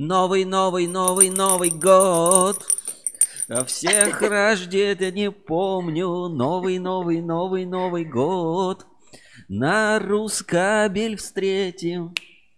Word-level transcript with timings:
Новый, 0.00 0.44
новый, 0.44 0.86
новый, 0.86 1.28
новый 1.28 1.70
год. 1.70 2.64
А 3.48 3.64
всех 3.64 4.22
рождения 4.30 5.10
не 5.10 5.32
помню. 5.32 6.28
Новый, 6.28 6.78
новый, 6.78 7.20
новый, 7.20 7.66
новый 7.66 8.04
год. 8.04 8.86
На 9.48 9.98
Рускабель 9.98 11.16
встретим. 11.16 12.14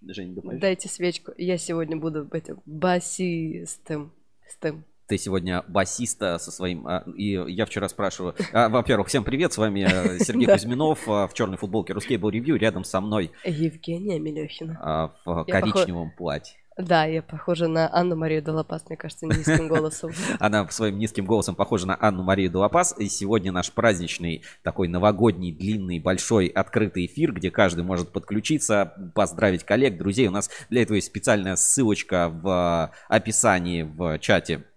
Жень, 0.06 0.38
Дайте 0.61 0.91
свечку. 0.91 1.32
Я 1.38 1.56
сегодня 1.56 1.96
буду 1.96 2.29
этим 2.30 2.61
басистым. 2.66 4.12
Стым. 4.46 4.84
Ты 5.07 5.16
сегодня 5.16 5.64
басиста 5.66 6.36
со 6.38 6.50
своим... 6.50 6.86
А, 6.86 7.04
и 7.16 7.41
я 7.52 7.64
вчера 7.64 7.88
спрашиваю... 7.88 8.34
А, 8.52 8.68
во-первых, 8.68 9.09
всем 9.09 9.25
привет, 9.25 9.54
с 9.54 9.57
вами 9.57 9.88
э, 9.91 10.18
Сергей 10.22 10.46
Кузьминов 10.46 11.07
в 11.07 11.30
черной 11.32 11.57
футболке 11.57 11.95
Русский 11.95 12.18
был 12.18 12.29
ревью. 12.29 12.57
Рядом 12.57 12.84
со 12.84 13.01
мной... 13.01 13.30
Евгения 13.46 14.18
Мелехина. 14.18 15.15
В 15.24 15.45
коричневом 15.46 16.12
платье. 16.15 16.60
Да, 16.77 17.05
я 17.05 17.23
похожа 17.23 17.69
на 17.69 17.92
Анну 17.92 18.16
Марию 18.16 18.42
Долопас, 18.42 18.84
мне 18.88 18.97
кажется, 18.97 19.27
низким 19.27 19.69
голосом. 19.69 20.12
Она 20.38 20.66
своим 20.69 20.98
низким 20.98 21.27
голосом 21.27 21.55
похожа 21.55 21.87
на 21.87 21.96
Анну 22.01 22.23
Марию 22.23 22.51
Долопас. 22.51 22.95
И 22.98 23.09
сегодня 23.09 23.52
наш 23.52 23.73
праздничный, 23.73 24.45
такой 24.62 24.88
новогодний, 24.88 25.52
длинный, 25.52 25.98
большой, 25.98 26.46
открытый 26.46 27.06
эфир, 27.06 27.33
где 27.33 27.51
каждый 27.51 27.84
может 27.84 28.12
подключиться, 28.12 28.95
поздравить 29.15 29.65
коллег, 29.65 29.98
друзей. 29.98 30.29
У 30.29 30.33
нас 30.33 30.51
для 30.70 30.83
этого 30.83 30.96
есть 30.96 31.09
специальная 31.09 31.56
ссылочка 31.56 32.29
в 32.29 32.93
описании 33.09 33.82
в 33.82 34.18
чате 34.18 34.60
Э, 34.60 34.70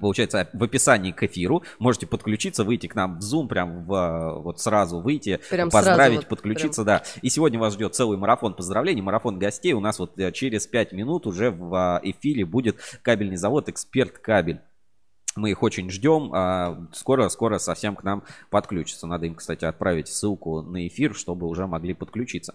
получается, 0.00 0.48
в 0.52 0.62
описании 0.62 1.12
к 1.12 1.22
эфиру. 1.24 1.62
Можете 1.78 2.06
подключиться, 2.06 2.64
выйти 2.64 2.86
к 2.86 2.94
нам 2.94 3.18
в 3.18 3.22
Zoom, 3.22 3.48
прям 3.48 3.84
в, 3.84 3.92
э, 3.92 4.40
вот 4.40 4.60
сразу 4.60 5.00
выйти, 5.00 5.40
прям 5.50 5.70
поздравить, 5.70 6.20
сразу, 6.20 6.28
подключиться, 6.28 6.84
прям. 6.84 6.98
да. 6.98 7.02
И 7.22 7.28
сегодня 7.28 7.58
вас 7.58 7.74
ждет 7.74 7.94
целый 7.94 8.16
марафон 8.18 8.54
поздравлений, 8.54 9.02
марафон 9.02 9.38
гостей. 9.38 9.72
У 9.72 9.80
нас 9.80 9.98
вот 9.98 10.18
э, 10.18 10.30
через 10.32 10.66
5 10.66 10.92
минут 10.92 11.26
уже 11.26 11.50
в 11.50 12.00
эфире 12.04 12.44
будет 12.44 12.76
кабельный 13.02 13.36
завод 13.36 13.68
«Эксперт 13.68 14.18
Кабель». 14.18 14.60
Мы 15.36 15.50
их 15.50 15.62
очень 15.62 15.90
ждем. 15.90 16.88
Скоро-скоро 16.92 17.58
совсем 17.58 17.96
к 17.96 18.04
нам 18.04 18.22
подключатся. 18.50 19.06
Надо 19.06 19.26
им, 19.26 19.34
кстати, 19.34 19.64
отправить 19.64 20.08
ссылку 20.08 20.62
на 20.62 20.86
эфир, 20.86 21.14
чтобы 21.14 21.46
уже 21.46 21.66
могли 21.66 21.94
подключиться. 21.94 22.54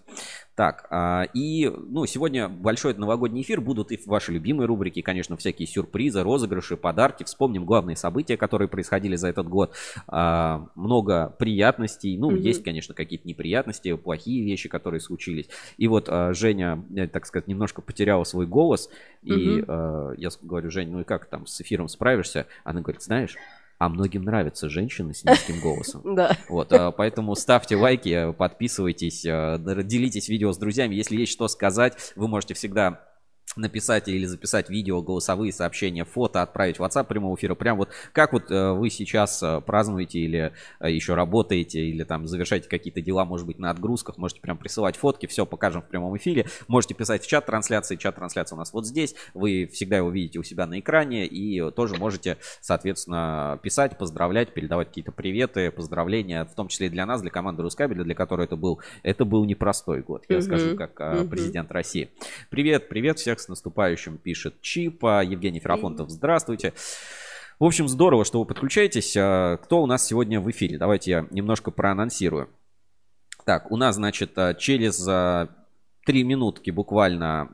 Так, 0.55 0.87
а, 0.89 1.27
и, 1.35 1.69
ну, 1.69 2.07
сегодня 2.07 2.49
большой 2.49 2.95
новогодний 2.95 3.43
эфир. 3.43 3.61
Будут 3.61 3.91
и 3.91 3.99
ваши 4.07 4.31
любимые 4.31 4.65
рубрики, 4.65 5.03
конечно, 5.03 5.37
всякие 5.37 5.67
сюрпризы, 5.67 6.23
розыгрыши, 6.23 6.77
подарки. 6.77 7.23
Вспомним 7.23 7.63
главные 7.63 7.95
события, 7.95 8.37
которые 8.37 8.67
происходили 8.67 9.15
за 9.15 9.27
этот 9.27 9.47
год. 9.47 9.75
А, 10.07 10.67
много 10.73 11.35
приятностей. 11.37 12.17
Ну, 12.17 12.31
mm-hmm. 12.31 12.39
есть, 12.39 12.63
конечно, 12.63 12.95
какие-то 12.95 13.27
неприятности, 13.27 13.95
плохие 13.95 14.43
вещи, 14.43 14.67
которые 14.67 14.99
случились. 14.99 15.47
И 15.77 15.87
вот 15.87 16.09
а, 16.09 16.33
Женя, 16.33 16.83
так 17.13 17.27
сказать, 17.27 17.47
немножко 17.47 17.83
потеряла 17.83 18.23
свой 18.23 18.47
голос. 18.47 18.89
И 19.21 19.31
mm-hmm. 19.31 20.15
я 20.17 20.29
говорю, 20.41 20.71
Жень, 20.71 20.89
ну 20.89 21.01
и 21.01 21.03
как 21.03 21.25
там 21.25 21.45
с 21.45 21.61
эфиром 21.61 21.87
справишься? 21.87 22.47
Она 22.67 22.81
говорит, 22.81 23.01
знаешь, 23.01 23.37
а 23.77 23.87
многим 23.87 24.23
нравятся 24.23 24.67
женщины 24.67 25.13
с 25.13 25.23
низким 25.23 25.61
голосом. 25.61 26.01
Да. 26.17 26.35
Вот, 26.49 26.73
а, 26.73 26.91
поэтому 26.91 27.33
ставьте 27.35 27.77
лайки, 27.77 28.33
подписывайтесь, 28.33 29.25
а, 29.25 29.57
делитесь 29.57 30.27
видео 30.27 30.51
с 30.51 30.57
друзьями. 30.57 30.93
Если 30.95 31.15
есть 31.15 31.31
что 31.31 31.47
сказать, 31.47 31.93
вы 32.17 32.27
можете 32.27 32.55
всегда 32.55 33.06
написать 33.57 34.07
или 34.07 34.25
записать 34.25 34.69
видео, 34.69 35.01
голосовые 35.01 35.51
сообщения, 35.51 36.05
фото, 36.05 36.41
отправить 36.41 36.79
в 36.79 36.83
WhatsApp 36.83 37.05
прямого 37.05 37.35
эфира. 37.35 37.55
Прям 37.55 37.77
вот 37.77 37.89
как 38.13 38.33
вот 38.33 38.51
э, 38.51 38.71
вы 38.71 38.89
сейчас 38.89 39.41
э, 39.43 39.61
празднуете 39.61 40.19
или 40.19 40.53
э, 40.79 40.91
еще 40.91 41.15
работаете, 41.15 41.81
или 41.81 42.03
там 42.03 42.27
завершаете 42.27 42.69
какие-то 42.69 43.01
дела, 43.01 43.25
может 43.25 43.45
быть, 43.47 43.59
на 43.59 43.69
отгрузках, 43.69 44.17
можете 44.17 44.41
прям 44.41 44.57
присылать 44.57 44.95
фотки, 44.95 45.25
все 45.25 45.45
покажем 45.45 45.81
в 45.81 45.87
прямом 45.87 46.15
эфире. 46.17 46.45
Можете 46.67 46.93
писать 46.93 47.23
в 47.23 47.27
чат 47.27 47.45
трансляции, 47.45 47.95
чат 47.95 48.15
трансляции 48.15 48.55
у 48.55 48.57
нас 48.57 48.73
вот 48.73 48.85
здесь, 48.85 49.15
вы 49.33 49.69
всегда 49.71 49.97
его 49.97 50.09
видите 50.09 50.39
у 50.39 50.43
себя 50.43 50.67
на 50.67 50.79
экране 50.79 51.25
и 51.25 51.71
тоже 51.71 51.95
можете, 51.95 52.37
соответственно, 52.61 53.59
писать, 53.61 53.97
поздравлять, 53.97 54.53
передавать 54.53 54.89
какие-то 54.89 55.11
приветы, 55.11 55.71
поздравления, 55.71 56.45
в 56.45 56.53
том 56.55 56.67
числе 56.67 56.87
и 56.87 56.89
для 56.89 57.05
нас, 57.05 57.21
для 57.21 57.31
команды 57.31 57.63
Рускабеля, 57.63 58.03
для 58.03 58.15
которой 58.15 58.45
это 58.45 58.55
был, 58.55 58.81
это 59.03 59.25
был 59.25 59.45
непростой 59.45 60.01
год, 60.01 60.25
я 60.29 60.37
mm-hmm. 60.37 60.41
скажу, 60.41 60.75
как 60.75 60.99
mm-hmm. 60.99 61.29
президент 61.29 61.71
России. 61.71 62.09
Привет, 62.49 62.89
привет 62.89 63.19
всех 63.19 63.39
с 63.47 63.49
наступающим, 63.49 64.17
пишет 64.17 64.61
Чипа. 64.61 65.23
Евгений 65.23 65.59
Ферафонтов, 65.59 66.09
здравствуйте. 66.09 66.73
В 67.59 67.63
общем, 67.63 67.87
здорово, 67.87 68.25
что 68.25 68.39
вы 68.39 68.45
подключаетесь. 68.45 69.15
А, 69.17 69.57
кто 69.57 69.81
у 69.81 69.85
нас 69.85 70.05
сегодня 70.05 70.39
в 70.41 70.51
эфире? 70.51 70.77
Давайте 70.77 71.11
я 71.11 71.27
немножко 71.31 71.71
проанонсирую. 71.71 72.49
Так, 73.45 73.71
у 73.71 73.77
нас, 73.77 73.95
значит, 73.95 74.37
а, 74.37 74.53
через 74.53 75.03
а, 75.07 75.47
три 76.07 76.23
минутки 76.23 76.71
буквально 76.71 77.49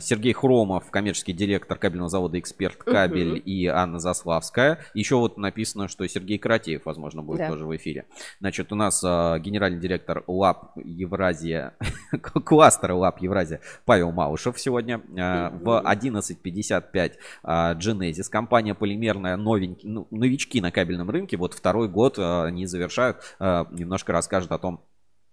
Сергей 0.00 0.32
Хромов, 0.32 0.90
коммерческий 0.90 1.34
директор 1.34 1.76
кабельного 1.76 2.08
завода 2.08 2.38
«Эксперт 2.38 2.78
Кабель» 2.78 3.36
uh-huh. 3.36 3.40
и 3.40 3.66
Анна 3.66 3.98
Заславская. 3.98 4.78
Еще 4.94 5.16
вот 5.16 5.36
написано, 5.36 5.88
что 5.88 6.08
Сергей 6.08 6.38
Каратеев, 6.38 6.86
возможно, 6.86 7.22
будет 7.22 7.40
да. 7.40 7.48
тоже 7.50 7.66
в 7.66 7.76
эфире. 7.76 8.06
Значит, 8.40 8.72
у 8.72 8.76
нас 8.76 9.04
а, 9.04 9.38
генеральный 9.38 9.78
директор 9.78 10.24
ЛАП 10.26 10.72
Евразия, 10.82 11.74
кластера 12.46 12.94
ЛАП 12.94 13.20
Евразия 13.20 13.60
Павел 13.84 14.10
Малышев 14.10 14.58
сегодня. 14.58 15.02
А, 15.18 15.50
в 15.50 15.82
11.55 15.86 17.12
а, 17.42 17.74
Genesis, 17.74 18.30
компания 18.30 18.74
полимерная, 18.74 19.36
новенький, 19.36 19.86
ну, 19.86 20.08
новички 20.10 20.62
на 20.62 20.70
кабельном 20.70 21.10
рынке. 21.10 21.36
Вот 21.36 21.52
второй 21.52 21.88
год 21.88 22.18
а, 22.18 22.46
они 22.46 22.64
завершают. 22.64 23.18
А, 23.38 23.66
немножко 23.70 24.14
расскажут 24.14 24.50
о 24.52 24.58
том, 24.58 24.80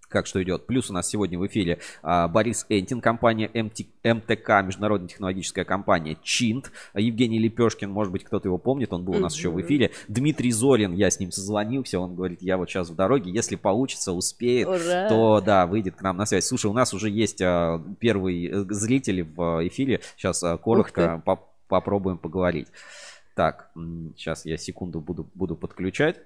как 0.10 0.28
что 0.28 0.42
идет. 0.44 0.66
Плюс 0.66 0.90
у 0.90 0.94
нас 0.94 1.08
сегодня 1.08 1.38
в 1.40 1.46
эфире 1.48 1.80
а, 2.02 2.28
Борис 2.28 2.66
Энтин, 2.70 3.02
компания 3.02 3.50
МТ, 3.54 3.82
МТК, 4.04 4.62
международная 4.62 5.10
технологическая 5.10 5.64
компания 5.64 6.18
Чинт. 6.24 6.72
Евгений 6.94 7.40
Лепешкин, 7.40 7.90
может 7.90 8.12
быть, 8.12 8.24
кто-то 8.24 8.48
его 8.48 8.58
помнит, 8.58 8.94
он 8.94 9.04
был 9.04 9.16
у 9.16 9.20
нас 9.20 9.36
еще 9.36 9.50
в 9.50 9.60
эфире. 9.62 9.92
Дмитрий 10.08 10.52
Зорин, 10.52 10.94
я 10.94 11.10
с 11.10 11.20
ним 11.20 11.32
созвонился, 11.32 12.00
он 12.00 12.16
говорит, 12.16 12.42
я 12.42 12.58
вот 12.58 12.70
сейчас 12.70 12.90
в 12.90 12.96
дороге, 12.96 13.32
если 13.32 13.56
получится, 13.56 14.12
успеет, 14.14 14.68
Ура! 14.68 15.10
то 15.10 15.42
да, 15.42 15.66
выйдет 15.66 15.96
к 15.96 16.02
нам 16.02 16.18
на 16.18 16.26
связь. 16.26 16.46
Слушай, 16.46 16.68
у 16.68 16.74
нас 16.74 16.94
уже 16.94 17.10
есть 17.10 17.42
а, 17.42 17.82
первый 18.00 18.48
э, 18.48 18.66
зритель 18.70 19.24
в 19.24 19.68
эфире, 19.68 20.02
сейчас 20.16 20.44
а, 20.44 20.58
коротко 20.58 21.22
по 21.26 21.40
попробуем 21.68 22.18
поговорить. 22.18 22.68
Так, 23.36 23.70
сейчас 24.16 24.46
я 24.46 24.58
секунду 24.58 25.02
буду, 25.02 25.28
буду 25.34 25.56
подключать. 25.56 26.22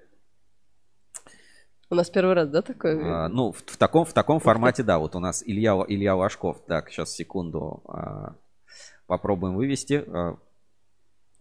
У 1.92 1.96
нас 1.96 2.10
первый 2.10 2.36
раз, 2.36 2.50
да, 2.50 2.62
такой? 2.62 3.02
А, 3.04 3.30
ну, 3.30 3.52
в, 3.52 3.64
в 3.66 3.78
таком, 3.78 4.06
в 4.06 4.14
таком 4.14 4.40
формате, 4.40 4.84
да. 4.84 5.00
Вот 5.00 5.16
у 5.16 5.20
нас 5.20 5.44
Илья, 5.44 5.74
Илья 5.88 6.16
Вашков. 6.16 6.64
Так, 6.68 6.90
сейчас 6.92 7.12
секунду. 7.12 7.82
А, 7.88 8.36
попробуем 9.08 9.56
вывести. 9.56 10.04
А, 10.08 10.38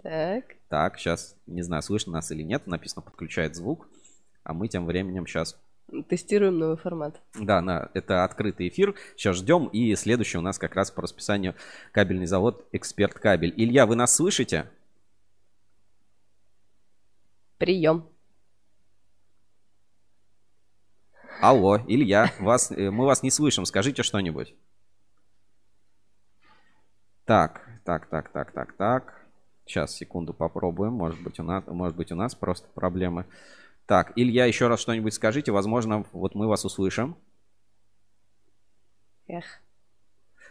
так. 0.03 0.44
Так, 0.69 0.98
сейчас, 0.98 1.37
не 1.47 1.60
знаю, 1.60 1.82
слышно 1.82 2.14
нас 2.14 2.31
или 2.31 2.42
нет. 2.42 2.66
Написано, 2.66 3.03
подключает 3.03 3.56
звук. 3.56 3.88
А 4.42 4.54
мы 4.54 4.69
тем 4.69 4.87
временем 4.87 5.26
сейчас... 5.26 5.60
Тестируем 6.08 6.58
новый 6.58 6.76
формат. 6.76 7.20
Да, 7.38 7.60
на, 7.60 7.91
это 7.92 8.25
открытый 8.25 8.69
эфир. 8.69 8.94
Сейчас 9.16 9.37
ждем. 9.37 9.66
И 9.69 9.94
следующий 9.97 10.38
у 10.38 10.42
нас 10.42 10.58
как 10.58 10.75
раз 10.75 10.91
по 10.91 11.03
расписанию 11.03 11.54
кабельный 11.92 12.26
завод 12.26 12.66
«Эксперт 12.72 13.14
Кабель». 13.14 13.53
Илья, 13.56 13.84
вы 13.87 13.97
нас 13.97 14.16
слышите? 14.16 14.70
Прием. 17.58 18.08
Алло, 21.41 21.78
Илья, 21.87 22.32
вас, 22.41 22.72
э, 22.72 22.91
мы 22.91 23.06
вас 23.06 23.22
не 23.22 23.31
слышим, 23.31 23.65
скажите 23.65 24.03
что-нибудь. 24.03 24.56
Так, 27.25 27.65
так, 27.84 28.06
так, 28.06 28.32
так, 28.32 28.50
так, 28.50 28.72
так. 28.72 29.15
Сейчас, 29.65 29.94
секунду, 29.94 30.34
попробуем. 30.34 30.94
Может 30.94 31.22
быть, 31.22 31.38
у 31.38 31.44
нас, 31.44 31.65
может 31.69 31.97
быть, 31.97 32.10
у 32.10 32.16
нас 32.16 32.34
просто 32.34 32.66
проблемы. 32.75 33.25
Так, 33.87 34.12
Илья, 34.16 34.47
еще 34.47 34.66
раз 34.66 34.81
что-нибудь 34.81 35.15
скажите. 35.15 35.53
Возможно, 35.53 36.05
вот 36.12 36.35
мы 36.35 36.49
вас 36.49 36.64
услышим. 36.64 37.17
Эх. 39.29 39.61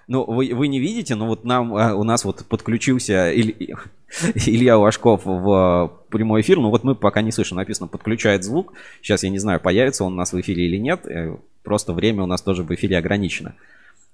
Ну, 0.08 0.24
вы, 0.24 0.54
вы 0.54 0.70
не 0.70 0.80
видите, 0.80 1.16
но 1.16 1.28
вот 1.28 1.44
нам, 1.44 1.76
а, 1.76 1.94
у 1.94 2.04
нас 2.04 2.24
вот 2.24 2.46
подключился 2.46 3.30
Иль, 3.30 3.56
Илья 4.46 4.78
Вашков 4.78 5.26
в 5.26 5.52
а, 5.52 5.88
прямой 6.10 6.42
эфир. 6.42 6.60
Ну 6.60 6.70
вот 6.70 6.86
мы 6.86 6.96
пока 6.96 7.22
не 7.22 7.34
слышим, 7.34 7.58
написано 7.58 7.88
подключает 7.88 8.46
звук. 8.46 8.74
Сейчас 9.02 9.24
я 9.24 9.30
не 9.30 9.40
знаю, 9.40 9.60
появится 9.60 10.06
он 10.06 10.14
у 10.14 10.16
нас 10.16 10.32
в 10.32 10.40
эфире 10.40 10.66
или 10.66 10.78
нет. 10.78 11.06
Э, 11.08 11.36
просто 11.62 11.92
время 11.92 12.24
у 12.24 12.26
нас 12.26 12.42
тоже 12.42 12.64
в 12.64 12.74
эфире 12.74 12.98
ограничено. 12.98 13.54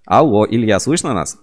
Алло, 0.05 0.47
Илья, 0.49 0.79
слышно 0.79 1.13
нас? 1.13 1.37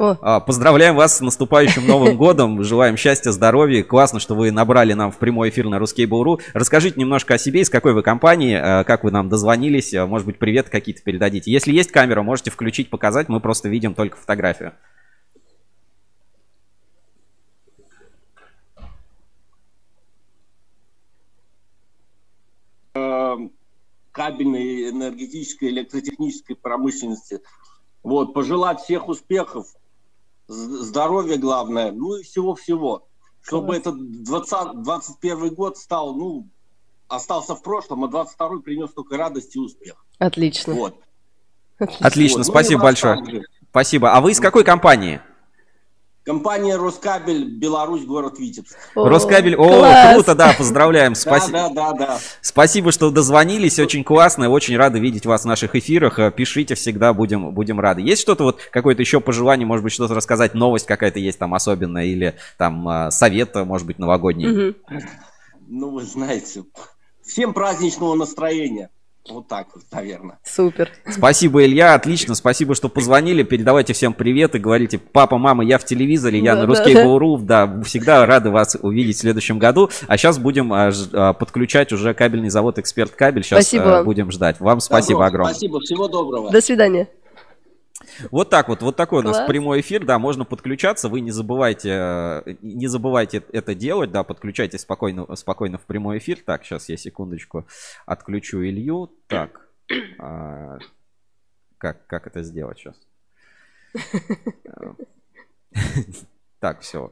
О. 0.00 0.40
Поздравляем 0.40 0.96
вас 0.96 1.18
с 1.18 1.20
наступающим 1.20 1.86
Новым 1.86 2.16
годом. 2.16 2.64
Желаем 2.64 2.96
счастья, 2.96 3.32
здоровья. 3.32 3.82
Классно, 3.82 4.18
что 4.18 4.34
вы 4.34 4.50
набрали 4.50 4.94
нам 4.94 5.12
в 5.12 5.18
прямой 5.18 5.50
эфир 5.50 5.68
на 5.68 5.74
Ruskable.ru. 5.74 6.40
Расскажите 6.54 6.98
немножко 6.98 7.34
о 7.34 7.38
себе, 7.38 7.60
из 7.60 7.68
какой 7.68 7.92
вы 7.92 8.02
компании, 8.02 8.56
э, 8.56 8.84
как 8.84 9.04
вы 9.04 9.10
нам 9.10 9.28
дозвонились. 9.28 9.92
Э, 9.92 10.06
может 10.06 10.26
быть, 10.26 10.38
привет 10.38 10.70
какие-то 10.70 11.02
передадите. 11.02 11.52
Если 11.52 11.72
есть 11.72 11.92
камера, 11.92 12.22
можете 12.22 12.50
включить, 12.50 12.88
показать. 12.88 13.28
Мы 13.28 13.40
просто 13.40 13.68
видим 13.68 13.92
только 13.92 14.16
фотографию. 14.16 14.72
Эм, 22.94 23.52
кабельной, 24.12 24.88
энергетической, 24.88 25.68
электротехнической 25.68 26.56
промышленности. 26.56 27.40
Вот, 28.02 28.32
пожелать 28.32 28.80
всех 28.80 29.06
успехов, 29.06 29.66
з- 30.50 30.82
здоровья 30.84 31.36
главное, 31.36 31.92
ну 31.92 32.16
и 32.16 32.22
всего-всего. 32.22 33.06
Чтобы 33.42 33.66
Класс. 33.68 33.78
этот 33.78 34.22
20, 34.24 34.82
21 34.82 35.54
год 35.54 35.78
стал, 35.78 36.14
ну, 36.14 36.48
остался 37.08 37.54
в 37.54 37.62
прошлом, 37.62 38.04
а 38.04 38.08
22 38.08 38.60
принес 38.60 38.90
только 38.92 39.16
радость 39.16 39.56
и 39.56 39.58
успех. 39.58 40.04
Отлично. 40.18 40.74
Вот. 40.74 40.94
Отлично, 42.00 42.38
Вот. 42.40 42.46
Ну 42.46 42.52
спасибо 42.52 42.80
вас 42.80 43.00
большое. 43.00 43.44
Спасибо. 43.70 44.12
А 44.12 44.20
вы 44.20 44.32
из 44.32 44.40
какой 44.40 44.64
компании? 44.64 45.22
Компания 46.24 46.76
Роскабель, 46.76 47.44
Беларусь, 47.44 48.04
город 48.04 48.38
Витебск. 48.38 48.76
О, 48.94 49.08
Роскабель. 49.08 49.56
О, 49.56 49.66
класс. 49.66 50.14
круто, 50.14 50.34
да, 50.34 50.54
поздравляем. 50.56 51.14
Спасибо. 51.14 51.52
Да, 51.52 51.68
да, 51.70 51.92
да, 51.92 52.06
да. 52.06 52.18
Спасибо, 52.42 52.92
что 52.92 53.10
дозвонились, 53.10 53.78
очень 53.78 54.04
классно, 54.04 54.50
очень 54.50 54.76
рады 54.76 55.00
видеть 55.00 55.24
вас 55.24 55.42
в 55.42 55.46
наших 55.46 55.74
эфирах. 55.74 56.18
Э, 56.18 56.30
Пишите 56.30 56.74
всегда, 56.74 57.14
будем, 57.14 57.52
будем 57.52 57.80
рады. 57.80 58.02
Есть 58.02 58.20
что-то 58.20 58.44
вот, 58.44 58.60
какое-то 58.70 59.00
еще 59.00 59.20
пожелание, 59.20 59.66
может 59.66 59.82
быть, 59.82 59.94
что-то 59.94 60.14
рассказать, 60.14 60.52
новость 60.52 60.86
какая-то 60.86 61.18
есть 61.18 61.38
там 61.38 61.54
особенная, 61.54 62.04
или 62.04 62.36
там 62.58 62.86
э, 62.88 63.10
совет, 63.10 63.54
может 63.54 63.86
быть, 63.86 63.98
новогодний? 63.98 64.46
Мгм. 64.46 64.76
Ну, 65.68 65.90
вы 65.90 66.02
знаете, 66.02 66.64
всем 67.24 67.54
праздничного 67.54 68.14
настроения. 68.14 68.90
Вот 69.28 69.48
так 69.48 69.68
вот, 69.74 69.84
наверное. 69.92 70.38
Супер. 70.44 70.90
Спасибо, 71.08 71.64
Илья, 71.64 71.94
отлично, 71.94 72.34
спасибо, 72.34 72.74
что 72.74 72.88
позвонили. 72.88 73.42
Передавайте 73.42 73.92
всем 73.92 74.12
привет 74.12 74.54
и 74.54 74.58
говорите, 74.58 74.98
папа, 74.98 75.38
мама, 75.38 75.64
я 75.64 75.78
в 75.78 75.84
телевизоре, 75.84 76.38
я 76.38 76.54
Да, 76.54 76.62
на 76.62 76.66
Русский 76.66 76.94
да. 76.94 77.04
Буру, 77.04 77.38
да, 77.38 77.82
всегда 77.84 78.24
рады 78.24 78.50
вас 78.50 78.76
увидеть 78.80 79.16
в 79.16 79.20
следующем 79.20 79.58
году. 79.58 79.90
А 80.08 80.16
сейчас 80.16 80.38
будем 80.38 80.72
а, 80.72 80.90
а, 81.12 81.32
подключать 81.34 81.92
уже 81.92 82.14
кабельный 82.14 82.48
завод 82.48 82.78
Эксперт 82.78 83.12
Кабель. 83.12 83.44
Сейчас 83.44 83.64
Спасибо 83.64 83.84
вам. 83.84 84.04
будем 84.04 84.30
ждать. 84.32 84.58
Вам 84.58 84.80
спасибо 84.80 85.20
Добро, 85.20 85.26
огромное. 85.26 85.52
Спасибо, 85.52 85.80
всего 85.80 86.08
доброго. 86.08 86.50
До 86.50 86.60
свидания. 86.60 87.08
Вот 88.30 88.50
так 88.50 88.68
вот, 88.68 88.82
вот 88.82 88.96
такой 88.96 89.20
у 89.20 89.22
нас 89.22 89.36
Класс. 89.36 89.48
прямой 89.48 89.80
эфир, 89.80 90.04
да, 90.04 90.18
можно 90.18 90.44
подключаться, 90.44 91.08
вы 91.08 91.20
не 91.20 91.30
забывайте, 91.30 91.90
э, 91.90 92.54
не 92.62 92.86
забывайте 92.86 93.44
это 93.52 93.74
делать, 93.74 94.10
да, 94.10 94.24
подключайтесь 94.24 94.80
спокойно, 94.80 95.34
спокойно 95.36 95.78
в 95.78 95.82
прямой 95.82 96.18
эфир. 96.18 96.38
Так, 96.44 96.64
сейчас 96.64 96.88
я 96.88 96.96
секундочку 96.96 97.66
отключу 98.06 98.62
Илью. 98.62 99.12
Так, 99.26 99.68
а, 100.18 100.78
как, 101.78 102.06
как 102.06 102.26
это 102.26 102.42
сделать 102.42 102.78
сейчас? 102.78 102.96
Так, 106.58 106.80
все, 106.80 107.10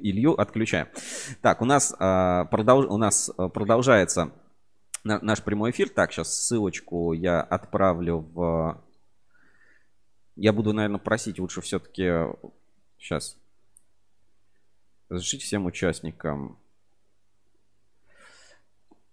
Илью 0.00 0.34
отключаем. 0.34 0.88
Так, 1.42 1.62
у 1.62 1.64
нас, 1.64 1.94
а, 1.98 2.44
продолж- 2.50 2.86
у 2.86 2.96
нас 2.96 3.30
продолжается 3.54 4.30
на- 5.02 5.18
наш 5.20 5.42
прямой 5.42 5.70
эфир. 5.72 5.88
Так, 5.88 6.12
сейчас 6.12 6.32
ссылочку 6.34 7.12
я 7.12 7.40
отправлю 7.40 8.18
в... 8.18 8.80
Я 10.38 10.52
буду, 10.52 10.72
наверное, 10.72 11.00
просить 11.00 11.38
лучше 11.38 11.60
все-таки... 11.60 12.10
Сейчас. 12.98 13.36
Разрешите 15.08 15.44
всем 15.44 15.66
участникам. 15.66 16.58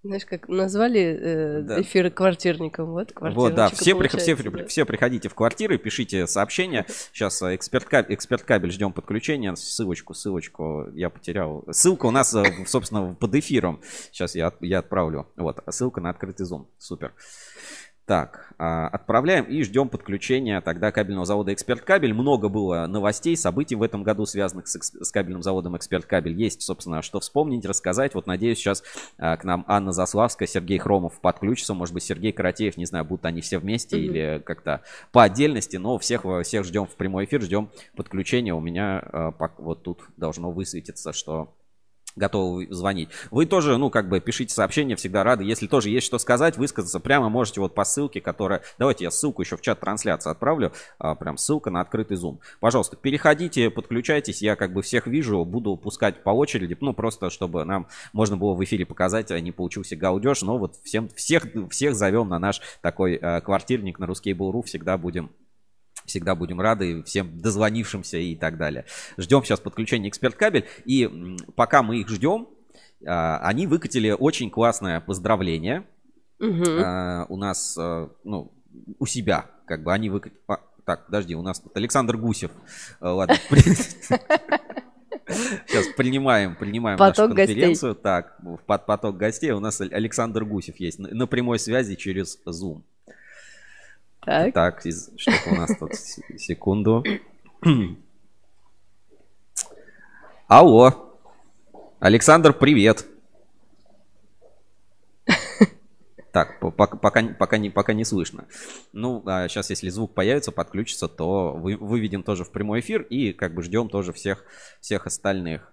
Знаешь, 0.03 0.25
как 0.25 0.47
назвали 0.49 1.01
э, 1.01 1.61
Да. 1.63 1.81
эфир 1.81 2.11
квартирником? 2.11 2.91
Вот, 2.91 3.11
Вот, 3.19 3.55
да, 3.55 3.69
все, 3.69 3.93
прих- 3.95 4.15
все, 4.19 4.35
при- 4.35 4.49
да. 4.49 4.67
все 4.67 4.85
приходите 4.85 5.29
в 5.29 5.33
квартиры, 5.33 5.79
пишите 5.79 6.27
сообщения. 6.27 6.85
Сейчас 7.11 7.41
э, 7.41 7.55
эксперт, 7.55 7.85
кабель, 7.85 8.13
эксперт 8.13 8.43
кабель 8.43 8.69
ждем 8.71 8.93
подключения. 8.93 9.55
Ссылочку, 9.55 10.13
ссылочку 10.13 10.91
я 10.93 11.09
потерял. 11.09 11.63
Ссылка 11.71 12.05
у 12.05 12.11
нас, 12.11 12.35
э, 12.35 12.43
собственно, 12.67 13.15
под 13.15 13.33
эфиром. 13.33 13.81
Сейчас 14.11 14.35
я, 14.35 14.53
я 14.61 14.79
отправлю. 14.79 15.27
Вот, 15.37 15.63
ссылка 15.69 16.01
на 16.01 16.11
открытый 16.11 16.45
зум. 16.45 16.67
Супер. 16.77 17.11
Так, 18.05 18.53
а, 18.59 18.87
отправляем 18.87 19.45
и 19.45 19.63
ждем 19.63 19.89
подключения 19.89 20.61
тогда 20.61 20.91
кабельного 20.91 21.25
завода 21.25 21.51
Эксперт 21.51 21.81
Кабель. 21.81 22.13
Много 22.13 22.49
было 22.49 22.85
новостей, 22.85 23.35
событий 23.35 23.73
в 23.73 23.81
этом 23.81 24.03
году, 24.03 24.27
связанных 24.27 24.67
с, 24.67 24.75
с 24.75 25.11
кабельным 25.11 25.41
заводом 25.41 25.75
Эксперт 25.75 26.05
Кабель. 26.05 26.39
Есть, 26.39 26.61
собственно, 26.61 27.01
что 27.01 27.19
вспомнить, 27.19 27.65
рассказать. 27.65 28.13
Вот, 28.13 28.27
надеюсь, 28.27 28.59
сейчас 28.59 28.83
а, 29.17 29.37
к 29.37 29.43
нам 29.43 29.65
Анна 29.67 29.91
Заславская, 29.91 30.47
Сергей 30.47 30.77
Хромов 30.77 31.19
подключится. 31.19 31.73
Может 31.73 31.95
быть, 31.95 32.03
Сергей 32.03 32.31
Каратеев, 32.31 32.77
не 32.77 32.85
знаю, 32.85 33.05
будут 33.05 33.25
они 33.25 33.41
все 33.41 33.57
вместе 33.57 33.97
Мгм. 33.97 34.05
или 34.05 34.43
как-то 34.45 34.81
по 35.11 35.23
отдельности. 35.23 35.77
Но 35.77 35.97
всех, 35.97 36.25
всех 36.43 36.63
ждем 36.63 36.85
в 36.85 36.95
прямой 36.95 37.25
эфир, 37.25 37.41
ждем 37.41 37.71
подключения. 37.95 38.53
У 38.53 38.61
меня 38.61 38.99
а, 38.99 39.33
вот 39.57 39.81
тут 39.81 40.01
должно 40.15 40.51
высветиться, 40.51 41.11
что 41.11 41.55
готовы 42.15 42.67
звонить. 42.71 43.09
Вы 43.31 43.45
тоже, 43.45 43.77
ну, 43.77 43.89
как 43.89 44.09
бы 44.09 44.19
пишите 44.19 44.53
сообщения, 44.53 44.95
всегда 44.95 45.23
рады. 45.23 45.43
Если 45.43 45.67
тоже 45.67 45.89
есть 45.89 46.05
что 46.05 46.17
сказать, 46.19 46.57
высказаться, 46.57 46.99
прямо 46.99 47.29
можете 47.29 47.61
вот 47.61 47.75
по 47.75 47.83
ссылке, 47.83 48.21
которая... 48.21 48.61
Давайте 48.77 49.05
я 49.05 49.11
ссылку 49.11 49.41
еще 49.41 49.57
в 49.57 49.61
чат 49.61 49.79
трансляции 49.79 50.29
отправлю. 50.29 50.71
а, 50.99 51.15
прям 51.15 51.37
ссылка 51.37 51.69
на 51.69 51.81
открытый 51.81 52.17
зум. 52.17 52.39
Пожалуйста, 52.59 52.95
переходите, 52.95 53.69
подключайтесь. 53.69 54.41
Я 54.41 54.55
как 54.55 54.73
бы 54.73 54.81
всех 54.81 55.07
вижу, 55.07 55.43
буду 55.45 55.75
пускать 55.75 56.23
по 56.23 56.29
очереди. 56.29 56.77
Ну, 56.79 56.93
просто 56.93 57.29
чтобы 57.29 57.65
нам 57.65 57.87
можно 58.13 58.37
было 58.37 58.53
в 58.53 58.63
эфире 58.63 58.85
показать, 58.85 59.31
а 59.31 59.39
не 59.39 59.51
получился 59.51 59.95
гаудеж. 59.95 60.41
Но 60.41 60.57
вот 60.57 60.75
всем, 60.83 61.09
всех, 61.09 61.45
всех 61.69 61.95
зовем 61.95 62.29
на 62.29 62.39
наш 62.39 62.61
такой 62.81 63.15
э, 63.15 63.41
квартирник 63.41 63.99
на 63.99 64.07
русский 64.07 64.33
Буру. 64.33 64.61
Всегда 64.61 64.97
будем 64.97 65.31
Всегда 66.05 66.35
будем 66.35 66.61
рады 66.61 67.03
всем 67.03 67.39
дозвонившимся 67.39 68.17
и 68.17 68.35
так 68.35 68.57
далее. 68.57 68.85
Ждем 69.17 69.43
сейчас 69.43 69.59
подключения 69.59 70.09
эксперт 70.09 70.35
кабель. 70.35 70.65
И 70.85 71.09
пока 71.55 71.83
мы 71.83 71.97
их 71.99 72.09
ждем, 72.09 72.47
а, 73.05 73.37
они 73.39 73.67
выкатили 73.67 74.11
очень 74.11 74.49
классное 74.49 74.99
поздравление. 74.99 75.85
А, 76.39 77.25
У 77.29 77.37
нас, 77.37 77.75
а, 77.77 78.09
ну, 78.23 78.51
у 78.99 79.05
себя, 79.05 79.49
как 79.65 79.83
бы 79.83 79.93
они 79.93 80.09
выкатили. 80.09 80.39
Так, 80.85 81.05
подожди, 81.07 81.33
у 81.35 81.41
нас 81.41 81.59
тут 81.59 81.75
Александр 81.75 82.17
Гусев. 82.17 82.51
Ладно. 83.01 83.35
Сейчас 85.27 85.87
принимаем, 85.97 86.55
принимаем 86.55 86.99
нашу 86.99 87.23
Поток 87.23 87.35
гостей. 87.35 87.55
конференцию. 87.55 87.95
Так, 87.95 88.37
в 88.43 88.57
под 88.57 88.85
поток 88.85 89.17
гостей 89.17 89.51
у 89.51 89.59
нас 89.59 89.81
Александр 89.81 90.45
Гусев 90.45 90.79
есть 90.79 90.99
на 90.99 91.25
прямой 91.25 91.57
связи 91.57 91.95
через 91.95 92.39
Zoom. 92.45 92.83
Так. 94.25 94.53
Так, 94.53 94.85
из- 94.85 95.11
что-то 95.17 95.51
у 95.51 95.55
нас 95.55 95.71
тут. 95.77 95.93
Секунду. 95.95 97.03
Алло. 100.47 101.17
Александр, 101.99 102.53
привет. 102.53 103.05
Так, 106.31 106.59
по- 106.59 106.69
пока, 106.69 106.97
пока, 106.97 107.21
не- 107.21 107.33
пока, 107.33 107.57
не, 107.57 107.69
пока 107.69 107.93
не 107.93 108.03
слышно. 108.03 108.45
Ну, 108.91 109.23
сейчас, 109.47 109.69
если 109.69 109.87
звук 109.87 110.13
появится, 110.13 110.51
подключится, 110.51 111.07
то 111.07 111.53
вы, 111.53 111.77
выведем 111.77 112.23
тоже 112.23 112.43
в 112.43 112.51
прямой 112.51 112.81
эфир 112.81 113.03
и 113.03 113.31
как 113.31 113.53
бы 113.53 113.63
ждем 113.63 113.87
тоже 113.87 114.11
всех, 114.11 114.43
всех 114.81 115.05
остальных 115.07 115.71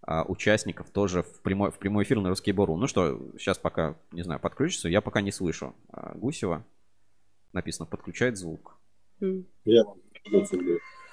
а, 0.00 0.24
участников 0.24 0.88
тоже 0.88 1.24
в 1.24 1.42
прямой, 1.42 1.70
в 1.70 1.78
прямой 1.78 2.04
эфир 2.04 2.20
на 2.20 2.30
Русский 2.30 2.52
Бору. 2.52 2.76
Ну 2.76 2.86
что, 2.86 3.20
сейчас 3.38 3.58
пока, 3.58 3.96
не 4.10 4.22
знаю, 4.22 4.40
подключится, 4.40 4.88
я 4.88 5.02
пока 5.02 5.20
не 5.20 5.30
слышу 5.30 5.76
а, 5.92 6.14
Гусева. 6.14 6.64
Написано, 7.52 7.86
подключает 7.86 8.36
звук. 8.36 8.78
Я 9.64 9.84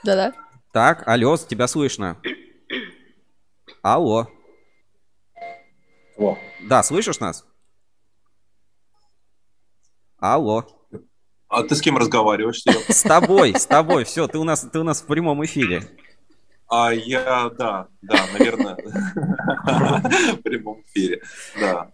Да-да. 0.04 0.34
Так, 0.72 1.08
алло, 1.08 1.38
тебя 1.38 1.68
слышно. 1.68 2.22
Алло. 3.82 4.28
О, 6.18 6.38
Да, 6.68 6.84
слышишь 6.84 7.20
нас? 7.20 7.46
Алло. 10.18 10.66
а 11.48 11.64
ты 11.64 11.76
с 11.76 11.82
кем 11.82 11.98
разговариваешь? 11.98 12.64
С 12.90 13.04
тобой, 13.04 13.54
с 13.56 13.66
тобой. 13.66 14.04
Все, 14.06 14.28
ты 14.28 14.38
у 14.38 14.44
нас, 14.44 14.62
ты 14.62 14.80
у 14.80 14.84
нас 14.84 15.02
в 15.02 15.08
прямом 15.08 15.44
эфире. 15.46 15.84
А 16.68 16.92
я, 16.92 17.50
да, 17.52 17.88
да, 18.02 18.26
наверное, 18.34 18.76
в 20.36 20.42
прямом 20.42 20.82
эфире, 20.82 21.22
да. 21.60 21.92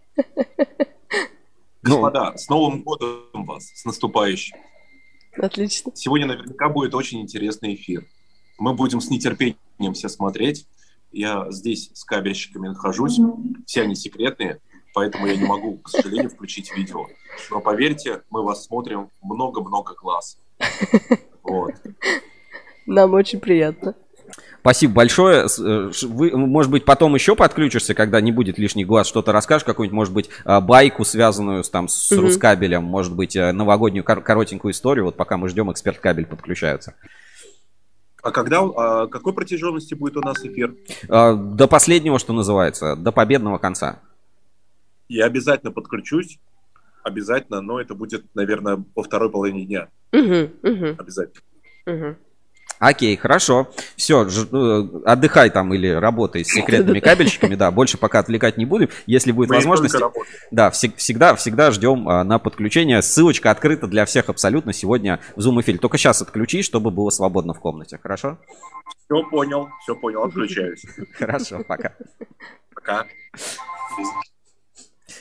Ну, 1.82 2.00
Господа, 2.00 2.36
с 2.36 2.48
Новым 2.48 2.82
годом 2.82 3.44
вас, 3.44 3.72
с 3.74 3.84
наступающим. 3.84 4.56
Отлично. 5.36 5.92
Сегодня 5.94 6.26
наверняка 6.26 6.68
будет 6.68 6.94
очень 6.94 7.20
интересный 7.20 7.74
эфир. 7.74 8.06
Мы 8.58 8.74
будем 8.74 9.00
с 9.00 9.10
нетерпением 9.10 9.94
все 9.94 10.08
смотреть. 10.08 10.66
Я 11.10 11.50
здесь 11.50 11.90
с 11.92 12.04
кабельщиками 12.04 12.68
нахожусь. 12.68 13.18
Все 13.66 13.82
они 13.82 13.96
секретные, 13.96 14.60
поэтому 14.94 15.26
я 15.26 15.36
не 15.36 15.44
могу, 15.44 15.78
к 15.78 15.88
сожалению, 15.88 16.30
включить 16.30 16.74
видео. 16.76 17.06
Но 17.50 17.60
поверьте, 17.60 18.22
мы 18.30 18.42
вас 18.42 18.64
смотрим 18.64 19.10
много-много 19.22 19.94
глаз. 19.94 20.38
Вот. 21.44 21.74
Нам 22.86 23.14
очень 23.14 23.40
приятно. 23.40 23.96
Спасибо 24.62 24.94
большое. 24.94 25.46
Э, 25.58 25.90
Вы, 26.02 26.30
может 26.36 26.70
быть, 26.70 26.84
потом 26.84 27.14
еще 27.16 27.34
подключишься, 27.34 27.94
когда 27.94 28.20
не 28.20 28.30
будет 28.30 28.58
лишних 28.58 28.86
глаз, 28.86 29.08
что-то 29.08 29.32
расскажешь, 29.32 29.64
какую-нибудь, 29.64 29.94
может 29.96 30.14
быть, 30.14 30.30
а, 30.44 30.60
байку, 30.60 31.04
связанную 31.04 31.64
с, 31.64 31.68
там, 31.70 31.88
с 31.88 32.12
Мгм. 32.12 32.20
Рускабелем, 32.20 32.84
может 32.84 33.12
быть, 33.14 33.34
э, 33.34 33.50
новогоднюю 33.50 34.04
кор- 34.04 34.22
коротенькую 34.22 34.70
историю, 34.72 35.06
вот 35.06 35.16
пока 35.16 35.36
мы 35.36 35.48
ждем, 35.48 35.70
эксперт 35.72 35.98
кабель 35.98 36.26
подключаются. 36.26 36.94
А 38.22 38.30
когда, 38.30 38.60
а 38.60 39.08
какой 39.08 39.32
протяженности 39.32 39.94
будет 39.94 40.16
у 40.16 40.20
нас 40.20 40.44
эфир? 40.44 40.76
А, 41.08 41.34
До 41.34 41.66
последнего, 41.66 42.20
что 42.20 42.32
называется, 42.32 42.94
до 42.94 43.10
победного 43.10 43.58
конца. 43.58 43.98
Я 45.08 45.26
обязательно 45.26 45.72
подключусь. 45.72 46.38
Обязательно, 47.02 47.60
но 47.62 47.80
это 47.80 47.96
будет, 47.96 48.24
наверное, 48.36 48.84
во 48.94 49.02
второй 49.02 49.28
половине 49.28 49.64
дня. 49.64 49.88
Угу, 50.12 50.50
угу, 50.62 50.86
Обязательно. 51.00 51.42
угу. 51.84 52.16
Окей, 52.82 53.16
хорошо. 53.16 53.70
Все, 53.94 54.26
отдыхай 55.04 55.50
там 55.50 55.72
или 55.72 55.86
работай 55.86 56.44
с 56.44 56.48
секретными 56.52 56.98
кабельщиками, 56.98 57.54
да, 57.54 57.70
больше 57.70 57.96
пока 57.96 58.18
отвлекать 58.18 58.56
не 58.56 58.64
будем. 58.64 58.88
Если 59.06 59.30
будет 59.30 59.50
Мы 59.50 59.54
возможность, 59.54 59.94
да, 60.50 60.68
всег- 60.70 60.96
всегда, 60.96 61.36
всегда 61.36 61.70
ждем 61.70 62.08
а, 62.08 62.24
на 62.24 62.40
подключение. 62.40 63.00
Ссылочка 63.00 63.52
открыта 63.52 63.86
для 63.86 64.04
всех 64.04 64.28
абсолютно 64.28 64.72
сегодня 64.72 65.20
в 65.36 65.46
Zoom 65.46 65.60
эфире. 65.60 65.78
Только 65.78 65.96
сейчас 65.96 66.22
отключи, 66.22 66.62
чтобы 66.64 66.90
было 66.90 67.10
свободно 67.10 67.54
в 67.54 67.60
комнате. 67.60 68.00
Хорошо? 68.02 68.36
Все 69.04 69.22
понял, 69.30 69.68
все 69.82 69.94
понял, 69.94 70.24
отключаюсь. 70.24 70.84
Хорошо, 71.16 71.62
пока. 71.62 71.92
Пока. 72.74 73.06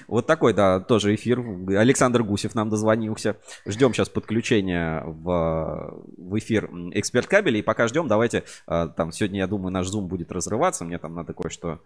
Вот 0.07 0.27
такой, 0.27 0.53
да, 0.53 0.79
тоже 0.79 1.15
эфир. 1.15 1.39
Александр 1.69 2.23
Гусев 2.23 2.55
нам 2.55 2.69
дозвонился. 2.69 3.37
Ждем 3.65 3.93
сейчас 3.93 4.09
подключения 4.09 5.03
в, 5.05 6.03
в 6.17 6.37
эфир 6.37 6.69
эксперт 6.93 7.27
кабеля. 7.27 7.59
И 7.59 7.61
пока 7.61 7.87
ждем, 7.87 8.07
давайте, 8.07 8.43
а, 8.67 8.87
там, 8.87 9.11
сегодня, 9.11 9.39
я 9.39 9.47
думаю, 9.47 9.71
наш 9.71 9.87
зум 9.87 10.07
будет 10.07 10.31
разрываться. 10.31 10.85
Мне 10.85 10.97
там 10.97 11.15
надо 11.15 11.33
кое-что, 11.33 11.79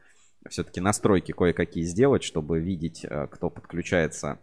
все-таки 0.50 0.80
настройки 0.80 1.32
кое-какие 1.32 1.84
сделать, 1.84 2.24
чтобы 2.24 2.60
видеть, 2.60 3.06
а, 3.10 3.28
кто 3.28 3.50
подключается, 3.50 4.40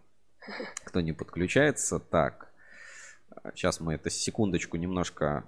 кто 0.85 1.01
не 1.01 1.13
подключается. 1.13 1.99
Так, 1.99 2.49
сейчас 3.55 3.81
мы 3.81 3.95
это 3.95 4.11
секундочку 4.11 4.77
немножко 4.77 5.45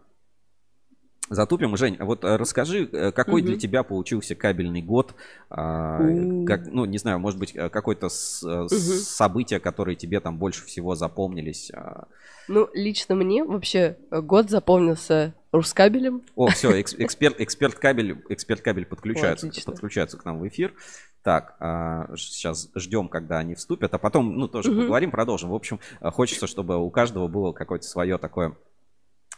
Затупим. 1.30 1.76
Жень, 1.76 1.96
а 1.98 2.04
вот 2.04 2.22
э, 2.24 2.36
расскажи, 2.36 2.88
э, 2.92 3.10
какой 3.12 3.40
Мгм. 3.40 3.50
для 3.50 3.58
тебя 3.58 3.82
получился 3.82 4.34
кабельный 4.34 4.82
год? 4.82 5.14
А. 5.48 5.98
Как, 6.46 6.66
ну, 6.66 6.84
не 6.84 6.98
знаю, 6.98 7.18
может 7.18 7.38
быть, 7.38 7.56
э, 7.56 7.68
какое-то 7.70 8.08
с- 8.10 8.68
событие, 8.68 9.58
которые 9.58 9.96
тебе 9.96 10.20
там 10.20 10.36
больше 10.36 10.64
всего 10.66 10.94
запомнились. 10.94 11.70
а. 11.74 12.04
Ну, 12.46 12.68
лично 12.74 13.14
мне 13.14 13.42
вообще 13.42 13.96
год 14.10 14.50
запомнился 14.50 15.32
Рускабелем. 15.50 16.22
О, 16.36 16.48
все, 16.48 16.78
эксперт, 16.82 17.40
эксперт 17.40 17.74
кабель, 17.76 18.22
эксперт 18.28 18.60
кабель 18.60 18.84
подключается, 18.84 19.46
отлично. 19.46 19.72
подключаются 19.72 20.18
к 20.18 20.24
нам 20.26 20.38
в 20.40 20.46
эфир. 20.48 20.74
Так, 21.22 21.56
сейчас 22.18 22.68
ждем, 22.74 23.08
когда 23.08 23.38
они 23.38 23.54
вступят, 23.54 23.94
а 23.94 23.98
потом, 23.98 24.36
ну, 24.36 24.46
тоже 24.46 24.70
Мгм. 24.70 24.80
поговорим, 24.82 25.10
продолжим. 25.10 25.48
В 25.48 25.54
общем, 25.54 25.80
а, 26.00 26.10
хочется, 26.10 26.46
чтобы 26.46 26.76
у 26.76 26.90
каждого 26.90 27.28
было 27.28 27.52
какое-то 27.52 27.86
свое 27.86 28.18
такое 28.18 28.48
а, 28.48 28.54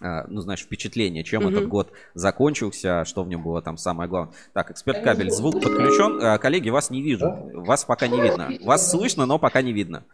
ну, 0.01 0.41
знаешь, 0.41 0.61
впечатление, 0.63 1.25
чем 1.25 1.43
Мгм. 1.45 1.55
этот 1.55 1.69
год 1.69 1.93
закончился, 2.15 3.05
что 3.07 3.23
в 3.25 3.29
нем 3.29 3.43
было 3.43 3.63
там 3.63 3.77
самое 3.79 4.09
главное. 4.11 4.35
Так, 4.53 4.71
эксперт 4.71 5.03
кабель, 5.03 5.31
звук 5.31 5.55
подключен. 5.55 6.21
А, 6.23 6.39
Коллеги, 6.39 6.69
вас 6.69 6.91
не 6.91 7.01
вижу. 7.03 7.27
Вас 7.55 7.85
пока 7.85 8.07
не 8.07 8.21
видно. 8.21 8.51
Вас 8.63 8.91
слышно, 8.91 9.25
но 9.27 9.39
пока 9.39 9.63
не 9.63 9.73
видно. 9.73 10.05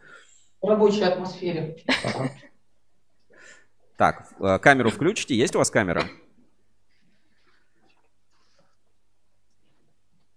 в 0.61 0.67
рабочей 0.67 1.03
атмосфере. 1.03 1.83
Так, 3.97 4.29
э, 4.39 4.57
камеру 4.59 4.89
включите. 4.89 5.35
Есть 5.35 5.55
у 5.55 5.59
вас 5.59 5.69
камера? 5.69 6.03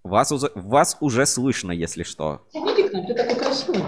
Вас, 0.03 0.31
уже- 0.33 0.53
вас 0.55 0.97
уже 1.00 1.26
слышно, 1.26 1.73
если 1.73 2.03
что. 2.05 2.47
Иди 2.53 2.88
к 2.88 2.93
нам, 2.93 3.07
ты 3.07 3.15
такой 3.15 3.37
красивый. 3.37 3.83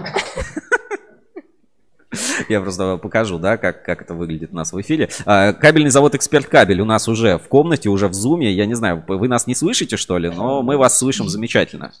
Я 2.49 2.59
просто 2.61 2.97
покажу, 2.97 3.37
да, 3.37 3.57
как, 3.57 3.83
как 3.83 4.01
это 4.01 4.13
выглядит 4.15 4.51
у 4.51 4.55
нас 4.55 4.73
в 4.73 4.81
эфире. 4.81 5.09
А, 5.25 5.53
Кабельный 5.53 5.91
завод 5.91 6.15
«Эксперт 6.15 6.47
Кабель» 6.47 6.81
у 6.81 6.85
нас 6.85 7.07
уже 7.07 7.37
в 7.37 7.47
комнате, 7.47 7.89
уже 7.89 8.07
в 8.07 8.13
зуме. 8.13 8.51
Я 8.51 8.65
не 8.65 8.73
знаю, 8.73 9.03
вы 9.07 9.27
нас 9.27 9.45
не 9.45 9.53
слышите, 9.53 9.95
что 9.95 10.17
ли? 10.17 10.29
Но 10.29 10.63
мы 10.63 10.77
вас 10.77 10.97
слышим 10.97 11.29
замечательно. 11.29 11.91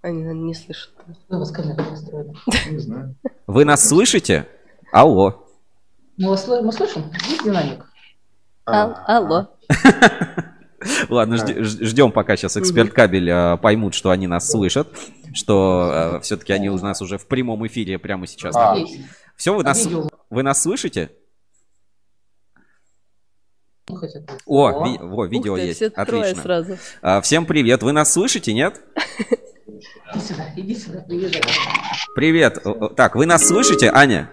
Они, 0.00 0.22
не 0.22 0.54
слышат. 0.54 0.90
Кто 1.26 1.36
у 1.36 1.38
вас 1.40 1.50
настроена? 1.50 2.34
Не 2.70 2.78
знаю. 2.78 3.14
Вы 3.46 3.64
нас 3.64 3.88
слышите? 3.88 4.48
Алло. 4.92 5.46
Мы 6.16 6.36
мы 6.62 6.72
слышим? 6.72 7.04
Есть 7.28 7.44
динамик? 7.44 7.84
Ал- 8.66 8.98
алло. 9.06 9.48
Ладно, 11.08 11.36
ждем, 11.64 12.12
пока 12.12 12.36
сейчас 12.36 12.56
эксперт 12.56 12.92
кабель 12.92 13.30
э, 13.30 13.56
поймут, 13.58 13.94
что 13.94 14.10
они 14.10 14.26
нас 14.26 14.50
слышат, 14.50 14.88
что 15.34 16.20
все-таки 16.22 16.52
они 16.52 16.68
у 16.70 16.78
нас 16.78 17.02
уже 17.02 17.18
в 17.18 17.26
прямом 17.26 17.66
эфире 17.66 17.98
прямо 17.98 18.26
сейчас. 18.26 18.54
А. 18.56 18.76
Все, 19.36 19.54
вы 19.54 19.62
А 19.62 19.64
нас, 19.64 19.88
вы 20.30 20.42
нас 20.42 20.62
слышите? 20.62 21.10
О, 24.46 24.84
ви- 24.86 24.98
во, 25.00 25.26
видео 25.26 25.56
ты, 25.56 25.62
есть. 25.62 25.82
Отлично. 25.82 26.42
сразу. 26.42 26.78
А, 27.00 27.20
всем 27.20 27.46
привет. 27.46 27.82
Вы 27.82 27.92
нас 27.92 28.12
слышите, 28.12 28.52
нет? 28.52 28.80
Иди 29.66 30.20
сюда, 30.20 30.52
иди 30.56 30.74
сюда, 30.74 31.00
приезжай. 31.00 31.42
Привет. 32.14 32.66
О, 32.66 32.70
о, 32.70 32.88
Так, 32.88 33.14
вы 33.14 33.26
нас 33.26 33.46
слышите, 33.46 33.90
Аня? 33.90 34.30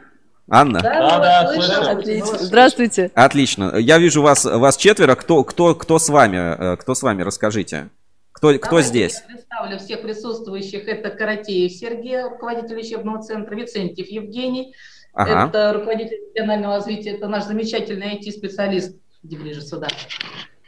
Анна? 0.49 0.79
Да, 0.81 1.19
да. 1.19 1.91
Отлично. 1.91 2.37
Здравствуйте. 2.37 3.11
Отлично. 3.15 3.75
Я 3.77 3.97
вижу 3.97 4.21
вас, 4.21 4.45
вас 4.45 4.77
четверо. 4.77 5.15
Кто, 5.15 5.43
кто, 5.43 5.73
кто 5.75 5.97
с 5.97 6.09
вами? 6.09 6.37
э, 6.37 6.77
Кто 6.77 6.93
с 6.93 7.01
вами? 7.01 7.23
Расскажите. 7.23 7.89
Кто, 8.31 8.53
кто 8.53 8.69
Давайте 8.69 8.89
здесь? 8.89 9.21
Я 9.27 9.33
представлю 9.35 9.79
всех 9.79 10.01
присутствующих. 10.01 10.87
Это 10.87 11.09
Каратеев 11.09 11.71
Сергей, 11.71 12.21
руководитель 12.23 12.77
учебного 12.77 13.23
центра, 13.23 13.55
Вицентьев 13.55 14.07
Евгений, 14.07 14.75
Ага. 15.13 15.47
это 15.47 15.73
руководитель 15.73 16.19
регионального 16.35 16.75
развития, 16.75 17.11
это 17.11 17.27
наш 17.29 17.45
замечательный 17.45 18.17
IT-специалист, 18.19 18.97
иди 19.23 19.37
ближе 19.37 19.61
сюда. 19.61 19.87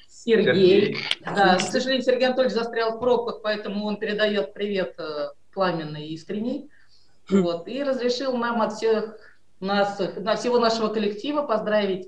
Сергей. 0.09 0.97
Да, 1.25 1.57
к 1.57 1.61
сожалению, 1.61 2.03
Сергей 2.03 2.27
Анатольевич 2.27 2.55
застрял 2.57 2.95
в 2.95 2.99
пробках, 2.99 3.41
поэтому 3.43 3.85
он 3.85 3.97
передает 3.97 4.53
привет 4.53 4.95
э, 4.97 5.29
пламенный 5.53 6.07
и 6.07 6.13
искренний. 6.13 6.69
Вот, 7.29 7.67
и 7.67 7.83
разрешил 7.83 8.37
нам 8.37 8.61
от 8.61 8.73
всех 8.73 9.17
нас, 9.59 9.99
на 10.17 10.35
всего 10.35 10.59
нашего 10.59 10.89
коллектива 10.89 11.41
поздравить, 11.41 12.07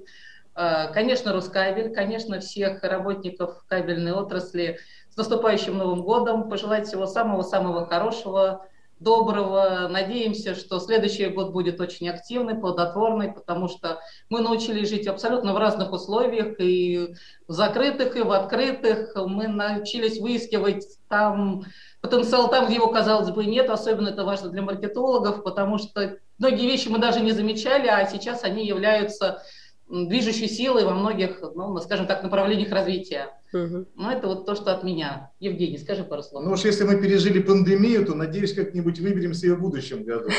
э, 0.55 0.91
конечно, 0.93 1.33
Рускабель, 1.33 1.93
конечно, 1.93 2.39
всех 2.39 2.83
работников 2.83 3.63
кабельной 3.67 4.13
отрасли 4.13 4.79
с 5.09 5.17
наступающим 5.17 5.77
Новым 5.77 6.03
годом, 6.03 6.49
пожелать 6.49 6.87
всего 6.87 7.05
самого-самого 7.05 7.85
хорошего, 7.85 8.65
доброго. 8.99 9.87
Надеемся, 9.89 10.55
что 10.55 10.79
следующий 10.79 11.27
год 11.27 11.51
будет 11.51 11.79
очень 11.79 12.09
активный, 12.09 12.55
плодотворный, 12.55 13.31
потому 13.31 13.67
что 13.69 13.99
мы 14.29 14.41
научились 14.41 14.89
жить 14.89 15.07
абсолютно 15.07 15.53
в 15.53 15.57
разных 15.57 15.91
условиях, 15.91 16.59
и 16.59 17.15
в 17.47 17.53
закрытых, 17.53 18.15
и 18.15 18.21
в 18.21 18.31
открытых. 18.31 19.15
Мы 19.15 19.47
научились 19.47 20.19
выискивать 20.19 20.85
там 21.07 21.63
потенциал 22.01 22.49
там, 22.49 22.65
где 22.65 22.75
его, 22.75 22.87
казалось 22.87 23.31
бы, 23.31 23.45
нет. 23.45 23.69
Особенно 23.69 24.09
это 24.09 24.25
важно 24.25 24.49
для 24.49 24.61
маркетологов, 24.61 25.43
потому 25.43 25.77
что 25.77 26.17
многие 26.39 26.65
вещи 26.65 26.87
мы 26.87 26.99
даже 26.99 27.19
не 27.21 27.31
замечали, 27.31 27.87
а 27.87 28.05
сейчас 28.07 28.43
они 28.43 28.65
являются 28.65 29.43
движущей 29.89 30.47
силой 30.47 30.85
во 30.85 30.93
многих, 30.93 31.41
ну, 31.55 31.75
скажем 31.79 32.05
так, 32.05 32.21
направлениях 32.21 32.71
развития. 32.71 33.31
Мгм. 33.51 33.87
Ну, 33.95 34.09
это 34.11 34.27
вот 34.27 34.45
то, 34.45 34.53
что 34.53 34.71
от 34.71 34.83
меня. 34.83 35.31
Евгений, 35.39 35.79
скажи 35.79 36.03
пару 36.03 36.21
слов. 36.21 36.43
Ну 36.43 36.51
уж 36.51 36.63
если 36.63 36.83
мы 36.83 37.01
пережили 37.01 37.41
пандемию, 37.41 38.05
то, 38.05 38.13
надеюсь, 38.13 38.53
как-нибудь 38.53 38.99
выберемся 38.99 39.47
и 39.47 39.51
в 39.51 39.59
будущем 39.59 40.03
году. 40.03 40.29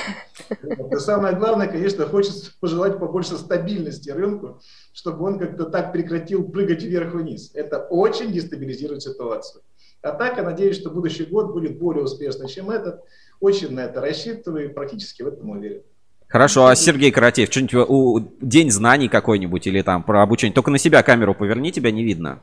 Самое 0.99 1.35
главное, 1.35 1.67
конечно, 1.67 2.07
хочется 2.07 2.53
пожелать 2.61 3.01
побольше 3.01 3.37
стабильности 3.37 4.11
рынку, 4.11 4.61
чтобы 4.93 5.27
он 5.27 5.41
как-то 5.41 5.65
так 5.65 5.93
прекратил 5.93 6.49
прыгать 6.49 6.85
вверх-вниз. 6.85 7.51
Это 7.55 7.81
очень 7.81 8.31
дестабилизирует 8.31 9.03
ситуацию. 9.03 9.63
А 10.03 10.13
так, 10.13 10.37
я 10.37 10.45
надеюсь, 10.45 10.77
что 10.77 10.91
будущий 10.91 11.25
год 11.25 11.53
будет 11.53 11.79
более 11.79 12.05
успешный, 12.05 12.49
чем 12.49 12.71
этот. 12.71 13.01
Очень 13.41 13.73
на 13.73 13.81
это 13.81 14.01
рассчитываю 14.01 14.67
и 14.67 14.73
практически 14.73 15.23
в 15.23 15.27
этом 15.27 15.51
уверен. 15.51 15.83
Хорошо, 16.31 16.67
а 16.67 16.77
Сергей 16.77 17.11
Каратеев, 17.11 17.51
что-нибудь 17.51 17.75
у, 17.89 18.21
день 18.41 18.71
знаний 18.71 19.09
какой-нибудь 19.09 19.67
или 19.67 19.83
там 19.83 20.05
про 20.05 20.23
обучение? 20.23 20.55
Только 20.55 20.71
на 20.71 20.79
себя 20.79 21.03
камеру 21.03 21.35
поверни, 21.35 21.73
тебя 21.73 21.91
не 21.91 22.05
видно. 22.05 22.41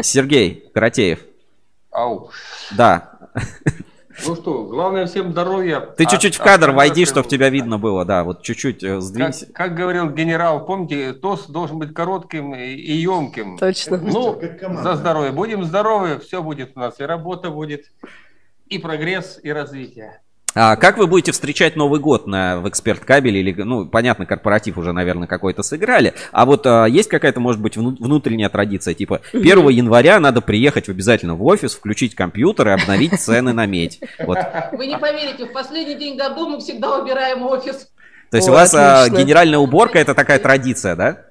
Сергей 0.00 0.68
Каратеев. 0.74 1.20
Ау. 1.92 2.30
Да. 2.76 3.18
Ну 4.26 4.34
что, 4.34 4.64
главное 4.64 5.06
всем 5.06 5.30
здоровья. 5.30 5.78
Ты 5.80 6.02
А- 6.02 6.06
чуть-чуть 6.06 6.34
в 6.34 6.42
кадр 6.42 6.70
а- 6.70 6.72
войди, 6.72 7.04
а- 7.04 7.06
чтобы 7.06 7.28
тебя 7.28 7.50
видно 7.50 7.78
было. 7.78 8.04
Да, 8.04 8.24
вот 8.24 8.42
чуть-чуть 8.42 8.82
э, 8.82 8.94
Как, 8.94 9.02
сдвинься. 9.02 9.46
как 9.52 9.76
говорил 9.76 10.10
генерал, 10.10 10.66
помните, 10.66 11.12
тост 11.12 11.48
должен 11.50 11.78
быть 11.78 11.94
коротким 11.94 12.52
и, 12.54 12.74
и 12.74 12.92
емким. 12.94 13.56
Точно. 13.58 13.98
Ну, 13.98 14.34
Как 14.34 14.82
за 14.82 14.96
здоровье. 14.96 15.30
Будем 15.30 15.64
здоровы, 15.64 16.18
все 16.18 16.42
будет 16.42 16.72
у 16.74 16.80
нас. 16.80 16.98
И 16.98 17.04
работа 17.04 17.50
будет, 17.50 17.92
и 18.68 18.78
прогресс, 18.78 19.38
и 19.42 19.50
развитие. 19.50 20.20
А 20.54 20.76
как 20.76 20.96
вы 20.96 21.06
будете 21.06 21.30
встречать 21.32 21.76
Новый 21.76 22.00
год 22.00 22.26
на, 22.26 22.58
в 22.60 22.68
эксперт 22.68 23.04
кабеле? 23.04 23.40
Или, 23.40 23.52
ну, 23.62 23.86
понятно, 23.86 24.26
корпоратив 24.26 24.78
уже, 24.78 24.92
наверное, 24.92 25.28
какой-то 25.28 25.62
сыграли. 25.62 26.14
А 26.32 26.46
вот 26.46 26.66
а, 26.66 26.86
есть 26.86 27.08
какая-то, 27.08 27.38
может 27.38 27.60
быть, 27.60 27.76
вну- 27.76 27.96
внутренняя 28.00 28.48
традиция? 28.48 28.94
Типа 28.94 29.20
1 29.32 29.68
января 29.68 30.18
надо 30.18 30.40
приехать 30.40 30.88
обязательно 30.88 31.34
в 31.34 31.44
офис, 31.44 31.74
включить 31.74 32.14
компьютер 32.14 32.68
и 32.68 32.72
обновить 32.72 33.20
цены 33.20 33.52
на 33.52 33.66
медь. 33.66 34.00
Вот. 34.18 34.38
Вы 34.72 34.86
не 34.86 34.98
поверите, 34.98 35.44
в 35.44 35.52
последний 35.52 35.96
день 35.96 36.16
году 36.16 36.48
мы 36.48 36.60
всегда 36.60 36.98
убираем 36.98 37.42
офис. 37.42 37.90
То 38.30 38.38
есть 38.38 38.48
О, 38.48 38.50
у 38.50 38.54
вас 38.54 38.74
а, 38.74 39.08
генеральная 39.10 39.58
уборка 39.58 39.98
это 39.98 40.14
такая 40.14 40.38
традиция, 40.38 40.96
да? 40.96 41.24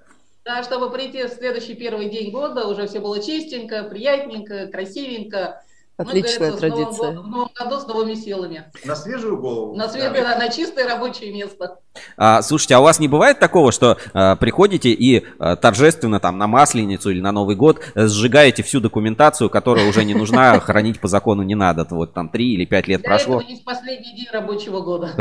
Да, 0.45 0.63
чтобы 0.63 0.89
прийти 0.89 1.23
в 1.23 1.29
следующий 1.33 1.73
первый 1.75 2.09
день 2.09 2.31
года, 2.31 2.65
уже 2.67 2.87
все 2.87 3.01
было 3.01 3.21
чистенько, 3.21 3.83
приятненько, 3.83 4.67
красивенько. 4.67 5.61
Отличная 5.97 6.51
ну, 6.51 6.57
говорится, 6.57 6.85
традиция. 6.85 7.11
В 7.19 7.27
новом, 7.27 7.49
году 7.55 7.79
с 7.79 7.87
новыми 7.87 8.13
силами. 8.13 8.71
На 8.85 8.95
свежую 8.95 9.41
голову. 9.41 9.75
На, 9.75 9.89
свет, 9.89 10.13
Да. 10.13 10.37
на 10.37 10.49
чистое 10.49 10.87
рабочее 10.87 11.33
место. 11.33 11.79
А, 12.15 12.43
слушайте, 12.43 12.75
а 12.75 12.79
у 12.79 12.83
вас 12.83 12.99
не 12.99 13.07
бывает 13.07 13.39
такого, 13.39 13.71
что 13.71 13.97
а, 14.13 14.35
приходите 14.35 14.89
и 14.89 15.25
а, 15.39 15.55
торжественно 15.55 16.19
там 16.19 16.37
на 16.37 16.45
Масленицу 16.45 17.09
или 17.09 17.19
на 17.19 17.31
Новый 17.31 17.55
год 17.55 17.81
сжигаете 17.95 18.61
всю 18.61 18.79
документацию, 18.79 19.49
которая 19.49 19.89
уже 19.89 20.03
не 20.03 20.13
нужна, 20.13 20.59
хранить 20.59 20.99
по 20.99 21.07
закону 21.07 21.41
не 21.41 21.55
надо. 21.55 21.87
Вот 21.89 22.13
там 22.13 22.29
три 22.29 22.53
или 22.53 22.65
пять 22.65 22.87
лет 22.87 23.01
Для 23.01 23.09
прошло. 23.09 23.37
этого 23.37 23.49
есть 23.49 23.65
последний 23.65 24.15
день 24.15 24.27
рабочего 24.31 24.81
года. 24.81 25.15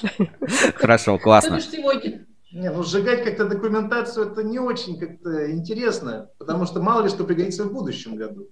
Хорошо, 0.74 1.18
классно. 1.18 1.58
сегодня. 1.58 2.26
Не, 2.52 2.70
ну 2.70 2.82
сжигать 2.82 3.22
как-то 3.24 3.46
документацию 3.46 4.30
это 4.32 4.42
не 4.42 4.58
очень 4.58 4.98
как-то 4.98 5.52
интересно, 5.52 6.30
потому 6.38 6.64
что 6.64 6.80
мало 6.80 7.02
ли 7.02 7.08
что 7.08 7.24
пригодится 7.24 7.64
в 7.64 7.72
будущем 7.72 8.16
году. 8.16 8.48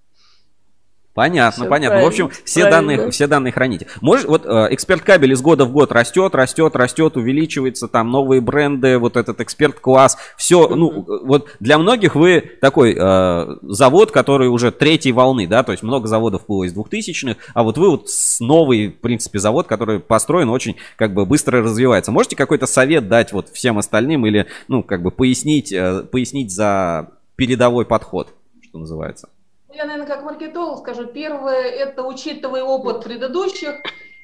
Понятно, 1.15 1.63
Всё 1.63 1.71
понятно. 1.71 2.03
В 2.03 2.07
общем, 2.07 2.31
все 2.45 2.63
правильно. 2.63 2.97
данные, 2.97 3.11
все 3.13 3.27
данные 3.29 3.53
храните. 3.53 3.87
Может, 4.01 4.27
вот 4.27 4.45
э, 4.45 4.67
эксперт 4.71 5.03
кабель 5.03 5.33
из 5.33 5.41
года 5.41 5.65
в 5.65 5.71
год 5.71 5.93
растет, 5.93 6.35
растет, 6.35 6.75
растет, 6.75 7.17
увеличивается, 7.17 7.87
там 7.87 8.11
новые 8.11 8.41
бренды, 8.41 8.99
вот 8.99 9.17
этот 9.17 9.41
эксперт 9.41 9.79
класс, 9.79 10.19
все, 10.37 10.67
ну, 10.69 11.07
вот 11.23 11.51
для 11.61 11.79
многих 11.79 12.17
вы 12.17 12.41
такой 12.61 12.97
э, 12.99 13.57
завод, 13.63 14.11
который 14.11 14.49
уже 14.49 14.73
третьей 14.73 15.13
волны, 15.13 15.47
да, 15.47 15.63
то 15.63 15.71
есть 15.71 15.85
много 15.85 16.09
заводов 16.09 16.47
было 16.49 16.65
из 16.65 16.75
2000-х, 16.75 17.39
а 17.55 17.63
вот 17.63 17.79
вы 17.79 17.91
вот 17.91 18.09
новый, 18.41 18.89
в 18.89 18.99
принципе, 18.99 19.39
завод, 19.39 19.69
который 19.69 20.01
построен 20.01 20.49
очень, 20.49 20.75
как 20.97 21.15
бы, 21.15 21.27
быстро 21.27 21.63
развивается. 21.63 22.11
Можете 22.11 22.35
какой-то 22.35 22.67
совет 22.67 23.09
дать 23.09 23.33
вот 23.33 23.51
всем 23.51 23.79
остальным 23.79 24.27
или, 24.27 24.47
ну, 24.67 24.83
как 24.83 25.03
бы, 25.03 25.13
пояснить, 25.13 25.73
э, 25.73 26.03
пояснить 26.11 26.51
за 26.51 27.11
передовой 27.37 27.85
подход, 27.85 28.35
что 28.69 28.79
называется? 28.79 29.29
Я, 29.75 29.87
наверное, 29.87 30.07
как 30.07 30.23
маркетолог 30.23 30.79
скажу. 30.79 31.07
Первое, 31.07 31.63
это 31.63 32.05
учитывая 32.05 32.63
опыт 32.63 33.03
предыдущих, 33.03 33.75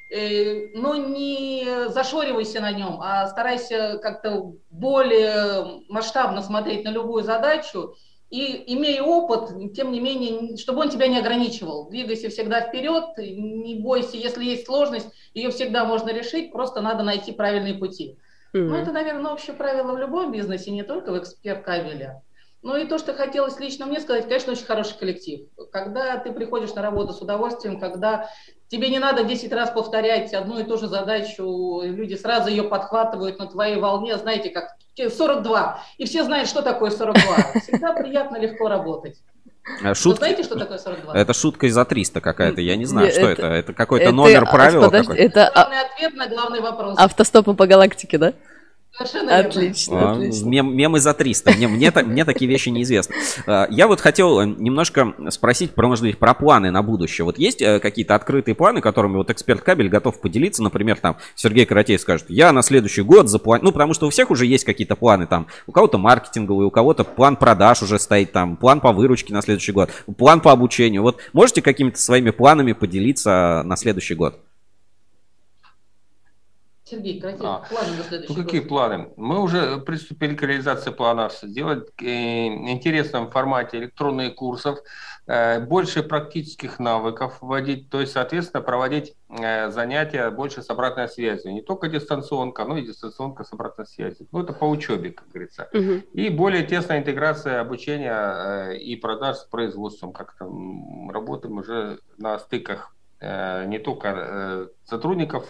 э, 0.09 0.69
но 0.75 0.95
не 0.95 1.89
зашоривайся 1.89 2.61
на 2.61 2.71
нем, 2.71 3.01
а 3.03 3.27
старайся 3.27 3.99
как-то 4.01 4.53
более 4.71 5.83
масштабно 5.89 6.43
смотреть 6.43 6.85
на 6.85 6.91
любую 6.91 7.25
задачу. 7.25 7.95
И 8.31 8.75
имея 8.75 9.03
опыт, 9.03 9.75
тем 9.75 9.91
не 9.91 9.99
менее, 9.99 10.57
чтобы 10.57 10.83
он 10.83 10.89
тебя 10.89 11.09
не 11.09 11.19
ограничивал. 11.19 11.91
Двигайся 11.91 12.29
всегда 12.29 12.61
вперед, 12.61 13.07
не 13.17 13.81
бойся, 13.83 14.17
если 14.17 14.45
есть 14.45 14.67
сложность, 14.67 15.09
ее 15.35 15.51
всегда 15.51 15.85
можно 15.85 16.11
решить, 16.11 16.53
просто 16.53 16.81
надо 16.81 17.03
найти 17.03 17.33
правильные 17.33 17.75
пути. 17.75 18.19
Ну, 18.53 18.61
Мгм. 18.61 18.75
это, 18.75 18.93
наверное, 18.93 19.33
общее 19.33 19.57
правило 19.57 19.93
в 19.93 19.99
любом 19.99 20.31
бизнесе, 20.31 20.71
не 20.71 20.85
только 20.85 21.11
в 21.11 21.19
эксперт 21.19 21.65
кабеля. 21.65 22.23
Ну 22.63 22.77
и 22.77 22.85
то, 22.87 22.99
что 22.99 23.15
хотелось 23.15 23.59
лично 23.59 23.87
мне 23.87 24.01
сказать, 24.01 24.25
конечно, 24.29 24.53
очень 24.53 24.67
хороший 24.67 24.97
коллектив. 24.99 25.41
Когда 25.73 26.19
ты 26.19 26.31
приходишь 26.31 26.75
на 26.75 26.83
работу 26.83 27.13
с 27.15 27.23
удовольствием, 27.23 27.81
когда 27.81 28.29
тебе 28.69 28.91
не 28.91 28.99
надо 28.99 29.25
10 29.25 29.51
раз 29.53 29.71
повторять 29.71 30.35
одну 30.35 30.59
и 30.59 30.65
ту 30.65 30.77
же 30.77 30.87
задачу, 30.87 31.81
и 31.83 31.89
люди 31.89 32.15
сразу 32.17 32.51
ее 32.51 32.65
подхватывают 32.65 33.39
на 33.39 33.47
твоей 33.47 33.77
волне, 33.77 34.19
знаете, 34.19 34.51
как 34.51 34.77
42, 34.95 35.83
и 35.97 36.05
все 36.05 36.23
знают, 36.25 36.49
что 36.49 36.61
такое 36.61 36.91
42. 36.91 37.61
Всегда 37.63 37.95
приятно, 37.95 38.37
легко 38.37 38.69
работать. 38.69 39.17
Э, 39.83 39.89
Вы 39.91 39.95
Шутка, 39.95 40.19
знаете, 40.19 40.43
что 40.43 40.59
такое 40.59 40.77
42? 40.77 41.15
это 41.15 41.33
шутка 41.33 41.67
из-за 41.67 41.85
300 41.87 42.21
какая-то, 42.21 42.61
я 42.61 42.77
не 42.77 42.85
знаю, 42.85 43.07
Не, 43.07 43.13
что 43.13 43.21
это- 43.23 43.43
это. 43.43 43.47
Это 43.47 43.73
какой-то 43.73 44.05
Это- 44.07 44.15
номер 44.15 44.43
а, 44.43 44.53
правила 44.53 44.85
подожди, 44.87 45.07
какой-то? 45.13 45.23
Это 45.23 45.49
а- 45.49 45.53
Главный 45.53 45.81
ответ 45.81 46.15
на 46.15 46.27
главный 46.29 46.61
вопрос. 46.61 46.99
автостопом 46.99 47.57
по 47.57 47.67
галактике, 47.67 48.19
да? 48.19 48.35
Совершенно 49.01 49.31
верно. 49.31 49.49
Отлично, 49.49 50.11
А, 50.11 50.13
отлично. 50.13 50.47
Мем, 50.47 50.77
мемы 50.77 51.01
за 51.01 51.15
300. 51.15 51.53
Мне, 51.53 51.69
мне, 51.69 51.91
мне 51.91 52.25
такие 52.27 52.51
вещи 52.51 52.69
неизвестны. 52.69 53.15
А, 53.47 53.67
Я 53.71 53.89
вот 53.89 53.99
хотел 53.99 54.41
э, 54.41 54.47
немножко 54.47 55.15
спросить, 55.31 55.71
про, 55.71 55.89
может 55.89 56.05
быть, 56.05 56.19
про 56.19 56.35
планы 56.35 56.71
на 56.71 56.83
будущее. 56.83 57.25
Вот 57.25 57.39
есть 57.39 57.63
э, 57.63 57.81
какие-то 57.81 58.15
открытые 58.15 58.55
планы, 58.55 58.83
которыми 58.83 59.17
вот 59.17 59.31
эксперт 59.31 59.63
кабель 59.63 59.89
готов 59.89 60.21
поделиться? 60.21 60.63
Например, 60.63 60.99
там 60.99 61.17
Сергей 61.35 61.65
Каратеев 61.65 61.99
скажет, 61.99 62.27
я 62.29 62.53
на 62.53 62.61
следующий 62.61 63.01
год 63.01 63.31
запланирую... 63.31 63.69
Ну, 63.69 63.73
потому 63.73 63.95
что 63.95 64.07
у 64.07 64.11
всех 64.11 64.31
уже 64.31 64.45
есть 64.45 64.65
какие-то 64.65 64.97
планы 64.97 65.27
там. 65.27 65.47
У 65.67 65.73
кого-то 65.73 65.97
маркетинговый, 65.97 66.67
у 66.67 66.71
кого-то 66.71 67.05
план 67.05 67.37
продаж 67.37 67.83
уже 67.83 67.99
стоит 67.99 68.33
там, 68.33 68.57
план 68.57 68.81
по 68.81 68.93
выручке 68.93 69.33
на 69.33 69.41
следующий 69.41 69.73
год, 69.73 69.89
план 70.19 70.43
по 70.43 70.53
обучению. 70.53 71.01
Вот 71.01 71.21
можете 71.33 71.63
какими-то 71.63 71.99
своими 71.99 72.31
планами 72.31 72.73
поделиться 72.73 73.63
на 73.65 73.77
следующий 73.77 74.15
год? 74.15 74.41
Сергей, 76.91 77.21
Кратин, 77.21 77.47
А, 77.47 77.63
планы 77.71 77.97
на 77.97 78.03
следующий 78.03 78.35
Ну, 78.35 78.43
какие 78.43 78.61
год. 78.61 78.69
планы? 78.69 79.13
Мы 79.17 79.41
уже 79.41 79.79
приступили 79.79 80.35
к 80.35 80.43
реализации 80.43 80.91
планов, 80.91 81.33
сделать 81.41 81.89
э, 82.01 82.03
в 82.03 82.69
интересном 82.69 83.31
формате 83.31 83.79
электронные 83.79 84.31
курсов, 84.31 84.79
э, 85.27 85.61
больше 85.61 86.03
практических 86.03 86.81
навыков 86.81 87.39
вводить, 87.41 87.89
то 87.91 88.01
есть, 88.01 88.13
соответственно, 88.13 88.63
проводить 88.63 89.15
э, 89.29 89.71
занятия 89.71 90.31
больше 90.31 90.63
с 90.63 90.71
обратной 90.71 91.09
связью. 91.09 91.53
Не 91.53 91.63
только 91.63 91.89
дистанционка, 91.89 92.65
но 92.65 92.77
и 92.77 92.83
дистанционка 92.85 93.45
с 93.45 93.53
обратной 93.53 93.87
связью. 93.87 94.27
Ну, 94.33 94.43
это 94.43 94.53
по 94.53 94.65
учебе, 94.65 95.11
как 95.11 95.29
говорится. 95.29 95.69
Мгм. 95.73 96.03
И 96.13 96.29
более 96.29 96.65
тесная 96.65 96.99
интеграция 96.99 97.61
обучения 97.61 98.73
э, 98.73 98.77
и 98.79 98.97
продаж 98.97 99.37
с 99.37 99.45
производством. 99.45 100.13
Как-то 100.13 100.51
работаем 101.13 101.59
уже 101.59 102.01
на 102.19 102.39
стыках 102.39 102.95
э, 103.21 103.67
не 103.67 103.79
только 103.79 104.09
э, 104.09 104.67
сотрудников 104.85 105.45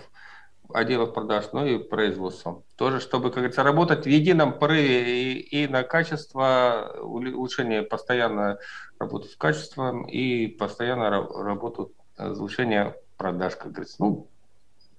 отделов 0.74 1.12
продаж, 1.14 1.52
но 1.52 1.66
и 1.66 1.78
производством. 1.78 2.64
Тоже, 2.76 3.00
чтобы, 3.00 3.30
как 3.30 3.36
говорится, 3.38 3.62
работать 3.62 4.04
в 4.04 4.08
едином 4.08 4.58
порыве 4.58 5.32
и, 5.32 5.62
и 5.64 5.68
на 5.68 5.82
качество, 5.82 6.96
улучшение, 7.00 7.82
постоянно 7.82 8.58
работу 8.98 9.28
с 9.28 9.36
качеством 9.36 10.06
и 10.06 10.46
постоянно 10.46 11.04
ра- 11.04 11.42
работу 11.42 11.92
э, 12.18 12.30
улучшения 12.30 12.96
продаж, 13.16 13.56
как 13.56 13.72
говорится. 13.72 13.96
Ну, 13.98 14.30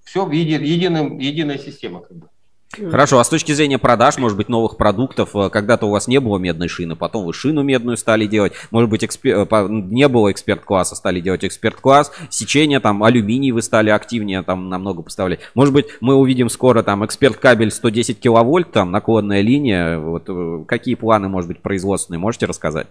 все 0.03 0.25
в 0.25 0.31
еди- 0.31 0.63
единым, 0.63 1.17
единая 1.17 1.57
система, 1.57 2.01
как 2.01 2.17
бы. 2.17 2.29
Хорошо, 2.73 3.19
а 3.19 3.23
с 3.23 3.29
точки 3.29 3.51
зрения 3.51 3.77
продаж, 3.77 4.17
может 4.17 4.37
быть, 4.37 4.47
новых 4.47 4.77
продуктов, 4.77 5.35
э, 5.35 5.49
когда-то 5.49 5.87
у 5.87 5.89
вас 5.89 6.07
не 6.07 6.19
было 6.19 6.37
медной 6.37 6.69
шины, 6.69 6.95
потом 6.95 7.25
вы 7.25 7.33
шину 7.33 7.63
медную 7.63 7.97
стали 7.97 8.27
делать, 8.27 8.53
может 8.71 8.89
быть, 8.89 9.03
экспе- 9.03 9.45
э, 9.49 9.67
не 9.69 10.07
было 10.07 10.31
эксперт-класса, 10.31 10.95
стали 10.95 11.19
делать 11.19 11.43
эксперт-класс, 11.43 12.11
сечение, 12.29 12.79
там, 12.79 13.03
алюминий 13.03 13.51
вы 13.51 13.61
стали 13.61 13.89
активнее, 13.89 14.41
там, 14.41 14.69
намного 14.69 15.01
поставлять. 15.01 15.41
Может 15.53 15.73
быть, 15.73 15.87
мы 15.99 16.15
увидим 16.15 16.49
скоро, 16.49 16.81
там, 16.81 17.05
эксперт-кабель 17.05 17.71
110 17.71 18.19
киловольт, 18.19 18.71
там, 18.71 18.91
наклонная 18.91 19.41
линия, 19.41 19.97
вот, 19.97 20.23
э, 20.27 20.63
какие 20.65 20.95
планы, 20.95 21.27
может 21.27 21.49
быть, 21.49 21.61
производственные, 21.61 22.19
можете 22.19 22.45
рассказать? 22.45 22.87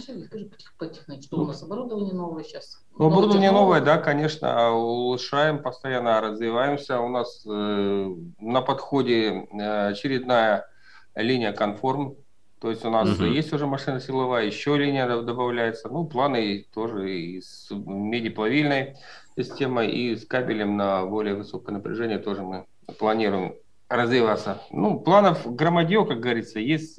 Что 0.00 1.36
у 1.36 1.46
нас 1.46 1.62
оборудование 1.62 2.14
новое 2.14 2.44
сейчас? 2.44 2.84
Ну, 2.98 3.06
оборудование 3.06 3.50
новое, 3.50 3.80
да, 3.80 3.98
конечно, 3.98 4.72
улучшаем, 4.72 5.62
постоянно 5.62 6.20
развиваемся. 6.20 7.00
У 7.00 7.08
нас 7.08 7.44
э, 7.46 8.08
на 8.40 8.60
подходе 8.62 9.46
э, 9.50 9.88
очередная 9.88 10.66
линия 11.14 11.52
конформ, 11.52 12.16
то 12.60 12.70
есть 12.70 12.84
у 12.84 12.90
нас 12.90 13.18
Мгм. 13.18 13.32
есть 13.32 13.52
уже 13.52 13.66
машина 13.66 14.00
силовая, 14.00 14.44
еще 14.46 14.76
линия 14.76 15.06
добавляется. 15.22 15.88
Ну, 15.88 16.06
планы 16.06 16.66
тоже 16.74 17.10
и 17.10 17.40
с 17.40 17.68
медиплавильной 17.70 18.96
системой, 19.36 19.90
и 19.90 20.16
с 20.16 20.26
кабелем 20.26 20.76
на 20.76 21.06
более 21.06 21.34
высокое 21.34 21.72
напряжение 21.72 22.18
тоже 22.18 22.42
мы 22.42 22.66
планируем 22.98 23.54
развиваться. 23.88 24.60
Ну, 24.70 25.00
планов 25.00 25.54
громадье, 25.54 26.04
как 26.04 26.20
говорится, 26.20 26.58
есть 26.58 26.98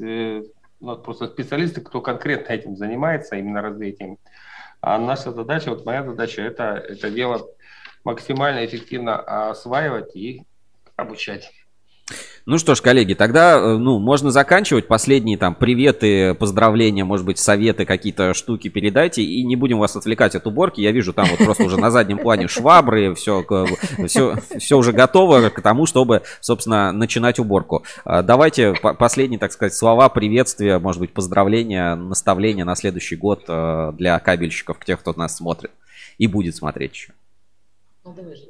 у 0.80 0.86
нас 0.86 1.00
просто 1.00 1.28
специалисты, 1.28 1.82
кто 1.82 2.02
конкретно 2.02 2.54
этим 2.54 2.76
занимается, 2.76 3.36
именно 3.36 3.62
развитием. 3.62 4.18
А 4.82 4.98
наша 4.98 5.32
задача, 5.32 5.70
вот 5.70 5.86
моя 5.86 6.04
задача, 6.04 6.42
это 6.42 6.76
это 6.76 7.12
дело 7.12 7.48
максимально 8.04 8.66
эффективно 8.66 9.20
осваивать 9.50 10.16
и 10.16 10.44
обучать. 10.96 11.52
Ну 12.50 12.58
что 12.58 12.74
ж, 12.74 12.82
коллеги, 12.82 13.14
тогда, 13.14 13.60
э, 13.60 13.78
ну, 13.78 14.00
можно 14.00 14.32
заканчивать. 14.32 14.88
Последние 14.88 15.38
там 15.38 15.54
приветы, 15.54 16.34
поздравления, 16.34 17.04
может 17.04 17.24
быть, 17.24 17.38
советы, 17.38 17.86
какие-то 17.86 18.34
штуки 18.34 18.70
передайте. 18.70 19.22
И 19.22 19.44
не 19.44 19.56
будем 19.56 19.78
вас 19.78 19.96
отвлекать 19.96 20.34
от 20.34 20.48
уборки. 20.48 20.82
Я 20.82 20.92
вижу 20.92 21.14
там 21.14 21.28
вот 21.30 21.38
просто 21.38 21.66
уже 21.66 21.78
на 21.78 21.92
заднем 21.92 22.18
плане 22.18 22.48
швабры, 22.48 23.14
все, 23.14 23.46
все, 24.08 24.36
все 24.58 24.78
уже 24.80 24.94
готово 24.94 25.50
к 25.50 25.62
тому, 25.62 25.86
чтобы, 25.86 26.24
собственно, 26.42 26.92
начинать 26.92 27.38
уборку. 27.38 27.84
А, 28.04 28.24
Давайте 28.24 28.74
по- 28.74 28.96
последние, 28.96 29.38
так 29.38 29.52
сказать, 29.52 29.76
слова 29.76 30.10
приветствия, 30.10 30.80
может 30.80 31.02
быть, 31.02 31.14
поздравления, 31.14 31.94
наставления 31.94 32.66
на 32.66 32.76
следующий 32.76 33.16
год 33.16 33.44
э, 33.48 33.94
для 33.96 34.18
кабельщиков, 34.18 34.84
тех, 34.84 35.00
кто 35.02 35.14
нас 35.14 35.38
смотрит 35.38 35.70
и 36.18 36.26
будет 36.26 36.56
смотреть 36.56 36.94
еще. 36.94 37.14
Ну, 38.04 38.12
давай 38.12 38.36
же. 38.36 38.46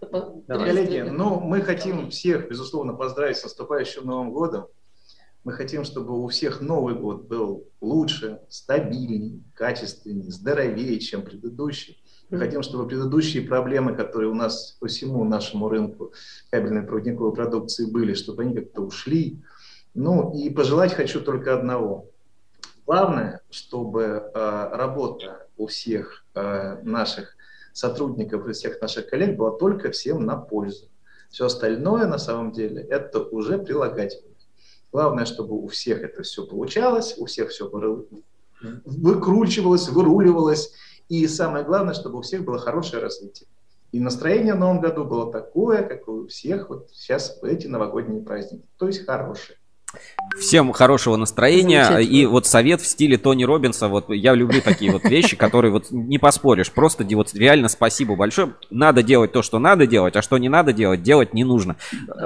Коллеги, 0.00 1.08
ну, 1.08 1.40
мы 1.40 1.60
хотим 1.62 2.10
всех, 2.10 2.48
безусловно, 2.48 2.94
поздравить 2.94 3.36
с 3.36 3.44
наступающим 3.44 4.06
Новым 4.06 4.32
годом. 4.32 4.66
Мы 5.44 5.52
хотим, 5.52 5.84
чтобы 5.84 6.22
у 6.22 6.28
всех 6.28 6.60
Новый 6.60 6.94
год 6.94 7.26
был 7.26 7.66
лучше, 7.80 8.40
стабильнее, 8.48 9.40
качественнее, 9.54 10.30
здоровее, 10.30 10.98
чем 10.98 11.22
предыдущий. 11.22 12.02
Мы 12.28 12.38
хотим, 12.38 12.62
чтобы 12.62 12.86
предыдущие 12.86 13.42
проблемы, 13.42 13.94
которые 13.94 14.30
у 14.30 14.34
нас 14.34 14.76
по 14.80 14.86
всему 14.86 15.24
нашему 15.24 15.68
рынку 15.68 16.12
кабельной 16.50 16.82
проводниковой 16.82 17.32
продукции 17.32 17.90
были, 17.90 18.14
чтобы 18.14 18.42
они 18.42 18.54
как-то 18.54 18.82
ушли. 18.82 19.42
Ну 19.94 20.32
и 20.34 20.50
пожелать 20.50 20.92
хочу 20.92 21.20
только 21.20 21.54
одного. 21.54 22.10
Главное, 22.86 23.40
чтобы 23.50 24.02
э, 24.02 24.68
работа 24.72 25.46
у 25.56 25.66
всех 25.66 26.24
э, 26.34 26.82
наших 26.82 27.36
сотрудников 27.72 28.46
и 28.46 28.52
всех 28.52 28.80
наших 28.80 29.08
коллег 29.08 29.36
была 29.36 29.52
только 29.52 29.90
всем 29.90 30.24
на 30.24 30.36
пользу. 30.36 30.88
Все 31.30 31.46
остальное 31.46 32.06
на 32.06 32.18
самом 32.18 32.52
деле 32.52 32.82
это 32.82 33.20
уже 33.22 33.58
прилагательное. 33.58 34.34
Главное, 34.92 35.24
чтобы 35.24 35.56
у 35.56 35.68
всех 35.68 36.02
это 36.02 36.22
все 36.22 36.44
получалось, 36.44 37.14
у 37.16 37.26
всех 37.26 37.50
все 37.50 37.70
выкручивалось, 38.84 39.88
выруливалось. 39.88 40.72
И 41.08 41.26
самое 41.26 41.64
главное, 41.64 41.94
чтобы 41.94 42.18
у 42.18 42.22
всех 42.22 42.44
было 42.44 42.58
хорошее 42.58 43.02
развитие. 43.02 43.48
И 43.92 43.98
настроение 43.98 44.54
в 44.54 44.58
новом 44.58 44.80
году 44.80 45.04
было 45.04 45.32
такое, 45.32 45.82
как 45.82 46.06
у 46.08 46.26
всех 46.28 46.68
вот 46.68 46.90
сейчас 46.92 47.38
эти 47.42 47.66
новогодние 47.66 48.22
праздники. 48.22 48.64
То 48.76 48.86
есть 48.86 49.04
хорошее. 49.04 49.58
Всем 50.38 50.72
хорошего 50.72 51.16
настроения. 51.16 51.98
И 51.98 52.24
вот 52.24 52.46
совет 52.46 52.80
в 52.80 52.86
стиле 52.86 53.18
Тони 53.18 53.44
Робинса. 53.44 53.88
Вот 53.88 54.10
я 54.10 54.34
люблю 54.34 54.62
такие 54.62 54.92
вот 54.92 55.04
вещи, 55.04 55.36
которые 55.36 55.72
вот 55.72 55.90
не 55.90 56.18
поспоришь. 56.18 56.70
Просто 56.70 57.04
вот 57.14 57.34
реально 57.34 57.68
спасибо 57.68 58.14
большое. 58.14 58.54
Надо 58.70 59.02
делать 59.02 59.32
то, 59.32 59.42
что 59.42 59.58
надо 59.58 59.86
делать, 59.86 60.16
а 60.16 60.22
что 60.22 60.38
не 60.38 60.48
надо 60.48 60.72
делать, 60.72 61.02
делать 61.02 61.34
не 61.34 61.44
нужно. 61.44 61.76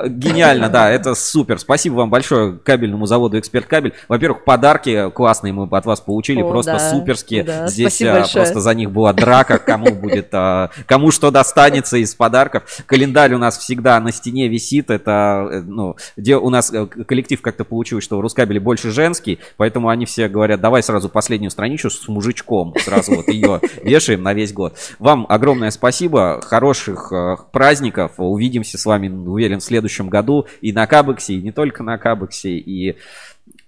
Гениально, 0.06 0.68
да, 0.68 0.90
это 0.90 1.14
супер. 1.14 1.58
Спасибо 1.58 1.94
вам 1.94 2.10
большое 2.10 2.58
кабельному 2.58 3.06
заводу 3.06 3.38
Эксперт 3.38 3.66
Кабель. 3.66 3.94
Во-первых, 4.08 4.44
подарки 4.44 5.10
классные 5.10 5.52
мы 5.52 5.66
от 5.76 5.86
вас 5.86 6.00
получили, 6.00 6.42
О, 6.42 6.48
просто 6.48 6.72
да, 6.72 6.90
суперские. 6.90 7.44
Да, 7.44 7.68
Здесь 7.68 8.00
а, 8.02 8.26
просто 8.32 8.60
за 8.60 8.74
них 8.74 8.90
была 8.90 9.12
драка, 9.12 9.58
кому 9.58 9.94
будет, 9.94 10.28
а, 10.32 10.70
кому 10.86 11.10
что 11.10 11.30
достанется 11.30 11.96
из 11.96 12.14
подарков. 12.14 12.64
Календарь 12.86 13.32
у 13.32 13.38
нас 13.38 13.58
всегда 13.58 13.98
на 14.00 14.12
стене 14.12 14.48
висит. 14.48 14.90
Это, 14.90 15.48
э, 15.50 15.60
ну, 15.62 15.96
где 16.16 16.36
у 16.36 16.50
нас 16.50 16.72
э, 16.72 16.86
коллектив 16.86 17.40
как 17.40 17.53
как-то 17.54 17.64
получилось, 17.64 18.02
что 18.02 18.18
в 18.18 18.20
Рускабеле 18.20 18.58
больше 18.58 18.90
женский, 18.90 19.38
поэтому 19.56 19.88
они 19.88 20.06
все 20.06 20.26
говорят, 20.28 20.60
давай 20.60 20.82
сразу 20.82 21.08
последнюю 21.08 21.52
страничку 21.52 21.88
с 21.88 22.08
мужичком, 22.08 22.74
сразу 22.80 23.14
вот 23.14 23.28
ее 23.28 23.60
вешаем 23.82 24.24
на 24.24 24.34
весь 24.34 24.52
год. 24.52 24.76
Вам 24.98 25.24
огромное 25.28 25.70
спасибо, 25.70 26.40
хороших 26.44 27.12
э, 27.12 27.36
праздников, 27.52 28.14
увидимся 28.16 28.76
с 28.76 28.84
вами, 28.84 29.08
уверен, 29.08 29.60
в 29.60 29.64
следующем 29.64 30.08
году 30.08 30.46
и 30.60 30.72
на 30.72 30.88
Кабексе, 30.88 31.34
и 31.34 31.42
не 31.42 31.52
только 31.52 31.84
на 31.84 31.96
Кабексе, 31.96 32.50
и 32.50 32.96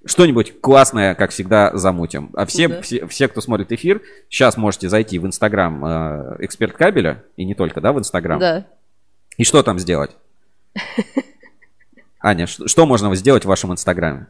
что-нибудь 0.04 0.60
классное, 0.60 1.14
как 1.14 1.30
всегда, 1.30 1.70
замутим. 1.76 2.30
А 2.34 2.44
все, 2.44 2.66
да. 2.66 2.82
все, 2.82 3.06
все, 3.06 3.28
кто 3.28 3.40
смотрит 3.40 3.70
эфир, 3.70 4.02
сейчас 4.28 4.56
можете 4.56 4.88
зайти 4.88 5.20
в 5.20 5.26
Инстаграм 5.26 5.84
э, 5.84 6.36
Эксперт 6.40 6.72
Кабеля, 6.72 7.22
и 7.36 7.44
не 7.44 7.54
только, 7.54 7.80
да, 7.80 7.92
в 7.92 8.00
Инстаграм? 8.00 8.40
Да. 8.40 8.66
И 9.36 9.44
что 9.44 9.62
там 9.62 9.78
сделать? 9.78 10.10
Аня, 12.26 12.48
что, 12.48 12.66
что 12.66 12.86
можно 12.86 13.14
сделать 13.14 13.44
в 13.44 13.48
вашем 13.48 13.72
инстаграме? 13.72 14.26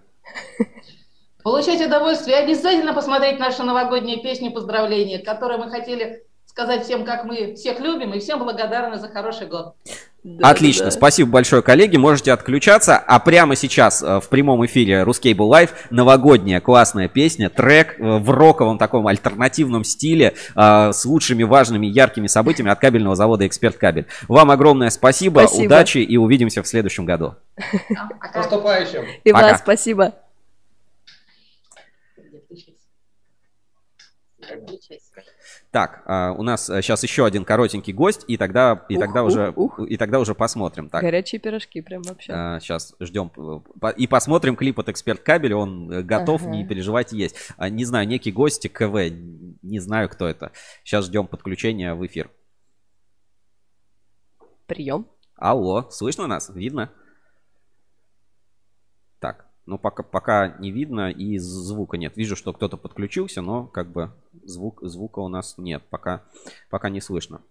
Получать 1.42 1.80
удовольствие 1.80 2.36
обязательно 2.36 2.92
посмотреть 2.92 3.38
наши 3.38 3.62
новогодние 3.62 4.20
песни 4.20 4.50
поздравления, 4.50 5.18
которые 5.18 5.58
мы 5.58 5.70
хотели 5.70 6.25
сказать 6.56 6.84
всем, 6.84 7.04
как 7.04 7.24
мы 7.24 7.54
всех 7.54 7.80
любим 7.80 8.14
и 8.14 8.18
всем 8.18 8.38
благодарны 8.38 8.98
за 8.98 9.08
хороший 9.08 9.46
год. 9.46 9.74
Да, 10.24 10.48
Отлично, 10.48 10.86
да. 10.86 10.90
спасибо 10.90 11.30
большое, 11.30 11.60
коллеги. 11.60 11.98
Можете 11.98 12.32
отключаться. 12.32 12.96
А 12.96 13.20
прямо 13.20 13.54
сейчас 13.56 14.02
э, 14.02 14.20
в 14.20 14.30
прямом 14.30 14.64
эфире 14.64 15.02
Ruscable 15.02 15.50
Live 15.50 15.70
новогодняя 15.90 16.60
классная 16.60 17.08
песня, 17.08 17.50
трек 17.50 18.00
э, 18.00 18.02
в 18.02 18.30
роковом 18.30 18.78
таком 18.78 19.06
альтернативном 19.06 19.84
стиле 19.84 20.32
э, 20.56 20.92
с 20.94 21.04
лучшими 21.04 21.42
важными 21.42 21.86
яркими 21.86 22.26
событиями 22.26 22.70
от 22.70 22.80
кабельного 22.80 23.16
завода 23.16 23.46
Эксперт 23.46 23.76
Кабель. 23.76 24.06
Вам 24.26 24.50
огромное 24.50 24.88
спасибо, 24.88 25.40
спасибо. 25.40 25.66
удачи 25.66 25.98
и 25.98 26.16
увидимся 26.16 26.62
в 26.62 26.66
следующем 26.66 27.04
году. 27.04 27.34
С 27.58 28.34
наступающим. 28.34 29.04
И 29.24 29.30
вас 29.30 29.60
спасибо. 29.60 30.14
Так, 35.76 36.02
а, 36.06 36.32
у 36.32 36.42
нас 36.42 36.68
сейчас 36.68 37.04
э, 37.04 37.06
еще 37.06 37.26
один 37.26 37.44
коротенький 37.44 37.92
гость, 37.92 38.24
и 38.28 38.38
тогда, 38.38 38.86
и 38.88 38.96
ух, 38.96 39.00
тогда 39.02 39.22
ух, 39.22 39.28
уже, 39.28 39.52
ух. 39.54 39.78
и 39.80 39.98
тогда 39.98 40.20
уже 40.20 40.34
посмотрим. 40.34 40.88
Так. 40.88 41.02
Горячие 41.02 41.38
пирожки 41.38 41.82
прям 41.82 42.00
вообще. 42.00 42.32
Сейчас 42.62 42.94
а, 42.98 43.04
ждем 43.04 43.30
э, 43.36 43.92
и 43.98 44.06
посмотрим 44.06 44.56
клип 44.56 44.80
от 44.80 44.88
Эксперт 44.88 45.20
Кабель, 45.20 45.52
он 45.52 45.92
э, 45.92 46.00
готов, 46.00 46.40
ага. 46.40 46.50
не 46.50 46.66
переживайте, 46.66 47.18
есть. 47.18 47.36
А, 47.58 47.68
не 47.68 47.84
знаю, 47.84 48.08
некий 48.08 48.32
гость 48.32 48.66
КВ, 48.72 49.10
не 49.60 49.78
знаю, 49.78 50.08
кто 50.08 50.26
это. 50.26 50.50
Сейчас 50.82 51.04
ждем 51.04 51.26
подключения 51.26 51.92
в 51.92 52.06
эфир. 52.06 52.30
Прием. 54.66 55.06
Алло, 55.36 55.90
слышно 55.90 56.26
нас? 56.26 56.50
Видно? 56.54 56.90
Но 59.66 59.78
пока, 59.78 60.02
пока 60.02 60.56
не 60.58 60.70
видно 60.70 61.10
и 61.10 61.38
звука 61.38 61.96
нет. 61.98 62.16
Вижу, 62.16 62.36
что 62.36 62.52
кто-то 62.52 62.76
подключился, 62.76 63.42
но 63.42 63.66
как 63.66 63.90
бы 63.90 64.12
звук, 64.44 64.78
звука 64.82 65.18
у 65.18 65.28
нас 65.28 65.54
нет, 65.58 65.82
пока, 65.90 66.22
пока 66.70 66.88
не 66.88 67.00
слышно. 67.00 67.42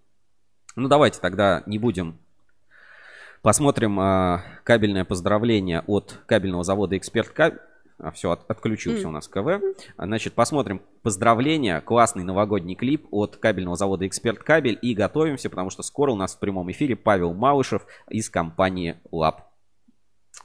Ну 0.75 0.87
давайте 0.87 1.19
тогда 1.19 1.63
не 1.65 1.77
будем. 1.77 2.17
Посмотрим 3.41 3.99
а, 3.99 4.43
кабельное 4.63 5.05
поздравление 5.05 5.83
от 5.85 6.19
кабельного 6.25 6.63
завода 6.63 6.97
Эксперт 6.97 7.29
Кабель. 7.29 7.59
А, 7.99 8.11
все, 8.11 8.31
от, 8.31 8.49
отключился 8.49 9.03
mm. 9.03 9.07
у 9.07 9.11
нас 9.11 9.27
КВ. 9.27 9.61
Значит, 9.97 10.33
посмотрим 10.33 10.81
поздравления, 11.03 11.79
классный 11.81 12.23
новогодний 12.23 12.75
клип 12.75 13.07
от 13.11 13.37
кабельного 13.37 13.75
завода 13.75 14.07
Эксперт 14.07 14.39
Кабель. 14.39 14.79
И 14.81 14.95
готовимся, 14.95 15.49
потому 15.49 15.69
что 15.69 15.83
скоро 15.83 16.11
у 16.11 16.15
нас 16.15 16.35
в 16.35 16.39
прямом 16.39 16.71
эфире 16.71 16.95
Павел 16.95 17.33
Малышев 17.33 17.85
из 18.09 18.29
компании 18.29 18.99
Lab. 19.11 19.35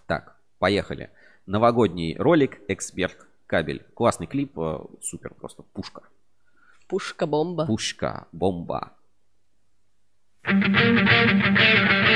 Так, 0.06 0.36
поехали. 0.58 1.10
Новогодний 1.50 2.14
ролик 2.16 2.60
«Эксперт 2.68 3.26
кабель». 3.48 3.84
Классный 3.94 4.28
клип, 4.28 4.56
э, 4.56 4.78
супер 5.02 5.34
просто, 5.34 5.64
пушка. 5.64 6.02
Пушка-бомба. 6.86 7.66
Пушка-бомба. 7.66 8.92
этот 10.44 12.09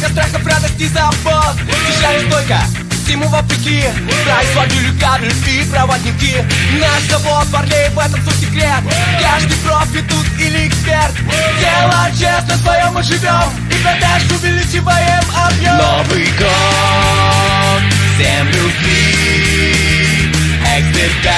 много 0.00 0.12
страхов, 0.12 0.46
радости, 0.46 0.88
забот. 0.88 1.56
Держали 1.86 2.28
стойко, 2.28 2.60
всему 3.04 3.28
вопреки. 3.28 3.84
Производили 4.24 4.98
кабель 4.98 5.32
и 5.46 5.64
проводники. 5.70 6.36
Наш 6.80 7.02
завод 7.10 7.46
парней, 7.52 7.88
в 7.90 7.98
этом 7.98 8.22
суть 8.24 8.40
секрет. 8.40 8.82
Каждый 9.20 9.56
профи 9.58 10.02
тут 10.08 10.26
или 10.38 10.68
эксперт 10.68 11.14
Дело 11.60 12.10
честно, 12.18 12.56
своем 12.56 12.94
мы 12.94 13.02
живем. 13.02 13.50
И 13.70 13.74
продаж 13.82 14.22
увеличиваем 14.30 15.24
объем. 15.36 15.76
Новый 15.76 16.26
год, 16.38 17.82
всем 18.14 18.46
любви. 18.48 20.32
Эксперт 20.78 21.30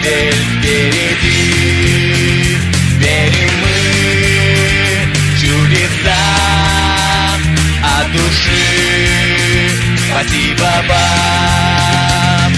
впереди 0.00 1.57
души. 8.38 9.70
Спасибо 9.96 10.68
вам. 10.88 12.52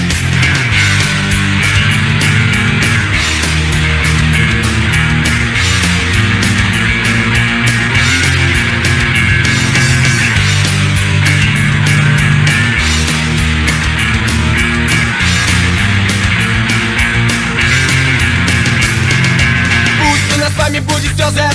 Пусть 19.98 20.36
у 20.36 20.40
нас 20.40 20.52
с 20.52 20.56
вами 20.56 20.80
будет 20.80 21.12
все 21.14 21.30
the 21.30 21.50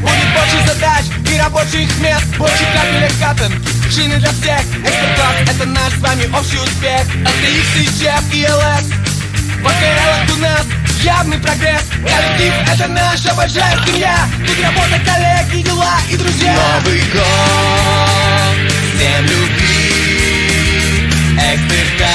Будет 0.00 0.25
больше 0.36 0.58
задач 0.66 1.04
и 1.32 1.38
рабочих 1.38 1.98
мест. 1.98 2.26
Больше 2.38 2.64
капелек 2.74 3.12
катанки, 3.18 3.58
шины 3.90 4.16
для 4.16 4.30
всех. 4.30 4.60
Эксперт-класс— 4.84 5.36
это 5.48 5.66
наш 5.66 5.92
с 5.94 5.98
вами 5.98 6.24
общий 6.36 6.58
успех. 6.58 7.02
И 7.76 7.84
Chef 7.86 8.22
и 8.32 8.42
LX 8.44 8.84
В 9.62 9.66
АКЛ 9.66 10.32
у 10.34 10.36
нас 10.40 10.66
явный 11.02 11.38
прогресс. 11.38 11.84
Коллектив— 12.02 12.54
это 12.74 12.88
наша 12.88 13.34
большая 13.34 13.78
семья. 13.86 14.28
Тут 14.46 14.60
работа, 14.62 15.00
коллеги, 15.04 15.62
дела 15.62 15.98
и 16.10 16.16
друзья. 16.16 16.54
Новый 16.54 17.00
год. 17.12 18.56
Всем 18.94 19.24
любви. 19.24 19.86
Экспертабель 21.38 22.06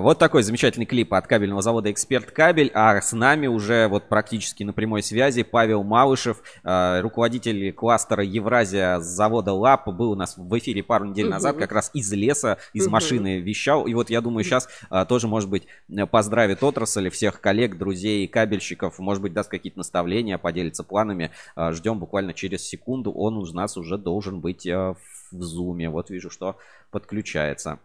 Вот 0.00 0.18
такой 0.18 0.42
замечательный 0.42 0.86
клип 0.86 1.14
от 1.14 1.26
кабельного 1.26 1.62
завода 1.62 1.90
«Эксперт 1.90 2.30
Кабель». 2.30 2.70
А 2.74 3.00
с 3.00 3.12
нами 3.12 3.46
уже 3.46 3.88
вот 3.88 4.08
практически 4.08 4.62
на 4.62 4.72
прямой 4.72 5.02
связи 5.02 5.42
Павел 5.42 5.82
Малышев, 5.82 6.42
э, 6.64 7.00
руководитель 7.00 7.72
кластера 7.72 8.22
Евразия 8.22 9.00
завода 9.00 9.52
ЛАП. 9.52 9.88
Был 9.88 10.12
у 10.12 10.14
нас 10.14 10.36
в 10.36 10.58
эфире 10.58 10.82
пару 10.82 11.04
недель 11.06 11.28
назад, 11.28 11.56
как 11.56 11.72
раз 11.72 11.90
из 11.94 12.12
леса, 12.12 12.58
из 12.72 12.86
машины 12.88 13.40
вещал. 13.40 13.86
И 13.86 13.94
вот 13.94 14.10
я 14.10 14.20
думаю, 14.20 14.44
сейчас 14.44 14.68
тоже, 15.08 15.28
может 15.28 15.48
быть, 15.48 15.66
э, 15.88 16.06
поздравит 16.06 16.62
отрасль, 16.62 17.08
всех 17.10 17.40
коллег, 17.40 17.78
друзей, 17.78 18.26
кабельщиков. 18.26 18.98
Может 18.98 19.22
быть, 19.22 19.32
даст 19.32 19.50
какие-то 19.50 19.78
наставления, 19.78 20.38
поделится 20.38 20.84
планами. 20.84 21.30
Э, 21.56 21.72
Ждем 21.72 21.98
буквально 21.98 22.34
через 22.34 22.62
секунду. 22.62 23.12
Он 23.12 23.36
у 23.36 23.46
нас 23.52 23.76
уже 23.76 23.98
должен 23.98 24.40
быть 24.40 24.66
э, 24.66 24.94
в 25.30 25.42
зуме. 25.42 25.90
Вот 25.90 26.10
вижу, 26.10 26.30
что 26.30 26.56
подключается. 26.90 27.78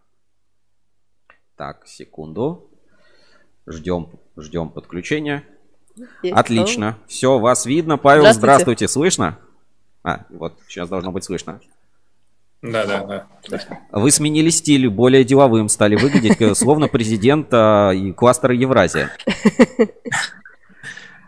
Так, 1.61 1.85
секунду. 1.85 2.71
Ждем, 3.67 4.09
ждем 4.35 4.71
подключения. 4.71 5.43
Есть 6.23 6.35
Отлично. 6.35 6.97
Все, 7.05 7.37
вас 7.37 7.67
видно. 7.67 7.99
Павел, 7.99 8.21
Здравствуйте. 8.21 8.39
здравствуйте. 8.39 8.87
Слышно? 8.87 9.37
А, 10.01 10.25
вот, 10.31 10.57
сейчас 10.67 10.89
должно 10.89 11.11
быть 11.11 11.23
слышно. 11.23 11.61
Да, 12.63 12.87
да, 12.87 13.27
да. 13.47 13.79
Вы 13.91 14.09
сменили 14.09 14.49
стиль, 14.49 14.89
более 14.89 15.23
деловым 15.23 15.69
стали 15.69 15.95
выглядеть, 15.95 16.41
э, 16.41 16.55
словно 16.55 16.87
президент 16.87 17.49
а, 17.51 17.91
и 17.91 18.11
кластера 18.11 18.55
Евразия. 18.55 19.11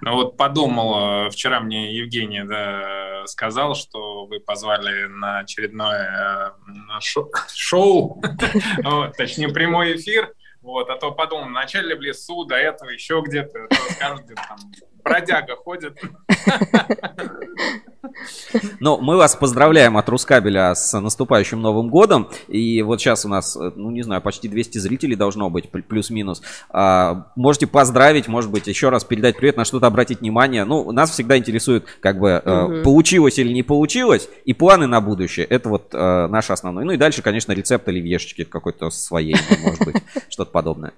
Ну 0.05 0.15
вот 0.15 0.35
подумал, 0.35 1.27
э, 1.27 1.29
вчера 1.29 1.61
мне 1.61 1.95
Евгений 1.95 2.43
да, 2.43 3.25
сказал, 3.25 3.73
что 3.73 4.25
вы 4.25 4.41
позвали 4.41 5.05
на 5.05 5.39
очередное 5.39 6.53
э, 6.57 6.71
на 6.87 6.99
шо- 6.99 7.31
шоу, 7.53 8.21
точнее 9.17 9.47
прямой 9.47 9.95
эфир. 9.95 10.33
Вот, 10.61 10.89
а 10.89 10.97
то 10.97 11.11
подумал, 11.11 11.45
вначале 11.45 11.95
в 11.95 12.01
лесу, 12.01 12.43
до 12.43 12.55
этого 12.55 12.89
еще 12.89 13.21
где-то, 13.25 13.67
то 13.69 13.93
скажут, 13.93 14.25
где-то 14.25 14.41
там 14.47 14.57
бродяга 15.03 15.55
ходит. 15.55 15.97
Ну, 18.79 18.99
мы 19.01 19.17
вас 19.17 19.35
поздравляем 19.35 19.97
от 19.97 20.07
Рускабеля 20.09 20.75
с 20.75 20.99
наступающим 20.99 21.61
Новым 21.61 21.89
годом. 21.89 22.29
И 22.47 22.81
вот 22.81 22.99
сейчас 23.01 23.25
у 23.25 23.29
нас, 23.29 23.55
э, 23.55 23.71
ну, 23.75 23.89
не 23.91 24.03
знаю, 24.03 24.21
почти 24.21 24.47
200 24.47 24.77
зрителей 24.77 25.15
должно 25.15 25.49
быть, 25.49 25.65
пл- 25.71 25.81
плюс-минус. 25.81 26.41
А, 26.69 27.27
можете 27.35 27.65
поздравить, 27.65 28.27
может 28.27 28.51
быть, 28.51 28.67
еще 28.67 28.89
раз 28.89 29.03
передать 29.03 29.37
привет, 29.37 29.57
на 29.57 29.65
что-то 29.65 29.87
обратить 29.87 30.19
внимание. 30.21 30.63
Ну, 30.63 30.91
нас 30.91 31.09
всегда 31.11 31.37
интересует, 31.37 31.85
как 32.01 32.19
бы, 32.19 32.41
Мгм. 32.45 32.83
получилось 32.83 33.39
или 33.39 33.51
не 33.51 33.63
получилось, 33.63 34.29
и 34.45 34.53
планы 34.53 34.85
на 34.85 35.01
будущее. 35.01 35.45
Это 35.47 35.69
вот 35.69 35.89
э, 35.93 36.27
наш 36.27 36.51
основной. 36.51 36.85
Ну 36.85 36.91
и 36.91 36.97
дальше, 36.97 37.21
конечно, 37.21 37.51
рецепт 37.53 37.87
оливьешечки 37.87 38.43
какой-то 38.43 38.89
своей, 38.91 39.35
может 39.63 39.83
быть, 39.85 39.95
что-то 40.29 40.51
подобное. 40.51 40.93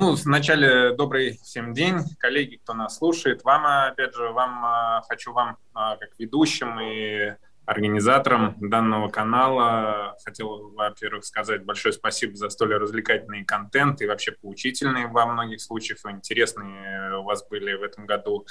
Ну, 0.00 0.14
вначале 0.14 0.94
добрый 0.94 1.38
всем 1.42 1.74
день, 1.74 1.98
коллеги, 2.18 2.56
кто 2.56 2.72
нас 2.72 2.96
слушает. 2.96 3.44
Вам, 3.44 3.66
опять 3.66 4.14
же, 4.14 4.30
вам 4.30 4.64
а, 4.64 5.02
хочу 5.06 5.34
вам, 5.34 5.58
а, 5.74 5.98
как 5.98 6.08
ведущим 6.18 6.80
и 6.80 7.34
организаторам 7.66 8.56
данного 8.58 9.10
канала, 9.10 10.16
хотел, 10.24 10.70
во-первых, 10.70 11.26
сказать 11.26 11.66
большое 11.66 11.92
спасибо 11.92 12.34
за 12.34 12.48
столь 12.48 12.76
развлекательный 12.76 13.44
контент 13.44 14.00
и 14.00 14.06
вообще 14.06 14.32
поучительные 14.32 15.06
во 15.06 15.26
многих 15.26 15.60
случаях, 15.60 15.98
интересные 16.06 17.18
у 17.18 17.24
вас 17.24 17.46
были 17.46 17.74
в 17.74 17.82
этом 17.82 18.06
году 18.06 18.46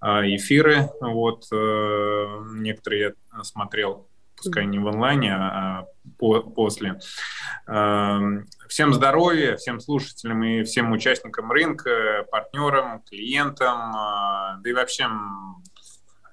а, 0.00 0.20
эфиры. 0.20 0.90
Вот, 1.00 1.46
э, 1.50 2.44
некоторые 2.56 3.14
я 3.32 3.42
смотрел 3.42 4.09
пускай 4.42 4.66
не 4.66 4.78
в 4.78 4.88
онлайне, 4.88 5.34
а 5.34 5.84
по- 6.18 6.42
после. 6.42 6.98
Эм, 7.66 8.46
Всем 8.68 8.94
здоровья, 8.94 9.56
всем 9.56 9.80
слушателям 9.80 10.44
и 10.44 10.62
всем 10.62 10.92
участникам 10.92 11.50
рынка, 11.50 12.24
партнерам, 12.30 13.02
клиентам, 13.02 13.96
а, 13.96 14.58
да 14.58 14.70
и 14.70 14.72
вообще 14.72 15.08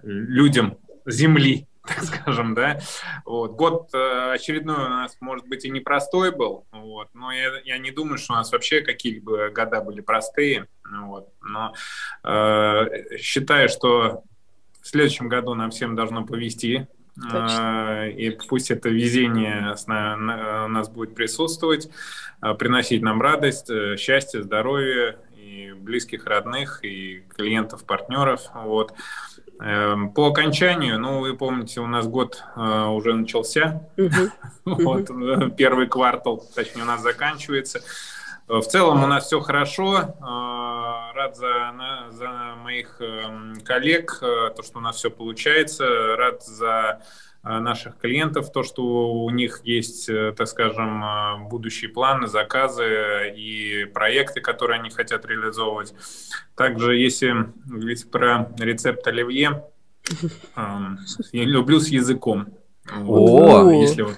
людям 0.04 0.78
Земли, 1.08 1.68
так 1.88 2.04
скажем, 2.04 2.54
да. 2.54 2.80
Вот. 3.26 3.54
Год 3.54 3.90
э, 3.96 4.34
очередной 4.34 4.86
у 4.86 4.90
нас, 4.90 5.18
может 5.20 5.48
быть, 5.48 5.66
и 5.66 5.72
непростой 5.72 6.32
был, 6.32 6.68
вот, 6.72 7.08
но 7.16 7.32
я, 7.32 7.60
я 7.64 7.80
не 7.80 7.90
думаю, 7.90 8.20
что 8.20 8.34
у 8.34 8.36
нас 8.36 8.52
вообще 8.52 8.82
какие-либо 8.82 9.50
года 9.50 9.82
были 9.82 10.02
простые, 10.02 10.68
вот, 10.86 11.30
но 11.42 11.74
э, 12.24 13.18
считаю, 13.18 13.68
что 13.68 14.24
в 14.82 14.88
следующем 14.88 15.28
году 15.28 15.56
нам 15.56 15.72
всем 15.72 15.96
должно 15.96 16.24
повезти, 16.24 16.88
Точно. 17.22 18.06
э, 18.06 18.12
и 18.12 18.30
пусть 18.48 18.70
это 18.72 18.90
везение 18.90 19.76
с 19.76 19.88
на- 19.88 20.16
на- 20.16 20.66
у 20.66 20.68
нас 20.68 20.88
будет 20.90 21.16
присутствовать, 21.16 21.90
э, 22.42 22.54
приносить 22.54 23.02
нам 23.02 23.22
радость, 23.22 23.70
э, 23.70 23.98
счастье, 23.98 24.44
здоровье 24.44 25.18
и 25.36 25.74
близких, 25.76 26.26
родных, 26.26 26.84
и 26.84 27.24
клиентов, 27.36 27.86
партнеров. 27.86 28.42
Вот. 28.54 28.94
Эм, 29.60 30.12
По 30.12 30.28
окончанию, 30.28 31.00
ну, 31.00 31.20
вы 31.22 31.36
помните, 31.36 31.80
у 31.82 31.88
нас 31.88 32.08
год 32.08 32.44
э, 32.56 32.86
уже 32.90 33.16
начался, 33.16 33.82
вот, 34.66 35.10
э, 35.10 35.50
первый 35.58 35.88
квартал, 35.88 36.44
точнее, 36.54 36.84
у 36.84 36.86
нас 36.86 37.02
заканчивается. 37.02 37.82
В 38.48 38.62
целом 38.62 39.04
у 39.04 39.08
нас 39.08 39.26
все 39.26 39.42
хорошо. 39.42 39.98
Э, 39.98 41.14
Рад 41.14 41.36
за, 41.36 41.74
за 42.12 42.56
моих 42.64 43.02
эм, 43.02 43.56
коллег, 43.66 44.20
э, 44.22 44.52
то, 44.56 44.64
что 44.64 44.78
у 44.78 44.82
нас 44.82 44.96
все 44.96 45.12
получается. 45.12 46.16
Рад 46.16 46.44
за 46.44 47.02
э, 47.44 47.60
наших 47.60 47.98
клиентов, 47.98 48.54
то, 48.54 48.64
что 48.64 49.12
у 49.12 49.30
них 49.32 49.60
есть, 49.66 50.08
э, 50.08 50.34
так 50.38 50.48
скажем, 50.48 51.50
будущие 51.50 51.90
планы, 51.90 52.28
заказы 52.28 53.34
и 53.36 53.84
проекты, 53.86 54.40
которые 54.40 54.80
они 54.80 54.92
хотят 54.92 55.26
реализовывать. 55.26 55.94
Также, 56.56 56.96
если 56.96 57.52
говорить 57.66 58.10
про 58.10 58.50
рецепт 58.58 59.06
оливье, 59.08 59.66
эм, 60.56 61.00
я 61.34 61.44
люблю 61.44 61.82
с 61.82 61.90
языком. 61.90 62.48
О! 62.96 63.68
О. 63.68 63.72
Если 63.72 64.04
вот 64.04 64.16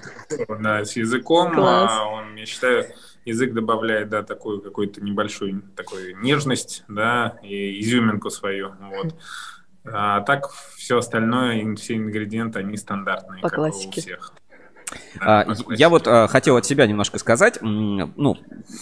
да, 0.60 0.84
с 0.84 0.94
языком, 0.94 1.54
Класс. 1.54 1.90
а, 1.92 2.06
он, 2.06 2.36
я 2.36 2.46
считаю, 2.46 2.86
язык 3.30 3.52
добавляет, 3.54 4.08
да, 4.10 4.22
такую 4.22 4.60
какую-то 4.60 5.00
небольшую 5.02 5.62
такую 5.74 6.18
нежность, 6.20 6.84
да, 6.88 7.38
и 7.42 7.80
изюминку 7.80 8.30
свою, 8.30 8.72
вот. 8.80 9.14
А 9.84 10.20
так 10.20 10.50
все 10.76 10.98
остальное, 10.98 11.74
все 11.76 11.96
ингредиенты, 11.96 12.58
они 12.58 12.76
стандартные, 12.76 13.40
По 13.42 13.48
как 13.48 13.58
у 13.58 13.62
классике. 13.62 14.00
всех. 14.02 14.32
А, 15.20 15.44
Да, 15.44 15.54
Я 15.70 15.88
вот 15.88 16.06
а, 16.08 16.26
хотел 16.26 16.56
от 16.56 16.66
себя 16.66 16.86
немножко 16.86 17.18
сказать. 17.18 17.58
Ну, 17.62 18.36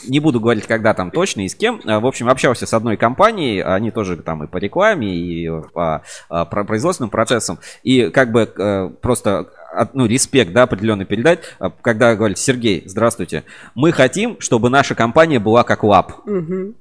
не 0.09 0.21
буду 0.21 0.41
говорить, 0.41 0.67
когда 0.67 0.95
там 0.95 1.11
точно 1.11 1.43
и 1.45 1.49
с 1.49 1.55
кем. 1.55 1.81
А, 1.85 2.01
В 2.01 2.07
общем, 2.07 2.29
общался 2.29 2.67
с 2.67 2.73
одной 2.73 2.97
компанией. 2.97 3.61
Они 3.61 3.91
тоже 3.91 4.17
там 4.17 4.43
и 4.43 4.47
по 4.47 4.57
рекламе, 4.57 5.15
и 5.15 5.49
по 5.75 6.03
про- 6.29 6.65
производственным 6.65 7.11
процессам. 7.11 7.59
И 7.83 8.09
как 8.11 8.33
бы 8.33 8.41
э, 8.57 8.89
просто 9.03 9.51
ну, 9.93 10.07
респект, 10.07 10.53
да, 10.53 10.63
определенно 10.63 11.05
передать, 11.05 11.41
а, 11.59 11.71
когда 11.71 12.15
говорят, 12.15 12.39
Сергей, 12.39 12.83
здравствуйте, 12.87 13.45
мы 13.75 13.93
хотим, 13.93 14.41
чтобы 14.41 14.71
наша 14.71 14.95
компания 14.95 15.39
была 15.39 15.65
как 15.65 15.83
LAPP. 15.83 16.27
Мгм. 16.27 16.75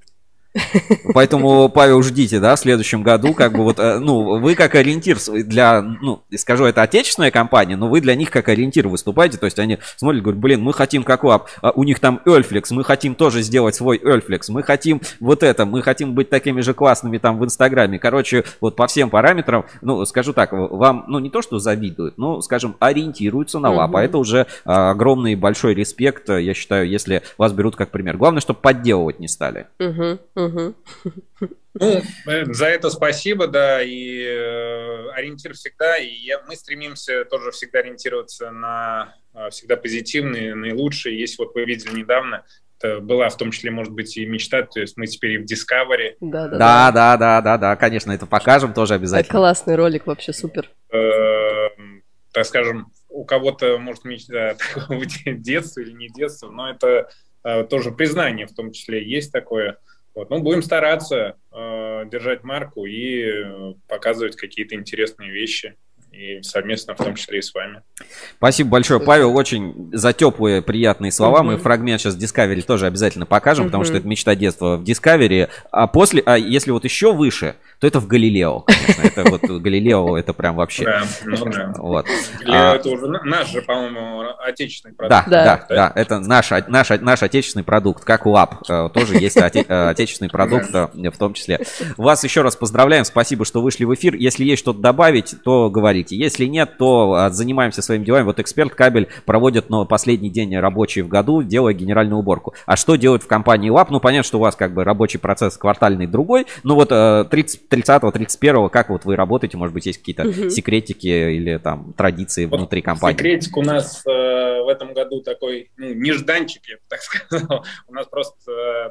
Поэтому, 1.13 1.70
Павел, 1.70 2.02
ждите, 2.04 2.39
да, 2.39 2.56
в 2.56 2.60
следующем 2.60 3.04
году, 3.04 3.34
как 3.34 3.54
бы 3.54 3.63
вот, 3.63 3.80
э, 3.80 4.00
ну, 4.00 4.39
вы 4.39 4.56
как 4.56 4.76
ориентир 4.76 5.17
для, 5.46 5.82
ну, 5.82 6.22
скажу, 6.36 6.65
это 6.65 6.82
отечественная 6.82 7.32
компания, 7.32 7.76
но 7.76 7.89
вы 7.89 8.02
для 8.02 8.15
них 8.15 8.30
как 8.32 8.50
ориентир 8.50 8.88
выступаете, 8.88 9.38
то 9.38 9.46
есть 9.46 9.60
они 9.60 9.80
смотрят, 9.96 10.22
говорят, 10.22 10.39
блин, 10.39 10.62
мы 10.62 10.74
хотим 10.74 11.04
как 11.04 11.24
LAPP, 11.23 11.50
а 11.62 11.72
у 11.72 11.84
них 11.84 12.00
там 12.00 12.22
Ölflex, 12.26 12.71
мы 12.72 12.84
хотим 12.84 13.15
тоже 13.15 13.41
сделать 13.41 13.76
свой 13.76 14.00
Ölflex, 14.04 14.50
мы 14.50 14.63
хотим 14.63 15.02
вот 15.20 15.43
это, 15.43 15.65
мы 15.65 15.82
хотим 15.82 16.13
быть 16.13 16.30
такими 16.30 16.62
же 16.62 16.74
классными 16.74 17.17
там 17.17 17.38
в 17.39 17.46
Инстаграме. 17.46 18.00
Короче, 18.00 18.43
вот 18.62 18.76
по 18.76 18.88
всем 18.88 19.10
параметрам, 19.10 19.65
ну, 19.82 20.06
скажу 20.06 20.34
так, 20.34 20.52
вам, 20.52 21.06
ну, 21.08 21.20
не 21.20 21.30
то, 21.30 21.41
что 21.41 21.60
завидуют, 21.60 22.17
но, 22.17 22.41
скажем, 22.41 22.76
ориентируются 22.80 23.60
на 23.60 23.72
LAPP, 23.71 23.95
а 23.96 24.04
это 24.04 24.17
уже 24.17 24.48
а, 24.65 24.91
огромный 24.91 25.36
большой 25.36 25.74
респект, 25.74 26.30
я 26.30 26.54
считаю, 26.54 26.88
если 26.88 27.22
вас 27.38 27.54
берут 27.54 27.76
как 27.76 27.89
пример. 27.89 28.17
Главное, 28.17 28.41
чтобы 28.41 28.60
подделывать 28.60 29.20
не 29.20 29.28
стали. 29.28 29.67
Мгм, 29.80 30.20
Ну, 31.79 32.01
за 32.53 32.65
это 32.65 32.89
спасибо, 32.89 33.47
да, 33.47 33.83
и 33.83 34.23
э, 34.23 35.10
ориентир 35.12 35.53
всегда, 35.53 35.95
и 35.97 36.07
я, 36.07 36.41
мы 36.47 36.55
стремимся 36.55 37.23
тоже 37.25 37.51
всегда 37.51 37.79
ориентироваться 37.79 38.49
на 38.49 39.13
э, 39.36 39.49
всегда 39.51 39.77
позитивные, 39.77 40.55
наилучшие. 40.55 41.19
Есть 41.19 41.38
вот 41.38 41.53
вы 41.53 41.65
видели 41.65 41.99
недавно, 41.99 42.43
это 42.79 42.99
была 42.99 43.29
в 43.29 43.38
том 43.38 43.51
числе, 43.51 43.69
может 43.69 43.93
быть, 43.93 44.17
и 44.17 44.25
мечта, 44.25 44.63
то 44.63 44.79
есть 44.79 44.97
мы 44.97 45.05
теперь 45.05 45.33
и 45.33 45.38
в 45.38 45.43
Discovery, 45.43 46.15
Да, 46.19 46.47
да, 46.47 46.57
Да, 46.57 46.91
да, 46.91 47.17
да, 47.17 47.41
да, 47.41 47.57
да, 47.60 47.75
конечно, 47.75 48.12
это 48.12 48.25
покажем 48.25 48.73
тоже 48.73 48.95
Это 48.95 49.01
обязательно. 49.01 49.39
классный 49.39 49.75
ролик, 49.75 50.07
вообще 50.07 50.33
супер. 50.33 50.71
э, 50.91 51.67
так 52.31 52.45
скажем, 52.47 52.91
у 53.10 53.23
кого-то, 53.23 53.77
может, 53.77 54.03
мечта 54.03 54.55
такого 54.73 55.05
де- 55.05 55.33
детства 55.33 55.81
или 55.81 55.91
не 55.91 56.07
детства, 56.10 56.49
но 56.49 56.71
это 56.71 57.10
э, 57.43 57.63
тоже 57.65 57.91
признание 57.91 58.47
в 58.47 58.53
том 58.55 58.71
числе 58.71 59.07
есть 59.07 59.31
такое. 59.31 59.77
Вот. 60.17 60.32
Ну, 60.32 60.39
будем 60.39 60.63
стараться 60.63 61.36
э, 61.53 62.06
держать 62.12 62.43
марку 62.43 62.88
и 62.88 63.21
э, 63.21 63.73
показывать 63.88 64.36
какие-то 64.36 64.73
интересные 64.73 65.30
вещи. 65.30 65.75
И 66.12 66.41
совместно, 66.41 66.95
в 66.95 66.97
том 66.97 67.13
числе 67.13 67.38
и 67.38 67.41
с 67.43 67.53
вами. 67.53 67.84
Спасибо 68.38 68.71
большое, 68.71 68.99
Павел, 68.99 69.36
очень 69.36 69.91
за 69.93 70.13
теплые, 70.13 70.63
приятные 70.63 71.12
слова. 71.12 71.43
Мы 71.43 71.58
фрагмент 71.58 72.01
сейчас 72.01 72.17
Discovery 72.17 72.63
тоже 72.63 72.88
обязательно 72.88 73.27
покажем, 73.27 73.65
потому 73.65 73.84
что 73.84 73.95
это 73.95 74.08
мечта 74.08 74.34
детства 74.34 74.77
в 74.77 74.84
Discovery. 74.84 75.49
А 75.69 75.86
после, 75.86 76.23
а 76.25 76.36
если 76.36 76.71
вот 76.71 76.84
еще 76.84 77.13
выше, 77.13 77.56
то 77.80 77.88
это 77.88 78.00
в 78.00 78.08
Галилео, 78.08 78.62
конечно. 78.62 79.02
Это 79.04 79.30
вот 79.30 79.42
Галилео, 79.44 80.18
это 80.18 80.34
прям 80.34 80.56
вообще. 80.56 80.84
Да, 80.86 81.04
ну 81.26 81.46
да. 81.46 81.74
Вот. 81.78 82.06
А, 82.48 82.76
это 82.76 82.90
уже 82.90 83.08
на- 83.08 83.24
наш 83.24 83.52
же, 83.52 83.62
по-моему, 83.62 84.24
отечественный 84.40 84.96
Да, 84.98 85.22
продукт. 85.22 85.30
да, 85.30 85.66
да, 85.70 85.92
это 85.96 86.20
наш, 86.20 86.50
наш, 86.68 86.90
наш 87.02 87.24
отечественный 87.24 87.63
продукт, 87.63 88.04
как 88.04 88.26
ЛАП, 88.26 88.63
э, 88.68 88.90
тоже 88.94 89.18
есть 89.18 89.38
э, 89.38 89.90
отечественный 89.90 90.30
продукт 90.30 90.74
э, 90.74 90.88
в 91.12 91.18
том 91.18 91.34
числе. 91.34 91.60
Вас 91.98 92.24
еще 92.24 92.42
раз 92.42 92.56
поздравляем, 92.56 93.06
спасибо, 93.06 93.46
что 93.46 93.62
вышли 93.62 93.84
в 93.86 93.94
эфир. 93.94 94.16
Если 94.16 94.44
есть 94.44 94.62
что-то 94.62 94.80
добавить, 94.80 95.36
то 95.44 95.70
говорите. 95.70 96.16
Если 96.16 96.46
нет, 96.46 96.78
то 96.78 97.30
занимаемся 97.32 97.82
своими 97.82 98.04
делами. 98.04 98.24
Вот 98.24 98.40
эксперт 98.40 98.74
кабель 98.74 99.08
проводит 99.26 99.70
но 99.70 99.86
последний 99.86 100.30
день 100.30 100.56
рабочий 100.58 101.02
в 101.02 101.08
году, 101.08 101.44
делая 101.44 101.74
генеральную 101.74 102.20
уборку. 102.20 102.54
А 102.66 102.76
что 102.76 102.96
делают 102.96 103.24
в 103.24 103.28
компании 103.28 103.70
ЛАП? 103.70 103.92
Ну, 103.92 104.00
понятно, 104.00 104.28
что 104.28 104.38
у 104.38 104.42
вас 104.42 104.56
как 104.56 104.74
бы 104.74 104.84
рабочий 104.84 105.18
процесс 105.20 105.58
квартальный 105.58 106.08
другой, 106.08 106.48
но 106.63 106.76
вот 106.76 106.90
э, 106.92 107.26
30, 107.30 107.66
30 107.69 108.01
31 108.13 108.69
как 108.69 108.89
вот 108.89 109.06
вы 109.06 109.15
работаете, 109.15 109.58
может 109.58 109.73
быть, 109.73 109.86
есть 109.86 109.99
какие-то 109.99 110.23
Мгм. 110.23 110.49
секретики 110.49 111.08
или 111.08 111.58
там 111.58 111.93
традиции 111.93 112.45
внутри 112.45 112.82
компании? 112.82 113.17
Секретик 113.17 113.58
у 113.58 113.62
нас 113.62 114.03
э, 114.06 114.62
в 114.62 114.69
этом 114.69 114.93
году 114.93 115.21
такой 115.21 115.71
ну, 115.77 115.93
нежданчик, 115.93 116.65
я 116.67 116.75
бы 116.75 116.82
так 116.88 117.01
сказал. 117.30 117.65
У 117.88 117.93
нас 117.93 118.08
просто 118.08 118.51
э, 118.51 118.89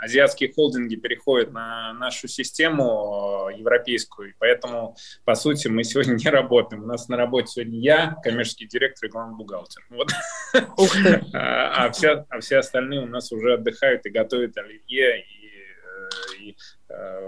азиатские 0.00 0.52
холдинги 0.52 0.96
переходят 0.96 1.52
на 1.52 1.92
нашу 1.94 2.28
систему 2.28 3.48
э, 3.50 3.58
европейскую, 3.58 4.30
и 4.30 4.32
поэтому, 4.38 4.96
по 5.24 5.34
сути, 5.34 5.68
мы 5.68 5.84
сегодня 5.84 6.14
не 6.14 6.30
работаем. 6.30 6.84
У 6.84 6.86
нас 6.86 7.08
на 7.08 7.16
работе 7.16 7.48
сегодня 7.48 7.78
я, 7.78 8.16
коммерческий 8.22 8.66
директор 8.66 9.08
и 9.08 9.12
главный 9.12 9.36
бухгалтер. 9.36 9.84
Вот. 9.90 10.10
А, 11.34 11.86
а 11.86 11.90
все, 11.90 12.24
а 12.28 12.40
все 12.40 12.58
остальные 12.58 13.00
у 13.00 13.06
нас 13.06 13.32
уже 13.32 13.54
отдыхают 13.54 14.06
и 14.06 14.10
готовят 14.10 14.56
оливье. 14.56 15.20
И, 15.20 15.46
э, 15.46 16.42
и, 16.42 16.56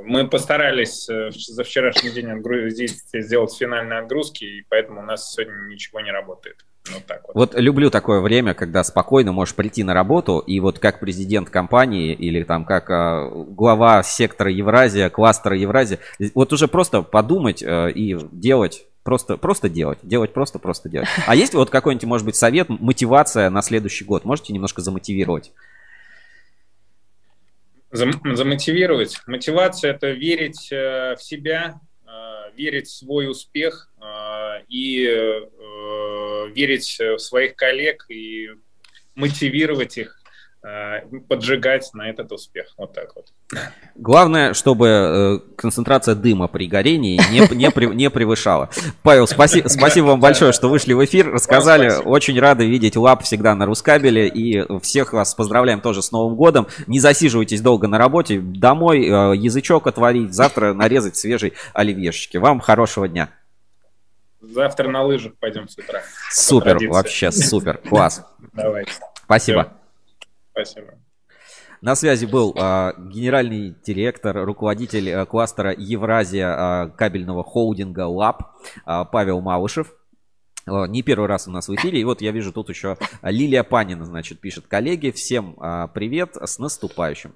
мы 0.06 0.28
постарались 0.28 1.08
э, 1.08 1.30
за 1.30 1.64
вчерашний 1.64 2.10
день 2.10 2.30
отгрузить, 2.30 2.96
сделать 3.12 3.54
финальные 3.54 4.00
отгрузки, 4.00 4.44
и 4.44 4.66
поэтому 4.68 5.00
у 5.00 5.04
нас 5.04 5.32
сегодня 5.32 5.54
ничего 5.68 6.00
не 6.00 6.10
работает. 6.10 6.64
Вот 6.92 7.04
так 7.06 7.22
вот. 7.26 7.34
Вот 7.34 7.60
люблю 7.60 7.90
такое 7.90 8.20
время, 8.20 8.54
когда 8.54 8.84
спокойно 8.84 9.32
можешь 9.32 9.54
прийти 9.54 9.82
на 9.82 9.94
работу, 9.94 10.38
и 10.38 10.60
вот 10.60 10.78
как 10.78 11.00
президент 11.00 11.50
компании 11.50 12.14
или 12.14 12.44
там 12.44 12.64
как 12.64 12.90
а, 12.90 13.28
глава 13.28 14.02
сектора 14.02 14.50
Евразия, 14.50 15.10
кластера 15.10 15.56
Евразия, 15.56 15.98
вот 16.34 16.52
уже 16.52 16.68
просто 16.68 17.02
подумать 17.02 17.62
э, 17.62 17.90
и 17.90 18.16
делать. 18.30 18.86
Просто, 19.02 19.36
просто 19.36 19.68
делать. 19.68 19.98
Делать 20.02 20.32
просто, 20.32 20.58
просто 20.58 20.88
делать. 20.88 21.08
А 21.28 21.36
есть 21.36 21.54
вот 21.54 21.70
какой-нибудь, 21.70 22.08
может 22.08 22.26
быть, 22.26 22.34
совет, 22.34 22.68
мотивация 22.68 23.50
на 23.50 23.62
следующий 23.62 24.04
год? 24.04 24.24
Можете 24.24 24.52
немножко 24.52 24.82
замотивировать? 24.82 25.52
Зам- 27.90 28.34
замотивировать. 28.34 29.20
Мотивация– 29.26 29.92
это 29.94 30.10
верить 30.10 30.68
э, 30.72 31.14
в 31.16 31.22
себя, 31.22 31.80
э, 32.06 32.50
верить 32.56 32.88
в 32.88 32.96
свой 32.96 33.30
успех 33.30 33.90
э, 34.00 34.62
и 34.68 35.04
верить 36.54 36.98
в 36.98 37.18
своих 37.18 37.54
коллег 37.54 38.06
и 38.08 38.50
мотивировать 39.14 39.98
их, 39.98 40.20
поджигать 41.28 41.90
на 41.94 42.08
этот 42.10 42.32
успех. 42.32 42.66
Вот 42.76 42.92
так 42.92 43.14
вот. 43.14 43.26
Главное, 43.94 44.52
чтобы 44.52 44.88
э, 44.88 45.38
концентрация 45.56 46.14
дыма 46.14 46.48
при 46.48 46.66
горении 46.66 47.20
не, 47.30 47.40
не, 47.54 47.68
прев- 47.68 47.94
не 47.94 48.10
превышала. 48.10 48.70
Павел, 49.02 49.24
спаси- 49.26 49.68
спасибо 49.68 50.06
вам 50.06 50.20
большое, 50.20 50.52
что 50.52 50.68
вышли 50.68 50.92
в 50.92 51.04
эфир, 51.04 51.30
рассказали. 51.30 51.92
Очень 52.04 52.38
рады 52.40 52.66
видеть 52.66 52.96
лап 52.96 53.22
всегда 53.22 53.54
на 53.54 53.66
Рускабеле. 53.66 54.26
И 54.28 54.64
всех 54.80 55.12
вас 55.12 55.34
поздравляем 55.34 55.80
тоже 55.80 56.02
с 56.02 56.10
Новым 56.10 56.34
годом. 56.34 56.66
Не 56.88 56.98
засиживайтесь 56.98 57.60
долго 57.60 57.86
на 57.86 57.98
работе. 57.98 58.40
Домой 58.40 59.04
э, 59.06 59.36
язычок 59.36 59.86
отварить, 59.86 60.34
завтра 60.34 60.72
нарезать 60.74 61.16
свежей 61.16 61.52
оливьешечки. 61.74 62.38
Вам 62.38 62.58
хорошего 62.60 63.06
дня. 63.08 63.28
Завтра 64.40 64.88
на 64.88 65.02
лыжах 65.02 65.34
пойдем 65.38 65.68
с 65.68 65.78
утра. 65.78 66.02
Супер, 66.30 66.78
вообще 66.88 67.30
супер, 67.30 67.78
класс. 67.78 68.24
Давайте. 68.52 68.92
Спасибо. 69.24 69.72
Спасибо. 70.56 70.94
На 71.82 71.94
связи 71.94 72.24
был 72.24 72.54
а, 72.58 72.94
генеральный 72.96 73.74
директор, 73.84 74.44
руководитель 74.44 75.12
а, 75.12 75.26
кластера 75.26 75.74
Евразия 75.76 76.48
а, 76.48 76.88
кабельного 76.88 77.44
холдинга 77.44 78.06
ЛАП 78.06 78.56
а, 78.86 79.04
Павел 79.04 79.42
Малышев. 79.42 79.94
Не 80.66 81.02
первый 81.02 81.28
раз 81.28 81.46
у 81.46 81.52
нас 81.52 81.68
в 81.68 81.74
эфире. 81.76 82.00
И 82.00 82.04
вот 82.04 82.20
я 82.22 82.32
вижу 82.32 82.52
тут 82.52 82.70
еще 82.70 82.96
Лилия 83.22 83.62
Панина, 83.62 84.04
значит, 84.04 84.40
пишет. 84.40 84.66
Коллеги, 84.66 85.12
всем 85.12 85.54
привет, 85.94 86.36
с 86.36 86.58
наступающим. 86.58 87.34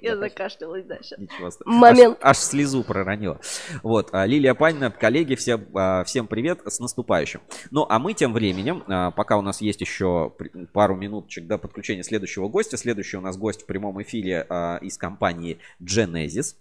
Я 0.00 0.16
закашлялась, 0.16 0.84
да, 0.84 0.98
сейчас. 1.02 1.18
Ничего 1.18 1.50
Момент. 1.64 2.18
Аж, 2.20 2.30
аж 2.30 2.36
слезу 2.38 2.82
проронила. 2.84 3.40
Вот, 3.82 4.10
а, 4.12 4.26
Лилия 4.26 4.54
Панина, 4.54 4.90
коллеги, 4.90 5.34
всем, 5.34 5.66
а, 5.74 6.04
всем 6.04 6.26
привет, 6.26 6.60
с 6.66 6.80
наступающим. 6.80 7.40
Ну, 7.70 7.86
а 7.88 7.98
мы 7.98 8.14
тем 8.14 8.32
временем, 8.32 8.84
а, 8.86 9.10
пока 9.10 9.36
у 9.36 9.42
нас 9.42 9.60
есть 9.60 9.80
еще 9.80 10.32
пару 10.72 10.96
минуточек 10.96 11.46
до 11.46 11.58
подключения 11.58 12.02
следующего 12.02 12.48
гостя, 12.48 12.76
следующий 12.76 13.16
у 13.16 13.20
нас 13.20 13.36
гость 13.36 13.62
в 13.62 13.66
прямом 13.66 14.02
эфире 14.02 14.46
из 14.80 14.96
компании 14.98 15.58
Genesis. 15.80 16.56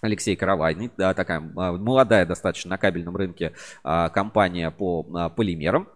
Алексей 0.00 0.36
Каравайный, 0.36 0.92
да, 0.96 1.12
такая 1.12 1.40
молодая 1.40 2.24
достаточно 2.24 2.70
на 2.70 2.78
кабельном 2.78 3.16
рынке 3.16 3.52
компания 3.82 4.70
по 4.70 5.02
полимерам. 5.30 5.88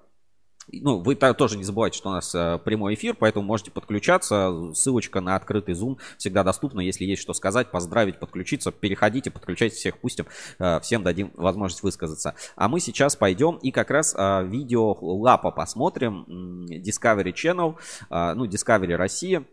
Ну, 0.71 1.01
вы 1.01 1.17
тоже 1.17 1.59
не 1.59 1.65
забывайте, 1.65 1.99
что 1.99 2.11
у 2.11 2.13
нас 2.13 2.35
э, 2.35 2.59
прямой 2.65 2.95
эфир, 2.95 3.17
поэтому 3.19 3.45
можете 3.45 3.71
подключаться. 3.71 4.73
Ссылочка 4.75 5.21
на 5.21 5.35
открытый 5.35 5.75
Zoom 5.75 5.99
всегда 6.19 6.45
доступна. 6.45 6.81
Если 6.81 7.05
есть 7.05 7.21
что 7.21 7.35
сказать, 7.35 7.71
поздравить, 7.71 8.21
подключиться, 8.21 8.71
переходите, 8.71 9.31
подключайте 9.31 9.75
всех, 9.75 9.99
пустим, 9.99 10.27
э, 10.59 10.79
всем 10.81 11.03
дадим 11.03 11.33
возможность 11.35 11.83
высказаться. 11.83 12.35
А 12.55 12.69
мы 12.69 12.79
сейчас 12.79 13.17
пойдем 13.17 13.57
и 13.57 13.73
как 13.73 13.91
раз 13.91 14.15
э, 14.17 14.45
видео 14.47 14.97
Лапа 15.01 15.51
посмотрим. 15.51 16.67
Discovery 16.71 17.33
Channel, 17.33 17.77
ну, 18.35 18.47
Discovery 18.47 18.95
Россия 18.95 19.45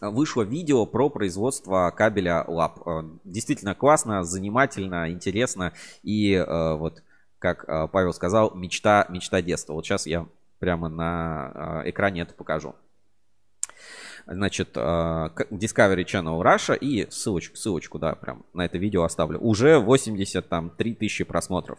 вышло 0.00 0.42
видео 0.42 0.86
про 0.86 1.08
производство 1.08 1.92
кабеля 1.96 2.44
лап. 2.46 2.80
Действительно 3.24 3.74
классно, 3.74 4.24
занимательно, 4.24 5.10
интересно. 5.10 5.72
И 6.02 6.44
вот, 6.46 7.02
как 7.38 7.68
э, 7.68 7.88
Павел 7.90 8.12
сказал, 8.12 8.54
мечта, 8.54 9.06
мечта 9.08 9.42
детства. 9.42 9.74
Вот 9.74 9.84
сейчас 9.84 10.06
я 10.06 10.26
прямо 10.58 10.88
на 10.88 11.82
э, 11.84 11.90
экране 11.90 12.22
это 12.22 12.34
покажу. 12.34 12.74
Значит, 14.26 14.76
э, 14.76 14.80
Discovery 14.80 16.04
Channel 16.04 16.42
Russia 16.42 16.76
и 16.76 17.10
ссылочку, 17.10 17.56
ссылочку, 17.56 17.98
да, 17.98 18.14
прям 18.14 18.44
на 18.52 18.64
это 18.64 18.78
видео 18.78 19.04
оставлю. 19.04 19.38
Уже 19.38 19.78
83 19.78 20.94
тысячи 20.94 21.24
просмотров. 21.24 21.78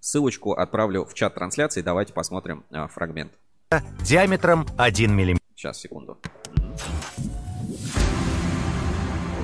Ссылочку 0.00 0.52
отправлю 0.52 1.04
в 1.04 1.14
чат 1.14 1.34
трансляции. 1.34 1.82
Давайте 1.82 2.12
посмотрим 2.12 2.64
э, 2.70 2.86
фрагмент. 2.88 3.32
диаметром 4.00 4.66
1 4.78 5.12
мм. 5.12 5.38
Сейчас, 5.54 5.78
секунду. 5.78 6.18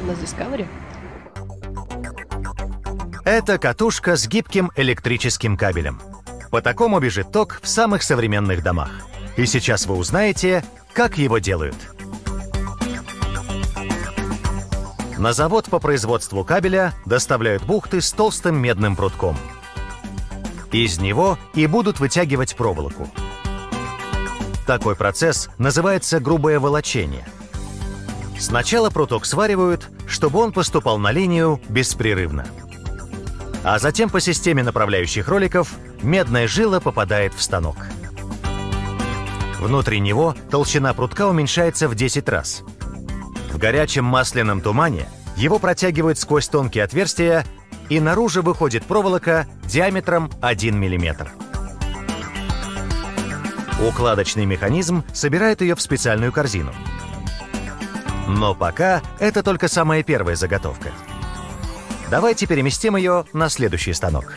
на 0.06 0.12
Discovery. 0.12 0.66
Это 3.24 3.56
катушка 3.58 4.16
с 4.16 4.26
гибким 4.26 4.72
электрическим 4.74 5.56
кабелем. 5.56 6.00
По 6.50 6.60
такому 6.60 6.98
бежит 6.98 7.30
ток 7.30 7.60
в 7.62 7.68
самых 7.68 8.02
современных 8.02 8.64
домах. 8.64 8.90
И 9.36 9.46
сейчас 9.46 9.86
вы 9.86 9.94
узнаете, 9.94 10.64
как 10.92 11.18
его 11.18 11.38
делают. 11.38 11.76
На 15.18 15.32
завод 15.32 15.66
по 15.70 15.78
производству 15.78 16.44
кабеля 16.44 16.94
доставляют 17.06 17.62
бухты 17.62 18.00
с 18.00 18.10
толстым 18.10 18.56
медным 18.56 18.96
прутком. 18.96 19.38
Из 20.72 20.98
него 20.98 21.38
и 21.54 21.68
будут 21.68 22.00
вытягивать 22.00 22.56
проволоку. 22.56 23.08
Такой 24.66 24.96
процесс 24.96 25.48
называется 25.58 26.18
грубое 26.18 26.58
волочение. 26.58 27.24
Сначала 28.36 28.90
пруток 28.90 29.26
сваривают, 29.26 29.88
чтобы 30.08 30.40
он 30.40 30.52
поступал 30.52 30.98
на 30.98 31.12
линию 31.12 31.60
беспрерывно. 31.68 32.46
А 33.64 33.78
затем 33.78 34.10
по 34.10 34.20
системе 34.20 34.62
направляющих 34.62 35.28
роликов 35.28 35.72
медная 36.02 36.48
жила 36.48 36.80
попадает 36.80 37.32
в 37.34 37.42
станок. 37.42 37.76
Внутри 39.60 40.00
него 40.00 40.34
толщина 40.50 40.92
прутка 40.92 41.28
уменьшается 41.28 41.88
в 41.88 41.94
10 41.94 42.28
раз. 42.28 42.64
В 43.52 43.58
горячем 43.58 44.04
масляном 44.04 44.60
тумане 44.60 45.08
его 45.36 45.60
протягивают 45.60 46.18
сквозь 46.18 46.48
тонкие 46.48 46.82
отверстия, 46.84 47.44
и 47.88 48.00
наружу 48.00 48.42
выходит 48.42 48.84
проволока 48.84 49.46
диаметром 49.64 50.30
1 50.40 50.76
мм. 50.76 51.28
Укладочный 53.86 54.46
механизм 54.46 55.04
собирает 55.12 55.60
ее 55.60 55.74
в 55.76 55.82
специальную 55.82 56.32
корзину. 56.32 56.72
Но 58.26 58.54
пока 58.54 59.02
это 59.18 59.42
только 59.42 59.68
самая 59.68 60.02
первая 60.02 60.36
заготовка. 60.36 60.90
Давайте 62.12 62.46
переместим 62.46 62.96
ее 62.96 63.24
на 63.32 63.48
следующий 63.48 63.94
станок. 63.94 64.34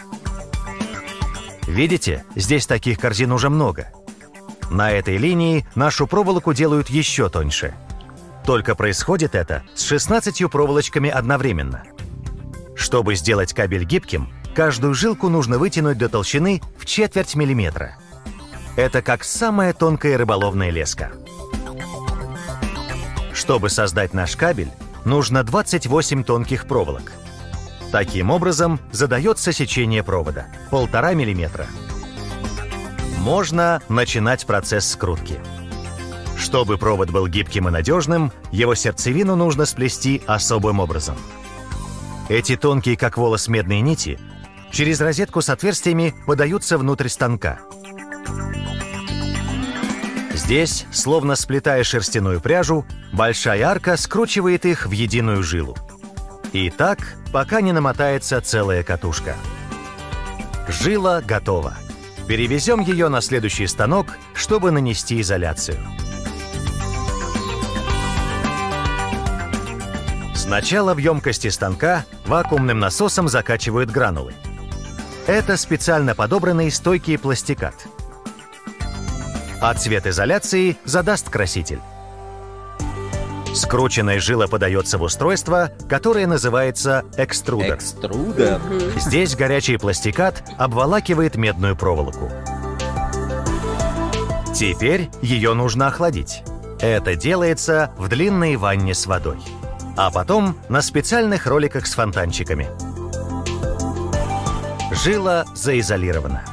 Видите, 1.67 2.23
здесь 2.34 2.67
таких 2.67 2.97
корзин 2.97 3.34
уже 3.34 3.49
много. 3.49 3.91
На 4.69 4.91
этой 4.91 5.17
линии 5.17 5.67
нашу 5.76 6.07
проволоку 6.07 6.53
делают 6.53 6.89
еще 6.89 7.28
тоньше. 7.28 7.73
Только 8.45 8.76
происходит 8.76 9.36
это 9.36 9.63
с 9.76 9.84
16 9.84 10.49
проволочками 10.49 11.09
одновременно. 11.09 11.84
Чтобы 12.78 13.15
сделать 13.15 13.51
кабель 13.51 13.84
гибким, 13.84 14.30
каждую 14.55 14.93
жилку 14.93 15.28
нужно 15.28 15.57
вытянуть 15.57 15.97
до 15.97 16.07
толщины 16.07 16.61
в 16.78 16.86
четверть 16.86 17.36
миллиметра. 17.36 17.97
Это 18.78 19.01
как 19.01 19.26
самая 19.26 19.73
тонкая 19.73 20.17
рыболовная 20.17 20.69
леска. 20.69 21.11
Чтобы 23.34 23.69
создать 23.69 24.13
наш 24.13 24.38
кабель, 24.38 24.71
нужно 25.03 25.43
28 25.43 26.23
тонких 26.23 26.67
проволок. 26.67 27.11
Таким 27.96 28.30
образом, 28.30 28.82
задается 28.91 29.54
сечение 29.54 30.04
провода– 30.04 30.48
полтора 30.70 31.14
миллиметра. 31.14 31.66
Можно 33.20 33.82
начинать 33.88 34.46
процесс 34.46 34.86
скрутки. 34.86 35.39
Чтобы 36.38 36.78
провод 36.78 37.10
был 37.12 37.28
гибким 37.28 37.70
и 37.70 37.72
надежным, 37.72 38.34
его 38.52 38.76
сердцевину 38.76 39.38
нужно 39.38 39.66
сплести 39.66 40.22
особым 40.28 40.82
образом. 40.82 41.16
Эти 42.28 42.58
тонкие, 42.58 42.98
как 42.98 43.18
волос, 43.18 43.48
медные 43.48 43.80
нити 43.80 44.20
через 44.74 45.00
розетку 45.00 45.41
с 45.41 45.48
отверстиями 45.48 46.14
подаются 46.28 46.78
внутрь 46.78 47.08
станка. 47.08 47.60
Здесь, 50.34 50.86
словно 50.91 51.38
сплетая 51.38 51.86
шерстяную 51.86 52.41
пряжу, 52.41 52.86
большая 53.14 53.64
арка 53.64 53.96
скручивает 53.96 54.66
их 54.66 54.86
в 54.86 54.91
единую 54.91 55.43
жилу. 55.43 55.78
И 56.56 56.70
так, 56.70 56.99
пока 57.34 57.60
не 57.60 57.74
намотается 57.74 58.39
целая 58.39 58.82
катушка. 58.82 59.36
Жила 60.70 61.20
готова. 61.20 61.74
Перевезем 62.30 62.80
ее 62.80 63.10
на 63.10 63.20
следующий 63.20 63.68
станок, 63.68 64.08
чтобы 64.34 64.72
нанести 64.72 65.20
изоляцию. 65.20 65.78
Сначала 70.34 70.93
в 70.93 70.97
емкости 70.97 71.49
станка 71.49 72.06
вакуумным 72.26 72.80
насосом 72.80 73.28
закачивают 73.28 73.91
гранулы. 73.91 74.34
Это 75.28 75.58
специально 75.58 76.16
подобранный 76.16 76.72
стойкий 76.72 77.18
пластикат. 77.20 77.76
А 79.60 79.74
цвет 79.74 80.08
изоляции 80.08 80.78
задаст 80.86 81.30
краситель. 81.30 81.82
Скрученная 83.56 84.20
жила 84.20 84.47
подается 84.47 84.97
в 84.97 85.03
устройство, 85.03 85.72
которое 85.88 86.28
называется 86.28 87.06
экструдер. 87.16 87.76
Экструдер. 87.76 88.60
Здесь 88.97 89.36
горячий 89.36 89.78
пластикат 89.78 90.43
обволакивает 90.58 91.38
медную 91.38 91.78
проволоку. 91.78 92.30
Теперь 94.53 95.10
ее 95.22 95.53
нужно 95.53 95.88
охладить. 95.88 96.43
Это 96.82 97.16
делается 97.16 97.91
в 97.97 98.10
длинной 98.10 98.58
ванне 98.58 98.93
с 98.93 99.06
водой. 99.06 99.39
А 99.95 100.12
потом 100.12 100.58
на 100.68 100.82
специальных 100.82 101.47
роликах 101.47 101.88
с 101.88 101.93
фонтанчиками. 101.93 102.68
Жила 104.91 105.45
заизолирована. 105.56 106.43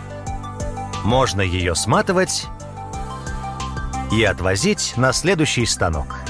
Можно 1.03 1.41
ее 1.41 1.75
сматывать 1.75 2.47
и 4.13 4.23
отвозить 4.23 4.95
на 4.97 5.13
следующий 5.13 5.67
станок. 5.67 6.23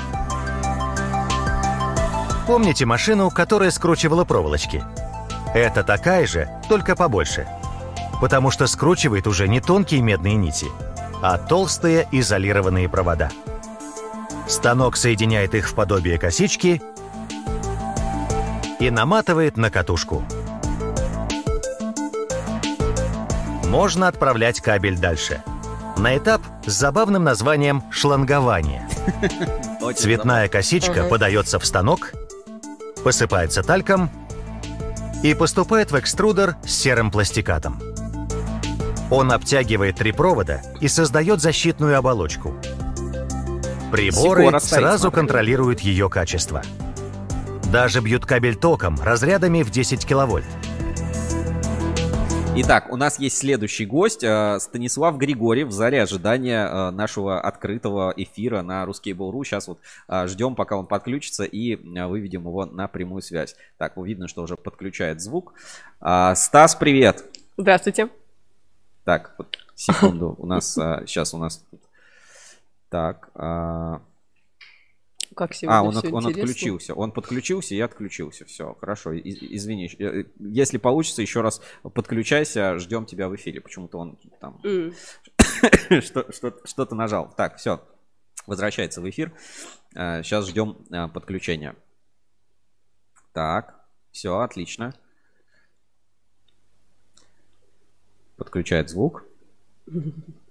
Помните 2.46 2.86
машину, 2.86 3.30
которая 3.30 3.70
скручивала 3.70 4.24
проволочки? 4.24 4.84
Это 5.54 5.84
такая 5.84 6.26
же, 6.26 6.48
только 6.68 6.96
побольше. 6.96 7.46
Потому 8.20 8.50
что 8.50 8.66
скручивает 8.66 9.26
уже 9.26 9.46
не 9.48 9.60
тонкие 9.60 10.00
медные 10.00 10.34
нити, 10.34 10.66
а 11.22 11.38
толстые 11.38 12.08
изолированные 12.10 12.88
провода. 12.88 13.30
Станок 14.48 14.96
соединяет 14.96 15.54
их 15.54 15.68
в 15.68 15.74
подобие 15.74 16.18
косички 16.18 16.82
и 18.80 18.90
наматывает 18.90 19.56
на 19.56 19.70
катушку. 19.70 20.24
Можно 23.68 24.08
отправлять 24.08 24.60
кабель 24.60 24.98
дальше. 24.98 25.42
На 25.96 26.16
этап 26.18 26.42
с 26.66 26.72
забавным 26.72 27.24
названием 27.24 27.84
шлангование. 27.90 28.86
Цветная 29.96 30.48
косичка 30.48 31.04
подается 31.04 31.58
в 31.58 31.64
станок, 31.64 32.12
посыпается 33.02 33.62
тальком 33.62 34.10
и 35.22 35.34
поступает 35.34 35.92
в 35.92 35.98
экструдер 35.98 36.56
с 36.64 36.72
серым 36.72 37.10
пластикатом. 37.10 37.80
Он 39.10 39.30
обтягивает 39.30 39.96
три 39.96 40.12
провода 40.12 40.62
и 40.80 40.88
создает 40.88 41.40
защитную 41.40 41.98
оболочку. 41.98 42.54
Приборы 43.90 44.48
стоит, 44.48 44.62
сразу 44.62 45.02
смотри. 45.02 45.20
контролируют 45.20 45.80
ее 45.80 46.08
качество. 46.08 46.62
Даже 47.70 48.00
бьют 48.00 48.24
кабель 48.24 48.56
током 48.56 48.98
разрядами 49.02 49.62
в 49.62 49.70
10 49.70 50.06
киловольт. 50.06 50.46
Итак, 52.54 52.92
у 52.92 52.96
нас 52.96 53.18
есть 53.18 53.38
следующий 53.38 53.86
гость, 53.86 54.22
э, 54.22 54.58
Станислав 54.60 55.16
Григорьев, 55.16 55.68
в 55.68 55.72
зале 55.72 56.02
ожидания 56.02 56.66
э, 56.66 56.90
нашего 56.90 57.40
открытого 57.40 58.12
эфира 58.14 58.60
на 58.60 58.84
Ruskable.ru. 58.84 59.42
Сейчас 59.42 59.68
вот 59.68 59.78
э, 60.06 60.26
ждем, 60.26 60.54
пока 60.54 60.76
он 60.76 60.86
подключится, 60.86 61.44
и 61.44 61.76
выведем 61.76 62.42
его 62.42 62.66
на 62.66 62.88
прямую 62.88 63.22
связь. 63.22 63.56
Так, 63.78 63.96
видно, 63.96 64.28
что 64.28 64.42
уже 64.42 64.56
подключает 64.56 65.22
звук. 65.22 65.54
А, 65.98 66.34
Стас, 66.34 66.76
привет! 66.76 67.24
Здравствуйте. 67.56 68.10
Так, 69.04 69.34
вот, 69.38 69.56
секунду, 69.74 70.34
у 70.38 70.46
нас 70.46 70.74
сейчас 70.74 71.32
у 71.32 71.38
нас... 71.38 71.64
Так, 72.90 73.30
а, 73.34 74.02
Как 75.36 75.54
сегодня 75.54 75.78
а, 75.78 75.82
он, 75.82 75.96
от- 75.96 76.04
он 76.12 76.26
отключился. 76.26 76.94
Он 76.94 77.12
подключился 77.12 77.74
и 77.74 77.80
отключился. 77.80 78.44
Все, 78.44 78.74
хорошо. 78.74 79.16
Извини. 79.18 79.88
Э, 79.98 80.24
Если 80.38 80.78
получится, 80.78 81.22
еще 81.22 81.40
раз 81.40 81.60
подключайся. 81.82 82.78
Ждем 82.78 83.06
тебя 83.06 83.28
в 83.28 83.36
эфире. 83.36 83.60
Почему-то 83.60 83.98
он 83.98 84.18
там 84.40 84.60
что- 86.00 86.32
что- 86.32 86.60
что-то 86.64 86.94
нажал. 86.94 87.32
Так, 87.36 87.56
все. 87.56 87.82
Возвращается 88.46 89.00
в 89.00 89.08
эфир. 89.08 89.32
Сейчас 89.92 90.48
ждем 90.48 90.78
э, 90.90 91.08
подключения. 91.08 91.76
Так, 93.32 93.80
все, 94.10 94.38
отлично. 94.40 94.94
Подключает 98.36 98.90
звук. 98.90 99.24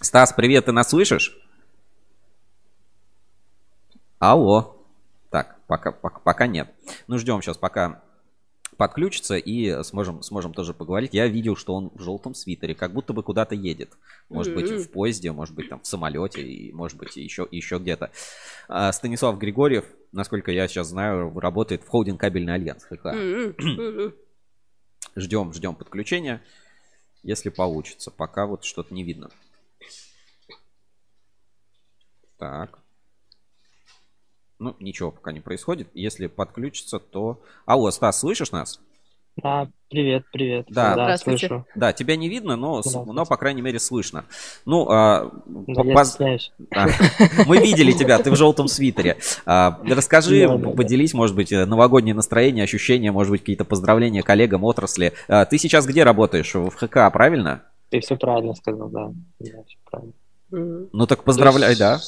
Стас, 0.00 0.32
привет, 0.32 0.66
ты 0.66 0.72
нас 0.72 0.90
слышишь? 0.90 1.36
Алло. 4.18 4.76
Так, 5.30 5.58
пока, 5.66 5.92
пока, 5.92 6.20
пока 6.20 6.46
нет. 6.46 6.72
Ну, 7.08 7.18
ждем 7.18 7.42
сейчас, 7.42 7.56
пока 7.56 8.02
подключится 8.76 9.36
и 9.36 9.82
сможем, 9.82 10.22
сможем 10.22 10.54
тоже 10.54 10.72
поговорить. 10.72 11.12
Я 11.14 11.26
видел, 11.26 11.56
что 11.56 11.74
он 11.74 11.90
в 11.94 12.00
желтом 12.00 12.34
свитере, 12.34 12.76
как 12.76 12.92
будто 12.92 13.12
бы 13.12 13.24
куда-то 13.24 13.56
едет. 13.56 13.90
Может 14.28 14.54
быть, 14.54 14.70
Мгм. 14.70 14.78
в 14.82 14.90
поезде, 14.90 15.32
может 15.32 15.54
быть, 15.56 15.68
там 15.68 15.80
в 15.80 15.86
самолете, 15.86 16.42
и 16.42 16.72
может 16.72 16.96
быть, 16.96 17.16
еще, 17.16 17.48
еще 17.50 17.78
где-то. 17.78 18.12
А, 18.68 18.92
Станислав 18.92 19.36
Григорьев, 19.38 19.84
насколько 20.12 20.52
я 20.52 20.68
сейчас 20.68 20.88
знаю, 20.88 21.36
работает 21.40 21.82
в 21.82 21.88
холдинг 21.88 22.20
кабельный 22.20 22.54
альянс. 22.54 22.84
ХК. 22.84 23.06
М-м, 23.06 23.54
м-м. 23.58 24.14
Ждем, 25.16 25.52
ждем 25.52 25.74
подключения, 25.74 26.40
если 27.24 27.48
получится. 27.48 28.12
Пока 28.12 28.46
вот 28.46 28.62
что-то 28.64 28.94
не 28.94 29.02
видно. 29.02 29.30
Так. 32.38 32.78
Ну, 34.58 34.74
ничего 34.80 35.10
пока 35.12 35.32
не 35.32 35.40
происходит. 35.40 35.88
Если 35.94 36.26
подключится, 36.26 36.98
то... 36.98 37.40
Алло, 37.64 37.90
Стас, 37.90 38.20
слышишь 38.20 38.50
нас? 38.50 38.80
Да, 39.40 39.68
привет, 39.88 40.24
привет. 40.32 40.66
Да. 40.68 40.94
Здравствуйте. 40.94 41.46
слышу. 41.46 41.66
Да, 41.76 41.92
тебя 41.92 42.16
не 42.16 42.28
видно, 42.28 42.56
но, 42.56 42.82
но 43.06 43.24
по 43.24 43.36
крайней 43.36 43.62
мере, 43.62 43.78
слышно. 43.78 44.24
Ну, 44.64 44.88
а, 44.90 45.30
Да, 45.46 45.82
я 45.84 45.94
поз- 45.94 46.18
а, 46.74 46.86
мы 47.46 47.58
видели 47.58 47.92
тебя, 47.92 48.18
ты 48.18 48.32
в 48.32 48.36
желтом 48.36 48.66
свитере. 48.66 49.18
А, 49.46 49.80
расскажи, 49.84 50.44
Да, 50.48 50.56
да, 50.56 50.70
да. 50.70 50.70
поделись, 50.72 51.14
может 51.14 51.36
быть, 51.36 51.52
новогоднее 51.52 52.16
настроение, 52.16 52.64
ощущения, 52.64 53.12
может 53.12 53.30
быть, 53.30 53.42
какие-то 53.42 53.64
поздравления 53.64 54.24
коллегам, 54.24 54.64
отрасли. 54.64 55.12
А, 55.28 55.44
ты 55.44 55.56
сейчас 55.58 55.86
где 55.86 56.02
работаешь? 56.02 56.52
В 56.56 56.70
ХК, 56.70 57.12
правильно? 57.12 57.62
Ты 57.90 58.00
все 58.00 58.16
правильно 58.16 58.54
сказал, 58.54 58.88
да. 58.88 59.12
Да, 59.38 59.62
все 59.68 59.76
правильно. 59.88 60.14
Ну 60.50 61.06
так 61.06 61.24
поздравляй, 61.24 61.76
да. 61.76 61.98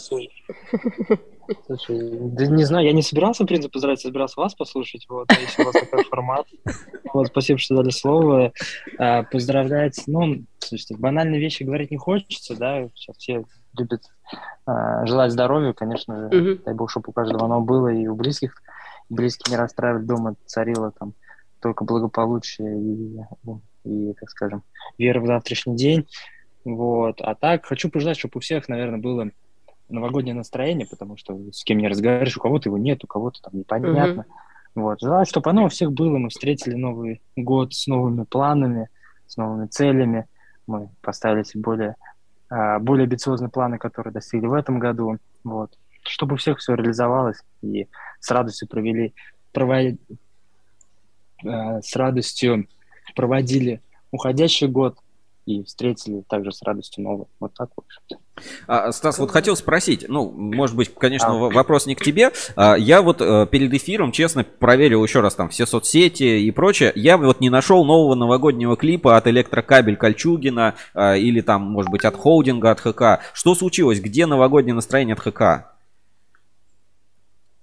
Слушай, 1.66 1.98
да 2.32 2.46
не 2.46 2.64
знаю, 2.64 2.86
я 2.86 2.92
не 2.92 3.02
собирался, 3.02 3.44
в 3.44 3.46
принципе, 3.46 3.72
поздравить, 3.72 4.00
собирался 4.00 4.40
вас 4.40 4.54
послушать, 4.54 5.06
вот, 5.08 5.28
а 5.30 5.40
если 5.40 5.62
у 5.62 5.66
вас 5.66 5.74
такой 5.74 6.04
формат. 6.04 6.46
Вот, 7.12 7.26
спасибо, 7.26 7.58
что 7.58 7.76
дали 7.76 7.90
слово. 7.90 8.52
А, 8.98 9.24
поздравлять, 9.24 10.02
ну, 10.06 10.44
слушайте, 10.58 10.96
банальные 10.96 11.40
вещи 11.40 11.64
говорить 11.64 11.90
не 11.90 11.96
хочется, 11.96 12.56
да, 12.56 12.88
сейчас 12.94 13.16
все 13.16 13.44
любят 13.76 14.02
а, 14.66 15.04
желать 15.06 15.32
здоровья, 15.32 15.72
конечно 15.72 16.16
же, 16.16 16.36
Мгм. 16.36 16.62
дай 16.64 16.74
бог, 16.74 16.90
чтобы 16.90 17.06
у 17.08 17.12
каждого 17.12 17.44
оно 17.44 17.60
было, 17.60 17.88
и 17.88 18.06
у 18.06 18.14
близких, 18.14 18.54
близкие 19.08 19.56
не 19.56 19.60
расстраивали, 19.60 20.04
дома 20.04 20.36
царило 20.46 20.92
там 20.92 21.14
только 21.60 21.84
благополучие 21.84 22.80
и, 22.80 23.20
ну, 23.42 23.62
и, 23.84 24.14
так 24.14 24.30
скажем, 24.30 24.62
вера 24.98 25.20
в 25.20 25.26
завтрашний 25.26 25.76
день. 25.76 26.06
Вот. 26.64 27.20
А 27.20 27.34
так, 27.34 27.66
хочу 27.66 27.90
пожелать, 27.90 28.18
чтобы 28.18 28.32
у 28.36 28.40
всех, 28.40 28.68
наверное, 28.68 28.98
было 28.98 29.30
новогоднее 29.88 30.34
настроение, 30.34 30.86
потому 30.86 31.16
что 31.16 31.36
с 31.52 31.64
кем 31.64 31.78
не 31.78 31.88
разговариваешь, 31.88 32.36
у 32.36 32.40
кого-то 32.40 32.68
его 32.68 32.78
нет, 32.78 33.02
у 33.04 33.06
кого-то 33.06 33.40
там 33.42 33.58
непонятно. 33.58 34.24
Вот. 34.74 35.00
Желаю, 35.00 35.26
чтобы 35.26 35.50
оно 35.50 35.64
у 35.64 35.68
всех 35.68 35.92
было. 35.92 36.16
Мы 36.18 36.28
встретили 36.28 36.74
Новый 36.74 37.20
год 37.36 37.74
с 37.74 37.86
новыми 37.86 38.24
планами, 38.24 38.88
с 39.26 39.36
новыми 39.36 39.66
целями. 39.66 40.26
Мы 40.66 40.90
поставили 41.00 41.42
себе 41.42 41.62
более, 41.62 41.96
а, 42.48 42.78
более 42.78 43.04
амбициозные 43.04 43.50
планы, 43.50 43.78
которые 43.78 44.12
достигли 44.12 44.46
в 44.46 44.52
этом 44.52 44.78
году. 44.78 45.18
Вот. 45.42 45.76
Чтобы 46.02 46.34
у 46.34 46.36
всех 46.36 46.58
все 46.58 46.74
реализовалось 46.74 47.42
и 47.62 47.88
с 48.20 48.30
радостью 48.30 48.68
провели, 48.68 49.12
проводили, 49.52 49.98
с 51.42 51.96
радостью 51.96 52.68
проводили 53.14 53.80
уходящий 54.10 54.68
год 54.68 54.98
и 55.46 55.62
встретили 55.64 56.22
также 56.28 56.52
с 56.52 56.62
радостью 56.62 57.04
новый. 57.04 57.26
Вот 57.40 57.52
так 57.54 57.70
вот. 57.76 57.86
А, 58.66 58.92
Стас, 58.92 59.18
вот 59.18 59.30
хотел 59.30 59.56
спросить, 59.56 60.06
ну, 60.08 60.30
может 60.30 60.76
быть, 60.76 60.94
конечно, 60.94 61.28
А. 61.28 61.50
вопрос 61.50 61.86
не 61.86 61.94
к 61.94 62.02
тебе. 62.02 62.30
А, 62.56 62.74
Я 62.74 63.02
вот 63.02 63.20
э, 63.20 63.46
перед 63.50 63.72
эфиром, 63.74 64.12
честно, 64.12 64.44
проверил 64.44 65.02
еще 65.02 65.20
раз 65.20 65.34
там 65.34 65.48
все 65.48 65.66
соцсети 65.66 66.40
и 66.40 66.50
прочее. 66.50 66.92
Я 66.94 67.16
вот 67.18 67.40
не 67.40 67.50
нашел 67.50 67.84
нового 67.84 68.14
новогоднего 68.14 68.76
клипа 68.76 69.16
от 69.16 69.26
Электрокабель 69.26 69.96
Кольчугина 69.96 70.74
а, 70.94 71.16
или 71.16 71.40
там, 71.40 71.62
может 71.62 71.90
быть, 71.90 72.04
от 72.04 72.16
холдинга, 72.16 72.70
от 72.70 72.80
ХК. 72.80 73.20
Что 73.34 73.54
случилось? 73.54 74.00
Где 74.00 74.26
новогоднее 74.26 74.74
настроение 74.74 75.14
от 75.14 75.20
ХК? 75.20 75.66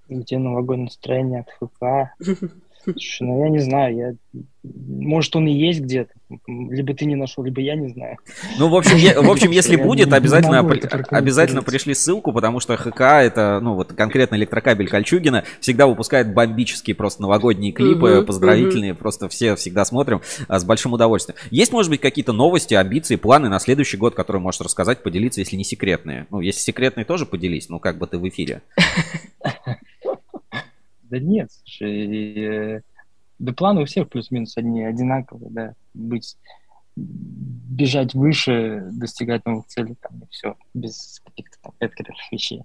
Где 0.10 0.38
новогоднее 0.38 0.86
настроение 0.86 1.42
от 1.42 1.70
ФК? 1.70 2.50
Слушай, 2.94 3.24
ну 3.28 3.44
я 3.44 3.50
не 3.50 3.60
знаю, 3.60 3.96
я... 3.96 4.14
Может, 4.64 5.36
он 5.36 5.48
и 5.48 5.52
есть 5.52 5.82
где-то. 5.82 6.12
Либо 6.48 6.94
ты 6.94 7.06
не 7.06 7.16
нашел, 7.16 7.44
либо 7.44 7.62
я 7.62 7.76
не 7.76 7.90
знаю. 7.90 8.18
Ну, 8.58 8.70
в 8.70 8.76
общем, 8.76 8.98
е- 8.98 9.20
в 9.20 9.30
общем, 9.30 9.52
если 9.52 9.78
Я 9.78 9.84
будет, 9.84 10.12
обязательно, 10.14 10.60
обязательно 11.10 11.64
пришли 11.64 11.94
ссылку, 11.94 12.34
потому 12.34 12.60
что 12.60 12.76
ХК 12.76 13.02
это, 13.02 13.60
ну, 13.62 13.76
вот 13.76 13.94
конкретно 13.94 14.36
электрокабель 14.36 14.88
Кольчугина 14.88 15.44
всегда 15.60 15.88
выпускает 15.88 16.34
бомбические 16.34 16.96
просто 16.96 17.22
новогодние 17.22 17.72
клипы, 17.72 18.24
поздравительные, 18.24 18.94
просто 18.94 19.30
все 19.30 19.56
всегда 19.56 19.86
смотрим 19.86 20.22
а, 20.48 20.60
с 20.60 20.64
большим 20.64 20.94
удовольствием. 20.94 21.38
Есть, 21.52 21.72
может 21.72 21.90
быть, 21.90 22.02
какие-то 22.02 22.34
новости, 22.34 22.74
амбиции, 22.74 23.16
планы 23.16 23.50
на 23.50 23.60
следующий 23.60 23.98
год, 23.98 24.16
которые 24.16 24.42
можешь 24.42 24.62
рассказать, 24.62 25.04
поделиться, 25.04 25.42
если 25.42 25.56
не 25.56 25.64
секретные? 25.64 26.28
Ну, 26.30 26.42
если 26.42 26.60
секретные, 26.60 27.06
тоже 27.06 27.26
поделись, 27.26 27.70
ну, 27.70 27.80
как 27.80 27.98
бы 27.98 28.08
ты 28.08 28.18
в 28.18 28.28
эфире. 28.28 28.62
Да 31.10 31.20
нет, 31.20 31.50
слушай, 31.52 32.78
э, 32.78 32.82
да 33.40 33.54
планы 33.54 33.82
у 33.82 33.86
всех 33.86 34.10
плюс-минус 34.10 34.58
одни, 34.58 34.84
одинаковые, 34.84 35.50
да, 35.52 35.74
быть, 35.94 36.38
бежать 36.96 38.14
выше, 38.14 38.88
достигать 38.92 39.46
новых 39.46 39.68
целей, 39.68 39.96
там, 40.02 40.20
и 40.22 40.26
все, 40.32 40.56
без 40.74 41.22
каких-то 41.24 41.58
там 41.62 41.74
экстренных 41.80 42.32
вещей. 42.32 42.64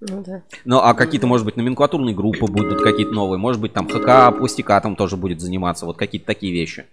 Ну 0.00 0.22
да. 0.22 0.42
Ну, 0.64 0.78
а 0.78 0.94
какие-то, 0.94 1.26
может 1.26 1.46
быть, 1.46 1.56
номенклатурные 1.56 2.14
группы 2.14 2.46
будут 2.46 2.82
какие-то 2.82 3.12
новые, 3.12 3.38
может 3.38 3.60
быть, 3.60 3.72
там 3.72 3.88
ХК 3.88 4.36
пластикатом 4.36 4.96
тоже 4.96 5.16
будет 5.16 5.40
заниматься, 5.40 5.86
вот 5.86 5.96
какие-то 5.96 6.26
такие 6.26 6.52
вещи. 6.52 6.84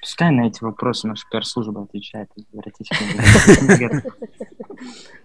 Пускай 0.00 0.30
на 0.30 0.46
эти 0.46 0.62
вопросы 0.62 1.08
наша 1.08 1.26
пиар-служба 1.30 1.82
отвечает. 1.84 2.28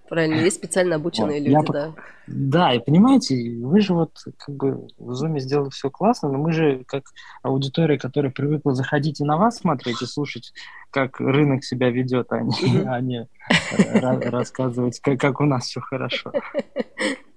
Правильно, 0.09 0.39
есть 0.39 0.57
специально 0.57 0.95
обученные 0.95 1.39
Вот, 1.39 1.45
люди, 1.45 1.67
я 1.67 1.71
да. 1.71 1.95
Да, 2.27 2.73
и 2.73 2.79
понимаете, 2.79 3.35
вы 3.61 3.81
же 3.81 3.93
вот 3.93 4.11
как 4.37 4.55
бы 4.55 4.87
в 4.97 5.11
Zoom 5.11 5.39
сделали 5.39 5.69
все 5.69 5.89
классно, 5.89 6.29
но 6.29 6.37
мы 6.37 6.51
же 6.51 6.83
как 6.85 7.03
аудитория, 7.41 7.97
которая 7.97 8.31
привыкла 8.31 8.75
заходить 8.75 9.19
и 9.19 9.23
на 9.23 9.37
вас 9.37 9.57
смотреть 9.57 10.01
и 10.01 10.05
слушать, 10.05 10.53
как 10.91 11.19
рынок 11.19 11.63
себя 11.63 11.89
ведет, 11.89 12.31
а 12.31 12.41
не, 12.41 12.85
а 12.85 13.01
не 13.01 13.27
ра- 13.71 14.29
рассказывать, 14.29 14.99
как, 14.99 15.19
как 15.19 15.41
у 15.41 15.45
нас 15.45 15.65
все 15.65 15.81
хорошо. 15.81 16.33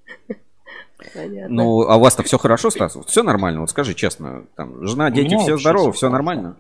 Понятно. 1.15 1.55
Ну, 1.55 1.83
а 1.89 1.97
у 1.97 2.01
вас-то 2.01 2.23
все 2.23 2.39
хорошо, 2.39 2.71
Стас? 2.71 2.97
Все 3.07 3.23
нормально? 3.23 3.61
Вот 3.61 3.71
скажи 3.71 3.95
честно, 3.95 4.45
там, 4.57 4.87
жена, 4.87 5.11
дети, 5.11 5.37
все 5.37 5.57
здоровы, 5.59 5.93
все 5.93 6.09
классно. 6.09 6.11
нормально? 6.11 6.57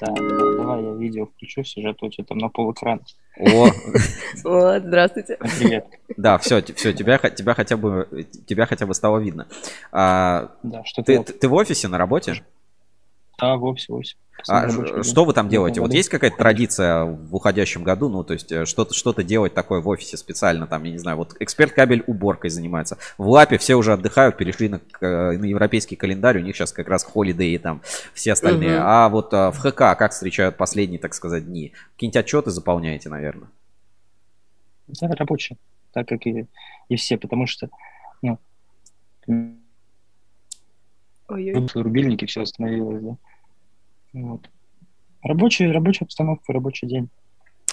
Да, 0.00 0.06
да, 0.06 0.56
давай 0.56 0.82
я 0.84 0.92
видео 0.92 1.26
включу, 1.26 1.64
сюжет 1.64 2.02
у 2.02 2.08
тебя 2.08 2.24
там 2.24 2.38
на 2.38 2.48
полэкрана. 2.48 3.00
О, 3.38 3.68
Вот, 4.44 4.82
здравствуйте. 4.82 5.36
Привет. 5.58 5.86
да, 6.16 6.38
все, 6.38 6.62
все, 6.62 6.92
тебя, 6.92 7.18
тебя 7.18 7.54
хотя 7.54 7.76
бы, 7.76 8.26
тебя 8.46 8.66
хотя 8.66 8.86
бы 8.86 8.94
стало 8.94 9.18
видно. 9.18 9.46
А, 9.92 10.52
Да, 10.62 10.84
что 10.84 11.02
ты, 11.02 11.22
ты? 11.22 11.32
ты 11.32 11.48
в 11.48 11.54
офисе 11.54 11.88
на 11.88 11.98
работе? 11.98 12.44
Да, 13.38 13.56
вовсе, 13.56 13.92
вовсе. 13.92 14.16
А 14.48 14.68
день. 14.68 15.02
что 15.04 15.24
вы 15.24 15.32
там 15.32 15.48
делаете? 15.48 15.80
Вот 15.80 15.92
есть 15.92 16.08
какая-то 16.08 16.36
традиция 16.36 17.04
в 17.04 17.34
уходящем 17.34 17.82
году? 17.82 18.08
Ну, 18.08 18.24
то 18.24 18.34
есть 18.34 18.50
э, 18.52 18.66
что-то 18.66 18.92
что 18.92 19.12
делать 19.22 19.54
такое 19.54 19.80
в 19.80 19.88
офисе 19.88 20.16
специально, 20.16 20.66
там, 20.66 20.82
я 20.84 20.90
не 20.90 20.98
знаю, 20.98 21.16
вот 21.16 21.36
эксперт 21.40 21.72
кабель 21.72 22.02
уборкой 22.06 22.50
занимается. 22.50 22.98
В 23.16 23.28
Лапе 23.28 23.58
все 23.58 23.74
уже 23.76 23.92
отдыхают, 23.92 24.36
перешли 24.36 24.68
на, 24.68 24.80
э, 25.00 25.32
на 25.32 25.44
европейский 25.44 25.96
календарь, 25.96 26.38
у 26.38 26.40
них 26.40 26.56
сейчас 26.56 26.72
как 26.72 26.88
раз 26.88 27.04
холидей 27.04 27.56
там 27.58 27.80
все 28.12 28.32
остальные. 28.32 28.78
Мгм. 28.78 28.86
А 28.86 29.08
вот 29.08 29.32
э, 29.32 29.50
в 29.50 29.58
ХК 29.58 29.96
как 29.96 30.12
встречают 30.12 30.56
последние, 30.56 30.98
так 30.98 31.14
сказать, 31.14 31.46
дни? 31.46 31.72
Какие-нибудь 31.94 32.16
отчеты 32.16 32.50
заполняете, 32.50 33.08
наверное? 33.08 33.48
Да, 34.88 35.08
рабочие, 35.08 35.56
так 35.92 36.08
как 36.08 36.26
и, 36.26 36.46
и 36.88 36.96
все, 36.96 37.16
потому 37.16 37.46
что 37.46 37.70
ну, 38.20 38.38
Ой-ой. 41.28 41.66
рубильники, 41.74 42.26
все 42.26 42.42
остановилось, 42.42 43.02
да. 43.02 43.16
Вот. 44.12 44.48
Рабочая, 45.22 45.72
рабочая 45.72 46.04
обстановка, 46.04 46.52
рабочий 46.52 46.86
день. 46.86 47.08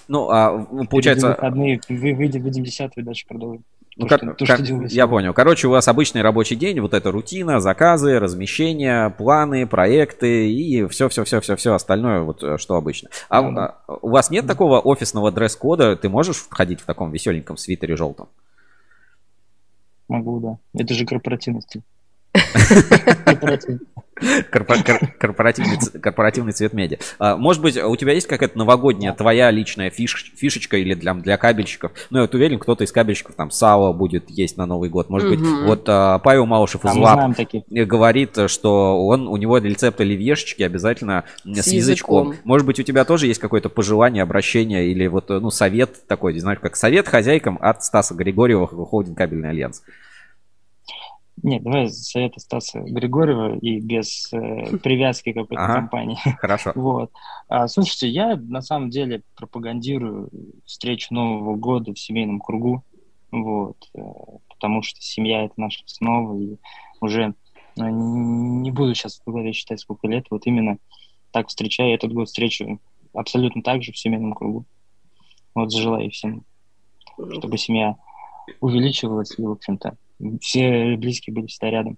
Ну, 0.07 0.29
а 0.29 0.65
получается... 0.89 1.29
выходные, 1.29 1.79
вы, 1.89 2.13
выйдем, 2.13 2.43
выйдем 2.43 2.63
10 2.63 2.91
и 2.95 3.01
дальше 3.01 3.25
продолжим. 3.27 3.63
Ну, 3.97 4.07
То, 4.07 4.09
как- 4.09 4.19
что- 4.19 4.33
то, 4.33 4.45
как- 4.45 4.65
что 4.65 4.85
я 4.87 5.05
понял. 5.05 5.33
Короче, 5.33 5.67
у 5.67 5.71
вас 5.71 5.87
обычный 5.87 6.21
рабочий 6.21 6.55
день, 6.55 6.79
вот 6.79 6.93
эта 6.93 7.11
рутина, 7.11 7.59
заказы, 7.59 8.19
размещения, 8.19 9.09
планы, 9.09 9.67
проекты 9.67 10.49
и 10.49 10.87
все-все-все-все-все 10.87 11.73
остальное, 11.73 12.21
вот 12.21 12.41
э, 12.41 12.57
что 12.57 12.75
обычно. 12.75 13.09
А 13.27 13.41
да. 13.51 13.77
а, 13.87 13.93
у 14.01 14.09
вас 14.09 14.31
нет 14.31 14.47
такого 14.47 14.79
офисного 14.79 15.29
дресс-кода? 15.31 15.97
Ты 15.97 16.07
можешь 16.07 16.47
ходить 16.49 16.79
в 16.79 16.85
таком 16.85 17.11
веселеньком 17.11 17.57
свитере 17.57 17.97
желтом? 17.97 18.29
Могу, 20.07 20.39
да. 20.39 20.57
Это 20.73 20.93
же 20.93 21.05
корпоративный 21.05 21.61
стиль. 21.61 21.83
Корпоративный. 23.25 23.79
Корпо- 24.51 24.83
кор- 24.85 25.07
Корпоративный, 25.99 26.53
цвет 26.53 26.73
медиа. 26.73 26.97
А, 27.17 27.37
Может 27.37 27.61
быть, 27.63 27.75
у 27.77 27.95
тебя 27.95 28.13
есть 28.13 28.27
какая-то 28.27 28.55
новогодняя 28.55 29.13
твоя 29.13 29.49
личная 29.49 29.89
фиш- 29.89 30.31
фишечка 30.35 30.77
или 30.77 30.93
для, 30.93 31.15
для 31.15 31.37
кабельщиков? 31.37 31.91
Ну, 32.11 32.19
я 32.19 32.23
вот 32.25 32.35
уверен, 32.35 32.59
кто-то 32.59 32.83
из 32.83 32.91
кабельщиков 32.91 33.33
там 33.35 33.49
сало 33.49 33.93
будет 33.93 34.29
есть 34.29 34.57
на 34.57 34.67
Новый 34.67 34.89
год. 34.91 35.09
Может 35.09 35.27
быть, 35.27 35.39
Мгм. 35.39 35.65
вот 35.65 35.85
а, 35.87 36.19
Павел 36.19 36.45
Малышев 36.45 36.85
из 36.85 36.91
а 36.91 36.99
LAPP 36.99 37.35
говорит, 37.69 38.37
что 38.47 39.07
он, 39.07 39.27
у 39.27 39.37
него 39.37 39.57
рецепт 39.57 39.99
оливьешечки 39.99 40.61
обязательно 40.61 41.23
с, 41.43 41.63
С 41.63 41.67
язычком. 41.71 42.27
языком. 42.29 42.41
Может 42.45 42.67
быть, 42.67 42.79
у 42.79 42.83
тебя 42.83 43.05
тоже 43.05 43.25
есть 43.25 43.39
какое-то 43.39 43.69
пожелание, 43.69 44.21
обращение 44.21 44.87
или 44.87 45.07
вот, 45.07 45.31
э, 45.31 45.39
ну, 45.39 45.49
совет 45.49 46.05
такой, 46.07 46.37
знаешь, 46.37 46.59
как 46.61 46.75
совет 46.75 47.07
хозяйкам 47.07 47.57
от 47.59 47.83
Стаса 47.83 48.13
Григорьева, 48.13 48.67
холдинг 48.67 49.17
Кабельный 49.17 49.49
Альянс. 49.49 49.81
Нет, 51.43 51.63
давай 51.63 51.89
совета 51.89 52.39
Стаса 52.39 52.81
Григорьева 52.81 53.57
и 53.57 53.79
без 53.79 54.31
э, 54.33 54.77
привязки 54.83 55.31
к 55.31 55.35
какой-то 55.35 55.63
Ага. 55.63 55.73
компании. 55.75 56.17
Хорошо. 56.39 56.71
Вот. 56.75 57.11
А, 57.47 57.67
слушайте, 57.67 58.07
я 58.09 58.35
на 58.35 58.61
самом 58.61 58.89
деле 58.89 59.23
пропагандирую 59.35 60.29
встречу 60.65 61.13
Нового 61.13 61.55
года 61.55 61.93
в 61.93 61.99
семейном 61.99 62.39
кругу. 62.39 62.83
Вот. 63.31 63.77
э, 63.95 64.01
Потому 64.49 64.83
что 64.83 65.01
семья— 65.01 65.43
это 65.45 65.53
наша 65.57 65.83
основа. 65.85 66.37
И 66.37 66.57
уже 66.99 67.33
э, 67.77 67.81
не 67.89 68.71
буду 68.71 68.93
сейчас 68.93 69.19
в 69.19 69.31
голове 69.31 69.53
считать, 69.53 69.79
сколько 69.79 70.07
лет. 70.07 70.25
Вот 70.29 70.45
именно 70.45 70.77
так 71.31 71.47
встречаю. 71.47 71.95
Этот 71.95 72.13
год 72.13 72.27
встречу 72.27 72.79
абсолютно 73.13 73.63
так 73.63 73.81
же 73.83 73.91
в 73.91 73.97
семейном 73.97 74.33
кругу. 74.33 74.65
Вот 75.55 75.71
желаю 75.73 76.11
всем, 76.11 76.43
чтобы 77.33 77.57
семья 77.57 77.95
увеличивалась 78.59 79.37
и, 79.37 79.41
в 79.41 79.49
общем-то, 79.51 79.97
все 80.41 80.95
близкие 80.97 81.33
были 81.33 81.47
всегда 81.47 81.69
рядом. 81.69 81.97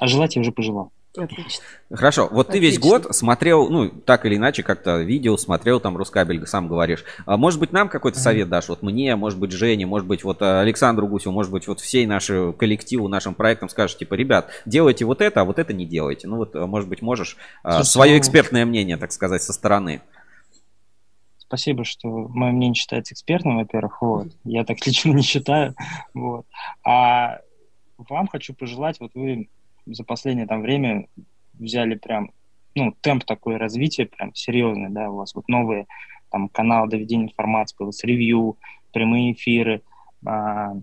А 0.00 0.06
желать 0.06 0.36
я 0.36 0.40
уже 0.40 0.52
пожелал. 0.52 0.92
Отлично. 1.16 1.64
Хорошо, 1.90 2.28
вот 2.30 2.48
ты 2.48 2.58
весь 2.58 2.76
Отлично. 2.76 2.98
год 2.98 3.16
смотрел, 3.16 3.68
ну, 3.70 3.88
так 3.88 4.26
или 4.26 4.36
иначе, 4.36 4.62
как-то 4.62 4.98
видео 4.98 5.36
смотрел, 5.36 5.80
там, 5.80 5.96
Рускабель, 5.96 6.46
сам 6.46 6.68
говоришь. 6.68 7.04
А 7.24 7.36
может 7.36 7.58
быть, 7.58 7.72
нам 7.72 7.88
какой-то 7.88 8.20
совет 8.20 8.48
дашь? 8.48 8.68
Вот 8.68 8.82
мне, 8.82 9.16
может 9.16 9.38
быть, 9.38 9.50
Жене, 9.50 9.86
может 9.86 10.06
быть, 10.06 10.22
вот 10.22 10.42
э, 10.42 10.60
Александру 10.60 11.08
Гусеву, 11.08 11.32
может 11.32 11.50
быть, 11.50 11.66
вот 11.66 11.80
всей 11.80 12.06
нашей 12.06 12.52
коллективу, 12.52 13.08
нашим 13.08 13.34
проектам 13.34 13.68
скажешь, 13.68 13.96
типа, 13.96 14.14
ребят, 14.14 14.50
делайте 14.66 15.06
вот 15.06 15.20
это, 15.22 15.40
а 15.40 15.44
вот 15.44 15.58
это 15.58 15.72
не 15.72 15.86
делайте. 15.86 16.28
Ну, 16.28 16.36
вот, 16.36 16.54
э, 16.54 16.66
может 16.66 16.88
быть, 16.88 17.02
можешь 17.02 17.36
э, 17.64 17.70
Слушай, 17.70 17.86
свое 17.86 18.12
ну- 18.12 18.18
экспертное 18.18 18.66
мнение, 18.66 18.96
так 18.96 19.10
сказать, 19.10 19.42
со 19.42 19.52
стороны. 19.52 20.02
Спасибо, 21.48 21.84
что 21.84 22.08
мое 22.28 22.52
мнение 22.52 22.74
считается 22.74 23.14
экспертным, 23.14 23.56
во-первых. 23.56 24.02
Вот. 24.02 24.28
Я 24.44 24.64
так 24.64 24.76
лично 24.86 25.12
не 25.12 25.22
считаю. 25.22 25.74
Вот. 26.12 26.44
А 26.84 27.40
вам 27.96 28.28
хочу 28.28 28.52
пожелать, 28.54 29.00
вот 29.00 29.12
вы 29.14 29.48
за 29.86 30.04
последнее 30.04 30.46
там 30.46 30.60
время 30.60 31.06
взяли 31.54 31.94
прям, 31.94 32.30
ну, 32.74 32.94
темп 33.00 33.24
такой 33.24 33.56
развития 33.56 34.04
прям 34.04 34.34
серьезный, 34.34 34.90
да, 34.90 35.10
у 35.10 35.16
вас 35.16 35.34
вот 35.34 35.48
новые 35.48 35.86
там 36.30 36.50
каналы 36.50 36.88
доведения 36.90 37.24
информации, 37.24 37.74
появилось 37.76 38.04
ревью, 38.04 38.58
прямые 38.92 39.32
эфиры, 39.32 39.80
а, 40.26 40.74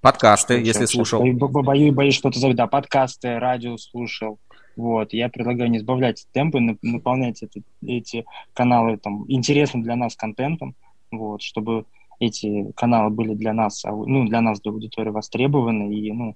Подкасты, 0.00 0.54
если 0.60 0.86
сейчас 0.86 0.90
слушал. 0.92 1.20
бою- 1.20 1.36
бо- 1.36 1.62
Боюсь, 1.62 1.92
боюсь 1.94 2.14
что-то 2.14 2.38
забыть. 2.38 2.56
Да, 2.56 2.66
подкасты, 2.66 3.38
радио 3.38 3.76
слушал. 3.76 4.38
Вот, 4.76 5.14
я 5.14 5.28
предлагаю 5.30 5.70
не 5.70 5.78
сбавлять 5.78 6.26
темпы, 6.32 6.58
нап- 6.58 6.78
наполнять 6.82 7.42
это- 7.42 7.60
эти 7.82 8.26
каналы 8.52 8.98
там 8.98 9.24
интересным 9.28 9.82
для 9.82 9.96
нас 9.96 10.16
контентом, 10.16 10.74
вот, 11.10 11.40
чтобы 11.40 11.86
эти 12.20 12.70
каналы 12.72 13.10
были 13.10 13.34
для 13.34 13.54
нас, 13.54 13.84
ау- 13.84 14.06
ну, 14.06 14.26
для 14.26 14.42
нас, 14.42 14.60
для 14.60 14.72
аудитории 14.72 15.10
востребованы. 15.10 15.94
И, 15.94 16.12
ну, 16.12 16.34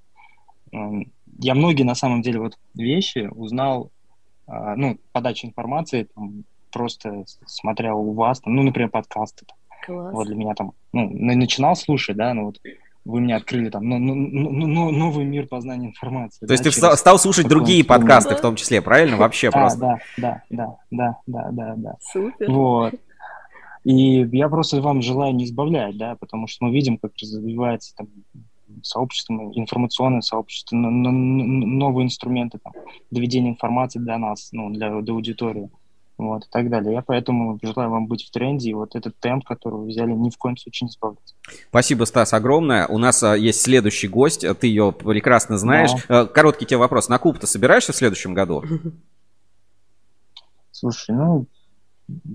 эм, 0.72 1.12
я 1.38 1.54
многие, 1.54 1.82
на 1.82 1.94
самом 1.94 2.22
деле, 2.22 2.40
вот 2.40 2.58
вещи 2.74 3.28
узнал, 3.30 3.90
а, 4.46 4.74
ну, 4.76 4.98
подача 5.12 5.46
информации, 5.46 6.08
там, 6.14 6.44
просто 6.72 7.24
смотря 7.46 7.94
у 7.94 8.12
вас, 8.14 8.40
там, 8.40 8.54
ну, 8.54 8.62
например, 8.62 8.90
подкасты, 8.90 9.44
там, 9.46 9.56
Класс. 9.84 10.14
вот 10.14 10.26
для 10.26 10.36
меня 10.36 10.54
там, 10.54 10.72
ну, 10.92 11.10
на- 11.10 11.36
начинал 11.36 11.76
слушать, 11.76 12.16
да, 12.16 12.32
ну 12.32 12.46
вот 12.46 12.58
вы 13.04 13.20
мне 13.20 13.34
открыли 13.36 13.70
там 13.70 13.88
новый 13.88 15.24
мир 15.24 15.46
познания 15.46 15.88
информации. 15.88 16.46
То 16.46 16.52
есть 16.52 16.62
да, 16.64 16.70
ты 16.70 16.74
встал, 16.74 16.90
через 16.90 17.00
стал 17.00 17.18
слушать 17.18 17.48
другие 17.48 17.84
подкасты 17.84 18.30
Да. 18.30 18.36
в 18.36 18.40
том 18.40 18.56
числе, 18.56 18.82
правильно? 18.82 19.16
Вообще 19.16 19.50
Да, 19.50 19.58
просто. 19.58 19.80
да, 19.80 19.98
да, 20.16 20.42
да, 20.50 20.76
да, 20.90 21.18
да, 21.26 21.48
да, 21.52 21.74
да. 21.76 21.94
Супер. 22.12 22.50
Вот. 22.50 22.94
И 23.84 24.28
я 24.36 24.48
просто 24.48 24.82
вам 24.82 25.00
желаю 25.00 25.34
не 25.34 25.44
избавлять, 25.46 25.96
да, 25.96 26.14
потому 26.16 26.46
что 26.46 26.66
мы 26.66 26.72
видим, 26.72 26.98
как 26.98 27.12
развивается 27.20 27.94
там 27.96 28.08
сообщество, 28.82 29.34
информационное 29.54 30.20
сообщество, 30.20 30.76
новые 30.76 32.04
инструменты 32.04 32.58
там, 32.62 32.72
доведения 33.10 33.50
информации 33.50 33.98
для 33.98 34.18
нас, 34.18 34.50
ну, 34.52 34.70
для, 34.70 35.00
для 35.00 35.14
аудитории, 35.14 35.70
вот, 36.20 36.44
и 36.44 36.48
так 36.50 36.68
далее. 36.68 36.92
Я 36.92 37.02
поэтому 37.02 37.58
желаю 37.62 37.90
вам 37.90 38.06
быть 38.06 38.24
в 38.24 38.30
тренде, 38.30 38.70
и 38.70 38.74
вот 38.74 38.94
этот 38.94 39.16
темп, 39.18 39.44
который 39.44 39.78
вы 39.80 39.86
взяли, 39.86 40.12
ни 40.12 40.30
в 40.30 40.36
коем 40.36 40.56
случае 40.56 40.86
не 40.86 40.90
избавлять. 40.90 41.34
Спасибо, 41.68 42.04
Стас, 42.04 42.32
огромное. 42.32 42.86
У 42.86 42.98
нас 42.98 43.22
а, 43.22 43.36
есть 43.36 43.62
следующий 43.62 44.08
гость, 44.08 44.44
ты 44.58 44.66
ее 44.66 44.92
прекрасно 44.92 45.58
знаешь. 45.58 45.90
А, 46.08 46.26
Короткий 46.26 46.66
тебе 46.66 46.78
вопрос. 46.78 47.08
На 47.08 47.18
Куб 47.18 47.38
ты 47.38 47.46
собираешься 47.46 47.92
в 47.92 47.96
следующем 47.96 48.34
году? 48.34 48.62
Слушай, 50.72 51.14
ну, 51.14 51.46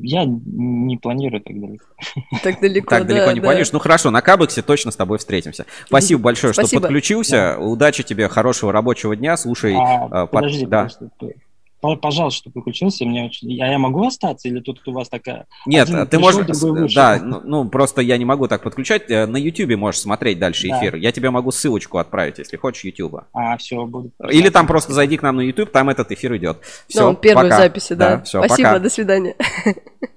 я 0.02 0.26
не 0.26 0.98
планирую 0.98 1.42
так 1.42 1.60
далеко. 1.60 1.86
Так 2.44 2.60
далеко, 2.62 2.90
Так 2.90 3.08
да, 3.08 3.14
далеко 3.14 3.32
не 3.32 3.40
да. 3.40 3.46
планируешь. 3.46 3.72
Ну 3.72 3.80
хорошо, 3.80 4.12
на 4.12 4.22
Кабексе 4.22 4.62
точно 4.62 4.92
с 4.92 4.96
тобой 4.96 5.18
встретимся. 5.18 5.66
Спасибо 5.86 6.22
большое, 6.22 6.54
что 6.54 6.62
Спасибо. 6.64 6.84
подключился. 6.84 7.58
Удачи 7.60 8.04
тебе, 8.04 8.28
хорошего 8.28 8.72
рабочего 8.72 9.16
дня. 9.16 9.38
Слушай, 9.38 9.76
А, 9.76 10.06
а, 10.06 10.10
под- 10.28 10.32
подожди, 10.32 10.66
да. 10.66 10.84
подожди, 10.84 11.36
пожалуйста, 11.82 12.38
что 12.39 12.49
подключился. 12.49 13.05
Мне 13.05 13.26
очень... 13.26 13.61
А 13.61 13.67
я 13.67 13.78
могу 13.78 14.05
остаться? 14.05 14.47
Или 14.47 14.59
тут 14.59 14.82
у 14.88 14.91
вас 14.91 15.09
такая... 15.09 15.45
Нет, 15.65 15.88
один 15.88 16.07
ты 16.07 16.17
пришел, 16.17 16.73
можешь, 16.76 16.93
да, 16.95 17.19
ну, 17.21 17.41
ну, 17.43 17.69
просто 17.69 18.01
я 18.01 18.17
не 18.17 18.26
могу 18.26 18.47
так 18.47 18.63
подключать. 18.63 19.09
Э, 19.09 19.26
На 19.26 19.38
Ютубе 19.38 19.76
можешь 19.78 20.01
смотреть 20.01 20.39
дальше 20.39 20.67
Да. 20.67 20.80
эфир. 20.80 20.95
Я 20.95 21.11
тебе 21.11 21.30
могу 21.30 21.51
ссылочку 21.51 21.97
отправить, 21.97 22.39
если 22.39 22.57
хочешь, 22.57 22.84
Ютуба. 22.84 23.28
А, 23.34 23.57
все, 23.57 23.86
буду... 23.86 24.11
Или 24.30 24.49
там 24.49 24.67
просто 24.67 24.93
зайди 24.93 25.17
к 25.17 25.21
нам 25.21 25.36
на 25.38 25.41
YouTube, 25.41 25.71
там 25.71 25.89
этот 25.89 26.11
эфир 26.11 26.36
идет. 26.38 26.57
Все, 26.88 27.09
Ну, 27.11 27.15
первые 27.15 27.51
записи, 27.51 27.93
да. 27.93 28.21
все, 28.21 28.43
Спасибо, 28.43 28.69
пока. 28.69 28.80
до 28.80 28.89
свидания. 28.89 29.36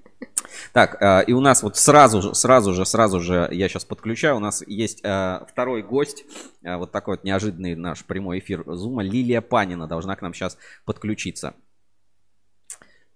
Так, 0.73 1.01
э, 1.01 1.23
и 1.25 1.33
у 1.33 1.41
нас 1.41 1.63
вот 1.63 1.77
сразу 1.77 2.21
же, 2.21 2.35
сразу 2.35 2.73
же, 2.73 2.85
сразу 2.85 3.19
же 3.19 3.49
я 3.51 3.67
сейчас 3.67 3.85
подключаю. 3.85 4.37
У 4.37 4.39
нас 4.39 4.63
есть 4.67 5.01
э, 5.03 5.39
второй 5.49 5.81
гость, 5.81 6.25
э, 6.63 6.75
вот 6.75 6.91
такой 6.91 7.15
вот 7.15 7.23
неожиданный 7.23 7.75
наш 7.75 8.05
прямой 8.05 8.39
эфир 8.39 8.63
Зума. 8.65 9.03
Лилия 9.03 9.41
Панина 9.41 9.87
должна 9.87 10.15
к 10.15 10.21
нам 10.21 10.33
сейчас 10.33 10.57
подключиться. 10.85 11.53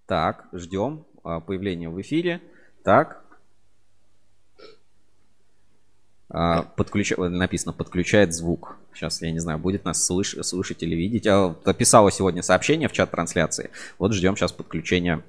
Так, 0.06 0.48
ждем 0.52 1.06
появления 1.24 1.90
в 1.90 2.00
эфире. 2.02 2.42
Так. 2.84 3.24
Подключа- 6.30 7.30
Написано, 7.30 7.74
подключает 7.74 8.34
звук. 8.34 8.78
Сейчас, 8.94 9.22
я 9.22 9.32
не 9.32 9.40
знаю, 9.40 9.60
будет 9.60 9.86
нас 9.86 10.04
слыш- 10.10 10.42
слышать 10.44 10.82
или 10.84 10.96
видеть. 10.96 11.28
А, 11.28 11.48
вот 11.50 11.66
Написала 11.66 12.12
сегодня 12.12 12.42
сообщение 12.42 12.90
в 12.90 12.92
чат 12.92 13.12
трансляции. 13.12 13.70
Вот 14.00 14.14
ждем 14.14 14.36
сейчас 14.36 14.52
подключения 14.52 15.24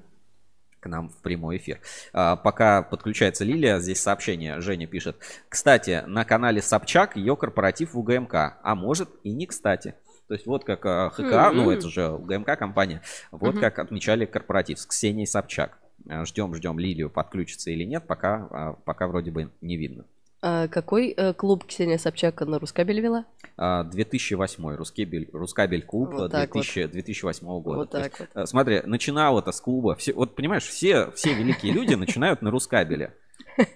к 0.85 0.87
нам 0.87 1.09
в 1.09 1.17
прямой 1.17 1.57
эфир. 1.57 1.79
А, 2.13 2.35
пока 2.35 2.83
подключается 2.83 3.43
Лилия, 3.43 3.79
здесь 3.79 3.99
сообщение 3.99 4.61
Женя 4.61 4.85
пишет. 4.85 5.17
Кстати, 5.49 6.03
на 6.05 6.25
канале 6.25 6.61
Собчак 6.61 7.15
ее 7.15 7.35
корпоратив 7.35 7.95
в 7.95 7.99
УГМК, 7.99 8.35
а 8.61 8.75
может 8.75 9.09
и 9.23 9.31
не 9.31 9.47
кстати. 9.47 9.95
То 10.27 10.35
есть 10.35 10.45
вот 10.45 10.63
как 10.63 10.85
а, 10.85 11.09
ХК, 11.09 11.53
ну 11.55 11.71
это 11.71 11.89
же 11.89 12.09
УГМК 12.11 12.55
компания, 12.57 13.01
вот 13.31 13.53
Мгм. 13.55 13.61
как 13.61 13.79
отмечали 13.79 14.25
корпоратив 14.25 14.79
с 14.79 14.85
Ксенией 14.85 15.25
Собчак. 15.25 15.79
Ждем, 16.07 16.53
ждем 16.53 16.77
Лилию, 16.77 17.09
подключится 17.09 17.71
или 17.71 17.83
нет, 17.83 18.05
пока, 18.05 18.47
а, 18.51 18.73
пока 18.85 19.07
вроде 19.07 19.31
бы 19.31 19.49
не 19.61 19.77
видно. 19.77 20.05
А 20.41 20.67
какой 20.67 21.09
э, 21.09 21.33
клуб 21.33 21.65
Ксения 21.65 21.97
Собчак 21.97 22.41
на 22.41 22.59
Рускабель 22.59 22.99
вела? 22.99 23.25
А, 23.57 23.83
2008 23.83 24.75
Рускабель, 24.75 25.29
Рускабель 25.33 25.83
клуб 25.83 26.11
Вот 26.13 26.21
а, 26.23 26.29
так 26.29 26.53
вот. 26.53 26.61
2000 26.63 26.87
2008 26.87 27.47
года. 27.61 27.77
Вот 27.77 27.89
То 27.91 27.99
есть, 27.99 28.11
так 28.11 28.19
вот. 28.35 28.43
э, 28.43 28.45
Смотри, 28.45 28.81
начинал 28.85 29.39
это 29.39 29.51
с 29.51 29.61
клуба. 29.61 29.95
Все, 29.95 30.13
вот 30.13 30.35
понимаешь, 30.35 30.63
все, 30.63 31.11
все 31.11 31.33
великие 31.33 31.73
люди 31.73 31.93
начинают 31.95 32.41
на 32.41 32.51
Рускабеле. 32.51 33.15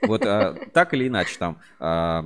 Вот 0.02 0.26
а, 0.26 0.56
так 0.74 0.94
или 0.94 1.08
иначе 1.08 1.38
там. 1.40 1.58
а, 1.80 2.24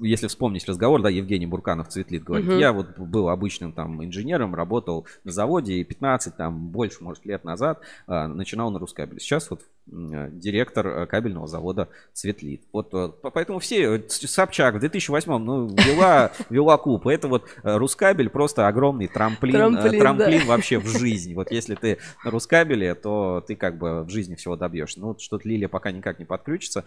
если 0.00 0.26
вспомнить 0.26 0.66
разговор, 0.68 1.00
да, 1.02 1.08
Евгений 1.08 1.46
Бурканов 1.46 1.88
Цветлит 1.88 2.22
говорит, 2.24 2.48
Мгм. 2.48 2.58
я 2.58 2.72
вот 2.72 2.98
был 2.98 3.28
обычным 3.28 3.72
там 3.72 4.04
инженером, 4.04 4.54
работал 4.54 5.06
на 5.24 5.32
заводе 5.32 5.74
и 5.74 5.84
15, 5.84 6.36
там, 6.36 6.68
больше, 6.68 7.02
может, 7.02 7.24
лет 7.24 7.44
назад 7.44 7.80
а, 8.06 8.28
начинал 8.28 8.70
на 8.70 8.78
Рускабеле. 8.78 9.20
Сейчас 9.20 9.50
вот 9.50 9.62
э, 9.62 9.64
директор 9.90 10.86
э, 10.86 11.06
кабельного 11.06 11.46
завода 11.46 11.88
Цветлит. 12.12 12.62
Вот 12.72 12.92
э, 12.92 13.08
по- 13.08 13.30
поэтому 13.30 13.58
все, 13.58 13.96
э, 13.96 14.08
Собчак 14.08 14.74
в 14.74 14.80
2008 14.80 15.38
ну, 15.38 15.68
вела, 15.68 16.32
вела 16.50 16.76
клуб. 16.78 17.06
Это 17.06 17.28
вот 17.28 17.44
э, 17.62 17.76
Рускабель 17.76 18.28
просто 18.28 18.68
огромный 18.68 19.08
трамплин, 19.08 19.54
э, 19.54 19.58
Трамплин, 19.58 20.00
трамплин, 20.00 20.40
да. 20.40 20.46
вообще 20.46 20.78
в 20.78 20.86
жизнь. 20.98 21.34
Вот 21.34 21.50
если 21.50 21.74
ты 21.74 21.98
на 22.24 22.30
Рускабеле, 22.30 22.94
то 22.94 23.42
ты 23.46 23.56
как 23.56 23.78
бы 23.78 24.04
в 24.04 24.10
жизни 24.10 24.34
всего 24.34 24.56
добьешься. 24.56 25.00
Ну 25.00 25.08
вот 25.08 25.20
что-то 25.20 25.48
Лилия 25.48 25.68
пока 25.68 25.90
никак 25.90 26.18
не 26.18 26.24
подключится. 26.24 26.84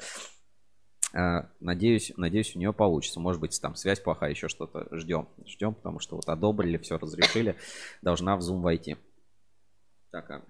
Надеюсь, 1.59 2.13
надеюсь, 2.15 2.55
у 2.55 2.59
нее 2.59 2.71
получится. 2.71 3.19
Может 3.19 3.41
быть, 3.41 3.59
там 3.61 3.75
связь 3.75 3.99
плохая, 3.99 4.29
еще 4.29 4.47
что-то. 4.47 4.87
Ждем. 4.95 5.27
Ждем, 5.45 5.73
потому 5.73 5.99
что 5.99 6.15
вот 6.15 6.29
одобрили, 6.29 6.77
все 6.77 6.97
разрешили. 6.97 7.57
Должна 8.01 8.37
в 8.37 8.39
Zoom 8.39 8.61
войти. 8.61 8.95
Так, 10.09 10.29
а 10.31 10.41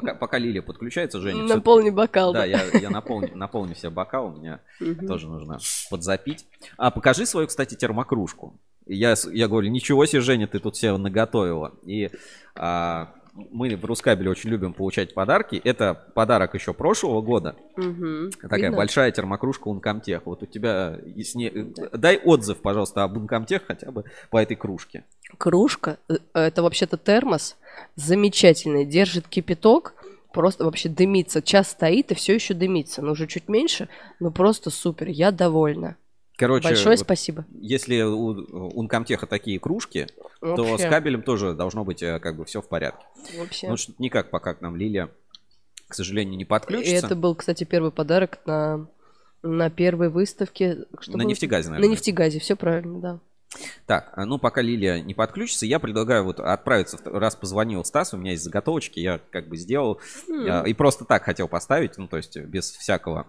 пока, 0.00 0.14
пока 0.14 0.36
Лилия 0.38 0.60
подключается, 0.60 1.20
Женя. 1.20 1.42
Наполни 1.44 1.88
бокал. 1.88 2.34
Да, 2.34 2.44
я, 2.44 2.62
я 2.74 2.90
наполню, 2.90 3.30
наполню 3.34 3.74
себе 3.74 3.88
бокал, 3.88 4.26
у 4.26 4.36
меня 4.36 4.60
Мгм. 4.78 5.06
тоже 5.06 5.26
нужно 5.26 5.58
подзапить. 5.90 6.46
А, 6.76 6.90
покажи 6.90 7.24
свою, 7.24 7.46
кстати, 7.46 7.74
термокружку. 7.76 8.58
Я, 8.84 9.14
я 9.32 9.48
говорю, 9.48 9.70
ничего 9.70 10.04
себе, 10.04 10.20
Женя, 10.20 10.46
ты 10.46 10.58
тут 10.58 10.76
все 10.76 10.94
наготовила. 10.98 11.72
И 11.86 12.10
а, 12.54 13.14
мы 13.50 13.76
в 13.76 13.84
Рускабеле 13.84 14.30
очень 14.30 14.50
любим 14.50 14.72
получать 14.72 15.14
подарки. 15.14 15.60
Это 15.62 15.94
подарок 16.14 16.54
еще 16.54 16.72
прошлого 16.72 17.20
года. 17.20 17.56
Мгм. 17.76 18.30
Такая 18.40 18.60
Видно? 18.62 18.76
большая 18.76 19.10
термокружка 19.12 19.68
Ункомтех. 19.68 20.22
Вот 20.26 20.42
у 20.42 20.46
тебя, 20.46 20.98
если 21.04 21.38
не- 21.38 21.50
дай 21.96 22.18
отзыв, 22.18 22.58
пожалуйста, 22.62 23.04
об 23.04 23.16
Ункомтех 23.16 23.62
хотя 23.66 23.90
бы 23.90 24.04
по 24.30 24.38
этой 24.38 24.56
кружке. 24.56 25.04
Кружка, 25.38 25.98
э, 26.08 26.14
это 26.32 26.62
вообще-то 26.62 26.96
термос, 26.96 27.56
замечательный, 27.96 28.84
держит 28.84 29.28
кипяток, 29.28 29.94
просто 30.32 30.64
вообще 30.64 30.88
дымится. 30.88 31.42
Час 31.42 31.70
стоит 31.70 32.12
и 32.12 32.14
все 32.14 32.34
еще 32.34 32.54
дымится, 32.54 33.02
но 33.02 33.12
уже 33.12 33.26
чуть 33.26 33.48
меньше, 33.48 33.88
но 34.20 34.30
просто 34.30 34.70
супер, 34.70 35.08
я 35.08 35.30
довольна. 35.30 35.96
Короче, 36.36 36.68
Большое 36.68 36.96
вот 36.96 36.98
спасибо. 37.04 37.46
Если 37.60 38.02
у 38.02 38.28
Ункомтеха 38.78 39.26
такие 39.26 39.58
кружки, 39.58 40.06
то 40.40 40.56
Вообще. 40.64 40.86
с 40.86 40.90
кабелем 40.90 41.22
тоже 41.22 41.54
должно 41.54 41.84
быть 41.84 42.02
э, 42.02 42.18
как 42.20 42.36
бы 42.36 42.44
все 42.44 42.60
в 42.60 42.68
порядке. 42.68 43.06
Вообще. 43.38 43.68
Ну, 43.68 43.76
что 43.76 43.94
никак 43.98 44.30
пока 44.30 44.52
к 44.54 44.60
нам 44.60 44.76
Лилия, 44.76 45.08
к 45.88 45.94
сожалению, 45.94 46.36
не 46.36 46.42
И 46.42 46.46
подключится. 46.46 47.06
это 47.06 47.16
был, 47.16 47.34
кстати, 47.34 47.64
первый 47.64 47.90
подарок 47.90 48.40
на, 48.44 48.86
на 49.42 49.70
первой 49.70 50.10
выставке. 50.10 50.84
Что 51.00 51.12
На 51.12 51.18
было? 51.24 51.28
нефтегазе, 51.28 51.68
На 51.68 51.74
наверное. 51.76 51.92
нефтегазе, 51.92 52.38
все 52.38 52.54
правильно, 52.54 53.00
да. 53.00 53.20
Так, 53.86 54.10
а, 54.12 54.26
ну 54.26 54.38
пока 54.38 54.60
Лилия 54.60 55.00
не 55.00 55.14
подключится, 55.14 55.64
я 55.64 55.78
предлагаю 55.78 56.24
вот 56.24 56.40
отправиться, 56.40 56.98
раз 57.04 57.36
позвонил 57.36 57.84
Стас, 57.84 58.12
у 58.12 58.18
меня 58.18 58.32
есть 58.32 58.42
заготовочки, 58.42 59.00
я 59.00 59.20
как 59.30 59.48
бы 59.48 59.56
сделал, 59.56 60.00
а, 60.28 60.64
и 60.64 60.74
просто 60.74 61.06
так 61.06 61.22
хотел 61.22 61.48
поставить, 61.48 61.96
ну 61.96 62.06
то 62.08 62.18
есть 62.18 62.36
без 62.36 62.70
всякого. 62.72 63.26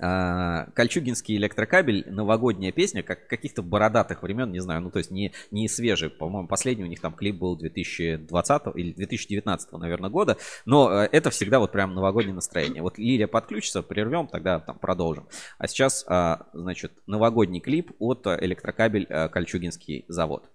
А, 0.00 0.66
Кольчугинский 0.74 1.36
электрокабель, 1.36 2.04
новогодняя 2.08 2.72
песня, 2.72 3.02
как 3.02 3.26
каких-то 3.26 3.62
бородатых 3.62 4.22
времен, 4.22 4.50
не 4.52 4.60
знаю, 4.60 4.80
ну 4.82 4.90
то 4.90 4.98
есть 4.98 5.10
не, 5.10 5.32
не 5.50 5.68
свежий, 5.68 6.10
по-моему, 6.10 6.48
последний 6.48 6.84
у 6.84 6.88
них 6.88 7.00
там 7.00 7.14
клип 7.14 7.36
был 7.36 7.56
2020 7.56 8.62
или 8.74 8.92
2019, 8.92 9.72
наверное, 9.72 10.10
года, 10.10 10.36
но 10.64 10.90
э, 10.92 11.08
это 11.10 11.30
всегда 11.30 11.58
вот 11.58 11.72
прям 11.72 11.94
новогоднее 11.94 12.34
настроение. 12.34 12.82
Вот 12.82 12.98
Лилия 12.98 13.26
подключится, 13.26 13.82
прервем, 13.82 14.28
тогда 14.28 14.60
там 14.60 14.78
продолжим. 14.78 15.28
А 15.58 15.66
сейчас, 15.66 16.04
а, 16.06 16.46
значит, 16.52 16.92
новогодний 17.06 17.60
клип 17.60 17.92
от 17.98 18.26
э, 18.26 18.38
электрокабель 18.40 19.06
э, 19.08 19.28
Кольчугинский 19.28 20.04
завод. 20.08 20.50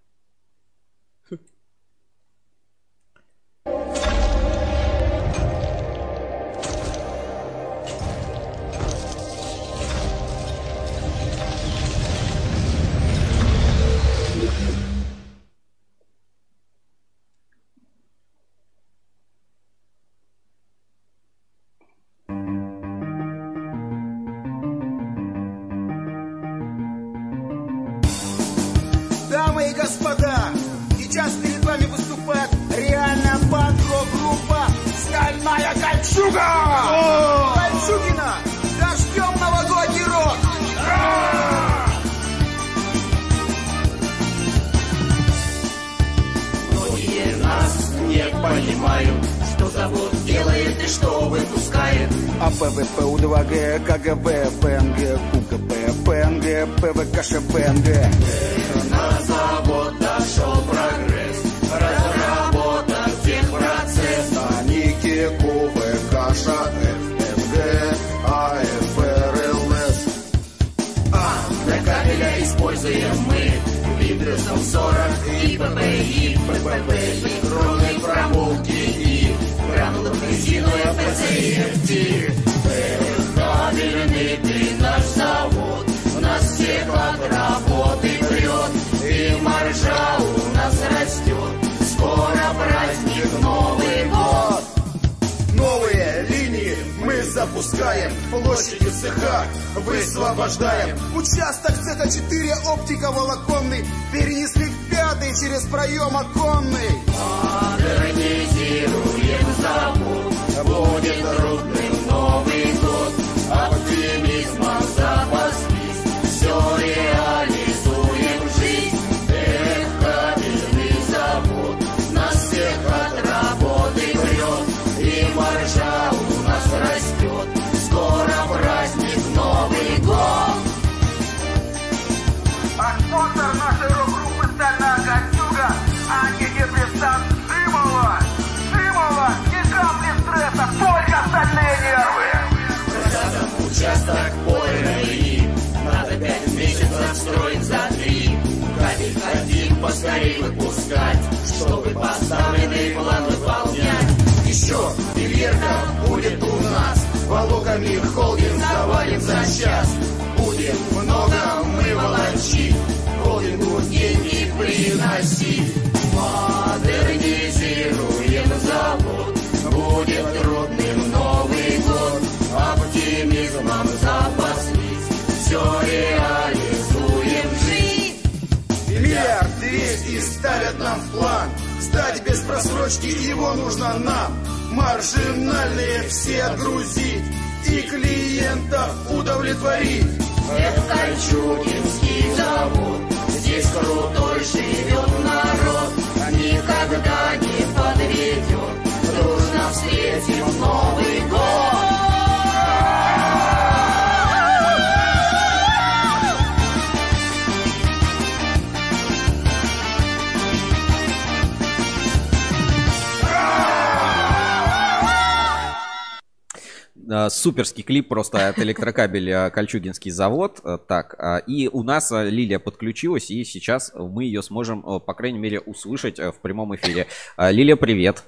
Клип 217.83 218.07
просто 218.07 218.49
от 218.49 218.59
электрокабеля 218.59 219.49
Кольчугинский 219.49 220.11
завод. 220.11 220.59
Э, 220.63 220.77
Так, 220.87 221.15
а, 221.17 221.37
и 221.37 221.67
у 221.67 221.83
нас 221.83 222.11
э, 222.11 222.29
Лилия 222.29 222.59
подключилась, 222.59 223.29
и 223.31 223.43
сейчас 223.43 223.91
мы 223.95 224.23
ее 224.25 224.41
сможем, 224.43 224.79
э, 224.85 224.99
по 224.99 225.13
крайней 225.13 225.39
мере, 225.39 225.59
услышать 225.59 226.19
в 226.19 226.35
прямом 226.41 226.75
эфире. 226.75 227.07
А, 227.37 227.51
Лилия, 227.51 227.75
привет. 227.75 228.23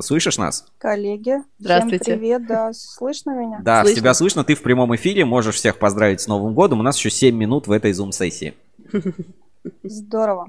Слышишь 0.00 0.38
нас? 0.38 0.66
Коллеги, 0.78 1.36
Здравствуйте. 1.58 2.02
всем 2.04 2.18
привет, 2.18 2.46
да, 2.46 2.72
слышно 2.72 3.30
меня? 3.38 3.60
Да, 3.62 3.82
Слышно. 3.82 4.00
тебя 4.00 4.14
слышно, 4.14 4.42
ты 4.42 4.54
в 4.54 4.62
прямом 4.62 4.94
эфире, 4.96 5.24
можешь 5.24 5.56
всех 5.56 5.78
поздравить 5.78 6.20
с 6.22 6.26
Новым 6.26 6.54
годом. 6.54 6.80
У 6.80 6.82
нас 6.82 6.96
еще 6.96 7.10
7 7.10 7.36
минут 7.36 7.66
в 7.66 7.70
этой 7.70 7.92
зум-сессии. 7.92 8.54
Здорово. 9.82 10.48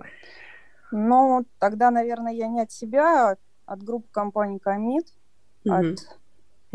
Ну, 0.92 1.46
тогда, 1.60 1.92
наверное, 1.92 2.34
я 2.34 2.48
не 2.48 2.62
от 2.62 2.72
себя, 2.72 3.32
а 3.32 3.36
от 3.66 3.84
группы 3.84 4.08
компании 4.12 4.58
Комит, 4.60 5.06
Мгм. 5.66 5.94
от 5.94 6.00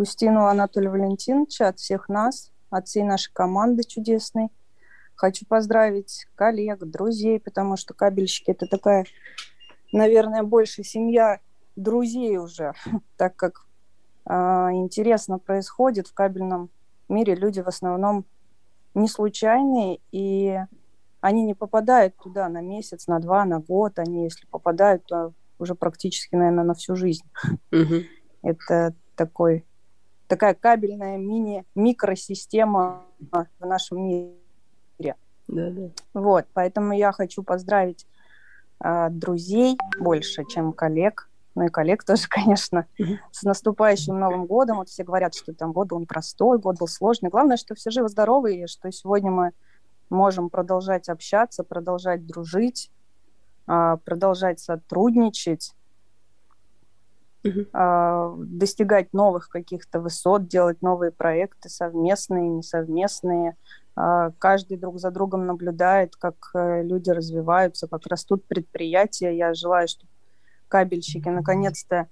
Устинова 0.00 0.50
Анатолия 0.50 0.88
Валентиновича, 0.88 1.68
от 1.68 1.78
всех 1.78 2.08
нас, 2.08 2.50
от 2.70 2.88
всей 2.88 3.02
нашей 3.02 3.30
команды 3.34 3.84
чудесной. 3.84 4.48
Хочу 5.14 5.44
поздравить 5.44 6.26
коллег, 6.36 6.78
друзей, 6.78 7.38
потому 7.38 7.76
что 7.76 7.92
кабельщики– 7.92 8.50
это 8.52 8.66
такая, 8.66 9.04
наверное, 9.92 10.42
больше 10.42 10.84
семья 10.84 11.40
друзей 11.76 12.38
уже, 12.38 12.72
так 13.18 13.36
как 13.36 13.66
а, 14.24 14.70
интересно 14.72 15.38
происходит 15.38 16.06
в 16.08 16.14
кабельном 16.14 16.70
мире. 17.10 17.34
Люди 17.34 17.60
в 17.60 17.68
основном 17.68 18.24
не 18.94 19.06
случайные, 19.06 20.00
и 20.12 20.58
они 21.20 21.42
не 21.42 21.52
попадают 21.52 22.16
туда 22.16 22.48
на 22.48 22.62
месяц, 22.62 23.06
на 23.06 23.18
два, 23.18 23.44
на 23.44 23.60
год. 23.60 23.98
Они, 23.98 24.24
если 24.24 24.46
попадают, 24.46 25.04
то 25.04 25.34
уже 25.58 25.74
практически, 25.74 26.36
наверное, 26.36 26.64
на 26.64 26.72
всю 26.72 26.96
жизнь. 26.96 27.24
Это 28.42 28.94
такой, 29.14 29.66
такая 30.30 30.54
кабельная 30.54 31.18
мини-микросистема 31.18 33.02
в 33.18 33.66
нашем 33.66 34.02
мире. 34.06 35.16
Да, 35.48 35.70
да. 35.70 35.90
Вот, 36.14 36.46
поэтому 36.54 36.92
я 36.92 37.10
хочу 37.10 37.42
поздравить 37.42 38.06
а, 38.78 39.08
друзей 39.10 39.76
больше, 39.98 40.44
чем 40.44 40.72
коллег. 40.72 41.28
Ну 41.56 41.64
и 41.64 41.68
коллег 41.68 42.04
тоже, 42.06 42.28
конечно, 42.28 42.86
с 43.32 43.42
наступающим 43.42 44.18
Новым 44.18 44.46
годом. 44.46 44.78
Вот 44.78 44.88
все 44.88 45.02
говорят, 45.02 45.34
что 45.34 45.52
там 45.52 45.72
год 45.72 45.88
был 45.88 45.98
непростой, 45.98 46.60
год 46.60 46.78
был 46.78 46.86
сложный. 46.86 47.28
Главное, 47.28 47.56
что 47.56 47.74
все 47.74 47.90
живы-здоровы, 47.90 48.54
и 48.54 48.66
что 48.68 48.90
сегодня 48.92 49.32
мы 49.32 49.50
можем 50.10 50.48
продолжать 50.48 51.08
общаться, 51.08 51.64
продолжать 51.64 52.24
дружить, 52.24 52.92
а, 53.66 53.96
продолжать 53.96 54.60
сотрудничать, 54.60 55.74
Мгм. 57.42 57.66
а, 57.72 58.34
достигать 58.36 59.14
новых 59.14 59.48
каких-то 59.48 60.00
высот, 60.00 60.46
делать 60.46 60.82
новые 60.82 61.10
проекты 61.10 61.70
совместные, 61.70 62.48
несовместные. 62.48 63.56
А, 63.96 64.30
Каждый 64.38 64.76
друг 64.76 64.98
за 64.98 65.10
другом 65.10 65.46
наблюдает, 65.46 66.16
как 66.16 66.34
э, 66.54 66.82
люди 66.82 67.08
развиваются, 67.10 67.88
как 67.88 68.06
растут 68.06 68.44
предприятия. 68.46 69.34
Я 69.34 69.54
желаю, 69.54 69.88
чтобы 69.88 70.10
кабельщики 70.68 71.28
наконец-то 71.28 72.08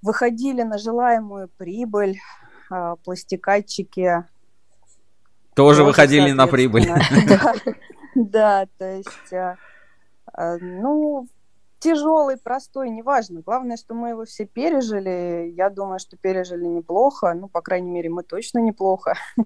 выходили 0.00 0.62
на 0.62 0.78
желаемую 0.78 1.50
прибыль, 1.56 2.18
а, 2.70 2.94
пластикатчики 2.96 4.24
Тоже 5.54 5.82
выходили 5.82 6.30
на 6.30 6.46
прибыль. 6.46 6.88
Да, 8.14 8.66
то 8.78 8.96
есть, 8.96 9.32
ну, 10.60 11.28
тяжелый, 11.78 12.36
простой, 12.36 12.90
неважно. 12.90 13.40
Главное, 13.42 13.76
что 13.76 13.94
мы 13.94 14.10
его 14.10 14.24
все 14.24 14.46
пережили. 14.46 15.52
Я 15.56 15.70
думаю, 15.70 15.98
что 15.98 16.16
пережили 16.16 16.66
неплохо. 16.66 17.34
Ну, 17.34 17.48
по 17.48 17.60
крайней 17.60 17.90
мере, 17.90 18.10
мы 18.10 18.22
точно 18.22 18.58
неплохо. 18.58 19.14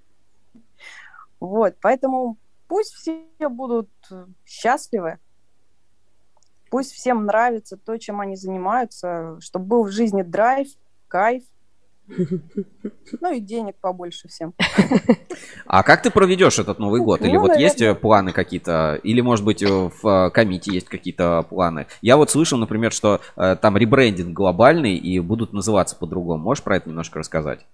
Вот, 1.41 1.75
поэтому 1.83 2.37
пусть 2.69 2.93
все 2.93 3.27
будут 3.49 3.91
э, 4.13 4.27
счастливы, 4.47 5.19
пусть 6.71 6.93
всем 6.93 7.27
нравится 7.27 7.77
то, 7.77 7.99
чем 7.99 8.21
они 8.21 8.37
занимаются, 8.37 9.41
чтобы 9.41 9.65
был 9.65 9.83
в 9.83 9.91
жизни 9.91 10.23
драйв, 10.23 10.69
кайф, 11.09 11.43
ну 12.09 13.33
и 13.33 13.41
денег 13.41 13.77
побольше 13.81 14.29
всем. 14.29 14.55
А 15.67 15.83
как 15.83 16.03
ты 16.03 16.11
проведешь 16.11 16.59
этот 16.59 16.79
Новый 16.79 17.01
год? 17.01 17.23
Или 17.23 17.37
Ну, 17.37 17.41
вот 17.41 17.57
есть 17.57 17.81
э, 17.81 17.85
наверное. 17.85 18.01
планы 18.01 18.33
какие-то? 18.33 19.01
Или, 19.03 19.21
может 19.21 19.45
быть, 19.45 19.63
э, 19.63 19.69
в 19.69 20.07
э, 20.07 20.31
комите 20.31 20.73
есть 20.73 20.89
какие-то 20.89 21.45
планы? 21.49 21.87
Я 22.01 22.17
вот 22.17 22.31
слышал, 22.31 22.59
например, 22.59 22.93
что 22.93 23.21
там 23.37 23.77
ребрендинг 23.77 24.35
глобальный 24.35 24.97
и 24.97 25.19
будут 25.21 25.53
называться 25.53 25.97
по-другому. 25.97 26.43
Можешь 26.43 26.65
про 26.65 26.77
это 26.77 26.89
немножко 26.89 27.19
рассказать? 27.19 27.67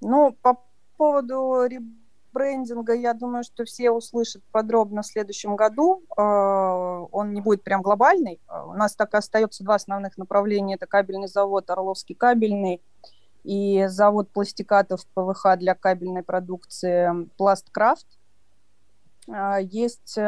Ну, 0.00 0.36
по 0.42 0.58
поводу 0.96 1.64
ребрендинга, 1.64 2.05
я 2.92 3.14
думаю, 3.14 3.44
что 3.44 3.64
все 3.64 3.90
услышат 3.90 4.42
подробно 4.52 5.02
в 5.02 5.06
следующем 5.06 5.56
году. 5.56 6.02
Э, 6.16 7.06
Он 7.12 7.32
не 7.32 7.40
будет 7.40 7.62
прям 7.62 7.82
глобальный. 7.82 8.40
Э, 8.48 8.62
У 8.66 8.74
нас 8.74 8.94
так 8.94 9.14
и 9.14 9.16
остается 9.16 9.64
два 9.64 9.76
основных 9.76 10.16
направления. 10.18 10.74
Это 10.74 10.86
кабельный 10.86 11.28
завод 11.28 11.70
Орловский 11.70 12.14
кабельный 12.14 12.82
и 13.44 13.86
завод 13.88 14.30
пластикатов 14.30 15.06
ПВХ 15.14 15.56
для 15.56 15.74
кабельной 15.74 16.22
продукции 16.22 17.28
Пласткрафт. 17.36 18.06
Э, 19.28 19.58
Есть 19.62 20.18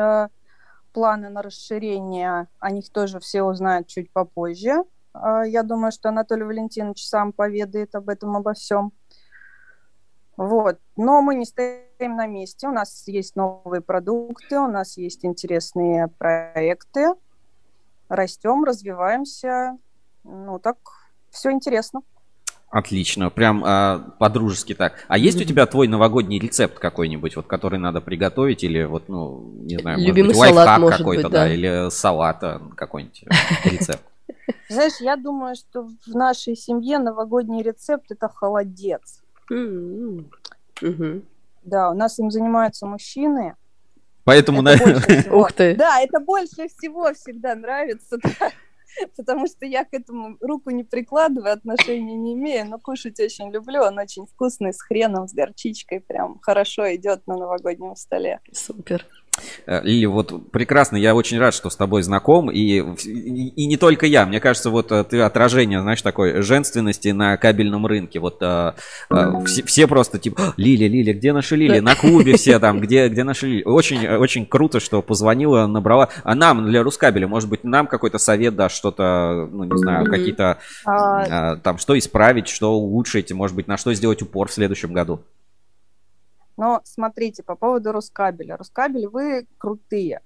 планы 0.93 1.29
на 1.29 1.43
расширение, 1.43 2.49
о 2.59 2.71
них 2.71 2.91
тоже 2.91 3.21
все 3.21 3.43
узнают 3.43 3.87
чуть 3.87 4.11
попозже. 4.11 4.85
Я 5.15 5.63
думаю, 5.63 5.93
что 5.93 6.09
Анатолий 6.09 6.45
Валентинович 6.45 7.07
сам 7.07 7.33
поведает 7.33 7.95
об 7.95 8.09
этом, 8.09 8.37
обо 8.37 8.55
всем. 8.55 8.93
Вот. 10.39 10.79
Но 10.97 11.21
мы 11.21 11.35
не 11.35 11.45
стоим 11.45 12.17
на 12.17 12.29
месте. 12.29 12.69
У 12.69 12.71
нас 12.71 13.09
есть 13.09 13.35
новые 13.35 13.81
продукты, 13.81 14.59
у 14.61 14.69
нас 14.69 14.97
есть 14.97 15.25
интересные 15.25 16.07
проекты. 16.07 17.09
Растем, 18.09 18.63
развиваемся. 18.63 19.77
Ну, 20.23 20.61
так 20.61 20.77
все 21.31 21.51
интересно. 21.51 22.03
Отлично, 22.71 23.31
прям 23.31 23.65
а, 23.67 24.15
по-дружески 24.19 24.75
так. 24.75 25.05
А 25.09 25.19
есть 25.19 25.41
у 25.41 25.45
тебя 25.45 25.67
твой 25.67 25.89
новогодний 25.89 26.39
рецепт 26.39 26.79
какой-нибудь, 26.79 27.35
вот 27.35 27.47
который 27.47 27.79
надо 27.79 28.01
приготовить, 28.01 28.63
или 28.63 28.85
вот, 28.85 29.09
ну, 29.09 29.51
не 29.63 29.79
знаю, 29.79 29.99
Любимый 29.99 30.35
может 30.35 30.41
быть, 30.41 30.49
салат, 30.51 30.67
лайфхак 30.67 30.81
может 30.81 30.99
какой-то, 30.99 31.23
быть, 31.23 31.33
да, 31.33 31.45
да. 31.45 31.53
или 31.53 31.91
салата 31.91 32.63
какой-нибудь 32.77 33.25
э, 33.25 33.71
рецепт. 33.71 34.03
Знаешь, 34.69 35.01
я 35.01 35.17
думаю, 35.17 35.57
что 35.57 35.89
в 36.07 36.15
нашей 36.15 36.55
семье 36.57 36.99
новогодний 36.99 37.63
рецепт– 37.63 38.05
это 38.11 38.29
холодец. 38.29 39.23
Мгм. 39.51 41.23
Да, 41.63 41.91
у 41.91 41.95
нас 41.95 42.19
им 42.19 42.31
занимаются 42.31 42.87
мужчины. 42.87 43.55
Поэтому, 44.25 44.59
Это 44.59 44.65
наверное, 44.65 45.33
Ух 45.33 45.53
ты. 45.53 45.75
Да, 45.75 46.01
это 46.01 46.21
больше 46.21 46.69
всего 46.69 47.13
всегда 47.15 47.55
нравится, 47.55 48.19
да. 48.23 48.53
потому 49.17 49.47
что 49.47 49.67
я 49.67 49.85
к 49.85 49.93
этому 49.93 50.37
руку 50.41 50.71
не 50.71 50.85
прикладываю, 50.85 51.53
отношения 51.53 52.15
не 52.15 52.35
имею, 52.35 52.67
но 52.67 52.79
кушать 52.79 53.19
очень 53.21 53.51
люблю, 53.51 53.83
он 53.83 53.99
очень 53.99 54.27
вкусный, 54.27 54.73
с 54.73 54.81
хреном, 54.83 55.29
с 55.29 55.33
горчичкой, 55.33 56.01
прям 56.01 56.39
хорошо 56.41 56.95
идет 56.95 57.27
на 57.27 57.37
новогоднем 57.37 57.97
столе. 57.97 58.41
Супер. 58.53 59.07
Э, 59.67 59.81
Лили, 59.83 60.07
вот 60.07 60.51
прекрасно, 60.51 60.97
я 60.97 61.15
очень 61.15 61.39
рад, 61.39 61.55
что 61.55 61.71
с 61.71 61.77
тобой 61.77 62.03
знаком, 62.03 62.51
и, 62.51 62.59
и, 62.59 63.49
и 63.49 63.67
не 63.67 63.77
только 63.77 64.07
я, 64.07 64.27
мне 64.27 64.41
кажется, 64.41 64.71
вот 64.71 64.93
э, 64.93 65.05
ты 65.05 65.21
отражение, 65.21 65.81
знаешь, 65.81 66.03
такой 66.03 66.43
женственности 66.43 67.09
на 67.09 67.37
кабельном 67.37 67.87
рынке, 67.87 68.21
вот 68.21 68.39
э, 68.41 68.73
э, 69.11 69.45
все, 69.47 69.63
все 69.65 69.87
просто 69.87 70.19
типа, 70.19 70.43
«А, 70.49 70.55
Лили, 70.57 70.87
Лили, 70.87 71.13
где 71.13 71.33
наша 71.33 71.57
Лили? 71.57 71.81
На 71.81 71.95
клубе 71.95 72.37
все 72.37 72.59
там, 72.59 72.81
где, 72.81 73.09
где 73.09 73.25
наша 73.25 73.47
Лили? 73.47 73.63
Очень, 73.65 74.07
очень 74.09 74.47
круто, 74.47 74.81
что 74.81 75.03
позвонила, 75.03 75.67
набрала, 75.67 76.09
а 76.25 76.35
нам, 76.35 76.67
для 76.67 76.83
Рускабеля, 76.83 77.29
может 77.29 77.49
быть, 77.49 77.65
нам 77.65 77.87
какой-то 77.87 78.19
совет 78.19 78.57
дашь, 78.57 78.73
что-то, 78.73 79.49
ну, 79.51 79.65
не 79.65 79.79
знаю, 79.79 80.07
какие-то, 80.07 80.59
А, 80.85 81.57
там, 81.57 81.79
что 81.79 81.99
исправить, 81.99 82.49
что 82.49 82.73
улучшить, 82.73 83.33
может 83.33 83.57
быть, 83.57 83.69
на 83.69 83.77
что 83.77 83.93
сделать 83.95 84.23
упор 84.23 84.49
в 84.49 84.53
следующем 84.53 84.93
году? 84.93 85.21
Но 86.59 86.81
смотрите, 86.83 87.45
по 87.45 87.55
поводу 87.55 87.93
Рускабеля. 87.93 88.57
Рускабель, 88.57 89.07
вы 89.07 89.47
крутые. 89.59 90.21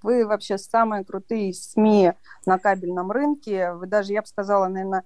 Вы 0.00 0.24
вообще 0.24 0.58
самые 0.58 1.04
крутые 1.04 1.52
СМИ 1.52 2.12
на 2.46 2.58
кабельном 2.60 3.10
рынке. 3.10 3.72
Вы 3.72 3.88
даже, 3.88 4.12
я 4.12 4.22
бы 4.22 4.28
сказала, 4.28 4.68
наверное, 4.68 5.04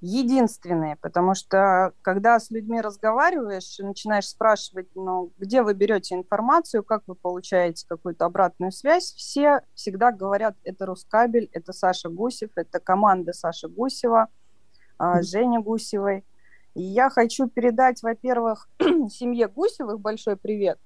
единственные, 0.00 0.94
потому 0.96 1.34
что 1.34 1.92
когда 2.02 2.38
с 2.38 2.50
людьми 2.50 2.80
разговариваешь 2.80 3.80
и 3.80 3.82
начинаешь 3.82 4.28
спрашивать, 4.28 4.86
ну, 4.94 5.32
где 5.38 5.62
вы 5.62 5.74
берете 5.74 6.14
информацию, 6.14 6.84
как 6.84 7.02
вы 7.08 7.16
получаете 7.16 7.84
какую-то 7.88 8.26
обратную 8.26 8.70
связь, 8.70 9.12
все 9.12 9.62
всегда 9.74 10.12
говорят, 10.12 10.54
это 10.62 10.86
Рускабель, 10.86 11.48
это 11.52 11.72
Саша 11.72 12.10
Гусев, 12.10 12.50
это 12.54 12.78
команда 12.78 13.32
Саши 13.32 13.66
Гусева, 13.66 14.28
а, 14.98 15.22
Жени 15.22 15.58
Гусевой. 15.58 16.24
И 16.76 16.82
я 16.82 17.08
хочу 17.08 17.48
передать, 17.48 18.02
во-первых, 18.02 18.68
семье 18.78 19.48
Гусевых 19.48 19.98
большой 19.98 20.36
привет. 20.36 20.78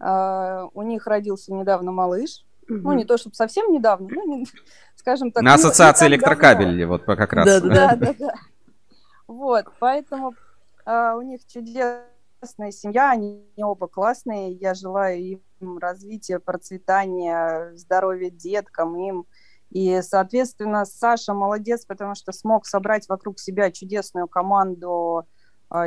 А, 0.00 0.66
У 0.74 0.82
них 0.82 1.06
родился 1.06 1.54
недавно 1.54 1.92
малыш. 1.92 2.44
Ну, 2.66 2.92
не 2.92 3.04
то, 3.04 3.16
чтобы 3.16 3.36
совсем 3.36 3.70
недавно, 3.72 4.08
ну, 4.10 4.38
не- 4.38 4.46
скажем 4.96 5.30
так. 5.30 5.44
На 5.44 5.50
не- 5.50 5.62
не 5.62 5.68
ассоциации 5.68 6.06
так 6.06 6.10
электрокабель, 6.10 6.84
вот 6.86 7.04
как 7.04 7.32
раз. 7.32 7.62
Да, 7.62 7.94
да, 7.94 8.14
да. 8.18 8.34
Вот, 9.28 9.66
поэтому 9.78 10.34
а, 10.84 11.14
у 11.14 11.22
них 11.22 11.46
чудесная 11.46 12.72
семья, 12.72 13.12
они 13.12 13.44
оба 13.58 13.86
классные. 13.86 14.54
Я 14.54 14.74
желаю 14.74 15.40
им 15.60 15.78
развития, 15.78 16.40
процветания, 16.40 17.72
здоровья 17.76 18.28
деткам, 18.30 18.96
им. 18.98 19.24
И, 19.70 20.00
соответственно, 20.02 20.84
Саша 20.84 21.34
молодец, 21.34 21.84
потому 21.84 22.14
что 22.14 22.32
смог 22.32 22.66
собрать 22.66 23.08
вокруг 23.08 23.38
себя 23.38 23.70
чудесную 23.70 24.26
команду. 24.28 25.26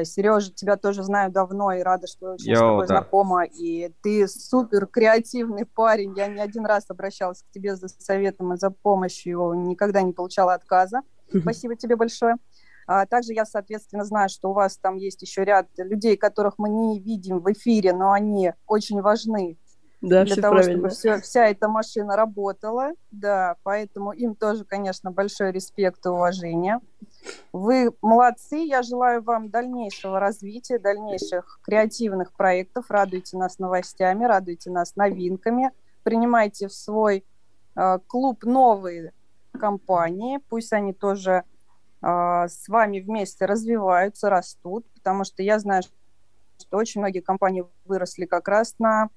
Сережа, 0.03 0.53
тебя 0.53 0.77
тоже 0.77 1.01
знаю 1.01 1.31
давно 1.31 1.71
и 1.71 1.81
рада, 1.81 2.05
что 2.05 2.33
очень 2.33 2.55
с 2.55 2.59
Йоу, 2.59 2.69
тобой 2.69 2.87
да. 2.87 2.95
знакома. 2.97 3.43
И 3.45 3.91
ты 4.03 4.27
супер 4.27 4.85
креативный 4.85 5.65
парень. 5.65 6.13
Я 6.15 6.27
не 6.27 6.39
один 6.39 6.67
раз 6.67 6.85
обращалась 6.89 7.41
к 7.41 7.49
тебе 7.51 7.75
за 7.75 7.87
советом 7.87 8.53
и 8.53 8.57
за 8.57 8.69
помощью, 8.69 9.53
никогда 9.53 10.03
не 10.03 10.13
получала 10.13 10.53
отказа. 10.53 11.01
Спасибо 11.35 11.75
тебе 11.75 11.95
большое. 11.95 12.35
А 12.85 13.05
также 13.07 13.33
я, 13.33 13.45
соответственно, 13.45 14.03
знаю, 14.03 14.29
что 14.29 14.49
у 14.51 14.53
вас 14.53 14.77
там 14.77 14.97
есть 14.97 15.21
еще 15.23 15.43
ряд 15.43 15.67
людей, 15.77 16.17
которых 16.17 16.55
мы 16.57 16.69
не 16.69 16.99
видим 16.99 17.39
в 17.39 17.51
эфире, 17.51 17.93
но 17.93 18.11
они 18.11 18.53
очень 18.67 19.01
важны 19.01 19.57
Да, 20.01 20.23
для 20.25 20.33
все 20.33 20.41
того, 20.41 20.55
правильно. 20.55 20.89
чтобы 20.89 20.89
всё- 20.89 21.21
вся 21.21 21.47
эта 21.47 21.67
машина 21.67 22.15
работала. 22.15 22.91
Да, 23.11 23.55
поэтому 23.63 24.11
им 24.11 24.33
тоже, 24.35 24.65
конечно, 24.65 25.11
большой 25.11 25.51
респект 25.51 26.05
и 26.05 26.09
уважение. 26.09 26.79
Вы 27.53 27.91
молодцы. 28.01 28.57
Я 28.57 28.81
желаю 28.81 29.21
вам 29.21 29.49
дальнейшего 29.49 30.19
развития, 30.19 30.79
дальнейших 30.79 31.59
креативных 31.61 32.33
проектов. 32.33 32.89
Радуйте 32.89 33.37
нас 33.37 33.59
новостями, 33.59 34.25
радуйте 34.25 34.71
нас 34.71 34.95
новинками. 34.95 35.71
Принимайте 36.03 36.67
в 36.67 36.73
свой 36.73 37.23
э, 37.75 37.99
клуб 38.07 38.43
новые 38.43 39.13
компании. 39.59 40.39
Пусть 40.49 40.73
они 40.73 40.93
тоже 40.93 41.43
э, 42.01 42.47
с 42.47 42.67
вами 42.67 43.01
вместе 43.01 43.45
развиваются, 43.45 44.31
растут, 44.31 44.87
потому 44.95 45.23
что 45.25 45.43
я 45.43 45.59
знаю, 45.59 45.83
что 45.83 46.77
очень 46.77 47.01
многие 47.01 47.19
компании 47.19 47.65
выросли 47.85 48.25
как 48.25 48.47
раз 48.47 48.75
на, 48.79 49.09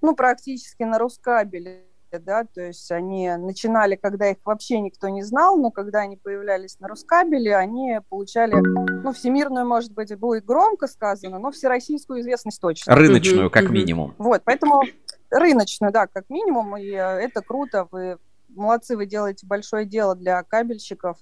ну, 0.00 0.14
практически 0.14 0.82
на 0.82 0.98
Рускабеле, 0.98 1.84
да, 2.10 2.44
то 2.44 2.62
есть 2.62 2.90
они 2.90 3.30
начинали, 3.36 3.96
когда 3.96 4.30
их 4.30 4.38
вообще 4.44 4.80
никто 4.80 5.08
не 5.08 5.22
знал, 5.22 5.58
но 5.58 5.70
когда 5.70 6.00
они 6.00 6.16
появлялись 6.16 6.78
на 6.80 6.88
Рускабеле, 6.88 7.54
они 7.54 8.00
получали, 8.08 8.54
ну, 8.54 9.12
всемирную, 9.12 9.66
может 9.66 9.92
быть, 9.92 10.16
будет 10.18 10.44
громко 10.44 10.86
сказано, 10.86 11.38
но 11.38 11.50
всероссийскую 11.50 12.20
известность 12.20 12.60
точно. 12.60 12.94
Рыночную, 12.94 13.50
как 13.50 13.68
минимум. 13.68 14.14
Вот, 14.18 14.42
поэтому 14.44 14.82
рыночную, 15.30 15.92
да, 15.92 16.06
как 16.06 16.30
минимум, 16.30 16.76
и 16.76 16.86
э, 16.86 16.96
это 16.96 17.42
круто, 17.42 17.86
вы 17.90 18.16
молодцы, 18.48 18.96
вы 18.96 19.06
делаете 19.06 19.46
большое 19.46 19.84
дело 19.84 20.14
для 20.14 20.42
кабельщиков. 20.42 21.18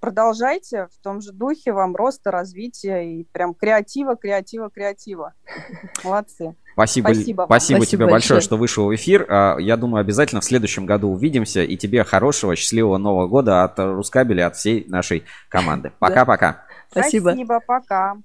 Продолжайте 0.00 0.86
в 0.86 1.02
том 1.02 1.20
же 1.20 1.30
духе, 1.30 1.72
вам 1.72 1.94
роста, 1.94 2.30
развития 2.30 3.02
и 3.02 3.24
прям 3.24 3.52
креатива, 3.52 4.16
креатива, 4.16 4.70
креатива. 4.70 5.34
Молодцы. 6.04 6.56
Спасибо, 6.72 7.08
Спасибо 7.08 7.44
спасибо, 7.44 7.84
тебе 7.84 8.06
большое, 8.06 8.40
что 8.40 8.56
вышел 8.56 8.86
в 8.86 8.94
эфир. 8.94 9.26
А, 9.28 9.58
Я 9.58 9.76
думаю, 9.76 10.00
обязательно 10.00 10.40
в 10.40 10.44
следующем 10.44 10.86
году 10.86 11.10
увидимся. 11.10 11.62
И 11.62 11.76
тебе 11.76 12.02
хорошего, 12.04 12.56
счастливого 12.56 12.96
Нового 12.96 13.28
года 13.28 13.62
от 13.62 13.78
Рускабеля, 13.78 14.46
от 14.46 14.56
всей 14.56 14.86
нашей 14.88 15.24
команды. 15.50 15.92
Пока-пока. 15.98 16.64
Спасибо. 16.90 17.30
Спасибо, 17.30 17.60
пока. 17.60 18.16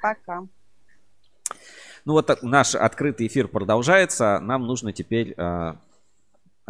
Пока. 0.00 0.42
Ну 2.04 2.14
вот 2.14 2.42
наш 2.42 2.74
открытый 2.74 3.28
эфир 3.28 3.46
продолжается. 3.46 4.40
Нам 4.40 4.66
нужно 4.66 4.92
теперь... 4.92 5.36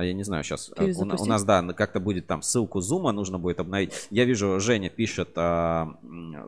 а, 0.02 0.04
а 0.04 0.06
я 0.06 0.12
не 0.12 0.24
знаю, 0.24 0.44
сейчас 0.44 0.68
у, 0.68 0.74
на- 0.74 0.82
у 0.82 0.86
Перезапустить? 0.86 1.28
нас, 1.28 1.44
да, 1.44 1.62
как-то 1.72 2.00
будет 2.00 2.26
там 2.26 2.42
ссылку 2.42 2.80
зума 2.80 3.12
нужно 3.12 3.38
будет 3.38 3.60
обновить. 3.60 4.08
Я 4.10 4.24
вижу, 4.24 4.58
Женя 4.60 4.90
пишет 4.90 5.30
а, 5.36 5.96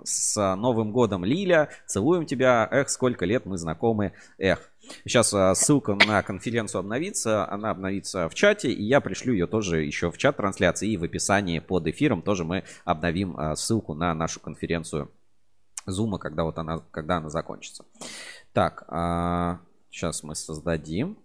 с 0.04 0.56
Новым 0.56 0.92
годом, 0.92 1.24
Лиля, 1.24 1.68
целуем 1.86 2.26
тебя, 2.26 2.68
эх, 2.70 2.88
сколько 2.88 3.24
лет 3.24 3.46
мы 3.46 3.58
знакомы, 3.58 4.12
эх. 4.38 4.70
Сейчас 5.04 5.32
а, 5.32 5.54
ссылка 5.54 5.94
на 5.94 6.22
конференцию 6.22 6.80
обновится, 6.80 7.50
она 7.50 7.70
обновится 7.70 8.28
в 8.28 8.34
чате, 8.34 8.70
и 8.70 8.82
я 8.82 9.00
пришлю 9.00 9.32
ее 9.32 9.46
тоже 9.46 9.82
еще 9.82 10.10
в 10.10 10.18
чат 10.18 10.36
трансляции, 10.36 10.90
и 10.90 10.96
в 10.96 11.04
описании 11.04 11.58
под 11.58 11.86
эфиром 11.86 12.22
тоже 12.22 12.44
мы 12.44 12.64
обновим 12.84 13.36
а, 13.36 13.56
ссылку 13.56 13.94
на 13.94 14.14
нашу 14.14 14.40
конференцию 14.40 15.10
зума, 15.86 16.18
когда 16.18 16.44
вот 16.44 16.58
она, 16.58 16.78
когда 16.90 17.18
она 17.18 17.28
закончится. 17.28 17.84
Так, 18.52 18.84
сейчас 19.90 20.22
мы 20.22 20.34
создадим. 20.34 21.18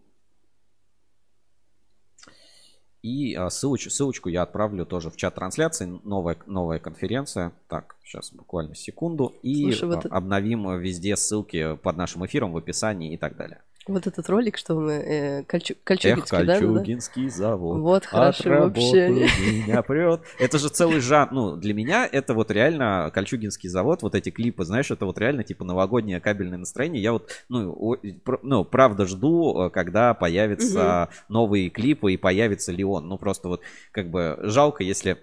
И 3.02 3.34
а, 3.34 3.48
ссылоч- 3.48 3.90
ссылочку 3.90 4.30
я 4.30 4.42
отправлю 4.42 4.86
тоже 4.86 5.10
в 5.10 5.16
чат 5.16 5.36
трансляции. 5.36 6.00
Новая, 6.04 6.38
новая 6.46 6.80
конференция. 6.80 7.54
Так, 7.68 7.96
сейчас 8.04 8.32
буквально 8.34 8.76
секунду. 8.76 9.34
И 9.42 9.64
Слушай, 9.64 9.88
вот 9.88 9.96
а, 9.96 10.00
это- 10.00 10.16
обновим 10.16 10.78
везде 10.80 11.16
ссылки 11.16 11.76
под 11.78 11.96
нашим 11.98 12.26
эфиром 12.26 12.52
в 12.52 12.58
описании 12.58 13.14
и 13.14 13.18
так 13.18 13.38
далее. 13.38 13.62
Вот 13.90 14.06
этот 14.06 14.30
ролик, 14.30 14.58
что 14.58 14.76
мы... 14.76 14.92
Э, 14.92 15.42
Кольчу- 15.44 15.74
Эх, 15.74 15.84
Кольчугинский, 15.84 16.46
да? 16.46 16.60
Кольчугинский 16.60 17.30
завод. 17.30 17.80
Вот 17.80 18.06
хорошо 18.06 18.50
вообще. 18.50 19.10
меня 19.40 19.82
прет. 19.82 20.22
Это 20.38 20.60
же 20.60 20.70
целый 20.70 21.00
жанр. 21.00 21.32
Ну, 21.32 21.56
для 21.56 21.74
меня 21.74 22.08
это 22.10 22.34
вот 22.36 22.52
реально 22.52 23.10
Кольчугинский 23.14 23.68
завод, 23.68 24.04
вот 24.04 24.14
эти 24.14 24.30
клипы, 24.30 24.64
знаешь, 24.64 24.92
это 24.92 25.06
вот 25.06 25.18
реально 25.18 25.44
типа 25.44 25.66
новогоднее 25.66 26.20
кабельное 26.20 26.60
настроение. 26.60 27.02
Я 27.02 27.14
вот, 27.14 27.32
ну, 27.50 27.98
ну 28.44 28.64
правда 28.64 29.06
жду, 29.06 29.66
э, 29.66 29.70
когда 29.72 30.14
появятся 30.14 31.10
новые 31.28 31.70
клипы 31.70 32.14
и 32.14 32.18
появится 32.18 32.72
ли 32.72 32.84
он. 32.84 33.08
Ну, 33.08 33.18
просто 33.18 33.48
вот 33.48 33.62
как 33.92 34.10
бы 34.10 34.38
жалко, 34.44 34.84
если 34.84 35.18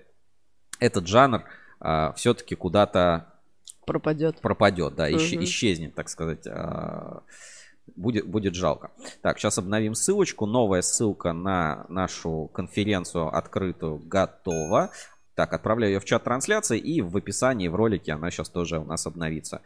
этот 0.80 1.06
жанр 1.06 1.44
все-таки 2.16 2.54
куда-то 2.54 3.32
пропадет. 3.86 4.40
Пропадет, 4.40 4.94
да, 4.96 5.06
Мгм. 5.08 5.44
исчезнет, 5.44 5.94
так 5.94 6.08
сказать. 6.08 6.46
а, 6.46 7.22
Будет, 7.94 8.26
будет 8.26 8.54
жалко. 8.54 8.90
Так, 9.22 9.38
сейчас 9.38 9.58
обновим 9.58 9.94
ссылочку. 9.94 10.46
Новая 10.46 10.82
ссылка 10.82 11.32
на 11.32 11.86
нашу 11.88 12.50
конференцию 12.52 13.34
открытую 13.34 13.98
готова. 13.98 14.90
Так, 15.34 15.52
отправляю 15.52 15.94
ее 15.94 16.00
в 16.00 16.04
чат 16.04 16.24
трансляции 16.24 16.78
и 16.78 17.00
в 17.00 17.16
описании, 17.16 17.68
в 17.68 17.74
ролике 17.74 18.12
она 18.12 18.30
сейчас 18.30 18.48
тоже 18.48 18.78
у 18.78 18.84
нас 18.84 19.06
обновится. 19.06 19.62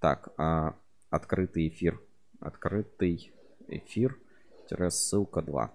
Так, 0.00 0.28
а, 0.38 0.74
открытый 1.10 1.68
эфир. 1.68 2.00
Открытый 2.40 3.32
эфир. 3.66 4.16
Ссылка 4.90 5.42
2. 5.42 5.72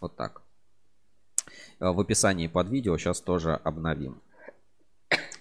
Вот 0.00 0.16
так. 0.16 0.42
А, 1.80 1.92
В 1.92 2.00
описании 2.00 2.46
под 2.46 2.68
видео 2.68 2.96
сейчас 2.96 3.20
тоже 3.20 3.54
обновим 3.54 4.22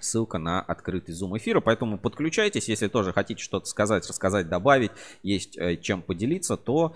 ссылка 0.02 0.38
на 0.38 0.62
открытый 0.62 1.16
Zoom 1.16 1.38
эфира. 1.38 1.62
Поэтому 1.62 1.98
подключайтесь, 1.98 2.70
если 2.70 2.88
тоже 2.88 3.14
хотите 3.14 3.42
что-то 3.42 3.66
сказать, 3.66 4.08
рассказать, 4.08 4.50
добавить, 4.50 4.92
есть 5.24 5.58
э, 5.58 5.78
чем 5.78 6.02
поделиться, 6.02 6.58
то 6.58 6.96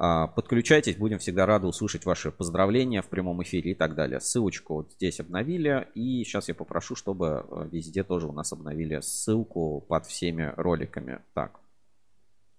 а, 0.00 0.28
подключайтесь. 0.28 0.96
Будем 0.96 1.18
всегда 1.18 1.44
рады 1.44 1.66
услышать 1.66 2.04
ваши 2.06 2.30
поздравления 2.30 3.02
в 3.02 3.08
прямом 3.08 3.42
эфире 3.42 3.72
и 3.72 3.74
так 3.74 3.96
далее. 3.96 4.20
Ссылочку 4.20 4.74
вот 4.74 4.92
здесь 4.92 5.18
обновили. 5.18 5.88
И 5.94 6.22
сейчас 6.22 6.46
я 6.48 6.54
попрошу, 6.54 6.94
чтобы 6.94 7.44
э, 7.50 7.68
везде 7.72 8.04
тоже 8.04 8.28
у 8.28 8.32
нас 8.32 8.52
обновили 8.52 9.00
ссылку 9.00 9.80
под 9.80 10.06
всеми 10.06 10.54
роликами. 10.56 11.18
Так, 11.34 11.58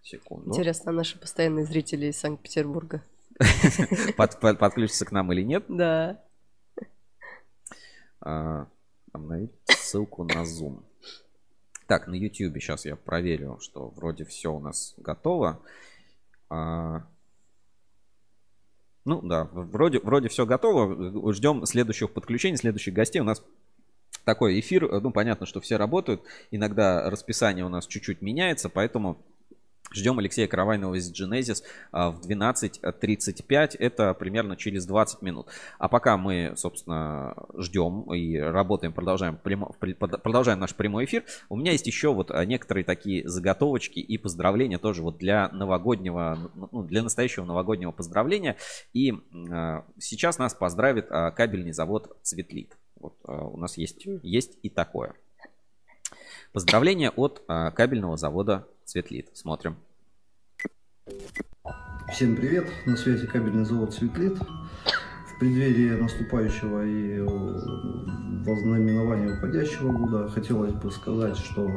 секунду. 0.02 0.50
Интересно, 0.50 0.92
а 0.92 0.94
наши 0.94 1.18
постоянные 1.18 1.66
зрители 1.66 2.08
из 2.08 2.20
Санкт-Петербурга? 2.20 3.04
Под- 4.18 4.38
под- 4.42 4.60
подключатся 4.60 5.06
к 5.06 5.14
нам 5.14 5.32
или 5.32 5.44
нет? 5.44 5.64
Да. 5.70 6.22
Обновить 9.20 9.52
ссылку 9.66 10.24
на 10.24 10.44
Zoom. 10.44 10.82
Так, 11.88 12.08
на 12.08 12.16
YouTube 12.16 12.56
сейчас 12.62 12.86
я 12.86 12.96
проверю, 12.96 13.58
что 13.60 13.90
вроде 13.90 14.24
все 14.24 14.54
у 14.54 14.60
нас 14.60 14.94
готово. 14.98 15.60
А, 16.50 17.04
Ну 19.04 19.22
да, 19.22 19.44
вроде, 19.52 20.00
вроде 20.00 20.30
все 20.30 20.46
готово. 20.46 21.34
Ждем 21.34 21.66
следующих 21.66 22.14
подключений, 22.14 22.58
следующих 22.58 22.94
гостей. 22.94 23.20
У 23.20 23.26
нас 23.26 23.44
такой 24.24 24.60
эфир. 24.60 25.02
Ну, 25.02 25.12
понятно, 25.12 25.46
что 25.46 25.60
все 25.60 25.76
работают. 25.78 26.22
Иногда 26.52 27.10
расписание 27.10 27.66
у 27.66 27.70
нас 27.70 27.88
чуть-чуть 27.88 28.22
меняется, 28.22 28.70
поэтому 28.70 29.18
Ждем 29.92 30.20
Алексея 30.20 30.48
Каравайнова 30.48 30.96
из 30.96 31.12
Genesis 31.12 31.64
а, 31.92 32.12
в 32.12 32.22
12.35. 32.22 33.76
Это 33.80 34.14
примерно 34.14 34.56
через 34.56 34.86
20 34.86 35.22
минут. 35.22 35.48
А 35.80 35.88
пока 35.88 36.18
мы, 36.18 36.54
собственно, 36.56 37.36
ждем 37.58 38.14
и 38.14 38.38
работаем, 38.38 38.94
продолжаем, 38.94 39.40
прямо- 39.42 39.74
продолжаем 39.74 40.60
наш 40.60 40.76
прямой 40.76 41.06
эфир. 41.06 41.24
У 41.50 41.56
меня 41.56 41.72
есть 41.72 41.88
еще 41.88 42.14
вот 42.14 42.30
а, 42.32 42.46
некоторые 42.46 42.84
такие 42.84 43.28
заготовочки 43.28 44.00
и 44.00 44.18
поздравления 44.18 44.78
тоже 44.78 45.02
вот 45.02 45.18
для 45.18 45.50
новогоднего, 45.50 46.52
ну, 46.72 46.84
для 46.84 47.02
настоящего 47.02 47.46
новогоднего 47.46 47.92
поздравления. 47.92 48.58
И 48.94 49.16
а, 49.52 49.86
сейчас 49.98 50.38
нас 50.38 50.54
поздравит 50.54 51.08
кабельный 51.08 51.72
завод 51.72 52.16
Цветлит. 52.22 52.78
Вот 53.00 53.16
у 53.24 53.58
нас 53.58 53.78
есть, 53.78 54.06
есть 54.24 54.58
и 54.62 54.70
такое. 54.70 55.14
Поздравления 56.52 57.12
от 57.12 57.42
кабельного 57.48 58.18
завода 58.18 58.68
Цветлит. 58.90 59.30
Смотрим. 59.34 59.78
Всем 62.12 62.36
привет, 62.36 62.66
на 62.88 62.98
связи 62.98 63.28
кабельный 63.28 63.64
завод 63.64 63.94
«Светлит». 63.94 64.40
В 64.40 65.40
преддверии 65.40 65.92
наступающего 65.92 66.84
и 66.84 67.20
э, 67.20 67.24
вознаменования 67.24 69.38
уходящего 69.38 69.92
года 69.92 70.28
хотелось 70.30 70.74
бы 70.74 70.92
сказать, 70.92 71.38
что 71.38 71.70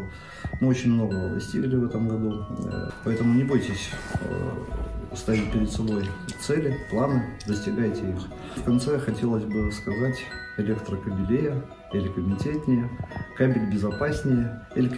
мы 0.63 0.69
очень 0.69 0.93
многого 0.93 1.35
достигли 1.35 1.77
в 1.77 1.85
этом 1.85 2.09
году, 2.09 2.47
э, 2.65 2.89
поэтому 3.05 3.35
не 3.35 3.45
бойтесь 3.45 3.91
э, 4.23 5.15
ставить 5.15 5.53
перед 5.53 5.71
собой 5.71 6.07
цели, 6.41 6.79
планы, 6.89 7.39
достигайте 7.47 8.11
их. 8.11 8.27
В 8.57 8.65
конце 8.65 8.99
хотелось 8.99 9.45
бы 9.45 9.71
сказать 9.71 10.25
электрокабелея, 10.57 11.63
или 11.93 12.09
комитетнее, 12.09 12.89
кабель 13.37 13.71
безопаснее, 13.71 14.67
или 14.75 14.89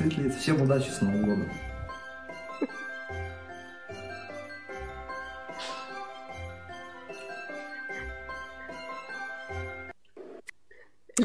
Цветлит. 0.00 0.34
Всем 0.34 0.62
удачи, 0.62 0.88
с 0.88 1.02
Новым 1.02 1.26
годом! 1.26 1.50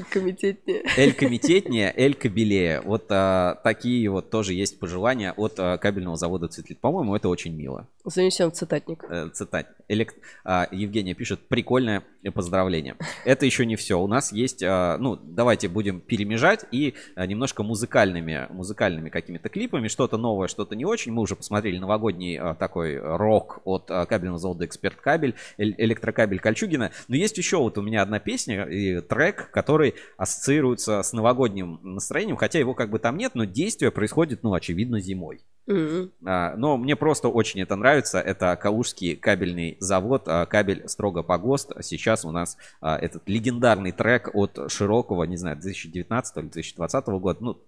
Комитетнее. 0.10 0.84
Эль 0.98 1.14
комитетнее, 1.14 1.94
Эль 1.96 2.16
кабелее. 2.16 2.82
Вот 2.82 3.06
а, 3.10 3.56
такие 3.64 4.10
вот 4.10 4.30
тоже 4.30 4.54
есть 4.54 4.78
пожелания 4.78 5.32
от 5.32 5.54
а, 5.58 5.78
кабельного 5.78 6.18
завода 6.18 6.50
Цветлит. 6.50 6.82
По-моему, 6.82 7.16
это 7.16 7.30
очень 7.30 7.56
мило. 7.56 7.88
Занесем 8.04 8.52
в 8.52 8.56
цитатник. 8.56 9.06
Э, 9.10 9.30
цитат. 9.34 9.68
Элект... 9.88 10.18
А, 10.44 10.68
Евгения 10.72 11.14
пишет, 11.14 11.48
прикольное 11.48 12.04
поздравление. 12.32 12.96
Это 13.24 13.46
еще 13.46 13.66
не 13.66 13.76
все. 13.76 14.00
У 14.00 14.08
нас 14.08 14.32
есть, 14.32 14.64
а, 14.64 14.98
ну, 14.98 15.16
давайте 15.16 15.68
будем 15.68 16.00
перемежать 16.00 16.66
и 16.72 16.96
а, 17.16 17.26
немножко 17.26 17.64
музыкальными, 17.64 18.48
музыкальными 18.50 19.10
какими-то 19.10 19.50
клипами. 19.50 19.88
Что-то 19.88 20.18
новое, 20.18 20.48
что-то 20.48 20.76
не 20.76 20.86
очень. 20.86 21.12
Мы 21.12 21.22
уже 21.22 21.36
посмотрели 21.36 21.78
новогодний 21.78 22.38
а, 22.38 22.56
такой 22.56 22.98
рок 22.98 23.62
от 23.66 23.88
кабельного 23.88 24.40
завода 24.40 24.66
Эксперт 24.66 24.96
Кабель, 25.00 25.36
электрокабель 25.58 26.40
Кольчугина. 26.40 26.92
Но 27.08 27.16
есть 27.16 27.38
еще 27.38 27.58
вот 27.58 27.78
у 27.78 27.82
меня 27.82 28.02
одна 28.02 28.20
песня 28.20 28.64
и 28.64 29.02
трек, 29.02 29.50
который 29.52 29.96
ассоциируется 30.18 31.02
с 31.02 31.14
новогодним 31.14 31.80
настроением, 31.84 32.38
хотя 32.38 32.60
его 32.60 32.74
как 32.74 32.90
бы 32.90 33.00
там 33.00 33.18
нет, 33.18 33.36
но 33.36 33.46
действие 33.46 33.92
происходит, 33.92 34.44
ну, 34.44 34.54
очевидно, 34.54 35.00
зимой. 35.00 35.42
Мгм. 35.68 36.12
А, 36.26 36.56
Но 36.56 36.78
мне 36.78 36.96
просто 36.96 37.28
очень 37.28 37.62
это 37.62 37.76
нравится. 37.76 38.20
Это 38.20 38.56
Калужский 38.56 39.16
кабельный 39.16 39.78
завод, 39.80 40.24
а, 40.28 40.46
кабель 40.46 40.88
строго 40.88 41.24
по 41.24 41.38
ГОСТ. 41.38 41.74
Сейчас 41.82 42.24
у 42.24 42.32
нас 42.32 42.58
а, 42.82 42.98
этот 42.98 43.28
легендарный 43.28 43.92
трек 43.92 44.30
от 44.34 44.72
Широкого, 44.72 45.24
не 45.24 45.38
знаю, 45.38 45.58
2019 45.58 46.38
или 46.38 46.44
2020 46.44 47.08
года. 47.08 47.44
Ну, 47.44 47.62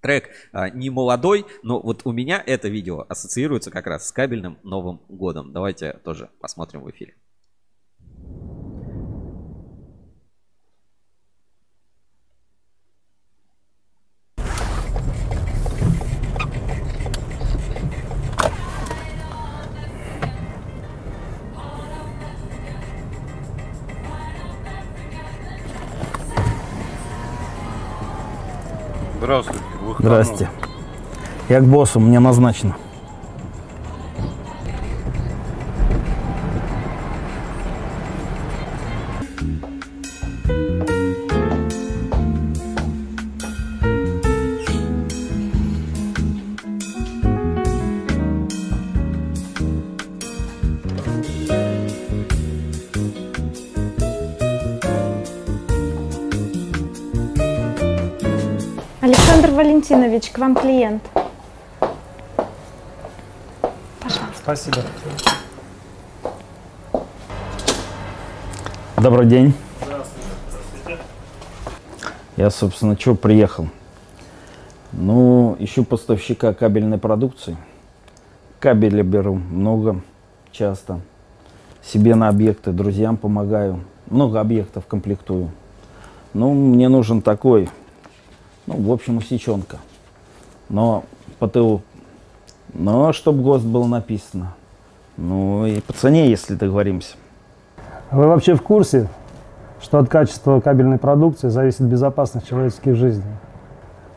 трек 0.00 0.28
а, 0.52 0.68
не 0.68 0.90
молодой, 0.90 1.46
но 1.62 1.80
вот 1.80 2.02
у 2.04 2.12
меня 2.12 2.42
это 2.44 2.68
видео 2.68 3.06
ассоциируется 3.08 3.70
как 3.70 3.86
раз 3.86 4.08
с 4.08 4.12
кабельным 4.12 4.58
Новым 4.62 5.00
годом. 5.08 5.52
Давайте 5.52 5.94
тоже 6.04 6.28
посмотрим 6.38 6.82
в 6.82 6.90
эфире. 6.90 7.14
Здравствуйте. 29.22 29.60
Здрасте. 30.00 30.50
Я 31.48 31.60
к 31.60 31.64
боссу, 31.64 32.00
мне 32.00 32.18
назначено. 32.18 32.76
Клиент. 60.82 61.02
Спасибо. 64.34 64.78
Добрый 68.96 69.26
день. 69.26 69.54
Я, 72.36 72.50
собственно, 72.50 72.98
что 72.98 73.14
приехал? 73.14 73.68
Ну, 74.92 75.56
ищу 75.60 75.84
поставщика 75.84 76.52
кабельной 76.52 76.98
продукции. 76.98 77.56
Кабеля 78.58 79.04
беру 79.04 79.34
много, 79.34 80.00
часто. 80.50 81.00
Себе 81.82 82.14
на 82.16 82.28
объекты, 82.28 82.72
друзьям 82.72 83.16
помогаю. 83.16 83.84
Много 84.10 84.40
объектов 84.40 84.86
комплектую. 84.86 85.50
Ну, 86.34 86.52
мне 86.52 86.88
нужен 86.88 87.22
такой, 87.22 87.70
ну, 88.66 88.80
в 88.82 88.90
общем, 88.90 89.18
усеченка. 89.18 89.78
Но 90.72 91.04
по 91.38 91.48
ТУ. 91.48 91.82
Но 92.72 93.12
чтобы 93.12 93.42
ГОСТ 93.42 93.66
было 93.66 93.86
написано. 93.86 94.54
Ну 95.18 95.66
и 95.66 95.80
по 95.80 95.92
цене, 95.92 96.30
если 96.30 96.54
договоримся. 96.54 97.16
Вы 98.10 98.26
вообще 98.26 98.54
в 98.54 98.62
курсе, 98.62 99.08
что 99.82 99.98
от 99.98 100.08
качества 100.08 100.60
кабельной 100.60 100.96
продукции 100.96 101.48
зависит 101.48 101.82
безопасность 101.82 102.48
человеческих 102.48 102.96
жизней? 102.96 103.36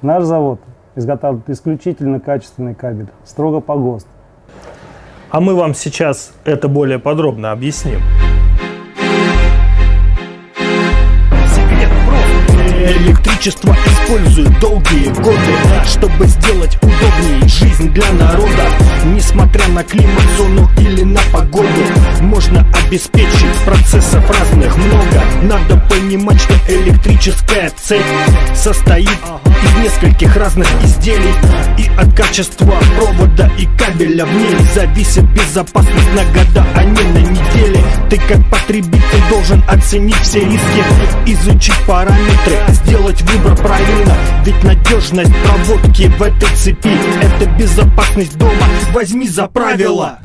Наш 0.01 0.23
завод 0.23 0.61
изготавливает 0.95 1.49
исключительно 1.49 2.21
качественный 2.21 2.73
кабель, 2.73 3.07
строго 3.25 3.59
по 3.59 3.75
ГОСТ. 3.75 4.07
А 5.31 5.41
мы 5.41 5.55
вам 5.55 5.73
сейчас 5.73 6.31
это 6.45 6.69
более 6.69 6.99
подробно 6.99 7.51
объясним. 7.51 7.99
Электричество 12.87 13.75
используют 14.05 14.59
долгие 14.59 15.09
годы 15.21 15.39
Чтобы 15.85 16.27
сделать 16.27 16.75
удобнее 16.81 17.47
жизнь 17.47 17.89
для 17.89 18.11
народа. 18.13 18.69
Несмотря 19.05 19.67
на 19.69 19.83
климат, 19.83 20.23
зону 20.37 20.69
или 20.77 21.03
на 21.03 21.19
погоду 21.31 21.67
Можно 22.21 22.65
обеспечить 22.85 23.55
процессов 23.65 24.23
разных 24.29 24.75
много. 24.77 25.23
Надо 25.43 25.77
понимать, 25.89 26.41
что 26.41 26.53
электрическая 26.67 27.71
цепь 27.81 28.01
состоит 28.53 29.09
из 29.09 29.83
нескольких 29.83 30.35
разных 30.35 30.67
изделий. 30.83 31.33
И 31.77 31.89
от 31.97 32.13
качества 32.15 32.73
провода 32.97 33.51
и 33.57 33.65
кабеля 33.77 34.25
в 34.25 34.33
ней 34.33 34.55
Зависит 34.73 35.23
безопасность 35.33 36.13
на 36.13 36.23
года, 36.33 36.65
а 36.75 36.83
не 36.83 37.01
на 37.01 37.19
недели. 37.19 37.83
Ты 38.09 38.17
как 38.17 38.49
потребитель 38.49 39.29
должен 39.29 39.63
оценить 39.67 40.19
все 40.21 40.39
риски 40.39 40.83
Изучить 41.25 41.75
параметры, 41.87 42.57
сделать 42.69 43.21
выбор 43.23 43.55
правильно 43.95 44.15
Ведь 44.45 44.63
надежность 44.63 45.31
проводки 45.43 46.07
в 46.07 46.21
этой 46.21 46.49
цепи. 46.55 46.89
Это 47.21 47.49
безопасность 47.57 48.37
дома, 48.37 48.51
возьми 48.93 49.27
за 49.27 49.47
правило 49.47 50.19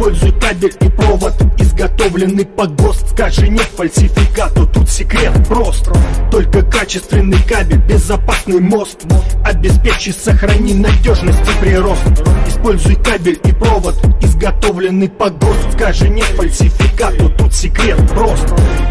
Используй 0.00 0.32
кабель 0.40 0.72
и 0.80 0.88
провод, 0.88 1.34
изготовленный 1.58 2.46
по 2.46 2.66
ГОСТ 2.66 3.10
Скажи 3.10 3.48
нет 3.50 3.68
фальсификату, 3.76 4.66
тут 4.66 4.88
секрет 4.88 5.30
прост. 5.46 5.90
Только 6.30 6.62
качественный 6.62 7.36
кабель, 7.46 7.82
безопасный 7.86 8.60
мост. 8.60 9.04
Обеспечи, 9.44 10.08
сохрани 10.08 10.72
надежность 10.72 11.42
и 11.42 11.60
прирост. 11.62 12.00
Используй 12.48 12.94
кабель 12.94 13.38
и 13.44 13.52
провод, 13.52 13.94
изготовленный 14.22 15.10
по 15.10 15.28
ГОСТ 15.28 15.74
Скажи 15.74 16.08
нет 16.08 16.24
фальсификату, 16.28 17.28
тут 17.36 17.52
секрет 17.52 17.98
прост. 18.08 18.46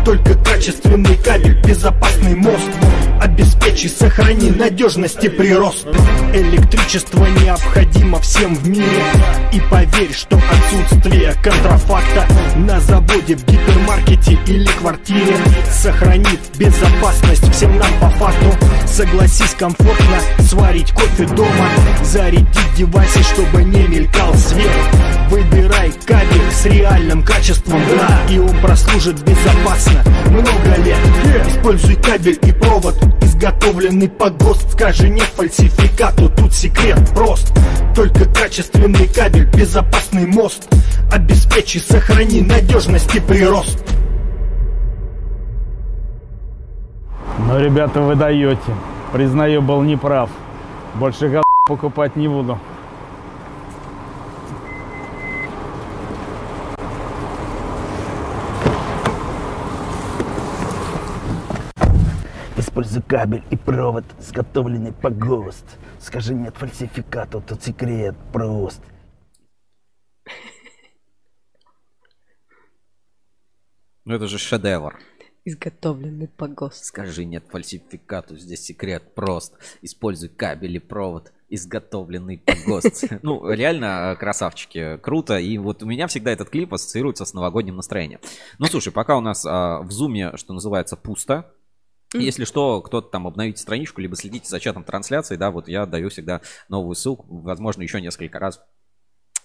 Только 0.06 0.36
качественный 0.36 1.16
кабель, 1.16 1.60
безопасный 1.64 2.36
мост. 2.36 2.70
Обеспечи, 3.20 3.88
сохрани 3.88 4.52
надежность 4.52 5.24
и 5.24 5.30
прирост. 5.30 5.88
Электричество 6.36 7.26
необходимо 7.44 8.20
всем 8.20 8.54
в 8.56 8.70
мире. 8.70 9.04
И 9.52 9.60
поверь, 9.60 10.14
что 10.14 10.38
отсутствие 10.38 10.99
контрафакта 11.42 12.28
На 12.56 12.80
заводе, 12.80 13.36
в 13.36 13.46
гипермаркете 13.46 14.38
или 14.48 14.66
квартире. 14.80 15.38
Сохранит 15.72 16.40
безопасность 16.58 17.50
всем 17.54 17.78
нам 17.78 17.92
по 18.00 18.10
факту. 18.10 18.56
Согласись 18.86 19.56
комфортно 19.58 20.20
сварить 20.40 20.92
кофе 20.92 21.26
дома. 21.26 21.68
Зарядить 22.04 22.74
девайсы, 22.76 23.24
чтобы 23.24 23.64
не 23.64 23.84
мелькал 23.84 24.34
свет. 24.36 24.72
Выбирай 25.30 25.92
кабель 26.06 26.52
с 26.52 26.66
реальным 26.66 27.24
качеством, 27.24 27.82
да 27.90 28.34
И 28.34 28.40
он 28.40 28.58
прослужит 28.60 29.22
безопасно 29.24 30.04
много 30.28 30.76
лет. 30.84 31.00
Используй 31.48 31.96
кабель 31.96 32.40
и 32.42 32.52
провод, 32.52 32.96
изготовленный 33.22 34.10
по 34.10 34.30
ГОСТ. 34.30 34.72
Скажи 34.74 35.10
нет 35.10 35.28
фальсификату, 35.36 36.30
тут 36.30 36.54
секрет 36.54 37.00
прост 37.14 37.54
только 38.00 38.24
качественный 38.34 39.10
кабель, 39.14 39.44
безопасный 39.44 40.26
мост 40.26 40.74
Обеспечи, 41.12 41.80
сохрани 41.80 42.40
надежность 42.40 43.14
и 43.14 43.20
прирост 43.20 43.84
Ну, 47.40 47.60
ребята, 47.60 48.00
вы 48.00 48.16
даете. 48.16 48.62
Признаю, 49.12 49.62
был 49.62 49.82
неправ. 49.82 50.30
Больше 50.96 51.28
гад 51.28 51.44
покупать 51.68 52.16
не 52.16 52.30
буду. 52.30 52.58
Используй 62.80 63.02
кабель 63.02 63.44
и 63.52 63.58
провод, 63.58 64.06
изготовленный 64.20 64.94
по 64.94 65.10
ГОСТ. 65.10 65.66
Скажи 66.00 66.34
нет 66.34 66.56
фальсификату, 66.56 67.44
тут 67.46 67.62
секрет 67.62 68.16
прост. 68.32 68.82
Ну 74.06 74.16
это 74.16 74.30
же 74.30 74.38
шедевр. 74.38 74.98
Изготовленный 75.44 76.30
по 76.30 76.48
ГОСТ. 76.48 76.86
Скажи 76.86 77.26
нет 77.26 77.44
фальсификату, 77.50 78.38
здесь 78.38 78.62
секрет 78.62 79.14
прост. 79.14 79.56
Используй 79.82 80.30
кабель 80.30 80.78
и 80.78 80.80
провод, 80.80 81.34
изготовленный 81.50 82.38
по 82.38 82.54
ГОСТ. 82.66 83.20
Ну, 83.24 83.52
реально, 83.52 84.16
красавчики, 84.18 84.96
круто. 85.00 85.38
И 85.38 85.58
вот 85.58 85.84
у 85.84 85.86
меня 85.86 86.08
всегда 86.08 86.32
этот 86.32 86.50
клип 86.50 86.74
ассоциируется 86.74 87.26
с 87.26 87.34
новогодним 87.34 87.76
настроением. 87.76 88.22
Ну, 88.58 88.68
слушай, 88.68 88.94
пока 88.94 89.18
у 89.18 89.22
нас 89.22 89.46
а, 89.46 89.82
в 89.82 89.92
зуме, 89.92 90.32
что 90.38 90.54
называется, 90.54 90.96
пусто, 90.96 91.52
если 92.14 92.46
что, 92.46 92.82
кто-то 92.82 93.10
там 93.10 93.28
обновите 93.28 93.62
страничку, 93.62 94.02
либо 94.02 94.16
следите 94.16 94.48
за 94.48 94.60
чатом 94.60 94.84
трансляции, 94.84 95.36
да, 95.36 95.52
вот 95.52 95.68
я 95.68 95.86
даю 95.86 96.10
всегда 96.10 96.42
новую 96.68 96.96
ссылку, 96.96 97.26
возможно, 97.30 97.82
еще 97.82 98.02
несколько 98.02 98.40
раз 98.40 98.62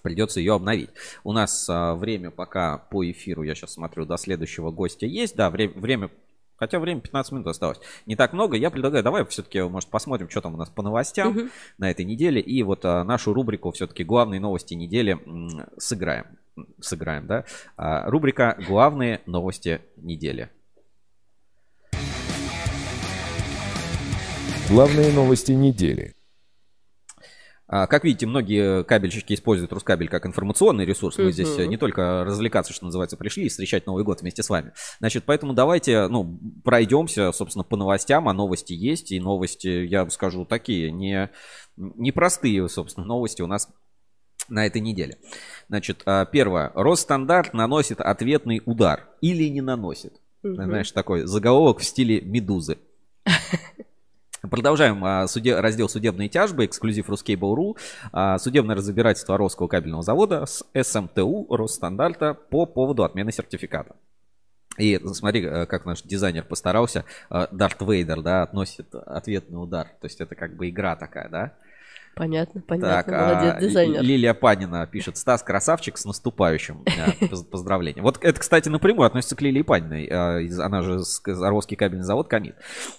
придется 0.03 0.39
ее 0.41 0.55
обновить. 0.55 0.91
У 1.25 1.33
нас 1.33 1.67
а, 1.69 1.95
время 1.95 2.31
пока 2.31 2.79
по 2.79 3.11
эфиру, 3.11 3.43
я 3.43 3.55
сейчас 3.55 3.73
смотрю, 3.73 4.05
до 4.05 4.17
следующего 4.19 4.71
гостя 4.71 5.07
есть, 5.07 5.35
да, 5.35 5.51
время, 5.51 5.73
время 5.75 6.11
Хотя 6.57 6.79
время 6.79 7.01
15 7.01 7.33
минут 7.33 7.47
осталось. 7.49 7.81
Не 8.07 8.15
так 8.15 8.33
много. 8.33 8.57
Я 8.57 8.71
предлагаю, 8.71 9.03
давай 9.03 9.25
все-таки, 9.27 9.61
может, 9.63 9.91
посмотрим, 9.91 10.31
что 10.31 10.41
там 10.41 10.55
у 10.55 10.57
нас 10.57 10.71
по 10.71 10.83
новостям 10.83 11.33
Мгм. 11.33 11.51
на 11.79 11.91
этой 11.91 12.05
неделе. 12.05 12.41
И 12.41 12.63
вот 12.63 12.85
а, 12.85 13.03
нашу 13.03 13.35
рубрику 13.35 13.73
все-таки 13.73 14.05
главные 14.05 14.41
новости 14.41 14.75
недели 14.75 15.19
м, 15.27 15.67
сыграем. 15.79 16.39
Сыграем, 16.81 17.27
да. 17.27 17.45
А, 17.77 18.09
рубрика 18.09 18.57
Главные 18.69 19.21
новости 19.27 19.81
недели. 19.97 20.49
Главные 24.71 25.13
новости 25.13 25.53
недели. 25.53 26.15
А, 27.67 27.87
Как 27.87 28.03
видите, 28.05 28.27
многие 28.27 28.83
кабельщики 28.85 29.35
используют 29.35 29.73
Рускабель 29.73 30.09
как 30.09 30.25
информационный 30.25 30.87
ресурс. 30.87 31.19
Мы 31.19 31.33
здесь 31.33 31.59
э, 31.59 31.67
не 31.67 31.77
только 31.77 32.25
развлекаться, 32.25 32.73
что 32.73 32.87
называется, 32.87 33.19
пришли 33.19 33.45
и 33.45 33.49
встречать 33.51 33.87
Новый 33.87 34.05
год 34.05 34.23
вместе 34.23 34.43
с 34.43 34.49
вами. 34.49 34.73
Значит, 35.01 35.25
поэтому 35.27 35.53
давайте, 35.53 36.09
ну, 36.09 36.41
пройдемся, 36.65 37.31
собственно, 37.33 37.63
по 37.63 37.77
новостям. 37.77 38.27
А 38.27 38.33
новости 38.33 38.73
есть. 38.73 39.13
И 39.13 39.21
новости, 39.21 39.69
я 39.69 40.09
скажу, 40.09 40.47
такие, 40.47 40.91
не, 40.91 41.31
непростые, 41.77 42.67
собственно, 42.71 43.05
новости 43.07 43.43
у 43.43 43.47
нас 43.47 43.69
на 44.49 44.67
этой 44.67 44.81
неделе. 44.81 45.19
Значит, 45.69 46.03
а, 46.07 46.25
первое. 46.25 46.73
Росстандарт 46.75 47.53
наносит 47.53 48.01
ответный 48.01 48.63
удар. 48.65 49.09
Или 49.21 49.45
не 49.49 49.61
наносит. 49.61 50.21
Знаешь, 50.43 50.91
такой 50.91 51.27
заголовок 51.27 51.81
в 51.81 51.85
стиле 51.85 52.23
«Медузы». 52.23 52.79
Продолжаем 54.51 55.05
а, 55.05 55.27
суде- 55.27 55.59
раздел 55.59 55.89
судебные 55.89 56.29
тяжбы, 56.29 56.67
эксклюзив 56.67 57.09
Ruskable.ru. 57.09 57.77
А, 58.13 58.39
Судебное 58.39 58.77
разбирательство 58.77 59.39
Росского 59.39 59.69
кабельного 59.69 60.03
завода 60.03 60.45
с 60.47 60.65
СМТУ 60.75 61.47
Росстандарта 61.51 62.35
по 62.35 62.67
поводу 62.67 63.05
отмены 63.05 63.33
сертификата. 63.33 63.95
И 64.77 65.01
смотри, 65.13 65.45
э, 65.45 65.67
как 65.67 65.85
наш 65.85 66.03
дизайнер 66.03 66.45
постарался. 66.45 67.05
Э, 67.31 67.47
Дарт 67.53 67.81
Вейдер, 67.81 68.23
да, 68.23 68.43
относит 68.43 68.93
ответный 68.95 69.63
удар. 69.63 69.87
То 70.01 70.07
есть 70.07 70.21
это 70.21 70.35
как 70.35 70.57
бы 70.57 70.69
игра 70.69 70.97
такая, 70.97 71.29
да? 71.29 71.53
Понятно, 72.15 72.61
Так, 72.63 72.69
понятно. 72.69 73.19
а, 73.19 73.35
Молодец, 73.45 73.69
дизайнер. 73.69 74.01
Ли- 74.03 74.07
Лилия 74.15 74.35
Панина 74.35 74.87
пишет, 74.87 75.17
Стас, 75.17 75.43
красавчик, 75.43 75.97
с 75.99 76.05
наступающим. 76.05 76.85
Да, 76.85 77.27
поз- 77.29 77.45
Поздравления. 77.45 78.03
Вот 78.03 78.19
это, 78.23 78.39
кстати, 78.41 78.69
напрямую 78.69 79.07
относится 79.07 79.37
к 79.37 79.43
Лилии 79.43 79.63
Паниной. 79.63 80.09
а, 80.11 80.39
из- 80.39 80.59
Она 80.61 80.83
же 80.83 81.01
Орловский 81.27 81.77
кабельный 81.77 82.05
завод 82.05 82.29
Комит. 82.29 82.55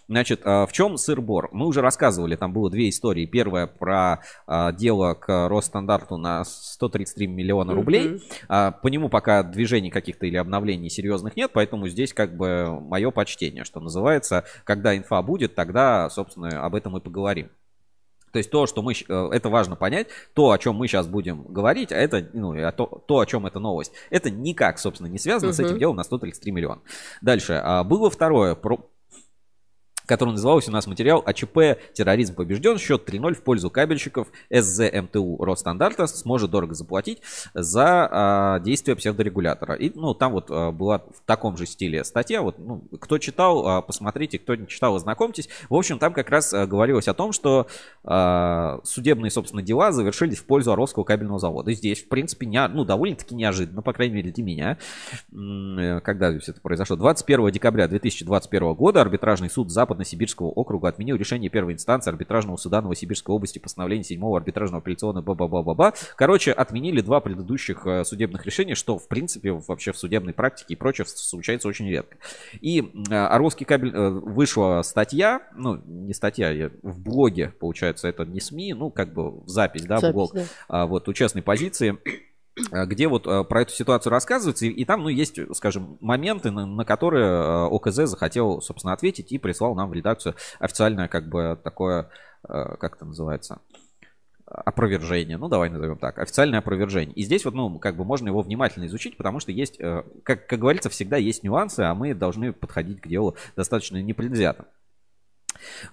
Значит, 0.08 0.42
а, 0.44 0.66
в 0.66 0.72
чем 0.74 0.98
сыр-бор? 0.98 1.50
Мы 1.52 1.66
уже 1.68 1.82
рассказывали, 1.82 2.36
там 2.36 2.52
было 2.54 2.70
две 2.70 2.90
истории. 2.90 3.26
Первая 3.26 3.68
про 3.68 4.22
а, 4.48 4.72
дело 4.72 5.14
к 5.14 5.48
Росстандарту 5.50 6.18
на 6.18 6.44
133 6.46 7.28
миллиона 7.28 7.74
рублей. 7.74 8.22
А, 8.50 8.72
По 8.72 8.88
нему 8.88 9.10
пока 9.10 9.44
движений 9.44 9.90
каких-то 9.92 10.26
или 10.26 10.38
обновлений 10.38 10.90
серьезных 10.90 11.36
нет, 11.36 11.52
поэтому 11.54 11.88
здесь 11.88 12.14
как 12.14 12.36
бы 12.36 12.80
мое 12.82 13.12
почтение, 13.12 13.64
что 13.64 13.80
называется. 13.80 14.44
Когда 14.64 14.96
инфа 14.98 15.22
будет, 15.22 15.56
тогда, 15.56 16.10
собственно, 16.10 16.64
об 16.66 16.76
этом 16.76 16.98
и 16.98 17.02
поговорим. 17.02 17.50
То 18.36 18.40
есть 18.40 18.52
то, 18.52 18.68
что 18.68 18.82
мы, 18.82 18.91
э, 18.91 19.30
это 19.32 19.48
важно 19.48 19.78
понять, 19.78 20.07
то, 20.34 20.52
о 20.52 20.57
чем 20.57 20.76
мы 20.76 20.90
сейчас 20.90 21.07
будем 21.07 21.44
говорить, 21.44 21.94
а 21.94 21.95
это, 21.95 22.28
ну, 22.34 22.53
то, 22.74 23.02
то, 23.07 23.20
о 23.20 23.26
чем 23.26 23.45
эта 23.45 23.60
новость, 23.60 23.94
это 24.10 24.30
никак, 24.30 24.78
собственно, 24.78 25.07
не 25.07 25.18
связано 25.18 25.53
с 25.53 25.60
этим 25.62 25.80
делом 25.80 25.95
на 25.95 26.03
133 26.03 26.52
миллиона. 26.52 26.82
Дальше. 27.22 27.62
а, 27.64 27.86
Было 27.86 28.10
второе, 28.10 28.56
про- 28.56 28.82
который 30.06 30.32
назывался 30.32 30.69
у 30.69 30.73
нас 30.73 30.88
материал 30.88 31.23
АЧП 31.26 31.80
«Терроризм 31.94 32.36
побежден». 32.36 32.77
Счет 32.77 33.07
3-0 33.07 33.34
в 33.34 33.41
пользу 33.41 33.69
кабельщиков 33.69 34.27
СЗМТУ 34.49 35.38
Росстандарта 35.44 36.07
сможет 36.07 36.52
дорого 36.52 36.73
заплатить 36.73 37.22
за 37.53 38.07
а, 38.11 38.60
действия 38.60 38.95
псевдорегулятора. 38.95 39.76
И, 39.76 39.91
ну, 39.95 40.14
там 40.14 40.34
вот 40.34 40.48
а, 40.49 40.72
была 40.72 40.99
в 40.99 41.22
таком 41.26 41.57
же 41.57 41.65
стиле 41.65 42.03
статья. 42.03 42.41
Вот, 42.41 42.60
ну, 42.60 42.82
кто 42.99 43.18
читал, 43.18 43.68
а, 43.68 43.82
посмотрите, 43.82 44.40
кто 44.40 44.56
не 44.56 44.68
читал, 44.68 44.95
ознакомьтесь. 44.95 45.49
В 45.69 45.76
общем, 45.76 45.99
там 45.99 46.14
как 46.14 46.30
раз 46.30 46.53
а, 46.53 46.65
говорилось 46.65 47.07
о 47.07 47.14
том, 47.14 47.32
что 47.32 47.68
а, 48.03 48.80
судебные, 48.84 49.32
собственно, 49.32 49.61
дела 49.61 49.91
завершились 49.91 50.38
в 50.38 50.45
пользу 50.45 50.72
Орловского 50.72 51.03
кабельного 51.03 51.40
завода. 51.40 51.72
И 51.72 51.76
здесь, 51.76 52.03
в 52.03 52.07
принципе, 52.07 52.45
не, 52.45 52.65
ну, 52.68 52.86
довольно-таки 52.86 53.36
неожиданно, 53.36 53.82
по 53.82 53.94
крайней 53.94 54.15
мере, 54.15 54.32
для 54.32 54.44
меня. 54.44 54.77
Когда 56.02 56.32
здесь 56.32 56.49
это 56.49 56.61
произошло? 56.61 56.95
21 56.95 57.52
декабря 57.52 57.88
2021 57.88 58.73
года 58.73 59.02
арбитражный 59.02 59.49
суд 59.49 59.72
Западно-Сибирского 59.96 60.48
округа 60.48 60.90
отменил 60.90 61.16
решение 61.16 61.50
первой 61.50 61.74
инстанции 61.74 62.10
арбитражного 62.10 62.58
суда 62.58 62.82
Новосибирской 62.82 63.34
области 63.34 63.60
постановление 63.60 64.04
7 64.04 64.36
арбитражного 64.36 64.82
апелляционного 64.82 65.24
ба-ба-ба-ба-ба. 65.24 65.94
Короче, 66.18 66.52
отменили 66.52 67.02
два 67.02 67.22
предыдущих 67.22 67.88
э, 67.88 68.04
судебных 68.04 68.46
решения, 68.46 68.76
что, 68.76 68.98
в 69.00 69.08
принципе, 69.08 69.54
вообще 69.54 69.94
в 69.94 69.98
судебной 69.98 70.34
практике 70.34 70.74
и 70.74 70.76
прочее 70.76 71.06
случается 71.08 71.68
очень 71.68 71.88
редко. 71.90 72.18
И 72.60 72.82
э, 73.10 73.14
Орловский 73.16 73.66
кабель 73.66 73.92
э, 73.94 74.10
вышла 74.10 74.82
статья, 74.84 75.42
ну, 75.56 75.82
не 75.86 76.14
статья, 76.14 76.52
я- 76.52 76.72
в 76.84 77.00
блоге, 77.00 77.54
получается, 77.60 78.08
это 78.08 78.26
не 78.26 78.40
СМИ, 78.42 78.74
ну, 78.74 78.90
как 78.92 79.14
бы 79.14 79.32
в 79.42 79.48
запись, 79.48 79.84
да, 79.86 79.98
в 79.98 80.02
Запись, 80.02 80.14
блог, 80.14 80.34
да. 80.34 80.44
а, 80.68 80.86
вот, 80.86 81.08
у 81.08 81.14
частной 81.14 81.42
позиции, 81.42 81.92
а, 81.92 82.10
где 82.56 83.07
вот 83.07 83.27
а, 83.27 83.44
про 83.44 83.64
эту 83.64 83.73
ситуацию 83.73 84.11
рассказывается, 84.11 84.65
и, 84.65 84.86
там, 84.86 85.03
ну, 85.03 85.10
есть, 85.10 85.40
скажем, 85.56 85.98
моменты, 85.99 86.52
на, 86.52 86.65
на 86.65 86.86
которые 86.86 87.26
а, 87.27 87.65
ОКЗ 87.68 88.07
захотел, 88.07 88.61
собственно, 88.61 88.94
ответить 88.94 89.32
и 89.32 89.38
прислал 89.38 89.76
нам 89.76 89.90
в 89.90 89.94
редакцию 89.94 90.36
официальное, 90.60 91.07
как 91.07 91.27
бы, 91.27 91.60
такое, 91.61 92.10
как 92.44 92.95
это 92.95 93.06
называется, 93.06 93.60
опровержение, 94.45 95.38
ну 95.38 95.48
давай 95.48 95.69
назовем 95.69 95.98
так, 95.98 96.19
официальное 96.19 96.60
опровержение. 96.60 97.15
И 97.15 97.23
здесь 97.23 97.45
вот, 97.45 97.56
ну, 97.56 97.80
как 97.80 97.98
бы 97.98 98.06
можно 98.06 98.27
его 98.27 98.41
внимательно 98.41 98.86
изучить, 98.86 99.18
потому 99.18 99.40
что 99.40 99.52
есть, 99.52 99.80
э, 99.80 100.03
как, 100.23 100.48
как 100.48 100.60
говорится, 100.60 100.90
всегда 100.90 101.18
есть 101.18 101.44
нюансы, 101.44 101.80
а 101.82 101.95
мы 101.95 102.14
должны 102.14 102.53
подходить 102.53 103.02
к 103.02 103.07
делу 103.07 103.36
достаточно 103.56 104.02
непредвзято. 104.02 104.65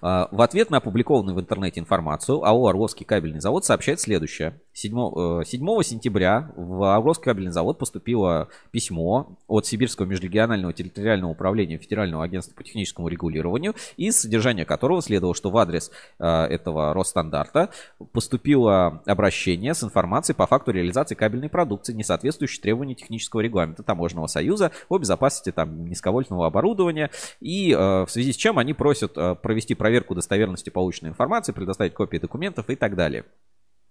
В 0.01 0.41
ответ 0.41 0.69
на 0.69 0.77
опубликованную 0.77 1.35
в 1.35 1.39
интернете 1.39 1.79
информацию 1.79 2.43
АО 2.43 2.67
«Орловский 2.67 3.05
кабельный 3.05 3.39
завод» 3.39 3.65
сообщает 3.65 3.99
следующее. 3.99 4.59
7, 4.73 5.41
э, 5.41 5.45
7 5.45 5.83
сентября 5.83 6.51
в 6.55 6.95
Орловский 6.95 7.25
кабельный 7.25 7.51
завод 7.51 7.77
поступило 7.77 8.49
письмо 8.71 9.37
от 9.47 9.65
Сибирского 9.65 10.05
межрегионального 10.05 10.73
территориального 10.73 11.31
управления 11.31 11.77
Федерального 11.77 12.23
агентства 12.23 12.55
по 12.55 12.63
техническому 12.63 13.07
регулированию, 13.07 13.75
из 13.97 14.19
содержания 14.19 14.65
которого 14.65 15.01
следовало, 15.01 15.35
что 15.35 15.51
в 15.51 15.57
адрес 15.57 15.91
э, 16.19 16.25
этого 16.25 16.93
Росстандарта 16.93 17.69
поступило 18.11 19.01
обращение 19.05 19.73
с 19.75 19.83
информацией 19.83 20.35
по 20.35 20.47
факту 20.47 20.71
реализации 20.71 21.15
кабельной 21.15 21.49
продукции, 21.49 21.93
не 21.93 22.03
соответствующей 22.03 22.61
требованиям 22.61 22.95
технического 22.95 23.41
регламента 23.41 23.83
Таможенного 23.83 24.27
союза 24.27 24.71
о 24.89 24.97
безопасности 24.97 25.51
там, 25.51 25.85
низковольтного 25.85 26.47
оборудования, 26.47 27.11
и 27.39 27.71
э, 27.71 27.77
в 27.77 28.07
связи 28.09 28.33
с 28.33 28.35
чем 28.35 28.57
они 28.57 28.73
просят 28.73 29.17
э, 29.17 29.35
провести 29.35 29.75
проверку 29.75 30.15
достоверности 30.15 30.71
полученной 30.71 31.09
информации, 31.11 31.51
предоставить 31.51 31.93
копии 31.93 32.17
документов 32.17 32.69
и 32.69 32.75
так 32.75 32.95
далее. 32.95 33.25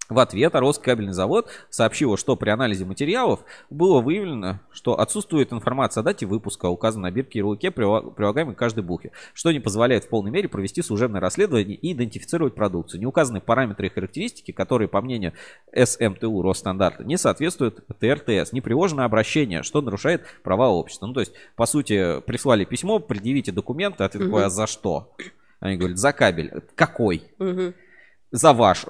В 0.08 0.18
ответ 0.18 0.54
Роскабельный 0.54 1.12
завод 1.12 1.48
сообщил, 1.70 2.16
что 2.16 2.36
при 2.36 2.50
анализе 2.50 2.84
материалов 2.84 3.40
было 3.70 4.00
выявлено, 4.00 4.60
что 4.70 4.98
отсутствует 4.98 5.52
информация 5.52 6.02
о 6.02 6.04
дате 6.04 6.26
выпуска, 6.26 6.66
указанной 6.66 7.10
на 7.10 7.14
бирке 7.14 7.38
и 7.38 7.42
прила- 7.42 8.10
прилагаемой 8.10 8.54
к 8.54 8.58
каждой 8.58 8.84
букве, 8.84 9.12
что 9.32 9.52
не 9.52 9.60
позволяет 9.60 10.04
в 10.04 10.08
полной 10.08 10.30
мере 10.30 10.48
провести 10.48 10.82
служебное 10.82 11.20
расследование 11.20 11.76
и 11.76 11.92
идентифицировать 11.92 12.54
продукцию. 12.54 13.00
Не 13.00 13.06
указаны 13.06 13.40
параметры 13.40 13.86
и 13.86 13.90
характеристики, 13.90 14.50
которые, 14.50 14.88
по 14.88 15.00
мнению 15.00 15.32
СМТУ 15.74 16.42
Росстандарта, 16.42 17.04
не 17.04 17.16
соответствуют 17.16 17.86
ТРТС. 17.98 18.52
Не 18.52 18.60
приложено 18.60 19.04
обращение, 19.04 19.62
что 19.62 19.80
нарушает 19.80 20.24
права 20.42 20.68
общества. 20.68 21.06
Ну, 21.06 21.14
то 21.14 21.20
есть, 21.20 21.32
по 21.56 21.64
сути, 21.66 22.20
прислали 22.22 22.64
письмо, 22.64 22.98
предъявите 22.98 23.52
документы, 23.52 24.04
а 24.04 24.08
ты 24.08 24.18
такой, 24.18 24.44
а 24.44 24.50
за 24.50 24.66
что? 24.66 25.14
Они 25.60 25.76
говорят, 25.76 25.98
за 25.98 26.12
кабель. 26.12 26.52
Какой? 26.74 27.22
Мгм. 27.38 27.74
За 28.32 28.52
ваш. 28.52 28.86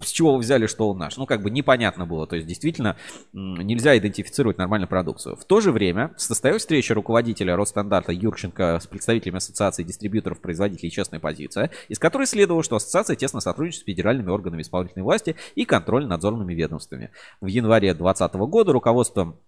С 0.00 0.10
чего 0.10 0.34
вы 0.34 0.38
взяли, 0.38 0.66
что 0.66 0.88
он 0.88 0.98
наш? 0.98 1.16
Ну, 1.16 1.26
как 1.26 1.42
бы 1.42 1.50
непонятно 1.50 2.06
было. 2.06 2.26
То 2.26 2.36
есть, 2.36 2.48
действительно, 2.48 2.96
нельзя 3.32 3.98
идентифицировать 3.98 4.56
нормальную 4.56 4.88
продукцию. 4.88 5.36
В 5.36 5.44
то 5.44 5.60
же 5.60 5.72
время 5.72 6.14
состоялась 6.16 6.62
встреча 6.62 6.94
руководителя 6.94 7.56
Росстандарта 7.56 8.12
Юрченко 8.12 8.78
с 8.80 8.86
представителями 8.86 9.38
Ассоциации 9.38 9.82
дистрибьюторов, 9.82 10.40
производителей 10.40 10.90
«Честная 10.90 11.20
позиция», 11.20 11.70
из 11.88 11.98
которой 11.98 12.26
следовало, 12.26 12.62
что 12.62 12.76
ассоциация 12.76 13.16
тесно 13.16 13.40
сотрудничает 13.40 13.82
с 13.82 13.84
федеральными 13.84 14.30
органами 14.30 14.62
исполнительной 14.62 15.04
власти 15.04 15.36
и 15.56 15.64
контрольно-надзорными 15.64 16.54
ведомствами. 16.54 17.10
В 17.40 17.46
январе 17.46 17.94
2020 17.94 18.34
года 18.48 18.72
руководством 18.72 19.40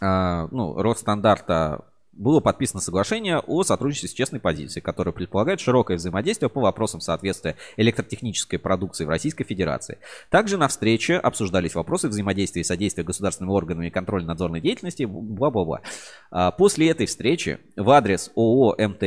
а, 0.00 0.48
ну, 0.50 0.80
Росстандарта 0.80 1.86
было 2.16 2.40
подписано 2.40 2.80
соглашение 2.80 3.38
о 3.38 3.62
сотрудничестве 3.62 4.08
с 4.08 4.12
честной 4.12 4.40
позицией, 4.40 4.82
которое 4.82 5.12
предполагает 5.12 5.60
широкое 5.60 5.96
взаимодействие 5.96 6.48
по 6.48 6.60
вопросам 6.60 7.00
соответствия 7.00 7.56
электротехнической 7.76 8.58
продукции 8.58 9.04
в 9.04 9.08
Российской 9.08 9.44
Федерации. 9.44 9.98
Также 10.30 10.56
на 10.56 10.68
встрече 10.68 11.16
обсуждались 11.16 11.74
вопросы 11.74 12.08
взаимодействия 12.08 12.62
и 12.62 12.64
содействия 12.64 13.04
государственными 13.04 13.52
органами 13.52 13.90
контрольно-надзорной 13.90 14.60
деятельности, 14.60 15.04
бла-бла-бла. 15.04 15.82
А, 16.30 16.50
После 16.50 16.90
этой 16.90 17.06
встречи 17.06 17.58
в 17.76 17.90
адрес 17.90 18.30
ООО 18.34 18.76
МТ, 18.78 19.02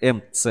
МЦ 0.00 0.46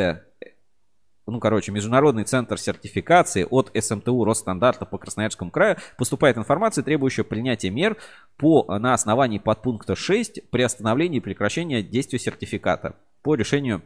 ну, 1.26 1.40
короче, 1.40 1.72
Международный 1.72 2.26
центр 2.26 2.58
сертификации 2.58 3.48
от 3.50 3.72
СМТУ 3.74 4.26
Росстандарта 4.26 4.86
по 4.86 4.98
Красноярскому 4.98 5.52
краю 5.52 5.78
поступает 5.98 6.38
информация, 6.38 6.84
требующая 6.84 7.24
принятия 7.24 7.70
мер 7.70 7.98
по, 8.38 8.66
на 8.78 8.94
основании 8.94 9.40
подпункта 9.40 9.96
6 9.96 10.50
при 10.50 10.64
остановлении 10.64 11.18
и 11.18 11.22
прекращении 11.22 11.82
действия 11.82 12.20
сертификата 12.20 12.96
по 13.22 13.36
решению 13.36 13.84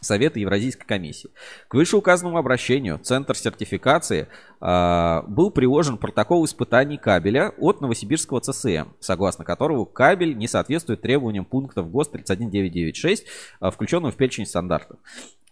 Совета 0.00 0.38
Евразийской 0.38 0.86
комиссии. 0.86 1.30
К 1.68 1.74
вышеуказанному 1.74 2.36
обращению 2.36 2.98
Центр 2.98 3.36
сертификации 3.36 4.28
а, 4.60 5.22
был 5.22 5.50
приложен 5.50 5.96
протокол 5.96 6.44
испытаний 6.44 6.98
кабеля 6.98 7.52
от 7.58 7.80
Новосибирского 7.80 8.40
ЦСМ, 8.40 8.90
согласно 9.00 9.44
которого 9.44 9.84
кабель 9.84 10.36
не 10.36 10.48
соответствует 10.48 11.00
требованиям 11.00 11.44
пунктов 11.44 11.90
ГОСТ 11.90 12.12
31996, 12.12 13.24
а, 13.60 13.70
включенного 13.70 14.12
в 14.12 14.16
перечень 14.16 14.46
стандартов. 14.46 14.98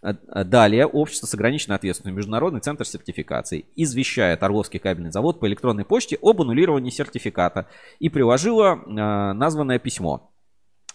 А, 0.05 0.15
а, 0.27 0.43
Далее 0.43 0.85
общество 0.85 1.25
с 1.25 1.33
ограниченной 1.33 1.77
ответственностью 1.77 2.15
Международный 2.15 2.59
центр 2.59 2.85
сертификации 2.85 3.65
извещает 3.75 4.43
Орловский 4.43 4.79
кабельный 4.79 5.11
завод 5.11 5.39
по 5.39 5.47
электронной 5.47 5.83
почте 5.83 6.19
об 6.21 6.39
аннулировании 6.41 6.91
сертификата 6.91 7.67
и 7.97 8.09
приложило 8.09 8.73
а, 8.85 9.33
названное 9.33 9.79
письмо. 9.79 10.31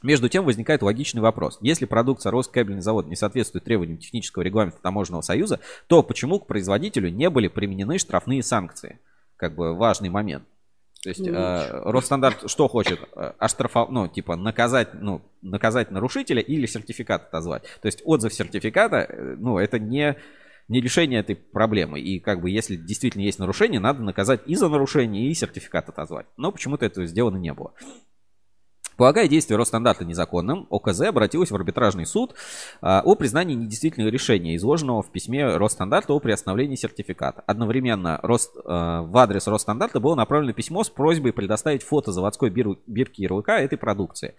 Между 0.05 0.29
тем 0.29 0.45
возникает 0.45 0.83
логичный 0.83 1.23
вопрос. 1.23 1.59
Если 1.61 1.87
продукция 1.87 2.31
Роскабельный 2.31 2.83
завод 2.83 3.09
не 3.09 3.17
соответствует 3.17 3.65
требованиям 3.65 3.99
технического 3.99 4.45
регламента 4.45 4.79
Таможенного 4.81 5.23
союза, 5.23 5.59
то 5.89 6.05
почему 6.05 6.39
к 6.39 6.47
производителю 6.47 7.11
не 7.11 7.29
были 7.31 7.49
применены 7.49 7.99
штрафные 7.99 8.45
санкции? 8.45 9.01
Как 9.37 9.57
бы 9.57 9.75
важный 9.75 10.09
момент. 10.09 10.45
То 11.03 11.09
есть 11.09 11.21
Ну, 11.21 11.33
э, 11.33 11.91
Росстандарт 11.91 12.51
что 12.51 12.69
хочет? 12.69 13.01
Э, 13.17 13.33
Оштрафов, 13.39 13.91
ну, 13.91 14.07
типа, 14.09 14.37
наказать, 14.37 14.95
ну, 14.95 15.23
наказать 15.41 15.91
нарушителя 15.91 16.43
или 16.43 16.67
сертификат 16.67 17.29
отозвать. 17.29 17.63
То 17.81 17.87
есть 17.87 18.03
отзыв 18.05 18.35
сертификата, 18.35 18.97
э, 19.09 19.37
ну, 19.39 19.59
это 19.59 19.79
не, 19.79 20.17
не 20.69 20.81
решение 20.81 21.21
этой 21.21 21.37
проблемы. 21.37 22.01
И 22.01 22.21
как 22.21 22.43
бы 22.43 22.51
если 22.51 22.77
действительно 22.77 23.23
есть 23.23 23.39
нарушение, 23.39 23.81
надо 23.81 24.03
наказать 24.03 24.43
и 24.47 24.55
за 24.57 24.69
нарушение, 24.69 25.31
и 25.31 25.35
сертификат 25.35 25.89
отозвать. 25.89 26.27
Но 26.37 26.53
почему-то 26.53 26.85
этого 26.85 27.07
сделано 27.07 27.39
не 27.39 27.55
было. 27.55 27.73
Полагая 29.01 29.29
действие 29.29 29.57
Росстандарта 29.57 30.05
незаконным, 30.05 30.67
ОКЗ 30.69 31.01
обратилась 31.01 31.51
в 31.51 31.55
арбитражный 31.55 32.05
суд 32.05 32.35
а, 32.83 33.01
о 33.03 33.15
признании 33.15 33.55
недействительного 33.55 34.11
решения, 34.11 34.57
изложенного 34.57 35.03
в 35.03 35.11
письме 35.11 35.57
Росстандарта 35.57 36.13
о 36.13 36.21
приостановлении 36.21 36.75
сертификата. 36.75 37.43
Одновременно 37.47 38.21
Рос- 38.23 38.51
а, 38.63 39.01
в 39.01 39.17
адрес 39.17 39.47
Росстандарта 39.47 40.01
было 40.01 40.15
направлено 40.17 40.53
письмо 40.53 40.85
с 40.85 40.91
просьбой 40.91 41.33
предоставить 41.33 41.83
фото 41.83 42.13
заводской 42.13 42.51
бир- 42.51 42.77
бирки 42.87 43.23
ярлыка 43.23 43.59
этой 43.59 43.79
продукции. 43.79 44.35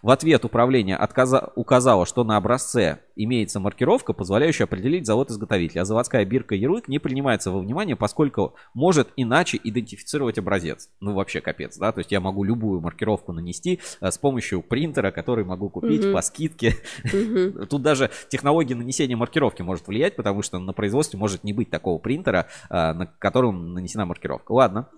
В 0.00 0.10
ответ 0.10 0.44
управление 0.44 0.96
отказа- 0.96 1.50
указало, 1.56 2.06
что 2.06 2.22
на 2.22 2.36
образце 2.36 3.00
имеется 3.16 3.58
маркировка, 3.58 4.12
позволяющая 4.12 4.66
определить 4.66 5.06
завод-изготовителя, 5.06 5.80
а 5.80 5.84
заводская 5.84 6.24
бирка 6.24 6.54
ярлык 6.54 6.86
не 6.86 7.00
принимается 7.00 7.50
во 7.50 7.58
внимание, 7.58 7.96
поскольку 7.96 8.54
может 8.74 9.08
иначе 9.16 9.58
идентифицировать 9.64 10.38
образец. 10.38 10.88
Ну, 11.00 11.14
вообще 11.14 11.40
капец, 11.40 11.76
да? 11.78 11.90
То 11.90 11.98
есть 11.98 12.12
я 12.12 12.20
могу 12.20 12.44
любую 12.44 12.80
маркировку 12.80 13.32
нанести 13.32 13.80
с 14.10 14.18
помощью 14.18 14.62
принтера, 14.62 15.10
который 15.10 15.44
могу 15.44 15.68
купить 15.70 16.04
Мгм. 16.04 16.12
по 16.14 16.22
скидке. 16.22 16.74
Мгм. 17.04 17.66
Тут 17.70 17.82
даже 17.82 18.10
технология 18.28 18.74
нанесения 18.74 19.16
маркировки 19.16 19.62
может 19.62 19.86
влиять, 19.86 20.16
потому 20.16 20.42
что 20.42 20.58
на 20.58 20.72
производстве 20.72 21.18
может 21.18 21.44
не 21.44 21.52
быть 21.52 21.70
такого 21.70 21.98
принтера, 21.98 22.46
а, 22.68 22.94
на 22.94 23.06
котором 23.06 23.72
нанесена 23.74 24.06
маркировка. 24.06 24.52
Ладно. 24.52 24.88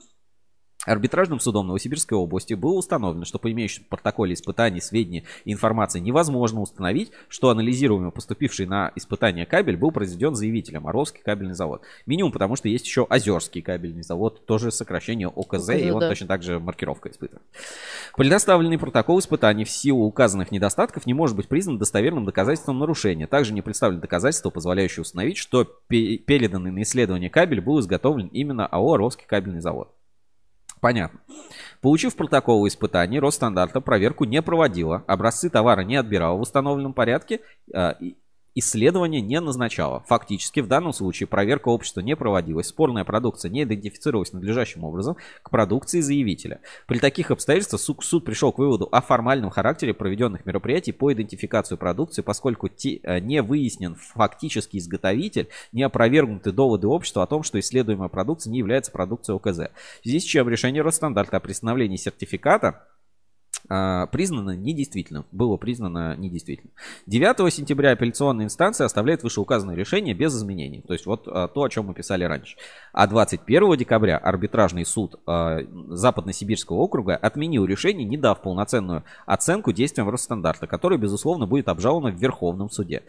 Арбитражным 0.86 1.40
судом 1.40 1.66
Новосибирской 1.66 2.16
области 2.16 2.54
было 2.54 2.74
установлено, 2.74 3.24
что 3.24 3.38
по 3.38 3.50
имеющему 3.50 3.86
протоколе 3.88 4.34
испытаний, 4.34 4.80
сведений 4.80 5.24
и 5.44 5.52
информации 5.52 6.00
невозможно 6.00 6.60
установить, 6.60 7.10
что 7.28 7.50
анализируемый 7.50 8.12
поступивший 8.12 8.66
на 8.66 8.92
испытание 8.94 9.46
кабель 9.46 9.76
был 9.76 9.90
произведен 9.90 10.34
заявителем 10.34 10.86
Орловский 10.86 11.20
кабельный 11.22 11.54
завод. 11.54 11.82
Минимум, 12.06 12.32
потому 12.32 12.56
что 12.56 12.68
есть 12.68 12.86
еще 12.86 13.06
Озерский 13.10 13.62
кабельный 13.62 14.02
завод, 14.02 14.46
тоже 14.46 14.70
сокращение 14.70 15.28
ОКЗ, 15.28 15.70
и 15.70 15.88
ОКЗ, 15.88 15.92
он 15.92 16.00
да. 16.00 16.08
точно 16.08 16.26
так 16.28 16.42
же 16.42 16.60
маркировка 16.60 17.10
испытывает. 17.10 17.42
Предоставленный 18.16 18.78
протокол 18.78 19.18
испытаний 19.18 19.64
в 19.64 19.70
силу 19.70 20.04
указанных 20.04 20.52
недостатков 20.52 21.06
не 21.06 21.14
может 21.14 21.36
быть 21.36 21.48
признан 21.48 21.78
достоверным 21.78 22.24
доказательством 22.24 22.78
нарушения. 22.78 23.26
Также 23.26 23.52
не 23.52 23.62
представлено 23.62 24.00
доказательства, 24.00 24.50
позволяющие 24.50 25.02
установить, 25.02 25.36
что 25.36 25.64
пе- 25.64 26.18
переданный 26.18 26.70
на 26.70 26.82
исследование 26.82 27.28
кабель 27.28 27.60
был 27.60 27.80
изготовлен 27.80 28.28
именно 28.28 28.66
АО 28.66 28.94
«Орловский 28.94 29.26
кабельный 29.26 29.60
завод». 29.60 29.95
Понятно. 30.80 31.20
Получив 31.80 32.16
протокол 32.16 32.66
испытаний, 32.66 33.18
Росстандарта 33.18 33.80
проверку 33.80 34.24
не 34.24 34.42
проводила, 34.42 35.04
образцы 35.06 35.48
товара 35.50 35.82
не 35.82 35.96
отбирала 35.96 36.36
в 36.36 36.40
установленном 36.40 36.92
порядке, 36.92 37.40
а, 37.72 37.96
исследование 38.56 39.20
не 39.20 39.38
назначала. 39.40 40.02
Фактически, 40.08 40.60
в 40.60 40.66
данном 40.66 40.92
случае 40.92 41.26
проверка 41.26 41.68
общества 41.68 42.00
не 42.00 42.16
проводилась, 42.16 42.66
спорная 42.66 43.04
продукция 43.04 43.50
не 43.50 43.62
идентифицировалась 43.62 44.32
надлежащим 44.32 44.82
образом 44.82 45.16
к 45.42 45.50
продукции 45.50 46.00
заявителя. 46.00 46.60
При 46.86 46.98
таких 46.98 47.30
обстоятельствах 47.30 47.80
суд, 47.80 48.02
суд 48.02 48.24
пришел 48.24 48.52
к 48.52 48.58
выводу 48.58 48.88
о 48.90 49.02
формальном 49.02 49.50
характере 49.50 49.94
проведенных 49.94 50.46
мероприятий 50.46 50.92
по 50.92 51.12
идентификации 51.12 51.76
продукции, 51.76 52.22
поскольку 52.22 52.68
те- 52.68 53.00
э, 53.02 53.20
не 53.20 53.42
выяснен 53.42 53.94
фактический 53.94 54.78
изготовитель, 54.78 55.48
не 55.72 55.82
опровергнуты 55.82 56.50
доводы 56.50 56.86
общества 56.86 57.22
о 57.22 57.26
том, 57.26 57.42
что 57.42 57.60
исследуемая 57.60 58.08
продукция 58.08 58.50
не 58.50 58.58
является 58.58 58.90
продукцией 58.90 59.36
ОКЗ. 59.36 59.70
С 60.02 60.22
чем 60.22 60.48
решение 60.48 60.82
Росстандарта 60.82 61.36
о 61.36 61.40
пристановлении 61.40 61.96
сертификата 61.96 62.86
признано 63.68 64.56
недействительным. 64.56 65.24
Было 65.32 65.56
признано 65.56 66.16
недействительным. 66.16 66.72
9 67.06 67.52
сентября 67.52 67.92
апелляционная 67.92 68.46
инстанция 68.46 68.84
оставляет 68.84 69.22
вышеуказанное 69.22 69.74
решение 69.74 70.14
без 70.14 70.36
изменений. 70.36 70.82
То 70.86 70.92
есть 70.92 71.06
вот 71.06 71.26
а, 71.26 71.48
то, 71.48 71.62
о 71.62 71.68
чем 71.68 71.86
мы 71.86 71.94
писали 71.94 72.24
раньше. 72.24 72.56
А 72.92 73.06
21 73.06 73.76
декабря 73.76 74.18
арбитражный 74.18 74.84
суд 74.84 75.20
а, 75.26 75.60
Западно-Сибирского 75.88 76.76
округа 76.76 77.16
отменил 77.16 77.64
решение, 77.64 78.04
не 78.04 78.16
дав 78.16 78.40
полноценную 78.40 79.04
оценку 79.26 79.72
действиям 79.72 80.08
Росстандарта, 80.08 80.66
которое, 80.66 80.98
безусловно, 80.98 81.46
будет 81.46 81.68
обжаловано 81.68 82.10
в 82.14 82.20
Верховном 82.20 82.70
суде. 82.70 83.02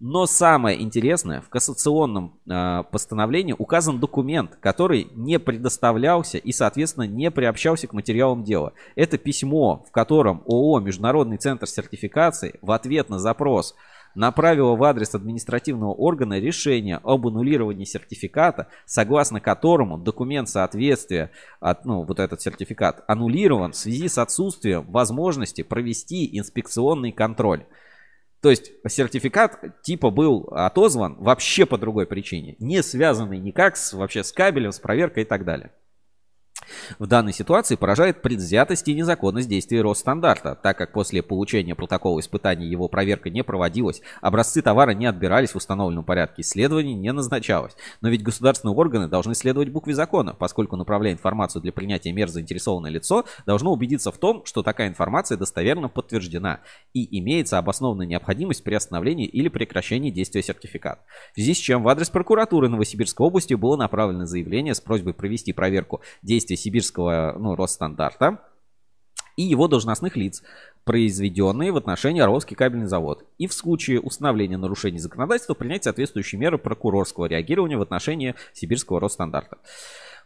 Но 0.00 0.26
самое 0.26 0.82
интересное, 0.82 1.40
в 1.40 1.48
кассационном 1.48 2.40
э, 2.50 2.82
постановлении 2.90 3.54
указан 3.56 4.00
документ, 4.00 4.56
который 4.56 5.08
не 5.14 5.38
предоставлялся 5.38 6.36
и, 6.36 6.52
соответственно, 6.52 7.04
не 7.04 7.30
приобщался 7.30 7.86
к 7.86 7.92
материалам 7.92 8.42
дела. 8.42 8.72
Это 8.96 9.18
письмо, 9.18 9.84
в 9.88 9.92
котором 9.92 10.42
ООО 10.46 10.80
«Международный 10.80 11.36
центр 11.38 11.66
сертификации» 11.66 12.58
в 12.60 12.72
ответ 12.72 13.08
на 13.08 13.18
запрос 13.18 13.74
направила 14.14 14.76
в 14.76 14.82
адрес 14.84 15.14
административного 15.14 15.92
органа 15.92 16.38
решение 16.38 17.00
об 17.02 17.26
аннулировании 17.26 17.84
сертификата, 17.84 18.68
согласно 18.86 19.40
которому 19.40 19.98
документ 19.98 20.48
соответствия, 20.48 21.30
от, 21.60 21.84
ну, 21.84 22.04
вот 22.04 22.20
этот 22.20 22.40
сертификат, 22.40 23.04
аннулирован 23.06 23.72
в 23.72 23.76
связи 23.76 24.08
с 24.08 24.18
отсутствием 24.18 24.84
возможности 24.90 25.62
провести 25.62 26.38
инспекционный 26.38 27.12
контроль. 27.12 27.64
То 28.44 28.50
есть 28.50 28.72
сертификат 28.86 29.80
типа 29.80 30.10
был 30.10 30.50
отозван 30.50 31.16
вообще 31.18 31.64
по 31.64 31.78
другой 31.78 32.04
причине, 32.04 32.56
не 32.58 32.82
связанный 32.82 33.38
никак 33.38 33.74
с, 33.74 33.94
вообще 33.94 34.22
с 34.22 34.32
кабелем, 34.32 34.70
с 34.70 34.78
проверкой 34.78 35.22
и 35.22 35.26
так 35.26 35.46
далее. 35.46 35.70
В 36.98 37.06
данной 37.06 37.32
ситуации 37.32 37.76
поражает 37.76 38.22
предвзятость 38.22 38.88
и 38.88 38.94
незаконность 38.94 39.48
действий 39.48 39.80
Росстандарта, 39.80 40.58
так 40.60 40.78
как 40.78 40.92
после 40.92 41.22
получения 41.22 41.74
протокола 41.74 42.20
испытаний 42.20 42.66
его 42.66 42.88
проверка 42.88 43.30
не 43.30 43.42
проводилась, 43.42 44.02
образцы 44.20 44.62
товара 44.62 44.92
не 44.92 45.06
отбирались 45.06 45.52
в 45.52 45.56
установленном 45.56 46.04
порядке, 46.04 46.42
исследований 46.42 46.94
не 46.94 47.12
назначалось. 47.12 47.76
Но 48.00 48.08
ведь 48.08 48.22
государственные 48.22 48.74
органы 48.74 49.08
должны 49.08 49.34
следовать 49.34 49.70
букве 49.70 49.94
закона, 49.94 50.34
поскольку, 50.34 50.76
направляя 50.76 51.12
информацию 51.12 51.62
для 51.62 51.72
принятия 51.72 52.12
мер 52.12 52.28
заинтересованное 52.28 52.90
лицо, 52.90 53.24
должно 53.46 53.72
убедиться 53.72 54.12
в 54.12 54.18
том, 54.18 54.44
что 54.44 54.62
такая 54.62 54.88
информация 54.88 55.38
достоверно 55.38 55.88
подтверждена 55.88 56.60
и 56.92 57.18
имеется 57.18 57.58
обоснованная 57.58 58.06
необходимость 58.06 58.64
при 58.64 58.74
остановлении 58.74 59.26
или 59.26 59.48
прекращении 59.48 60.10
действия 60.10 60.42
сертификата. 60.42 61.02
В 61.32 61.34
связи 61.34 61.54
с 61.54 61.58
чем 61.58 61.82
в 61.82 61.88
адрес 61.88 62.10
прокуратуры 62.10 62.68
Новосибирской 62.68 63.26
области 63.26 63.54
было 63.54 63.76
направлено 63.76 64.26
заявление 64.26 64.74
с 64.74 64.80
просьбой 64.80 65.14
провести 65.14 65.52
проверку 65.52 66.00
действий 66.22 66.53
сибирского 66.56 67.36
ну, 67.38 67.54
Росстандарта 67.54 68.40
и 69.36 69.42
его 69.42 69.68
должностных 69.68 70.16
лиц, 70.16 70.42
произведенные 70.84 71.72
в 71.72 71.76
отношении 71.76 72.20
Орловский 72.20 72.56
кабельный 72.56 72.86
завод, 72.86 73.24
и 73.38 73.46
в 73.46 73.54
случае 73.54 74.00
установления 74.00 74.56
нарушений 74.56 74.98
законодательства 74.98 75.54
принять 75.54 75.84
соответствующие 75.84 76.38
меры 76.38 76.58
прокурорского 76.58 77.26
реагирования 77.26 77.76
в 77.76 77.82
отношении 77.82 78.34
Сибирского 78.52 79.00
Росстандарта. 79.00 79.58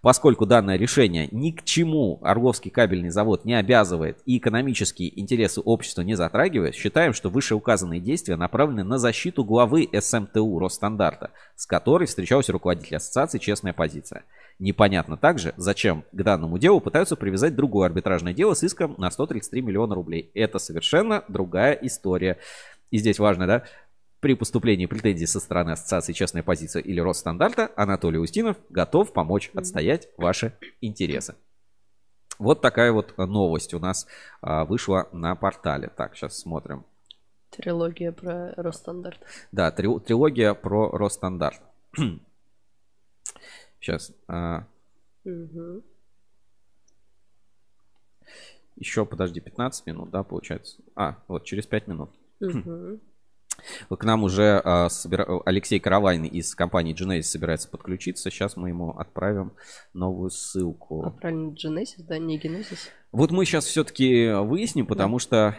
Поскольку 0.01 0.47
данное 0.47 0.77
решение 0.77 1.29
ни 1.33 1.51
к 1.51 1.65
чему 1.65 2.21
Орловский 2.23 2.71
кабельный 2.71 3.11
завод 3.11 3.45
не 3.45 3.55
обязывает 3.55 4.19
и 4.27 4.39
экономические 4.39 5.19
интересы 5.19 5.61
общества 5.61 6.03
не 6.03 6.15
затрагивает, 6.15 6.75
считаем, 6.75 7.13
что 7.13 7.31
вышеуказанные 7.31 8.01
действия 8.01 8.37
направлены 8.37 8.85
на 8.85 8.99
защиту 8.99 9.45
главы 9.45 9.89
СМТУ 9.93 10.59
Росстандарта, 10.59 11.31
с 11.57 11.67
которой 11.67 12.07
встречался 12.07 12.53
руководитель 12.53 12.97
ассоциации 12.97 13.39
«Честная 13.39 13.73
позиция». 13.73 14.25
Непонятно 14.61 15.17
также, 15.17 15.55
зачем 15.57 16.05
к 16.13 16.23
данному 16.23 16.59
делу 16.59 16.81
пытаются 16.81 17.17
привязать 17.17 17.55
другое 17.55 17.87
арбитражное 17.87 18.35
дело 18.35 18.55
с 18.55 18.63
иском 18.63 18.95
на 18.99 19.11
133 19.11 19.63
миллиона 19.63 19.95
рублей. 19.95 20.31
Это 20.35 20.59
совершенно 20.59 21.25
другая 21.29 21.73
история. 21.75 22.39
И 22.91 22.99
здесь 22.99 23.19
важно, 23.19 23.47
да, 23.47 23.65
при 24.21 24.35
поступлении 24.35 24.87
претензий 24.87 25.27
со 25.27 25.39
стороны 25.41 25.71
Ассоциации 25.73 26.13
«Честная 26.13 26.43
позиция» 26.43 26.83
или 26.83 27.01
Росстандарта 27.01 27.71
Анатолий 27.77 28.19
Устинов 28.19 28.57
готов 28.69 29.13
помочь 29.13 29.51
отстоять 29.55 30.09
ваши 30.17 30.53
интересы. 30.81 31.37
Вот 32.39 32.61
такая 32.61 32.93
вот 32.93 33.17
новость 33.17 33.75
у 33.75 33.79
нас 33.81 34.07
а, 34.43 34.65
вышла 34.65 35.09
на 35.13 35.35
портале. 35.35 35.89
Так, 35.97 36.17
сейчас 36.17 36.39
смотрим. 36.39 36.85
Трилогия 37.51 38.13
про 38.13 38.53
Росстандарт. 38.57 39.21
Да, 39.53 39.71
три- 39.73 39.99
трилогия 40.01 40.55
про 40.55 40.91
Росстандарт. 40.91 41.61
Сейчас. 43.81 44.13
а, 44.29 44.67
Мгм. 45.25 45.83
еще, 48.77 49.05
подожди, 49.05 49.41
15 49.41 49.87
минут, 49.87 50.11
да, 50.11 50.23
получается? 50.23 50.79
А, 50.95 51.17
вот 51.27 51.45
через 51.45 51.67
5 51.67 51.87
минут. 51.89 52.11
Мгм. 52.41 53.01
Вот 53.89 54.01
К 54.01 54.05
нам 54.05 54.25
уже 54.25 54.61
а, 54.65 54.89
собира- 54.89 55.43
Алексей 55.45 55.81
Каравайный 55.81 56.29
из 56.29 56.55
компании 56.55 56.95
Genesis 56.95 57.23
собирается 57.23 57.69
подключиться. 57.69 58.31
Сейчас 58.31 58.57
мы 58.57 58.69
ему 58.69 58.91
отправим 58.91 59.53
новую 59.93 60.31
ссылку. 60.31 61.05
А 61.05 61.11
правильно, 61.11 61.51
Genesis, 61.53 62.03
да, 62.07 62.19
не 62.19 62.39
Genesis? 62.39 62.79
Вот 63.13 63.31
мы 63.31 63.45
сейчас 63.45 63.65
все-таки 63.65 64.33
выясним, 64.33 64.87
потому 64.87 65.19
что... 65.19 65.57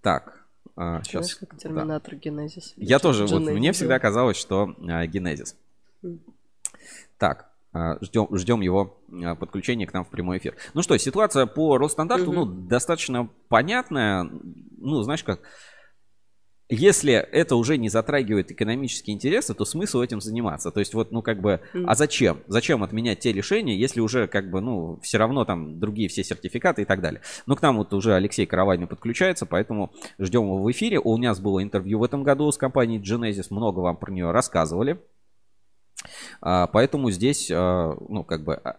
Так, 0.00 0.46
а, 0.76 1.02
Знаешь, 1.02 1.06
сейчас... 1.06 1.34
как 1.36 1.56
Терминатор 1.56 2.14
Genesis. 2.14 2.72
Я 2.76 2.98
тоже, 2.98 3.26
вот 3.26 3.42
Genesis, 3.42 3.54
мне 3.54 3.68
да. 3.70 3.72
всегда 3.72 3.98
казалось, 3.98 4.36
что 4.36 4.74
а, 4.88 5.06
Genesis. 5.06 5.54
М. 6.02 6.20
Так, 7.18 7.50
а, 7.72 7.98
ждем, 8.02 8.28
ждем 8.36 8.60
его 8.60 8.98
а, 9.24 9.34
подключения 9.34 9.86
к 9.86 9.92
нам 9.94 10.04
в 10.04 10.10
прямой 10.10 10.38
эфир. 10.38 10.54
Ну 10.74 10.82
что, 10.82 10.96
ситуация 10.98 11.46
по 11.46 11.78
Росстандарту, 11.78 12.32
ну, 12.32 12.44
достаточно 12.44 13.28
понятная. 13.48 14.24
Ну, 14.78 15.02
знаешь 15.02 15.24
как, 15.24 15.40
если 16.68 17.14
это 17.14 17.56
уже 17.56 17.78
не 17.78 17.88
затрагивает 17.88 18.50
экономические 18.50 19.14
интересы, 19.14 19.54
то 19.54 19.64
смысл 19.64 20.00
этим 20.00 20.20
заниматься. 20.20 20.70
То 20.70 20.80
есть 20.80 20.94
вот, 20.94 21.12
ну 21.12 21.22
как 21.22 21.40
бы, 21.40 21.60
а 21.86 21.94
зачем? 21.94 22.40
Зачем 22.48 22.82
отменять 22.82 23.20
те 23.20 23.32
решения, 23.32 23.78
если 23.78 24.00
уже 24.00 24.26
как 24.26 24.50
бы, 24.50 24.60
ну, 24.60 24.98
все 25.02 25.18
равно 25.18 25.44
там 25.44 25.78
другие 25.78 26.08
все 26.08 26.24
сертификаты 26.24 26.82
и 26.82 26.84
так 26.84 27.00
далее. 27.00 27.20
Но 27.46 27.54
к 27.54 27.62
нам 27.62 27.76
вот 27.76 27.92
уже 27.94 28.14
Алексей 28.14 28.46
Каравайный 28.46 28.86
подключается, 28.86 29.46
поэтому 29.46 29.92
ждем 30.18 30.42
его 30.42 30.58
в 30.58 30.70
эфире. 30.70 30.98
У 30.98 31.16
нас 31.16 31.38
было 31.38 31.62
интервью 31.62 32.00
в 32.00 32.04
этом 32.04 32.24
году 32.24 32.50
с 32.50 32.56
компанией 32.56 33.00
Genesis, 33.00 33.46
много 33.50 33.80
вам 33.80 33.96
про 33.96 34.10
нее 34.10 34.30
рассказывали. 34.32 34.98
А, 36.40 36.66
Поэтому 36.66 37.10
здесь, 37.10 37.50
а, 37.52 37.96
ну, 38.08 38.24
как 38.24 38.44
бы, 38.44 38.54
а, 38.54 38.76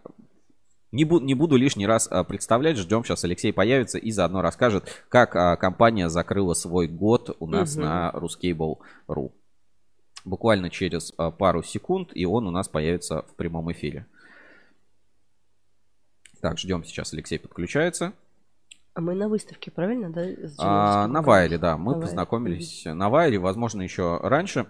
не, 0.92 1.04
бу- 1.04 1.20
не 1.20 1.34
буду 1.34 1.56
лишний 1.56 1.86
раз 1.86 2.08
а, 2.10 2.24
представлять, 2.24 2.76
ждем, 2.78 3.04
сейчас 3.04 3.24
Алексей 3.24 3.52
появится 3.52 3.98
и 3.98 4.10
заодно 4.10 4.40
расскажет, 4.42 5.04
как 5.08 5.36
а, 5.36 5.56
компания 5.56 6.08
закрыла 6.08 6.54
свой 6.54 6.88
год 6.88 7.36
у 7.40 7.46
нас 7.46 7.74
Мгм. 7.76 7.84
на 7.84 8.10
ruscable.ru. 8.14 9.32
Буквально 10.24 10.70
через 10.70 11.12
а, 11.16 11.30
пару 11.30 11.62
секунд, 11.62 12.10
и 12.14 12.24
он 12.24 12.46
у 12.46 12.50
нас 12.50 12.68
появится 12.68 13.22
в 13.22 13.34
прямом 13.34 13.70
эфире. 13.72 14.06
Так, 16.40 16.58
ждем, 16.58 16.84
сейчас 16.84 17.12
Алексей 17.12 17.38
подключается. 17.38 18.12
А 18.94 19.00
мы 19.00 19.14
на 19.14 19.28
выставке, 19.28 19.70
правильно, 19.70 20.10
да? 20.10 20.26
А, 20.58 21.06
на 21.06 21.22
Вайре, 21.22 21.58
да, 21.58 21.72
На 21.72 21.78
мы 21.78 21.92
Вайре. 21.92 22.06
познакомились 22.06 22.84
на 22.84 23.08
Вайре, 23.10 23.38
возможно, 23.38 23.82
еще 23.82 24.18
раньше. 24.22 24.66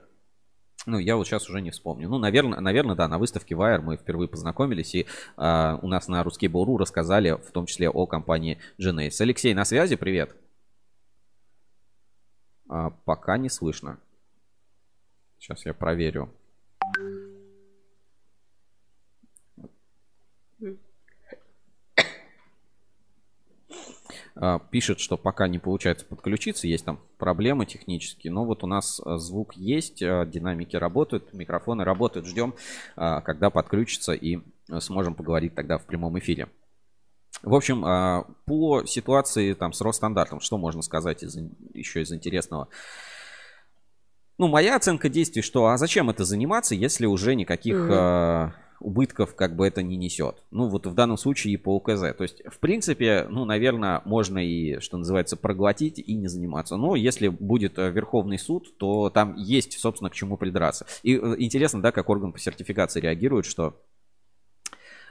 Ну, 0.89 0.99
я 0.99 1.17
вот 1.17 1.27
сейчас 1.27 1.51
уже 1.51 1.61
не 1.61 1.71
вспомню. 1.71 2.09
Ну, 2.09 2.17
наверное, 2.17 2.61
наверное, 2.61 2.97
да, 2.97 3.09
на 3.09 3.19
выставке 3.19 3.55
Wire 3.55 3.83
мы 3.83 3.99
впервые 3.99 4.27
познакомились, 4.27 4.95
и 4.95 5.07
а, 5.37 5.79
у 5.83 5.87
нас 5.87 6.09
на 6.09 6.23
Русский 6.23 6.49
Бору 6.49 6.79
рассказали, 6.79 7.33
в 7.33 7.53
том 7.53 7.67
числе 7.67 7.91
о 7.91 8.07
компании 8.07 8.59
Genesis. 8.81 9.21
Алексей, 9.21 9.53
на 9.53 9.67
связи, 9.67 9.97
привет. 9.97 10.35
А, 12.71 12.89
пока 13.05 13.37
не 13.37 13.51
слышно. 13.51 13.99
Сейчас 15.39 15.67
я 15.67 15.75
проверю. 15.75 16.31
Пишет, 24.71 25.01
что 25.01 25.17
пока 25.17 25.49
не 25.49 25.59
получается 25.59 26.07
подключиться, 26.07 26.69
есть 26.69 26.85
там 26.85 27.01
проблемы 27.19 27.67
технические. 27.67 28.33
Но 28.33 28.45
вот 28.45 28.63
у 28.63 28.69
нас 28.69 29.01
а, 29.05 29.19
звук 29.19 29.55
есть, 29.55 30.01
а, 30.01 30.25
динамики 30.25 30.77
работают, 30.77 31.33
микрофоны 31.33 31.83
работают. 31.83 32.27
Ждем, 32.27 32.55
а, 32.95 33.21
когда 33.21 33.51
подключится 33.51 34.13
и 34.13 34.39
а, 34.71 34.81
сможем 34.81 35.15
поговорить 35.15 35.57
тогда 35.57 35.79
в 35.79 35.87
прямом 35.87 36.19
эфире. 36.21 36.49
В 37.43 37.53
общем, 37.55 37.85
а, 37.85 38.27
по 38.47 38.85
ситуации 38.85 39.55
там 39.55 39.73
с 39.73 39.81
Росстандартом, 39.81 40.41
что 40.41 40.57
можно 40.57 40.83
сказать 40.83 41.25
из, 41.25 41.37
еще 41.75 42.03
из 42.03 42.13
интересного? 42.13 42.69
Ну, 44.39 44.47
моя 44.47 44.77
оценка 44.77 45.09
действий, 45.09 45.43
что 45.43 45.67
а 45.67 45.77
зачем 45.79 46.11
это 46.11 46.25
заниматься, 46.25 46.77
если 46.77 47.07
уже 47.07 47.35
никаких 47.35 47.89
Мгм. 47.89 48.53
Убытков 48.81 49.35
как 49.35 49.57
бы 49.57 49.67
это 49.67 49.83
не 49.83 49.97
несет. 49.97 50.43
Ну, 50.51 50.69
вот 50.69 50.87
в 50.87 50.95
данном 50.95 51.17
случае 51.17 51.55
и 51.55 51.57
по 51.57 51.77
УКЗ. 51.77 52.01
То 52.17 52.23
есть, 52.23 52.43
в 52.47 52.59
принципе, 52.59 53.27
ну, 53.29 53.45
наверное, 53.45 54.03
можно 54.05 54.39
и, 54.39 54.81
что 54.81 54.99
называется, 54.99 55.37
проглотить 55.37 55.99
и 55.99 56.15
не 56.15 56.29
заниматься. 56.29 56.77
Но 56.77 56.97
если 56.97 57.29
будет 57.29 57.79
э, 57.79 57.91
Верховный 57.91 58.39
суд, 58.39 58.77
то 58.79 59.11
там 59.11 59.35
есть, 59.37 59.79
собственно, 59.79 60.11
к 60.11 60.15
чему 60.15 60.37
придраться. 60.37 60.87
И 61.03 61.17
э, 61.17 61.37
интересно, 61.39 61.83
да, 61.83 61.93
как 61.93 62.09
орган 62.09 62.33
по 62.33 62.39
сертификации 62.39 63.01
реагирует, 63.01 63.47
что 63.47 63.81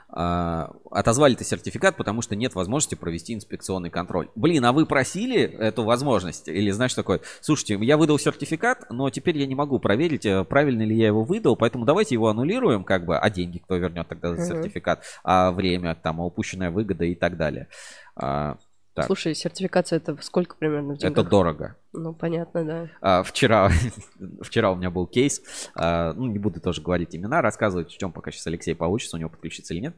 отозвали-то 0.09 1.43
сертификат, 1.43 1.97
потому 1.97 2.21
что 2.21 2.35
нет 2.35 2.55
возможности 2.55 2.95
провести 2.95 3.33
инспекционный 3.33 3.89
контроль. 3.89 4.29
Блин, 4.35 4.63
а 4.63 4.71
вы 4.71 4.85
просили 4.85 5.41
эту 5.41 5.83
возможность? 5.83 6.47
Или 6.47 6.71
знаешь 6.71 6.93
такое, 6.93 7.19
слушайте, 7.41 7.77
я 7.81 7.97
выдал 7.97 8.17
сертификат, 8.17 8.89
но 8.89 9.09
теперь 9.09 9.37
я 9.37 9.45
не 9.45 9.55
могу 9.55 9.79
проверить, 9.79 10.25
э, 10.25 10.45
правильно 10.45 10.83
ли 10.83 10.95
я 10.95 11.07
его 11.07 11.23
выдал, 11.23 11.57
поэтому 11.57 11.83
давайте 11.83 12.15
его 12.15 12.29
аннулируем, 12.29 12.85
как 12.85 13.05
бы, 13.05 13.17
а 13.17 13.29
деньги 13.29 13.57
кто 13.57 13.75
вернет 13.75 14.07
тогда 14.07 14.33
за 14.33 14.45
сертификат, 14.45 15.03
а 15.23 15.51
время, 15.51 15.95
там, 15.95 16.21
а 16.21 16.25
упущенная 16.25 16.71
выгода 16.71 17.03
и 17.03 17.13
так 17.13 17.35
далее. 17.35 17.67
А, 18.15 18.57
так, 18.97 19.05
Слушай, 19.05 19.35
сертификация 19.35 19.97
это 19.97 20.17
сколько 20.23 20.55
примерно 20.55 20.95
в 20.95 20.97
это 20.97 21.09
деньгах? 21.09 21.29
дорого. 21.29 21.75
Ну, 21.93 22.15
понятно, 22.15 22.65
да. 22.65 22.89
А, 22.99 23.21
вчера, 23.21 23.69
вчера 24.41 24.71
у 24.71 24.75
меня 24.75 24.89
был 24.89 25.05
кейс, 25.05 25.43
а, 25.75 26.13
ну, 26.13 26.25
не 26.25 26.39
буду 26.39 26.59
тоже 26.59 26.81
говорить 26.81 27.15
имена, 27.15 27.43
рассказывать, 27.43 27.91
в 27.91 27.97
чем 27.99 28.11
пока 28.11 28.31
сейчас 28.31 28.47
Алексей 28.47 28.73
получится, 28.73 29.15
у 29.15 29.19
него 29.19 29.29
подключиться 29.29 29.75
или 29.75 29.81
нет. 29.81 29.95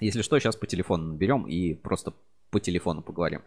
Если 0.00 0.22
что, 0.22 0.36
сейчас 0.40 0.56
по 0.56 0.66
телефону 0.66 1.12
наберем 1.12 1.46
и 1.46 1.74
просто 1.74 2.12
по 2.50 2.58
телефону 2.58 3.02
поговорим. 3.02 3.42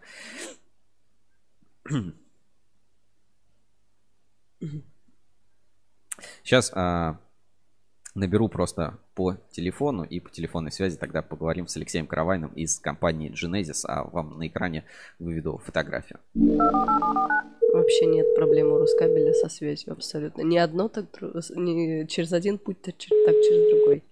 Сейчас 6.42 6.72
а, 6.74 7.20
наберу 8.14 8.48
просто 8.48 8.98
по 9.14 9.36
телефону 9.50 10.04
и 10.04 10.20
по 10.20 10.30
телефонной 10.30 10.72
связи 10.72 10.96
тогда 10.96 11.22
поговорим 11.22 11.66
с 11.66 11.76
Алексеем 11.76 12.06
Каравайным 12.06 12.50
из 12.50 12.78
компании 12.78 13.32
Genesis, 13.32 13.84
а 13.84 14.04
вам 14.04 14.38
на 14.38 14.46
экране 14.46 14.84
выведу 15.18 15.58
фотографию. 15.58 16.18
Вообще 16.34 18.06
нет 18.06 18.34
проблем 18.36 18.72
у 18.72 18.78
Роскабеля 18.78 19.32
со 19.32 19.48
связью 19.48 19.92
абсолютно. 19.92 20.42
Ни 20.42 20.58
одно 20.58 20.88
так 20.88 21.06
не 21.56 22.06
через 22.06 22.32
один 22.32 22.58
путь, 22.58 22.82
так 22.82 22.98
через 22.98 23.70
другой. 23.70 24.04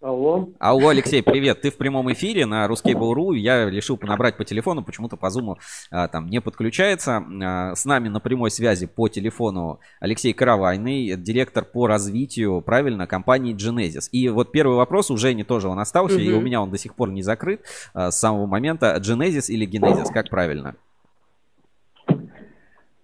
Алло. 0.00 0.48
Алло, 0.58 0.88
Алексей, 0.88 1.22
привет. 1.22 1.60
Ты 1.60 1.70
в 1.70 1.76
прямом 1.76 2.10
эфире 2.12 2.46
на 2.46 2.66
Ruskable.ru. 2.66 3.36
Я 3.36 3.68
решил 3.68 3.98
набрать 4.00 4.38
по 4.38 4.46
телефону, 4.46 4.82
почему-то 4.82 5.18
по 5.18 5.28
зуму 5.28 5.58
а, 5.90 6.08
там 6.08 6.26
не 6.30 6.40
подключается. 6.40 7.22
А, 7.44 7.74
с 7.74 7.84
нами 7.84 8.08
на 8.08 8.18
прямой 8.18 8.50
связи 8.50 8.86
по 8.86 9.08
телефону 9.08 9.78
Алексей 10.00 10.32
Каравайный, 10.32 11.16
директор 11.18 11.66
по 11.66 11.86
развитию, 11.86 12.62
правильно, 12.62 13.06
компании 13.06 13.54
Genesis. 13.54 14.08
И 14.10 14.30
вот 14.30 14.52
первый 14.52 14.78
вопрос 14.78 15.10
у 15.10 15.18
Жени 15.18 15.44
тоже 15.44 15.68
он 15.68 15.78
остался, 15.78 16.16
Мгм. 16.16 16.24
и 16.24 16.32
у 16.32 16.40
меня 16.40 16.62
он 16.62 16.70
до 16.70 16.78
сих 16.78 16.94
пор 16.94 17.10
не 17.10 17.20
закрыт 17.20 17.60
а, 17.92 18.10
с 18.10 18.18
самого 18.18 18.46
момента. 18.46 18.98
Genesis 19.06 19.52
или 19.52 19.68
Genesis, 19.68 20.06
как 20.14 20.30
правильно? 20.30 20.76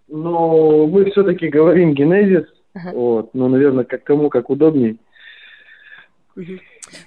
Но 0.09 0.86
мы 0.86 1.10
все-таки 1.10 1.48
говорим 1.48 1.93
генезис, 1.93 2.47
вот, 2.94 3.35
но, 3.35 3.48
наверное, 3.48 3.85
как 3.85 4.02
кому 4.02 4.31
как 4.31 4.48
удобней. 4.48 4.98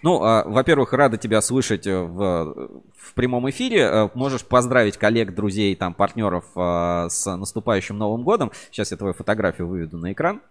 Ну, 0.02 0.22
а, 0.24 0.44
во-первых, 0.46 0.94
рада 0.94 1.18
тебя 1.18 1.42
слышать 1.42 1.88
э, 1.88 1.98
в, 2.02 2.82
в 2.98 3.14
прямом 3.14 3.50
эфире. 3.50 3.80
Э, 3.82 4.10
Можешь 4.14 4.46
поздравить 4.46 4.98
коллег, 4.98 5.34
друзей, 5.34 5.76
там, 5.76 5.94
партнеров 5.94 6.46
э, 6.56 7.08
с 7.10 7.36
наступающим 7.36 7.98
Новым 7.98 8.24
годом. 8.24 8.52
Сейчас 8.72 8.92
я 8.92 8.98
твою 8.98 9.14
фотографию 9.14 9.68
выведу 9.68 9.98
на 9.98 10.12
экран. 10.12 10.42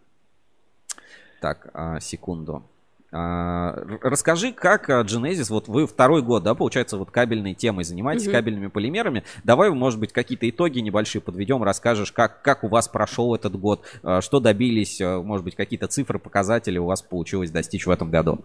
Так, 1.41 1.69
а, 1.73 2.01
секунду. 2.01 2.65
А, 3.13 3.75
Расскажи, 4.03 4.53
как 4.53 4.91
Genesis, 4.91 5.47
вот 5.51 5.69
вы 5.69 5.87
второй 5.87 6.21
год, 6.21 6.43
да, 6.43 6.55
получается, 6.55 6.99
вот 6.99 7.11
кабельной 7.11 7.55
темой 7.55 7.85
занимаетесь, 7.85 8.27
Мгм. 8.27 8.33
кабельными 8.33 8.67
полимерами. 8.67 9.25
Давай, 9.45 9.71
может 9.71 10.01
быть, 10.01 10.13
какие-то 10.13 10.49
итоги 10.51 10.81
небольшие 10.81 11.23
подведем, 11.23 11.63
расскажешь, 11.63 12.13
как, 12.13 12.43
как 12.43 12.65
у 12.65 12.69
вас 12.69 12.89
прошел 12.89 13.35
этот 13.35 13.59
год, 13.59 13.85
что 14.21 14.41
добились, 14.41 15.01
может 15.01 15.45
быть, 15.45 15.55
какие-то 15.55 15.87
цифры, 15.87 16.19
показатели 16.19 16.77
у 16.79 16.87
вас 16.87 17.01
получилось 17.01 17.51
достичь 17.51 17.87
в 17.87 17.91
этом 17.91 18.11
году. 18.11 18.41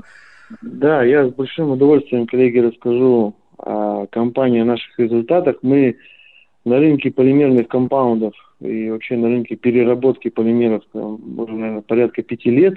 Да, 0.62 1.04
я 1.04 1.28
с 1.28 1.34
большим 1.34 1.72
удовольствием, 1.72 2.28
коллеги, 2.28 2.60
расскажу 2.60 3.36
о 3.58 4.08
компании, 4.08 4.62
о 4.62 4.66
наших 4.66 4.98
результатах. 5.00 5.58
Мы 5.62 5.98
на 6.66 6.80
рынке 6.80 7.12
полимерных 7.12 7.68
компаундов 7.68 8.34
и 8.60 8.90
вообще 8.90 9.18
на 9.18 9.28
рынке 9.28 9.56
переработки 9.56 10.30
полимеров 10.30 10.84
там, 10.94 11.40
уже, 11.40 11.54
наверное, 11.54 11.82
порядка 11.82 12.24
пяти 12.24 12.50
лет. 12.50 12.76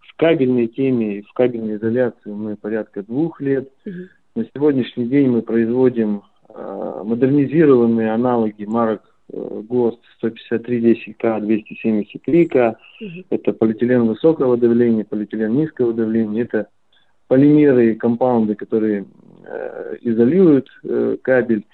В 0.00 0.18
кабельной 0.18 0.66
теме, 0.66 1.18
и 1.18 1.22
в 1.22 1.32
кабельной 1.34 1.76
изоляции 1.76 2.30
мы 2.30 2.56
порядка 2.56 3.02
двух 3.02 3.40
лет. 3.40 3.70
На 4.34 4.44
сегодняшний 4.54 5.06
день 5.06 5.28
мы 5.28 5.42
производим 5.42 6.22
э, 6.48 7.02
модернизированные 7.04 8.12
аналоги 8.12 8.64
марок 8.64 9.02
э, 9.30 9.62
ГОСТ 9.68 10.00
15310К, 10.22 11.40
273К. 11.40 12.76
Это 13.28 13.52
полиэтилен 13.52 14.06
высокого 14.06 14.56
давления, 14.56 15.04
полиэтилен 15.04 15.54
низкого 15.54 15.92
давления. 15.92 16.44
Это 16.44 16.68
полимеры 17.28 17.94
компаунды, 17.94 18.54
которые 18.54 19.06
э, 19.44 19.96
изолируют 20.02 20.68
э, 20.84 21.16
кабель. 21.22 21.64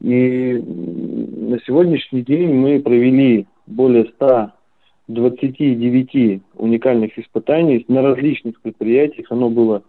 И 0.00 0.54
на 0.54 1.58
сегодняшний 1.60 2.22
день 2.22 2.54
мы 2.54 2.80
провели 2.80 3.46
более 3.66 4.06
129 4.16 6.42
уникальных 6.56 7.18
испытаний 7.18 7.84
на 7.88 8.02
различных 8.02 8.60
предприятиях. 8.60 9.30
Оно 9.30 9.50
было 9.50 9.82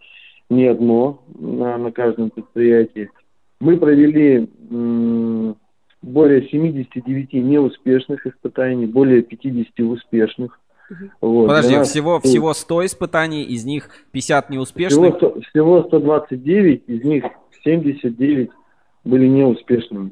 не 0.50 0.68
одно 0.68 1.24
на, 1.38 1.78
на 1.78 1.92
каждом 1.92 2.30
предприятии. 2.30 3.10
Мы 3.60 3.78
провели 3.78 4.48
более 6.02 6.48
79 6.48 7.34
неуспешных 7.34 8.26
испытаний, 8.28 8.86
более 8.86 9.24
50 9.24 9.80
успешных. 9.80 10.60
Вот. 11.22 11.48
Подожди, 11.48 11.76
нас 11.76 11.90
всего, 11.90 12.20
всего 12.20 12.54
100 12.54 12.86
испытаний, 12.86 13.44
из 13.44 13.66
них 13.66 13.90
50 14.12 14.46
всего, 14.46 14.56
неуспешных. 14.56 15.16
100 15.16 15.42
всего 15.42 15.84
129, 15.84 16.84
из 16.88 17.04
них 17.04 17.26
79 17.64 18.52
были 19.04 19.28
неуспешными. 19.28 20.12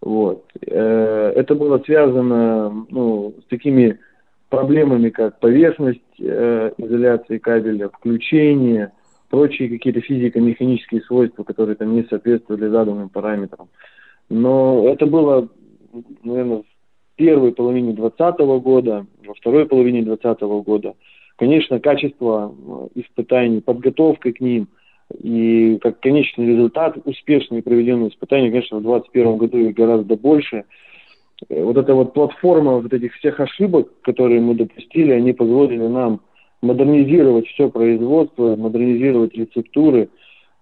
Вот. 0.00 0.44
Э, 0.66 1.32
Это 1.34 1.54
было 1.54 1.78
связано 1.78 2.86
ну, 2.90 3.34
с 3.44 3.48
такими 3.48 3.98
проблемами, 4.48 5.10
как 5.10 5.40
поверхность 5.40 6.00
э, 6.20 6.72
изоляции 6.78 7.38
кабеля, 7.38 7.88
включение, 7.88 8.92
прочие 9.30 9.68
какие-то 9.68 10.00
физико-механические 10.00 11.02
свойства, 11.02 11.42
которые 11.42 11.76
там 11.76 11.94
не 11.94 12.04
соответствовали 12.04 12.68
заданным 12.68 13.08
параметрам. 13.08 13.68
Но 14.28 14.88
это 14.88 15.06
было, 15.06 15.48
наверное, 16.22 16.62
первой 17.16 17.52
половине 17.52 17.92
2020 17.92 18.40
года, 18.62 19.06
во 19.26 19.34
второй 19.34 19.66
половине 19.66 20.02
2020 20.02 20.42
года. 20.64 20.94
Конечно, 21.36 21.80
качество 21.80 22.54
э, 22.56 23.00
испытаний, 23.00 23.60
подготовка 23.60 24.32
к 24.32 24.40
ним 24.40 24.68
и 25.22 25.78
как 25.82 26.00
конечный 26.00 26.46
результат 26.46 26.96
успешные 27.04 27.62
проведенные 27.62 28.08
испытания, 28.08 28.50
конечно, 28.50 28.78
в 28.78 28.82
2021 28.82 29.36
году 29.36 29.58
их 29.58 29.74
гораздо 29.74 30.16
больше. 30.16 30.64
Э, 31.48 31.62
Вот 31.62 31.76
эта 31.76 31.94
вот 31.94 32.14
платформа 32.14 32.78
вот 32.78 32.92
этих 32.92 33.14
всех 33.14 33.40
ошибок, 33.40 33.88
которые 34.02 34.40
мы 34.40 34.54
допустили, 34.54 35.12
они 35.12 35.32
позволили 35.32 35.86
нам 35.86 36.20
модернизировать 36.62 37.46
все 37.48 37.68
производство, 37.68 38.56
модернизировать 38.56 39.34
рецептуры. 39.34 40.08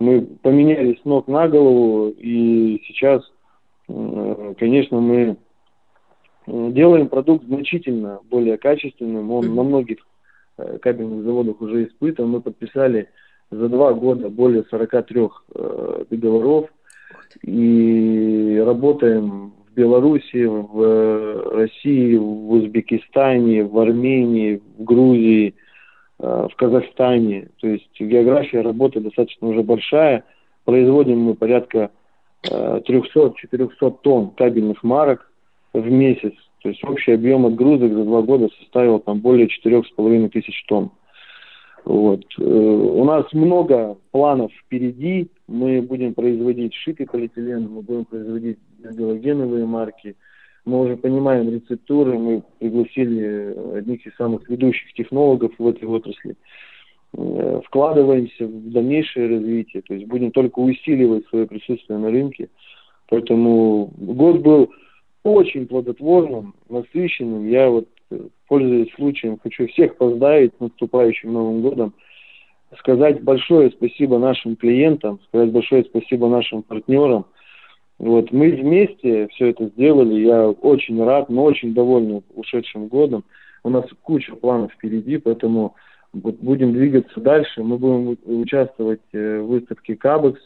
Мы 0.00 0.22
поменяли 0.22 0.98
с 1.00 1.04
ног 1.04 1.28
на 1.28 1.48
голову, 1.48 2.08
и 2.18 2.82
сейчас, 2.86 3.22
э, 3.88 4.54
конечно, 4.58 5.00
мы 5.00 5.36
делаем 6.46 7.08
продукт 7.08 7.46
значительно 7.46 8.20
более 8.30 8.58
качественным. 8.58 9.30
Он 9.30 9.54
на 9.54 9.62
многих 9.62 9.98
э, 10.58 10.78
кабельных 10.78 11.24
заводах 11.24 11.60
уже 11.60 11.84
испытан. 11.84 12.28
Мы 12.28 12.40
подписали 12.40 13.08
за 13.50 13.68
два 13.68 13.92
года 13.94 14.28
более 14.28 14.64
43 14.64 15.28
э, 15.54 16.04
договоров 16.10 16.70
и 17.42 18.62
работаем 18.64 19.52
в 19.70 19.74
Беларуси, 19.74 20.44
в 20.44 20.82
э, 20.82 21.50
России, 21.54 22.16
в 22.16 22.52
Узбекистане, 22.52 23.64
в 23.64 23.78
Армении, 23.78 24.60
в 24.78 24.84
Грузии, 24.84 25.54
э, 26.18 26.48
в 26.50 26.54
Казахстане. 26.56 27.48
То 27.60 27.68
есть 27.68 27.88
география 27.98 28.60
работы 28.60 29.00
достаточно 29.00 29.48
уже 29.48 29.62
большая. 29.62 30.24
Производим 30.64 31.20
мы 31.20 31.34
порядка 31.34 31.90
э, 32.50 32.80
300-400 32.86 33.98
тонн 34.02 34.30
кабельных 34.30 34.82
марок 34.82 35.30
в 35.74 35.90
месяц. 35.90 36.32
То 36.62 36.70
есть 36.70 36.82
общий 36.84 37.12
объем 37.12 37.44
отгрузок 37.44 37.92
за 37.92 38.04
два 38.04 38.22
года 38.22 38.48
составил 38.60 38.98
там 39.00 39.20
более 39.20 39.48
4,5 39.48 40.28
тысяч 40.30 40.64
тонн. 40.66 40.90
Вот. 41.84 42.24
Э, 42.38 42.42
У 42.42 43.04
нас 43.04 43.30
много 43.32 43.98
планов 44.10 44.50
впереди. 44.52 45.28
Мы 45.46 45.82
будем 45.82 46.14
производить 46.14 46.72
шитый 46.72 47.06
полиэтилен, 47.06 47.68
мы 47.68 47.82
будем 47.82 48.06
производить 48.06 48.58
галогеновые 48.78 49.66
марки. 49.66 50.16
Мы 50.64 50.80
уже 50.80 50.96
понимаем 50.96 51.50
рецептуры, 51.50 52.18
мы 52.18 52.42
пригласили 52.58 53.76
одних 53.76 54.06
из 54.06 54.14
самых 54.16 54.48
ведущих 54.48 54.94
технологов 54.94 55.52
в 55.58 55.68
этой 55.68 55.86
отрасли. 55.86 56.36
Э, 57.12 57.60
Вкладываемся 57.66 58.46
в 58.46 58.70
дальнейшее 58.70 59.28
развитие, 59.28 59.82
то 59.82 59.92
есть 59.92 60.06
будем 60.06 60.30
только 60.30 60.60
усиливать 60.60 61.26
свое 61.26 61.46
присутствие 61.46 61.98
на 61.98 62.10
рынке. 62.10 62.48
Поэтому 63.10 63.92
год 63.98 64.38
был 64.40 64.70
очень 65.24 65.66
плодотворным, 65.66 66.54
насыщенным. 66.68 67.48
Я 67.48 67.70
вот, 67.70 67.88
э, 68.10 68.20
пользуясь 68.46 68.94
случаем, 68.94 69.38
хочу 69.42 69.66
всех 69.68 69.96
поздравить 69.96 70.52
с 70.56 70.60
наступающим 70.60 71.32
Новым 71.32 71.62
годом, 71.62 71.94
сказать 72.78 73.22
большое 73.22 73.70
спасибо 73.70 74.18
нашим 74.18 74.56
клиентам, 74.56 75.18
сказать 75.28 75.50
большое 75.50 75.84
спасибо 75.84 76.28
нашим 76.28 76.62
партнерам. 76.62 77.26
Вот, 77.98 78.32
мы 78.32 78.50
вместе 78.50 79.28
все 79.28 79.48
это 79.50 79.66
сделали. 79.68 80.20
Я 80.20 80.50
очень 80.50 81.02
рад, 81.02 81.28
мы 81.28 81.42
очень 81.42 81.74
довольны 81.74 82.22
ушедшим 82.34 82.88
годом. 82.88 83.24
У 83.62 83.70
нас 83.70 83.86
куча 84.02 84.34
планов 84.34 84.72
впереди, 84.72 85.16
поэтому 85.16 85.74
будем 86.12 86.72
двигаться 86.72 87.20
дальше. 87.20 87.62
Мы 87.62 87.78
будем 87.78 88.18
участвовать 88.24 89.00
э, 89.12 89.40
в 89.40 89.46
выставке 89.46 89.96
Кабекс. 89.96 90.40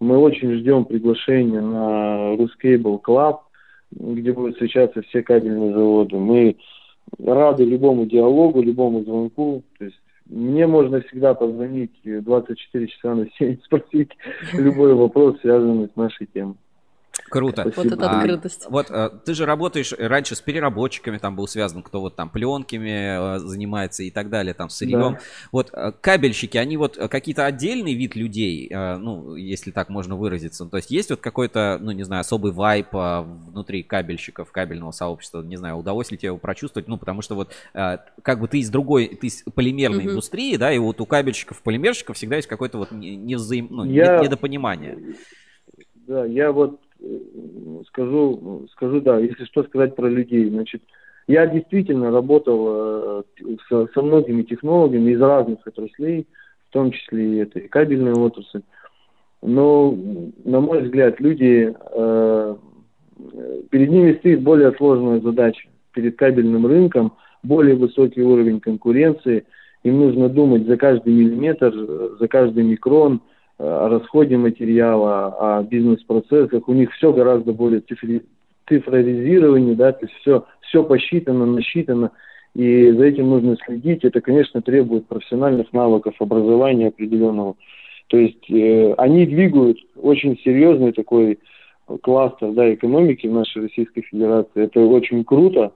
Мы 0.00 0.16
очень 0.16 0.52
ждем 0.54 0.84
приглашения 0.84 1.60
на 1.60 2.34
Ruscable 2.34 3.00
Club, 3.02 3.38
где 3.98 4.32
будут 4.32 4.54
встречаться 4.54 5.02
все 5.02 5.22
кабельные 5.22 5.72
заводы. 5.72 6.16
Мы 6.16 6.56
рады 7.18 7.64
любому 7.64 8.06
диалогу, 8.06 8.62
любому 8.62 9.02
звонку. 9.02 9.62
То 9.78 9.86
есть 9.86 10.00
мне 10.26 10.66
можно 10.66 11.00
всегда 11.02 11.34
позвонить 11.34 11.92
э, 12.04 12.20
24 12.20 12.86
часа 12.88 13.14
на 13.14 13.28
7, 13.38 13.58
спросить 13.64 14.10
любой 14.52 14.94
вопрос, 14.94 15.40
связанный 15.40 15.88
с 15.88 15.96
нашей 15.96 16.26
темой. 16.26 16.56
Круто. 17.30 17.70
Вот 17.76 17.86
это 17.86 18.10
А, 18.10 18.18
открытость. 18.20 18.66
Вот 18.68 18.90
э, 18.90 19.10
ты 19.24 19.34
же 19.34 19.46
работаешь 19.46 19.92
раньше 19.98 20.36
с 20.36 20.40
переработчиками, 20.40 21.18
там 21.18 21.34
был 21.36 21.48
связан, 21.48 21.82
кто 21.82 22.00
вот 22.00 22.14
там 22.16 22.28
пленками 22.28 23.36
э, 23.36 23.38
занимается 23.40 24.02
и 24.02 24.10
так 24.10 24.28
далее, 24.30 24.54
там 24.54 24.68
сырьем. 24.68 25.14
Да. 25.14 25.20
Вот 25.50 25.70
э, 25.72 25.92
кабельщики, 26.00 26.56
они 26.58 26.76
вот 26.76 26.96
э, 26.98 27.08
какие-то 27.08 27.46
отдельный 27.46 27.94
вид 27.94 28.14
людей, 28.14 28.68
э, 28.70 28.96
ну, 28.96 29.34
если 29.36 29.70
так 29.70 29.88
можно 29.88 30.16
выразиться. 30.16 30.66
То 30.66 30.76
есть 30.76 30.90
есть 30.90 31.10
вот 31.10 31.20
какой-то, 31.20 31.78
ну, 31.80 31.90
не 31.92 32.02
знаю, 32.04 32.20
особый 32.20 32.52
вайп 32.52 32.88
э, 32.94 33.20
внутри 33.22 33.82
кабельщиков, 33.82 34.52
кабельного 34.52 34.90
сообщества, 34.92 35.42
не 35.42 35.56
знаю, 35.56 35.76
удалось 35.76 36.10
ли 36.10 36.18
тебе 36.18 36.28
его 36.28 36.38
прочувствовать, 36.38 36.88
ну, 36.88 36.98
потому 36.98 37.22
что 37.22 37.34
вот 37.34 37.52
э, 37.74 37.98
как 38.22 38.38
бы 38.40 38.48
ты 38.48 38.58
из 38.58 38.70
другой, 38.70 39.08
ты 39.08 39.26
из 39.28 39.42
полимерной 39.54 40.02
Мгм. 40.04 40.10
индустрии, 40.10 40.56
да, 40.56 40.72
и 40.72 40.78
вот 40.78 41.00
у 41.00 41.06
кабельщиков, 41.06 41.62
полимерщиков 41.62 42.16
всегда 42.16 42.36
есть 42.36 42.48
какое-то 42.48 42.78
вот 42.78 42.92
не- 42.92 43.16
невзаим... 43.16 43.68
ну, 43.70 43.84
Я- 43.84 44.18
не- 44.18 44.24
недопонимание. 44.24 44.98
Да, 46.06 46.26
я 46.26 46.52
вот 46.52 46.74
э, 46.74 46.83
скажу, 47.88 48.66
скажу, 48.72 49.00
да, 49.00 49.18
если 49.18 49.44
что 49.44 49.62
сказать 49.64 49.94
про 49.94 50.08
людей. 50.08 50.48
Значит, 50.48 50.82
я 51.26 51.46
действительно 51.46 52.10
работал 52.10 52.66
э, 52.68 53.22
со, 53.68 53.86
со 53.94 54.02
многими 54.02 54.42
технологами 54.42 55.12
из 55.12 55.20
разных 55.20 55.66
отраслей, 55.66 56.26
в 56.68 56.72
том 56.72 56.90
числе 56.90 57.34
и 57.34 57.36
это 57.38 57.60
и 57.60 57.68
кабельная 57.68 58.14
отрасль. 58.14 58.62
Но, 59.42 59.96
на 60.44 60.60
мой 60.60 60.82
взгляд, 60.82 61.20
люди, 61.20 61.74
э, 61.92 62.56
перед 63.70 63.90
ними 63.90 64.14
стоит 64.14 64.42
более 64.42 64.72
сложная 64.72 65.20
задача. 65.20 65.68
Перед 65.92 66.16
кабельным 66.16 66.66
рынком 66.66 67.12
более 67.42 67.76
высокий 67.76 68.22
уровень 68.22 68.60
конкуренции. 68.60 69.44
Им 69.82 70.00
нужно 70.00 70.28
думать 70.28 70.66
за 70.66 70.76
каждый 70.76 71.12
миллиметр, 71.12 71.72
за 72.18 72.26
каждый 72.26 72.64
микрон, 72.64 73.20
о 73.58 73.88
расходе 73.88 74.36
материала, 74.36 75.58
о 75.58 75.62
бизнес-процессах. 75.62 76.68
У 76.68 76.72
них 76.72 76.92
все 76.92 77.12
гораздо 77.12 77.52
более 77.52 77.80
цифри- 77.80 78.24
да, 79.74 79.92
то 79.92 80.06
есть 80.06 80.14
все, 80.20 80.44
все 80.62 80.82
посчитано, 80.82 81.46
насчитано, 81.46 82.10
и 82.54 82.90
за 82.90 83.04
этим 83.04 83.30
нужно 83.30 83.56
следить. 83.64 84.04
Это, 84.04 84.20
конечно, 84.20 84.62
требует 84.62 85.06
профессиональных 85.06 85.72
навыков, 85.72 86.14
образования 86.18 86.88
определенного. 86.88 87.56
То 88.08 88.16
есть 88.16 88.50
э, 88.50 88.94
они 88.94 89.26
двигают 89.26 89.78
очень 89.96 90.38
серьезный 90.38 90.92
такой 90.92 91.38
кластер 92.02 92.52
да, 92.52 92.72
экономики 92.72 93.26
в 93.26 93.32
нашей 93.32 93.62
Российской 93.62 94.02
Федерации. 94.02 94.64
Это 94.64 94.80
очень 94.80 95.24
круто. 95.24 95.72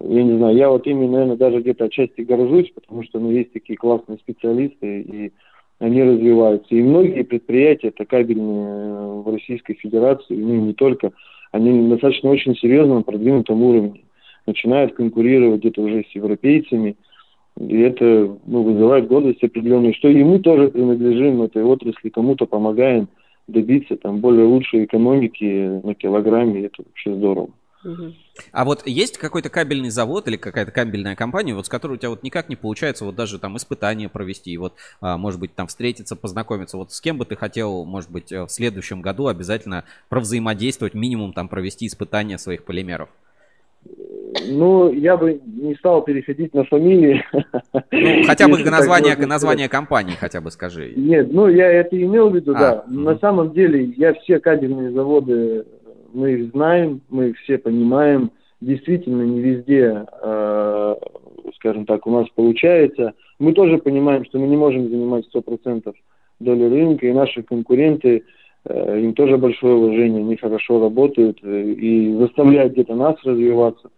Я 0.00 0.22
не 0.22 0.36
знаю, 0.36 0.56
я 0.56 0.68
вот 0.68 0.86
ими, 0.86 1.06
наверное, 1.06 1.36
даже 1.36 1.60
где-то 1.60 1.86
отчасти 1.86 2.20
горжусь, 2.20 2.70
потому 2.72 3.02
что 3.02 3.18
ну, 3.18 3.32
есть 3.32 3.52
такие 3.52 3.76
классные 3.76 4.18
специалисты, 4.18 5.00
и 5.00 5.32
они 5.78 6.02
развиваются. 6.02 6.74
И 6.74 6.82
многие 6.82 7.22
предприятия, 7.22 7.88
это 7.88 8.04
кабельные 8.04 8.66
э, 8.66 9.22
в 9.24 9.32
Российской 9.32 9.74
Федерации, 9.74 10.34
ну 10.34 10.54
и 10.54 10.58
не 10.58 10.74
только, 10.74 11.12
они 11.52 11.70
на 11.70 11.90
достаточно 11.90 12.30
очень 12.30 12.56
серьезном 12.56 13.04
продвинутом 13.04 13.62
уровне. 13.62 14.02
Начинают 14.46 14.94
конкурировать 14.94 15.60
где-то 15.60 15.82
уже 15.82 16.04
с 16.10 16.14
европейцами. 16.14 16.96
И 17.58 17.80
это 17.80 18.36
ну, 18.46 18.62
вызывает 18.62 19.08
гордость 19.08 19.42
определенную, 19.42 19.94
что 19.94 20.08
и 20.08 20.22
мы 20.22 20.38
тоже 20.38 20.68
принадлежим 20.68 21.42
этой 21.42 21.64
отрасли, 21.64 22.08
кому-то 22.08 22.46
помогаем 22.46 23.08
добиться 23.46 23.96
там 23.96 24.20
более 24.20 24.44
лучшей 24.44 24.84
экономики 24.84 25.80
на 25.84 25.94
килограмме. 25.94 26.64
Это 26.64 26.82
вообще 26.84 27.14
здорово. 27.14 27.50
А 28.52 28.64
вот 28.64 28.86
есть 28.86 29.18
какой-то 29.18 29.50
кабельный 29.50 29.90
завод 29.90 30.28
или 30.28 30.36
какая-то 30.36 30.72
кабельная 30.72 31.14
компания, 31.16 31.54
вот 31.54 31.66
с 31.66 31.68
которой 31.68 31.94
у 31.94 31.96
тебя 31.96 32.10
вот 32.10 32.22
никак 32.22 32.48
не 32.48 32.56
получается 32.56 33.04
вот 33.04 33.14
даже 33.14 33.38
там 33.38 33.56
испытания 33.56 34.08
провести, 34.08 34.56
вот, 34.56 34.74
а, 35.00 35.16
может 35.16 35.40
быть, 35.40 35.54
там 35.54 35.66
встретиться, 35.66 36.16
познакомиться. 36.16 36.76
Вот 36.76 36.92
с 36.92 37.00
кем 37.00 37.18
бы 37.18 37.24
ты 37.24 37.36
хотел, 37.36 37.84
может 37.84 38.10
быть, 38.10 38.32
э, 38.32 38.44
в 38.44 38.48
следующем 38.48 39.00
году 39.00 39.28
обязательно 39.28 39.84
провзаимодействовать, 40.08 40.94
минимум 40.94 41.32
там 41.32 41.48
провести 41.48 41.86
испытания 41.86 42.38
своих 42.38 42.64
полимеров? 42.64 43.08
Ну, 44.50 44.92
я 44.92 45.16
бы 45.16 45.40
не 45.46 45.74
стал 45.76 46.02
переходить 46.02 46.54
на 46.54 46.64
фамилии. 46.64 47.24
Ну, 47.90 48.24
хотя 48.24 48.48
бы 48.48 48.58
название, 48.58 49.16
название 49.16 49.68
компании 49.68 50.14
хотя 50.18 50.40
бы 50.40 50.50
скажи. 50.50 50.92
Нет, 50.96 51.32
ну 51.32 51.48
я 51.48 51.70
это 51.70 52.00
имел 52.00 52.30
в 52.30 52.34
виду, 52.34 52.52
А, 52.54 52.58
да. 52.58 52.84
На 52.88 53.18
самом 53.18 53.52
деле 53.52 53.84
я 53.96 54.14
все 54.14 54.38
кабельные 54.38 54.90
заводы, 54.92 55.64
мы 56.12 56.32
их 56.32 56.50
знаем, 56.52 57.00
мы 57.08 57.30
их 57.30 57.38
все 57.38 57.58
понимаем. 57.58 58.30
Действительно, 58.60 59.22
не 59.22 59.40
везде, 59.40 60.04
э, 60.22 60.94
скажем 61.56 61.86
так, 61.86 62.06
у 62.06 62.10
нас 62.10 62.28
получается. 62.34 63.14
Мы 63.38 63.52
тоже 63.52 63.78
понимаем, 63.78 64.24
что 64.24 64.38
мы 64.38 64.48
не 64.48 64.56
можем 64.56 64.88
занимать 64.88 65.26
100% 65.32 65.94
доли 66.40 66.64
рынка, 66.64 67.06
и 67.06 67.12
наши 67.12 67.42
конкуренты, 67.42 68.24
э, 68.64 69.00
им 69.00 69.14
тоже 69.14 69.36
большое 69.36 69.74
уважение, 69.74 70.20
они 70.20 70.36
хорошо 70.36 70.80
работают 70.80 71.38
э, 71.42 71.62
и 71.62 72.14
заставляют 72.16 72.72
где-то 72.72 72.94
нас 72.94 73.16
развиваться. 73.24 73.90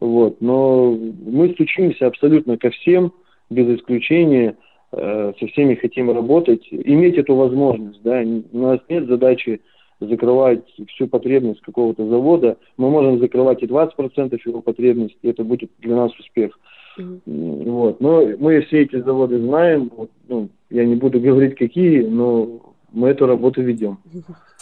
Вот. 0.00 0.40
Но 0.40 0.96
мы 1.26 1.50
стучимся 1.50 2.06
абсолютно 2.06 2.58
ко 2.58 2.70
всем, 2.70 3.12
без 3.50 3.78
исключения, 3.78 4.56
э, 4.92 5.32
со 5.38 5.46
всеми 5.46 5.74
хотим 5.74 6.10
работать, 6.10 6.66
иметь 6.70 7.16
эту 7.16 7.34
возможность. 7.34 8.02
Да? 8.02 8.22
У 8.52 8.58
нас 8.58 8.80
нет 8.88 9.06
задачи 9.06 9.60
закрывать 10.00 10.64
всю 10.94 11.06
потребность 11.08 11.60
какого-то 11.62 12.06
завода. 12.08 12.56
Мы 12.76 12.90
можем 12.90 13.18
закрывать 13.18 13.62
и 13.62 13.66
20% 13.66 14.38
его 14.44 14.60
потребности, 14.60 15.18
это 15.22 15.44
будет 15.44 15.70
для 15.78 15.96
нас 15.96 16.12
успех. 16.18 16.58
М, 16.98 17.20
Вот. 17.26 18.00
Но 18.00 18.22
мы 18.38 18.60
все 18.62 18.82
эти 18.82 19.00
заводы 19.00 19.38
знаем. 19.40 19.90
Вот, 19.96 20.10
ну, 20.28 20.48
я 20.70 20.84
не 20.84 20.94
буду 20.96 21.20
говорить 21.20 21.56
какие, 21.56 22.02
но 22.02 22.60
мы 22.92 23.08
эту 23.08 23.26
работу 23.26 23.62
ведем. 23.62 23.98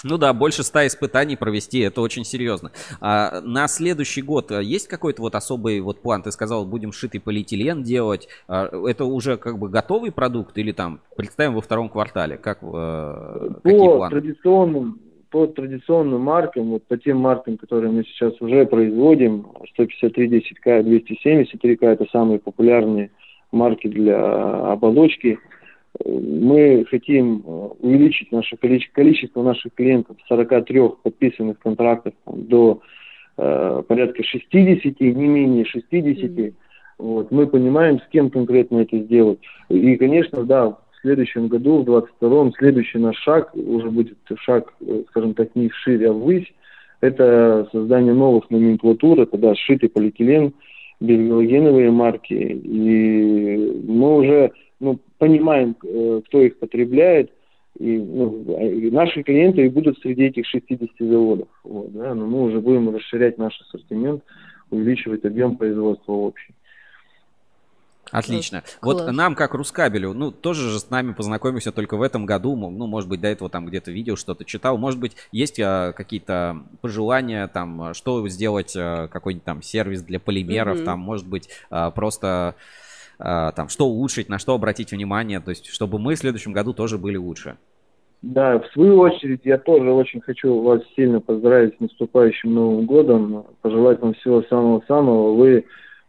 Ну 0.02 0.19
да, 0.19 0.32
больше 0.35 0.65
ста 0.65 0.86
испытаний 0.86 1.36
провести, 1.36 1.78
это 1.78 2.01
очень 2.01 2.24
серьезно. 2.24 2.73
А 3.01 3.40
на 3.40 3.69
следующий 3.69 4.20
год 4.23 4.51
а, 4.51 4.61
есть 4.61 4.89
какой-то 4.89 5.23
вот 5.23 5.35
особый 5.36 5.81
вот 5.81 6.01
план? 6.01 6.23
Ты 6.23 6.32
сказал, 6.32 6.66
будем 6.66 6.93
шитый 6.93 7.20
полиэтилен 7.20 7.82
делать. 7.85 8.28
А, 8.48 8.66
Это 8.89 9.05
уже 9.05 9.36
как 9.36 9.59
бы 9.59 9.69
готовый 9.69 10.11
продукт 10.11 10.59
или 10.59 10.73
там 10.73 11.01
представим 11.16 11.55
во 11.55 11.61
втором 11.61 11.89
квартале? 11.89 12.36
Как, 12.36 12.59
э, 12.62 13.51
какие 13.62 13.78
По 13.78 13.97
планы? 13.97 14.11
традиционным, 14.11 14.98
по 15.35 15.48
традиционным 15.48 16.20
маркам, 16.20 16.70
вот 16.70 16.85
по 16.86 16.97
тем 16.97 17.19
маркам, 17.19 17.56
которые 17.56 17.90
мы 17.90 18.05
сейчас 18.05 18.40
уже 18.40 18.66
производим, 18.66 19.48
153 19.73 20.28
10К, 20.28 20.85
273К, 20.85 21.85
это 21.86 22.06
самые 22.12 22.39
популярные 22.39 23.11
марки 23.51 23.89
для 23.89 24.16
оболочки. 24.70 25.40
Э, 25.98 26.09
Мы 26.09 26.85
хотим 26.89 27.43
э, 27.44 27.51
увеличить 27.81 28.31
наше 28.31 28.56
количество, 28.56 29.43
наших 29.43 29.74
клиентов 29.74 30.19
с 30.24 30.28
43 30.28 30.81
подписанных 31.02 31.59
контрактов 31.59 32.15
до 32.27 32.81
э, 33.36 33.82
порядка 33.89 34.23
60, 34.23 35.01
не 35.01 35.27
менее 35.27 35.65
60. 35.65 36.55
Вот. 36.98 37.32
Мы 37.32 37.48
понимаем, 37.48 37.98
с 37.98 38.06
кем 38.12 38.31
конкретно 38.31 38.82
это 38.82 38.98
сделать. 38.98 39.40
И, 39.69 39.97
конечно, 39.97 40.44
да, 40.44 40.78
следующем 41.05 41.48
году, 41.48 41.82
в 41.82 41.89
22-м, 41.89 42.52
следующий 42.55 42.98
наш 42.98 43.16
шаг, 43.18 43.55
уже 43.55 43.90
будет 43.90 44.16
шаг, 44.40 44.72
э, 44.81 45.02
скажем 45.10 45.35
так, 45.35 45.55
не 45.55 45.68
вширь, 45.68 46.05
а 46.06 46.12
ввысь, 46.12 46.51
это 47.01 47.68
создание 47.70 48.14
новых 48.14 48.51
номенклатур, 48.51 49.20
это, 49.20 49.36
да, 49.36 49.55
сшитый 49.55 49.90
полиэтилен, 49.90 50.55
безгалогеновые 51.01 51.90
марки. 51.90 52.32
И 52.32 53.82
мы 53.86 54.16
уже 54.16 54.52
ну, 54.81 54.98
понимаем, 55.18 55.76
э, 55.85 56.22
кто 56.26 56.40
их 56.40 56.59
потребляет, 56.59 57.31
и, 57.78 57.98
ну, 57.98 58.44
и 58.59 58.90
наши 58.90 59.22
клиенты 59.22 59.66
и 59.66 59.68
будут 59.68 59.98
среди 59.98 60.24
этих 60.24 60.47
60 60.47 60.90
заводов. 60.98 61.48
Вот, 61.64 61.93
да, 61.93 62.14
но 62.14 62.26
мы 62.26 62.44
уже 62.44 62.60
будем 62.60 62.94
расширять 62.94 63.36
наш 63.36 63.60
ассортимент, 63.60 64.22
увеличивать 64.70 65.24
объем 65.24 65.56
производства 65.56 66.12
общий. 66.12 66.55
Отлично. 68.18 68.62
Класс. 68.80 69.02
Вот 69.02 69.12
нам, 69.12 69.34
как 69.34 69.54
Рускабелю, 69.54 70.12
ну, 70.12 70.30
тоже 70.30 70.70
же 70.70 70.78
с 70.78 70.90
нами 70.90 71.12
познакомился 71.12 71.72
только 71.72 71.96
в 71.96 72.02
этом 72.02 72.26
году. 72.26 72.54
Ну, 72.56 72.86
может 72.86 73.08
быть, 73.08 73.20
до 73.20 73.28
этого 73.28 73.50
там 73.50 73.66
где-то 73.66 73.90
видел, 73.90 74.16
что-то 74.16 74.44
читал. 74.44 74.78
Может 74.78 75.00
быть, 75.00 75.16
есть 75.32 75.58
а, 75.60 75.92
какие-то 75.92 76.62
пожелания, 76.80 77.48
там, 77.48 77.82
а, 77.82 77.94
что 77.94 78.26
сделать, 78.28 78.74
а, 78.76 79.08
какой-нибудь 79.08 79.44
там 79.44 79.62
сервис 79.62 80.02
для 80.02 80.20
полимеров, 80.20 80.76
Мгм. 80.76 80.84
там, 80.84 81.00
может 81.00 81.26
быть, 81.26 81.48
а, 81.70 81.90
просто 81.90 82.54
а, 83.18 83.52
там, 83.52 83.68
что 83.68 83.86
улучшить, 83.86 84.28
на 84.28 84.38
что 84.38 84.54
обратить 84.54 84.90
внимание, 84.92 85.40
то 85.40 85.50
есть, 85.50 85.66
чтобы 85.66 85.98
мы 85.98 86.14
в 86.14 86.18
следующем 86.18 86.52
году 86.52 86.72
тоже 86.72 86.98
были 86.98 87.16
лучше. 87.16 87.56
Да, 88.22 88.58
в 88.58 88.66
свою 88.72 89.00
очередь, 89.00 89.42
я 89.44 89.58
тоже 89.58 89.92
очень 89.92 90.20
хочу 90.20 90.62
вас 90.62 90.80
сильно 90.96 91.20
поздравить 91.20 91.76
с 91.76 91.80
наступающим 91.80 92.54
Новым 92.54 92.86
годом, 92.86 93.44
пожелать 93.60 94.00
вам 94.00 94.14
всего 94.14 94.42
самого-самого. 94.44 95.34
Вы 95.34 95.64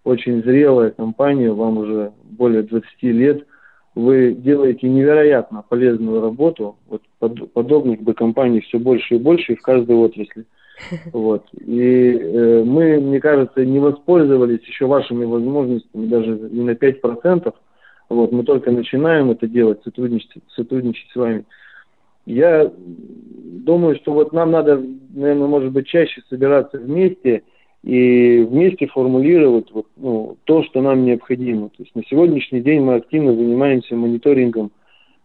очень 0.05 0.43
зрелая 0.43 0.91
компания, 0.91 1.51
вам 1.51 1.79
уже 1.79 2.11
более 2.23 2.61
20 2.63 2.85
лет. 3.03 3.45
Вы 3.95 4.33
делаете 4.33 4.87
невероятно 4.87 5.63
полезную 5.67 6.21
работу. 6.21 6.77
Вот 6.87 7.01
под- 7.19 7.51
подобных 7.53 8.01
бы 8.01 8.13
компаний 8.13 8.61
все 8.61 8.77
больше 8.77 9.15
и 9.15 9.19
больше 9.19 9.53
и 9.53 9.55
в 9.55 9.61
каждой 9.61 9.95
отрасли. 9.95 10.45
Вот. 11.13 11.45
И 11.53 12.11
э, 12.11 12.63
мы, 12.65 12.99
мне 12.99 13.21
кажется, 13.21 13.65
не 13.65 13.79
воспользовались 13.79 14.61
еще 14.63 14.85
вашими 14.85 15.23
возможностями 15.23 16.07
даже 16.07 16.31
не 16.51 16.63
на 16.63 16.71
5%. 16.71 17.53
Вот. 18.09 18.31
Мы 18.33 18.43
только 18.43 18.71
начинаем 18.71 19.31
это 19.31 19.47
делать, 19.47 19.81
сотрудничать, 19.85 20.43
сотрудничать 20.53 21.09
с 21.11 21.15
вами. 21.15 21.45
я 22.25 22.69
думаю, 23.65 23.95
что 23.95 24.11
вот 24.11 24.33
нам 24.33 24.51
надо, 24.51 24.83
наверное, 25.13 25.47
может 25.47 25.71
быть, 25.71 25.87
чаще 25.87 26.21
собираться 26.29 26.77
вместе 26.77 27.43
и 27.85 28.39
вместе 28.39 28.87
формулировать 28.87 29.71
вот, 29.71 29.85
ну, 29.95 30.37
то, 30.45 30.63
что 30.63 30.81
нам 30.81 31.05
необходимо. 31.05 31.69
То 31.69 31.83
есть 31.83 31.93
на 31.93 32.01
сегодняшний 32.09 32.61
день 32.61 32.81
мы 32.81 32.95
активно 32.95 33.35
занимаемся 33.35 33.95
мониторингом 33.95 34.71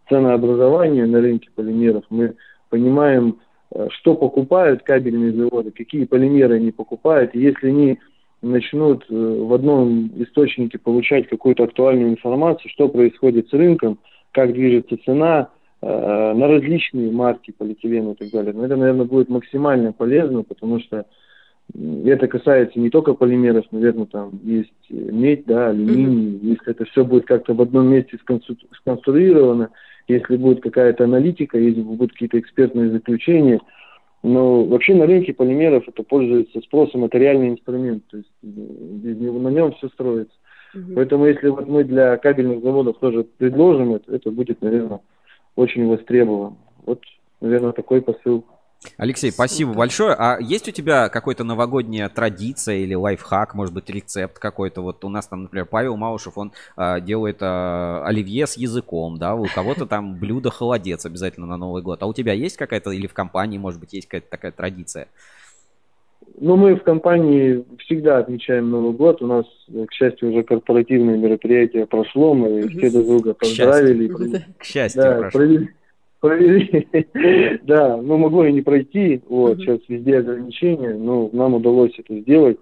ценообразования 0.07 1.07
на 1.07 1.21
рынке 1.21 1.49
полимеров. 1.55 2.03
Мы 2.11 2.35
понимаем, 2.69 3.39
э, 3.73 3.87
что 3.89 4.13
покупают 4.13 4.83
кабельные 4.83 5.33
заводы, 5.33 5.71
какие 5.71 6.05
полимеры 6.05 6.57
они 6.57 6.71
покупают. 6.71 7.33
И 7.33 7.39
если 7.39 7.69
они 7.69 7.97
начнут 8.43 9.05
э, 9.09 9.13
в 9.15 9.51
одном 9.55 10.11
источнике 10.21 10.77
получать 10.77 11.27
какую-то 11.29 11.63
актуальную 11.63 12.11
информацию, 12.11 12.69
что 12.69 12.89
происходит 12.89 13.49
с 13.49 13.53
рынком, 13.53 13.97
как 14.31 14.53
движется 14.53 14.97
цена 15.03 15.49
э, 15.81 15.87
на 15.87 16.47
различные 16.47 17.11
марки 17.11 17.55
полиэтилена 17.57 18.11
и 18.11 18.15
так 18.15 18.29
далее. 18.29 18.53
Но 18.53 18.65
это, 18.65 18.75
наверное, 18.75 19.05
будет 19.05 19.29
максимально 19.29 19.93
полезно, 19.93 20.43
потому 20.43 20.79
что 20.79 21.07
это 21.73 22.27
касается 22.27 22.79
не 22.79 22.89
только 22.89 23.13
полимеров, 23.13 23.65
наверное, 23.71 24.05
там 24.05 24.31
есть 24.43 24.73
медь, 24.89 25.45
да, 25.45 25.69
алюминий. 25.69 26.33
Mm-hmm. 26.33 26.49
Если 26.49 26.71
это 26.71 26.85
все 26.85 27.05
будет 27.05 27.25
как-то 27.25 27.53
в 27.53 27.61
одном 27.61 27.87
месте 27.87 28.19
сконструировано, 28.73 29.69
если 30.07 30.35
будет 30.35 30.61
какая-то 30.61 31.05
аналитика, 31.05 31.57
если 31.57 31.81
будут 31.81 32.11
какие-то 32.11 32.39
экспертные 32.39 32.91
заключения, 32.91 33.61
но 34.23 34.63
вообще 34.65 34.93
на 34.95 35.05
рынке 35.05 35.33
полимеров 35.33 35.87
это 35.87 36.03
пользуется 36.03 36.59
спросом 36.61 37.01
материальный 37.01 37.49
инструмент, 37.49 38.03
то 38.09 38.17
есть 38.17 38.29
него, 38.41 39.39
на 39.39 39.49
нем 39.49 39.71
все 39.73 39.87
строится. 39.89 40.35
Угу. 40.73 40.93
Поэтому 40.95 41.25
если 41.25 41.47
вот 41.49 41.67
мы 41.67 41.83
для 41.83 42.17
кабельных 42.17 42.61
заводов 42.61 42.97
тоже 42.99 43.25
предложим 43.37 43.95
это, 43.95 44.13
это 44.13 44.31
будет, 44.31 44.61
наверное, 44.61 44.99
очень 45.55 45.87
востребовано. 45.87 46.57
Вот, 46.85 47.01
наверное, 47.39 47.71
такой 47.71 48.01
посыл. 48.01 48.45
Алексей, 48.97 49.31
спасибо 49.31 49.73
большое. 49.73 50.15
А 50.17 50.37
есть 50.39 50.67
у 50.67 50.71
тебя 50.71 51.09
какая-то 51.09 51.43
новогодняя 51.43 52.09
традиция 52.09 52.77
или 52.77 52.95
лайфхак, 52.95 53.53
может 53.53 53.73
быть, 53.73 53.89
рецепт 53.89 54.39
какой-то? 54.39 54.81
Вот 54.81 55.05
у 55.05 55.09
нас 55.09 55.27
там, 55.27 55.43
например, 55.43 55.67
Павел 55.67 55.97
Маушев, 55.97 56.37
он 56.37 56.51
а, 56.75 56.99
делает 56.99 57.37
а, 57.41 58.03
оливье 58.05 58.47
с 58.47 58.57
языком, 58.57 59.17
да, 59.17 59.35
у 59.35 59.45
кого-то 59.45 59.85
там 59.85 60.15
блюдо 60.19 60.49
холодец 60.49 61.05
обязательно 61.05 61.45
на 61.45 61.57
Новый 61.57 61.83
год. 61.83 62.01
А 62.01 62.07
у 62.07 62.13
тебя 62.13 62.33
есть 62.33 62.57
какая-то, 62.57 62.89
или 62.91 63.05
в 63.05 63.13
компании, 63.13 63.59
может 63.59 63.79
быть, 63.79 63.93
есть 63.93 64.07
какая-то 64.07 64.29
такая 64.29 64.51
традиция? 64.51 65.07
Ну, 66.39 66.55
мы 66.55 66.75
в 66.75 66.83
компании 66.83 67.63
всегда 67.79 68.17
отмечаем 68.17 68.69
Новый 68.71 68.93
год. 68.93 69.21
У 69.21 69.27
нас, 69.27 69.45
к 69.67 69.93
счастью, 69.93 70.31
уже 70.31 70.43
корпоративное 70.43 71.17
мероприятие 71.17 71.85
прошло. 71.85 72.33
Мы 72.33 72.67
все 72.67 72.89
друг 72.89 73.05
друга 73.05 73.33
поздравили. 73.33 74.07
К 74.07 74.17
счастью, 74.17 74.55
к 74.57 74.63
счастью 74.63 75.01
да, 75.01 75.11
прошло. 75.17 75.39
провели, 75.39 75.69
провели. 76.21 76.87
да, 77.63 77.97
ну 77.97 78.17
могло 78.17 78.45
и 78.45 78.53
не 78.53 78.61
пройти. 78.61 79.21
Вот, 79.27 79.57
сейчас 79.57 79.79
везде 79.89 80.19
ограничения, 80.19 80.93
но 80.93 81.29
нам 81.33 81.55
удалось 81.55 81.93
это 81.97 82.17
сделать. 82.19 82.57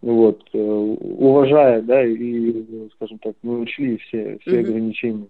Вот, 0.00 0.42
э, 0.52 0.58
уважая, 0.58 1.82
да, 1.82 2.04
и, 2.04 2.54
скажем 2.94 3.18
так, 3.18 3.34
мы 3.42 3.60
учли 3.60 3.96
все, 3.96 4.38
все 4.42 4.60
ограничения. 4.60 5.26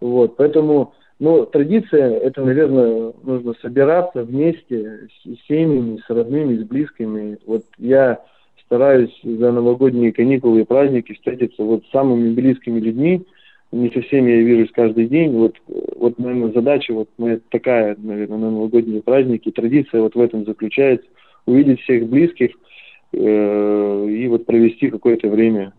Вот, 0.00 0.36
поэтому, 0.36 0.94
ну, 1.18 1.44
традиция, 1.44 2.18
это, 2.18 2.44
наверное, 2.44 3.14
нужно 3.24 3.54
собираться 3.60 4.22
вместе 4.22 5.08
с 5.24 5.46
семьями, 5.48 6.00
с 6.06 6.08
родными, 6.08 6.56
с 6.56 6.64
близкими. 6.64 7.38
Вот 7.46 7.64
я 7.78 8.20
стараюсь 8.64 9.12
за 9.24 9.50
новогодние 9.50 10.12
каникулы 10.12 10.60
и 10.60 10.64
праздники 10.64 11.14
встретиться 11.14 11.62
вот 11.64 11.84
с 11.84 11.90
самыми 11.90 12.32
близкими 12.32 12.78
людьми, 12.78 13.26
не 13.72 13.90
со 13.90 14.02
всеми 14.02 14.30
я 14.30 14.42
вижусь 14.42 14.70
каждый 14.72 15.08
день. 15.08 15.32
Вот, 15.32 15.56
вот 15.96 16.18
наверное, 16.18 16.52
задача 16.52 16.92
вот 16.92 17.08
моя 17.16 17.40
такая, 17.50 17.96
наверное, 17.98 18.38
на 18.38 18.50
новогодние 18.50 19.02
праздники. 19.02 19.50
Традиция 19.50 20.02
вот 20.02 20.14
в 20.14 20.20
этом 20.20 20.44
заключается. 20.44 21.06
Увидеть 21.46 21.80
всех 21.80 22.06
близких 22.06 22.50
э, 23.12 24.06
и 24.08 24.28
вот 24.28 24.46
провести 24.46 24.90
какое-то 24.90 25.28
время 25.28 25.72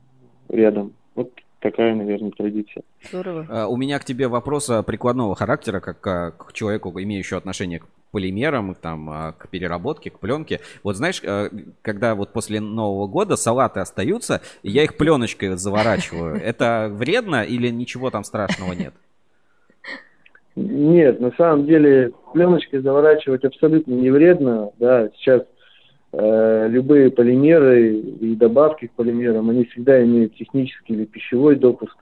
рядом. 0.50 0.94
Вот 1.16 1.32
такая, 1.60 1.96
наверное, 1.96 2.32
традиция. 2.32 2.84
Здорово. 3.10 3.48
А, 3.50 3.68
У 3.68 3.78
меня 3.78 4.00
к 4.00 4.06
тебе 4.06 4.28
вопрос 4.28 4.70
а, 4.70 4.84
прикладного 4.84 5.36
характера, 5.36 5.80
как 5.80 6.06
а, 6.06 6.32
к 6.32 6.52
человеку, 6.54 6.92
имеющему 7.00 7.38
отношение 7.38 7.80
к 7.80 7.86
полимерам, 8.14 8.76
там, 8.76 9.10
а, 9.10 9.32
к 9.34 9.50
переработке, 9.50 10.12
к 10.12 10.20
пленке. 10.20 10.62
Вот 10.84 10.96
знаешь, 10.96 11.22
а, 11.26 11.50
когда 11.82 12.14
вот 12.14 12.32
после 12.32 12.62
Нового 12.62 13.08
года 13.08 13.36
салаты 13.36 13.80
остаются, 13.80 14.42
и 14.62 14.70
я 14.70 14.84
их 14.84 14.96
пленочкой 14.98 15.58
заворачиваю, 15.58 16.36
это 16.44 16.90
вредно 16.92 17.44
или 17.44 17.70
ничего 17.70 18.12
там 18.12 18.24
страшного 18.24 18.74
нет? 18.74 18.94
Нет, 20.56 21.20
на 21.20 21.32
самом 21.32 21.66
деле 21.66 22.12
пленочкой 22.32 22.82
заворачивать 22.82 23.44
абсолютно 23.44 23.94
не 23.94 24.12
вредно. 24.12 24.70
Да, 24.78 25.10
сейчас 25.16 25.42
э, 26.12 26.68
любые 26.70 27.10
полимеры 27.10 27.96
и 27.96 28.36
добавки 28.36 28.86
к 28.86 28.92
полимерам, 28.92 29.50
они 29.50 29.66
всегда 29.66 30.04
имеют 30.04 30.36
технический 30.36 30.94
или 30.94 31.06
пищевой 31.06 31.56
допуск. 31.56 31.98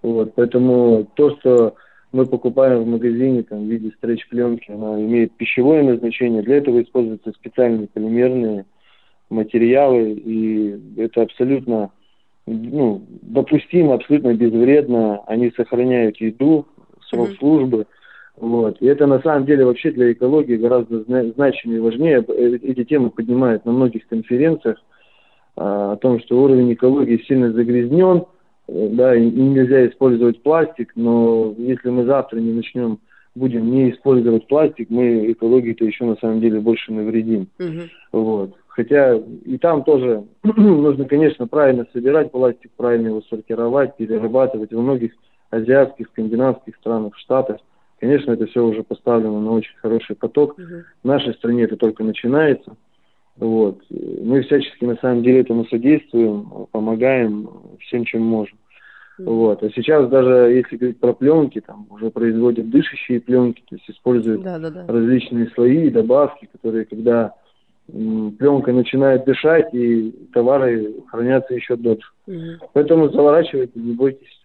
Вот, 0.00 0.32
поэтому 0.34 1.06
то, 1.14 1.36
что 1.36 1.74
мы 2.12 2.26
покупаем 2.26 2.82
в 2.82 2.86
магазине 2.86 3.42
там, 3.42 3.66
в 3.66 3.70
виде 3.70 3.90
стретч-пленки, 3.98 4.70
она 4.70 5.00
имеет 5.00 5.32
пищевое 5.32 5.82
назначение. 5.82 6.42
Для 6.42 6.56
этого 6.56 6.82
используются 6.82 7.32
специальные 7.32 7.88
полимерные 7.88 8.64
материалы, 9.30 10.12
и 10.12 10.80
это 10.96 11.22
абсолютно 11.22 11.90
ну, 12.48 13.02
допустимо, 13.22 13.94
абсолютно 13.94 14.34
безвредно. 14.34 15.20
Они 15.26 15.52
сохраняют 15.56 16.16
еду, 16.18 16.66
срок 17.08 17.30
службы. 17.38 17.86
Вот. 18.36 18.80
И 18.80 18.86
это 18.86 19.06
на 19.06 19.20
самом 19.20 19.46
деле 19.46 19.64
вообще 19.64 19.90
для 19.90 20.12
экологии 20.12 20.56
гораздо 20.56 21.02
зна- 21.02 21.24
значимее 21.32 21.78
и 21.78 21.82
важнее. 21.82 22.24
Э- 22.26 22.58
Эти 22.62 22.84
темы 22.84 23.10
поднимают 23.10 23.64
на 23.64 23.72
многих 23.72 24.06
конференциях 24.06 24.78
а, 25.56 25.92
о 25.92 25.96
том, 25.96 26.20
что 26.20 26.40
уровень 26.40 26.72
экологии 26.72 27.22
сильно 27.26 27.52
загрязнен, 27.52 28.24
да, 28.68 29.16
и 29.16 29.24
нельзя 29.30 29.86
использовать 29.88 30.42
пластик, 30.42 30.92
но 30.94 31.54
если 31.56 31.88
мы 31.88 32.04
завтра 32.04 32.38
не 32.38 32.52
начнем, 32.52 32.98
будем 33.34 33.70
не 33.70 33.90
использовать 33.90 34.46
пластик, 34.46 34.90
мы 34.90 35.32
экологии-то 35.32 35.84
еще 35.84 36.04
на 36.04 36.16
самом 36.16 36.40
деле 36.40 36.60
больше 36.60 36.92
навредим. 36.92 37.48
Вот. 38.12 38.54
Хотя 38.68 39.14
и 39.16 39.58
там 39.58 39.84
тоже 39.84 40.24
нужно, 40.42 41.04
конечно, 41.06 41.48
правильно 41.48 41.86
собирать 41.92 42.30
пластик, 42.30 42.70
правильно 42.76 43.08
его 43.08 43.22
сортировать, 43.22 43.96
перерабатывать. 43.96 44.72
Во 44.72 44.82
многих 44.82 45.12
азиатских, 45.50 46.08
скандинавских 46.08 46.76
странах, 46.76 47.16
штатах, 47.16 47.58
конечно, 47.98 48.32
это 48.32 48.46
все 48.46 48.64
уже 48.64 48.82
поставлено 48.82 49.40
на 49.40 49.52
очень 49.52 49.76
хороший 49.78 50.14
поток. 50.14 50.56
В 51.02 51.06
нашей 51.06 51.34
стране 51.34 51.64
это 51.64 51.76
только 51.76 52.04
начинается. 52.04 52.76
Вот. 53.38 53.78
Мы 53.90 54.42
всячески 54.42 54.84
на 54.84 54.96
самом 54.96 55.22
деле 55.22 55.40
этому 55.40 55.64
содействуем, 55.66 56.66
помогаем 56.72 57.48
всем, 57.80 58.04
чем 58.04 58.22
можем. 58.22 58.58
Вот. 59.18 59.62
А 59.62 59.70
сейчас 59.70 60.08
даже 60.08 60.52
если 60.52 60.76
говорить 60.76 61.00
про 61.00 61.12
пленки, 61.12 61.60
там 61.60 61.86
уже 61.90 62.10
производят 62.10 62.70
дышащие 62.70 63.20
пленки, 63.20 63.62
то 63.68 63.74
есть 63.74 63.90
используют 63.90 64.42
Да-да-да. 64.42 64.86
различные 64.86 65.48
слои 65.48 65.86
и 65.86 65.90
добавки, 65.90 66.48
которые 66.52 66.84
когда 66.84 67.34
м, 67.92 68.32
пленка 68.32 68.72
начинает 68.72 69.24
дышать, 69.24 69.72
и 69.74 70.14
товары 70.32 70.94
хранятся 71.08 71.54
еще 71.54 71.76
дольше. 71.76 72.08
Поэтому 72.74 73.08
заворачивайте, 73.10 73.72
не 73.80 73.92
бойтесь. 73.94 74.37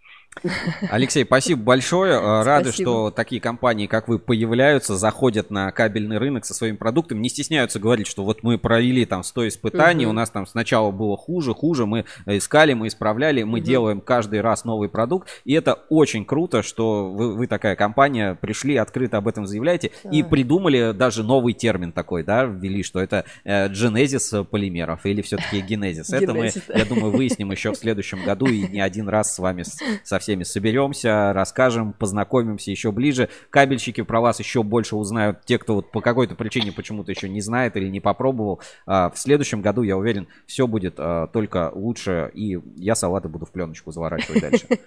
Алексей, 0.90 1.24
спасибо 1.26 1.62
большое. 1.62 2.14
Э, 2.14 2.44
Рады, 2.44 2.70
Спасибо. 2.70 2.90
что 2.92 3.12
такие 3.12 3.40
компании, 3.40 3.88
как 3.88 4.08
вы, 4.08 4.20
появляются, 4.20 4.98
заходят 4.98 5.50
на 5.52 5.72
кабельный 5.72 6.18
рынок 6.18 6.46
со 6.46 6.54
своими 6.54 6.76
продуктами, 6.76 7.20
не 7.20 7.30
стесняются 7.30 7.80
говорить, 7.80 8.08
что 8.08 8.24
вот 8.26 8.44
мы 8.44 8.58
провели 8.58 9.06
там 9.06 9.24
100 9.24 9.48
испытаний, 9.50 10.06
Мгм. 10.06 10.12
у 10.12 10.14
нас 10.14 10.30
там 10.32 10.46
сначала 10.46 10.92
было 10.92 11.16
хуже, 11.18 11.54
хуже, 11.54 11.86
мы 11.86 12.06
искали, 12.26 12.74
мы 12.74 12.88
исправляли, 12.88 13.44
мы 13.44 13.60
Мгм. 13.60 13.66
делаем 13.66 14.02
каждый 14.02 14.42
раз 14.42 14.66
новый 14.66 14.90
продукт, 14.90 15.30
и 15.46 15.54
это 15.54 15.76
очень 15.90 16.26
круто, 16.26 16.62
что 16.64 17.10
вы, 17.12 17.36
вы 17.36 17.48
такая 17.48 17.76
компания, 17.76 18.36
пришли, 18.36 18.76
открыто 18.76 19.18
об 19.18 19.28
этом 19.28 19.46
заявляете, 19.46 19.92
и 20.12 20.22
Да. 20.24 20.28
придумали 20.30 20.92
даже 20.94 21.24
новый 21.24 21.54
термин 21.54 21.92
такой, 21.92 22.24
да, 22.24 22.44
ввели, 22.46 22.84
что 22.84 23.00
это 23.00 23.26
э, 23.46 23.70
генезис 23.70 24.34
полимеров, 24.50 25.06
или 25.06 25.22
все-таки 25.22 25.62
генезис. 25.62 26.12
Это 26.12 26.34
мы, 26.34 26.52
я 26.76 26.86
думаю, 26.86 27.12
выясним 27.14 27.52
еще 27.52 27.72
в 27.72 27.76
следующем 27.78 28.24
году, 28.24 28.48
и 28.48 28.68
не 28.68 28.82
один 28.82 29.08
раз 29.08 29.34
с 29.36 29.40
вами 29.40 29.64
со 30.04 30.20
всеми 30.24 30.44
соберемся, 30.44 31.32
расскажем, 31.34 31.94
познакомимся 31.94 32.72
еще 32.72 32.92
ближе. 32.92 33.30
Кабельщики 33.50 34.02
про 34.02 34.22
вас 34.22 34.40
еще 34.40 34.64
больше 34.64 34.96
узнают, 34.96 35.42
те, 35.46 35.58
кто 35.58 35.76
вот 35.76 35.92
по 35.92 36.02
какой-то 36.02 36.36
причине 36.36 36.72
почему-то 36.72 37.12
еще 37.12 37.30
не 37.30 37.42
знает 37.42 37.78
или 37.78 37.90
не 37.90 38.00
попробовал. 38.00 38.62
А, 38.88 39.10
В 39.10 39.18
следующем 39.18 39.62
году, 39.62 39.84
я 39.84 39.98
уверен, 39.98 40.28
все 40.48 40.66
будет 40.66 40.96
а, 40.98 41.28
только 41.28 41.72
лучше, 41.76 42.32
и 42.34 42.60
я 42.78 42.96
салаты 42.96 43.28
буду 43.30 43.46
в 43.46 43.52
пленочку 43.52 43.92
заворачивать 43.92 44.42
дальше. 44.42 44.66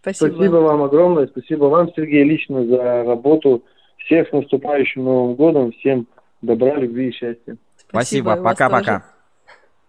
Спасибо. 0.00 0.56
вам 0.56 0.82
огромное. 0.82 1.26
Спасибо 1.28 1.64
вам, 1.66 1.92
Сергей, 1.94 2.24
лично 2.24 2.66
за 2.66 3.04
работу. 3.04 3.64
Всех 3.98 4.28
с 4.28 4.32
наступающим 4.32 5.04
Новым 5.04 5.36
годом. 5.36 5.72
Всем 5.72 6.08
добра, 6.42 6.76
любви 6.76 7.08
и 7.08 7.12
счастья. 7.12 7.56
Спасибо, 7.76 8.36
пока-пока. 8.36 9.04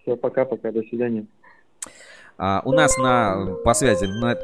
Все, 0.02 0.16
пока-пока. 0.16 0.72
До 0.72 0.84
свидания. 0.84 1.26
А, 2.38 2.62
у 2.66 2.72
нас 2.72 2.98
на, 2.98 3.56
по 3.64 3.74
связи 3.74 4.06
на 4.06 4.38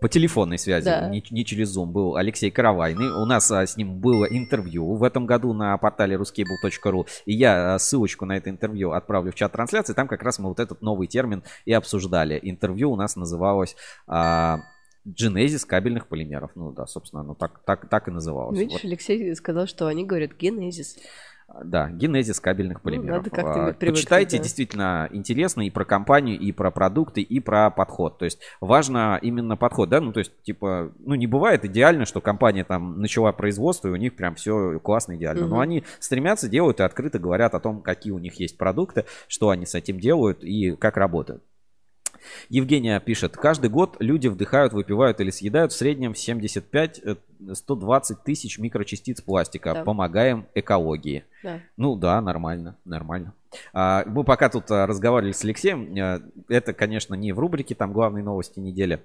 по 0.00 0.08
телефонной 0.08 0.58
связи, 0.58 0.84
Да. 0.84 1.08
не, 1.08 1.22
не 1.30 1.44
через 1.44 1.76
Zoom, 1.76 1.86
был 1.86 2.16
Алексей 2.16 2.50
Каравайный. 2.50 3.10
У 3.10 3.24
нас 3.24 3.50
а, 3.50 3.66
с 3.66 3.76
ним 3.76 3.98
было 3.98 4.24
интервью 4.24 4.94
в 4.94 5.02
этом 5.02 5.26
году 5.26 5.52
на 5.52 5.76
портале 5.78 6.16
ruscable.ru. 6.16 7.06
И 7.26 7.34
я 7.34 7.74
а, 7.74 7.78
ссылочку 7.78 8.24
на 8.24 8.36
это 8.36 8.50
интервью 8.50 8.92
отправлю 8.92 9.32
в 9.32 9.34
чат 9.34 9.52
трансляции. 9.52 9.92
Там 9.92 10.06
как 10.06 10.22
раз 10.22 10.38
мы 10.38 10.48
вот 10.48 10.60
этот 10.60 10.82
новый 10.82 11.08
термин 11.08 11.42
и 11.64 11.72
обсуждали. 11.72 12.38
Интервью 12.42 12.92
у 12.92 12.96
нас 12.96 13.16
называлось 13.16 13.76
а, 14.06 14.60
«Генезис 15.04 15.64
кабельных 15.64 16.06
полимеров». 16.06 16.50
Ну 16.54 16.70
да, 16.70 16.86
собственно, 16.86 17.22
оно 17.22 17.34
так, 17.34 17.60
так, 17.64 17.88
так 17.88 18.08
и 18.08 18.10
называлось. 18.10 18.58
Видишь, 18.58 18.74
Вот. 18.82 18.84
Алексей 18.84 19.34
сказал, 19.34 19.66
что 19.66 19.86
они 19.86 20.04
говорят 20.04 20.32
генезис. 20.38 20.96
Да, 21.62 21.88
генезис 21.90 22.40
кабельных 22.40 22.80
полимеров. 22.80 23.26
Ну, 23.30 23.36
надо 23.36 23.70
А, 23.70 23.72
Почитайте, 23.74 24.38
да. 24.38 24.42
действительно 24.42 25.08
интересно 25.12 25.62
и 25.62 25.70
про 25.70 25.84
компанию, 25.84 26.38
и 26.38 26.52
про 26.52 26.70
продукты, 26.70 27.20
и 27.20 27.38
про 27.38 27.70
подход. 27.70 28.18
То 28.18 28.24
есть 28.24 28.40
важно 28.60 29.18
именно 29.20 29.56
подход, 29.56 29.88
да, 29.88 30.00
ну 30.00 30.12
то 30.12 30.20
есть 30.20 30.32
типа, 30.42 30.92
ну 30.98 31.14
не 31.14 31.26
бывает 31.26 31.64
идеально, 31.64 32.06
что 32.06 32.20
компания 32.20 32.64
там 32.64 33.00
начала 33.00 33.32
производство 33.32 33.88
и 33.88 33.92
у 33.92 33.96
них 33.96 34.16
прям 34.16 34.34
все 34.34 34.78
классно, 34.80 35.16
идеально. 35.16 35.42
Но 35.42 35.56
Мгм. 35.56 35.60
они 35.60 35.84
стремятся, 36.00 36.48
делают 36.48 36.80
и 36.80 36.82
открыто 36.82 37.18
говорят 37.18 37.54
о 37.54 37.60
том, 37.60 37.82
какие 37.82 38.12
у 38.12 38.18
них 38.18 38.40
есть 38.40 38.58
продукты, 38.58 39.04
что 39.28 39.50
они 39.50 39.66
с 39.66 39.74
этим 39.74 40.00
делают 40.00 40.42
и 40.42 40.74
как 40.76 40.96
работают. 40.96 41.42
Евгения 42.48 42.98
пишет, 43.00 43.36
каждый 43.36 43.70
год 43.70 43.96
люди 44.00 44.28
вдыхают, 44.28 44.72
выпивают 44.72 45.20
или 45.20 45.30
съедают 45.30 45.72
в 45.72 45.76
среднем 45.76 46.12
75-120 46.12 48.16
тысяч 48.24 48.58
микрочастиц 48.58 49.20
пластика. 49.20 49.74
Да. 49.74 49.84
Помогаем 49.84 50.46
экологии. 50.54 51.24
Да. 51.42 51.60
Ну 51.76 51.96
да, 51.96 52.20
нормально, 52.20 52.76
нормально. 52.84 53.32
А, 53.72 54.04
мы 54.06 54.24
пока 54.24 54.48
тут 54.48 54.70
а, 54.70 54.86
разговаривали 54.86 55.32
с 55.32 55.44
Алексеем, 55.44 55.94
а, 56.00 56.20
это, 56.48 56.72
конечно, 56.72 57.14
не 57.14 57.32
в 57.32 57.38
рубрике 57.38 57.74
там 57.74 57.92
главные 57.92 58.24
новости 58.24 58.58
недели. 58.58 59.02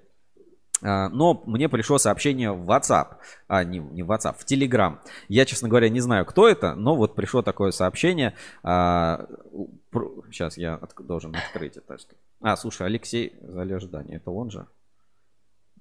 А, 0.81 1.09
Но 1.09 1.43
мне 1.45 1.67
пришло 1.69 1.97
сообщение 1.97 2.51
в 2.51 2.69
WhatsApp, 2.71 3.15
а 3.47 3.63
не, 3.63 3.79
не 3.79 4.03
в 4.03 4.11
WhatsApp, 4.11 4.35
в 4.37 4.45
Telegram. 4.49 4.97
Я, 5.27 5.45
честно 5.45 5.67
говоря, 5.67 5.89
не 5.89 5.99
знаю, 5.99 6.25
кто 6.25 6.47
это, 6.47 6.73
но 6.75 6.95
вот 6.95 7.15
пришло 7.15 7.41
такое 7.41 7.71
сообщение. 7.71 8.33
А, 8.63 9.27
про- 9.91 10.11
Сейчас 10.31 10.57
я 10.57 10.75
от- 10.75 10.95
должен 11.05 11.35
открыть 11.35 11.77
это. 11.77 11.97
А, 12.41 12.55
слушай, 12.55 12.87
Алексей 12.87 13.33
Залеждание, 13.41 14.17
это 14.17 14.31
он 14.31 14.49
же? 14.49 14.67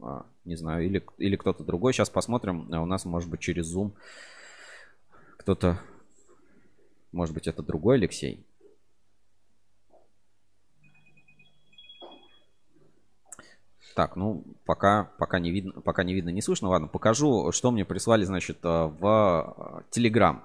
А, 0.00 0.26
не 0.44 0.56
знаю, 0.56 0.84
или, 0.84 1.04
или 1.18 1.36
кто-то 1.36 1.64
другой. 1.64 1.92
Сейчас 1.92 2.10
посмотрим. 2.10 2.68
А 2.72 2.82
У 2.82 2.86
нас, 2.86 3.04
может 3.04 3.30
быть, 3.30 3.40
через 3.40 3.74
Zoom 3.74 3.92
кто-то... 5.38 5.80
Может 7.12 7.34
быть, 7.34 7.46
это 7.46 7.62
другой 7.62 7.96
Алексей? 7.96 8.44
Так, 13.94 14.14
ну, 14.14 14.44
пока, 14.64 15.10
пока, 15.18 15.40
не 15.40 15.50
видно, 15.50 15.80
пока 15.80 16.04
не 16.04 16.14
видно, 16.14 16.28
не 16.28 16.42
слышно. 16.42 16.68
Ладно, 16.68 16.86
покажу, 16.86 17.50
что 17.50 17.72
мне 17.72 17.84
прислали, 17.84 18.24
значит, 18.24 18.58
э, 18.62 18.68
в 18.68 19.82
э, 19.82 19.82
Telegram. 19.90 20.40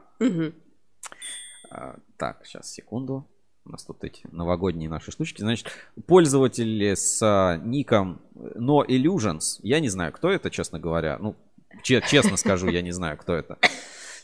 А, 1.69 1.99
Так, 2.17 2.45
сейчас, 2.45 2.71
секунду. 2.71 3.27
У 3.65 3.71
нас 3.71 3.83
тут 3.85 4.03
эти 4.03 4.23
новогодние 4.31 4.89
наши 4.89 5.11
штучки. 5.11 5.41
Значит, 5.41 5.67
пользователи 6.05 6.93
с 6.95 7.19
а, 7.21 7.57
ником 7.57 8.21
No 8.35 8.85
Illusions. 8.85 9.59
Я 9.61 9.79
не 9.79 9.87
знаю, 9.89 10.11
кто 10.11 10.29
это, 10.29 10.49
честно 10.49 10.79
говоря. 10.79 11.17
Ну, 11.19 11.35
че- 11.81 12.01
честно 12.01 12.35
скажу, 12.35 12.67
я 12.67 12.81
не 12.81 12.91
знаю, 12.91 13.17
кто 13.17 13.33
это. 13.33 13.57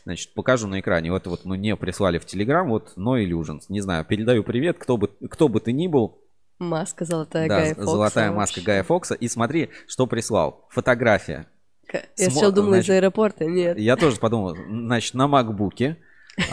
Значит, 0.04 0.34
покажу 0.34 0.66
на 0.66 0.80
экране. 0.80 1.10
Вот, 1.10 1.26
вот 1.26 1.44
мне 1.46 1.74
прислали 1.76 2.18
в 2.18 2.24
Telegram, 2.26 2.66
вот 2.66 2.92
No 2.96 3.22
Illusions. 3.24 3.62
Не 3.70 3.80
знаю, 3.80 4.04
передаю 4.04 4.44
привет, 4.44 4.76
кто 4.78 4.98
бы, 4.98 5.08
кто 5.30 5.48
бы 5.48 5.60
ты 5.60 5.72
ни 5.72 5.86
был. 5.88 6.18
Маска 6.58 7.06
золотая 7.06 7.48
Да, 7.48 7.60
Гая 7.60 7.74
Фокса. 7.74 7.90
золотая 7.90 8.32
маска 8.32 8.56
вообще. 8.58 8.60
Гая 8.66 8.82
Фокса. 8.82 9.14
И 9.14 9.28
смотри, 9.28 9.70
что 9.86 10.06
прислал. 10.06 10.66
Фотография. 10.68 11.46
Я 11.92 12.00
Смо- 12.00 12.30
сначала 12.32 12.52
думала 12.52 12.74
из 12.80 12.90
аэропорта, 12.90 13.46
нет. 13.46 13.78
Я 13.78 13.96
тоже 13.96 14.18
подумал, 14.18 14.54
значит, 14.68 15.14
на 15.14 15.26
макбуке. 15.28 15.96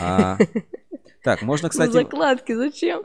А, 0.00 0.38
Так, 1.24 1.42
можно, 1.42 1.66
Ну, 1.66 1.70
кстати, 1.70 1.90
закладки 1.92 2.54
зачем? 2.54 3.02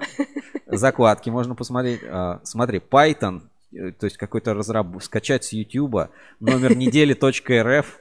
закладки 0.67 1.29
можно 1.29 1.55
посмотреть. 1.55 2.01
А, 2.09 2.39
Смотри, 2.43 2.79
Python, 2.79 3.41
э, 3.73 3.91
то 3.91 4.05
есть 4.05 4.17
какой-то 4.17 4.53
разраб, 4.53 5.01
скачать 5.01 5.43
с 5.43 5.53
YouTube, 5.53 6.09
номер 6.39 6.75
недели 6.77 7.13
.рф, 7.13 7.99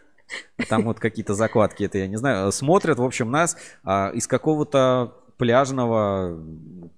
там 0.68 0.84
вот 0.84 1.00
какие-то 1.00 1.34
закладки, 1.34 1.84
это 1.84 1.98
я 1.98 2.06
не 2.06 2.16
знаю. 2.16 2.52
Смотрят, 2.52 2.98
в 2.98 3.04
общем, 3.04 3.30
нас 3.30 3.56
а, 3.84 4.10
из 4.14 4.26
какого-то 4.26 5.14
пляжного 5.38 6.38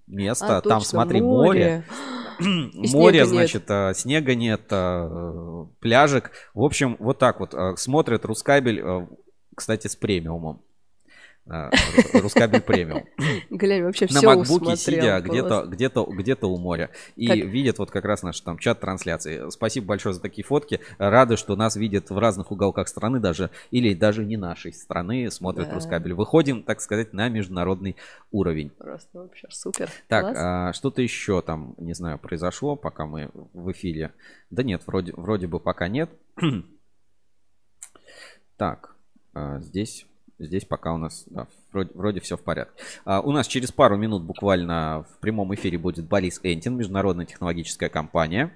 места. 0.07 0.59
А, 0.59 0.61
там, 0.61 0.81
точно, 0.81 0.91
смотри, 0.91 1.21
море. 1.21 1.85
море. 2.41 2.71
И 2.75 2.93
Море, 2.93 3.19
нет. 3.21 3.29
значит, 3.29 3.65
а, 3.71 3.95
снега 3.95 4.35
нет, 4.35 4.63
а, 4.71 5.67
пляжек. 5.81 6.33
В 6.53 6.63
общем, 6.63 6.97
вот 6.99 7.19
так 7.19 7.41
вот 7.41 7.55
а, 7.55 7.77
смотрят 7.77 8.25
Рускабель, 8.25 8.81
а, 8.83 9.09
кстати, 9.55 9.87
с 9.87 9.97
премиумом. 9.97 10.61
Ру- 11.47 12.21
Рускабель 12.23 12.63
премиум. 12.63 13.05
Глянь, 13.51 13.83
вообще 13.83 14.07
На 14.07 14.19
все 14.21 14.27
макбуке 14.27 14.77
сидя 14.77 15.21
где-то, 15.21 15.65
где-то, 15.67 16.05
где-то 16.11 16.47
у 16.47 16.57
моря. 16.57 16.91
И 17.17 17.27
Как- 17.27 17.37
видят 17.37 17.79
вот 17.79 17.91
как 17.91 18.05
раз 18.07 18.23
наш 18.23 18.41
там 18.41 18.57
чат 18.59 18.81
трансляции. 18.81 19.51
Спасибо 19.51 19.87
большое 19.89 20.15
за 20.15 20.21
такие 20.23 20.45
фотки. 20.45 20.81
Рады, 20.99 21.37
что 21.37 21.55
нас 21.55 21.77
видят 21.77 22.09
в 22.09 22.17
разных 22.19 22.51
уголках 22.51 22.89
страны 22.89 23.21
даже, 23.21 23.51
или 23.71 23.93
даже 23.93 24.25
не 24.25 24.37
нашей 24.39 24.73
страны, 24.73 25.31
смотрят 25.31 25.69
Да. 25.69 25.75
Рускабель. 25.75 26.15
Выходим, 26.15 26.63
так 26.63 26.81
сказать, 26.81 27.13
на 27.13 27.29
международный 27.29 27.97
уровень. 28.31 28.71
Просто 28.71 29.19
вообще 29.19 29.49
супер. 29.51 29.91
Так, 30.09 30.35
а, 30.37 30.73
что-то 30.73 31.03
еще 31.03 31.43
там, 31.43 31.75
не 31.77 31.93
знаю, 31.93 32.19
произошло, 32.19 32.75
пока 32.75 33.05
мы 33.05 33.31
в 33.53 33.71
эфире. 33.73 34.13
Да 34.51 34.63
нет, 34.63 34.83
вроде, 34.87 35.13
вроде 35.13 35.47
бы 35.47 35.61
пока 35.61 35.89
нет. 35.89 36.09
Так, 38.57 38.95
а, 39.35 39.59
здесь, 39.59 40.07
здесь 40.39 40.65
пока 40.65 40.93
у 40.93 40.99
нас 40.99 41.25
да, 41.27 41.47
вроде, 41.73 41.91
вроде 41.95 42.21
все 42.21 42.37
в 42.37 42.43
порядке. 42.43 42.83
А, 43.05 43.21
у 43.21 43.31
нас 43.33 43.47
через 43.47 43.73
пару 43.73 43.97
минут 43.97 44.23
буквально 44.25 45.05
в 45.11 45.19
прямом 45.21 45.55
эфире 45.55 45.79
будет 45.79 46.07
Борис 46.07 46.41
Энтин, 46.43 46.77
международная 46.77 47.27
технологическая 47.27 47.89
компания. 47.89 48.53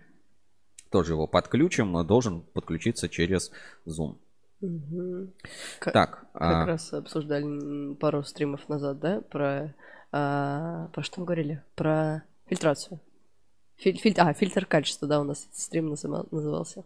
Тоже 0.91 1.13
его 1.13 1.27
подключим, 1.27 1.93
но 1.93 2.03
должен 2.03 2.41
подключиться 2.41 3.09
через 3.09 3.51
Zoom. 3.87 4.17
Мгм. 4.61 5.33
К- 5.79 5.93
Так, 5.93 6.27
Как 6.33 6.43
а- 6.43 6.67
раз 6.67 6.93
обсуждали 6.93 7.95
пару 7.95 8.25
стримов 8.25 8.69
назад, 8.69 8.99
да, 8.99 9.21
про... 9.21 9.75
а, 10.13 10.89
про 10.89 11.03
что 11.03 11.21
мы 11.21 11.27
говорили? 11.27 11.63
Про 11.77 12.23
фильтрацию. 12.47 13.01
Филь- 13.77 13.97
филь- 13.99 14.15
а, 14.17 14.33
фильтр 14.33 14.67
качества, 14.67 15.07
да, 15.07 15.21
у 15.21 15.25
нас 15.25 15.47
стрим 15.53 15.93
называ- 15.93 16.27
назывался. 16.33 16.85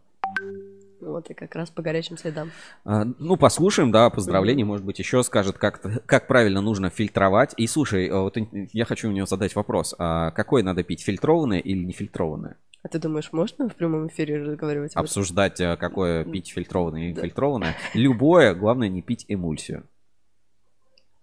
Вот, 1.02 1.28
и 1.30 1.34
как 1.34 1.54
раз 1.56 1.68
по 1.68 1.82
горячим 1.82 2.16
следам. 2.16 2.52
А, 2.84 3.04
Ну, 3.18 3.36
послушаем, 3.36 3.90
да, 3.90 4.08
поздравления, 4.08 4.64
может 4.64 4.86
быть, 4.86 5.00
еще 5.00 5.22
скажет, 5.24 5.58
как, 5.58 5.80
как 6.06 6.28
правильно 6.28 6.60
нужно 6.60 6.90
фильтровать. 6.90 7.54
И 7.56 7.66
слушай, 7.66 8.06
а 8.06 8.20
вот 8.20 8.36
я 8.72 8.84
хочу 8.84 9.08
у 9.08 9.12
него 9.12 9.26
задать 9.26 9.56
вопрос. 9.56 9.96
А 9.98 10.30
какое 10.30 10.62
надо 10.62 10.84
пить, 10.84 11.02
фильтрованное 11.02 11.58
или 11.58 11.84
нефильтрованное? 11.84 12.56
А 12.84 12.88
ты 12.88 13.00
думаешь, 13.00 13.32
можно 13.32 13.68
в 13.68 13.74
прямом 13.74 14.06
эфире 14.08 14.42
разговаривать? 14.44 14.92
Обсуждать, 14.94 15.60
а, 15.60 15.76
какое 15.76 16.24
пить 16.24 16.52
фильтрованное 16.52 17.08
и 17.08 17.12
нефильтрованное. 17.12 17.76
Любое, 17.94 18.54
главное 18.54 18.88
не 18.88 19.02
пить 19.02 19.24
эмульсию. 19.26 19.84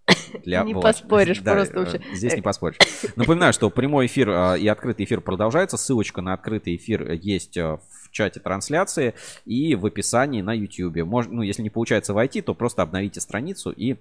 Для 0.44 0.64
Не 0.64 0.74
власти. 0.74 1.02
поспоришь 1.02 1.40
Да, 1.44 1.54
просто 1.54 1.76
э, 1.76 1.80
вообще. 1.80 2.02
Здесь 2.14 2.36
не 2.36 2.42
поспоришь. 2.42 2.78
Напоминаю, 3.16 3.54
что 3.54 3.70
прямой 3.70 4.08
эфир 4.08 4.30
и 4.56 4.68
открытый 4.68 5.06
эфир 5.06 5.22
продолжается. 5.22 5.78
Ссылочка 5.78 6.22
на 6.22 6.34
открытый 6.34 6.76
эфир 6.76 7.12
есть 7.12 7.58
а, 7.58 7.80
в 8.10 8.12
чате 8.12 8.40
трансляции 8.40 9.14
и 9.46 9.76
в 9.76 9.86
описании 9.86 10.42
на 10.42 10.54
YouTube. 10.54 11.04
Можно, 11.04 11.36
ну, 11.36 11.42
если 11.42 11.62
не 11.62 11.70
получается 11.70 12.14
войти, 12.14 12.42
то 12.42 12.54
просто 12.54 12.82
обновите 12.82 13.22
страницу 13.22 13.72
и 13.72 13.98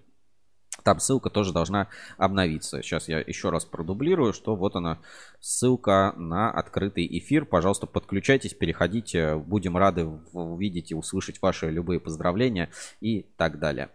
там 0.85 1.01
ссылка 1.01 1.29
тоже 1.29 1.53
должна 1.53 1.89
обновиться. 2.17 2.83
Сейчас 2.83 3.09
я 3.09 3.19
еще 3.19 3.51
раз 3.51 3.65
продублирую, 3.65 4.33
что 4.33 4.55
вот 4.57 4.77
она 4.77 4.99
ссылка 5.41 6.15
на 6.17 6.51
открытый 6.51 7.07
эфир. 7.19 7.45
Пожалуйста, 7.45 7.87
подключайтесь, 7.87 8.55
переходите. 8.55 9.37
Будем 9.37 9.77
рады 9.77 10.07
увидеть 10.33 10.93
и 10.93 10.95
услышать 10.95 11.43
ваши 11.43 11.69
любые 11.71 12.01
поздравления 12.01 12.71
и 13.01 13.23
так 13.37 13.59
далее. 13.59 13.91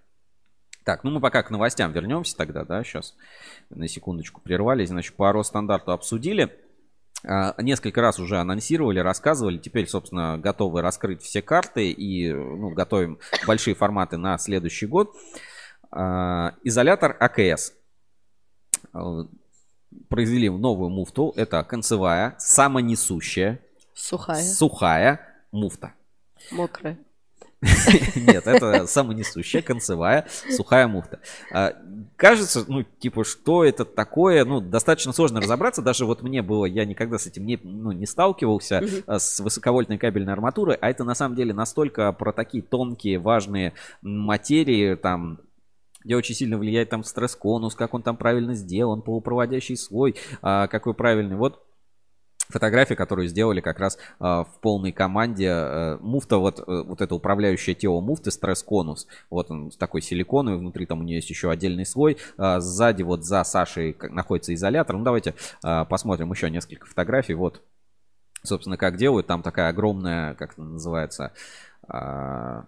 Так, 0.84 1.06
ну 1.06 1.12
мы 1.12 1.22
пока 1.22 1.44
к 1.44 1.50
новостям 1.50 1.94
вернемся 1.94 2.36
тогда, 2.36 2.66
да, 2.66 2.84
сейчас 2.84 3.16
на 3.70 3.88
секундочку 3.88 4.42
прервались. 4.42 4.90
Значит, 4.90 5.16
по 5.16 5.32
Росстандарту 5.32 5.94
обсудили. 5.94 6.54
А, 7.26 7.56
Несколько 7.62 8.02
раз 8.02 8.20
уже 8.20 8.38
анонсировали, 8.38 9.00
рассказывали. 9.00 9.58
Теперь, 9.58 9.88
собственно, 9.88 10.38
готовы 10.38 10.82
раскрыть 10.82 11.22
все 11.22 11.42
карты 11.42 11.90
и 11.92 12.32
ну, 12.34 12.70
готовим 12.72 13.20
большие 13.48 13.76
форматы 13.76 14.18
на 14.18 14.38
следующий 14.38 14.86
год. 14.86 15.16
А, 15.92 16.54
Изолятор 16.64 17.16
АКС. 17.20 17.74
А, 18.94 19.26
Произвели 20.10 20.50
новую 20.50 20.90
муфту. 20.90 21.34
Это 21.36 21.64
концевая, 21.64 22.36
самонесущая, 22.40 23.60
Сухая. 23.94 24.42
сухая 24.44 25.22
муфта. 25.52 25.94
Мокрая. 26.52 26.98
Нет, 28.16 28.48
это 28.48 28.88
самонесущая, 28.88 29.62
концевая, 29.62 30.28
сухая 30.50 30.88
муфта. 30.88 31.20
А, 31.52 31.74
кажется, 32.16 32.66
ну, 32.68 32.84
типа, 32.84 33.24
что 33.24 33.64
это 33.64 33.86
такое? 33.86 34.44
Ну, 34.46 34.60
достаточно 34.60 35.14
сложно 35.14 35.42
разобраться. 35.42 35.82
Даже 35.82 36.06
вот 36.06 36.22
мне 36.22 36.42
было, 36.42 36.66
я 36.66 36.86
никогда 36.86 37.18
с 37.18 37.28
этим 37.28 37.46
не, 37.46 37.60
ну, 37.64 37.92
не 37.92 38.06
сталкивался, 38.06 38.84
а, 39.08 39.20
с 39.20 39.40
высоковольтной 39.40 39.98
кабельной 39.98 40.34
арматурой. 40.34 40.76
А 40.76 40.90
это 40.90 41.04
на 41.04 41.16
самом 41.16 41.36
деле 41.36 41.54
настолько 41.54 42.12
про 42.12 42.34
такие 42.34 42.64
тонкие, 42.64 43.20
важные 43.20 43.74
материи, 44.02 44.96
там, 44.96 45.40
где 46.04 46.16
очень 46.16 46.36
сильно 46.36 46.58
влияет 46.58 46.90
там 46.90 47.04
стресс-конус, 47.04 47.76
как 47.76 47.94
он 47.94 48.04
там 48.04 48.18
правильно 48.18 48.54
сделан, 48.56 49.02
полупроводящий 49.02 49.78
слой, 49.78 50.16
а, 50.42 50.68
какой 50.68 50.94
правильный. 50.94 51.36
Вот 51.36 51.63
фотография, 52.50 52.96
которую 52.96 53.28
сделали 53.28 53.62
как 53.62 53.80
раз 53.80 53.98
э, 53.98 54.24
в 54.24 54.50
полной 54.62 54.92
команде. 54.92 55.48
Э, 55.50 55.98
муфта, 56.02 56.38
вот, 56.38 56.60
э, 56.60 56.84
вот 56.84 57.02
это 57.02 57.16
управляющее 57.16 57.76
тело 57.76 58.02
муфты, 58.02 58.32
стресс-конус. 58.32 59.08
Вот 59.30 59.52
он 59.52 59.72
такой 59.72 60.02
силиконовый, 60.02 60.60
внутри 60.60 60.86
там 60.86 61.00
у 61.00 61.04
нее 61.04 61.18
есть 61.18 61.30
еще 61.30 61.50
отдельный 61.50 61.86
слой. 61.86 62.18
Э, 62.38 62.60
сзади 62.60 63.04
вот 63.04 63.26
за 63.26 63.44
Сашей 63.44 63.98
находится 64.02 64.54
изолятор. 64.54 64.98
Ну 64.98 65.04
давайте 65.04 65.36
э, 65.64 65.86
посмотрим 65.90 66.32
еще 66.32 66.50
несколько 66.50 66.86
фотографий. 66.86 67.34
Вот, 67.34 67.62
собственно, 68.44 68.78
как 68.78 68.98
делают. 68.98 69.28
Там 69.28 69.42
такая 69.42 69.70
огромная, 69.70 70.36
как 70.36 70.54
это 70.54 70.64
называется... 70.64 71.34
Э, 71.88 72.64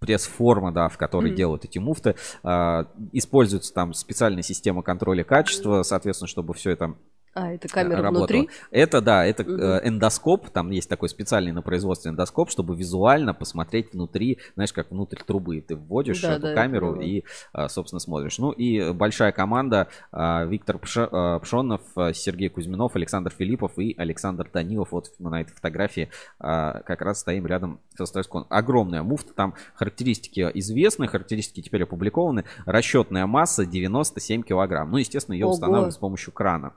пресс-форма, 0.00 0.72
да, 0.72 0.88
в 0.88 0.96
которой 0.96 1.30
mm-hmm. 1.30 1.34
делают 1.34 1.64
эти 1.66 1.78
муфты. 1.78 2.16
Э, 2.42 2.84
используется 3.12 3.74
там 3.74 3.92
специальная 3.92 4.42
система 4.42 4.82
контроля 4.82 5.24
качества, 5.24 5.82
соответственно, 5.82 6.26
чтобы 6.26 6.54
все 6.54 6.70
это 6.70 6.94
а, 7.34 7.52
это 7.52 7.68
камера 7.68 8.02
работала. 8.02 8.26
внутри? 8.26 8.48
Это, 8.70 9.00
да, 9.00 9.24
это 9.24 9.42
угу. 9.42 9.52
эндоскоп. 9.52 10.50
Там 10.50 10.70
есть 10.70 10.88
такой 10.88 11.08
специальный 11.08 11.52
на 11.52 11.62
производстве 11.62 12.10
эндоскоп, 12.10 12.50
чтобы 12.50 12.76
визуально 12.76 13.34
посмотреть 13.34 13.92
внутри, 13.92 14.38
знаешь, 14.54 14.72
как 14.72 14.90
внутрь 14.90 15.18
трубы. 15.24 15.60
Ты 15.60 15.76
вводишь 15.76 16.20
да, 16.22 16.32
эту 16.32 16.42
да, 16.42 16.54
камеру 16.54 17.00
и, 17.00 17.24
а, 17.52 17.68
собственно, 17.68 18.00
смотришь. 18.00 18.38
Ну 18.38 18.50
и 18.50 18.92
большая 18.92 19.32
команда. 19.32 19.88
Виктор 20.12 20.78
Пшонов, 20.78 21.82
Сергей 22.14 22.48
Кузьминов, 22.48 22.96
Александр 22.96 23.30
Филиппов 23.30 23.78
и 23.78 23.94
Александр 23.96 24.50
Данилов. 24.52 24.92
Вот 24.92 25.10
мы 25.18 25.30
на 25.30 25.40
этой 25.42 25.52
фотографии 25.52 26.10
как 26.38 27.00
раз 27.00 27.20
стоим 27.20 27.46
рядом 27.46 27.80
со 27.96 28.06
Стройскон. 28.06 28.46
Огромная 28.48 29.02
муфта. 29.02 29.32
Там 29.34 29.54
характеристики 29.74 30.50
известны, 30.54 31.06
характеристики 31.06 31.62
теперь 31.62 31.84
опубликованы. 31.84 32.44
Расчетная 32.66 33.26
масса 33.26 33.64
97 33.66 34.42
килограмм. 34.42 34.90
Ну, 34.90 34.96
естественно, 34.96 35.34
ее 35.34 35.46
Ого. 35.46 35.54
устанавливают 35.54 35.94
с 35.94 35.98
помощью 35.98 36.32
крана. 36.32 36.74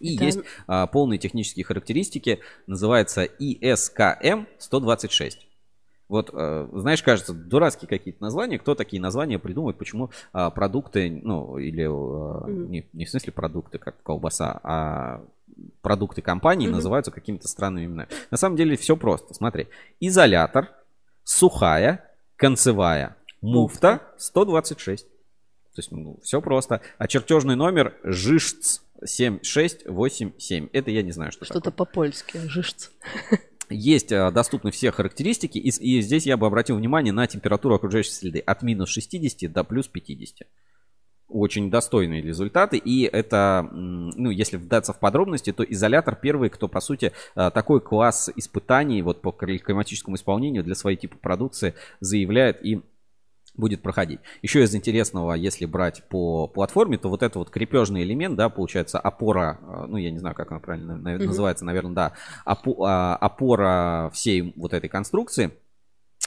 И 0.00 0.16
Это... 0.16 0.24
есть 0.24 0.40
а, 0.66 0.86
полные 0.86 1.18
технические 1.18 1.64
характеристики, 1.64 2.40
называется 2.66 3.24
ISKM 3.24 4.46
126. 4.58 5.46
Вот, 6.06 6.30
э, 6.32 6.68
знаешь, 6.72 7.02
кажется, 7.02 7.32
дурацкие 7.32 7.88
какие-то 7.88 8.22
названия. 8.22 8.58
Кто 8.58 8.74
такие 8.74 9.00
названия 9.00 9.38
придумывает, 9.38 9.78
почему 9.78 10.10
э, 10.34 10.50
продукты, 10.54 11.20
ну, 11.22 11.56
или 11.56 11.84
э, 11.84 12.50
не, 12.68 12.86
не 12.92 13.04
в 13.06 13.10
смысле 13.10 13.32
продукты, 13.32 13.78
как 13.78 14.02
колбаса, 14.02 14.60
а 14.62 15.24
продукты 15.80 16.20
компании 16.20 16.68
mm-hmm. 16.68 16.72
называются 16.72 17.10
какими-то 17.10 17.48
странными 17.48 17.86
именами. 17.86 18.08
На 18.30 18.36
самом 18.36 18.56
деле 18.56 18.76
все 18.76 18.96
просто. 18.96 19.32
Смотри. 19.32 19.68
Изолятор, 19.98 20.72
сухая, 21.22 22.04
концевая, 22.36 23.16
муфта 23.40 24.02
126. 24.18 25.06
То 25.74 25.80
есть, 25.80 25.90
ну, 25.90 26.18
все 26.22 26.40
просто. 26.40 26.80
А 26.98 27.08
чертежный 27.08 27.56
номер 27.56 27.96
ЖИШЦ 28.04 28.82
7687. 29.04 30.68
Это 30.72 30.90
я 30.90 31.02
не 31.02 31.12
знаю, 31.12 31.32
что 31.32 31.44
Что-то 31.44 31.70
по-польски, 31.70 32.38
жишц. 32.46 32.90
Есть 33.70 34.12
а, 34.12 34.30
доступны 34.30 34.70
все 34.70 34.90
характеристики, 34.92 35.58
и, 35.58 35.68
и 35.68 36.00
здесь 36.00 36.26
я 36.26 36.36
бы 36.36 36.46
обратил 36.46 36.76
внимание 36.76 37.12
на 37.12 37.26
температуру 37.26 37.74
окружающей 37.74 38.10
среды 38.10 38.38
от 38.40 38.62
минус 38.62 38.90
60 38.90 39.50
до 39.50 39.64
плюс 39.64 39.88
50 39.88 40.46
очень 41.26 41.70
достойные 41.70 42.22
результаты. 42.22 42.76
И 42.76 43.02
это, 43.02 43.68
ну, 43.72 44.30
если 44.30 44.56
вдаться 44.56 44.92
в 44.92 45.00
подробности, 45.00 45.52
то 45.52 45.64
изолятор 45.64 46.16
первый, 46.16 46.50
кто, 46.50 46.68
по 46.68 46.80
сути, 46.80 47.12
а, 47.34 47.50
такой 47.50 47.80
класс 47.80 48.30
испытаний 48.36 49.02
вот 49.02 49.20
по 49.20 49.32
климатическому 49.32 50.16
исполнению 50.16 50.62
для 50.62 50.74
своей 50.74 50.96
типа 50.96 51.16
продукции 51.18 51.74
заявляет 52.00 52.64
и 52.64 52.82
будет 53.56 53.82
проходить. 53.82 54.20
Еще 54.42 54.62
из 54.62 54.74
интересного, 54.74 55.34
если 55.34 55.66
брать 55.66 56.02
по 56.08 56.48
платформе, 56.48 56.98
то 56.98 57.08
вот 57.08 57.22
это 57.22 57.38
вот 57.38 57.50
крепежный 57.50 58.02
элемент, 58.02 58.36
да, 58.36 58.48
получается 58.48 58.98
опора, 58.98 59.58
э, 59.62 59.86
ну 59.88 59.96
я 59.96 60.10
не 60.10 60.18
знаю, 60.18 60.34
как 60.34 60.50
она 60.50 60.60
правильно 60.60 60.92
mm-hmm. 60.92 61.26
называется, 61.26 61.64
наверное, 61.64 61.94
да, 61.94 62.12
а, 62.44 63.16
опора 63.16 64.10
всей 64.12 64.52
вот 64.56 64.74
этой 64.74 64.88
конструкции. 64.88 65.52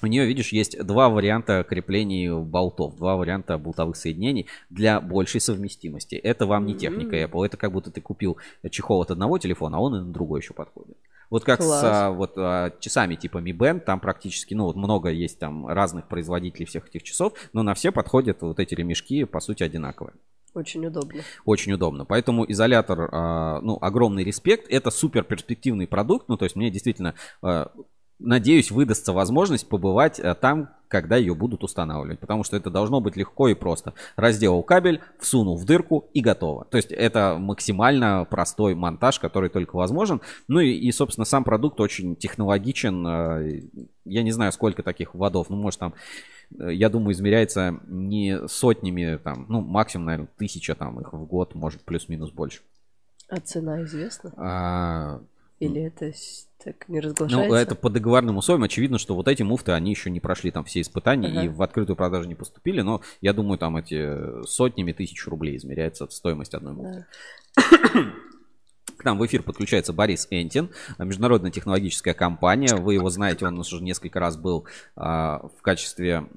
У 0.03 0.05
нее, 0.05 0.27
видишь, 0.27 0.53
есть 0.53 0.77
два 0.85 1.09
варианта 1.09 1.65
креплений 1.67 2.29
болтов, 2.29 2.95
два 2.97 3.15
варианта 3.15 3.57
болтовых 3.57 3.95
соединений 3.95 4.45
для 4.69 5.01
большей 5.01 5.41
совместимости. 5.41 6.13
Это 6.13 6.45
вам 6.45 6.67
не 6.67 6.75
техника 6.75 7.15
Apple, 7.15 7.45
это 7.45 7.57
как 7.57 7.71
будто 7.71 7.89
ты 7.89 7.99
купил 7.99 8.37
чехол 8.69 9.01
от 9.01 9.09
одного 9.09 9.39
телефона, 9.39 9.77
а 9.77 9.79
он 9.79 9.95
и 9.95 9.99
на 9.99 10.13
другой 10.13 10.41
еще 10.41 10.53
подходит. 10.53 10.97
Вот 11.29 11.43
как 11.43 11.59
Класс. 11.59 11.81
с 11.81 11.83
а, 11.83 12.11
вот, 12.11 12.33
а, 12.37 12.71
часами 12.79 13.15
типа 13.15 13.39
Mi 13.39 13.51
Band, 13.51 13.81
там 13.81 13.99
практически, 13.99 14.53
ну 14.53 14.65
вот 14.65 14.75
много 14.75 15.09
есть 15.09 15.39
там 15.39 15.67
разных 15.67 16.07
производителей 16.07 16.65
всех 16.65 16.87
этих 16.87 17.03
часов, 17.03 17.33
но 17.53 17.63
на 17.63 17.73
все 17.73 17.91
подходят 17.91 18.41
вот 18.41 18.59
эти 18.59 18.75
ремешки, 18.75 19.23
по 19.25 19.39
сути, 19.39 19.63
одинаковые. 19.63 20.13
Очень 20.53 20.85
удобно. 20.87 21.21
Очень 21.45 21.73
удобно. 21.73 22.05
Поэтому 22.05 22.49
изолятор, 22.49 23.09
а, 23.11 23.61
ну, 23.61 23.77
огромный 23.79 24.23
респект. 24.23 24.65
Это 24.69 24.89
супер 24.89 25.23
перспективный 25.23 25.87
продукт. 25.87 26.29
Ну, 26.29 26.37
то 26.37 26.45
есть 26.45 26.55
мне 26.55 26.71
действительно 26.71 27.13
надеюсь, 28.19 28.71
выдастся 28.71 29.13
возможность 29.13 29.67
побывать 29.67 30.19
э, 30.19 30.33
там, 30.35 30.69
когда 30.87 31.17
ее 31.17 31.35
будут 31.35 31.63
устанавливать. 31.63 32.19
Потому 32.19 32.43
что 32.43 32.57
это 32.57 32.69
должно 32.69 33.01
быть 33.01 33.15
легко 33.15 33.47
и 33.47 33.53
просто. 33.53 33.93
Разделал 34.15 34.63
кабель, 34.63 35.01
всунул 35.19 35.57
в 35.57 35.65
дырку 35.65 36.09
и 36.13 36.21
готово. 36.21 36.65
То 36.65 36.77
есть 36.77 36.91
это 36.91 37.37
максимально 37.39 38.25
простой 38.29 38.73
монтаж, 38.75 39.19
который 39.19 39.49
только 39.49 39.75
возможен. 39.75 40.21
Ну 40.47 40.59
и, 40.59 40.71
и 40.71 40.91
собственно, 40.91 41.25
сам 41.25 41.43
продукт 41.43 41.79
очень 41.79 42.15
технологичен. 42.15 43.07
Э, 43.07 43.61
я 44.05 44.23
не 44.23 44.31
знаю, 44.31 44.51
сколько 44.51 44.83
таких 44.83 45.13
водов. 45.13 45.49
Ну, 45.49 45.57
может, 45.57 45.79
там, 45.79 45.93
э, 46.59 46.73
я 46.73 46.89
думаю, 46.89 47.13
измеряется 47.13 47.79
не 47.87 48.47
сотнями, 48.47 49.17
там, 49.23 49.45
ну, 49.49 49.61
максимум, 49.61 50.05
наверное, 50.05 50.29
тысяча 50.37 50.75
там 50.75 50.99
их 50.99 51.13
в 51.13 51.25
год, 51.25 51.55
может, 51.55 51.81
плюс-минус 51.81 52.31
больше. 52.31 52.61
А 53.29 53.39
цена 53.39 53.83
известна? 53.83 54.31
А... 54.37 55.19
Или 55.59 55.81
это 55.81 56.13
так 56.63 56.87
не 56.89 56.99
разглашается? 56.99 57.49
Ну, 57.49 57.55
это 57.55 57.75
по 57.75 57.89
договорным 57.89 58.37
условиям. 58.37 58.63
Очевидно, 58.63 58.97
что 58.97 59.15
вот 59.15 59.27
эти 59.27 59.43
муфты, 59.43 59.71
они 59.71 59.91
еще 59.91 60.09
не 60.09 60.19
прошли 60.19 60.51
там 60.51 60.63
все 60.63 60.81
испытания 60.81 61.29
ага. 61.29 61.43
и 61.43 61.47
в 61.47 61.61
открытую 61.61 61.95
продажу 61.95 62.27
не 62.27 62.35
поступили. 62.35 62.81
Но 62.81 63.01
я 63.21 63.33
думаю, 63.33 63.57
там 63.57 63.77
эти 63.77 64.43
сотнями 64.45 64.91
тысяч 64.91 65.25
рублей 65.27 65.57
измеряется 65.57 66.07
стоимость 66.09 66.53
одной 66.53 66.73
муфты. 66.73 67.05
Да. 67.55 67.63
К 68.97 69.05
нам 69.05 69.19
в 69.19 69.25
эфир 69.25 69.43
подключается 69.43 69.93
Борис 69.93 70.27
Энтин, 70.31 70.71
международная 70.97 71.51
технологическая 71.51 72.13
компания. 72.13 72.75
Вы 72.75 72.95
его 72.95 73.09
знаете, 73.09 73.45
он 73.45 73.59
уже 73.59 73.81
несколько 73.83 74.19
раз 74.19 74.37
был 74.37 74.65
а, 74.95 75.47
в 75.55 75.61
качестве 75.61 76.27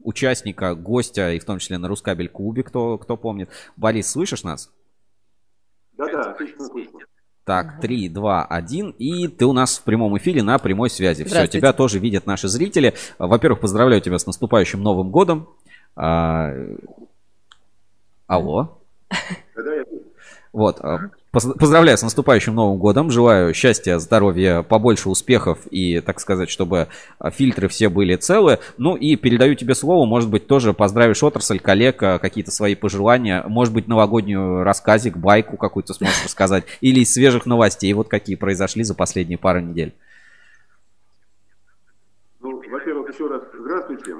участника, 0.00 0.74
гостя, 0.74 1.32
и 1.32 1.38
в 1.38 1.44
том 1.44 1.58
числе 1.58 1.78
на 1.78 1.86
Рускабель 1.86 2.28
Клубе, 2.28 2.64
кто, 2.64 2.98
кто 2.98 3.16
помнит. 3.16 3.48
Борис, 3.76 4.10
слышишь 4.10 4.42
нас? 4.42 4.72
Да-да, 5.92 6.32
отлично 6.32 6.66
слышно. 6.66 6.98
Так, 7.44 7.80
3, 7.80 8.08
2, 8.08 8.44
1. 8.46 8.90
И 8.98 9.28
ты 9.28 9.44
у 9.44 9.52
нас 9.52 9.78
в 9.78 9.82
прямом 9.82 10.16
эфире 10.16 10.42
на 10.42 10.58
прямой 10.58 10.88
связи. 10.88 11.24
Все, 11.24 11.46
тебя 11.46 11.72
тоже 11.74 11.98
видят 11.98 12.26
наши 12.26 12.48
зрители. 12.48 12.94
Во-первых, 13.18 13.60
поздравляю 13.60 14.00
тебя 14.00 14.18
с 14.18 14.26
наступающим 14.26 14.82
Новым 14.82 15.10
годом. 15.10 15.48
А... 15.94 16.54
Алло. 18.26 18.78
Вот. 20.54 20.78
А, 20.82 21.10
Поздравляю 21.32 21.98
с 21.98 22.02
наступающим 22.02 22.54
Новым 22.54 22.78
годом. 22.78 23.10
Желаю 23.10 23.52
счастья, 23.52 23.98
здоровья, 23.98 24.62
побольше 24.62 25.08
успехов 25.08 25.58
и, 25.68 25.98
так 25.98 26.20
сказать, 26.20 26.48
чтобы 26.48 26.86
а, 27.18 27.32
фильтры 27.32 27.66
все 27.66 27.88
были 27.88 28.14
целы. 28.14 28.60
Ну 28.78 28.94
и 28.94 29.16
передаю 29.16 29.56
тебе 29.56 29.74
слово. 29.74 30.06
Может 30.06 30.30
быть, 30.30 30.46
тоже 30.46 30.72
поздравишь 30.72 31.24
отрасль, 31.24 31.58
коллег, 31.58 32.00
а, 32.04 32.20
какие-то 32.20 32.52
свои 32.52 32.76
пожелания. 32.76 33.42
Может 33.48 33.74
быть, 33.74 33.88
новогоднюю 33.88 34.62
рассказик, 34.62 35.16
байку 35.16 35.56
какую-то 35.56 35.92
сможешь 35.92 36.22
рассказать. 36.22 36.66
Или 36.80 37.00
из 37.00 37.12
свежих 37.12 37.46
новостей, 37.46 37.92
вот 37.94 38.06
какие 38.06 38.36
произошли 38.36 38.84
за 38.84 38.94
последние 38.94 39.38
пару 39.38 39.58
недель. 39.58 39.92
Ну, 42.40 42.62
во-первых, 42.70 43.12
еще 43.12 43.26
раз 43.26 43.42
здравствуйте. 43.58 44.14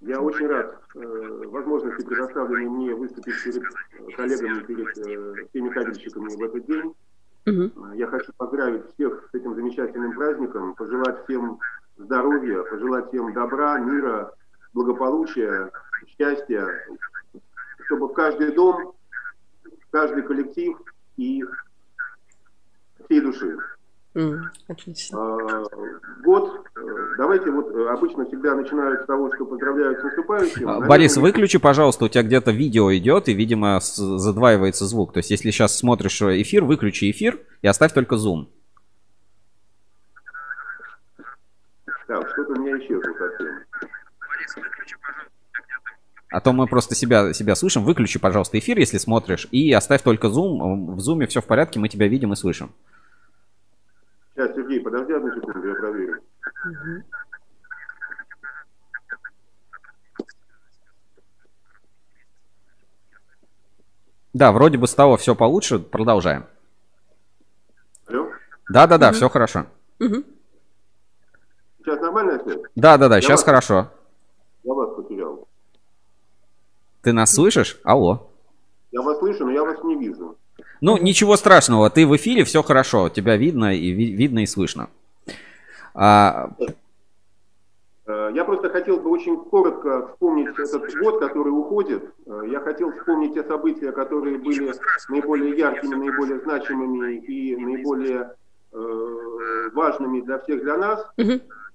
Я 0.00 0.18
очень 0.18 0.46
рад 0.46 0.79
возможности, 1.00 2.04
предоставленной 2.04 2.68
мне 2.68 2.94
выступить 2.94 3.34
перед 3.44 4.16
коллегами, 4.16 4.60
перед 4.64 4.98
э, 4.98 5.46
всеми 5.50 5.68
кабельщиками 5.70 6.28
в 6.36 6.42
этот 6.42 6.66
день. 6.66 6.94
Угу. 7.46 7.94
Я 7.94 8.06
хочу 8.06 8.32
поздравить 8.36 8.92
всех 8.94 9.28
с 9.30 9.34
этим 9.34 9.54
замечательным 9.54 10.12
праздником, 10.12 10.74
пожелать 10.74 11.24
всем 11.24 11.58
здоровья, 11.96 12.62
пожелать 12.64 13.08
всем 13.08 13.32
добра, 13.32 13.78
мира, 13.78 14.34
благополучия, 14.74 15.70
счастья, 16.06 16.66
чтобы 17.86 18.08
в 18.08 18.12
каждый 18.12 18.52
дом, 18.52 18.94
в 19.64 19.90
каждый 19.90 20.22
коллектив 20.22 20.78
и 21.16 21.44
всей 23.04 23.20
души 23.20 23.58
отлично. 24.68 25.18
А, 25.18 25.64
год, 26.24 26.66
э, 26.76 26.80
давайте 27.18 27.50
вот 27.50 27.70
э, 27.74 27.88
обычно 27.88 28.26
всегда 28.26 28.54
начинают 28.54 29.02
с 29.02 29.06
того, 29.06 29.32
что 29.34 29.44
поздравляют 29.44 30.00
с 30.00 30.02
наступающим. 30.02 30.62
А, 30.62 30.66
Наверное, 30.66 30.88
Борис, 30.88 31.16
выключи, 31.16 31.58
пожалуйста, 31.58 32.06
у 32.06 32.08
тебя 32.08 32.22
где-то 32.22 32.50
видео 32.50 32.92
идет, 32.96 33.28
и, 33.28 33.34
видимо, 33.34 33.78
задваивается 33.80 34.86
звук. 34.86 35.12
То 35.12 35.18
есть, 35.18 35.30
если 35.30 35.50
сейчас 35.50 35.78
смотришь 35.78 36.20
эфир, 36.22 36.64
выключи 36.64 37.10
эфир 37.10 37.38
и 37.62 37.68
оставь 37.68 37.92
только 37.92 38.16
зум. 38.16 38.50
Так, 42.08 42.28
что-то 42.30 42.52
у 42.52 42.56
меня 42.56 42.76
исчезло 42.78 43.12
совсем. 43.16 43.46
А 46.30 46.40
то 46.40 46.52
мы 46.52 46.66
просто 46.66 46.94
себя, 46.94 47.32
себя 47.32 47.54
слышим. 47.54 47.84
Выключи, 47.84 48.18
пожалуйста, 48.18 48.58
эфир, 48.58 48.78
если 48.78 48.98
смотришь, 48.98 49.48
и 49.50 49.72
оставь 49.72 50.02
только 50.02 50.28
зум. 50.28 50.94
В 50.94 51.00
зуме 51.00 51.26
все 51.26 51.40
в 51.40 51.44
порядке, 51.44 51.80
мы 51.80 51.88
тебя 51.88 52.08
видим 52.08 52.32
и 52.32 52.36
слышим. 52.36 52.72
Сейчас, 54.40 54.56
Сергей, 54.56 54.80
подожди 54.80 55.12
одну 55.12 55.34
секунду, 55.34 55.68
я 55.68 55.74
проверю. 55.74 56.22
Да, 64.32 64.52
вроде 64.52 64.78
бы 64.78 64.86
стало 64.86 65.16
все 65.16 65.34
получше. 65.34 65.78
Продолжаем. 65.78 66.46
Алло? 68.06 68.28
Да-да-да, 68.68 69.08
Мгм. 69.08 69.16
все 69.16 69.28
хорошо. 69.28 69.66
Сейчас 69.98 72.00
нормальная 72.00 72.38
связь? 72.38 72.60
Да-да-да, 72.76 73.16
Я 73.16 73.20
сейчас 73.20 73.40
вас- 73.40 73.44
хорошо. 73.44 73.88
Я 74.62 74.74
вас 74.74 74.94
потерял. 74.96 75.48
Ты 77.02 77.12
нас 77.12 77.34
слышишь? 77.34 77.80
Алло. 77.84 78.30
Я 78.92 79.02
вас 79.02 79.18
слышу, 79.18 79.44
но 79.46 79.52
я 79.52 79.64
вас 79.64 79.82
не 79.82 79.96
вижу. 79.96 80.36
Ну, 80.80 80.96
ничего 80.96 81.36
страшного, 81.36 81.90
ты 81.90 82.06
в 82.06 82.16
эфире, 82.16 82.44
все 82.44 82.62
хорошо, 82.62 83.08
тебя 83.08 83.36
видно 83.36 83.74
и 83.74 83.90
ви- 83.90 84.12
видно 84.12 84.40
и 84.40 84.46
слышно. 84.46 84.88
А, 85.94 86.50
Э, 88.06 88.30
Я 88.34 88.44
просто 88.44 88.70
хотел 88.70 88.96
бы 88.98 89.10
очень 89.10 89.36
коротко 89.36 90.08
вспомнить 90.08 90.48
этот 90.58 90.82
год, 91.00 91.20
который 91.20 91.50
уходит. 91.50 92.02
Э, 92.26 92.42
Я 92.50 92.58
хотел 92.60 92.90
вспомнить 92.92 93.34
те 93.34 93.44
события, 93.44 93.92
которые 93.92 94.38
были 94.38 94.72
наиболее 95.08 95.56
яркими, 95.56 95.94
наиболее 95.94 96.40
значимыми 96.40 97.16
и 97.18 97.56
наиболее 97.56 98.30
э, 98.72 99.70
важными 99.74 100.22
для 100.22 100.38
всех 100.40 100.62
для 100.62 100.76
нас. 100.76 101.06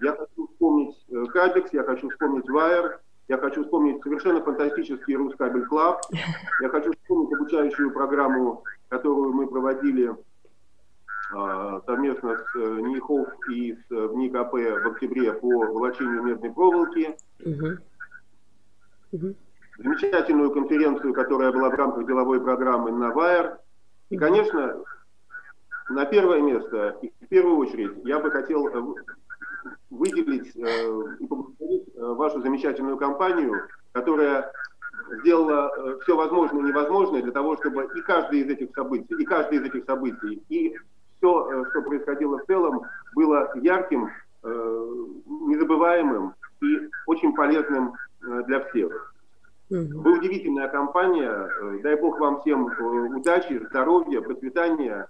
Я 0.01 0.11
хочу 0.11 0.47
вспомнить 0.51 0.95
э, 1.09 1.25
Cabex, 1.31 1.71
я 1.71 1.83
хочу 1.83 2.09
вспомнить 2.09 2.49
Wire, 2.49 2.99
я 3.27 3.37
хочу 3.37 3.63
вспомнить 3.63 4.01
совершенно 4.03 4.41
фантастический 4.41 5.15
RusCable 5.15 5.65
Club, 5.65 6.01
я 6.59 6.69
хочу 6.69 6.91
вспомнить 6.93 7.33
обучающую 7.33 7.91
программу, 7.91 8.63
которую 8.89 9.33
мы 9.33 9.47
проводили 9.47 10.15
а, 11.31 11.81
совместно 11.85 12.37
с 12.37 12.55
э, 12.55 12.81
НИХОВ 12.81 13.27
и 13.47 13.73
с 13.73 13.91
э, 13.91 14.09
НИКП 14.13 14.53
в 14.53 14.87
октябре 14.87 15.33
по 15.33 15.65
волочению 15.65 16.21
медной 16.21 16.53
проволоки. 16.53 17.17
Замечательную 19.77 20.51
конференцию, 20.51 21.13
которая 21.13 21.51
была 21.51 21.69
в 21.69 21.75
рамках 21.75 22.05
деловой 22.05 22.41
программы 22.41 22.91
на 22.91 23.11
ВАЕР. 23.11 23.57
И, 24.09 24.17
конечно, 24.17 24.77
на 25.89 26.05
первое 26.05 26.41
место, 26.41 26.97
и 27.01 27.11
в 27.25 27.27
первую 27.27 27.57
очередь, 27.57 27.91
я 28.05 28.19
бы 28.19 28.31
хотел 28.31 28.67
э, 28.67 28.95
выделить 29.89 30.55
э, 30.55 31.15
и 31.19 31.27
поблагодарить 31.27 31.87
э, 31.95 32.01
вашу 32.01 32.41
замечательную 32.41 32.97
компанию, 32.97 33.67
которая 33.91 34.51
сделала 35.21 35.71
все 36.01 36.15
возможное 36.15 36.63
и 36.63 36.67
невозможное 36.67 37.21
для 37.21 37.31
того, 37.31 37.57
чтобы 37.57 37.89
и 37.95 38.01
каждое 38.01 38.39
из 38.39 38.49
этих 38.49 38.73
событий, 38.75 39.15
и 39.15 39.25
каждое 39.25 39.59
из 39.59 39.63
этих 39.63 39.85
событий, 39.85 40.41
и 40.49 40.75
все, 41.17 41.65
что 41.69 41.81
происходило 41.81 42.39
в 42.39 42.45
целом, 42.45 42.83
было 43.13 43.51
ярким, 43.55 44.09
э, 44.43 45.05
незабываемым 45.25 46.33
и 46.61 46.89
очень 47.07 47.33
полезным 47.33 47.93
э, 48.23 48.43
для 48.47 48.61
всех. 48.65 49.13
Вы 49.69 50.17
удивительная 50.19 50.67
компания. 50.67 51.31
Э, 51.31 51.79
Дай 51.81 51.95
бог 51.99 52.19
вам 52.19 52.41
всем 52.41 52.67
э, 52.67 52.83
удачи, 53.15 53.65
здоровья, 53.69 54.21
процветания. 54.21 55.07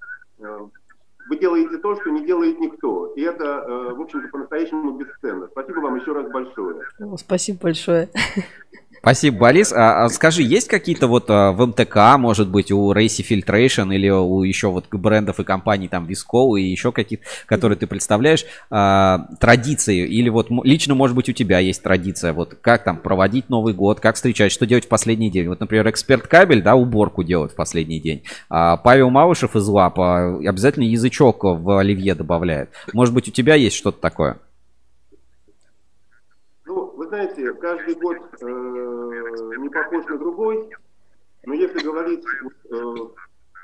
Вы 1.28 1.38
делаете 1.38 1.78
то, 1.78 1.96
что 2.00 2.10
не 2.12 2.26
делает 2.26 2.60
никто. 2.60 3.08
И 3.16 3.22
это, 3.22 3.44
э, 3.44 3.94
в 3.94 4.02
общем-то, 4.02 4.28
по-настоящему 4.28 4.92
бесценно. 4.92 5.48
Спасибо 5.52 5.80
вам 5.80 5.96
еще 5.96 6.14
раз 6.14 6.32
большое. 6.32 6.82
Спасибо 7.18 7.60
большое. 7.62 8.10
Спасибо, 9.06 9.38
Борис. 9.38 9.72
А, 9.72 10.06
а 10.06 10.10
скажи, 10.10 10.42
есть 10.42 10.68
какие-то 10.68 11.06
вот 11.06 11.26
а, 11.30 11.52
в 11.52 11.64
МТК, 11.64 12.18
может 12.18 12.50
быть, 12.50 12.72
у 12.72 12.92
Racy 12.92 13.24
Filtration 13.24 13.94
или 13.94 14.10
у 14.10 14.42
еще 14.42 14.70
вот 14.70 14.88
брендов 14.90 15.40
и 15.40 15.44
компаний, 15.44 15.88
там, 15.88 16.08
Visco 16.08 16.60
и 16.60 16.64
еще 16.64 16.92
каких-то, 16.92 17.24
которые 17.46 17.78
ты 17.78 17.86
представляешь, 17.86 18.46
а, 18.72 19.28
традиции? 19.40 20.08
Или 20.08 20.30
вот 20.30 20.48
лично, 20.64 20.96
может 20.96 21.16
быть, 21.16 21.30
у 21.30 21.34
тебя 21.34 21.60
есть 21.60 21.84
традиция, 21.84 22.34
вот 22.34 22.56
как 22.60 22.84
там 22.84 22.98
проводить 22.98 23.48
Новый 23.48 23.76
год, 23.76 24.00
как 24.00 24.16
встречать, 24.16 24.52
что 24.52 24.66
делать 24.66 24.86
в 24.86 24.90
последний 24.90 25.30
день? 25.30 25.50
Вот, 25.50 25.60
например, 25.60 25.88
эксперт 25.88 26.26
кабель, 26.26 26.64
да, 26.64 26.74
уборку 26.74 27.24
делает 27.24 27.52
в 27.52 27.56
последний 27.56 28.00
день. 28.00 28.24
А 28.50 28.76
Павел 28.76 29.12
Малышев 29.12 29.56
из 29.56 29.68
ЛАПа 29.68 30.40
обязательно 30.40 30.86
язычок 30.86 31.44
в 31.44 31.78
оливье 31.78 32.16
добавляет. 32.16 32.72
Может 32.92 33.14
быть, 33.14 33.28
у 33.28 33.32
тебя 33.32 33.54
есть 33.54 33.76
что-то 33.76 34.02
такое? 34.02 34.40
Вы 37.06 37.10
знаете, 37.10 37.54
каждый 37.54 37.94
год 37.94 38.18
э, 38.42 38.46
не 39.60 39.70
похож 39.70 40.06
на 40.08 40.18
другой, 40.18 40.68
но 41.46 41.54
если 41.54 41.84
говорить 41.86 42.26
э, 42.72 42.76
в 42.76 43.14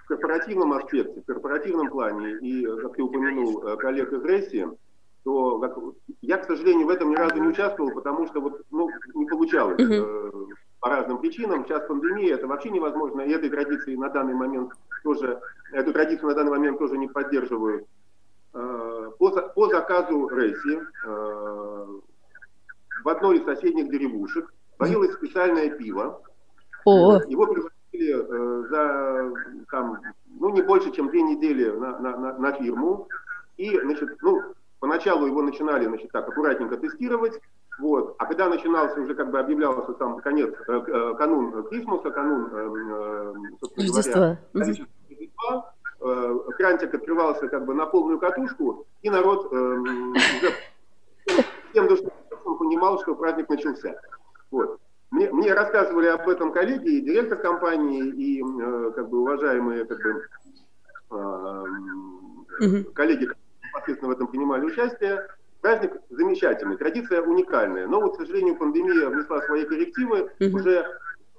корпоративном 0.07 0.73
аспекте, 0.73 1.21
в 1.21 1.25
корпоративном 1.25 1.89
плане, 1.89 2.33
и, 2.37 2.63
как 2.83 2.93
ты 2.95 3.01
упомянул, 3.01 3.63
э, 3.65 3.77
коллег 3.77 4.13
из 4.13 4.23
Ресси, 4.23 4.67
то 5.23 5.57
как- 5.57 5.75
я, 6.21 6.37
к 6.37 6.45
сожалению, 6.45 6.85
в 6.85 6.91
этом 6.91 7.09
ни 7.09 7.15
разу 7.15 7.37
не 7.41 7.47
участвовал, 7.47 7.89
потому 7.89 8.27
что 8.27 8.41
вот, 8.41 8.61
ну, 8.69 8.91
не 9.15 9.25
получалось 9.25 9.79
э, 9.79 10.31
по 10.79 10.89
разным 10.89 11.17
причинам. 11.17 11.65
Сейчас 11.65 11.87
пандемия, 11.87 12.35
это 12.35 12.45
вообще 12.45 12.69
невозможно, 12.69 13.21
и 13.21 13.31
этой 13.31 13.49
традиции 13.49 13.95
на 13.95 14.09
данный 14.09 14.35
момент 14.35 14.71
тоже, 15.01 15.41
эту 15.71 15.93
традицию 15.93 16.27
на 16.29 16.35
данный 16.35 16.51
момент 16.51 16.77
тоже 16.77 16.95
не 16.95 17.07
поддерживаю. 17.07 17.87
Э, 18.53 19.09
По, 19.17 19.31
по 19.55 19.67
заказу 19.69 20.29
Ресси 20.29 20.79
э, 21.05 21.87
в 23.03 23.09
одной 23.09 23.39
из 23.39 23.45
соседних 23.45 23.89
деревушек 23.89 24.51
варилось 24.77 25.13
специальное 25.13 25.69
пиво. 25.69 26.21
О. 26.85 27.19
Его 27.27 27.45
пригласили 27.47 28.15
э, 28.15 28.67
за 28.69 29.33
там, 29.69 29.99
ну, 30.39 30.49
не 30.49 30.61
больше, 30.61 30.91
чем 30.91 31.09
две 31.09 31.21
недели 31.21 31.69
на, 31.69 31.99
на, 31.99 32.17
на, 32.17 32.37
на 32.37 32.51
фирму. 32.53 33.07
И, 33.57 33.79
значит, 33.79 34.17
ну, 34.21 34.41
поначалу 34.79 35.27
его 35.27 35.41
начинали, 35.41 35.85
значит, 35.85 36.11
так, 36.11 36.27
аккуратненько 36.27 36.77
тестировать. 36.77 37.39
Вот. 37.79 38.15
А 38.17 38.25
когда 38.25 38.49
начинался 38.49 38.99
уже, 38.99 39.15
как 39.15 39.31
бы 39.31 39.39
объявлялся 39.39 39.93
там 39.93 40.19
конец, 40.19 40.53
э, 40.67 40.71
э, 40.73 41.13
канун 41.17 41.63
Крисмуса, 41.63 42.11
канун, 42.11 42.49
э, 42.51 42.57
э, 42.57 43.33
собственно 43.59 43.87
Рождества. 43.87 44.37
говоря. 44.53 44.75
Рождества, 45.09 45.73
э, 46.01 46.39
крантик 46.57 46.93
открывался 46.93 47.47
как 47.47 47.65
бы 47.65 47.73
на 47.73 47.85
полную 47.85 48.19
катушку, 48.19 48.85
и 49.01 49.09
народ 49.09 49.51
э, 49.51 49.55
уже 49.55 50.53
всем 51.71 51.87
душой 51.87 52.11
он 52.45 52.57
понимал, 52.57 52.99
что 53.01 53.15
праздник 53.15 53.49
начался. 53.49 53.99
Вот. 54.49 54.79
Мне, 55.11 55.29
мне 55.31 55.53
рассказывали 55.53 56.07
об 56.07 56.27
этом 56.29 56.51
коллеги, 56.53 56.89
и 56.89 57.01
директор 57.01 57.37
компании, 57.37 58.07
и 58.07 58.41
э, 58.41 58.91
как 58.95 59.09
бы 59.09 59.21
уважаемые 59.21 59.85
как 59.85 59.97
бы, 60.01 60.23
э, 61.11 62.83
коллеги, 62.93 63.25
которые 63.25 63.45
непосредственно 63.67 64.11
в 64.11 64.15
этом 64.15 64.27
принимали 64.27 64.65
участие. 64.65 65.27
Праздник 65.61 65.93
замечательный, 66.09 66.77
традиция 66.77 67.21
уникальная. 67.21 67.87
Но 67.87 68.01
вот, 68.01 68.15
к 68.15 68.21
сожалению, 68.21 68.55
пандемия 68.55 69.09
внесла 69.09 69.41
свои 69.41 69.65
коррективы. 69.65 70.31
Уже 70.39 70.85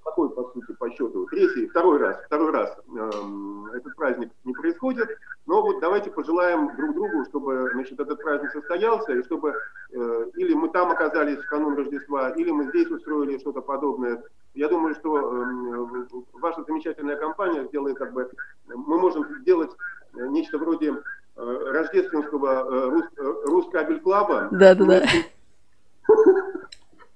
какой, 0.04 0.30
по 0.30 0.44
сути, 0.52 0.72
по 0.72 0.90
счету, 0.90 1.26
третий, 1.26 1.68
второй 1.68 1.98
раз, 1.98 2.16
второй 2.26 2.50
раз 2.50 2.76
эм, 2.88 3.66
этот 3.72 3.94
праздник 3.96 4.30
не 4.44 4.52
происходит. 4.52 5.08
Но 5.46 5.62
вот 5.62 5.80
давайте 5.80 6.10
пожелаем 6.10 6.74
друг 6.76 6.94
другу, 6.94 7.24
чтобы 7.26 7.70
значит, 7.72 7.98
этот 7.98 8.20
праздник 8.20 8.50
состоялся, 8.52 9.12
и 9.12 9.22
чтобы 9.24 9.54
э, 9.92 10.26
или 10.36 10.54
мы 10.54 10.68
там 10.68 10.90
оказались 10.90 11.38
в 11.38 11.46
канун 11.48 11.76
Рождества, 11.76 12.30
или 12.30 12.50
мы 12.50 12.68
здесь 12.68 12.90
устроили 12.90 13.38
что-то 13.38 13.60
подобное. 13.60 14.22
Я 14.54 14.68
думаю, 14.68 14.94
что 14.94 15.18
эм, 15.18 16.06
ваша 16.34 16.62
замечательная 16.64 17.16
компания 17.16 17.64
сделает 17.64 17.96
как 17.96 18.12
бы, 18.12 18.30
мы 18.66 18.98
можем 18.98 19.24
сделать 19.40 19.70
э, 20.14 20.26
нечто 20.26 20.58
вроде 20.58 20.94
э, 21.36 21.70
рождественского 21.72 22.48
э, 22.48 22.90
рус, 22.90 23.04
э, 23.16 23.34
Рускабель 23.46 24.00
Клаба. 24.00 24.48
Да-да-да. 24.50 25.02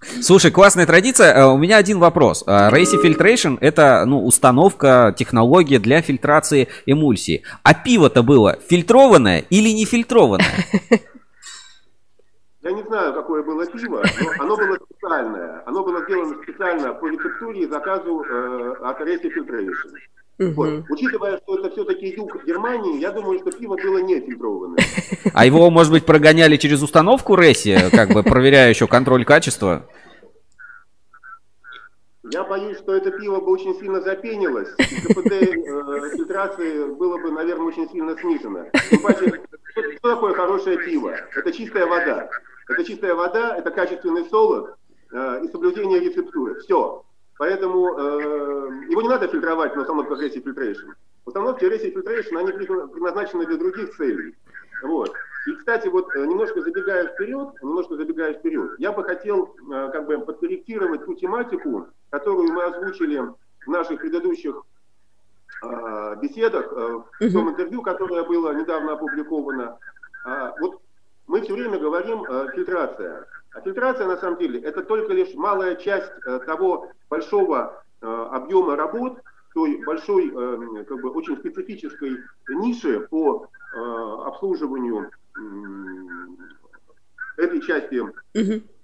Слушай, 0.01 0.51
классная 0.51 0.87
традиция. 0.87 1.35
Э, 1.35 1.47
У 1.47 1.57
меня 1.57 1.79
один 1.79 1.99
вопрос. 1.99 2.45
Э, 2.47 2.71
Racy 2.71 3.03
Filtration 3.03 3.59
это 3.61 4.05
ну, 4.07 4.25
установка, 4.25 5.15
технология 5.17 5.79
для 5.79 6.03
фильтрации 6.03 6.69
эмульсии. 6.87 7.43
А 7.63 7.75
пиво-то 7.75 8.23
было 8.23 8.59
фильтрованное 8.69 9.45
или 9.51 9.71
не 9.71 9.85
фильтрованное? 9.85 10.55
Я 12.63 12.73
не 12.73 12.83
знаю, 12.83 13.15
какое 13.15 13.45
было 13.45 13.65
пиво, 13.65 14.03
но 14.21 14.43
оно 14.43 14.57
было 14.57 14.77
специальное. 14.91 15.63
Оно 15.67 15.85
было 15.85 16.03
сделано 16.03 16.43
специально 16.43 16.93
по 16.95 17.07
рецептуре 17.07 17.63
и 17.63 17.69
заказу 17.69 18.25
э, 18.25 18.75
от 18.83 19.01
Resi 19.01 19.31
Filtration. 19.33 19.95
Угу. 20.39 20.51
Вот. 20.53 20.85
Учитывая, 20.91 21.39
что 21.39 21.59
это 21.59 21.71
все-таки 21.71 22.09
юг 22.09 22.45
Германии, 22.45 23.01
я 23.01 23.11
думаю, 23.11 23.39
что 23.39 23.51
пиво 23.53 23.77
было 23.77 23.99
не 23.99 24.21
фильтрованное. 24.21 24.85
А 25.33 25.47
его, 25.47 25.71
может 25.71 25.93
быть, 25.93 26.05
прогоняли 26.05 26.57
через 26.57 26.83
установку 26.83 27.37
Реси, 27.37 27.77
как 27.91 28.11
бы 28.11 28.23
проверяя 28.23 28.69
еще 28.69 28.87
контроль 28.87 29.25
качества? 29.25 29.89
Я 32.33 32.43
боюсь, 32.45 32.79
что 32.79 32.95
это 32.95 33.13
пиво 33.13 33.41
бы 33.41 33.53
очень 33.53 33.79
сильно 33.79 34.01
запенилось, 34.01 34.69
и 34.79 35.13
КПД 35.13 35.33
э, 35.33 36.17
фильтрации 36.17 36.93
было 36.93 37.19
бы, 37.19 37.31
наверное, 37.31 37.67
очень 37.67 37.89
сильно 37.89 38.19
снижено. 38.19 38.65
Тем 38.91 39.01
паче, 39.01 39.29
что, 39.71 39.93
что 39.93 40.15
такое 40.15 40.35
хорошее 40.35 40.77
пиво? 40.79 41.15
Это 41.37 41.53
чистая 41.53 41.87
вода. 41.87 42.29
Это 42.69 42.85
чистая 42.85 43.15
вода, 43.15 43.57
это 43.57 43.71
качественный 43.71 44.25
солод 44.29 44.75
э, 45.13 45.43
и 45.45 45.49
соблюдение 45.49 46.01
рецептуры. 46.01 46.59
Все. 46.61 47.06
Поэтому 47.39 47.95
э, 47.99 48.91
его 48.91 49.03
не 49.03 49.09
надо 49.09 49.29
фильтровать 49.29 49.77
на 49.77 49.83
установке 49.83 50.15
Racing 50.15 50.43
Filtration. 50.43 50.95
Установки 51.27 51.65
Racing 51.65 51.95
Filtration, 51.95 52.39
они 52.39 52.53
предназначены 52.53 53.47
для 53.47 53.57
других 53.57 53.95
целей. 53.97 54.35
Вот. 54.81 55.17
И, 55.45 55.55
кстати, 55.55 55.89
вот 55.89 56.15
э, 56.17 56.27
немножко 56.27 56.63
забегая 56.63 57.09
вперед, 57.09 57.49
немножко 57.63 57.97
забегая 57.97 58.35
вперед, 58.35 58.73
я 58.79 58.93
бы 58.93 59.05
хотел 59.05 59.55
э, 59.71 59.91
как 59.93 60.07
бы 60.07 60.19
подкорректировать 60.19 61.05
ту 61.05 61.15
тематику, 61.15 61.89
которую 62.11 62.53
мы 62.53 62.65
озвучили 62.65 63.19
в 63.65 63.71
наших 63.71 64.01
предыдущих 64.01 64.63
э, 65.63 66.17
беседах, 66.21 66.73
э, 66.73 67.03
в 67.21 67.33
том 67.33 67.51
интервью, 67.51 67.83
которое 67.83 68.25
было 68.25 68.55
недавно 68.55 68.95
опубликовано. 68.95 69.79
Э, 70.25 70.53
вот 70.59 70.81
мы 71.27 71.43
все 71.43 71.53
время 71.53 71.79
говорим 71.79 72.25
э, 72.25 72.51
фильтрация. 72.55 73.29
А 73.57 73.61
фильтрация, 73.63 74.07
на 74.07 74.19
самом 74.19 74.39
деле, 74.39 74.61
это 74.61 74.83
только 74.83 75.15
лишь 75.15 75.33
малая 75.35 75.77
часть 75.77 76.13
э, 76.27 76.41
того 76.41 76.93
большого 77.09 77.83
э, 78.03 78.07
объема 78.07 78.77
работ, 78.77 79.19
той 79.55 79.83
большой, 79.83 80.29
э, 80.29 80.85
как 80.85 81.01
бы 81.01 81.11
очень 81.11 81.39
специфической 81.39 82.19
ниши 82.49 83.01
по 83.11 83.49
обслуживанию 83.73 85.11
этой 87.37 87.61
части 87.61 88.03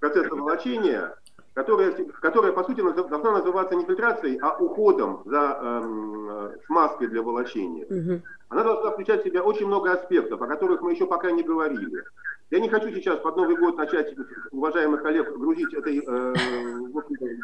процесса 0.00 0.34
волочения, 0.34 1.14
которая, 1.54 1.92
которая 2.20 2.52
по 2.52 2.64
сути 2.64 2.80
должна 2.82 3.32
называться 3.32 3.74
не 3.74 3.84
фильтрацией, 3.84 4.38
а 4.38 4.56
уходом 4.56 5.22
за 5.24 5.58
э, 5.60 6.56
смазкой 6.66 7.08
для 7.08 7.22
волочения. 7.22 7.86
Угу. 7.86 8.22
Она 8.52 8.64
должна 8.64 8.90
включать 8.90 9.22
в 9.22 9.24
себя 9.24 9.42
очень 9.42 9.66
много 9.66 9.92
аспектов, 9.92 10.42
о 10.42 10.46
которых 10.46 10.82
мы 10.82 10.92
еще 10.92 11.06
пока 11.06 11.30
не 11.30 11.42
говорили. 11.42 12.04
Я 12.50 12.60
не 12.60 12.68
хочу 12.68 12.90
сейчас 12.90 13.18
под 13.20 13.34
Новый 13.36 13.56
год 13.56 13.78
начать 13.78 14.14
уважаемых 14.50 15.02
коллег 15.02 15.34
грузить 15.38 15.72
этой 15.72 16.04
э, 16.06 16.34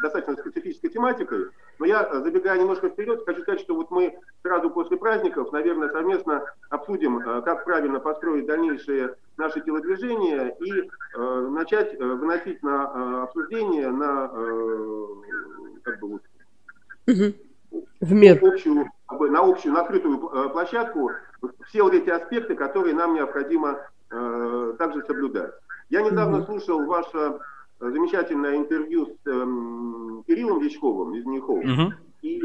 достаточно 0.03 0.35
специфической 0.35 0.89
тематикой, 0.89 1.47
но 1.79 1.87
я, 1.87 2.07
забегая 2.21 2.59
немножко 2.59 2.89
вперед, 2.89 3.23
хочу 3.25 3.41
сказать, 3.41 3.59
что 3.61 3.73
вот 3.73 3.89
мы 3.89 4.19
сразу 4.43 4.69
после 4.69 4.97
праздников, 4.97 5.51
наверное, 5.51 5.89
совместно 5.89 6.43
обсудим, 6.69 7.17
э, 7.17 7.41
как 7.41 7.65
правильно 7.65 7.99
построить 7.99 8.45
дальнейшие 8.45 9.15
наши 9.37 9.61
телодвижения 9.61 10.49
и 10.59 10.91
э, 11.15 11.47
начать 11.49 11.95
э, 11.95 12.03
выносить 12.03 12.61
на 12.61 12.91
э, 12.93 13.23
обсуждение, 13.23 13.89
на, 13.89 14.29
э, 14.31 15.05
как 15.81 15.99
бы, 16.01 16.07
вот, 16.07 16.21
в 17.71 18.13
мир. 18.13 18.39
Общую, 18.43 18.87
на 19.31 19.39
общую, 19.39 19.73
на 19.73 19.81
открытую 19.81 20.29
э, 20.29 20.49
площадку 20.49 21.11
все 21.67 21.83
вот 21.83 21.93
эти 21.93 22.09
аспекты, 22.09 22.55
которые 22.55 22.95
нам 22.95 23.13
необходимо 23.13 23.79
э, 24.11 24.73
также 24.77 25.03
соблюдать. 25.05 25.53
Я 25.89 26.01
недавно 26.01 26.37
mm-hmm. 26.37 26.45
слушал 26.45 26.85
ваше 26.85 27.17
э, 27.17 27.91
замечательное 27.91 28.57
интервью 28.57 29.05
с 29.07 29.27
э, 29.27 30.23
Кириллом 30.27 30.61
Дичковым 30.61 31.15
из 31.15 31.25
Нихов, 31.25 31.63
mm-hmm. 31.63 31.91
и 32.21 32.41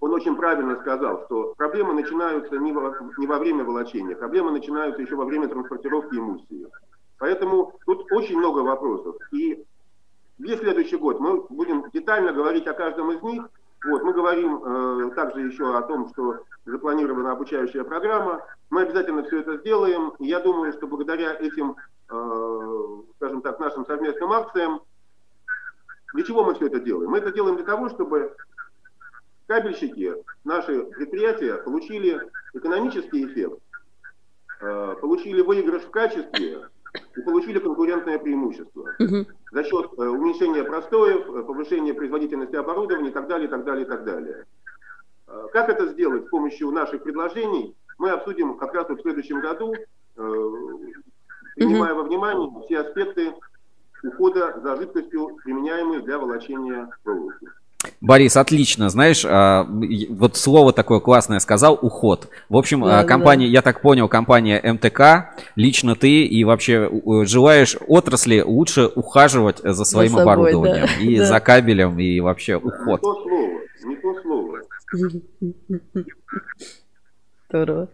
он 0.00 0.12
очень 0.12 0.36
правильно 0.36 0.76
сказал, 0.76 1.24
что 1.24 1.54
проблемы 1.56 1.94
начинаются 1.94 2.56
не 2.58 2.72
во, 2.72 2.94
не 3.16 3.26
во 3.26 3.38
время 3.38 3.64
волочения, 3.64 4.14
проблемы 4.14 4.50
начинаются 4.50 5.00
еще 5.00 5.16
во 5.16 5.24
время 5.24 5.48
транспортировки 5.48 6.14
эмульсии. 6.16 6.68
Поэтому 7.18 7.72
тут 7.86 8.12
очень 8.12 8.36
много 8.36 8.58
вопросов. 8.58 9.16
И 9.32 9.64
весь 10.38 10.58
следующий 10.58 10.96
год 10.96 11.20
мы 11.20 11.42
будем 11.48 11.90
детально 11.92 12.32
говорить 12.32 12.66
о 12.66 12.74
каждом 12.74 13.12
из 13.12 13.22
них. 13.22 13.48
Вот, 13.84 14.02
мы 14.02 14.14
говорим 14.14 14.64
э, 14.64 15.10
также 15.14 15.42
еще 15.42 15.76
о 15.76 15.82
том, 15.82 16.08
что 16.08 16.44
запланирована 16.64 17.32
обучающая 17.32 17.84
программа. 17.84 18.42
Мы 18.70 18.82
обязательно 18.82 19.22
все 19.24 19.40
это 19.40 19.58
сделаем. 19.58 20.14
Я 20.18 20.40
думаю, 20.40 20.72
что 20.72 20.86
благодаря 20.86 21.34
этим, 21.34 21.76
э, 22.08 23.02
скажем 23.16 23.42
так, 23.42 23.60
нашим 23.60 23.84
совместным 23.84 24.32
акциям, 24.32 24.80
для 26.14 26.24
чего 26.24 26.44
мы 26.44 26.54
все 26.54 26.68
это 26.68 26.80
делаем? 26.80 27.10
Мы 27.10 27.18
это 27.18 27.30
делаем 27.30 27.56
для 27.56 27.66
того, 27.66 27.90
чтобы 27.90 28.34
кабельщики, 29.48 30.14
наши 30.44 30.84
предприятия 30.84 31.56
получили 31.56 32.30
экономический 32.54 33.26
эффект, 33.26 33.58
э, 34.60 34.96
получили 34.98 35.42
выигрыш 35.42 35.82
в 35.82 35.90
качестве 35.90 36.70
и 37.16 37.20
получили 37.22 37.58
конкурентное 37.58 38.18
преимущество 38.18 38.90
угу. 38.98 39.26
за 39.50 39.64
счет 39.64 39.90
э, 39.98 40.02
уменьшения 40.02 40.64
простоев, 40.64 41.28
э, 41.28 41.42
повышения 41.42 41.94
производительности 41.94 42.56
оборудования 42.56 43.10
и 43.10 43.12
так 43.12 43.28
далее, 43.28 43.48
и 43.48 43.50
так 43.50 43.64
далее, 43.64 43.84
и 43.84 43.88
так 43.88 44.04
далее. 44.04 44.46
Э, 45.26 45.46
как 45.52 45.68
это 45.68 45.86
сделать 45.88 46.26
с 46.26 46.28
помощью 46.28 46.70
наших 46.70 47.02
предложений, 47.02 47.76
мы 47.98 48.10
обсудим 48.10 48.56
как 48.56 48.74
раз 48.74 48.88
вот 48.88 48.98
в 48.98 49.02
следующем 49.02 49.40
году, 49.40 49.72
принимая 51.54 51.94
во 51.94 52.02
внимание 52.02 52.50
все 52.64 52.80
аспекты 52.80 53.32
ухода 54.02 54.60
за 54.60 54.76
жидкостью, 54.76 55.36
применяемой 55.44 56.02
для 56.02 56.18
волочения 56.18 56.90
проволоки. 57.04 57.48
Борис, 58.00 58.36
отлично. 58.36 58.88
Знаешь, 58.88 59.24
а, 59.26 59.66
вот 60.10 60.36
слово 60.36 60.72
такое 60.72 61.00
классное 61.00 61.38
сказал, 61.38 61.78
уход. 61.80 62.28
В 62.48 62.56
общем, 62.56 62.82
да, 62.82 63.04
компания, 63.04 63.46
да. 63.46 63.52
я 63.52 63.62
так 63.62 63.80
понял, 63.80 64.08
компания 64.08 64.60
МТК, 64.62 65.34
лично 65.56 65.94
ты 65.94 66.24
и 66.24 66.44
вообще 66.44 66.90
желаешь 67.24 67.76
отрасли 67.86 68.40
лучше 68.40 68.90
ухаживать 68.94 69.58
за 69.62 69.84
своим 69.84 70.12
за 70.12 70.18
собой, 70.18 70.32
оборудованием 70.34 70.86
да. 70.86 71.04
и 71.04 71.16
да. 71.18 71.26
за 71.26 71.40
кабелем, 71.40 71.98
и 71.98 72.20
вообще 72.20 72.56
уход. 72.56 73.00
Не 73.02 73.06
то 73.06 73.22
слово, 73.22 73.60
не 73.84 73.96
то 73.96 74.22
слово. 74.22 74.58
Здорово. 77.48 77.88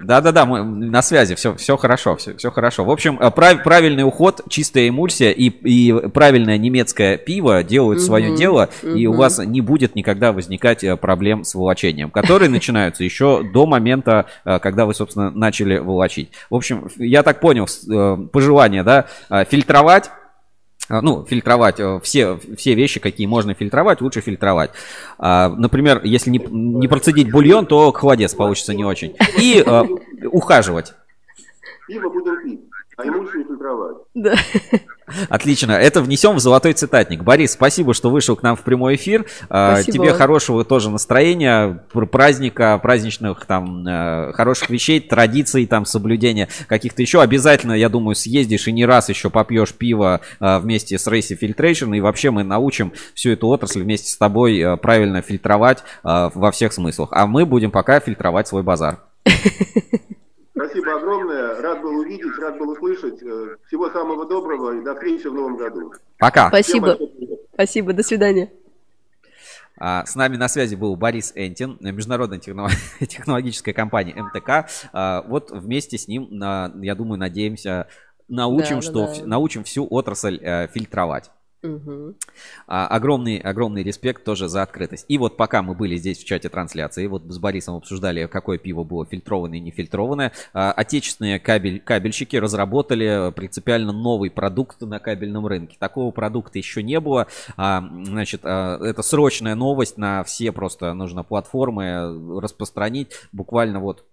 Да-да-да, 0.00 0.46
мы 0.46 0.62
на 0.62 1.02
связи, 1.02 1.34
все, 1.34 1.54
все 1.56 1.76
хорошо, 1.76 2.16
все, 2.16 2.36
все 2.36 2.50
хорошо. 2.50 2.84
В 2.84 2.90
общем, 2.90 3.18
э, 3.20 3.30
прав, 3.30 3.62
правильный 3.62 4.04
уход, 4.04 4.42
чистая 4.48 4.88
эмульсия 4.88 5.30
и, 5.30 5.48
и 5.48 6.08
правильное 6.08 6.58
немецкое 6.58 7.16
пиво 7.16 7.62
делают 7.62 7.98
угу, 8.00 8.06
свое 8.06 8.36
дело, 8.36 8.68
угу. 8.82 8.92
и 8.92 9.06
у 9.06 9.12
вас 9.12 9.38
не 9.38 9.60
будет 9.60 9.94
никогда 9.94 10.32
возникать 10.32 10.84
э, 10.84 10.96
проблем 10.96 11.44
с 11.44 11.54
волочением, 11.54 12.10
которые 12.10 12.48
начинаются 12.50 13.04
еще 13.04 13.42
до 13.52 13.66
момента, 13.66 14.26
э, 14.44 14.58
когда 14.58 14.86
вы, 14.86 14.94
собственно, 14.94 15.30
начали 15.30 15.78
волочить. 15.78 16.30
В 16.50 16.54
общем, 16.54 16.88
я 16.96 17.22
так 17.22 17.40
понял, 17.40 17.66
пожелание, 18.32 18.82
да, 18.82 19.06
фильтровать 19.48 20.10
ну, 21.00 21.24
фильтровать 21.24 21.80
э, 21.80 22.00
все, 22.02 22.38
все 22.56 22.74
вещи, 22.74 23.00
какие 23.00 23.26
можно 23.26 23.54
фильтровать, 23.54 24.00
лучше 24.00 24.20
фильтровать. 24.20 24.70
А, 25.18 25.48
например, 25.48 26.00
если 26.04 26.30
не, 26.30 26.38
не 26.38 26.88
процедить 26.88 27.30
бульон, 27.30 27.66
то 27.66 27.92
холодец 27.92 28.34
получится 28.34 28.74
не 28.74 28.84
очень. 28.84 29.16
И 29.38 29.62
а, 29.64 29.84
ухаживать. 30.26 30.94
Пиво 31.88 32.08
будем 32.10 32.42
пить, 32.42 32.60
а 33.02 33.08
эмульсию 33.08 33.44
фильтровать. 33.44 33.96
Да. 34.14 34.34
Отлично. 35.28 35.72
Это 35.72 36.00
внесем 36.00 36.36
в 36.36 36.40
золотой 36.40 36.72
цитатник. 36.72 37.22
Борис, 37.22 37.52
спасибо, 37.52 37.94
что 37.94 38.10
вышел 38.10 38.36
к 38.36 38.42
нам 38.42 38.56
в 38.56 38.62
прямой 38.62 38.96
эфир. 38.96 39.26
А, 39.48 39.76
спасибо. 39.76 40.06
Тебе 40.06 40.14
хорошего 40.14 40.64
тоже 40.64 40.90
настроения, 40.90 41.84
праздника, 42.10 42.78
праздничных 42.82 43.44
там 43.46 43.86
э, 43.86 44.32
хороших 44.32 44.70
вещей, 44.70 45.00
традиций, 45.00 45.66
там 45.66 45.84
соблюдения 45.84 46.48
каких-то 46.66 47.02
еще. 47.02 47.20
Обязательно, 47.20 47.72
я 47.72 47.88
думаю, 47.88 48.14
съездишь 48.14 48.68
и 48.68 48.72
не 48.72 48.86
раз 48.86 49.08
еще 49.08 49.30
попьешь 49.30 49.74
пиво 49.74 50.20
э, 50.40 50.58
вместе 50.58 50.98
с 50.98 51.06
Racy 51.06 51.38
Filtration. 51.38 51.96
И 51.96 52.00
вообще 52.00 52.30
мы 52.30 52.44
научим 52.44 52.92
всю 53.14 53.30
эту 53.30 53.48
отрасль 53.48 53.82
вместе 53.82 54.10
с 54.10 54.16
тобой 54.16 54.58
э, 54.58 54.76
правильно 54.76 55.22
фильтровать 55.22 55.82
во 56.02 56.50
всех 56.52 56.72
смыслах. 56.72 57.10
А 57.12 57.26
мы 57.26 57.46
будем 57.46 57.70
пока 57.70 58.00
фильтровать 58.00 58.48
свой 58.48 58.62
базар. 58.62 58.98
Спасибо 60.54 60.96
огромное. 60.96 61.60
Рад 61.62 61.80
был 61.82 61.98
увидеть, 61.98 62.38
рад 62.38 62.58
был 62.58 62.70
услышать. 62.70 63.22
Э, 63.22 63.56
всего 63.66 63.90
самого 63.90 64.26
доброго 64.26 64.78
и 64.78 64.84
до 64.84 64.94
встречи 64.94 65.26
в 65.26 65.34
новом 65.34 65.56
году. 65.56 65.92
Пока. 66.18 66.48
Спасибо. 66.48 66.98
Спасибо. 67.54 67.92
До 67.92 68.02
свидания. 68.02 68.52
А, 69.78 70.04
с 70.04 70.14
нами 70.14 70.36
на 70.36 70.48
связи 70.48 70.74
был 70.74 70.94
Борис 70.96 71.32
Энтин, 71.34 71.78
международная 71.80 72.38
технологическая 73.00 73.72
компания 73.72 74.14
МТК. 74.14 74.68
А, 74.92 75.22
вот 75.26 75.50
вместе 75.50 75.96
с 75.96 76.06
ним, 76.06 76.28
я 76.82 76.94
думаю, 76.94 77.18
надеемся, 77.18 77.88
научим, 78.28 78.76
да, 78.76 78.82
что, 78.82 79.06
да. 79.06 79.26
научим 79.26 79.64
всю 79.64 79.86
отрасль 79.88 80.38
э, 80.42 80.68
фильтровать. 80.68 81.30
Угу. 81.62 82.16
А, 82.66 82.88
огромный, 82.88 83.38
огромный 83.38 83.84
респект 83.84 84.24
тоже 84.24 84.48
за 84.48 84.62
открытость. 84.62 85.04
И 85.08 85.16
вот 85.16 85.36
пока 85.36 85.62
мы 85.62 85.74
были 85.74 85.96
здесь 85.96 86.18
в 86.18 86.24
чате 86.24 86.48
трансляции, 86.48 87.06
вот 87.06 87.22
с 87.28 87.38
Борисом 87.38 87.76
обсуждали, 87.76 88.26
какое 88.26 88.58
пиво 88.58 88.82
было 88.82 89.06
фильтрованное 89.06 89.58
и 89.58 89.60
нефильтрованное, 89.60 90.32
а, 90.52 90.72
отечественные 90.72 91.38
кабель, 91.38 91.80
кабельщики 91.80 92.36
разработали 92.36 93.32
принципиально 93.32 93.92
новый 93.92 94.30
продукт 94.30 94.80
на 94.80 94.98
кабельном 94.98 95.46
рынке. 95.46 95.76
Такого 95.78 96.10
продукта 96.10 96.58
еще 96.58 96.82
не 96.82 96.98
было. 96.98 97.28
А, 97.56 97.88
значит, 98.04 98.40
а, 98.44 98.78
это 98.84 99.02
срочная 99.02 99.54
новость 99.54 99.98
на 99.98 100.24
все 100.24 100.50
просто 100.50 100.94
нужно 100.94 101.22
платформы 101.22 102.40
распространить. 102.40 103.12
Буквально 103.30 103.78
вот 103.78 104.04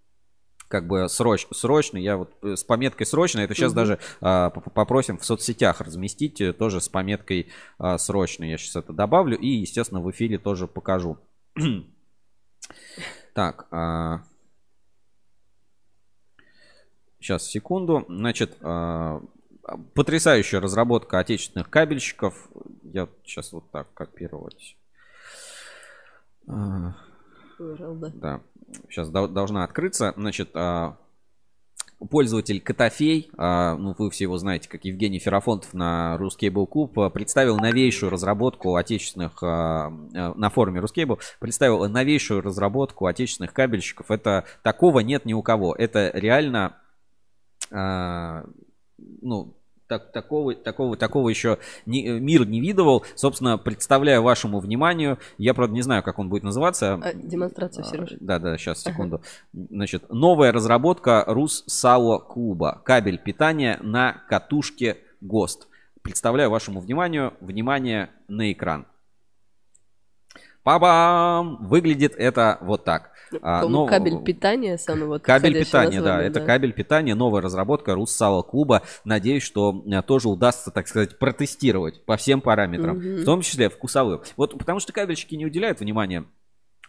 как 0.70 0.88
бы 0.88 1.10
сроч, 1.10 1.48
срочно. 1.52 1.98
Я 1.98 2.16
вот 2.16 2.32
э, 2.44 2.56
с 2.56 2.64
пометкой 2.64 3.06
срочно. 3.06 3.40
Это 3.40 3.56
сейчас 3.56 3.72
угу. 3.72 3.76
даже 3.76 4.00
а, 4.22 4.52
попросим 4.52 5.18
в 5.18 5.26
соцсетях 5.26 5.82
разместить 5.82 6.40
э, 6.40 6.54
тоже 6.54 6.80
с 6.80 6.88
пометкой 6.88 7.48
а, 7.80 7.98
срочно. 7.98 8.44
Я 8.46 8.58
сейчас 8.58 8.78
это 8.78 8.94
добавлю 8.94 9.38
и, 9.38 9.48
естественно, 9.48 10.00
в 10.00 10.10
эфире 10.12 10.38
тоже 10.38 10.68
покажу. 10.68 11.18
так. 13.34 13.68
А... 13.72 14.22
Сейчас, 17.20 17.48
секунду. 17.48 18.06
Значит, 18.08 18.56
а... 18.62 19.22
потрясающая 19.96 20.62
разработка 20.62 21.18
отечественных 21.18 21.70
кабельщиков. 21.72 22.48
Я 22.84 23.10
сейчас 23.26 23.52
вот 23.54 23.70
так 23.72 23.92
копировать. 23.96 24.78
А... 27.60 27.94
да. 27.96 28.12
да 28.14 28.42
сейчас 28.90 29.10
должна 29.10 29.64
открыться. 29.64 30.14
Значит, 30.16 30.52
а, 30.54 30.98
пользователь 32.10 32.62
Котофей, 32.62 33.30
а, 33.38 33.76
ну 33.76 33.96
вы 33.98 34.10
все 34.10 34.26
его 34.26 34.38
знаете, 34.38 34.70
как 34.70 34.86
Евгений 34.86 35.20
Ферафонтов 35.20 35.74
на 35.74 36.18
Ruscable 36.20 36.68
Club, 36.68 37.06
а, 37.06 37.10
представил 37.10 37.58
новейшую 37.58 38.10
разработку 38.10 38.76
отечественных, 38.76 39.42
на 39.42 40.50
форуме 40.50 40.82
Ruscable, 40.82 41.20
представил 41.40 41.88
новейшую 41.88 42.42
разработку 42.42 43.06
отечественных 43.06 43.54
кабельщиков. 43.54 44.12
Это 44.12 44.46
такого 44.64 45.00
нет 45.00 45.26
ни 45.26 45.34
у 45.34 45.42
кого. 45.42 45.76
Это 45.76 46.12
реально, 46.14 46.78
ну, 47.72 49.54
так, 49.90 50.12
такого, 50.12 50.54
такого, 50.54 50.96
такого 50.96 51.30
еще 51.30 51.58
не, 51.88 52.06
э, 52.06 52.20
мир 52.20 52.46
не 52.46 52.62
видывал. 52.62 53.04
Собственно, 53.16 53.58
представляю 53.58 54.22
вашему 54.22 54.60
вниманию, 54.60 55.18
я, 55.40 55.56
правда, 55.56 55.74
не 55.74 55.82
знаю, 55.82 56.04
как 56.04 56.20
он 56.20 56.30
будет 56.30 56.44
называться. 56.44 56.94
А, 57.04 57.14
демонстрация, 57.14 57.84
Сереж. 57.84 58.12
Да, 58.20 58.38
да, 58.38 58.56
сейчас, 58.58 58.84
секунду. 58.84 59.18
Ага. 59.18 59.68
Значит, 59.72 60.04
новая 60.10 60.52
разработка 60.52 61.24
Руссало 61.26 62.20
Клуба. 62.20 62.82
Кабель 62.86 63.18
питания 63.18 63.80
на 63.82 64.24
катушке 64.30 64.98
ГОСТ. 65.22 65.68
Представляю 66.04 66.52
вашему 66.52 66.80
вниманию, 66.82 67.34
внимание 67.42 68.12
на 68.28 68.52
экран. 68.52 68.86
Па-бам! 70.62 71.66
Выглядит 71.66 72.14
это 72.16 72.60
вот 72.62 72.84
так. 72.84 73.12
А, 73.42 73.68
но... 73.68 73.86
Кабель 73.86 74.24
питания 74.24 74.78
самый 74.78 75.08
вот 75.08 75.24
Кабель 75.24 75.60
питания, 75.64 76.02
да, 76.02 76.18
да, 76.18 76.24
это 76.24 76.42
кабель 76.42 76.74
питания, 76.74 77.16
новая 77.16 77.42
разработка 77.42 77.94
Руссала 77.96 78.42
Клуба. 78.42 78.84
Надеюсь, 79.04 79.44
что 79.44 79.84
э, 79.86 80.02
тоже 80.02 80.30
удастся, 80.30 80.72
так 80.72 80.88
сказать, 80.88 81.18
протестировать 81.20 82.04
по 82.06 82.18
всем 82.18 82.42
параметрам, 82.42 82.98
угу. 82.98 83.22
в 83.22 83.26
том 83.26 83.42
числе 83.42 83.70
вкусовым. 83.70 84.22
Вот 84.38 84.58
потому 84.58 84.80
что 84.80 84.94
кабельщики 84.94 85.36
не 85.36 85.46
уделяют 85.46 85.80
внимания 85.80 86.26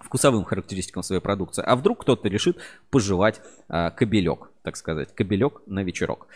вкусовым 0.01 0.45
характеристикам 0.45 1.03
своей 1.03 1.21
продукции. 1.21 1.63
А 1.65 1.77
вдруг 1.77 2.03
кто-то 2.03 2.29
решит 2.29 2.59
пожевать 2.91 3.41
а, 3.69 3.91
кабелек, 3.91 4.50
так 4.63 4.77
сказать, 4.77 5.15
кабелек 5.15 5.63
на 5.67 5.83
вечерок. 5.83 6.27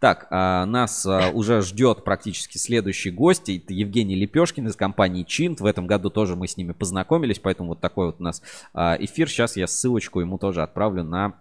Так, 0.00 0.26
а, 0.30 0.64
нас 0.66 1.04
а, 1.06 1.30
уже 1.30 1.60
ждет 1.62 2.04
практически 2.04 2.58
следующий 2.58 3.10
гость. 3.10 3.48
Это 3.48 3.72
Евгений 3.72 4.14
Лепешкин 4.14 4.68
из 4.68 4.76
компании 4.76 5.24
Чинт. 5.24 5.60
В 5.60 5.66
этом 5.66 5.86
году 5.86 6.10
тоже 6.10 6.36
мы 6.36 6.46
с 6.46 6.56
ними 6.56 6.72
познакомились, 6.72 7.38
поэтому 7.38 7.70
вот 7.70 7.80
такой 7.80 8.06
вот 8.06 8.16
у 8.20 8.22
нас 8.22 8.42
а, 8.72 8.96
эфир. 8.98 9.28
Сейчас 9.28 9.56
я 9.56 9.66
ссылочку 9.66 10.20
ему 10.20 10.38
тоже 10.38 10.62
отправлю 10.62 11.04
на 11.04 11.34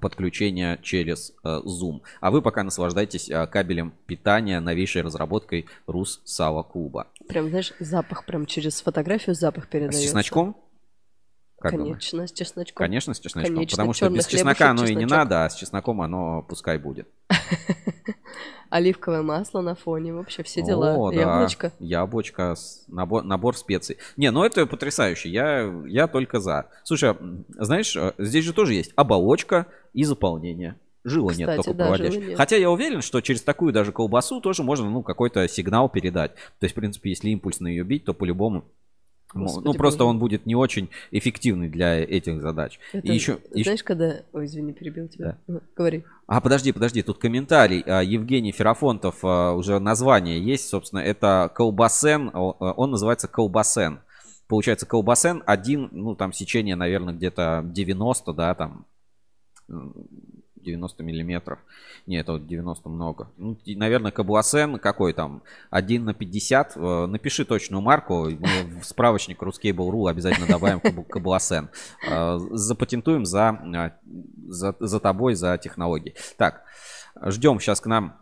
подключение 0.00 0.78
через 0.82 1.32
э, 1.44 1.60
Zoom. 1.64 2.00
А 2.20 2.30
вы 2.30 2.40
пока 2.40 2.62
наслаждайтесь 2.62 3.28
э, 3.28 3.46
кабелем 3.46 3.92
питания 4.06 4.58
новейшей 4.60 5.02
разработкой 5.02 5.66
Рус 5.86 6.22
Сава 6.24 6.62
Куба. 6.62 7.08
Прям, 7.28 7.50
знаешь, 7.50 7.72
запах 7.78 8.24
прям 8.24 8.46
через 8.46 8.80
фотографию 8.80 9.34
запах 9.34 9.68
передается. 9.68 10.00
С 10.00 10.04
чесночком? 10.04 10.56
Как 11.62 11.70
Конечно, 11.70 12.16
думаешь? 12.16 12.30
с 12.30 12.32
чесночком. 12.32 12.84
Конечно, 12.84 13.14
с 13.14 13.20
чесночком. 13.20 13.54
Конечно, 13.54 13.76
потому 13.76 13.92
что 13.92 14.10
без 14.10 14.26
чеснока 14.26 14.70
оно 14.70 14.84
и 14.84 14.96
не 14.96 15.06
надо, 15.06 15.44
а 15.44 15.48
с 15.48 15.54
чесноком 15.54 16.00
оно 16.02 16.42
пускай 16.42 16.76
будет. 16.76 17.06
Оливковое 18.70 19.22
масло 19.22 19.60
на 19.60 19.76
фоне, 19.76 20.12
вообще 20.12 20.42
все 20.42 20.62
дела. 20.62 20.96
О, 20.96 21.12
Яблочко. 21.12 21.68
Да. 21.78 21.86
Яблочко, 21.86 22.56
набор, 22.88 23.22
набор 23.22 23.56
специй. 23.56 23.98
Не, 24.16 24.32
ну 24.32 24.42
это 24.42 24.66
потрясающе, 24.66 25.28
я, 25.28 25.72
я 25.86 26.08
только 26.08 26.40
за. 26.40 26.66
Слушай, 26.82 27.14
знаешь, 27.50 27.94
э, 27.94 28.12
здесь 28.18 28.44
же 28.44 28.52
тоже 28.52 28.74
есть 28.74 28.92
оболочка 28.96 29.68
и 29.92 30.02
заполнение. 30.02 30.74
Жила 31.04 31.30
Кстати, 31.30 31.46
нет 31.46 31.56
только 31.56 31.74
да, 31.74 31.86
проводящих. 31.86 32.36
Хотя 32.36 32.56
я 32.56 32.70
уверен, 32.70 33.02
что 33.02 33.20
через 33.20 33.42
такую 33.42 33.72
даже 33.72 33.92
колбасу 33.92 34.40
тоже 34.40 34.64
можно 34.64 34.90
ну, 34.90 35.02
какой-то 35.02 35.46
сигнал 35.46 35.88
передать. 35.88 36.34
То 36.58 36.64
есть, 36.64 36.72
в 36.72 36.80
принципе, 36.80 37.10
если 37.10 37.30
импульс 37.30 37.60
на 37.60 37.68
ее 37.68 37.84
бить, 37.84 38.04
то 38.04 38.14
по-любому 38.14 38.64
Господи, 39.34 39.64
ну, 39.66 39.74
просто 39.74 40.04
он 40.04 40.18
будет 40.18 40.46
не 40.46 40.54
очень 40.54 40.90
эффективный 41.10 41.68
для 41.68 41.98
этих 41.98 42.40
задач. 42.42 42.78
Это, 42.92 43.06
и 43.06 43.14
еще, 43.14 43.38
знаешь, 43.50 43.66
еще... 43.66 43.84
когда... 43.84 44.20
Ой, 44.32 44.44
извини, 44.46 44.72
перебил 44.72 45.08
тебя. 45.08 45.38
Да. 45.46 45.60
Говори. 45.74 46.04
А, 46.26 46.40
подожди, 46.40 46.72
подожди, 46.72 47.02
тут 47.02 47.18
комментарий. 47.18 47.82
А, 47.86 48.02
Евгений 48.02 48.52
Ферафонтов, 48.52 49.18
а, 49.22 49.52
уже 49.52 49.78
название 49.78 50.42
есть, 50.42 50.68
собственно, 50.68 51.00
это 51.00 51.50
колбасен, 51.54 52.30
он 52.32 52.90
называется 52.90 53.28
колбасен. 53.28 54.00
Получается, 54.48 54.86
колбасен 54.86 55.42
один, 55.46 55.88
ну, 55.92 56.14
там 56.14 56.32
сечение, 56.32 56.76
наверное, 56.76 57.14
где-то 57.14 57.62
90, 57.64 58.32
да, 58.34 58.54
там 58.54 58.86
90 60.62 61.02
миллиметров. 61.02 61.58
Не, 62.06 62.16
это 62.16 62.32
вот 62.32 62.46
90 62.46 62.88
много. 62.88 63.28
Ну, 63.36 63.56
наверное, 63.66 64.10
Кабласен 64.10 64.78
какой 64.78 65.12
там? 65.12 65.42
1 65.70 66.04
на 66.04 66.14
50. 66.14 66.72
Э, 66.76 67.06
напиши 67.06 67.44
точную 67.44 67.80
марку. 67.80 68.28
Мы 68.30 68.80
в 68.80 68.84
справочник 68.84 69.42
Ruscable.ru 69.42 70.08
обязательно 70.08 70.46
добавим 70.46 70.80
Кабласен. 70.80 71.68
Э, 72.08 72.38
запатентуем 72.50 73.24
за, 73.24 73.60
э, 73.62 73.90
за, 74.48 74.74
за 74.78 75.00
тобой, 75.00 75.34
за 75.34 75.58
технологии. 75.58 76.14
Так, 76.36 76.64
ждем 77.26 77.60
сейчас 77.60 77.80
к 77.80 77.86
нам. 77.86 78.16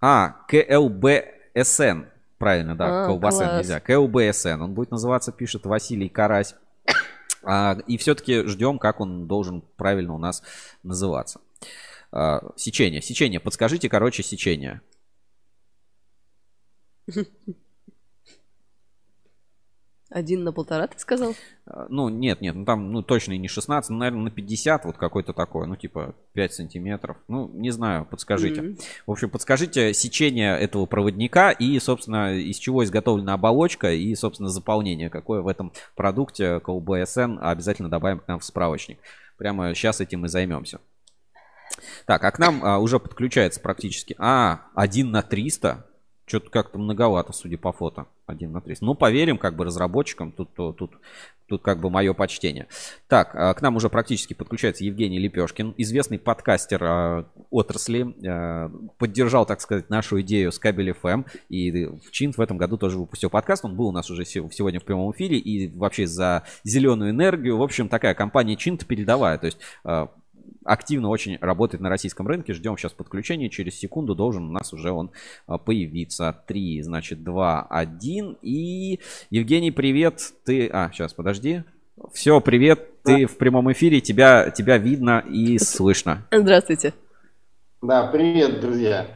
А, 0.00 0.36
КЛБСН. 0.48 2.04
Правильно, 2.38 2.76
да, 2.76 3.04
а, 3.04 3.06
колбасен 3.06 3.46
класс. 3.46 3.58
нельзя. 3.58 3.80
КЛБСН. 3.80 4.60
Он 4.62 4.74
будет 4.74 4.90
называться, 4.90 5.32
пишет 5.32 5.64
Василий 5.64 6.08
Карась. 6.08 6.54
А, 7.42 7.78
и 7.86 7.96
все-таки 7.96 8.42
ждем, 8.46 8.78
как 8.78 9.00
он 9.00 9.26
должен 9.26 9.62
правильно 9.76 10.14
у 10.14 10.18
нас 10.18 10.42
называться. 10.82 11.40
А, 12.12 12.40
сечение. 12.56 13.02
Сечение. 13.02 13.40
Подскажите, 13.40 13.88
короче, 13.88 14.22
сечение. 14.22 14.80
Один 20.08 20.44
на 20.44 20.52
полтора, 20.52 20.86
ты 20.86 20.98
сказал? 21.00 21.34
А, 21.66 21.86
ну, 21.88 22.08
нет, 22.08 22.40
нет, 22.40 22.54
ну 22.54 22.64
там, 22.64 22.92
ну, 22.92 23.02
точно 23.02 23.32
и 23.32 23.38
не 23.38 23.48
16, 23.48 23.90
ну, 23.90 23.98
наверное, 23.98 24.22
на 24.22 24.30
50, 24.30 24.84
вот 24.84 24.96
какой-то 24.96 25.32
такой, 25.32 25.66
ну, 25.66 25.74
типа 25.74 26.14
5 26.32 26.54
сантиметров. 26.54 27.16
Ну, 27.26 27.50
не 27.52 27.70
знаю, 27.70 28.06
подскажите. 28.06 28.60
Mm-hmm. 28.60 28.80
В 29.06 29.10
общем, 29.10 29.30
подскажите 29.30 29.92
сечение 29.92 30.56
этого 30.58 30.86
проводника 30.86 31.50
и, 31.50 31.76
собственно, 31.80 32.34
из 32.34 32.56
чего 32.56 32.84
изготовлена 32.84 33.34
оболочка 33.34 33.92
и, 33.92 34.14
собственно, 34.14 34.48
заполнение, 34.48 35.10
какое 35.10 35.42
в 35.42 35.48
этом 35.48 35.72
продукте 35.96 36.60
КЛБСН 36.60 37.38
обязательно 37.40 37.90
добавим 37.90 38.20
к 38.20 38.28
нам 38.28 38.38
в 38.38 38.44
справочник. 38.44 39.00
Прямо 39.36 39.74
сейчас 39.74 40.00
этим 40.00 40.24
и 40.24 40.28
займемся. 40.28 40.78
Так, 42.06 42.24
а 42.24 42.30
к 42.30 42.38
нам 42.38 42.64
а, 42.64 42.78
уже 42.78 42.98
подключается 42.98 43.60
практически... 43.60 44.14
А, 44.18 44.62
1 44.74 45.10
на 45.10 45.22
300. 45.22 45.86
Что-то 46.26 46.50
как-то 46.50 46.78
многовато, 46.78 47.32
судя 47.32 47.56
по 47.56 47.72
фото. 47.72 48.06
1 48.26 48.50
на 48.50 48.60
300. 48.60 48.84
Ну, 48.84 48.94
поверим 48.94 49.38
как 49.38 49.54
бы 49.54 49.64
разработчикам. 49.64 50.32
Тут, 50.32 50.52
тут, 50.54 50.76
тут, 50.76 50.98
тут 51.46 51.62
как 51.62 51.80
бы 51.80 51.88
мое 51.88 52.14
почтение. 52.14 52.66
Так, 53.06 53.34
а, 53.34 53.54
к 53.54 53.62
нам 53.62 53.76
уже 53.76 53.88
практически 53.88 54.34
подключается 54.34 54.84
Евгений 54.84 55.20
Лепешкин, 55.20 55.74
известный 55.76 56.18
подкастер 56.18 56.82
а, 56.82 57.26
отрасли. 57.50 58.14
А, 58.26 58.72
поддержал, 58.98 59.46
так 59.46 59.60
сказать, 59.60 59.88
нашу 59.88 60.20
идею 60.22 60.50
с 60.50 60.58
кабель 60.58 60.90
FM. 60.90 61.26
И 61.48 61.86
в 61.86 62.10
Чинт 62.10 62.36
в 62.36 62.40
этом 62.40 62.56
году 62.56 62.76
тоже 62.76 62.98
выпустил 62.98 63.30
подкаст. 63.30 63.64
Он 63.64 63.76
был 63.76 63.86
у 63.86 63.92
нас 63.92 64.10
уже 64.10 64.24
сегодня 64.24 64.80
в 64.80 64.84
прямом 64.84 65.12
эфире. 65.12 65.38
И 65.38 65.68
вообще 65.68 66.08
за 66.08 66.42
зеленую 66.64 67.10
энергию. 67.10 67.56
В 67.56 67.62
общем, 67.62 67.88
такая 67.88 68.14
компания 68.14 68.56
Чинт 68.56 68.84
передовая. 68.84 69.38
То 69.38 69.46
есть 69.46 69.58
а, 69.84 70.10
активно 70.66 71.08
очень 71.08 71.38
работает 71.40 71.80
на 71.80 71.88
российском 71.88 72.26
рынке. 72.26 72.52
Ждем 72.52 72.76
сейчас 72.76 72.92
подключения. 72.92 73.48
Через 73.48 73.78
секунду 73.78 74.14
должен 74.14 74.44
у 74.48 74.52
нас 74.52 74.72
уже 74.72 74.90
он 74.90 75.10
а, 75.46 75.58
появиться. 75.58 76.36
3, 76.46 76.82
значит, 76.82 77.22
2, 77.22 77.66
1. 77.70 78.36
И, 78.42 79.00
Евгений, 79.30 79.70
привет. 79.70 80.20
Ты... 80.44 80.68
А, 80.72 80.90
сейчас, 80.92 81.12
подожди. 81.14 81.62
Все, 82.12 82.40
привет. 82.40 83.02
Ты 83.02 83.26
в 83.26 83.38
прямом 83.38 83.72
эфире. 83.72 84.00
Тебя, 84.00 84.50
тебя 84.50 84.78
видно 84.78 85.24
и 85.26 85.58
слышно. 85.58 86.26
Здравствуйте. 86.30 86.92
Да, 87.82 88.04
привет, 88.04 88.60
друзья. 88.60 89.06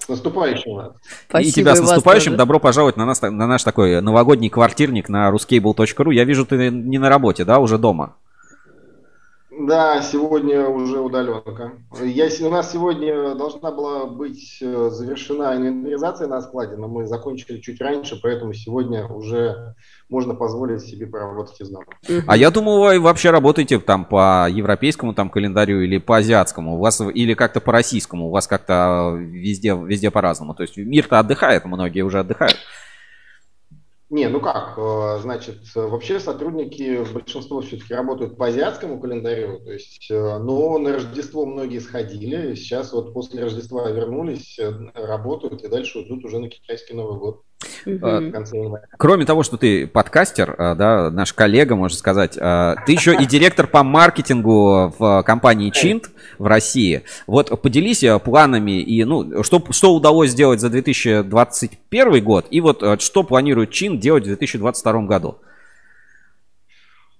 С 0.00 0.08
наступающим 0.08 0.74
вас. 0.74 0.92
и 1.40 1.52
тебя 1.52 1.76
с 1.76 1.80
наступающим. 1.80 2.36
Добро 2.36 2.58
пожаловать 2.58 2.96
на, 2.96 3.04
нас, 3.04 3.20
на 3.22 3.46
наш 3.46 3.62
такой 3.62 4.00
новогодний 4.00 4.48
квартирник 4.48 5.08
на 5.08 5.30
ruscable.ru. 5.30 6.12
Я 6.12 6.24
вижу, 6.24 6.44
ты 6.44 6.70
не 6.70 6.98
на 6.98 7.08
работе, 7.08 7.44
да, 7.44 7.60
уже 7.60 7.78
дома? 7.78 8.16
Да, 9.58 10.02
сегодня 10.02 10.66
уже 10.68 11.00
удаленка. 11.00 11.72
Я, 12.02 12.28
у 12.42 12.50
нас 12.50 12.72
сегодня 12.72 13.34
должна 13.34 13.70
была 13.70 14.04
быть 14.06 14.58
э, 14.60 14.90
завершена 14.90 15.56
инвентаризация 15.56 16.28
на 16.28 16.42
складе, 16.42 16.76
но 16.76 16.88
мы 16.88 17.06
закончили 17.06 17.60
чуть 17.60 17.80
раньше, 17.80 18.20
поэтому 18.22 18.52
сегодня 18.52 19.06
уже 19.06 19.74
можно 20.10 20.34
позволить 20.34 20.82
себе 20.82 21.06
поработать 21.06 21.60
из 21.60 21.70
дома. 21.70 21.86
А 22.26 22.36
я 22.36 22.50
думал, 22.50 22.80
вы 22.80 23.00
вообще 23.00 23.30
работаете 23.30 23.78
там 23.78 24.04
по 24.04 24.46
европейскому 24.50 25.14
там 25.14 25.30
календарю 25.30 25.80
или 25.80 25.98
по 25.98 26.18
азиатскому, 26.18 26.74
у 26.76 26.78
вас 26.78 27.00
или 27.00 27.32
как-то 27.32 27.60
по 27.60 27.72
российскому, 27.72 28.26
у 28.26 28.30
вас 28.30 28.46
как-то 28.46 29.16
везде, 29.16 29.74
везде 29.74 30.10
по-разному. 30.10 30.54
То 30.54 30.64
есть 30.64 30.76
мир-то 30.76 31.18
отдыхает, 31.18 31.64
многие 31.64 32.02
уже 32.02 32.20
отдыхают. 32.20 32.56
Не, 34.08 34.28
ну 34.28 34.40
как, 34.40 34.78
э, 34.78 35.18
значит, 35.20 35.74
вообще 35.74 36.20
сотрудники, 36.20 37.04
большинство 37.12 37.60
все-таки 37.60 37.92
работают 37.92 38.36
по 38.36 38.46
азиатскому 38.46 39.00
календарю, 39.00 39.58
то 39.64 39.72
есть, 39.72 40.08
э, 40.10 40.38
но 40.38 40.78
на 40.78 40.92
Рождество 40.92 41.44
многие 41.44 41.80
сходили, 41.80 42.54
сейчас 42.54 42.92
вот 42.92 43.12
после 43.12 43.42
Рождества 43.42 43.90
вернулись, 43.90 44.60
э, 44.60 44.70
работают 44.94 45.64
и 45.64 45.68
дальше 45.68 46.02
идут 46.02 46.24
уже 46.24 46.38
на 46.38 46.48
китайский 46.48 46.94
Новый 46.94 47.18
год. 47.18 47.45
Конце 47.84 48.56
Кроме 48.96 49.24
того, 49.24 49.42
что 49.42 49.56
ты 49.56 49.86
подкастер, 49.86 50.54
да, 50.58 51.10
наш 51.10 51.32
коллега, 51.32 51.74
можно 51.76 51.96
сказать, 51.96 52.32
ты 52.32 52.92
еще 52.92 53.14
и 53.14 53.24
директор 53.26 53.66
по 53.66 53.82
маркетингу 53.82 54.94
в 54.98 55.22
компании 55.24 55.70
Чинт 55.70 56.10
в 56.38 56.46
России. 56.46 57.02
Вот 57.26 57.62
поделись 57.62 58.04
планами 58.24 58.80
и, 58.80 59.04
ну, 59.04 59.42
что, 59.42 59.62
что 59.70 59.94
удалось 59.94 60.30
сделать 60.30 60.60
за 60.60 60.68
2021 60.68 62.22
год 62.22 62.46
и 62.50 62.60
вот 62.60 63.00
что 63.00 63.22
планирует 63.22 63.70
Чинт 63.70 64.00
делать 64.00 64.24
в 64.24 64.26
2022 64.26 65.02
году? 65.02 65.38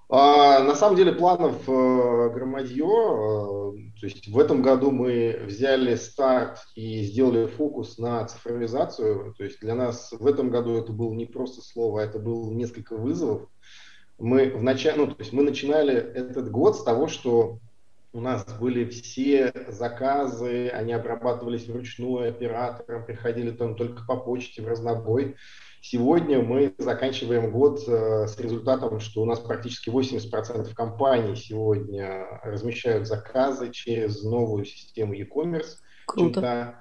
А, 0.08 0.62
на 0.62 0.76
самом 0.76 0.96
деле 0.96 1.12
планов 1.12 1.68
э, 1.68 2.30
громадье. 2.32 2.84
Э, 2.84 3.72
то 4.00 4.06
есть 4.06 4.28
в 4.28 4.38
этом 4.38 4.62
году 4.62 4.92
мы 4.92 5.40
взяли 5.44 5.96
старт 5.96 6.58
и 6.76 7.02
сделали 7.02 7.46
фокус 7.46 7.98
на 7.98 8.24
цифровизацию. 8.26 9.34
То 9.36 9.44
есть 9.44 9.60
для 9.60 9.74
нас 9.74 10.12
в 10.12 10.26
этом 10.26 10.50
году 10.50 10.74
это 10.74 10.92
было 10.92 11.12
не 11.12 11.26
просто 11.26 11.60
слово, 11.60 12.00
это 12.00 12.20
было 12.20 12.52
несколько 12.52 12.96
вызовов. 12.96 13.48
Мы, 14.18 14.50
в 14.50 14.62
нач... 14.62 14.86
ну, 14.96 15.08
то 15.08 15.16
есть 15.18 15.32
мы 15.32 15.42
начинали 15.42 15.94
этот 15.94 16.50
год 16.50 16.76
с 16.76 16.84
того, 16.84 17.08
что 17.08 17.58
у 18.12 18.20
нас 18.20 18.46
были 18.58 18.88
все 18.88 19.52
заказы, 19.68 20.68
они 20.68 20.92
обрабатывались 20.92 21.66
вручную 21.66 22.30
оператором, 22.30 23.04
приходили 23.04 23.50
там 23.50 23.74
только 23.74 24.04
по 24.06 24.16
почте 24.16 24.62
в 24.62 24.68
разнобой. 24.68 25.36
Сегодня 25.88 26.42
мы 26.42 26.74
заканчиваем 26.78 27.52
год 27.52 27.80
э, 27.86 28.26
с 28.26 28.36
результатом, 28.40 28.98
что 28.98 29.22
у 29.22 29.24
нас 29.24 29.38
практически 29.38 29.88
80% 29.88 30.74
компаний 30.74 31.36
сегодня 31.36 32.26
размещают 32.42 33.06
заказы 33.06 33.70
через 33.70 34.24
новую 34.24 34.64
систему 34.64 35.14
e-commerce. 35.14 35.76
Круто. 36.06 36.80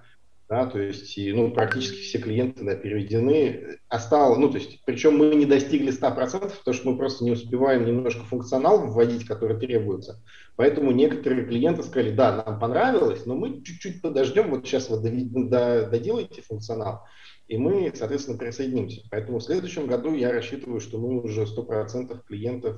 Да, 0.50 0.66
то 0.66 0.80
есть, 0.80 1.16
ну, 1.18 1.52
практически 1.52 1.98
все 1.98 2.18
клиенты 2.18 2.64
да, 2.64 2.76
переведены. 2.76 3.78
Осталось, 3.90 4.40
ну, 4.40 4.50
то 4.50 4.58
есть, 4.58 4.84
причем 4.86 5.18
мы 5.18 5.36
не 5.36 5.46
достигли 5.46 5.92
100%, 5.92 6.40
потому 6.40 6.74
что 6.74 6.90
мы 6.90 6.98
просто 6.98 7.24
не 7.26 7.32
успеваем 7.32 7.86
немножко 7.86 8.24
функционал 8.24 8.88
вводить, 8.88 9.26
который 9.26 9.60
требуется. 9.60 10.24
Поэтому 10.56 10.90
некоторые 10.90 11.46
клиенты 11.46 11.84
сказали, 11.84 12.10
да, 12.10 12.44
нам 12.44 12.60
понравилось, 12.60 13.28
но 13.28 13.36
мы 13.36 13.62
чуть-чуть 13.62 14.02
подождем, 14.02 14.50
вот 14.50 14.66
сейчас 14.66 14.90
вы 14.90 14.98
доделаете 15.00 16.42
функционал, 16.42 17.06
и 17.48 17.58
мы, 17.58 17.92
соответственно, 17.96 18.38
присоединимся. 18.38 19.02
Поэтому 19.12 19.40
в 19.40 19.44
следующем 19.44 19.88
году 19.88 20.14
я 20.14 20.32
рассчитываю, 20.32 20.80
что 20.80 20.98
мы 20.98 21.22
уже 21.22 21.44
100% 21.44 22.20
клиентов 22.28 22.78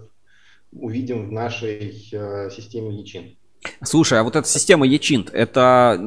увидим 0.72 1.30
в 1.30 1.32
нашей 1.32 2.10
э, 2.12 2.50
системе 2.50 3.00
Ячин. 3.00 3.38
Слушай, 3.84 4.20
а 4.20 4.24
вот 4.24 4.36
эта 4.36 4.48
система 4.48 4.86
Ячинт, 4.86 5.30
это 5.34 6.00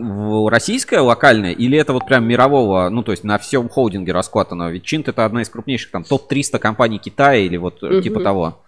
российская 0.49 1.01
локальная 1.01 1.53
или 1.53 1.77
это 1.77 1.93
вот 1.93 2.07
прям 2.07 2.27
мирового, 2.27 2.89
ну 2.91 3.03
то 3.03 3.11
есть 3.11 3.25
на 3.25 3.39
всем 3.39 3.69
холдинге 3.69 4.13
раскладано? 4.13 4.71
Ведь 4.71 4.85
Чинт 4.85 5.09
это 5.09 5.25
одна 5.25 5.43
из 5.43 5.49
крупнейших, 5.49 5.91
там 5.91 6.05
топ-300 6.05 6.59
компаний 6.59 6.99
Китая 6.99 7.41
или 7.41 7.57
вот 7.57 7.83
угу. 7.83 8.01
типа 8.01 8.21
того 8.21 8.63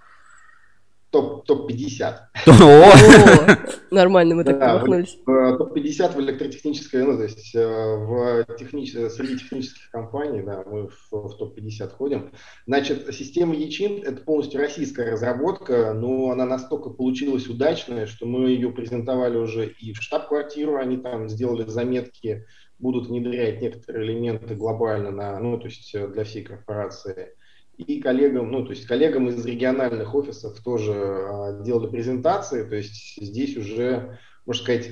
топ, 1.12 1.44
топ-50. 1.46 2.14
Нормально 3.90 4.34
мы 4.34 4.44
так 4.44 4.58
промахнулись. 4.58 5.18
Топ-50 5.26 6.16
в 6.16 6.20
электротехнической, 6.20 7.04
ну, 7.04 7.16
то 7.16 7.24
есть 7.24 7.54
э, 7.54 7.66
в 7.66 8.46
технич... 8.58 8.92
среди 8.92 9.38
технических 9.38 9.90
компаний, 9.90 10.42
да, 10.42 10.64
мы 10.66 10.88
в, 10.88 11.12
в 11.12 11.36
топ-50 11.36 11.90
ходим. 11.90 12.32
Значит, 12.66 13.14
система 13.14 13.54
ECHIN– 13.54 14.02
это 14.04 14.22
полностью 14.22 14.60
российская 14.60 15.12
разработка, 15.12 15.92
но 15.92 16.30
она 16.30 16.46
настолько 16.46 16.90
получилась 16.90 17.46
удачная, 17.46 18.06
что 18.06 18.26
мы 18.26 18.48
ее 18.48 18.70
презентовали 18.70 19.36
уже 19.36 19.66
и 19.68 19.92
в 19.92 20.00
штаб-квартиру, 20.02 20.76
они 20.76 20.96
там 20.96 21.28
сделали 21.28 21.68
заметки, 21.68 22.46
будут 22.78 23.08
внедрять 23.08 23.60
некоторые 23.60 24.10
элементы 24.10 24.54
глобально 24.54 25.10
на, 25.10 25.38
ну, 25.38 25.58
то 25.58 25.66
есть 25.66 25.94
э, 25.94 26.08
для 26.08 26.24
всей 26.24 26.42
корпорации 26.42 27.34
и 27.76 28.00
коллегам, 28.00 28.50
ну, 28.50 28.64
то 28.64 28.70
есть 28.70 28.86
коллегам 28.86 29.28
из 29.28 29.44
региональных 29.44 30.14
офисов 30.14 30.60
тоже 30.60 30.92
а, 30.92 31.62
делали 31.62 31.88
презентации, 31.88 32.64
то 32.64 32.76
есть 32.76 33.16
здесь 33.20 33.56
уже, 33.56 34.18
можно 34.46 34.62
сказать, 34.62 34.90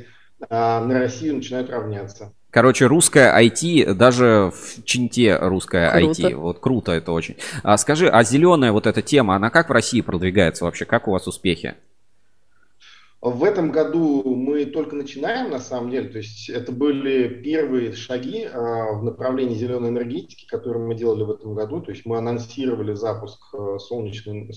а, 0.49 0.85
на 0.85 0.99
Россию 0.99 1.37
начинают 1.37 1.71
равняться. 1.71 2.33
Короче, 2.51 2.87
русская 2.87 3.39
IT, 3.41 3.95
даже 3.95 4.51
в 4.53 4.85
чинте 4.85 5.37
русская 5.37 5.93
круто. 5.93 6.23
IT. 6.23 6.35
Вот 6.35 6.59
круто 6.59 6.93
это 6.93 7.13
очень. 7.13 7.37
А 7.63 7.77
скажи, 7.77 8.09
а 8.09 8.25
зеленая 8.25 8.73
вот 8.73 8.87
эта 8.87 9.03
тема, 9.03 9.37
она 9.37 9.51
как 9.51 9.69
в 9.69 9.73
России 9.73 10.01
продвигается 10.01 10.65
вообще? 10.65 10.85
Как 10.85 11.07
у 11.07 11.13
вас 11.13 11.29
успехи? 11.29 11.77
В 13.21 13.45
этом 13.45 13.71
году 13.71 14.35
мы 14.35 14.65
только 14.65 14.97
начинаем, 14.97 15.51
на 15.51 15.59
самом 15.59 15.91
деле, 15.91 16.09
то 16.09 16.17
есть 16.17 16.49
это 16.49 16.73
были 16.73 17.29
первые 17.29 17.93
шаги 17.93 18.45
а, 18.45 18.95
в 18.95 19.05
направлении 19.05 19.55
зеленой 19.55 19.91
энергетики, 19.91 20.47
которые 20.47 20.83
мы 20.87 20.95
делали 20.95 21.25
в 21.25 21.31
этом 21.33 21.55
году. 21.55 21.83
То 21.83 21.91
есть 21.91 22.07
мы 22.07 22.17
анонсировали 22.17 22.95
запуск 22.95 23.39
а, 23.53 23.79
солнечных, 23.79 24.55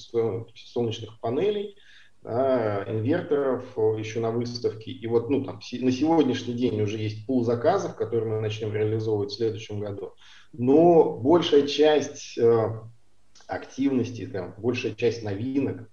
солнечных 0.55 1.19
панелей, 1.19 1.75
да, 2.21 2.85
инверторов 2.87 3.65
еще 3.97 4.21
на 4.21 4.31
выставке. 4.31 4.91
И 4.91 5.07
вот 5.07 5.29
ну, 5.29 5.43
там, 5.43 5.55
на 5.55 5.91
сегодняшний 5.91 6.53
день 6.53 6.81
уже 6.81 6.97
есть 6.97 7.25
пул 7.27 7.43
заказов, 7.43 7.97
которые 7.97 8.35
мы 8.35 8.39
начнем 8.39 8.73
реализовывать 8.73 9.31
в 9.31 9.35
следующем 9.35 9.81
году. 9.81 10.13
Но 10.53 11.17
большая 11.17 11.67
часть 11.67 12.37
а, 12.39 12.89
активности, 13.45 14.25
там, 14.25 14.55
большая 14.57 14.93
часть 14.95 15.21
новинок 15.21 15.89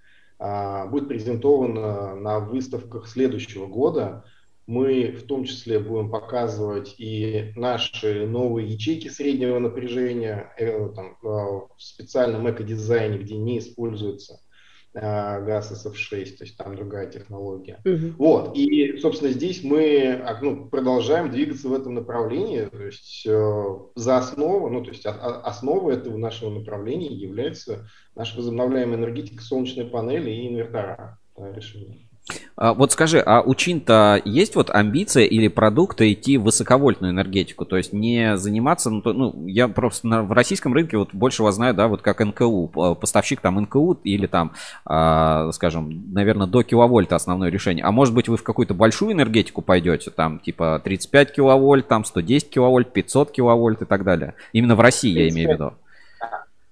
будет 0.89 1.07
презентовано 1.07 2.15
на 2.15 2.39
выставках 2.39 3.07
следующего 3.07 3.67
года. 3.67 4.25
Мы 4.65 5.11
в 5.11 5.23
том 5.23 5.43
числе 5.43 5.79
будем 5.79 6.09
показывать 6.09 6.95
и 6.97 7.51
наши 7.55 8.25
новые 8.25 8.67
ячейки 8.67 9.07
среднего 9.07 9.59
напряжения 9.59 10.53
э, 10.57 10.89
там, 10.95 11.17
а, 11.23 11.67
в 11.67 11.75
специальном 11.77 12.49
экодизайне, 12.49 13.17
где 13.17 13.35
не 13.35 13.59
используется 13.59 14.35
а, 14.35 14.50
газ 14.93 15.71
SF6, 15.71 16.37
то 16.37 16.43
есть 16.43 16.57
там 16.57 16.75
другая 16.75 17.09
технология. 17.09 17.79
Угу. 17.85 18.15
Вот, 18.17 18.57
и, 18.57 18.97
собственно, 18.97 19.31
здесь 19.31 19.63
мы 19.63 20.13
а, 20.13 20.37
ну, 20.41 20.67
продолжаем 20.67 21.31
двигаться 21.31 21.69
в 21.69 21.73
этом 21.73 21.93
направлении, 21.93 22.65
то 22.65 22.83
есть 22.83 23.25
э, 23.25 23.75
за 23.95 24.17
основу, 24.17 24.69
ну, 24.69 24.83
то 24.83 24.91
есть 24.91 25.05
а, 25.05 25.11
а, 25.11 25.41
основа 25.41 25.91
этого 25.91 26.17
нашего 26.17 26.49
направления 26.49 27.13
является 27.13 27.87
наша 28.15 28.35
возобновляемая 28.37 28.97
энергетика, 28.97 29.41
солнечные 29.41 29.87
панели 29.87 30.29
и 30.29 30.49
инвертора 30.49 31.19
решения. 31.37 32.10
А, 32.55 32.73
вот 32.73 32.91
скажи, 32.91 33.19
а 33.19 33.41
у 33.41 33.55
Чинта 33.55 34.21
есть 34.23 34.55
вот 34.55 34.69
амбиция 34.69 35.23
или 35.23 35.47
продукта 35.47 36.11
идти 36.11 36.37
в 36.37 36.43
высоковольтную 36.43 37.11
энергетику? 37.11 37.65
То 37.65 37.77
есть 37.77 37.93
не 37.93 38.37
заниматься, 38.37 38.89
ну, 38.89 39.01
ну 39.05 39.47
я 39.47 39.67
просто 39.67 40.07
на, 40.07 40.23
в 40.23 40.31
российском 40.31 40.73
рынке 40.73 40.97
вот 40.97 41.09
больше 41.13 41.43
вас 41.43 41.55
знаю, 41.55 41.73
да, 41.73 41.87
вот 41.87 42.01
как 42.01 42.19
НКУ, 42.19 42.67
поставщик 42.99 43.41
там 43.41 43.59
НКУ 43.61 43.99
или 44.03 44.27
там, 44.27 44.53
а, 44.85 45.51
скажем, 45.51 46.13
наверное, 46.13 46.47
до 46.47 46.63
киловольта 46.63 47.15
основное 47.15 47.49
решение. 47.49 47.83
А 47.83 47.91
может 47.91 48.13
быть 48.13 48.27
вы 48.29 48.37
в 48.37 48.43
какую-то 48.43 48.73
большую 48.73 49.13
энергетику 49.13 49.61
пойдете, 49.61 50.11
там 50.11 50.39
типа 50.39 50.81
35 50.83 51.33
киловольт, 51.33 51.87
там 51.87 52.05
110 52.05 52.49
киловольт, 52.49 52.93
500 52.93 53.31
киловольт 53.31 53.81
и 53.81 53.85
так 53.85 54.03
далее? 54.03 54.35
Именно 54.53 54.75
в 54.75 54.81
России 54.81 55.13
35. 55.13 55.23
я 55.23 55.35
имею 55.35 55.49
в 55.49 55.53
виду. 55.53 55.73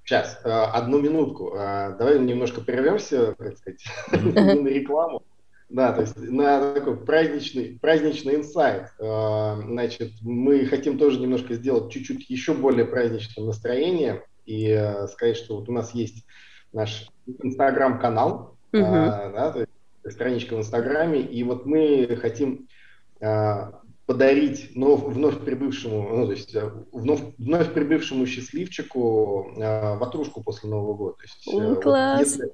Сейчас, 0.03 0.39
э, 0.43 0.49
одну 0.49 0.99
минутку. 0.99 1.53
Э, 1.55 1.95
давай 1.97 2.17
немножко 2.17 2.61
прервемся, 2.61 3.35
так 3.37 3.57
сказать, 3.57 3.83
на 4.11 4.67
рекламу. 4.67 5.21
Да, 5.69 5.93
то 5.93 6.01
есть 6.01 6.17
на 6.17 6.73
такой 6.73 6.97
праздничный, 6.97 7.77
праздничный 7.79 8.35
инсайт. 8.35 8.91
А, 8.99 9.61
значит, 9.61 10.13
мы 10.21 10.65
хотим 10.65 10.97
тоже 10.97 11.19
немножко 11.19 11.53
сделать 11.53 11.91
чуть-чуть 11.91 12.29
еще 12.29 12.53
более 12.55 12.85
праздничное 12.85 13.45
настроение 13.45 14.23
и 14.45 14.67
э, 14.67 15.07
сказать, 15.07 15.37
что 15.37 15.57
вот 15.57 15.69
у 15.69 15.71
нас 15.71 15.93
есть 15.93 16.25
наш 16.73 17.07
инстаграм-канал, 17.27 18.57
угу. 18.73 18.81
да, 18.81 19.51
то 19.51 19.59
есть 19.59 20.15
страничка 20.15 20.55
в 20.55 20.59
инстаграме, 20.59 21.21
и 21.21 21.43
вот 21.43 21.67
мы 21.67 22.17
хотим 22.19 22.67
а, 23.21 23.81
подарить 24.09 24.71
вновь, 24.73 25.03
вновь 25.03 25.37
прибывшему, 25.45 26.09
ну, 26.09 26.25
то 26.25 26.31
есть 26.31 26.55
э, 26.55 26.67
вновь, 26.91 27.21
вновь 27.37 27.71
прибывшему 27.71 28.25
счастливчику 28.25 29.53
э, 29.55 29.97
ватрушку 29.97 30.41
после 30.41 30.67
Нового 30.67 30.95
года. 30.95 31.17
То 31.17 31.23
есть, 31.25 31.47
э, 31.47 31.79
класс! 31.79 32.17
Вот 32.17 32.25
если, 32.25 32.53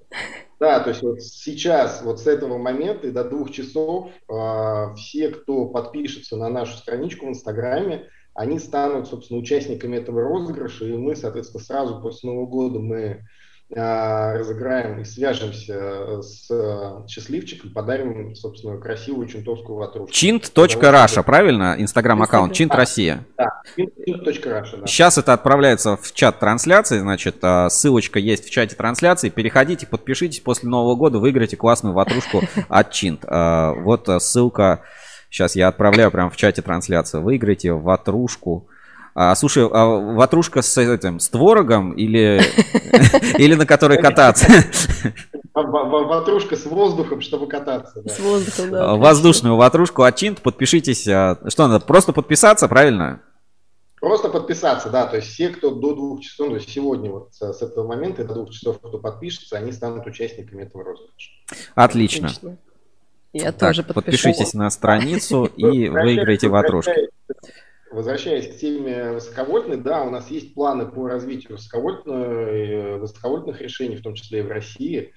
да, 0.60 0.82
то 0.82 0.90
есть 0.90 1.02
вот 1.02 1.22
сейчас, 1.22 2.02
вот 2.04 2.20
с 2.20 2.28
этого 2.28 2.58
момента 2.58 3.08
и 3.08 3.12
до 3.12 3.24
двух 3.24 3.52
часов 3.52 4.10
э, 4.28 4.96
все, 4.98 5.30
кто 5.30 5.68
подпишется 5.68 6.36
на 6.36 6.50
нашу 6.50 6.76
страничку 6.76 7.26
в 7.26 7.30
Инстаграме, 7.30 8.10
они 8.34 8.60
станут, 8.60 9.08
собственно, 9.08 9.40
участниками 9.40 9.96
этого 9.96 10.24
розыгрыша, 10.24 10.84
и 10.84 10.98
мы, 10.98 11.16
соответственно, 11.16 11.64
сразу 11.64 12.02
после 12.02 12.32
Нового 12.32 12.48
года 12.48 12.80
мы 12.80 13.24
разыграем 13.70 15.00
и 15.00 15.06
свяжемся 15.06 16.22
с 16.22 16.50
счастливчиком, 17.08 17.74
подарим, 17.74 18.36
собственно, 18.36 18.78
красивую 18.78 19.28
чинтовскую 19.28 19.78
ватрушку. 19.78 20.14
Чинт.раша, 20.14 21.24
правильно? 21.24 21.76
Инстаграм-аккаунт 21.78 22.54
Чинт 22.54 22.76
Россия. 22.76 23.26
Да, 23.38 23.62
чинт.раша, 23.76 24.78
да. 24.78 24.88
Сейчас 24.88 25.18
это 25.18 25.34
отправляется 25.34 25.98
в 25.98 26.14
чат 26.14 26.40
трансляции, 26.40 27.00
значит, 27.00 27.38
а, 27.42 27.70
ссылочка 27.70 28.20
есть 28.20 28.46
в 28.46 28.52
чате 28.52 28.76
трансляции. 28.76 29.30
Переходите, 29.30 29.88
подпишитесь, 29.88 30.42
после 30.42 30.70
Нового 30.70 30.96
года 30.96 31.18
выиграете 31.18 31.58
классную 31.58 31.96
ватрушку 31.96 32.42
от 32.70 32.92
Чинт. 32.92 33.26
Вот 33.26 34.10
ссылка, 34.20 34.84
сейчас 35.30 35.56
я 35.56 35.70
отправляю 35.70 36.12
прямо 36.12 36.30
в 36.30 36.38
чате 36.38 36.62
трансляции. 36.62 37.20
Выиграйте 37.20 37.74
ватрушку 37.74 38.70
а, 39.18 39.34
слушай, 39.36 39.66
а 39.72 39.86
ватрушка 39.86 40.62
с 40.62 40.78
этим, 40.78 41.22
с 41.22 41.30
творогом 41.30 41.94
или, 41.94 42.42
или 43.38 43.56
на 43.56 43.66
которой 43.66 43.98
кататься? 43.98 44.46
Ватрушка 45.54 46.58
с 46.58 46.66
воздухом, 46.66 47.22
чтобы 47.22 47.48
кататься. 47.48 48.02
Да. 48.04 48.14
С 48.14 48.20
воздухом, 48.20 48.72
да. 48.72 48.92
А, 48.92 48.96
воздушную 48.98 49.56
ватрушку 49.56 50.04
от 50.04 50.18
Чинт. 50.18 50.42
Подпишитесь. 50.42 51.08
А, 51.08 51.40
что 51.48 51.66
надо? 51.66 51.86
Просто 51.86 52.12
подписаться, 52.12 52.68
правильно? 52.68 53.22
Просто 54.02 54.28
подписаться, 54.28 54.90
да. 54.90 55.06
То 55.06 55.16
есть 55.16 55.30
все, 55.30 55.48
кто 55.48 55.72
до 55.72 55.96
двух 55.96 56.20
часов, 56.20 56.50
то 56.50 56.56
есть 56.56 56.70
сегодня 56.70 57.10
вот 57.10 57.30
с 57.34 57.62
этого 57.62 57.88
момента 57.88 58.26
до 58.26 58.34
двух 58.34 58.50
часов, 58.50 58.80
кто 58.80 58.98
подпишется, 58.98 59.56
они 59.56 59.72
станут 59.72 60.06
участниками 60.06 60.64
этого 60.64 60.84
розыгрыша. 60.84 61.32
Отлично. 61.74 62.28
Отлично. 62.28 62.58
Я 63.32 63.54
так, 63.54 63.70
тоже 63.70 63.84
подпишу. 63.84 63.94
Подпишитесь 63.94 64.54
на 64.54 64.70
страницу 64.70 65.46
и 65.46 65.88
выиграете 65.88 66.50
ватрушку. 66.50 66.92
Возвращаясь 67.92 68.48
к 68.48 68.58
теме 68.58 69.12
высоковольтной, 69.12 69.78
да, 69.78 70.04
у 70.04 70.10
нас 70.10 70.32
есть 70.32 70.54
планы 70.54 70.88
по 70.88 71.08
развитию 71.08 71.54
высоковольтной, 71.54 73.00
высоковольтных 73.00 73.62
решений, 73.62 73.96
в 73.96 74.02
том 74.02 74.16
числе 74.16 74.40
и 74.40 74.44
в 74.44 74.50
России. 74.50 75.14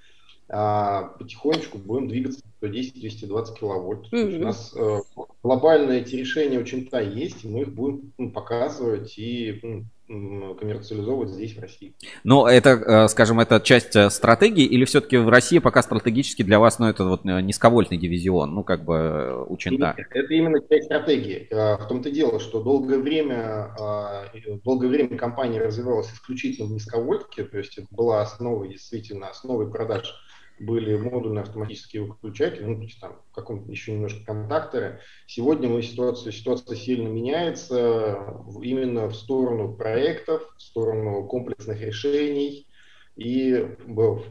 А, 0.51 1.15
потихонечку 1.19 1.79
будем 1.79 2.09
двигаться 2.09 2.41
110-220 2.63 3.59
киловольт. 3.59 4.13
Mm-hmm. 4.13 4.37
У 4.37 4.43
нас 4.43 4.75
э, 4.75 4.99
глобальные 5.43 6.01
эти 6.01 6.17
решения 6.17 6.59
очень-то 6.59 7.01
есть, 7.01 7.45
и 7.45 7.49
мы 7.49 7.63
их 7.63 7.75
будем 7.75 8.13
ну, 8.17 8.31
показывать 8.31 9.19
и 9.19 9.61
ну, 9.63 9.85
коммерциализовывать 10.09 11.31
здесь, 11.31 11.57
в 11.57 11.61
России. 11.61 11.95
Но 12.25 12.49
это, 12.49 12.71
э, 12.71 13.09
скажем, 13.09 13.41
это 13.41 13.61
часть 13.61 13.95
э, 13.95 14.09
стратегии 14.11 14.65
или 14.65 14.85
все-таки 14.85 15.19
в 15.19 15.29
России 15.29 15.59
пока 15.59 15.83
стратегически 15.83 16.43
для 16.43 16.59
вас, 16.59 16.79
ну, 16.79 16.87
это 16.87 17.05
вот 17.05 17.25
э, 17.27 17.41
низковольтный 17.41 17.99
дивизион, 17.99 18.55
ну, 18.55 18.65
как 18.65 18.85
бы 18.85 19.45
учента? 19.47 19.95
Это 19.99 20.35
именно 20.35 20.61
часть 20.69 20.87
стратегии. 20.87 21.49
В 21.51 21.87
том-то 21.89 22.11
дело, 22.11 22.41
что 22.41 22.63
долгое 22.63 22.99
время, 22.99 23.75
долгое 24.65 24.89
время 24.89 25.17
компания 25.17 25.61
развивалась 25.61 26.13
исключительно 26.13 26.69
в 26.69 26.73
низковольтке, 26.73 27.45
то 27.45 27.59
есть 27.59 27.77
это 27.77 27.87
была 27.91 28.23
основой, 28.23 28.69
действительно, 28.71 29.29
основой 29.29 29.71
продаж 29.71 30.15
были 30.61 30.97
модульные 30.97 31.43
автоматические 31.43 32.03
выключатели, 32.05 32.65
ну, 32.65 32.77
то 32.77 32.83
есть 32.83 33.01
там 33.01 33.21
в 33.31 33.35
каком-то 33.35 33.71
еще 33.71 33.93
немножко 33.93 34.25
контакторы. 34.25 35.01
Сегодня 35.27 35.69
мы 35.69 35.83
ситуация, 35.83 36.33
ситуация 36.33 36.77
сильно 36.77 37.09
меняется 37.09 38.35
именно 38.63 39.09
в 39.09 39.15
сторону 39.15 39.75
проектов, 39.75 40.43
в 40.57 40.63
сторону 40.63 41.27
комплексных 41.27 41.81
решений 41.81 42.67
и 43.17 43.77
ну, 43.87 44.23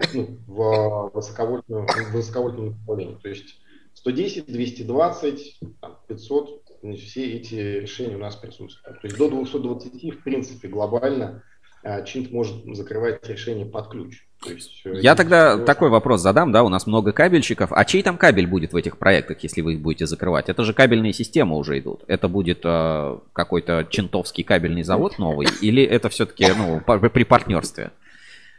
в 0.47 1.11
высоковольтном, 1.13 1.87
в 1.87 2.11
высоковольтном 2.13 2.67
направлении. 2.71 3.17
То 3.21 3.29
есть 3.29 3.59
110, 3.93 4.45
220, 4.45 5.59
там, 5.81 5.99
500, 6.07 6.63
все 6.97 7.33
эти 7.33 7.55
решения 7.55 8.15
у 8.15 8.19
нас 8.19 8.35
присутствуют. 8.35 9.01
То 9.01 9.07
есть 9.07 9.17
до 9.17 9.29
220, 9.29 10.19
в 10.19 10.23
принципе, 10.23 10.67
глобально 10.67 11.43
а, 11.83 12.01
Чинт 12.03 12.31
может 12.31 12.63
закрывать 12.75 13.27
решение 13.27 13.65
под 13.65 13.89
ключ. 13.89 14.26
Есть, 14.45 14.81
э, 14.85 14.99
Я 15.01 15.15
тогда 15.15 15.53
всего... 15.53 15.65
такой 15.65 15.89
вопрос 15.89 16.21
задам, 16.21 16.51
да, 16.51 16.63
у 16.63 16.69
нас 16.69 16.87
много 16.87 17.11
кабельщиков, 17.11 17.71
а 17.71 17.83
чей 17.85 18.03
там 18.03 18.17
кабель 18.17 18.47
будет 18.47 18.73
в 18.73 18.75
этих 18.75 18.97
проектах, 18.97 19.41
если 19.41 19.61
вы 19.61 19.73
их 19.73 19.81
будете 19.81 20.05
закрывать? 20.05 20.49
Это 20.49 20.63
же 20.63 20.73
кабельные 20.73 21.13
системы 21.13 21.57
уже 21.57 21.79
идут. 21.79 22.01
Это 22.07 22.27
будет 22.27 22.61
э, 22.63 23.17
какой-то 23.33 23.87
чинтовский 23.89 24.43
кабельный 24.43 24.83
завод 24.83 25.17
новый, 25.17 25.47
или 25.61 25.83
это 25.83 26.09
все-таки 26.09 26.47
ну, 26.55 26.81
при 26.85 27.23
партнерстве? 27.23 27.91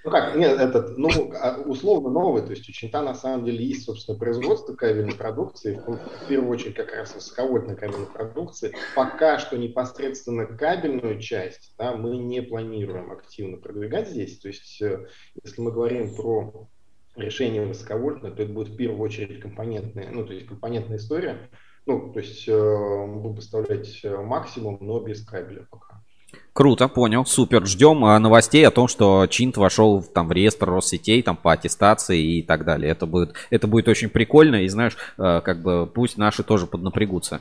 Ну 0.08 0.12
как, 0.12 0.36
нет, 0.36 0.58
этот, 0.58 0.96
ну, 0.96 1.10
а, 1.34 1.60
условно 1.66 2.08
новый, 2.08 2.40
то 2.40 2.52
есть 2.52 2.66
у 2.66 2.72
Чинта 2.72 3.02
на 3.02 3.14
самом 3.14 3.44
деле 3.44 3.62
есть, 3.62 3.84
собственно, 3.84 4.18
производство 4.18 4.74
кабельной 4.74 5.14
продукции, 5.14 5.82
в 5.86 6.28
первую 6.30 6.50
очередь 6.50 6.76
как 6.76 6.94
раз 6.94 7.14
высоковольтной 7.14 7.76
кабельной 7.76 8.06
продукции. 8.06 8.74
Пока 8.96 9.38
что 9.38 9.58
непосредственно 9.58 10.46
кабельную 10.46 11.20
часть 11.20 11.74
да, 11.76 11.94
мы 11.94 12.16
не 12.16 12.40
планируем 12.40 13.12
активно 13.12 13.58
продвигать 13.58 14.08
здесь, 14.08 14.38
то 14.38 14.48
есть 14.48 14.80
э, 14.80 15.08
если 15.44 15.60
мы 15.60 15.72
говорим 15.72 16.16
про 16.16 16.70
решение 17.14 17.66
высоковольтное, 17.66 18.30
то 18.30 18.42
это 18.42 18.50
будет 18.50 18.68
в 18.68 18.76
первую 18.76 19.02
очередь 19.02 19.42
компонентная, 19.42 20.10
ну, 20.10 20.24
то 20.24 20.32
есть 20.32 20.46
компонентная 20.46 20.96
история, 20.96 21.50
ну, 21.84 22.14
то 22.14 22.20
есть 22.20 22.48
э, 22.48 22.52
мы 22.56 23.20
будем 23.20 23.36
поставлять 23.36 24.00
э, 24.02 24.16
максимум, 24.16 24.78
но 24.80 25.00
без 25.00 25.22
кабеля 25.22 25.66
пока. 25.70 26.02
Круто, 26.52 26.88
понял, 26.88 27.24
супер. 27.24 27.64
Ждем 27.66 28.04
а, 28.04 28.18
новостей 28.18 28.66
о 28.66 28.72
том, 28.72 28.88
что 28.88 29.26
Чинт 29.28 29.56
вошел 29.56 30.02
там, 30.02 30.26
в 30.26 30.32
реестр 30.32 30.70
Россетей 30.70 31.22
там, 31.22 31.36
по 31.36 31.52
аттестации 31.52 32.38
и 32.38 32.42
так 32.42 32.64
далее. 32.64 32.90
Это 32.90 33.06
будет, 33.06 33.34
это 33.50 33.68
будет 33.68 33.86
очень 33.86 34.08
прикольно, 34.08 34.56
и 34.56 34.68
знаешь, 34.68 34.96
а, 35.16 35.40
как 35.40 35.62
бы 35.62 35.86
пусть 35.86 36.18
наши 36.18 36.42
тоже 36.42 36.66
поднапрягутся. 36.66 37.40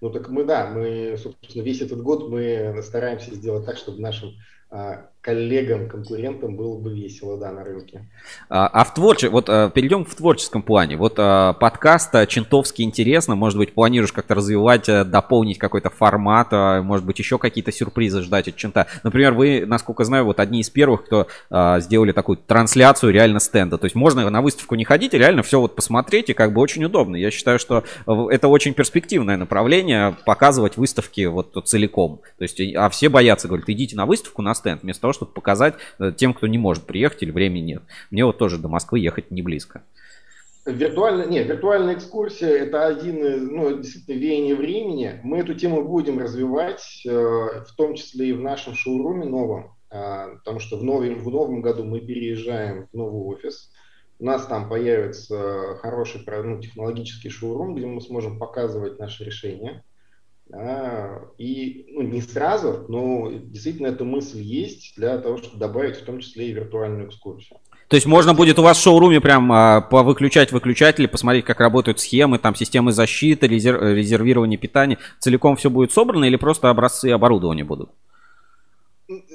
Ну 0.00 0.08
так 0.08 0.30
мы, 0.30 0.44
да, 0.44 0.70
мы, 0.74 1.18
собственно, 1.22 1.62
весь 1.62 1.82
этот 1.82 2.02
год 2.02 2.30
мы 2.30 2.80
стараемся 2.82 3.34
сделать 3.34 3.66
так, 3.66 3.76
чтобы 3.76 4.00
нашим 4.00 4.30
а, 4.70 5.09
коллегам, 5.22 5.88
конкурентам 5.88 6.56
было 6.56 6.78
бы 6.78 6.94
весело, 6.94 7.38
да, 7.38 7.52
на 7.52 7.62
рынке. 7.62 8.06
А, 8.48 8.68
а 8.68 8.84
в 8.84 8.94
творчестве, 8.94 9.28
вот 9.28 9.50
а, 9.50 9.68
перейдем 9.68 10.06
в 10.06 10.14
творческом 10.14 10.62
плане. 10.62 10.96
Вот 10.96 11.14
а, 11.18 11.52
подкаст 11.52 12.14
Чинтовский 12.28 12.84
интересно, 12.84 13.34
может 13.34 13.58
быть, 13.58 13.74
планируешь 13.74 14.12
как-то 14.12 14.34
развивать, 14.34 14.86
дополнить 14.86 15.58
какой-то 15.58 15.90
формат, 15.90 16.52
может 16.82 17.04
быть, 17.04 17.18
еще 17.18 17.38
какие-то 17.38 17.70
сюрпризы 17.70 18.22
ждать 18.22 18.48
от 18.48 18.56
Чинта. 18.56 18.86
Например, 19.02 19.34
вы, 19.34 19.64
насколько 19.66 20.04
знаю, 20.04 20.24
вот 20.24 20.40
одни 20.40 20.60
из 20.60 20.70
первых, 20.70 21.04
кто 21.04 21.26
сделали 21.80 22.12
такую 22.12 22.38
трансляцию 22.38 23.12
реально 23.12 23.40
стенда. 23.40 23.76
То 23.76 23.84
есть 23.84 23.94
можно 23.94 24.28
на 24.28 24.40
выставку 24.40 24.74
не 24.74 24.84
ходить, 24.84 25.12
и 25.12 25.18
реально 25.18 25.42
все 25.42 25.60
вот 25.60 25.76
посмотреть, 25.76 26.30
и 26.30 26.34
как 26.34 26.54
бы 26.54 26.60
очень 26.60 26.84
удобно. 26.84 27.16
Я 27.16 27.30
считаю, 27.30 27.58
что 27.58 27.84
это 28.06 28.48
очень 28.48 28.72
перспективное 28.72 29.36
направление, 29.36 30.16
показывать 30.24 30.76
выставки 30.76 31.26
вот 31.26 31.54
целиком. 31.66 32.20
То 32.38 32.44
есть, 32.44 32.60
а 32.74 32.88
все 32.88 33.08
боятся, 33.08 33.48
говорят, 33.48 33.68
идите 33.68 33.96
на 33.96 34.06
выставку, 34.06 34.42
на 34.42 34.54
стенд, 34.54 34.82
вместо 34.82 35.09
того, 35.10 35.12
чтобы 35.12 35.32
показать 35.32 35.74
э, 35.98 36.12
тем, 36.16 36.34
кто 36.34 36.46
не 36.46 36.58
может 36.58 36.84
приехать 36.84 37.22
или 37.22 37.30
времени 37.30 37.60
нет. 37.60 37.82
Мне 38.10 38.24
вот 38.24 38.38
тоже 38.38 38.58
до 38.58 38.68
Москвы 38.68 39.00
ехать 39.00 39.30
не 39.30 39.42
близко. 39.42 39.82
Виртуально, 40.66 41.24
нет, 41.24 41.48
виртуальная 41.48 41.94
экскурсия– 41.94 42.48
это 42.48 42.86
один 42.86 43.54
ну, 43.54 43.78
действительно, 43.78 44.18
веяние 44.18 44.54
времени. 44.54 45.20
Мы 45.24 45.38
эту 45.38 45.54
тему 45.54 45.84
будем 45.84 46.18
развивать, 46.18 47.02
э, 47.06 47.10
в 47.10 47.74
том 47.76 47.94
числе 47.94 48.28
и 48.28 48.32
в 48.32 48.40
нашем 48.40 48.74
шоуруме 48.74 49.24
новом, 49.26 49.74
э, 49.90 50.36
потому 50.36 50.60
что 50.60 50.76
в, 50.76 50.84
новом, 50.84 51.18
в 51.18 51.30
новом 51.30 51.62
году 51.62 51.84
мы 51.84 52.00
переезжаем 52.00 52.88
в 52.92 52.96
новый 52.96 53.22
офис. 53.34 53.70
У 54.18 54.24
нас 54.24 54.46
там 54.46 54.68
появится 54.68 55.78
хороший 55.80 56.22
ну, 56.26 56.60
технологический 56.60 57.30
шоурум, 57.30 57.74
где 57.74 57.86
мы 57.86 58.02
сможем 58.02 58.38
показывать 58.38 58.98
наши 58.98 59.24
решения. 59.24 59.82
Да, 60.50 61.20
и 61.38 61.86
ну, 61.92 62.02
не 62.02 62.20
сразу, 62.20 62.84
но 62.88 63.30
действительно 63.30 63.86
эта 63.86 64.04
мысль 64.04 64.40
есть 64.40 64.94
для 64.96 65.16
того, 65.18 65.36
чтобы 65.36 65.58
добавить 65.58 65.96
в 65.96 66.04
том 66.04 66.18
числе 66.18 66.48
и 66.48 66.52
виртуальную 66.52 67.08
экскурсию. 67.08 67.58
То 67.86 67.94
есть 67.94 68.06
можно 68.06 68.34
будет 68.34 68.58
у 68.58 68.62
вас 68.62 68.78
в 68.78 68.82
шоуруме 68.82 69.20
прям 69.20 69.52
а, 69.52 69.80
повыключать 69.80 70.50
выключатели, 70.50 71.06
посмотреть, 71.06 71.44
как 71.44 71.60
работают 71.60 72.00
схемы, 72.00 72.38
там 72.38 72.56
системы 72.56 72.90
защиты, 72.90 73.46
резерв, 73.46 73.80
резервирование 73.80 74.58
питания. 74.58 74.98
Целиком 75.20 75.54
все 75.54 75.70
будет 75.70 75.92
собрано 75.92 76.24
или 76.24 76.36
просто 76.36 76.68
образцы 76.68 77.06
оборудования 77.06 77.64
будут? 77.64 77.90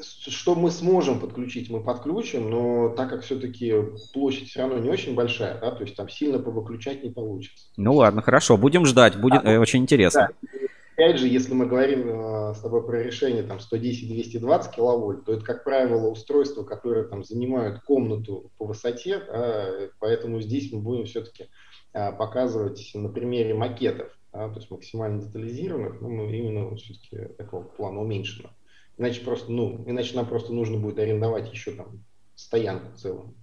Что 0.01 0.55
мы 0.55 0.71
сможем 0.71 1.19
подключить, 1.19 1.69
мы 1.69 1.81
подключим, 1.81 2.49
но 2.49 2.89
так 2.89 3.09
как 3.09 3.23
все-таки 3.23 3.73
площадь 4.13 4.49
все 4.49 4.61
равно 4.61 4.79
не 4.79 4.89
очень 4.89 5.15
большая, 5.15 5.59
да, 5.59 5.71
то 5.71 5.83
есть 5.83 5.95
там 5.95 6.09
сильно 6.09 6.39
повыключать 6.39 7.03
не 7.03 7.09
получится. 7.09 7.67
Ну 7.75 7.95
ладно, 7.95 8.21
хорошо, 8.21 8.57
будем 8.57 8.85
ждать, 8.85 9.17
будет 9.17 9.45
а, 9.45 9.59
очень 9.59 9.81
интересно. 9.81 10.29
Да. 10.41 10.49
Опять 10.95 11.19
же, 11.19 11.27
если 11.27 11.53
мы 11.53 11.65
говорим 11.65 12.07
э, 12.07 12.53
с 12.53 12.61
тобой 12.61 12.85
про 12.85 13.03
решение 13.03 13.43
там 13.43 13.57
110-220 13.57 14.73
киловольт, 14.73 15.25
то 15.25 15.33
это, 15.33 15.43
как 15.43 15.65
правило, 15.65 16.07
устройства, 16.07 16.63
которые 16.63 17.05
там 17.05 17.25
занимают 17.25 17.81
комнату 17.81 18.49
по 18.57 18.65
высоте, 18.65 19.19
да, 19.19 19.89
поэтому 19.99 20.39
здесь 20.39 20.71
мы 20.71 20.79
будем 20.79 21.03
все-таки 21.03 21.49
э, 21.91 22.13
показывать 22.13 22.91
на 22.93 23.09
примере 23.09 23.53
макетов. 23.53 24.17
да, 24.31 24.47
то 24.47 24.55
есть 24.55 24.71
максимально 24.71 25.21
детализированных, 25.21 25.99
но 25.99 26.07
мы 26.07 26.31
именно 26.31 26.73
все-таки 26.77 27.33
такого 27.37 27.63
плана 27.63 27.99
уменьшенного. 27.99 28.55
Иначе 28.97 29.19
просто, 29.19 29.51
ну, 29.51 29.83
иначе 29.85 30.15
нам 30.15 30.25
просто 30.25 30.53
нужно 30.53 30.77
будет 30.77 30.99
арендовать 30.99 31.51
еще 31.51 31.71
там 31.71 32.05
стоянку 32.35 32.95
целую. 32.95 33.35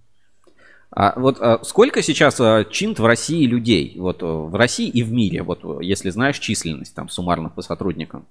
А 0.95 1.19
вот 1.19 1.37
а 1.39 1.63
сколько 1.63 2.01
сейчас 2.03 2.39
а, 2.39 2.65
чинт 2.65 2.99
в 2.99 3.05
России 3.05 3.45
людей? 3.45 3.95
Вот 3.97 4.21
э, 4.21 4.25
в 4.25 4.53
России 4.55 4.87
и 4.87 5.01
в 5.01 5.11
мире, 5.11 5.41
вот 5.41 5.59
э, 5.63 5.83
если 5.83 6.11
знаешь 6.11 6.37
численность 6.37 6.93
там 6.95 7.09
суммарно 7.09 7.49
по 7.49 7.63
сотрудникам. 7.63 8.27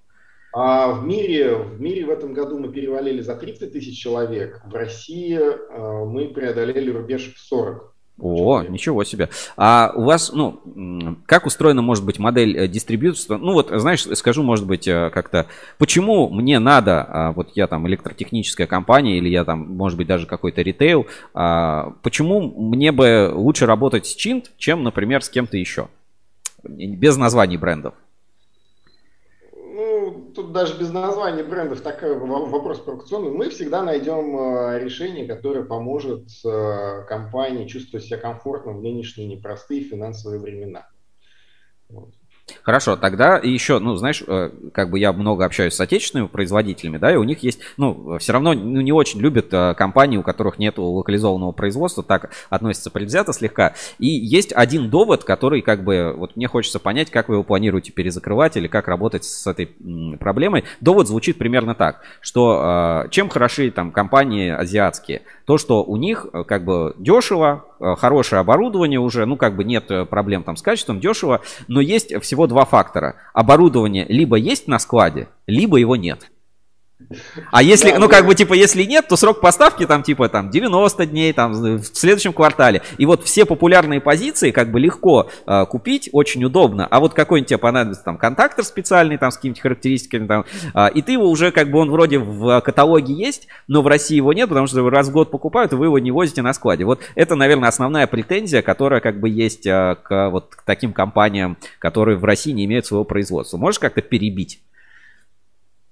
А 0.54 0.92
в 0.92 1.04
мире, 1.04 1.56
в 1.56 1.80
мире 1.80 2.04
в 2.04 2.10
этом 2.10 2.34
году 2.34 2.58
мы 2.58 2.70
перевалили 2.70 3.20
за 3.20 3.34
30 3.34 3.72
тысяч 3.72 3.98
человек. 3.98 4.60
В 4.64 4.74
России 4.74 5.36
э, 5.36 6.04
мы 6.04 6.28
преодолели 6.28 6.90
рубеж 6.90 7.34
в 7.34 7.38
40. 7.40 7.91
О, 8.18 8.62
ничего 8.62 9.02
себе. 9.04 9.30
А 9.56 9.92
у 9.94 10.02
вас, 10.04 10.32
ну, 10.32 11.16
как 11.26 11.46
устроена, 11.46 11.82
может 11.82 12.04
быть, 12.04 12.18
модель 12.18 12.56
э, 12.56 12.68
дистрибьюторства? 12.68 13.36
Ну, 13.36 13.52
вот, 13.54 13.70
знаешь, 13.72 14.06
скажу, 14.14 14.42
может 14.42 14.66
быть, 14.66 14.86
э, 14.86 15.10
как-то, 15.10 15.46
почему 15.78 16.28
мне 16.28 16.58
надо, 16.58 17.02
а, 17.08 17.32
вот 17.32 17.50
я 17.54 17.66
там 17.66 17.88
электротехническая 17.88 18.66
компания, 18.66 19.16
или 19.16 19.28
я 19.28 19.44
там, 19.44 19.60
может 19.76 19.98
быть, 19.98 20.06
даже 20.06 20.26
какой-то 20.26 20.62
ритейл, 20.62 21.06
а, 21.34 21.94
почему 22.02 22.42
мне 22.70 22.92
бы 22.92 23.32
лучше 23.34 23.66
работать 23.66 24.06
с 24.06 24.14
Чинт, 24.14 24.52
чем, 24.56 24.84
например, 24.84 25.22
с 25.22 25.28
кем-то 25.28 25.56
еще? 25.56 25.88
Без 26.62 27.16
названий 27.16 27.56
брендов 27.56 27.94
тут 30.34 30.52
даже 30.52 30.78
без 30.78 30.90
названия 30.90 31.44
брендов 31.44 31.80
такой 31.80 32.18
вопрос 32.18 32.80
провокационный. 32.80 33.30
Мы 33.30 33.50
всегда 33.50 33.82
найдем 33.82 34.36
э, 34.36 34.78
решение, 34.78 35.26
которое 35.26 35.64
поможет 35.64 36.28
э, 36.44 37.04
компании 37.08 37.66
чувствовать 37.66 38.06
себя 38.06 38.18
комфортно 38.18 38.72
в 38.72 38.82
нынешние 38.82 39.26
непростые 39.26 39.82
финансовые 39.82 40.40
времена. 40.40 40.88
Вот. 41.88 42.14
Хорошо, 42.62 42.96
тогда 42.96 43.38
еще, 43.38 43.78
ну, 43.78 43.96
знаешь, 43.96 44.22
э, 44.26 44.50
как 44.72 44.90
бы 44.90 44.98
я 44.98 45.12
много 45.12 45.44
общаюсь 45.44 45.74
с 45.74 45.80
отечественными 45.80 46.28
производителями, 46.28 46.98
да, 46.98 47.12
и 47.12 47.16
у 47.16 47.22
них 47.22 47.42
есть, 47.42 47.60
ну, 47.76 48.18
все 48.18 48.32
равно 48.32 48.52
ну, 48.52 48.80
не 48.80 48.92
очень 48.92 49.20
любят 49.20 49.46
э, 49.52 49.74
компании, 49.74 50.16
у 50.16 50.22
которых 50.22 50.58
нет 50.58 50.76
локализованного 50.76 51.52
производства, 51.52 52.02
так 52.02 52.30
относятся 52.50 52.90
предвзято 52.90 53.32
слегка. 53.32 53.74
И 53.98 54.06
есть 54.06 54.52
один 54.52 54.90
довод, 54.90 55.24
который, 55.24 55.62
как 55.62 55.84
бы, 55.84 56.14
вот 56.16 56.36
мне 56.36 56.48
хочется 56.48 56.78
понять, 56.78 57.10
как 57.10 57.28
вы 57.28 57.36
его 57.36 57.44
планируете 57.44 57.92
перезакрывать 57.92 58.56
или 58.56 58.66
как 58.66 58.88
работать 58.88 59.24
с 59.24 59.46
этой 59.46 59.66
проблемой. 60.18 60.64
Довод 60.80 61.06
звучит 61.06 61.38
примерно 61.38 61.74
так, 61.74 62.02
что 62.20 63.04
э, 63.04 63.08
чем 63.10 63.28
хороши 63.28 63.70
там 63.70 63.92
компании 63.92 64.50
азиатские? 64.50 65.22
То, 65.46 65.58
что 65.58 65.82
у 65.84 65.96
них 65.96 66.26
как 66.46 66.64
бы 66.64 66.94
дешево, 66.98 67.66
хорошее 67.98 68.40
оборудование 68.40 69.00
уже, 69.00 69.26
ну, 69.26 69.36
как 69.36 69.56
бы 69.56 69.64
нет 69.64 69.90
проблем 70.08 70.44
там 70.44 70.56
с 70.56 70.62
качеством, 70.62 71.00
дешево, 71.00 71.40
но 71.66 71.80
есть 71.80 72.12
всего 72.32 72.46
два 72.46 72.64
фактора. 72.64 73.16
Оборудование 73.34 74.06
либо 74.08 74.36
есть 74.36 74.66
на 74.66 74.78
складе, 74.78 75.28
либо 75.46 75.76
его 75.76 75.96
нет. 75.96 76.31
А 77.50 77.62
если, 77.62 77.92
да, 77.92 77.98
ну 77.98 78.08
как 78.08 78.26
бы 78.26 78.34
типа, 78.34 78.54
если 78.54 78.84
нет, 78.84 79.08
то 79.08 79.16
срок 79.16 79.40
поставки 79.40 79.86
там 79.86 80.02
типа 80.02 80.28
там 80.28 80.50
90 80.50 81.06
дней, 81.06 81.32
там 81.32 81.52
в 81.52 81.84
следующем 81.84 82.32
квартале. 82.32 82.82
И 82.98 83.06
вот 83.06 83.24
все 83.24 83.44
популярные 83.44 84.00
позиции 84.00 84.50
как 84.50 84.70
бы 84.70 84.80
легко 84.80 85.30
э, 85.46 85.66
купить, 85.66 86.08
очень 86.12 86.44
удобно. 86.44 86.86
А 86.86 87.00
вот 87.00 87.14
какой-нибудь 87.14 87.48
тебе 87.48 87.58
понадобится 87.58 88.04
там 88.04 88.18
контактор 88.18 88.64
специальный 88.64 89.18
там 89.18 89.30
с 89.30 89.36
какими-то 89.36 89.60
характеристиками 89.60 90.26
там, 90.26 90.44
э, 90.74 90.88
и 90.94 91.02
ты 91.02 91.12
его 91.12 91.28
уже 91.28 91.50
как 91.50 91.70
бы 91.70 91.78
он 91.78 91.90
вроде 91.90 92.18
в 92.18 92.60
каталоге 92.60 93.12
есть, 93.14 93.48
но 93.68 93.82
в 93.82 93.86
России 93.86 94.16
его 94.16 94.32
нет, 94.32 94.48
потому 94.48 94.66
что 94.66 94.88
раз 94.90 95.08
в 95.08 95.12
год 95.12 95.30
покупают, 95.30 95.72
и 95.72 95.76
вы 95.76 95.86
его 95.86 95.98
не 95.98 96.10
возите 96.10 96.42
на 96.42 96.52
складе. 96.52 96.84
Вот 96.84 97.00
это, 97.14 97.34
наверное, 97.34 97.68
основная 97.68 98.06
претензия, 98.06 98.62
которая 98.62 99.00
как 99.00 99.20
бы 99.20 99.28
есть 99.28 99.66
э, 99.66 99.96
к 100.02 100.30
вот 100.30 100.54
к 100.54 100.62
таким 100.62 100.92
компаниям, 100.92 101.56
которые 101.78 102.16
в 102.16 102.24
России 102.24 102.52
не 102.52 102.64
имеют 102.64 102.86
своего 102.86 103.04
производства. 103.04 103.56
Можешь 103.56 103.78
как-то 103.78 104.02
перебить? 104.02 104.60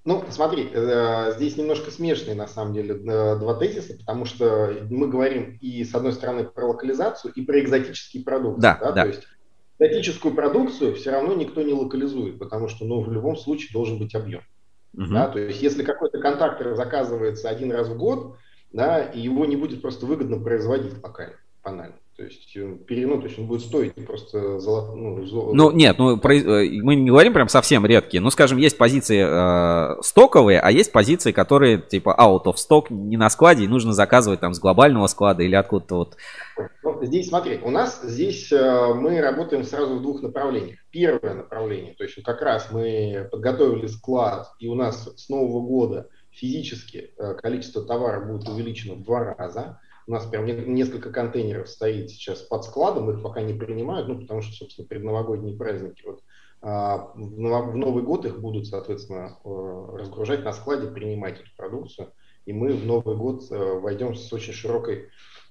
Ну, 0.04 0.24
смотри, 0.30 0.70
э, 0.72 1.32
здесь 1.36 1.58
немножко 1.58 1.90
смешные, 1.90 2.34
на 2.34 2.46
самом 2.46 2.72
деле, 2.72 2.94
два 2.94 3.54
тезиса, 3.54 3.98
потому 3.98 4.24
что 4.24 4.74
мы 4.88 5.08
говорим 5.08 5.58
и, 5.60 5.84
с 5.84 5.94
одной 5.94 6.12
стороны, 6.12 6.44
про 6.44 6.68
локализацию, 6.68 7.34
и 7.34 7.42
про 7.42 7.60
экзотический 7.60 8.24
продукт. 8.24 8.60
Да, 8.60 8.78
да. 8.80 8.92
да. 8.92 9.02
То 9.02 9.08
есть 9.08 9.22
экзотическую 9.78 10.34
продукцию 10.34 10.94
все 10.94 11.10
равно 11.10 11.34
никто 11.34 11.62
не 11.62 11.74
локализует, 11.74 12.38
потому 12.38 12.68
что, 12.68 12.84
ну, 12.84 13.02
в 13.02 13.12
любом 13.12 13.36
случае 13.36 13.72
должен 13.72 13.98
быть 13.98 14.14
объем. 14.14 14.42
Угу. 14.94 15.12
Да, 15.12 15.28
то 15.28 15.38
есть 15.38 15.62
если 15.62 15.84
какой-то 15.84 16.18
контактор 16.18 16.74
заказывается 16.74 17.48
один 17.48 17.70
раз 17.70 17.88
в 17.88 17.96
год, 17.96 18.36
да, 18.72 19.02
и 19.02 19.20
его 19.20 19.44
не 19.44 19.56
будет 19.56 19.82
просто 19.82 20.06
выгодно 20.06 20.38
производить 20.38 21.02
локально, 21.02 21.36
банально. 21.62 21.96
То 22.20 22.26
есть, 22.26 22.54
э, 22.54 23.06
ну, 23.06 23.18
то 23.18 23.28
есть 23.28 23.38
он 23.38 23.46
будет 23.46 23.62
стоить 23.62 23.94
просто 23.94 24.60
золото, 24.60 24.94
ну, 24.94 25.24
золото. 25.24 25.56
Ну, 25.56 25.70
нет, 25.70 25.96
ну, 25.98 26.18
э, 26.18 26.82
мы 26.82 26.94
не 26.94 27.08
говорим 27.08 27.32
прям 27.32 27.48
совсем 27.48 27.86
редкие. 27.86 28.20
Ну, 28.20 28.28
скажем, 28.28 28.58
есть 28.58 28.76
позиции 28.76 29.24
э, 29.26 30.02
стоковые, 30.02 30.60
а 30.60 30.70
есть 30.70 30.92
позиции, 30.92 31.32
которые 31.32 31.78
типа 31.78 32.14
out 32.20 32.44
of 32.44 32.56
stock, 32.56 32.88
не 32.90 33.16
на 33.16 33.30
складе, 33.30 33.64
и 33.64 33.68
нужно 33.68 33.94
заказывать 33.94 34.40
там 34.40 34.52
с 34.52 34.60
глобального 34.60 35.06
склада 35.06 35.44
или 35.44 35.54
откуда-то 35.54 35.94
вот. 35.94 36.16
Ну, 36.82 37.02
здесь, 37.02 37.30
смотри, 37.30 37.58
у 37.64 37.70
нас 37.70 38.02
здесь 38.02 38.52
э, 38.52 38.92
мы 38.92 39.18
работаем 39.22 39.64
сразу 39.64 39.96
в 39.96 40.02
двух 40.02 40.20
направлениях. 40.20 40.78
Первое 40.90 41.32
направление, 41.32 41.94
то 41.94 42.04
есть 42.04 42.22
как 42.22 42.42
раз 42.42 42.68
мы 42.70 43.30
подготовили 43.32 43.86
склад, 43.86 44.46
и 44.58 44.68
у 44.68 44.74
нас 44.74 45.08
с 45.16 45.30
Нового 45.30 45.66
года 45.66 46.10
физически 46.32 47.14
э, 47.16 47.32
количество 47.40 47.82
товара 47.82 48.26
будет 48.26 48.46
увеличено 48.46 48.96
в 48.96 49.04
два 49.04 49.34
раза. 49.34 49.80
У 50.06 50.12
нас 50.12 50.26
прям 50.26 50.46
несколько 50.46 51.10
контейнеров 51.10 51.68
стоит 51.68 52.10
сейчас 52.10 52.40
под 52.40 52.64
складом, 52.64 53.10
их 53.10 53.22
пока 53.22 53.42
не 53.42 53.54
принимают, 53.54 54.08
ну, 54.08 54.20
потому 54.20 54.42
что, 54.42 54.54
собственно, 54.54 54.88
предновогодние 54.88 55.56
праздники. 55.56 56.02
Вот, 56.04 56.22
а, 56.62 57.12
в 57.14 57.76
Новый 57.76 58.02
год 58.02 58.26
их 58.26 58.40
будут, 58.40 58.66
соответственно, 58.66 59.38
э, 59.44 59.96
разгружать 59.96 60.44
на 60.44 60.52
складе, 60.52 60.88
принимать 60.88 61.40
эту 61.40 61.50
продукцию. 61.56 62.12
И 62.44 62.52
мы 62.52 62.72
в 62.72 62.84
Новый 62.84 63.16
год 63.16 63.44
э, 63.50 63.56
войдем 63.56 64.14
с 64.14 64.32
очень 64.32 64.52
широкой, 64.52 65.08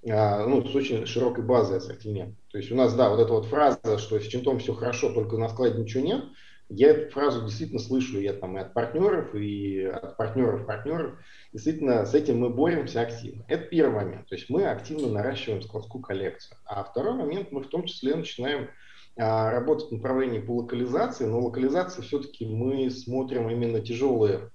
а, 0.07 0.45
ну, 0.45 0.63
с 0.65 0.75
очень 0.75 1.05
широкой 1.05 1.43
базой 1.43 1.77
ассортимента. 1.77 2.35
То 2.51 2.57
есть 2.57 2.71
у 2.71 2.75
нас, 2.75 2.93
да, 2.93 3.09
вот 3.09 3.19
эта 3.19 3.31
вот 3.31 3.45
фраза, 3.45 3.97
что 3.97 4.19
с 4.19 4.27
чинтом 4.27 4.59
все 4.59 4.73
хорошо, 4.73 5.11
только 5.11 5.37
на 5.37 5.49
складе 5.49 5.81
ничего 5.81 6.03
нет, 6.03 6.25
я 6.69 6.91
эту 6.91 7.11
фразу 7.11 7.43
действительно 7.43 7.79
слышу, 7.79 8.19
я 8.19 8.33
там 8.33 8.57
и 8.57 8.61
от 8.61 8.75
партнеров, 8.75 9.33
и 9.33 9.85
от 9.85 10.17
партнеров 10.17 10.67
партнеров. 10.67 11.17
Действительно, 11.51 12.05
с 12.05 12.13
этим 12.13 12.39
мы 12.39 12.49
боремся 12.49 13.01
активно. 13.01 13.43
Это 13.47 13.65
первый 13.65 14.03
момент. 14.03 14.27
То 14.27 14.35
есть 14.35 14.49
мы 14.49 14.65
активно 14.65 15.09
наращиваем 15.09 15.63
складскую 15.63 16.01
коллекцию. 16.01 16.57
А 16.65 16.83
второй 16.83 17.13
момент, 17.13 17.51
мы 17.51 17.63
в 17.63 17.67
том 17.67 17.85
числе 17.85 18.15
начинаем 18.15 18.69
а, 19.17 19.51
работать 19.51 19.89
в 19.89 19.93
направлении 19.93 20.39
по 20.39 20.57
локализации, 20.57 21.25
но 21.25 21.39
локализации 21.39 22.01
все-таки 22.03 22.45
мы 22.45 22.89
смотрим 22.91 23.49
именно 23.49 23.81
тяжелые, 23.81 24.51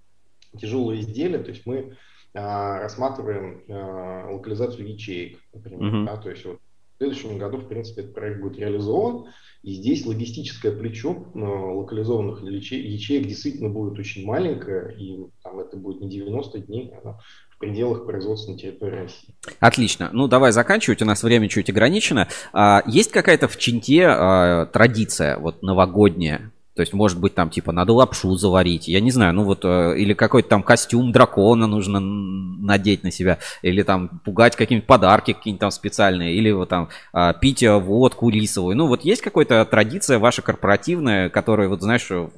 тяжелые 0.57 1.01
изделия, 1.01 1.39
то 1.39 1.51
есть 1.51 1.67
мы 1.67 1.97
а, 2.33 2.81
рассматриваем 2.81 3.65
а, 3.69 4.31
локализацию 4.31 4.89
ячеек, 4.89 5.41
например. 5.53 5.81
Mm-hmm. 5.81 6.05
Да, 6.07 6.17
то 6.17 6.31
есть 6.31 6.45
вот 6.45 6.61
в 6.95 6.99
следующем 6.99 7.39
году, 7.39 7.59
в 7.59 7.69
принципе, 7.69 8.03
этот 8.03 8.15
проект 8.15 8.41
будет 8.41 8.59
реализован. 8.59 9.27
И 9.63 9.73
здесь 9.73 10.05
логистическое 10.05 10.73
плечо 10.73 11.27
э, 11.35 11.39
локализованных 11.39 12.43
ячеек 12.43 13.27
действительно 13.27 13.71
будет 13.71 13.99
очень 13.99 14.25
маленькое, 14.27 14.95
и 14.97 15.27
там 15.43 15.59
это 15.59 15.77
будет 15.77 16.03
не 16.03 16.11
90 16.11 16.59
дней, 16.61 16.93
а 17.03 17.19
в 17.49 17.59
пределах 17.59 18.05
производства 18.05 18.53
на 18.53 18.59
территории 18.59 19.03
России. 19.03 19.35
Отлично. 19.61 20.11
Ну, 20.13 20.29
давай 20.29 20.53
заканчивать, 20.53 21.01
у 21.03 21.07
нас 21.07 21.23
время 21.23 21.49
чуть 21.49 21.71
ограничено. 21.71 22.29
А, 22.53 22.83
есть 22.87 23.11
какая-то 23.11 23.49
в 23.49 23.57
Чинте 23.57 24.07
а, 24.07 24.67
традиция 24.67 25.39
вот 25.39 25.63
новогодняя, 25.63 26.53
то 26.75 26.81
есть, 26.81 26.93
может 26.93 27.21
быть, 27.21 27.35
там, 27.35 27.51
типа, 27.51 27.71
надо 27.71 27.93
лапшу 27.93 28.35
заварить. 28.35 28.89
Я 28.89 29.01
не 29.01 29.13
знаю, 29.13 29.33
ну 29.33 29.45
вот, 29.45 29.65
э, 29.65 29.95
или 29.97 30.13
какой-то 30.13 30.49
там 30.49 30.65
костюм 30.65 31.13
дракона 31.13 31.69
нужно 31.69 32.01
надеть 32.01 33.05
на 33.05 33.13
себя. 33.13 33.39
Или 33.63 33.83
там 33.83 34.21
пугать 34.25 34.57
какие-нибудь 34.57 34.87
подарки 34.87 35.35
какие-нибудь 35.35 35.61
там 35.61 35.71
специальные. 35.71 36.35
Или 36.35 36.51
вот 36.51 36.71
там 36.71 36.89
а, 37.13 37.33
пить 37.33 37.63
э, 37.63 37.79
водку 37.79 38.29
рисовую. 38.29 38.77
Ну 38.77 38.89
вот 38.89 39.05
есть 39.05 39.23
какая-то 39.23 39.65
традиция 39.65 40.19
ваша 40.19 40.43
корпоративная, 40.43 41.29
которая, 41.29 41.69
вот 41.69 41.81
знаешь, 41.81 42.11
в 42.11 42.33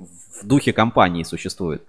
духе 0.46 0.74
компании 0.74 1.22
существует? 1.22 1.82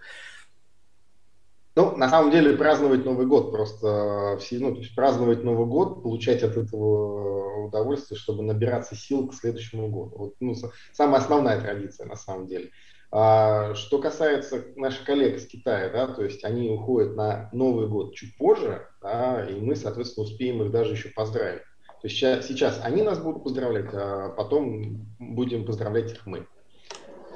Ну, 1.77 1.95
на 1.95 2.09
самом 2.09 2.31
деле, 2.31 2.57
праздновать 2.57 3.05
Новый 3.05 3.27
год 3.27 3.51
просто, 3.51 4.35
все, 4.39 4.57
ну, 4.57 4.73
то 4.73 4.79
есть 4.79 4.95
праздновать 4.95 5.43
Новый 5.43 5.67
год, 5.67 6.01
получать 6.01 6.41
от 6.41 6.57
этого 6.57 7.67
удовольствие, 7.67 8.17
чтобы 8.17 8.41
набираться 8.41 8.95
сил 8.95 9.27
к 9.27 9.35
следующему 9.35 9.87
году. 9.89 10.15
Вот, 10.17 10.33
ну, 10.39 10.55
самая 10.91 11.21
основная 11.21 11.61
традиция, 11.61 12.07
на 12.07 12.15
самом 12.15 12.47
деле. 12.47 12.71
А, 13.11 13.75
что 13.75 13.99
касается 13.99 14.65
наших 14.75 15.05
коллег 15.05 15.35
из 15.35 15.45
Китая, 15.45 15.91
да, 15.91 16.07
то 16.07 16.23
есть 16.23 16.43
они 16.43 16.71
уходят 16.71 17.15
на 17.15 17.47
Новый 17.53 17.87
год 17.87 18.15
чуть 18.15 18.35
позже, 18.39 18.87
да, 19.03 19.45
и 19.47 19.59
мы, 19.59 19.75
соответственно, 19.75 20.25
успеем 20.25 20.63
их 20.63 20.71
даже 20.71 20.93
еще 20.93 21.09
поздравить. 21.09 21.61
То 21.61 22.07
есть 22.07 22.15
сейчас, 22.15 22.47
сейчас 22.47 22.81
они 22.83 23.03
нас 23.03 23.19
будут 23.19 23.43
поздравлять, 23.43 23.93
а 23.93 24.29
потом 24.29 25.05
будем 25.19 25.63
поздравлять 25.63 26.11
их 26.11 26.25
мы. 26.25 26.47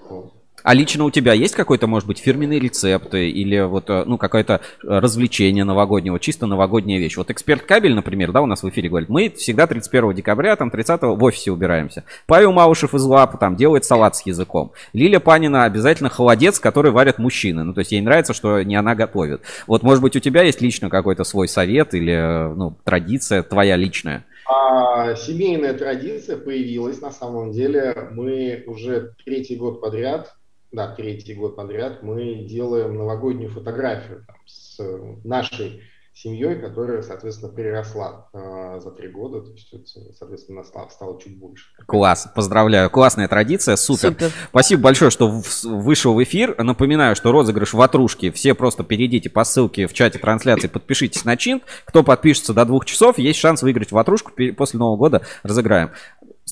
Вот. 0.09 0.40
А 0.63 0.73
лично 0.73 1.05
у 1.05 1.11
тебя 1.11 1.33
есть 1.33 1.55
какой-то, 1.55 1.87
может 1.87 2.07
быть, 2.07 2.19
фирменный 2.19 2.59
рецепт 2.59 3.13
или 3.13 3.61
вот, 3.61 3.89
э, 3.89 4.03
ну, 4.05 4.17
какое-то 4.17 4.53
э, 4.53 4.59
развлечение 4.83 5.63
новогоднего, 5.63 6.19
чисто 6.19 6.45
новогодняя 6.45 6.99
вещь? 6.99 7.17
Вот 7.17 7.31
эксперт 7.31 7.63
кабель, 7.63 7.95
например, 7.95 8.31
да, 8.31 8.41
у 8.41 8.45
нас 8.45 8.61
в 8.61 8.69
эфире 8.69 8.89
говорит, 8.89 9.09
мы 9.09 9.29
всегда 9.29 9.65
31 9.65 10.13
декабря, 10.13 10.55
там, 10.55 10.69
30 10.69 11.01
в 11.01 11.23
офисе 11.23 11.51
убираемся. 11.51 12.03
Павел 12.27 12.51
Маушев 12.51 12.93
из 12.93 13.03
ЛАПа 13.03 13.37
там 13.37 13.55
делает 13.55 13.85
салат 13.85 14.15
с 14.15 14.25
языком. 14.25 14.71
Лилия 14.93 15.19
Панина 15.19 15.63
обязательно 15.63 16.09
холодец, 16.09 16.59
который 16.59 16.91
варят 16.91 17.17
мужчины. 17.17 17.63
Ну, 17.63 17.73
то 17.73 17.79
есть 17.79 17.91
ей 17.91 18.01
нравится, 18.01 18.33
что 18.33 18.61
не 18.61 18.75
она 18.75 18.93
готовит. 18.93 19.41
Вот, 19.65 19.81
может 19.81 20.03
быть, 20.03 20.15
у 20.15 20.19
тебя 20.19 20.43
есть 20.43 20.61
лично 20.61 20.89
какой-то 20.89 21.23
свой 21.23 21.47
совет 21.47 21.93
или, 21.95 22.13
э, 22.13 22.53
ну, 22.53 22.75
традиция 22.83 23.41
твоя 23.41 23.75
личная? 23.75 24.25
А, 24.47 25.15
семейная 25.15 25.73
традиция 25.73 26.37
появилась 26.37 27.01
на 27.01 27.11
самом 27.11 27.51
деле. 27.51 28.09
Мы 28.11 28.63
уже 28.67 29.13
третий 29.25 29.55
год 29.55 29.81
подряд 29.81 30.35
да, 30.71 30.93
третий 30.95 31.33
год 31.33 31.55
подряд 31.55 32.03
мы 32.03 32.45
делаем 32.45 32.95
новогоднюю 32.97 33.49
фотографию 33.49 34.23
там, 34.27 34.37
с 34.45 34.79
нашей 35.23 35.81
семьей, 36.13 36.59
которая, 36.59 37.01
соответственно, 37.01 37.51
переросла 37.51 38.27
э, 38.33 38.79
за 38.81 38.91
три 38.91 39.07
года, 39.07 39.41
то 39.41 39.51
есть, 39.51 39.73
соответственно, 40.17 40.63
стало, 40.63 40.89
стало 40.89 41.19
чуть 41.19 41.37
больше. 41.39 41.65
Класс, 41.87 42.29
поздравляю, 42.35 42.89
классная 42.89 43.27
традиция, 43.27 43.75
супер. 43.77 44.09
супер. 44.09 44.31
Спасибо 44.49 44.83
большое, 44.83 45.09
что 45.09 45.41
вышел 45.63 46.13
в 46.13 46.21
эфир. 46.21 46.61
Напоминаю, 46.61 47.15
что 47.15 47.31
розыгрыш 47.31 47.73
ватрушки, 47.73 48.29
все 48.29 48.53
просто 48.53 48.83
перейдите 48.83 49.29
по 49.29 49.43
ссылке 49.45 49.87
в 49.87 49.93
чате 49.93 50.19
трансляции, 50.19 50.67
подпишитесь 50.67 51.23
на 51.23 51.37
чин. 51.37 51.61
Кто 51.85 52.03
подпишется 52.03 52.53
до 52.53 52.65
двух 52.65 52.85
часов, 52.85 53.17
есть 53.17 53.39
шанс 53.39 53.61
выиграть 53.61 53.91
ватрушку, 53.91 54.31
после 54.57 54.79
Нового 54.79 54.97
года 54.97 55.21
разыграем. 55.43 55.91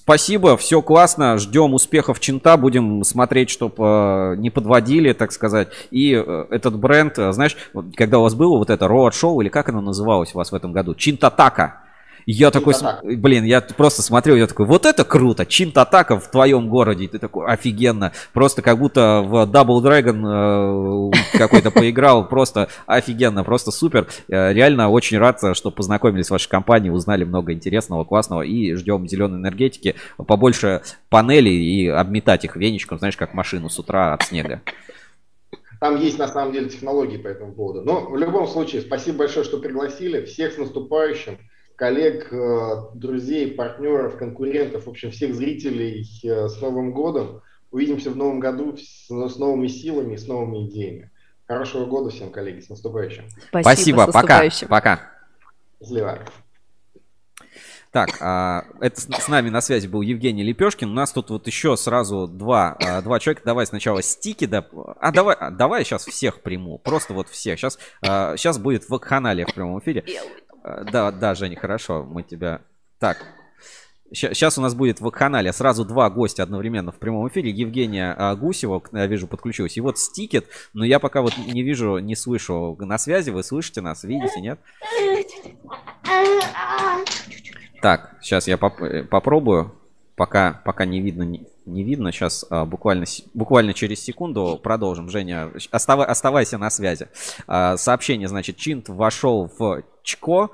Спасибо, 0.10 0.58
все 0.58 0.82
классно, 0.82 1.38
ждем 1.38 1.76
успехов 1.76 2.20
Чинта, 2.20 2.58
будем 2.58 3.04
смотреть, 3.04 3.52
чтобы 3.52 3.76
э, 3.78 4.36
не 4.38 4.50
подводили, 4.50 5.14
так 5.14 5.32
сказать. 5.32 5.68
И 5.92 6.16
э, 6.16 6.46
этот 6.50 6.80
бренд, 6.80 7.20
э, 7.20 7.32
знаешь, 7.32 7.56
когда 7.96 8.18
у 8.18 8.24
вас 8.24 8.34
было 8.34 8.58
вот 8.58 8.72
это 8.72 8.86
Road 8.86 9.12
Show, 9.12 9.40
или 9.40 9.50
как 9.50 9.70
оно 9.70 9.82
называлось 9.82 10.34
у 10.34 10.40
вас 10.40 10.52
в 10.52 10.56
этом 10.56 10.72
году? 10.72 10.96
Чинтатака 10.96 11.82
я 12.32 12.52
такой, 12.52 12.76
блин, 13.04 13.44
я 13.44 13.60
просто 13.60 14.04
смотрел, 14.04 14.36
я 14.36 14.46
такой, 14.46 14.68
вот 14.68 14.86
это 14.86 15.04
круто, 15.04 15.48
Чинт 15.48 15.76
Атака 15.78 16.20
в 16.20 16.30
твоем 16.30 16.70
городе, 16.70 17.08
ты 17.08 17.18
такой, 17.18 17.48
офигенно, 17.48 18.12
просто 18.34 18.62
как 18.62 18.78
будто 18.78 19.24
в 19.26 19.50
Double 19.50 19.82
Dragon 19.82 21.12
э, 21.12 21.38
какой-то 21.38 21.72
поиграл, 21.72 22.28
просто 22.28 22.70
офигенно, 22.86 23.44
просто 23.44 23.72
супер, 23.72 24.08
э, 24.28 24.54
реально 24.54 24.90
очень 24.90 25.18
рад, 25.18 25.40
что 25.54 25.72
познакомились 25.72 26.28
с 26.28 26.30
вашей 26.30 26.50
компанией, 26.50 26.92
узнали 26.92 27.24
много 27.24 27.52
интересного, 27.52 28.04
классного 28.04 28.44
и 28.44 28.76
ждем 28.76 29.08
зеленой 29.08 29.40
энергетики, 29.40 29.96
побольше 30.18 30.84
панелей 31.10 31.56
и 31.56 31.88
обметать 31.88 32.46
их 32.46 32.56
веничком, 32.56 33.00
знаешь, 33.00 33.18
как 33.18 33.34
машину 33.34 33.70
с 33.70 33.80
утра 33.80 34.14
от 34.14 34.22
снега. 34.22 34.62
Там 35.80 36.00
есть 36.00 36.20
на 36.20 36.28
самом 36.28 36.54
деле 36.54 36.70
технологии 36.70 37.18
по 37.18 37.28
этому 37.28 37.54
поводу. 37.54 37.82
Но 37.82 38.02
в 38.02 38.18
любом 38.18 38.48
случае, 38.48 38.82
спасибо 38.82 39.20
большое, 39.20 39.46
что 39.46 39.58
пригласили. 39.58 40.26
Всех 40.26 40.54
с 40.54 40.58
наступающим 40.58 41.38
коллег, 41.80 42.28
э, 42.34 42.82
друзей, 42.94 43.52
партнеров, 43.52 44.18
конкурентов, 44.18 44.86
в 44.86 44.90
общем, 44.90 45.12
всех 45.12 45.34
зрителей 45.34 46.06
э, 46.24 46.50
с 46.50 46.60
Новым 46.62 46.92
годом. 46.92 47.42
Увидимся 47.72 48.12
в 48.12 48.18
новом 48.18 48.40
году 48.40 48.76
с, 48.78 49.08
с 49.08 49.38
новыми 49.38 49.68
силами, 49.68 50.18
с 50.18 50.28
новыми 50.28 50.68
идеями. 50.68 51.10
Хорошего 51.48 51.86
года 51.86 52.10
всем, 52.10 52.32
коллеги, 52.32 52.60
с 52.60 52.70
наступающим. 52.70 53.24
Спасибо, 53.48 53.62
Спасибо 53.64 54.12
пока. 54.12 54.44
Пока. 54.68 55.00
Счастливо. 55.80 56.20
Так, 57.92 58.10
а, 58.20 58.66
это 58.82 59.02
с 59.02 59.28
нами 59.28 59.50
на 59.50 59.62
связи 59.62 59.88
был 59.88 60.02
Евгений 60.02 60.44
Лепешкин. 60.44 60.90
У 60.90 60.94
нас 60.94 61.12
тут 61.12 61.32
вот 61.32 61.48
еще 61.48 61.76
сразу 61.76 62.28
два, 62.28 62.76
а, 62.80 63.02
два 63.02 63.20
человека. 63.20 63.42
Давай 63.46 63.66
сначала 63.66 64.04
стики, 64.04 64.46
да. 64.46 64.68
А 65.00 65.12
давай, 65.12 65.36
а, 65.40 65.50
давай 65.50 65.84
сейчас 65.84 66.06
всех 66.06 66.42
приму. 66.42 66.78
Просто 66.78 67.14
вот 67.14 67.30
всех. 67.30 67.58
Сейчас, 67.58 67.80
сейчас 68.04 68.60
будет 68.60 68.84
в 68.84 68.90
вакханалия 68.90 69.48
в 69.48 69.54
прямом 69.54 69.80
эфире. 69.80 70.04
Э, 70.64 70.84
да, 70.92 71.12
да, 71.12 71.36
Женя, 71.36 71.58
хорошо, 71.58 72.04
мы 72.04 72.24
тебя... 72.24 72.62
Так, 73.00 73.18
Сейчас 74.12 74.58
у 74.58 74.62
нас 74.62 74.74
будет 74.74 75.02
в 75.02 75.10
канале 75.12 75.54
сразу 75.54 75.86
два 75.86 76.10
гостя 76.10 76.42
одновременно 76.42 76.92
в 76.92 76.96
прямом 76.96 77.28
эфире. 77.28 77.52
Евгения 77.52 78.16
а, 78.18 78.36
Гусева, 78.36 78.82
я 78.92 79.06
вижу, 79.06 79.28
подключилась. 79.28 79.78
И 79.78 79.82
вот 79.82 80.00
Стикет, 80.00 80.48
но 80.74 80.84
я 80.84 80.98
пока 81.00 81.22
вот 81.22 81.38
не 81.38 81.62
вижу, 81.62 82.00
не 82.00 82.16
слышу 82.16 82.76
на 82.80 82.98
связи. 82.98 83.30
Вы 83.30 83.44
слышите 83.44 83.82
нас, 83.82 84.04
видите, 84.04 84.42
нет? 84.42 84.60
Так, 87.82 88.16
сейчас 88.22 88.48
я 88.48 88.58
поп 88.58 88.82
э, 88.82 89.04
попробую. 89.04 89.76
Пока, 90.16 90.60
пока 90.66 90.86
не 90.86 91.02
видно, 91.02 91.24
не, 91.70 91.84
видно. 91.84 92.12
Сейчас 92.12 92.46
а, 92.50 92.66
буквально, 92.66 93.06
буквально 93.34 93.74
через 93.74 94.02
секунду 94.02 94.60
продолжим. 94.62 95.10
Женя, 95.10 95.52
оставай, 95.72 96.08
оставайся 96.08 96.58
на 96.58 96.70
связи. 96.70 97.10
А, 97.48 97.78
сообщение, 97.78 98.28
значит, 98.28 98.58
Чинт 98.58 98.90
вошел 98.90 99.52
в 99.58 99.84
Чко, 100.04 100.50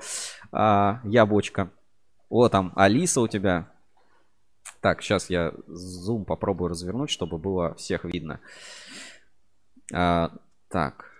а, 0.52 1.00
яблочко. 1.04 1.70
О, 2.28 2.48
там 2.48 2.72
Алиса 2.76 3.20
у 3.20 3.28
тебя. 3.28 3.68
Так, 4.80 5.02
сейчас 5.02 5.30
я 5.30 5.52
зум 5.66 6.24
попробую 6.24 6.68
развернуть, 6.68 7.10
чтобы 7.10 7.38
было 7.38 7.74
всех 7.74 8.04
видно. 8.04 8.40
А, 9.92 10.30
так. 10.68 11.15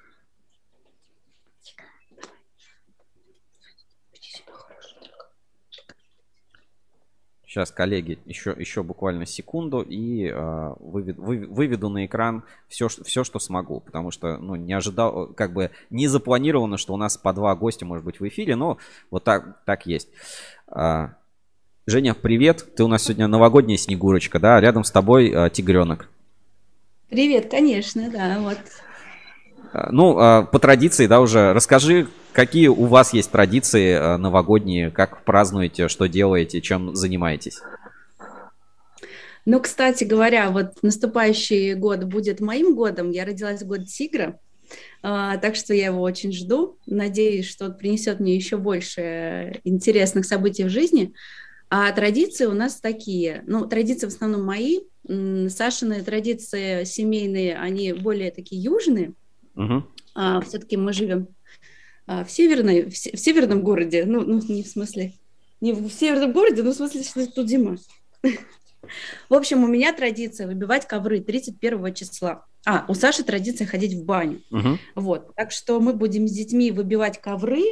Сейчас, 7.57 7.71
коллеги, 7.71 8.19
еще, 8.27 8.55
еще 8.55 8.83
буквально 8.83 9.25
секунду 9.25 9.81
и 9.81 10.29
э, 10.31 10.75
выведу, 10.79 11.23
выведу 11.23 11.89
на 11.89 12.05
экран 12.05 12.43
все, 12.69 12.89
все, 12.89 13.25
что 13.25 13.39
смогу. 13.39 13.81
Потому 13.81 14.11
что, 14.11 14.37
ну, 14.37 14.57
не 14.57 14.75
ожидал, 14.75 15.29
как 15.29 15.55
бы 15.55 15.71
не 15.89 16.07
запланировано, 16.07 16.77
что 16.77 16.93
у 16.93 16.99
нас 16.99 17.17
по 17.17 17.33
два 17.33 17.57
гостя 17.57 17.87
может 17.87 18.05
быть 18.05 18.21
в 18.21 18.29
эфире, 18.29 18.57
но 18.57 18.77
вот 19.11 19.25
так, 19.25 19.65
так 19.65 19.87
есть. 19.87 20.11
А, 20.69 21.15
Женя, 21.87 22.13
привет. 22.13 22.75
Ты 22.77 22.85
у 22.85 22.89
нас 22.89 23.05
сегодня 23.05 23.27
новогодняя 23.27 23.79
Снегурочка, 23.79 24.39
да? 24.39 24.61
Рядом 24.61 24.85
с 24.85 24.91
тобой 24.91 25.33
а, 25.35 25.49
тигренок. 25.49 26.11
Привет, 27.09 27.51
конечно, 27.51 28.11
да, 28.11 28.39
вот. 28.39 28.59
А, 29.73 29.89
ну, 29.91 30.19
а, 30.19 30.43
по 30.43 30.59
традиции, 30.59 31.07
да, 31.07 31.23
уже 31.23 31.55
расскажи, 31.55 32.07
какие 32.37 32.69
у 32.69 32.85
вас 32.85 33.15
есть 33.15 33.31
традиции 33.31 33.95
а, 33.95 34.19
новогодние, 34.19 34.91
как 34.91 35.25
празднуете, 35.25 35.89
что 35.89 36.07
делаете, 36.07 36.61
чем 36.61 36.95
занимаетесь? 36.95 37.61
Ну, 39.47 39.59
кстати 39.61 40.05
говоря, 40.05 40.51
вот 40.51 40.83
наступающий 40.83 41.75
год 41.75 42.05
будет 42.05 42.41
моим 42.41 42.75
годом. 42.75 43.11
Я 43.11 43.25
родилась 43.25 43.63
в 43.63 43.67
год 43.67 43.87
тигра, 43.87 44.39
так 45.01 45.55
что 45.55 45.73
я 45.73 45.87
его 45.87 46.03
очень 46.03 46.33
жду. 46.33 46.79
Надеюсь, 46.85 47.49
что 47.49 47.67
он 47.67 47.75
принесет 47.75 48.19
мне 48.19 48.35
еще 48.35 48.57
больше 48.57 49.61
интересных 49.63 50.27
событий 50.27 50.65
в 50.65 50.69
жизни. 50.69 51.15
А 51.71 51.93
традиции 51.93 52.47
у 52.47 52.55
нас 52.55 52.81
такие. 52.81 53.45
Ну, 53.47 53.67
традиции 53.67 54.07
в 54.07 54.11
основном 54.11 54.45
мои. 54.45 54.81
Сашины 55.07 56.03
традиции 56.03 56.83
семейные, 56.83 57.57
они 57.57 57.93
более 57.93 58.33
такие 58.33 58.61
южные. 58.61 59.13
Угу. 59.55 59.85
А, 60.17 60.41
все-таки 60.41 60.77
мы 60.77 60.93
живем 60.93 61.29
а, 61.29 61.36
в 62.07 62.27
северной, 62.29 62.85
в, 62.85 62.93
в 62.93 63.19
северном 63.19 63.63
городе, 63.63 64.05
ну, 64.07 64.21
ну, 64.23 64.41
не 64.49 64.63
в 64.63 64.69
смысле, 64.69 65.15
не 65.61 65.73
в 65.73 65.91
северном 65.91 66.33
городе, 66.33 66.63
но 66.63 66.71
в 66.71 66.75
смысле, 66.75 67.03
что 67.03 67.27
тут 67.27 67.49
зима. 67.49 67.77
В 69.29 69.35
общем, 69.35 69.65
у 69.65 69.67
меня 69.67 69.93
традиция 69.93 70.47
выбивать 70.47 70.87
ковры 70.87 71.21
31 71.21 71.95
числа. 71.95 72.47
А, 72.65 72.85
у 72.89 72.95
Саши 72.95 73.25
традиция 73.25 73.67
ходить 73.67 73.95
в 73.95 74.05
баню. 74.05 74.43
Угу. 74.51 74.79
Вот, 74.97 75.35
так 75.35 75.53
что 75.53 75.81
мы 75.81 75.93
будем 75.93 76.29
с 76.29 76.33
детьми 76.33 76.71
выбивать 76.71 77.21
ковры. 77.21 77.63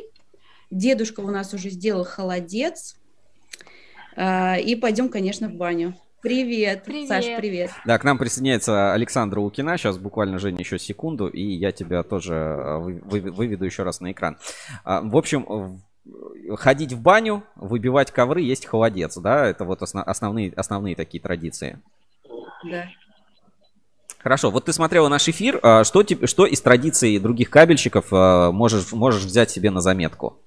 Дедушка 0.70 1.20
у 1.20 1.30
нас 1.30 1.54
уже 1.54 1.70
сделал 1.70 2.04
холодец. 2.04 2.96
А, 4.16 4.56
и 4.56 4.74
пойдем, 4.76 5.08
конечно, 5.08 5.48
в 5.48 5.54
баню. 5.54 5.94
Привет. 6.24 6.84
привет. 6.84 7.08
Саш, 7.08 7.26
привет. 7.36 7.70
Да, 7.84 7.98
к 7.98 8.04
нам 8.04 8.16
присоединяется 8.16 8.94
Александра 8.94 9.40
Лукина. 9.40 9.76
Сейчас 9.76 9.98
буквально, 9.98 10.38
Женя, 10.38 10.58
еще 10.58 10.78
секунду, 10.78 11.28
и 11.28 11.42
я 11.42 11.70
тебя 11.70 12.02
тоже 12.02 12.34
э, 12.34 12.78
выведу 12.78 13.66
еще 13.66 13.82
раз 13.82 14.00
на 14.00 14.10
экран. 14.10 14.38
А, 14.84 15.02
в 15.02 15.14
общем, 15.18 15.82
ходить 16.56 16.94
в 16.94 17.02
баню, 17.02 17.44
выбивать 17.56 18.10
ковры, 18.10 18.40
есть 18.40 18.64
холодец, 18.64 19.18
да? 19.18 19.46
Это 19.46 19.66
вот 19.66 19.82
основные, 19.82 20.50
основные 20.56 20.96
такие 20.96 21.22
традиции. 21.22 21.78
Да. 22.70 22.86
Хорошо, 24.18 24.50
вот 24.50 24.64
ты 24.64 24.72
смотрела 24.72 25.08
наш 25.08 25.28
эфир. 25.28 25.60
А, 25.62 25.84
что, 25.84 26.06
что 26.24 26.46
из 26.46 26.62
традиций 26.62 27.18
других 27.18 27.50
кабельщиков 27.50 28.10
можешь, 28.10 28.92
можешь 28.92 29.24
взять 29.24 29.50
себе 29.50 29.70
на 29.70 29.82
заметку? 29.82 30.38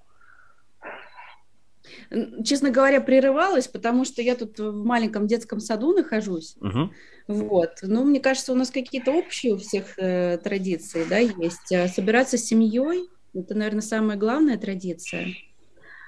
Честно 2.44 2.72
говоря, 2.72 3.02
прерывалась, 3.02 3.68
потому 3.68 4.06
что 4.06 4.22
я 4.22 4.36
тут 4.36 4.60
в 4.60 4.86
маленьком 4.86 5.28
детском 5.28 5.60
саду 5.60 5.94
нахожусь. 5.94 6.56
Угу. 6.62 6.90
Вот. 7.28 7.72
Ну, 7.82 8.06
мне 8.06 8.20
кажется, 8.20 8.54
у 8.54 8.56
нас 8.56 8.72
какие-то 8.72 9.12
общие 9.12 9.54
у 9.54 9.58
всех 9.58 9.98
э, 9.98 10.38
традиции, 10.38 11.06
да, 11.10 11.18
есть. 11.18 11.72
А 11.72 11.88
собираться 11.88 12.38
с 12.38 12.46
семьей– 12.46 13.10
это, 13.34 13.56
наверное, 13.56 13.82
самая 13.82 14.18
главная 14.18 14.58
традиция. 14.58 15.28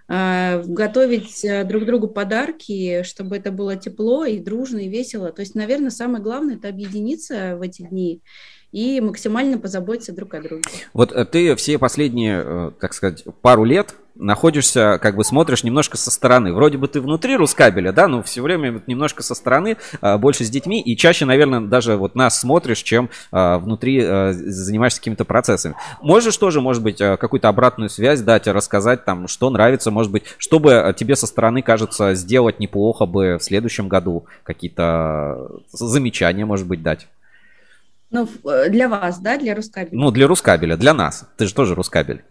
э, 0.10 0.64
готовить 0.64 1.46
э, 1.46 1.64
друг 1.64 1.86
другу 1.86 2.08
подарки, 2.08 3.04
чтобы 3.04 3.38
это 3.38 3.52
было 3.52 3.76
тепло 3.76 4.26
и 4.26 4.40
дружно, 4.40 4.80
и 4.80 4.90
весело. 4.90 5.32
То 5.32 5.42
есть, 5.42 5.56
наверное, 5.56 5.92
самое 5.92 6.22
главное– 6.22 6.56
это 6.58 6.68
объединиться 6.68 7.56
в 7.58 7.62
эти 7.62 7.84
дни 7.84 8.22
и 8.72 9.02
максимально 9.02 9.58
позаботиться 9.58 10.14
друг 10.14 10.34
о 10.34 10.42
друге. 10.42 10.64
Вот 10.94 11.12
э, 11.12 11.26
ты 11.26 11.56
все 11.56 11.78
последние, 11.78 12.44
э, 12.44 12.72
так 12.80 12.94
сказать, 12.94 13.24
пару 13.42 13.64
лет 13.64 13.96
находишься, 14.20 15.00
как 15.02 15.16
бы 15.16 15.24
смотришь 15.24 15.64
немножко 15.64 15.98
со 15.98 16.12
стороны. 16.12 16.54
Вроде 16.54 16.78
бы 16.78 16.88
ты 16.88 17.02
внутри 17.02 17.36
Рускабеля, 17.36 17.92
да, 17.92 18.08
но 18.08 18.22
все 18.22 18.42
время 18.42 18.82
немножко 18.86 19.24
со 19.24 19.34
стороны, 19.34 19.78
э, 20.02 20.18
больше 20.18 20.44
с 20.44 20.50
детьми, 20.52 20.82
и 20.82 20.96
чаще, 20.96 21.26
наверное, 21.26 21.62
даже 21.62 21.96
вот 21.96 22.16
нас 22.16 22.40
смотришь, 22.40 22.84
чем 22.84 23.10
внутри 23.32 24.02
занимаешься 24.02 25.00
какими-то 25.00 25.26
процессами. 25.26 25.76
Можешь 26.02 26.38
тоже, 26.38 26.62
может 26.62 26.84
быть, 26.84 26.98
какую-то 26.98 27.48
обратную 27.50 27.90
связь 27.90 28.22
дать, 28.22 28.48
рассказать 28.48 29.06
там, 29.06 29.28
что 29.28 29.50
нравится, 29.50 29.90
может 29.90 30.12
быть, 30.12 30.24
что 30.38 30.60
бы 30.60 30.94
тебе 30.98 31.16
со 31.16 31.26
стороны 31.26 31.62
кажется 31.62 32.14
сделать 32.14 32.60
неплохо 32.60 33.06
бы 33.06 33.38
в 33.38 33.44
следующем 33.44 33.88
году, 33.88 34.26
какие-то 34.44 35.50
замечания, 35.72 36.46
может 36.46 36.68
быть, 36.68 36.84
дать? 36.84 37.08
Ну, 38.12 38.28
э, 38.46 38.70
для 38.70 38.90
вас, 38.90 39.20
да, 39.20 39.38
для 39.38 39.56
Рускабеля? 39.56 39.92
Ну, 39.92 40.12
для 40.12 40.28
Рускабеля, 40.28 40.78
для 40.78 40.94
нас. 40.94 41.28
Ты 41.38 41.46
же 41.46 41.54
тоже 41.54 41.76
Рускабель. 41.76 42.24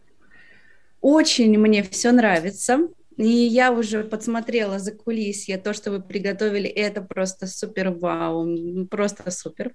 Очень 1.00 1.58
мне 1.58 1.82
все 1.82 2.12
нравится. 2.12 2.88
И 3.16 3.26
я 3.26 3.72
уже 3.72 4.04
подсмотрела 4.04 4.78
за 4.78 4.92
кулисье 4.92 5.58
то, 5.58 5.72
что 5.72 5.90
вы 5.90 6.00
приготовили. 6.00 6.68
Это 6.68 7.02
просто 7.02 7.46
супер 7.46 7.90
вау, 7.90 8.86
просто 8.86 9.30
супер. 9.30 9.72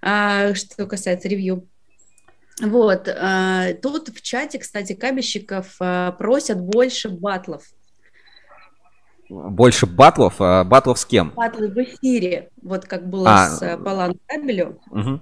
А, 0.00 0.54
что 0.54 0.86
касается 0.86 1.28
ревью. 1.28 1.66
Вот, 2.60 3.08
а, 3.08 3.72
тут 3.74 4.10
в 4.10 4.20
чате, 4.20 4.58
кстати, 4.58 4.92
кабельщиков 4.92 5.74
а, 5.80 6.12
просят 6.12 6.60
больше 6.60 7.08
батлов. 7.08 7.64
Больше 9.28 9.86
батлов? 9.86 10.36
А 10.40 10.62
батлов 10.62 10.98
с 10.98 11.06
кем? 11.06 11.32
Батлы 11.34 11.68
в 11.68 11.78
эфире, 11.78 12.50
вот 12.60 12.84
как 12.84 13.08
было 13.08 13.30
а, 13.30 13.48
с 13.48 13.76
Палан 13.78 14.14
Кабелю. 14.26 14.78
Угу. 14.90 15.20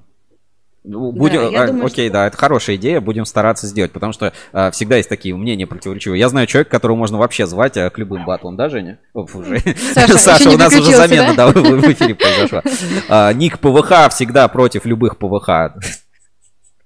Будем, 0.82 1.52
да, 1.52 1.66
думаю, 1.66 1.86
окей, 1.86 2.06
что... 2.06 2.14
да, 2.14 2.26
это 2.26 2.38
хорошая 2.38 2.76
идея, 2.76 3.02
будем 3.02 3.26
стараться 3.26 3.66
сделать, 3.66 3.92
потому 3.92 4.14
что 4.14 4.32
а, 4.52 4.70
всегда 4.70 4.96
есть 4.96 5.10
такие 5.10 5.36
мнения 5.36 5.66
противоречивые. 5.66 6.18
Я 6.18 6.30
знаю 6.30 6.46
человека, 6.46 6.70
которого 6.70 6.96
можно 6.96 7.18
вообще 7.18 7.46
звать 7.46 7.76
а, 7.76 7.90
к 7.90 7.98
любым 7.98 8.24
батлам, 8.24 8.56
да, 8.56 8.70
Женя? 8.70 8.98
Оф, 9.12 9.36
уже. 9.36 9.60
Саша, 9.92 10.16
Саша 10.18 10.48
у 10.48 10.56
нас 10.56 10.74
уже 10.74 10.96
замена 10.96 11.34
да? 11.34 11.52
Да, 11.52 11.60
в 11.60 11.92
эфире 11.92 12.14
произошла. 12.14 12.62
А, 13.10 13.30
ник 13.34 13.58
ПВХ 13.58 14.08
всегда 14.10 14.48
против 14.48 14.86
любых 14.86 15.18
ПВХ. 15.18 15.76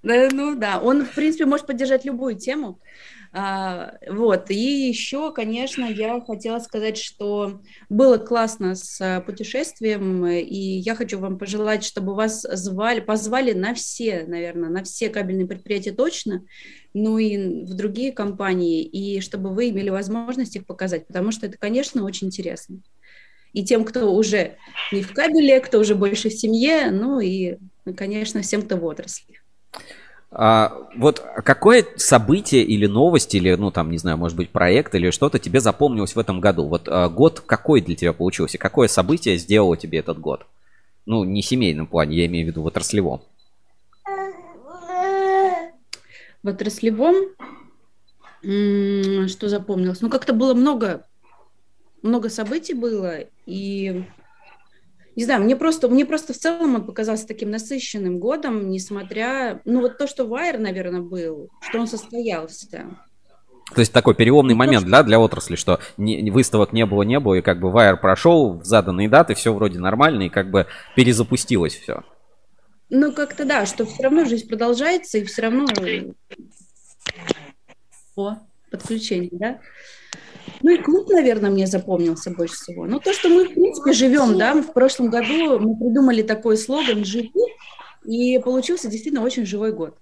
Ну 0.02 0.56
да, 0.56 0.80
он, 0.80 1.04
в 1.04 1.10
принципе, 1.10 1.46
может 1.46 1.66
поддержать 1.66 2.04
любую 2.04 2.34
тему. 2.34 2.80
А, 3.36 3.94
вот, 4.08 4.48
и 4.52 4.88
еще, 4.88 5.32
конечно, 5.32 5.86
я 5.86 6.20
хотела 6.20 6.60
сказать, 6.60 6.96
что 6.96 7.60
было 7.88 8.16
классно 8.16 8.76
с 8.76 9.00
а, 9.00 9.20
путешествием, 9.20 10.24
и 10.24 10.54
я 10.54 10.94
хочу 10.94 11.18
вам 11.18 11.36
пожелать, 11.36 11.82
чтобы 11.82 12.14
вас 12.14 12.42
звали, 12.42 13.00
позвали 13.00 13.50
на 13.50 13.74
все, 13.74 14.24
наверное, 14.28 14.70
на 14.70 14.84
все 14.84 15.08
кабельные 15.08 15.48
предприятия 15.48 15.90
точно, 15.90 16.46
ну 16.92 17.18
и 17.18 17.64
в 17.64 17.74
другие 17.74 18.12
компании, 18.12 18.84
и 18.84 19.20
чтобы 19.20 19.52
вы 19.52 19.70
имели 19.70 19.90
возможность 19.90 20.54
их 20.54 20.64
показать, 20.64 21.08
потому 21.08 21.32
что 21.32 21.46
это, 21.46 21.58
конечно, 21.58 22.04
очень 22.04 22.28
интересно. 22.28 22.82
И 23.52 23.64
тем, 23.64 23.84
кто 23.84 24.14
уже 24.14 24.58
не 24.92 25.02
в 25.02 25.12
кабеле, 25.12 25.58
кто 25.58 25.80
уже 25.80 25.96
больше 25.96 26.28
в 26.28 26.34
семье, 26.34 26.92
ну 26.92 27.18
и, 27.18 27.56
конечно, 27.96 28.42
всем, 28.42 28.62
кто 28.62 28.76
в 28.76 28.84
отрасли. 28.84 29.40
А, 30.36 30.76
вот 30.96 31.24
какое 31.44 31.86
событие 31.96 32.64
или 32.64 32.86
новость, 32.86 33.36
или, 33.36 33.54
ну, 33.54 33.70
там, 33.70 33.92
не 33.92 33.98
знаю, 33.98 34.18
может 34.18 34.36
быть, 34.36 34.50
проект 34.50 34.92
или 34.96 35.10
что-то 35.10 35.38
тебе 35.38 35.60
запомнилось 35.60 36.16
в 36.16 36.18
этом 36.18 36.40
году? 36.40 36.66
Вот 36.66 36.88
а, 36.88 37.08
год 37.08 37.40
какой 37.40 37.80
для 37.80 37.94
тебя 37.94 38.12
получился? 38.12 38.58
Какое 38.58 38.88
событие 38.88 39.36
сделало 39.36 39.76
тебе 39.76 40.00
этот 40.00 40.18
год? 40.18 40.44
Ну, 41.06 41.22
не 41.22 41.40
в 41.40 41.46
семейном 41.46 41.86
плане, 41.86 42.16
я 42.16 42.26
имею 42.26 42.46
в 42.46 42.48
виду 42.48 42.62
в 42.62 42.66
отраслевом. 42.66 43.22
В 46.42 46.48
отраслевом? 46.48 47.14
Что 48.42 49.48
запомнилось? 49.48 50.00
Ну, 50.00 50.10
как-то 50.10 50.32
было 50.32 50.52
много, 50.52 51.06
много 52.02 52.28
событий 52.28 52.74
было, 52.74 53.20
и 53.46 54.04
не 55.16 55.24
знаю, 55.24 55.42
мне 55.42 55.56
просто, 55.56 55.88
мне 55.88 56.04
просто 56.04 56.32
в 56.32 56.36
целом 56.36 56.74
он 56.74 56.84
показался 56.84 57.26
таким 57.26 57.50
насыщенным 57.50 58.18
годом, 58.18 58.68
несмотря, 58.68 59.60
ну 59.64 59.80
вот 59.80 59.98
то, 59.98 60.06
что 60.06 60.24
Вайер, 60.24 60.58
наверное, 60.58 61.00
был, 61.00 61.48
что 61.60 61.80
он 61.80 61.86
состоялся. 61.86 62.86
То 63.74 63.80
есть 63.80 63.92
такой 63.92 64.14
переломный 64.14 64.54
момент 64.54 64.86
да, 64.88 65.02
для 65.02 65.18
отрасли, 65.18 65.56
что 65.56 65.80
не, 65.96 66.30
выставок 66.30 66.72
не 66.72 66.84
было, 66.84 67.02
не 67.02 67.18
было, 67.18 67.34
и 67.34 67.42
как 67.42 67.60
бы 67.60 67.70
Вайер 67.70 67.96
прошел 67.96 68.58
в 68.58 68.64
заданные 68.64 69.08
даты, 69.08 69.34
все 69.34 69.54
вроде 69.54 69.78
нормально, 69.78 70.24
и 70.24 70.28
как 70.28 70.50
бы 70.50 70.66
перезапустилось 70.94 71.74
все. 71.74 72.02
Ну, 72.90 73.12
как-то 73.12 73.44
да, 73.44 73.64
что 73.66 73.86
все 73.86 74.02
равно 74.02 74.24
жизнь 74.24 74.48
продолжается, 74.48 75.18
и 75.18 75.24
все 75.24 75.42
равно... 75.42 75.66
О, 78.16 78.36
подключение, 78.70 79.30
да? 79.32 79.58
Ну 80.62 80.70
и 80.70 80.78
клуб, 80.78 81.08
наверное, 81.10 81.50
мне 81.50 81.66
запомнился 81.66 82.30
больше 82.30 82.54
всего. 82.54 82.86
Ну 82.86 83.00
то, 83.00 83.12
что 83.12 83.28
мы, 83.28 83.44
в 83.46 83.54
принципе, 83.54 83.92
живем, 83.92 84.38
да, 84.38 84.54
в 84.54 84.72
прошлом 84.72 85.10
году 85.10 85.58
мы 85.58 85.76
придумали 85.76 86.22
такой 86.22 86.56
слоган 86.56 87.04
«Живи», 87.04 87.30
и 88.04 88.38
получился 88.38 88.88
действительно 88.88 89.24
очень 89.24 89.46
живой 89.46 89.72
год. 89.72 89.96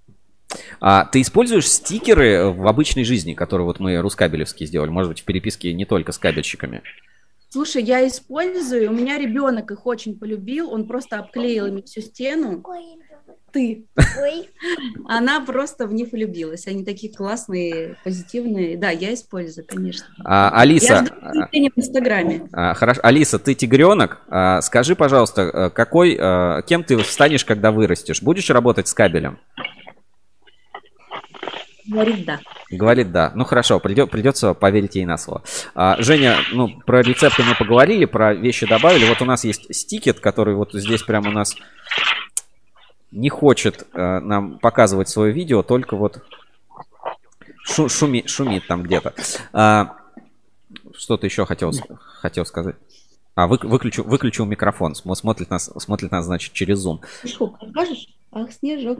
А 0.80 1.06
ты 1.06 1.20
используешь 1.20 1.68
стикеры 1.68 2.50
в 2.50 2.66
обычной 2.66 3.04
жизни, 3.04 3.32
которые 3.32 3.64
вот 3.64 3.80
мы 3.80 3.96
рускабелевские 3.98 4.66
сделали, 4.66 4.90
может 4.90 5.10
быть, 5.10 5.20
в 5.20 5.24
переписке 5.24 5.72
не 5.72 5.84
только 5.84 6.12
с 6.12 6.18
кабельщиками? 6.18 6.82
Слушай, 7.48 7.82
я 7.82 8.06
использую, 8.06 8.90
у 8.90 8.94
меня 8.94 9.18
ребенок 9.18 9.70
их 9.70 9.86
очень 9.86 10.18
полюбил, 10.18 10.70
он 10.70 10.86
просто 10.86 11.18
обклеил 11.18 11.66
ими 11.66 11.82
всю 11.82 12.00
стену 12.00 12.62
ты. 13.52 13.86
Ой. 14.20 14.48
Она 15.08 15.40
просто 15.40 15.86
в 15.86 15.92
них 15.92 16.12
влюбилась. 16.12 16.66
Они 16.66 16.84
такие 16.84 17.14
классные, 17.14 17.96
позитивные. 18.04 18.76
Да, 18.76 18.90
я 18.90 19.14
использую, 19.14 19.66
конечно. 19.66 20.06
А, 20.24 20.50
Алиса. 20.60 21.06
Я 21.52 21.68
в 21.70 21.78
Инстаграме. 21.78 22.48
А, 22.52 22.74
хорошо. 22.74 23.00
Алиса, 23.02 23.38
ты 23.38 23.54
тигренок. 23.54 24.22
А, 24.28 24.60
скажи, 24.62 24.96
пожалуйста, 24.96 25.42
э, 25.42 25.70
какой, 25.70 26.16
а, 26.18 26.62
кем 26.62 26.84
ты 26.84 26.98
станешь, 27.04 27.44
когда 27.44 27.70
вырастешь? 27.70 28.22
Будешь 28.22 28.48
работать 28.50 28.88
с 28.88 28.94
кабелем? 28.94 29.38
Говорит 31.86 32.24
да. 32.24 32.40
Говорит 32.70 33.12
да. 33.12 33.32
Ну 33.34 33.44
хорошо, 33.44 33.80
придет, 33.80 34.10
придется 34.10 34.54
поверить 34.54 34.94
ей 34.94 35.04
на 35.04 35.18
слово. 35.18 35.42
А, 35.74 35.96
Женя, 36.00 36.36
ну 36.52 36.68
про 36.86 37.02
рецепты 37.02 37.42
мы 37.42 37.54
поговорили, 37.54 38.04
про 38.04 38.34
вещи 38.34 38.66
добавили. 38.66 39.08
Вот 39.08 39.20
у 39.20 39.24
нас 39.24 39.44
есть 39.44 39.74
стикет, 39.74 40.20
который 40.20 40.54
вот 40.54 40.72
здесь 40.72 41.02
прямо 41.02 41.30
у 41.30 41.32
нас 41.32 41.56
не 43.12 43.28
хочет 43.28 43.86
э, 43.92 44.18
нам 44.20 44.58
показывать 44.58 45.08
свое 45.08 45.32
видео, 45.32 45.62
только 45.62 45.96
вот 45.96 46.22
шу, 47.62 47.88
шуми, 47.88 48.26
шумит 48.26 48.66
там 48.66 48.82
где-то. 48.82 49.14
А, 49.52 49.96
что-то 50.94 51.26
еще 51.26 51.44
хотел, 51.46 51.72
хотел 51.98 52.44
сказать. 52.44 52.76
А, 53.34 53.46
вы, 53.46 53.58
выключу, 53.62 54.02
выключил 54.02 54.44
микрофон. 54.44 54.94
Смотрит 54.94 55.50
нас, 55.50 55.70
смотрит 55.78 56.10
нас, 56.10 56.24
значит, 56.24 56.52
через 56.52 56.84
Zoom. 56.84 57.00
Снежок, 57.20 57.58
покажешь? 57.58 58.08
Ах, 58.30 58.52
снежок. 58.52 58.98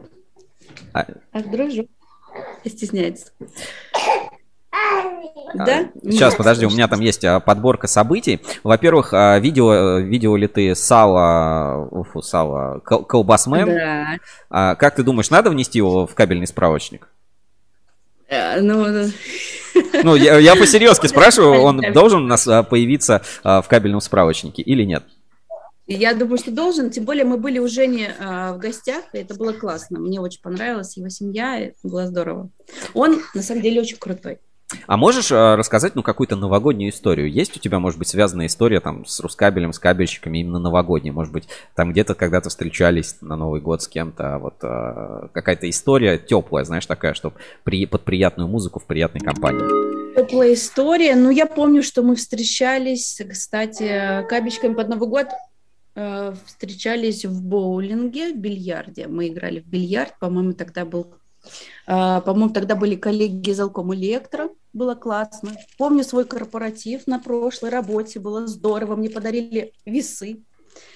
А... 0.92 1.06
Ах, 1.32 1.50
дружок. 1.50 1.86
Стесняется. 2.64 3.32
Да? 5.54 5.90
Сейчас, 6.02 6.34
подожди, 6.34 6.66
у 6.66 6.70
меня 6.70 6.88
там 6.88 7.00
есть 7.00 7.24
а, 7.24 7.40
подборка 7.40 7.86
событий. 7.86 8.40
Во-первых, 8.64 9.12
а, 9.12 9.38
видео, 9.38 9.98
видео 9.98 10.36
ли 10.36 10.46
ты 10.46 10.74
сало, 10.74 11.88
уфу, 11.90 12.22
сало, 12.22 12.80
колбасмен? 12.80 13.66
Да. 13.66 14.16
А, 14.50 14.74
как 14.74 14.94
ты 14.94 15.02
думаешь, 15.02 15.30
надо 15.30 15.50
внести 15.50 15.78
его 15.78 16.06
в 16.06 16.14
кабельный 16.14 16.46
справочник? 16.46 17.08
Э, 18.28 18.60
ну, 18.60 18.86
ну 20.02 20.14
я, 20.14 20.38
я 20.38 20.56
по-серьезки 20.56 21.06
спрашиваю, 21.08 21.60
он 21.60 21.82
должен 21.92 22.24
у 22.24 22.26
нас 22.26 22.44
появиться 22.44 23.22
в 23.44 23.64
кабельном 23.68 24.00
справочнике 24.00 24.62
или 24.62 24.84
нет? 24.84 25.04
Я 25.86 26.14
думаю, 26.14 26.38
что 26.38 26.50
должен, 26.50 26.90
тем 26.90 27.04
более 27.04 27.24
мы 27.24 27.36
были 27.36 27.58
у 27.58 27.68
Жени 27.68 28.08
в 28.18 28.56
гостях, 28.56 29.04
и 29.12 29.18
это 29.18 29.34
было 29.34 29.52
классно. 29.52 29.98
Мне 29.98 30.20
очень 30.20 30.40
понравилась 30.40 30.96
его 30.96 31.10
семья, 31.10 31.58
это 31.58 31.76
было 31.82 32.06
здорово. 32.06 32.48
Он, 32.94 33.20
на 33.34 33.42
самом 33.42 33.62
деле, 33.62 33.82
очень 33.82 33.98
крутой. 33.98 34.38
А 34.86 34.96
можешь 34.96 35.30
э, 35.30 35.54
рассказать, 35.54 35.94
ну, 35.94 36.02
какую-то 36.02 36.36
новогоднюю 36.36 36.90
историю? 36.90 37.30
Есть 37.30 37.56
у 37.56 37.60
тебя, 37.60 37.78
может 37.78 37.98
быть, 37.98 38.08
связанная 38.08 38.46
история 38.46 38.80
там 38.80 39.06
с 39.06 39.20
Рускабелем, 39.20 39.72
с 39.72 39.78
кабельщиками, 39.78 40.38
именно 40.38 40.58
новогодняя? 40.58 41.12
Может 41.12 41.32
быть, 41.32 41.48
там 41.74 41.92
где-то 41.92 42.14
когда-то 42.14 42.48
встречались 42.48 43.16
на 43.20 43.36
Новый 43.36 43.60
год 43.60 43.82
с 43.82 43.88
кем-то, 43.88 44.34
а 44.34 44.38
вот 44.38 44.54
э, 44.62 45.28
какая-то 45.32 45.68
история 45.68 46.18
теплая, 46.18 46.64
знаешь, 46.64 46.86
такая, 46.86 47.14
чтобы 47.14 47.36
при, 47.64 47.86
под 47.86 48.04
приятную 48.04 48.48
музыку 48.48 48.80
в 48.80 48.86
приятной 48.86 49.20
компании. 49.20 50.16
Теплая 50.16 50.54
история. 50.54 51.14
Ну, 51.14 51.30
я 51.30 51.46
помню, 51.46 51.82
что 51.82 52.02
мы 52.02 52.16
встречались, 52.16 53.20
кстати, 53.30 54.26
кабельщиками 54.28 54.74
под 54.74 54.88
Новый 54.88 55.08
год 55.08 55.26
э, 55.94 56.34
встречались 56.46 57.24
в 57.24 57.42
боулинге, 57.42 58.32
в 58.32 58.36
бильярде. 58.36 59.06
Мы 59.06 59.28
играли 59.28 59.60
в 59.60 59.66
бильярд, 59.66 60.18
по-моему, 60.18 60.52
тогда 60.52 60.84
был, 60.84 61.14
по-моему, 61.86 62.50
тогда 62.50 62.74
были 62.74 62.96
коллеги 62.96 63.50
из 63.50 63.60
Алком 63.60 63.94
Электро. 63.94 64.48
Было 64.72 64.94
классно. 64.94 65.52
Помню 65.78 66.04
свой 66.04 66.24
корпоратив 66.24 67.06
на 67.06 67.18
прошлой 67.18 67.70
работе, 67.70 68.20
было 68.20 68.46
здорово. 68.46 68.96
Мне 68.96 69.10
подарили 69.10 69.72
весы. 69.84 70.40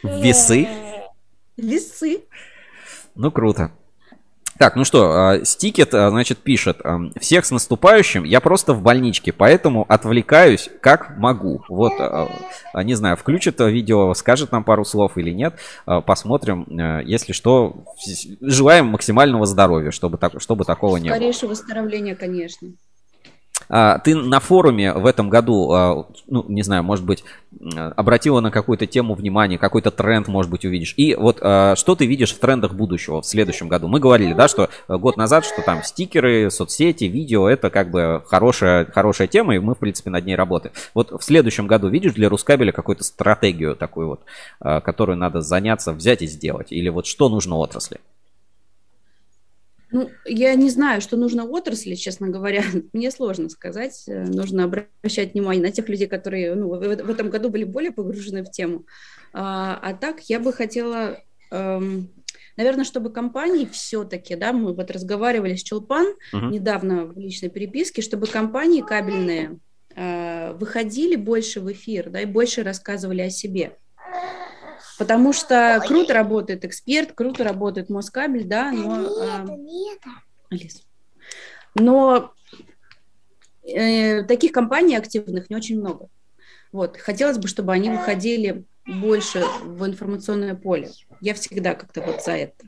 Весы? 0.02 0.68
Весы. 1.56 2.20
Ну, 3.14 3.30
круто. 3.30 3.70
Так, 4.58 4.74
ну 4.74 4.86
что, 4.86 5.12
а, 5.12 5.44
Стикет, 5.44 5.92
а, 5.92 6.08
значит, 6.08 6.38
пишет. 6.38 6.80
Всех 7.20 7.44
с 7.44 7.50
наступающим, 7.50 8.24
я 8.24 8.40
просто 8.40 8.72
в 8.72 8.80
больничке, 8.80 9.32
поэтому 9.32 9.84
отвлекаюсь 9.86 10.70
как 10.80 11.18
могу. 11.18 11.62
Вот, 11.68 11.92
а, 11.98 12.28
не 12.82 12.94
знаю, 12.94 13.18
включит 13.18 13.60
видео, 13.60 14.14
скажет 14.14 14.52
нам 14.52 14.64
пару 14.64 14.86
слов 14.86 15.18
или 15.18 15.30
нет. 15.30 15.58
Посмотрим. 15.84 16.66
Если 17.05 17.32
что, 17.32 17.84
желаем 18.40 18.86
максимального 18.86 19.44
здоровья, 19.44 19.90
чтобы, 19.90 20.16
так, 20.16 20.40
чтобы 20.40 20.64
такого 20.64 20.96
не 20.96 21.10
было. 21.10 21.16
Скорейшего 21.16 21.50
выздоровления, 21.50 22.14
конечно. 22.14 22.68
А, 23.68 23.98
Ты 23.98 24.14
на 24.14 24.40
форуме 24.40 24.92
в 24.92 25.06
этом 25.06 25.28
году, 25.28 25.72
а, 25.72 26.06
ну, 26.26 26.44
не 26.48 26.62
знаю, 26.62 26.82
может 26.82 27.04
быть, 27.04 27.24
обратила 27.96 28.40
на 28.40 28.50
какую-то 28.50 28.86
тему 28.86 29.14
внимание, 29.14 29.58
какой-то 29.58 29.90
тренд, 29.90 30.28
может 30.28 30.50
быть, 30.50 30.64
увидишь. 30.64 30.94
И 30.96 31.14
вот 31.14 31.38
а, 31.40 31.74
что 31.76 31.94
ты 31.94 32.06
видишь 32.06 32.34
в 32.34 32.38
трендах 32.38 32.74
будущего 32.74 33.22
в 33.22 33.26
следующем 33.26 33.68
году? 33.68 33.88
Мы 33.88 34.00
говорили, 34.00 34.34
да, 34.34 34.48
что 34.48 34.68
э, 34.88 34.96
год 34.96 35.16
назад, 35.16 35.44
что 35.44 35.62
там 35.62 35.82
стикеры, 35.82 36.50
соцсети, 36.50 37.04
видео, 37.04 37.48
это 37.48 37.70
как 37.70 37.90
бы 37.90 38.22
хорошая, 38.26 38.84
хорошая 38.86 39.26
тема, 39.26 39.54
и 39.54 39.58
мы, 39.58 39.74
в 39.74 39.78
принципе, 39.78 40.10
над 40.10 40.26
ней 40.26 40.36
работаем. 40.36 40.74
Вот 40.94 41.10
в 41.12 41.22
следующем 41.22 41.66
году 41.66 41.88
видишь 41.88 42.12
для 42.12 42.28
Рускабеля 42.28 42.72
какую-то 42.72 43.04
стратегию 43.04 43.76
такую 43.76 44.08
вот, 44.08 44.20
которую 44.82 45.16
надо 45.16 45.40
заняться, 45.40 45.92
взять 45.92 46.22
и 46.22 46.26
сделать? 46.26 46.72
Или 46.72 46.88
вот 46.88 47.06
что 47.06 47.28
нужно 47.28 47.56
отрасли? 47.56 47.98
Ну, 49.97 50.10
я 50.26 50.55
не 50.57 50.68
знаю, 50.68 51.00
что 51.00 51.16
нужно 51.16 51.47
отрасли, 51.47 51.94
честно 51.94 52.28
говоря. 52.28 52.62
Мне 52.92 53.10
сложно 53.10 53.49
сказать. 53.49 54.05
Э, 54.07 54.25
Нужно 54.25 54.65
обращать 54.65 55.33
внимание 55.33 55.62
на 55.62 55.73
тех 55.73 55.89
людей, 55.89 56.07
которые 56.07 56.55
ну, 56.55 56.68
в, 56.68 56.81
в 56.81 57.10
этом 57.10 57.31
году 57.31 57.49
были 57.49 57.65
более 57.65 57.92
погружены 57.92 58.44
в 58.44 58.50
тему. 58.50 58.84
А, 59.33 59.81
а 59.83 59.94
так 59.94 60.20
я 60.28 60.39
бы 60.39 60.52
хотела, 60.52 61.18
эм, 61.50 62.10
наверное, 62.58 62.84
чтобы 62.84 63.10
компании 63.10 63.66
все-таки, 63.73 64.36
да, 64.36 64.52
мы 64.52 64.75
вот 64.75 64.91
разговаривали 64.91 65.57
с 65.57 65.62
Чулпан 65.62 66.08
Мгм. 66.34 66.50
недавно 66.50 67.07
в 67.07 67.18
личной 67.18 67.49
переписке, 67.49 68.02
чтобы 68.02 68.26
компании 68.26 68.83
кабельные 68.83 69.58
э, 69.94 70.52
выходили 70.60 71.16
больше 71.16 71.62
в 71.62 71.73
эфир, 71.73 72.10
да, 72.10 72.20
и 72.20 72.26
больше 72.26 72.62
рассказывали 72.62 73.23
о 73.23 73.31
себе. 73.31 73.73
Потому 74.99 75.33
что 75.33 75.83
круто 75.86 76.15
работает 76.15 76.65
эксперт, 76.65 77.12
круто 77.12 77.44
работает 77.44 77.91
Москабель, 77.91 78.44
да, 78.44 78.73
но... 78.73 79.02
э, 79.02 79.47
Алис. 80.50 80.83
Но 81.75 82.33
э, 83.62 84.23
таких 84.23 84.52
компаний 84.52 84.97
активных 84.97 85.50
не 85.50 85.57
очень 85.57 85.78
много. 85.78 86.08
Вот. 86.73 86.97
Хотелось 86.97 87.39
бы, 87.39 87.49
чтобы 87.49 87.73
они 87.73 87.91
выходили 87.91 88.65
больше 88.86 89.44
в 89.62 89.84
информационное 89.84 90.55
поле. 90.55 90.91
Я 91.20 91.34
всегда 91.34 91.75
как-то 91.75 92.00
вот 92.00 92.23
за 92.23 92.33
это. 92.33 92.65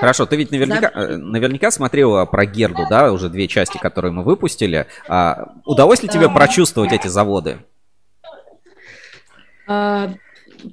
Хорошо, 0.00 0.26
ты 0.26 0.36
ведь 0.36 0.50
наверняка, 0.50 0.90
э, 0.92 1.16
наверняка 1.16 1.70
смотрела 1.70 2.26
про 2.26 2.44
Герду, 2.44 2.86
да, 2.90 3.12
уже 3.12 3.28
две 3.28 3.46
части, 3.46 3.78
которые 3.78 4.10
мы 4.10 4.24
выпустили. 4.24 4.86
А, 5.06 5.54
удалось 5.64 6.02
ли 6.02 6.08
тебе 6.08 6.26
Да. 6.26 6.34
прочувствовать 6.34 6.92
эти 6.92 7.06
заводы? 7.06 7.58
А, 9.68 10.12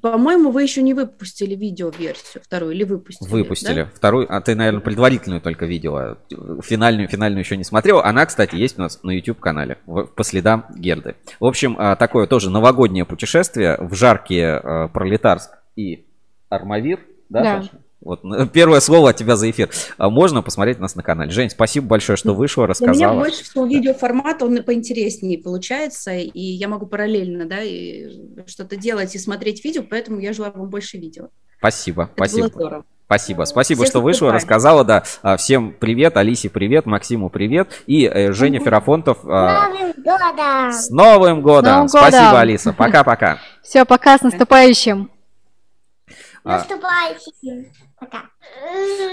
по-моему, 0.01 0.51
вы 0.51 0.63
еще 0.63 0.81
не 0.81 0.93
выпустили 0.93 1.55
видео-версию 1.55 2.43
вторую 2.43 2.73
или 2.73 2.83
выпустили? 2.83 3.29
Выпустили. 3.29 3.83
да? 3.83 3.89
Вторую, 3.93 4.25
а 4.29 4.41
ты, 4.41 4.55
наверное, 4.55 4.81
предварительную 4.81 5.41
только 5.41 5.65
видела. 5.65 6.17
Финальную, 6.63 7.07
финальную 7.07 7.43
еще 7.43 7.57
не 7.57 7.63
смотрела. 7.63 8.03
Она, 8.05 8.25
кстати, 8.25 8.55
есть 8.55 8.77
у 8.77 8.81
нас 8.81 9.01
на 9.03 9.11
YouTube-канале 9.11 9.77
по 9.85 10.23
следам 10.23 10.65
Герды. 10.75 11.15
В 11.39 11.45
общем, 11.45 11.75
а, 11.77 11.95
такое 11.95 12.27
тоже 12.27 12.49
новогоднее 12.49 13.05
путешествие 13.05 13.77
в 13.79 13.93
жаркие 13.95 14.55
а, 14.55 14.87
Пролетарск 14.87 15.51
и 15.75 16.05
Армавир. 16.49 16.99
Да, 17.29 17.43
Да. 17.43 17.61
Саша? 17.61 17.71
Вот 18.01 18.23
н- 18.23 18.47
первое 18.53 18.79
слово 18.79 19.09
от 19.09 19.17
тебя 19.17 19.35
за 19.35 19.49
эфир. 19.49 19.69
А 19.97 20.09
Можно 20.09 20.41
посмотреть 20.41 20.79
нас 20.79 20.95
на 20.95 21.03
канале. 21.03 21.31
Жень, 21.31 21.49
спасибо 21.49 21.87
большое, 21.87 22.15
что 22.17 22.33
вышла, 22.33 22.65
Для 22.67 22.73
меня 22.87 22.91
рассказала. 22.91 23.19
больше 23.19 23.43
всего 23.43 23.65
видеоформат, 23.65 24.41
он 24.41 24.63
поинтереснее 24.63 25.37
получается, 25.37 26.11
и 26.13 26.39
я 26.39 26.67
могу 26.67 26.85
параллельно, 26.85 27.45
да, 27.45 27.61
и 27.61 28.07
что-то 28.47 28.75
делать 28.77 29.15
и 29.15 29.19
смотреть 29.19 29.63
видео, 29.65 29.83
поэтому 29.89 30.19
я 30.19 30.33
желаю 30.33 30.53
вам 30.55 30.69
больше 30.69 30.97
видео. 30.97 31.27
Спасибо, 31.59 32.03
Это 32.03 32.13
спасибо. 32.15 32.41
было 32.41 32.49
здорово. 32.49 32.85
Спасибо, 33.05 33.43
спасибо, 33.45 33.79
Всех 33.79 33.89
что 33.89 34.01
вышла, 34.01 34.31
наступаем. 34.31 34.35
рассказала, 34.35 34.83
да. 34.85 35.03
А, 35.23 35.35
Всем 35.35 35.73
привет, 35.77 36.15
Алисе 36.15 36.47
привет, 36.49 36.85
Максиму 36.85 37.29
привет 37.31 37.81
и 37.87 38.05
э, 38.05 38.31
Женя 38.33 38.59
Ферафонтов. 38.59 39.17
а, 39.25 39.67
годом! 39.97 40.71
С 40.71 40.89
Новым 40.91 41.41
годом! 41.41 41.71
Новым 41.73 41.87
Спасибо, 41.89 42.23
годом! 42.25 42.37
Алиса. 42.37 42.71
Пока-пока. 42.71 43.39
Все, 43.63 43.83
пока, 43.83 44.17
с 44.19 44.21
наступающим! 44.21 45.09
А, 46.43 46.57
Наступающим! 46.57 47.71
Пока! 47.99 48.29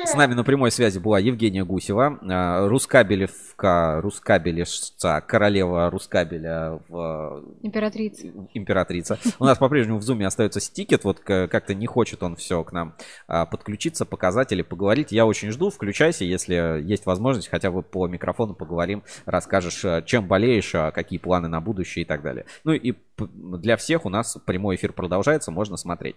С 0.05 0.15
нами 0.15 0.35
на 0.35 0.45
прямой 0.45 0.71
связи 0.71 0.99
была 0.99 1.19
Евгения 1.19 1.65
Гусева, 1.65 2.19
а, 2.23 2.69
Рускабелевка, 2.69 4.01
Рускабелевца, 4.01 5.21
королева 5.21 5.91
Рускабеля 5.91 6.81
в 6.89 7.43
Императрица. 7.63 8.29
императрица. 8.55 9.19
У 9.41 9.45
нас 9.45 9.59
по-прежнему 9.59 9.99
в 9.99 10.03
зуме 10.03 10.27
остается 10.27 10.61
стикет, 10.61 11.05
вот 11.05 11.21
как-то 11.21 11.75
не 11.75 11.87
хочет 11.87 12.23
он 12.23 12.37
все 12.37 12.63
к 12.63 12.73
нам 12.73 12.95
а, 13.27 13.45
подключиться, 13.47 14.05
показать 14.05 14.53
или 14.53 14.63
поговорить. 14.63 15.11
Я 15.11 15.27
очень 15.27 15.51
жду, 15.51 15.71
включайся, 15.71 16.25
если 16.25 16.81
есть 16.83 17.07
возможность, 17.07 17.49
хотя 17.49 17.71
бы 17.71 17.83
по 17.83 18.07
микрофону 18.07 18.55
поговорим, 18.55 19.03
расскажешь, 19.25 19.85
чем 20.07 20.29
болеешь, 20.29 20.73
какие 20.95 21.19
планы 21.19 21.49
на 21.49 21.61
будущее 21.61 22.05
и 22.05 22.07
так 22.07 22.23
далее. 22.23 22.47
Ну 22.65 22.73
и 22.73 22.95
для 23.19 23.77
всех 23.77 24.05
у 24.07 24.09
нас 24.09 24.39
прямой 24.47 24.77
эфир 24.77 24.93
продолжается, 24.93 25.51
можно 25.51 25.77
смотреть. 25.77 26.17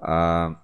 А, 0.00 0.56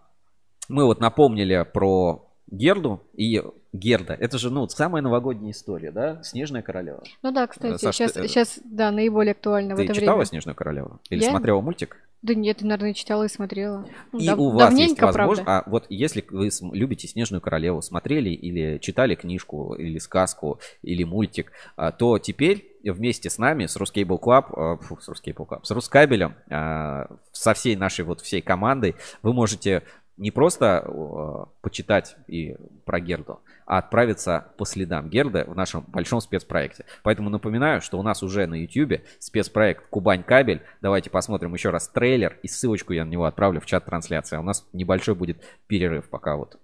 Мы 0.69 0.85
вот 0.85 1.01
напомнили 1.01 1.67
про 1.73 2.33
Герду 2.51 3.03
и 3.13 3.43
Герда. 3.77 4.15
Это 4.15 4.39
же, 4.39 4.51
ну, 4.51 4.69
самая 4.69 5.03
новогодняя 5.03 5.53
история, 5.53 5.91
да? 5.93 6.23
Снежная 6.23 6.63
королева. 6.63 7.03
Ну 7.23 7.33
да, 7.33 7.47
кстати, 7.47 7.81
Саш, 7.81 7.95
сейчас, 7.97 8.13
ты, 8.13 8.21
э, 8.21 8.29
сейчас, 8.29 8.59
да, 8.65 8.91
наиболее 8.91 9.33
актуально 9.33 9.75
в 9.75 9.79
Ты 9.79 9.85
это 9.85 9.95
читала 9.95 10.17
время. 10.17 10.27
Снежную 10.27 10.55
королеву? 10.55 11.01
Или 11.11 11.23
Я? 11.23 11.31
смотрела 11.31 11.61
мультик? 11.61 11.97
Да 12.23 12.35
нет, 12.35 12.57
ты, 12.57 12.67
наверное, 12.67 12.95
читала 12.95 13.25
и 13.25 13.29
смотрела. 13.29 13.87
Ну, 14.11 14.19
И 14.19 14.27
дав- 14.27 14.39
у 14.39 14.51
вас 14.51 14.75
есть 14.75 15.01
возможность, 15.01 15.45
правда. 15.45 15.67
а 15.67 15.71
вот 15.71 15.87
если 15.91 16.25
вы 16.31 16.51
любите 16.73 17.07
Снежную 17.07 17.41
королеву, 17.41 17.83
смотрели 17.83 18.31
или 18.31 18.79
читали 18.79 19.15
книжку, 19.15 19.75
или 19.75 19.99
сказку, 19.99 20.59
или 20.83 21.05
мультик, 21.05 21.53
а, 21.77 21.93
то 21.93 22.19
теперь 22.19 22.73
вместе 22.83 23.31
с 23.31 23.39
нами, 23.39 23.67
с 23.67 23.77
Ruscable 23.77 24.19
Club, 24.21 24.45
а, 24.53 24.77
фу, 24.79 24.99
с 25.01 25.09
Ruscable 25.09 25.47
Club, 25.47 25.61
с 25.63 25.71
Рускабелем, 25.71 26.35
а, 26.51 27.07
со 27.33 27.55
всей 27.55 27.77
нашей 27.77 28.05
вот 28.05 28.23
всей 28.23 28.41
командой, 28.41 28.97
вы 29.23 29.33
можете 29.33 29.83
не 30.17 30.31
просто 30.31 30.79
а, 30.79 31.49
почитать 31.61 32.17
и 32.27 32.57
про 32.85 33.01
Герду, 33.01 33.41
а 33.67 33.79
отправиться 33.79 34.53
по 34.57 34.65
следам 34.65 35.09
Герды 35.09 35.45
в 35.47 35.55
нашем 35.55 35.85
большом 35.89 36.21
спецпроекте. 36.21 36.85
Поэтому 37.03 37.31
напоминаю, 37.31 37.81
что 37.81 37.99
у 37.99 38.03
нас 38.03 38.23
уже 38.23 38.47
на 38.47 38.55
YouTube 38.55 39.03
спецпроект 39.19 39.87
Кубань 39.89 40.23
Кабель. 40.23 40.63
Давайте 40.81 41.11
посмотрим 41.11 41.53
еще 41.55 41.71
раз 41.71 41.89
трейлер 41.89 42.39
и 42.43 42.49
ссылочку 42.49 42.93
я 42.93 43.05
на 43.05 43.11
него 43.11 43.25
отправлю 43.25 43.61
в 43.61 43.67
чат 43.67 43.85
трансляции. 43.85 44.37
А 44.37 44.41
у 44.41 44.45
нас 44.45 44.67
небольшой 44.73 45.15
будет 45.15 45.43
перерыв 45.67 46.09
пока 46.09 46.37
вот. 46.37 46.59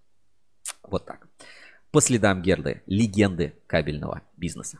Вот 0.83 1.05
так. 1.05 1.29
По 1.91 2.01
следам 2.01 2.43
Герды. 2.43 2.83
Легенды 2.87 3.55
кабельного 3.67 4.23
бизнеса. 4.37 4.79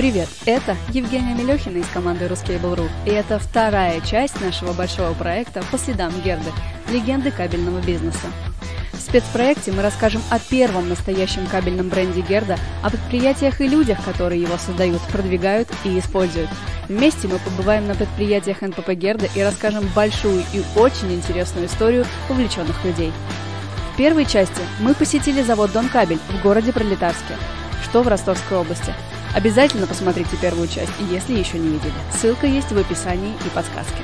Привет, 0.00 0.30
это 0.46 0.78
Евгения 0.94 1.34
Мелехина 1.34 1.76
из 1.76 1.86
команды 1.88 2.24
Ruscable.ru, 2.24 2.88
и 3.04 3.10
это 3.10 3.38
вторая 3.38 4.00
часть 4.00 4.40
нашего 4.40 4.72
большого 4.72 5.12
проекта 5.12 5.62
«По 5.70 5.76
следам 5.76 6.10
Герды. 6.24 6.50
Легенды 6.88 7.30
кабельного 7.30 7.82
бизнеса». 7.82 8.26
В 8.94 8.96
спецпроекте 8.98 9.72
мы 9.72 9.82
расскажем 9.82 10.22
о 10.30 10.38
первом 10.38 10.88
настоящем 10.88 11.46
кабельном 11.46 11.90
бренде 11.90 12.22
Герда, 12.22 12.56
о 12.82 12.88
предприятиях 12.88 13.60
и 13.60 13.68
людях, 13.68 14.02
которые 14.02 14.40
его 14.40 14.56
создают, 14.56 15.02
продвигают 15.12 15.68
и 15.84 15.98
используют. 15.98 16.48
Вместе 16.88 17.28
мы 17.28 17.38
побываем 17.38 17.86
на 17.86 17.94
предприятиях 17.94 18.62
НПП 18.62 18.92
Герда 18.92 19.28
и 19.34 19.42
расскажем 19.42 19.86
большую 19.94 20.44
и 20.54 20.62
очень 20.76 21.12
интересную 21.12 21.66
историю 21.66 22.06
увлеченных 22.30 22.82
людей. 22.86 23.12
В 23.92 23.98
первой 23.98 24.24
части 24.24 24.62
мы 24.78 24.94
посетили 24.94 25.42
завод 25.42 25.72
Дон 25.72 25.90
Кабель 25.90 26.20
в 26.30 26.42
городе 26.42 26.72
Пролетарске, 26.72 27.34
что 27.84 28.02
в 28.02 28.08
Ростовской 28.08 28.56
области. 28.56 28.94
Обязательно 29.34 29.86
посмотрите 29.86 30.36
первую 30.40 30.68
часть, 30.68 30.92
если 31.10 31.38
еще 31.38 31.58
не 31.58 31.68
видели. 31.68 31.92
Ссылка 32.12 32.46
есть 32.46 32.72
в 32.72 32.78
описании 32.78 33.34
и 33.46 33.48
подсказке. 33.50 34.02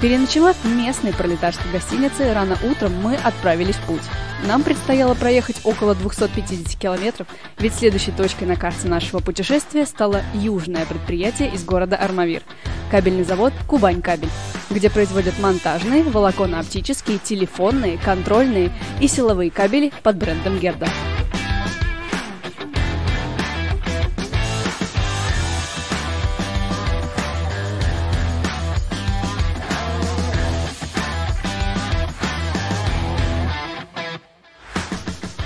Переночевав 0.00 0.56
в 0.64 0.68
местной 0.68 1.12
пролетарской 1.12 1.70
гостинице, 1.70 2.32
рано 2.34 2.58
утром 2.64 2.92
мы 3.00 3.14
отправились 3.14 3.76
в 3.76 3.86
путь. 3.86 4.02
нам 4.48 4.64
предстояло 4.64 5.14
проехать 5.14 5.60
около 5.62 5.94
250 5.94 6.76
километров, 6.76 7.28
ведь 7.58 7.74
следующей 7.74 8.10
точкой 8.10 8.44
на 8.44 8.56
карте 8.56 8.88
нашего 8.88 9.20
путешествия 9.20 9.86
стало 9.86 10.22
южное 10.34 10.84
предприятие 10.86 11.52
из 11.54 11.64
города 11.64 11.96
Армавир– 11.96 12.42
кабельный 12.92 13.24
завод 13.24 13.54
«Кубань 13.66 14.02
Кабель», 14.02 14.28
где 14.68 14.90
производят 14.90 15.38
монтажные, 15.38 16.02
волоконно-оптические, 16.02 17.18
телефонные, 17.18 17.96
контрольные 17.96 18.70
и 19.00 19.08
силовые 19.08 19.50
кабели 19.50 19.92
под 20.02 20.18
брендом 20.18 20.58
Герда. 20.58 20.86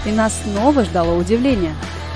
И 0.07 0.13
нас 0.13 0.33
снова 0.45 0.85
ждало 0.85 1.19
удивление. 1.19 1.75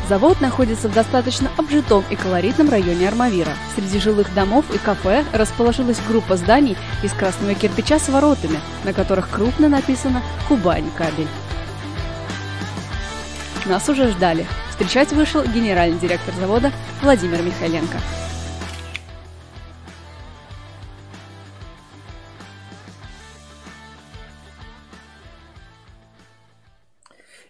Завод 0.09 0.41
находится 0.41 0.89
в 0.89 0.95
достаточно 0.95 1.51
обжитом 1.57 2.05
и 2.11 2.17
колоритном 2.17 2.69
районе 2.69 3.07
Армавира. 3.07 3.53
Среди 3.77 3.99
жилых 4.01 4.33
домов 4.35 4.65
и 4.75 4.79
кафе 4.79 5.25
расположилась 5.33 5.99
группа 6.09 6.37
зданий 6.37 6.77
из 7.03 7.13
красного 7.13 7.55
кирпича 7.55 7.99
с 7.99 8.09
воротами, 8.09 8.59
на 8.85 8.93
которых 8.93 9.29
крупно 9.31 9.69
написано 9.69 10.23
«Кубань 10.49 10.91
кабель». 10.97 11.29
Нас 13.67 13.89
уже 13.89 14.09
ждали. 14.11 14.47
Встречать 14.71 15.13
вышел 15.13 15.45
генеральный 15.45 15.99
директор 15.99 16.35
завода 16.35 16.73
Владимир 17.03 17.43
Михайленко. 17.43 17.99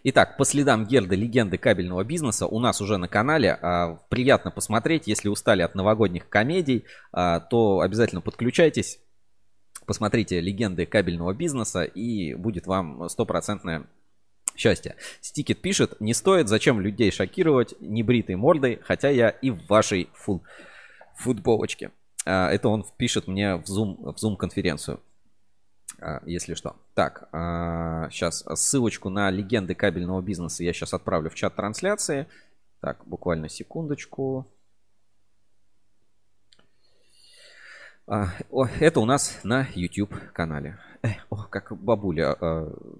Итак, 0.03 0.35
по 0.37 0.45
следам 0.45 0.87
Герда 0.87 1.13
легенды 1.13 1.59
кабельного 1.59 2.03
бизнеса 2.03 2.47
у 2.47 2.59
нас 2.59 2.81
уже 2.81 2.97
на 2.97 3.07
канале. 3.07 3.51
А, 3.61 3.99
приятно 4.09 4.49
посмотреть. 4.49 5.05
Если 5.05 5.29
устали 5.29 5.61
от 5.61 5.75
новогодних 5.75 6.27
комедий, 6.27 6.85
а, 7.11 7.39
то 7.39 7.81
обязательно 7.81 8.21
подключайтесь. 8.21 8.99
Посмотрите 9.85 10.41
легенды 10.41 10.87
кабельного 10.87 11.33
бизнеса 11.33 11.83
и 11.83 12.33
будет 12.33 12.65
вам 12.65 13.09
стопроцентное 13.09 13.85
счастье. 14.55 14.95
Стикет 15.21 15.61
пишет, 15.61 16.01
не 16.01 16.15
стоит, 16.15 16.47
зачем 16.47 16.79
людей 16.79 17.11
шокировать 17.11 17.75
небритой 17.79 18.35
мордой, 18.35 18.79
хотя 18.83 19.09
я 19.09 19.29
и 19.29 19.51
в 19.51 19.67
вашей 19.67 20.09
фу 20.13 20.43
футболочке. 21.15 21.91
А, 22.25 22.49
это 22.49 22.69
он 22.69 22.85
пишет 22.97 23.27
мне 23.27 23.57
в 23.57 23.65
Zoom, 23.65 24.15
в 24.15 24.23
Zoom 24.23 24.35
конференцию. 24.35 24.99
А, 26.01 26.19
если 26.25 26.55
что. 26.55 26.75
Так, 26.95 27.29
сейчас 28.11 28.43
а, 28.47 28.55
ссылочку 28.55 29.09
на 29.09 29.29
легенды 29.29 29.75
кабельного 29.75 30.21
бизнеса 30.21 30.63
я 30.63 30.73
сейчас 30.73 30.95
отправлю 30.95 31.29
в 31.29 31.35
чат 31.35 31.55
трансляции. 31.55 32.27
Так, 32.79 33.05
буквально 33.05 33.49
секундочку. 33.49 34.47
А, 38.07 38.29
это 38.79 38.99
у 38.99 39.05
нас 39.05 39.39
на 39.43 39.67
YouTube 39.75 40.13
канале. 40.33 40.79
О, 41.29 41.35
как 41.43 41.71
бабуля 41.71 42.35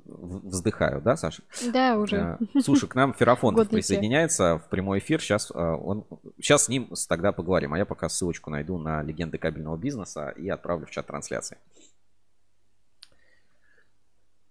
вздыхаю, 0.06 1.02
да, 1.02 1.16
Саша? 1.18 1.44
Да, 1.74 1.98
уже. 1.98 2.38
Слушай, 2.64 2.88
к 2.88 2.96
нам 2.96 3.14
Ферафонтов 3.14 3.70
присоединяется 3.70 4.60
в 4.60 4.70
прямой 4.70 5.00
эфир. 5.00 5.22
Сейчас, 5.22 5.52
он, 5.52 6.06
сейчас 6.38 6.66
с 6.66 6.70
ним 6.70 6.92
тогда 7.10 7.32
поговорим. 7.32 7.74
А 7.74 7.78
я 7.78 7.86
пока 7.86 8.10
ссылочку 8.10 8.50
найду 8.50 8.78
на 8.78 9.04
легенды 9.04 9.38
кабельного 9.38 9.78
бизнеса 9.78 10.30
и 10.30 10.50
отправлю 10.50 10.86
в 10.86 10.92
чат 10.92 11.08
трансляции. 11.08 11.58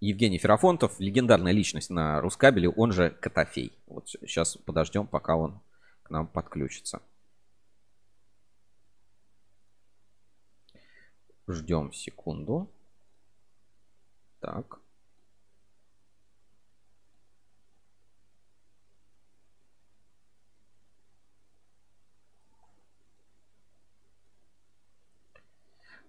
Евгений 0.01 0.39
Ферафонтов, 0.39 0.99
легендарная 0.99 1.53
личность 1.53 1.91
на 1.91 2.21
Рускабеле, 2.23 2.71
он 2.71 2.91
же 2.91 3.11
Котофей. 3.11 3.79
Вот 3.87 4.09
сейчас 4.09 4.57
подождем, 4.57 5.07
пока 5.07 5.37
он 5.37 5.61
к 6.03 6.11
нам 6.11 6.27
подключится. 6.27 7.03
Ждем 11.47 11.93
секунду. 11.93 12.71
Так. 14.41 14.81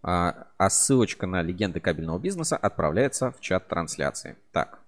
А, 0.04 0.48
а 0.58 0.70
ссылочка 0.70 1.28
на 1.28 1.42
легенды 1.42 1.80
кабельного 1.80 2.18
бизнеса 2.18 2.58
отправляется 2.58 3.32
в 3.32 3.40
чат 3.40 3.68
трансляции. 3.68 4.38
Так. 4.52 4.80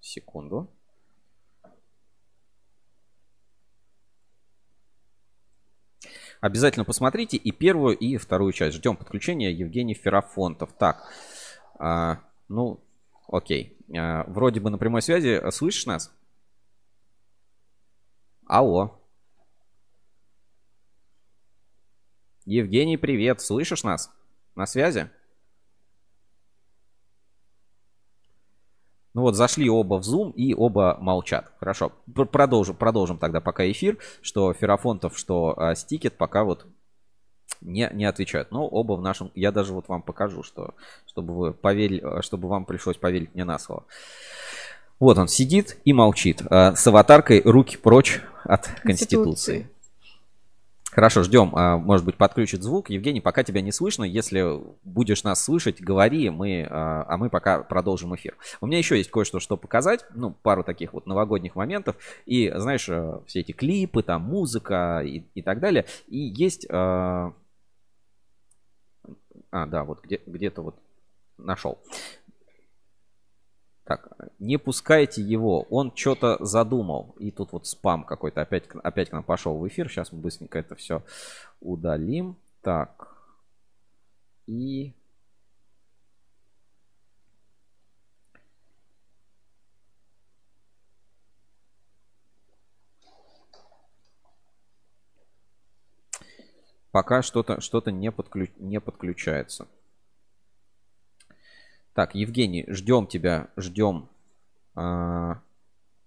Секунду. 0.00 0.70
Обязательно 6.40 6.84
посмотрите 6.84 7.38
и 7.38 7.52
первую, 7.52 7.96
и 7.96 8.16
вторую 8.18 8.52
часть. 8.52 8.76
Ждем 8.76 8.96
подключения 8.96 9.50
Евгений 9.50 9.94
Ферафонтов. 9.94 10.72
Так, 10.74 11.10
а, 11.78 12.20
ну, 12.48 12.80
окей. 13.28 13.78
А, 13.96 14.24
вроде 14.28 14.60
бы 14.60 14.70
на 14.70 14.78
прямой 14.78 15.00
связи. 15.02 15.42
Слышишь 15.50 15.86
нас? 15.86 16.14
Алло. 18.46 19.03
Евгений, 22.46 22.98
привет. 22.98 23.40
Слышишь 23.40 23.84
нас? 23.84 24.12
На 24.54 24.66
связи? 24.66 25.08
Ну 29.14 29.22
вот, 29.22 29.34
зашли 29.34 29.70
оба 29.70 29.94
в 29.94 30.02
Zoom 30.02 30.32
и 30.32 30.54
оба 30.54 30.98
молчат. 31.00 31.52
Хорошо, 31.58 31.92
продолжим, 32.12 32.76
продолжим 32.76 33.16
тогда 33.16 33.40
пока 33.40 33.70
эфир, 33.70 33.96
что 34.20 34.52
Ферафонтов, 34.52 35.16
что 35.16 35.54
а, 35.56 35.74
Стикет 35.74 36.18
пока 36.18 36.44
вот 36.44 36.66
не, 37.62 37.88
не 37.94 38.04
отвечают. 38.04 38.50
Но 38.50 38.66
оба 38.66 38.94
в 38.94 39.00
нашем... 39.00 39.30
Я 39.34 39.50
даже 39.50 39.72
вот 39.72 39.88
вам 39.88 40.02
покажу, 40.02 40.42
что, 40.42 40.74
чтобы 41.06 41.34
вы 41.34 41.54
поверили, 41.54 42.20
чтобы 42.20 42.48
вам 42.48 42.66
пришлось 42.66 42.98
поверить 42.98 43.34
мне 43.34 43.44
на 43.44 43.58
слово. 43.58 43.84
Вот 45.00 45.16
он 45.16 45.28
сидит 45.28 45.78
и 45.84 45.94
молчит. 45.94 46.42
А, 46.50 46.74
с 46.74 46.86
аватаркой 46.86 47.40
руки 47.42 47.78
прочь 47.78 48.20
от 48.42 48.66
Конституции. 48.82 48.82
Конституции. 48.82 49.73
Хорошо, 50.94 51.24
ждем. 51.24 51.50
А, 51.56 51.76
может 51.76 52.06
быть, 52.06 52.16
подключит 52.16 52.62
звук. 52.62 52.88
Евгений, 52.88 53.20
пока 53.20 53.42
тебя 53.42 53.60
не 53.60 53.72
слышно. 53.72 54.04
Если 54.04 54.60
будешь 54.84 55.24
нас 55.24 55.42
слышать, 55.42 55.82
говори, 55.82 56.30
мы, 56.30 56.68
а, 56.70 57.04
а 57.08 57.16
мы 57.16 57.30
пока 57.30 57.64
продолжим 57.64 58.14
эфир. 58.14 58.36
У 58.60 58.66
меня 58.66 58.78
еще 58.78 58.96
есть 58.96 59.10
кое-что, 59.10 59.40
что 59.40 59.56
показать. 59.56 60.04
Ну, 60.14 60.30
пару 60.30 60.62
таких 60.62 60.92
вот 60.92 61.06
новогодних 61.06 61.56
моментов. 61.56 61.96
И, 62.26 62.48
знаешь, 62.54 62.88
э, 62.88 63.18
все 63.26 63.40
эти 63.40 63.50
клипы, 63.50 64.04
там, 64.04 64.22
музыка 64.22 65.02
и, 65.04 65.24
и 65.34 65.42
так 65.42 65.58
далее. 65.58 65.84
И 66.06 66.18
есть... 66.18 66.64
А, 66.70 67.32
а 69.50 69.66
да, 69.66 69.82
вот 69.82 70.00
где, 70.04 70.20
где-то 70.24 70.62
вот 70.62 70.76
нашел. 71.38 71.80
Так, 73.84 74.16
не 74.38 74.56
пускайте 74.56 75.20
его, 75.20 75.62
он 75.68 75.94
что-то 75.94 76.42
задумал. 76.42 77.14
И 77.18 77.30
тут 77.30 77.52
вот 77.52 77.66
спам 77.66 78.04
какой-то 78.04 78.40
опять, 78.40 78.64
опять 78.82 79.10
к 79.10 79.12
нам 79.12 79.22
пошел 79.22 79.58
в 79.58 79.68
эфир. 79.68 79.90
Сейчас 79.90 80.10
мы 80.10 80.20
быстренько 80.20 80.58
это 80.58 80.74
все 80.74 81.02
удалим. 81.60 82.36
Так. 82.62 83.14
И... 84.46 84.94
Пока 96.90 97.22
что-то 97.22 97.60
что, 97.60 97.78
-то, 97.78 97.90
не, 97.90 98.10
подключ... 98.12 98.50
не 98.56 98.80
подключается. 98.80 99.66
Так, 101.94 102.14
Евгений, 102.14 102.64
ждем 102.68 103.06
тебя, 103.06 103.48
ждем 103.56 104.08
э, 104.76 105.34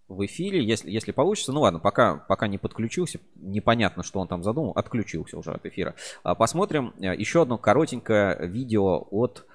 в 0.07 0.25
эфире, 0.25 0.64
если, 0.64 0.90
если 0.90 1.11
получится. 1.11 1.51
Ну 1.51 1.61
ладно, 1.61 1.80
пока, 1.80 2.16
пока 2.16 2.48
не 2.48 2.57
подключился, 2.57 3.19
непонятно, 3.35 4.03
что 4.03 4.19
он 4.19 4.27
там 4.27 4.43
задумал, 4.43 4.72
отключился 4.72 5.38
уже 5.38 5.51
от 5.51 5.66
эфира. 5.66 5.95
А, 6.24 6.35
посмотрим 6.35 6.93
а, 6.99 7.14
еще 7.14 7.41
одно 7.41 7.57
коротенькое 7.57 8.48
видео 8.48 9.07
от, 9.11 9.45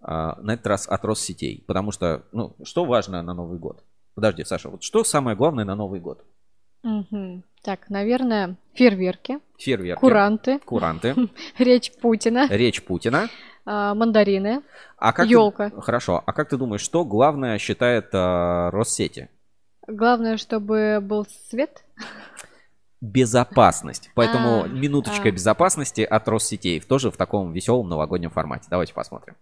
а, 0.00 0.40
на 0.40 0.52
этот 0.52 0.66
раз 0.66 0.88
от 0.88 1.04
Россетей. 1.04 1.64
Потому 1.66 1.90
что, 1.90 2.24
ну, 2.32 2.56
что 2.64 2.84
важно 2.84 3.22
на 3.22 3.34
Новый 3.34 3.58
год? 3.58 3.84
Подожди, 4.14 4.44
Саша, 4.44 4.68
вот 4.68 4.82
что 4.82 5.04
самое 5.04 5.36
главное 5.36 5.64
на 5.64 5.74
Новый 5.74 6.00
год? 6.00 6.24
Угу. 6.84 7.42
Так, 7.62 7.90
наверное, 7.90 8.56
фейерверки. 8.74 9.40
Фейерверки. 9.58 10.00
Куранты. 10.00 10.58
Куранты. 10.60 11.14
Речь 11.58 11.92
Путина. 12.00 12.46
Речь 12.48 12.82
Путина. 12.82 13.28
А, 13.70 13.94
мандарины, 13.94 14.62
а 14.96 15.12
как 15.12 15.26
елка. 15.26 15.68
Ты, 15.68 15.82
хорошо. 15.82 16.22
А 16.24 16.32
как 16.32 16.48
ты 16.48 16.56
думаешь, 16.56 16.80
что 16.80 17.04
главное 17.04 17.58
считает 17.58 18.08
э, 18.14 18.70
Россети? 18.70 19.28
Главное, 19.86 20.38
чтобы 20.38 21.00
был 21.02 21.26
свет. 21.50 21.84
Безопасность. 23.02 24.10
Поэтому 24.14 24.62
а, 24.62 24.68
минуточка 24.68 25.28
а. 25.28 25.32
безопасности 25.32 26.00
от 26.00 26.26
Россетей 26.28 26.80
тоже 26.80 27.10
в 27.10 27.18
таком 27.18 27.52
веселом 27.52 27.90
новогоднем 27.90 28.30
формате. 28.30 28.68
Давайте 28.70 28.94
посмотрим. 28.94 29.36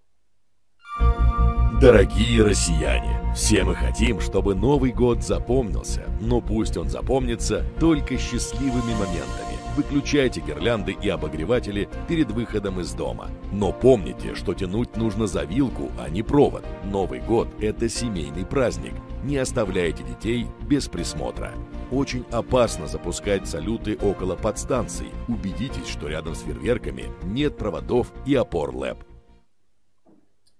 Дорогие 1.81 2.43
россияне, 2.43 3.33
все 3.33 3.63
мы 3.63 3.77
хотим, 3.77 4.19
чтобы 4.19 4.57
Новый 4.57 4.91
год 4.91 5.23
запомнился, 5.23 6.03
но 6.21 6.41
пусть 6.41 6.77
он 6.77 6.89
запомнится 6.89 7.65
только 7.79 8.19
счастливыми 8.19 8.93
моментами. 8.95 9.46
Выключайте 9.77 10.41
гирлянды 10.41 10.93
и 10.93 11.11
обогреватели 11.11 11.87
перед 12.09 12.31
выходом 12.31 12.81
из 12.81 12.95
дома. 12.95 13.29
Но 13.53 13.75
помните, 13.75 14.35
что 14.35 14.55
тянуть 14.55 14.97
нужно 14.97 15.27
за 15.27 15.45
вилку, 15.45 15.91
а 15.99 16.09
не 16.09 16.23
провод. 16.23 16.65
Новый 16.85 17.21
год– 17.21 17.49
это 17.61 17.87
семейный 17.91 18.47
праздник. 18.47 18.95
Не 19.23 19.37
оставляйте 19.37 20.03
детей 20.03 20.47
без 20.63 20.89
присмотра. 20.89 21.53
Очень 21.91 22.25
опасно 22.31 22.87
запускать 22.87 23.47
салюты 23.47 23.99
около 23.99 24.35
подстанций. 24.35 25.11
Убедитесь, 25.29 25.89
что 25.89 26.09
рядом 26.09 26.35
с 26.35 26.41
фейерверками 26.41 27.11
нет 27.25 27.59
проводов 27.59 28.11
и 28.25 28.35
опор 28.35 28.75
ЛЭП. 28.75 29.05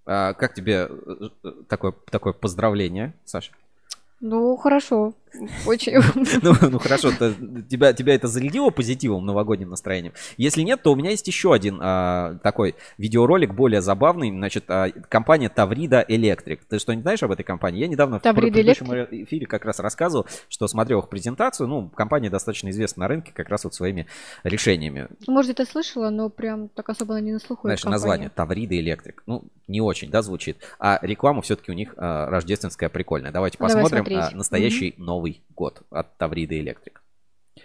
А, 0.05 0.35
как 0.35 0.53
тебе 0.53 0.91
э, 0.91 1.29
такое, 1.71 1.95
такое 2.11 2.35
поздравление, 2.35 3.15
Саша? 3.25 3.53
Ну, 4.21 4.57
хорошо. 4.57 5.15
Очень. 5.67 5.97
Ну, 6.43 6.55
ну 6.71 6.79
хорошо, 6.79 7.11
то, 7.19 7.33
тебя, 7.69 8.15
это 8.15 8.29
зарядило 8.29 8.71
позитивом, 8.71 9.25
новогодним 9.25 9.71
настроением? 9.71 10.13
Если 10.37 10.63
нет, 10.63 10.83
то 10.83 10.93
у 10.93 10.97
меня 10.97 11.11
есть 11.11 11.27
еще 11.27 11.53
один 11.53 11.79
а, 11.83 12.39
такой 12.43 12.75
видеоролик, 12.99 13.55
более 13.55 13.81
забавный. 13.81 14.31
Значит, 14.31 14.65
а, 14.69 14.91
компания 15.09 15.49
Таврида 15.49 16.05
Electric. 16.09 16.61
Ты 16.69 16.79
что, 16.79 16.95
не 16.95 17.03
знаешь 17.03 17.23
об 17.23 17.33
этой 17.33 17.43
компании? 17.43 17.81
Я 17.81 17.89
недавно 17.89 18.19
в 18.19 18.23
предыдущем 18.23 18.87
эфире 19.25 19.47
как 19.47 19.65
раз 19.65 19.79
рассказывал, 19.79 20.27
что 20.49 20.69
смотрел 20.69 21.01
их 21.01 21.09
презентацию. 21.09 21.69
Ну, 21.69 21.89
компания 21.89 22.31
достаточно 22.31 22.71
известна 22.71 23.03
на 23.03 23.09
рынке 23.09 23.33
как 23.35 23.49
раз 23.49 23.65
вот 23.65 23.75
своими 23.75 24.07
решениями. 24.45 25.09
Может, 25.27 25.59
это 25.59 25.71
слышала, 25.71 26.11
но 26.11 26.29
прям 26.29 26.69
так 26.69 26.89
особо 26.89 27.21
не 27.21 27.33
на 27.33 27.39
слуху. 27.39 27.63
Знаешь, 27.69 27.85
название 27.85 28.31
Таврида 28.31 28.75
Electric. 28.75 29.15
Ну, 29.27 29.45
не 29.69 29.81
очень, 29.81 30.11
да, 30.11 30.23
звучит. 30.23 30.59
А 30.79 30.99
реклама 31.03 31.43
все-таки 31.43 31.71
у 31.71 31.75
них 31.75 31.95
а, 31.97 32.29
рождественская 32.31 32.89
прикольная. 32.89 33.33
Давайте 33.33 33.59
Давай 33.59 33.75
посмотрим 33.75 34.37
настоящий 34.37 34.95
Новый 34.97 35.26
год 35.55 35.83
от 35.91 36.17
Таврида 36.19 36.59
Электрик. 36.59 37.03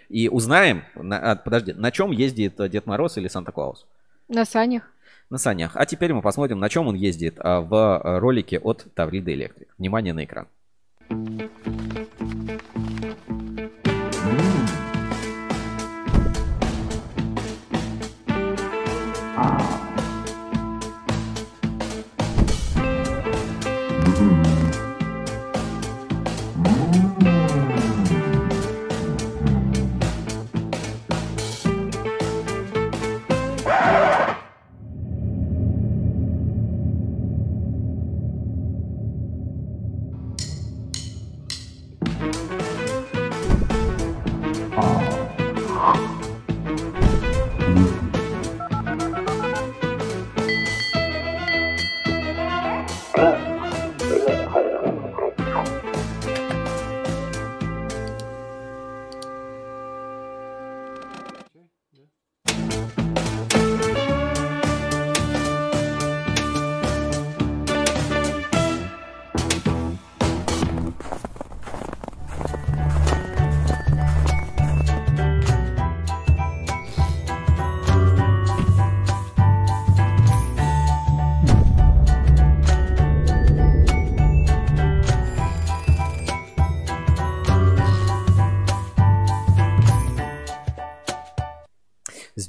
И 0.08 0.28
узнаем, 0.28 0.84
на, 0.94 1.32
а, 1.32 1.36
подожди, 1.36 1.72
на 1.72 1.90
чем 1.90 2.10
ездит 2.10 2.56
Дед 2.70 2.86
Мороз 2.86 3.16
или 3.16 3.28
Санта-Клаус? 3.28 3.86
На 4.28 4.44
санях. 4.44 4.90
На 5.30 5.38
санях. 5.38 5.76
А 5.76 5.86
теперь 5.86 6.12
мы 6.12 6.22
посмотрим, 6.22 6.58
на 6.58 6.68
чем 6.68 6.88
он 6.88 6.94
ездит 6.94 7.36
а, 7.38 7.60
в 7.60 7.74
а, 7.74 8.20
ролике 8.20 8.58
от 8.58 8.86
Таврида 8.94 9.32
Электрик. 9.32 9.68
Внимание 9.78 10.12
на 10.12 10.24
экран. 10.24 10.46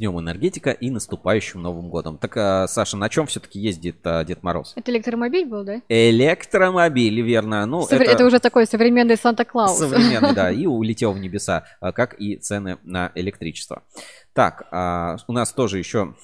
Днем 0.03 0.19
энергетика 0.19 0.71
и 0.71 0.89
наступающим 0.89 1.61
Новым 1.61 1.89
годом. 1.89 2.17
Так, 2.17 2.35
а, 2.35 2.67
Саша, 2.67 2.97
на 2.97 3.07
чем 3.07 3.25
все-таки 3.25 3.57
ездит 3.57 3.99
а, 4.03 4.25
Дед 4.25 4.43
Мороз? 4.43 4.73
Это 4.75 4.91
электромобиль 4.91 5.45
был, 5.45 5.63
да? 5.63 5.81
Электромобиль, 5.87 7.21
верно. 7.21 7.65
Ну, 7.65 7.87
Совре- 7.87 8.07
это... 8.07 8.25
уже 8.25 8.41
такой 8.41 8.65
современный 8.65 9.15
Санта-Клаус. 9.15 9.77
Современный, 9.77 10.35
да, 10.35 10.51
и 10.51 10.65
улетел 10.65 11.13
в 11.13 11.19
небеса, 11.19 11.63
а, 11.79 11.93
как 11.93 12.19
и 12.19 12.35
цены 12.35 12.79
на 12.83 13.13
электричество. 13.15 13.83
Так, 14.33 14.67
у 14.73 15.31
нас 15.31 15.53
тоже 15.53 15.77
еще 15.77 16.15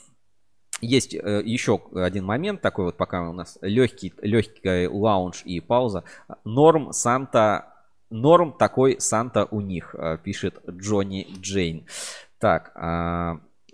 есть 0.82 1.14
э, 1.14 1.42
еще 1.46 1.80
один 1.96 2.26
момент, 2.26 2.60
такой 2.60 2.84
вот 2.84 2.98
пока 2.98 3.30
у 3.30 3.34
нас 3.34 3.58
легкий, 3.62 4.14
легкий 4.22 4.88
лаунж 4.88 5.44
и 5.46 5.62
пауза. 5.62 6.04
Норм 6.44 6.92
Санта, 6.92 7.74
норм 8.10 8.58
такой 8.60 9.00
Санта 9.00 9.46
у 9.46 9.62
них, 9.62 9.96
э, 9.98 10.18
пишет 10.22 10.60
Джонни 10.70 11.28
Джейн. 11.40 11.86
Так, 12.40 12.72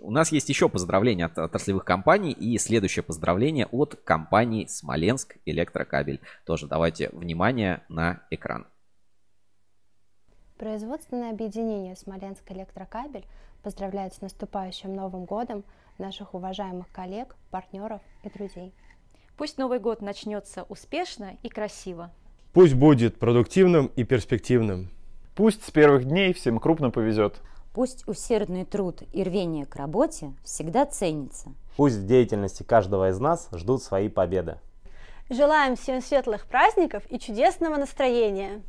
у 0.00 0.10
нас 0.10 0.32
есть 0.32 0.48
еще 0.48 0.68
поздравления 0.68 1.26
от 1.26 1.38
отраслевых 1.38 1.84
компаний 1.84 2.32
и 2.32 2.58
следующее 2.58 3.02
поздравление 3.02 3.66
от 3.66 3.96
компании 4.04 4.66
Смоленск 4.66 5.36
Электрокабель. 5.44 6.20
Тоже 6.44 6.66
давайте 6.66 7.10
внимание 7.10 7.82
на 7.88 8.22
экран. 8.30 8.66
Производственное 10.58 11.30
объединение 11.30 11.96
«Смоленск 11.96 12.50
Электрокабель» 12.50 13.26
поздравляет 13.62 14.14
с 14.14 14.22
наступающим 14.22 14.94
Новым 14.94 15.26
годом 15.26 15.64
наших 15.98 16.34
уважаемых 16.34 16.90
коллег, 16.92 17.36
партнеров 17.50 18.00
и 18.22 18.30
друзей. 18.30 18.72
Пусть 19.36 19.58
Новый 19.58 19.80
год 19.80 20.00
начнется 20.00 20.62
успешно 20.62 21.36
и 21.42 21.48
красиво. 21.48 22.10
Пусть 22.54 22.74
будет 22.74 23.18
продуктивным 23.18 23.88
и 23.96 24.04
перспективным. 24.04 24.88
Пусть 25.34 25.62
с 25.62 25.70
первых 25.70 26.04
дней 26.04 26.32
всем 26.32 26.58
крупно 26.58 26.90
повезет. 26.90 27.42
Пусть 27.76 28.08
усердный 28.08 28.64
труд 28.64 29.02
и 29.12 29.22
рвение 29.22 29.66
к 29.66 29.76
работе 29.76 30.32
всегда 30.42 30.86
ценится. 30.86 31.52
Пусть 31.76 31.96
в 31.96 32.06
деятельности 32.06 32.62
каждого 32.62 33.10
из 33.10 33.20
нас 33.20 33.50
ждут 33.52 33.82
свои 33.82 34.08
победы. 34.08 34.58
Желаем 35.28 35.76
всем 35.76 36.00
светлых 36.00 36.46
праздников 36.46 37.02
и 37.10 37.18
чудесного 37.18 37.76
настроения. 37.76 38.62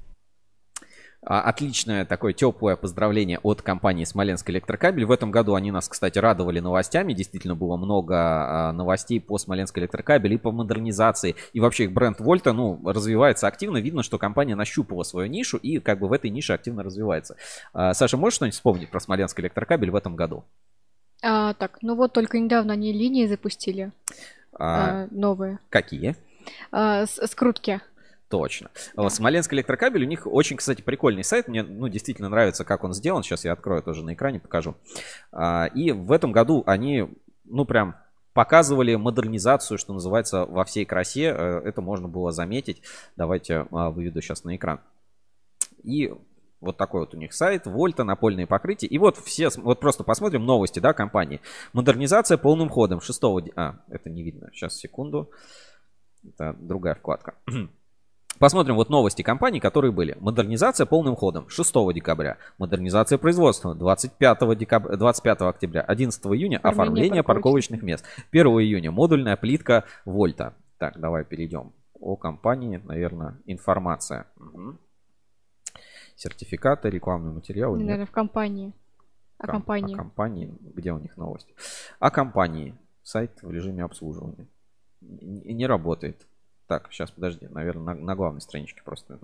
А, 1.24 1.42
Отличное 1.42 2.06
такое 2.06 2.34
теплое 2.34 2.76
поздравление 2.76 3.40
от 3.40 3.62
компании 3.62 4.06
Смоленск 4.06 4.50
Электрокабель. 4.50 5.06
В 5.06 5.12
этом 5.12 5.32
году 5.32 5.56
они 5.56 5.72
нас, 5.72 5.90
кстати, 5.90 6.20
радовали 6.20 6.60
новостями. 6.60 7.14
Действительно 7.14 7.56
было 7.56 7.76
много 7.76 8.16
а, 8.16 8.72
новостей 8.72 9.20
по 9.20 9.38
Смоленск 9.38 9.78
Электрокабель 9.78 10.34
и 10.34 10.38
по 10.38 10.52
модернизации. 10.52 11.36
И 11.54 11.60
вообще 11.60 11.86
их 11.86 11.92
бренд 11.92 12.20
Вольта, 12.20 12.54
ну, 12.54 12.80
развивается 12.86 13.48
активно. 13.48 13.78
Видно, 13.78 14.04
что 14.04 14.18
компания 14.18 14.56
нащупала 14.56 15.04
свою 15.04 15.28
нишу 15.28 15.58
и 15.58 15.80
как 15.80 16.00
бы 16.00 16.08
в 16.08 16.14
этой 16.14 16.30
нише 16.30 16.54
активно 16.54 16.84
развивается. 16.84 17.36
А, 17.74 17.94
Саша, 17.94 18.18
можешь 18.18 18.36
что-нибудь 18.36 18.56
вспомнить 18.56 18.90
про 18.90 19.00
Смоленск 19.00 19.40
Электрокабель 19.40 19.92
в 19.92 19.96
этом 19.96 20.16
году? 20.16 20.44
А, 21.24 21.54
так, 21.56 21.80
ну 21.82 21.96
вот 21.96 22.14
только 22.14 22.40
недавно 22.40 22.74
они 22.74 22.94
линии 22.94 23.26
запустили. 23.26 23.92
А, 24.54 25.04
а, 25.04 25.08
новые. 25.12 25.60
Какие? 25.70 26.16
А, 26.72 27.06
с- 27.06 27.26
скрутки. 27.28 27.82
Точно. 28.30 28.70
Смоленск 29.10 29.54
Электрокабель, 29.54 30.04
у 30.04 30.08
них 30.08 30.28
очень, 30.28 30.58
кстати, 30.58 30.82
прикольный 30.82 31.24
сайт. 31.24 31.48
Мне, 31.48 31.64
ну, 31.64 31.88
действительно 31.88 32.28
нравится, 32.30 32.66
как 32.66 32.84
он 32.84 32.94
сделан. 32.94 33.24
Сейчас 33.24 33.46
я 33.46 33.54
открою 33.54 33.82
тоже 33.82 34.04
на 34.04 34.14
экране, 34.14 34.40
покажу. 34.40 34.76
А, 35.32 35.66
И 35.68 35.92
в 35.92 36.12
этом 36.12 36.32
году 36.34 36.64
они, 36.66 37.08
ну, 37.46 37.64
прям 37.66 37.96
показывали 38.34 38.96
модернизацию, 38.96 39.78
что 39.78 39.94
называется, 39.94 40.46
во 40.46 40.66
всей 40.66 40.86
красе. 40.86 41.34
Э, 41.36 41.62
Это 41.64 41.82
можно 41.82 42.08
было 42.08 42.32
заметить. 42.32 42.84
Давайте 43.16 43.66
а, 43.72 43.90
выведу 43.92 44.22
сейчас 44.22 44.44
на 44.44 44.56
экран. 44.56 44.82
И 45.84 46.14
вот 46.60 46.76
такой 46.78 47.02
вот 47.02 47.14
у 47.14 47.18
них 47.18 47.34
сайт, 47.34 47.66
вольта, 47.66 48.04
напольные 48.04 48.46
покрытия. 48.46 48.88
И 48.88 48.98
вот 48.98 49.18
все, 49.18 49.50
вот 49.58 49.80
просто 49.80 50.04
посмотрим 50.04 50.46
новости, 50.46 50.80
да, 50.80 50.92
компании. 50.94 51.40
Модернизация 51.72 52.38
полным 52.38 52.68
ходом 52.70 53.00
6 53.00 53.22
де- 53.42 53.54
А, 53.56 53.80
это 53.90 54.10
не 54.10 54.22
видно. 54.24 54.50
Сейчас, 54.54 54.76
секунду. 54.76 55.32
Это 56.28 56.54
другая 56.60 56.96
вкладка. 56.96 57.36
Посмотрим 58.40 58.76
вот 58.76 58.90
новости 58.90 59.22
компаний, 59.22 59.60
которые 59.60 59.92
были. 59.92 60.16
Модернизация 60.20 60.86
полным 60.86 61.16
ходом 61.16 61.50
6 61.50 61.74
декабря. 61.94 62.38
Модернизация 62.58 63.18
производства 63.18 63.74
25, 63.74 64.58
декабря, 64.58 64.96
25 64.96 65.42
октября. 65.42 65.82
11 65.82 66.26
июня 66.28 66.58
оформление 66.58 66.72
Оформление 66.74 67.24
парковочных 67.24 67.82
мест. 67.82 68.06
1 68.32 68.48
июня 68.48 68.92
модульная 68.92 69.38
плитка 69.38 69.86
Вольта. 70.06 70.54
Так, 70.78 71.00
давай 71.00 71.24
перейдем 71.26 71.74
о 72.00 72.16
компании, 72.16 72.80
наверное, 72.84 73.40
информация. 73.46 74.28
Угу. 74.38 74.78
Сертификаты, 76.16 76.90
рекламные 76.90 77.34
материалы. 77.34 77.78
Наверное, 77.78 78.02
нет. 78.02 78.10
в 78.10 78.12
компании. 78.12 78.74
О 79.40 79.46
Ком- 79.46 79.52
компании. 79.52 79.94
О 79.96 79.98
компании. 79.98 80.54
Где 80.76 80.92
у 80.92 81.00
них 81.00 81.18
новости? 81.18 81.54
О 82.00 82.12
компании. 82.12 82.76
Сайт 83.04 83.42
в 83.42 83.52
режиме 83.52 83.84
обслуживания. 83.84 84.48
Не, 85.02 85.54
не 85.54 85.68
работает. 85.68 86.28
Так, 86.68 86.90
сейчас, 86.92 87.12
подожди, 87.12 87.48
наверное, 87.48 87.96
на, 87.96 88.02
на 88.02 88.16
главной 88.16 88.42
страничке 88.42 88.82
просто. 88.84 89.20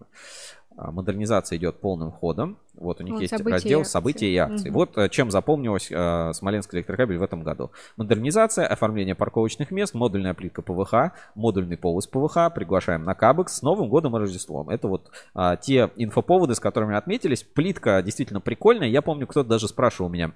А, 0.77 0.91
модернизация 0.91 1.57
идет 1.57 1.81
полным 1.81 2.09
ходом. 2.09 2.57
Вот 2.73 3.01
у 3.01 3.03
них 3.03 3.13
Вот, 3.13 3.22
есть 3.22 3.31
события 3.31 3.53
раздел 3.53 3.85
события 3.85 4.27
и 4.27 4.38
акции. 4.38 4.69
Мгм. 4.69 4.73
Вот 4.73 4.97
э, 4.97 5.09
чем 5.09 5.30
запомнилась 5.30 5.91
э, 5.91 6.31
Смоленск 6.33 6.73
электрокабель 6.73 7.17
в 7.17 7.23
этом 7.23 7.43
году. 7.43 7.72
Модернизация, 7.97 8.65
оформление 8.65 9.13
парковочных 9.13 9.72
мест, 9.72 9.93
модульная 9.93 10.33
плитка 10.33 10.61
ПВХ, 10.61 11.11
модульный 11.35 11.77
полос 11.77 12.07
ПВХ, 12.07 12.53
приглашаем 12.55 13.03
на 13.03 13.13
Кабекс 13.13 13.57
с 13.57 13.61
Новым 13.61 13.89
годом 13.89 14.15
и 14.15 14.19
Рождеством. 14.19 14.69
Это 14.69 14.88
вот 14.88 15.11
а, 15.33 15.57
те 15.57 15.91
инфоповоды, 15.97 16.55
с 16.55 16.61
которыми 16.61 16.95
отметились. 16.95 17.43
Плитка 17.43 18.01
действительно 18.01 18.39
прикольная. 18.39 18.88
Я 18.88 19.01
помню, 19.01 19.27
кто-то 19.27 19.49
даже 19.49 19.67
спрашивал 19.67 20.09
меня 20.09 20.31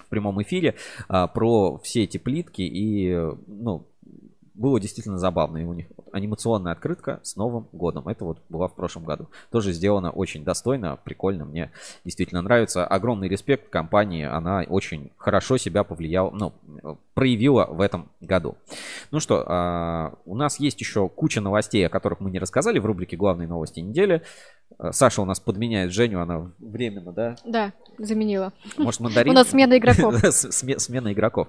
в 0.00 0.08
прямом 0.08 0.42
эфире 0.42 0.74
а, 1.08 1.26
про 1.28 1.78
все 1.78 2.04
эти 2.04 2.18
плитки 2.18 2.62
и 2.62 3.10
э, 3.10 3.32
ну 3.46 3.86
было 4.54 4.80
действительно 4.80 5.18
забавно. 5.18 5.58
И 5.58 5.64
у 5.64 5.72
них 5.72 5.86
анимационная 6.12 6.72
открытка 6.72 7.20
с 7.22 7.36
Новым 7.36 7.66
годом. 7.72 8.08
Это 8.08 8.24
вот 8.24 8.38
была 8.48 8.68
в 8.68 8.74
прошлом 8.74 9.04
году. 9.04 9.28
Тоже 9.50 9.72
сделано 9.72 10.10
очень 10.10 10.44
достойно, 10.44 10.96
прикольно. 11.02 11.44
Мне 11.44 11.72
действительно 12.04 12.40
нравится. 12.40 12.86
Огромный 12.86 13.28
респект 13.28 13.68
компании. 13.68 14.24
Она 14.24 14.64
очень 14.68 15.10
хорошо 15.16 15.56
себя 15.56 15.82
повлияла, 15.82 16.30
ну, 16.30 16.52
проявила 17.14 17.66
в 17.66 17.80
этом 17.80 18.08
году. 18.20 18.56
Ну 19.10 19.20
что, 19.20 19.44
а, 19.46 20.14
у 20.24 20.36
нас 20.36 20.60
есть 20.60 20.80
еще 20.80 21.08
куча 21.08 21.40
новостей, 21.40 21.86
о 21.86 21.90
которых 21.90 22.20
мы 22.20 22.30
не 22.30 22.38
рассказали 22.38 22.78
в 22.78 22.86
рубрике 22.86 23.16
«Главные 23.16 23.48
новости 23.48 23.80
недели». 23.80 24.22
А, 24.78 24.92
Саша 24.92 25.22
у 25.22 25.24
нас 25.24 25.40
подменяет 25.40 25.92
Женю, 25.92 26.20
она 26.20 26.52
временно, 26.58 27.12
да? 27.12 27.36
Да, 27.44 27.72
заменила. 27.98 28.52
Может, 28.76 29.00
мандарин? 29.00 29.30
У 29.30 29.34
нас 29.34 29.48
смена 29.48 29.78
игроков. 29.78 30.14
Сме- 30.24 30.78
Смена 30.78 31.12
игроков. 31.12 31.48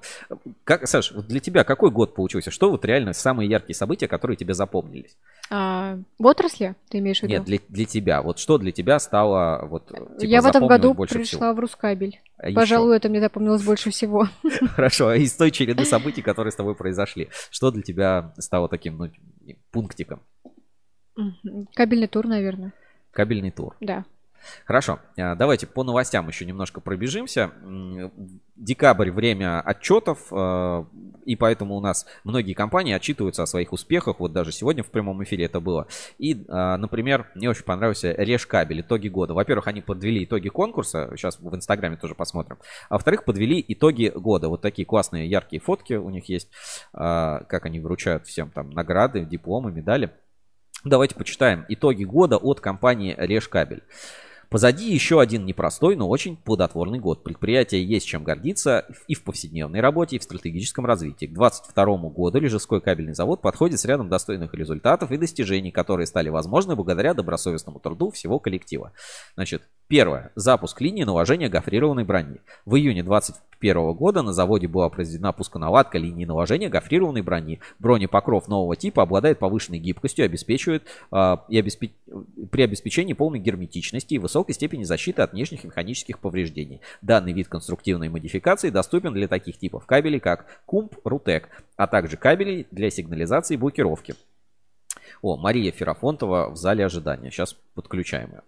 Как, 0.63 0.87
Саш, 0.87 1.11
вот 1.11 1.27
для 1.27 1.39
тебя 1.39 1.63
какой 1.63 1.91
год 1.91 2.13
получился? 2.15 2.51
Что 2.51 2.69
вот 2.69 2.85
реально 2.85 3.13
самые 3.13 3.49
яркие 3.49 3.75
события, 3.75 4.07
которые 4.07 4.37
тебе 4.37 4.53
запомнились? 4.53 5.17
А, 5.49 5.97
в 6.19 6.25
отрасли 6.25 6.75
ты 6.89 6.99
имеешь 6.99 7.19
в 7.19 7.23
виду? 7.23 7.33
Нет, 7.33 7.43
для, 7.45 7.59
для 7.67 7.85
тебя. 7.85 8.21
Вот 8.21 8.39
что 8.39 8.57
для 8.57 8.71
тебя 8.71 8.99
стало 8.99 9.65
вот 9.65 9.87
типа, 9.87 10.11
Я 10.19 10.41
в 10.41 10.45
этом 10.45 10.67
году 10.67 10.93
пришла 10.93 11.53
в 11.53 11.59
Рускабель. 11.59 12.21
А 12.37 12.49
еще? 12.49 12.55
Пожалуй, 12.55 12.97
это 12.97 13.09
мне 13.09 13.19
запомнилось 13.19 13.63
больше 13.63 13.89
всего. 13.91 14.27
Хорошо, 14.75 15.09
а 15.09 15.15
из 15.15 15.33
той 15.33 15.51
череды 15.51 15.85
событий, 15.85 16.21
которые 16.21 16.51
с 16.51 16.55
тобой 16.55 16.75
произошли, 16.75 17.29
что 17.49 17.71
для 17.71 17.81
тебя 17.81 18.33
стало 18.37 18.69
таким 18.69 18.97
ну, 18.97 19.11
пунктиком? 19.71 20.21
Кабельный 21.73 22.07
тур, 22.07 22.27
наверное. 22.27 22.73
Кабельный 23.15 23.51
тур. 23.51 23.77
Да. 23.79 24.03
Хорошо, 24.65 24.99
а, 25.17 25.35
давайте 25.35 25.67
по 25.67 25.83
новостям 25.83 26.27
еще 26.27 26.45
немножко 26.45 26.81
пробежимся. 26.81 27.51
Декабрь 28.55 29.09
время 29.09 29.61
отчетов, 29.61 30.27
э, 30.31 30.85
и 31.25 31.35
поэтому 31.35 31.75
у 31.75 31.81
нас 31.81 32.05
многие 32.23 32.53
компании 32.53 32.93
отчитываются 32.93 33.43
о 33.43 33.47
своих 33.47 33.73
успехах. 33.73 34.19
Вот 34.19 34.33
даже 34.33 34.51
сегодня 34.51 34.83
в 34.83 34.91
прямом 34.91 35.23
эфире 35.23 35.45
это 35.45 35.59
было. 35.59 35.87
И, 36.17 36.45
а, 36.49 36.77
например, 36.77 37.31
мне 37.35 37.49
очень 37.49 37.63
понравился 37.63 38.11
Решкабель, 38.11 38.81
итоги 38.81 39.07
года. 39.07 39.33
Во-первых, 39.33 39.67
они 39.67 39.81
подвели 39.81 40.25
итоги 40.25 40.49
конкурса, 40.49 41.09
сейчас 41.15 41.39
в 41.39 41.55
Инстаграме 41.55 41.97
тоже 41.97 42.15
посмотрим. 42.15 42.57
А 42.89 42.95
во-вторых, 42.95 43.23
подвели 43.23 43.63
итоги 43.67 44.11
года. 44.13 44.49
Вот 44.49 44.61
такие 44.61 44.85
классные 44.85 45.27
яркие 45.29 45.61
фотки 45.61 45.93
у 45.93 46.09
них 46.09 46.29
есть, 46.29 46.49
как 46.91 47.65
они 47.65 47.79
вручают 47.79 48.27
всем 48.27 48.51
там 48.51 48.69
награды, 48.71 49.25
дипломы, 49.25 49.71
медали. 49.71 50.11
Давайте 50.85 51.15
почитаем 51.15 51.65
итоги 51.67 52.03
года 52.03 52.37
от 52.37 52.61
компании 52.61 53.15
Решкабель. 53.17 53.81
Позади 54.51 54.93
еще 54.93 55.19
один 55.19 55.43
непростой, 55.43 55.95
но 55.95 56.07
очень 56.07 56.37
плодотворный 56.37 56.99
год. 56.99 57.23
Предприятие 57.23 57.83
есть 57.83 58.05
чем 58.05 58.23
гордиться 58.23 58.85
и 59.07 59.15
в 59.15 59.23
повседневной 59.23 59.79
работе, 59.79 60.15
и 60.15 60.19
в 60.19 60.23
стратегическом 60.23 60.85
развитии. 60.85 61.25
К 61.25 61.33
2022 61.33 61.97
году 62.09 62.39
Лежеской 62.39 62.81
кабельный 62.81 63.15
завод 63.15 63.41
подходит 63.41 63.79
с 63.79 63.85
рядом 63.85 64.09
достойных 64.09 64.53
результатов 64.53 65.11
и 65.11 65.17
достижений, 65.17 65.71
которые 65.71 66.05
стали 66.05 66.29
возможны 66.29 66.75
благодаря 66.75 67.15
добросовестному 67.15 67.79
труду 67.79 68.11
всего 68.11 68.37
коллектива. 68.37 68.91
Значит, 69.33 69.63
первое. 69.87 70.31
Запуск 70.35 70.81
линии 70.81 71.03
наложения 71.03 71.49
гофрированной 71.49 72.03
брони. 72.03 72.41
В 72.65 72.75
июне 72.75 73.03
2021 73.03 73.93
года 73.93 74.21
на 74.21 74.33
заводе 74.33 74.67
была 74.67 74.89
произведена 74.89 75.31
пусконаладка 75.31 75.97
линии 75.97 76.25
наложения 76.25 76.69
гофрированной 76.69 77.21
брони. 77.21 77.59
Бронепокров 77.79 78.47
нового 78.47 78.75
типа 78.75 79.03
обладает 79.03 79.39
повышенной 79.39 79.79
гибкостью 79.79 80.25
обеспечивает 80.25 80.83
а, 81.11 81.45
и 81.49 81.59
обеспе- 81.59 81.91
при 82.51 82.63
обеспечении 82.63 83.13
полной 83.13 83.39
герметичности 83.39 84.15
и 84.15 84.19
высокой 84.19 84.53
степени 84.53 84.83
защиты 84.83 85.21
от 85.21 85.33
внешних 85.33 85.63
механических 85.63 86.19
повреждений. 86.19 86.81
Данный 87.01 87.33
вид 87.33 87.47
конструктивной 87.47 88.09
модификации 88.09 88.69
доступен 88.69 89.13
для 89.13 89.27
таких 89.27 89.57
типов 89.57 89.85
кабелей, 89.85 90.19
как 90.19 90.45
КУМП, 90.65 90.95
РУТЕК, 91.03 91.49
а 91.77 91.87
также 91.87 92.17
кабелей 92.17 92.67
для 92.71 92.89
сигнализации 92.89 93.55
и 93.55 93.57
блокировки. 93.57 94.15
О, 95.21 95.37
Мария 95.37 95.71
Ферафонтова 95.71 96.49
в 96.51 96.55
зале 96.57 96.85
ожидания. 96.85 97.31
Сейчас 97.31 97.55
подключаем 97.73 98.29
ее. 98.31 98.41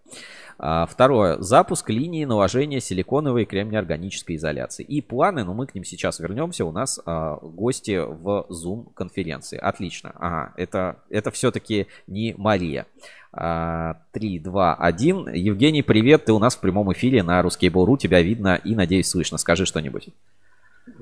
А, 0.59 0.85
Второе. 0.85 1.37
Запуск 1.39 1.89
линии 1.89 2.25
наложения 2.25 2.79
силиконовой 2.79 3.43
и 3.43 3.45
кремнеорганической 3.45 4.35
изоляции. 4.35 4.83
И 4.83 5.01
планы, 5.01 5.43
но 5.43 5.53
мы 5.53 5.67
к 5.67 5.75
ним 5.75 5.83
сейчас 5.83 6.19
вернемся. 6.19 6.65
У 6.65 6.71
нас 6.71 6.99
а, 7.05 7.37
гости 7.41 7.99
в 7.99 8.47
Zoom 8.49 8.93
конференции. 8.93 9.57
Отлично. 9.57 10.11
Ага, 10.15 10.53
это, 10.57 10.97
это 11.09 11.31
все-таки 11.31 11.87
не 12.07 12.33
Мария. 12.37 12.85
А, 13.31 13.97
3, 14.13 14.39
2, 14.39 14.75
1. 14.75 15.33
Евгений, 15.33 15.83
привет. 15.83 16.25
Ты 16.25 16.33
у 16.33 16.39
нас 16.39 16.55
в 16.55 16.59
прямом 16.59 16.91
эфире 16.93 17.21
на 17.21 17.39
Ruskable.ru. 17.41 17.97
Тебя 17.97 18.21
видно 18.21 18.55
и, 18.63 18.73
надеюсь, 18.75 19.09
слышно. 19.09 19.37
Скажи 19.37 19.65
что-нибудь. 19.65 20.09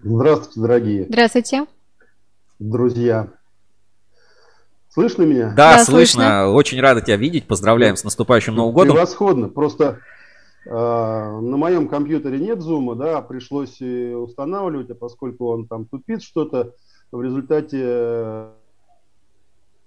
Здравствуйте, 0.03 0.59
дорогие 0.59 1.05
Здравствуйте. 1.05 1.65
друзья. 2.59 3.29
Слышно 4.95 5.24
меня? 5.24 5.53
Да, 5.57 5.83
слышно. 5.83 6.48
Очень 6.48 6.80
рада 6.80 7.01
тебя 7.01 7.17
видеть. 7.17 7.48
Поздравляем 7.48 7.98
с 7.98 8.06
наступающим 8.06 8.56
Новым 8.56 8.74
годом. 8.74 8.93
Превосходно. 8.93 9.49
Просто 9.49 9.99
э, 10.65 10.69
на 10.69 11.57
моем 11.57 11.90
компьютере 11.90 12.40
нет 12.40 12.61
зума, 12.61 12.95
да, 12.95 13.22
пришлось 13.22 13.82
устанавливать, 13.82 14.90
а 14.91 14.95
поскольку 14.95 15.49
он 15.49 15.67
там 15.67 15.83
тупит 15.85 16.24
что-то, 16.24 16.75
в 17.11 17.22
результате 17.22 17.82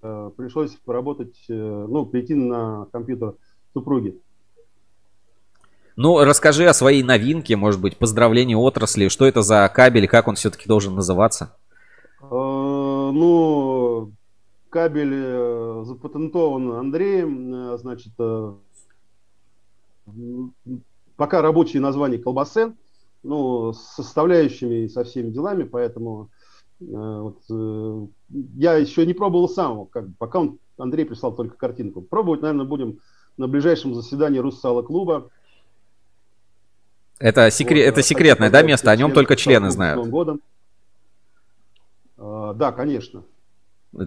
э, 0.03 0.31
пришлось 0.37 0.73
поработать, 0.85 1.43
э, 1.49 1.55
ну, 1.55 2.05
прийти 2.05 2.35
на 2.35 2.87
компьютер 2.93 3.33
супруги. 3.73 4.21
Ну, 5.97 6.23
расскажи 6.23 6.67
о 6.67 6.75
своей 6.75 7.03
новинке, 7.03 7.57
может 7.57 7.81
быть, 7.81 7.97
поздравление 7.97 8.59
отрасли. 8.59 9.09
Что 9.09 9.25
это 9.25 9.41
за 9.41 9.67
кабель, 9.75 10.07
как 10.07 10.29
он 10.29 10.35
все-таки 10.35 10.69
должен 10.69 10.95
называться? 10.95 11.57
Э, 12.21 12.27
ну, 12.31 14.13
кабель 14.71 15.15
э, 15.15 15.83
запатентован 15.87 16.73
Андреем, 16.73 17.55
э, 17.55 17.79
значит, 17.79 18.13
э, 18.19 18.53
пока 21.17 21.43
рабочее 21.43 21.83
название 21.83 22.19
колбасен, 22.19 22.77
ну, 23.23 23.73
с 23.73 23.79
составляющими 23.79 24.85
и 24.85 24.89
со 24.89 25.05
всеми 25.05 25.31
делами, 25.31 25.65
поэтому 25.65 26.31
вот, 26.81 27.43
я 28.55 28.75
еще 28.75 29.05
не 29.05 29.13
пробовал 29.13 29.49
сам, 29.49 29.87
как, 29.87 30.05
пока 30.17 30.39
он, 30.39 30.59
Андрей 30.79 31.05
прислал 31.05 31.35
только 31.35 31.57
картинку. 31.57 32.01
Пробовать, 32.03 32.43
наверное, 32.43 32.67
будем 32.67 33.01
на 33.37 33.49
ближайшем 33.49 33.95
заседании 33.97 34.39
Руссала 34.39 34.83
клуба. 34.83 35.29
Это, 37.19 37.49
секре- 37.49 37.83
это 37.83 38.01
секретное, 38.03 38.49
да, 38.49 38.63
место? 38.63 38.93
О 38.93 38.97
нем 38.97 39.13
только 39.13 39.35
члены 39.35 39.71
знают. 39.71 40.07
Годом. 40.09 40.41
Э, 42.17 42.53
Да, 42.55 42.71
конечно. 42.71 43.25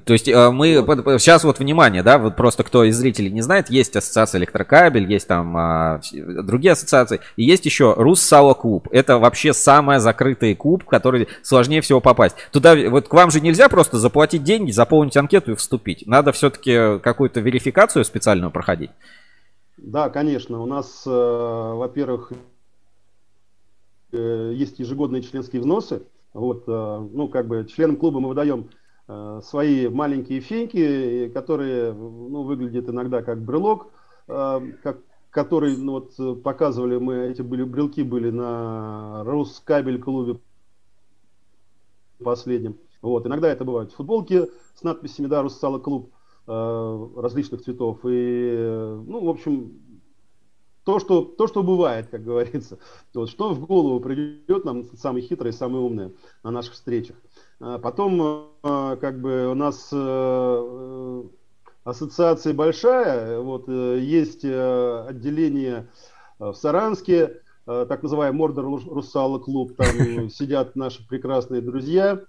То 0.06 0.14
есть 0.14 0.28
э, 0.28 0.52
мы 0.52 0.76
сейчас 1.18 1.44
вот 1.44 1.58
внимание, 1.58 2.04
да, 2.04 2.20
вот 2.20 2.36
просто 2.36 2.64
кто 2.64 2.84
из 2.84 2.96
зрителей 2.96 3.32
не 3.32 3.42
знает, 3.42 3.72
есть 3.72 3.96
ассоциация 3.96 4.38
электрокабель, 4.38 5.12
есть 5.12 5.28
там 5.28 5.58
а, 5.58 6.02
другие 6.14 6.74
ассоциации, 6.74 7.20
и 7.36 7.44
есть 7.44 7.66
еще 7.66 7.96
Руссало 7.98 8.54
клуб. 8.54 8.88
Это 8.92 9.18
вообще 9.18 9.54
самый 9.54 9.98
закрытый 9.98 10.54
клуб, 10.54 10.84
в 10.84 10.88
который 10.88 11.28
сложнее 11.42 11.82
всего 11.82 12.00
попасть. 12.00 12.36
Туда 12.52 12.76
вот 12.90 13.08
к 13.08 13.14
вам 13.14 13.32
же 13.32 13.42
нельзя 13.42 13.70
просто 13.70 13.98
заплатить 13.98 14.44
деньги, 14.44 14.70
заполнить 14.70 15.18
анкету 15.18 15.54
и 15.54 15.56
вступить. 15.56 16.06
Надо 16.06 16.32
все-таки 16.32 17.00
какую-то 17.00 17.40
верификацию 17.40 18.06
специальную 18.06 18.52
проходить. 18.52 18.92
Да, 19.78 20.10
конечно. 20.12 20.62
У 20.62 20.68
нас, 20.68 21.04
э, 21.08 21.10
во-первых, 21.10 22.32
э, 24.12 24.52
есть 24.54 24.78
ежегодные 24.78 25.24
членские 25.24 25.60
взносы. 25.60 26.04
Вот, 26.34 26.66
э, 26.68 27.08
ну, 27.14 27.28
как 27.28 27.48
бы 27.48 27.66
членам 27.66 27.96
клуба 27.96 28.20
мы 28.20 28.30
выдаем 28.30 28.70
свои 29.44 29.88
маленькие 29.88 30.40
феньки, 30.40 31.30
которые, 31.30 31.94
ну, 31.94 32.44
выглядят 32.44 32.90
иногда 32.90 33.22
как 33.22 33.42
брелок, 33.42 33.92
э, 34.28 34.62
как, 34.84 35.00
который, 35.30 35.78
ну, 35.78 35.94
вот, 35.94 36.14
э, 36.20 36.36
показывали 36.36 36.98
мы, 36.98 37.16
эти 37.28 37.42
были, 37.42 37.64
брелки 37.64 38.02
были 38.04 38.30
на 38.30 39.24
Рускабель 39.26 40.00
клубе 40.00 40.40
последнем. 42.24 42.78
Вот, 43.02 43.26
иногда 43.26 43.50
это 43.50 43.66
бывают 43.66 43.92
футболки 43.94 44.48
с 44.76 44.84
надписями, 44.84 45.28
да, 45.28 45.42
Руссала 45.42 45.80
клуб. 45.80 46.12
различных 46.48 47.62
цветов. 47.62 48.00
И, 48.04 48.56
ну, 49.08 49.26
в 49.26 49.30
общем, 49.30 49.80
то, 50.84 51.00
что, 51.00 51.22
то, 51.24 51.48
что 51.48 51.64
бывает, 51.64 52.08
как 52.10 52.24
говорится. 52.24 52.80
Вот, 53.14 53.30
что 53.30 53.54
в 53.54 53.66
голову 53.66 54.00
придет 54.00 54.66
нам 54.66 54.86
самый 54.98 55.22
хитрый, 55.22 55.54
самый 55.54 55.82
умный 55.82 56.16
на 56.44 56.52
наших 56.52 56.74
встречах. 56.74 57.16
А 57.62 57.78
потом, 57.80 58.50
как 58.62 59.22
бы, 59.22 59.48
у 59.48 59.56
нас 59.56 59.94
ассоциация 61.84 62.54
большая. 62.54 63.40
Вот, 63.40 63.68
есть 63.70 64.44
отделение 64.44 65.88
в 66.40 66.54
Саранске, 66.54 67.42
так 67.66 68.04
называемый 68.04 68.38
Мордор 68.38 68.66
Русала 68.66 69.40
клуб. 69.40 69.76
Там 69.76 70.30
сидят 70.30 70.76
наши 70.76 71.08
прекрасные 71.08 71.62
друзья. 71.62 72.22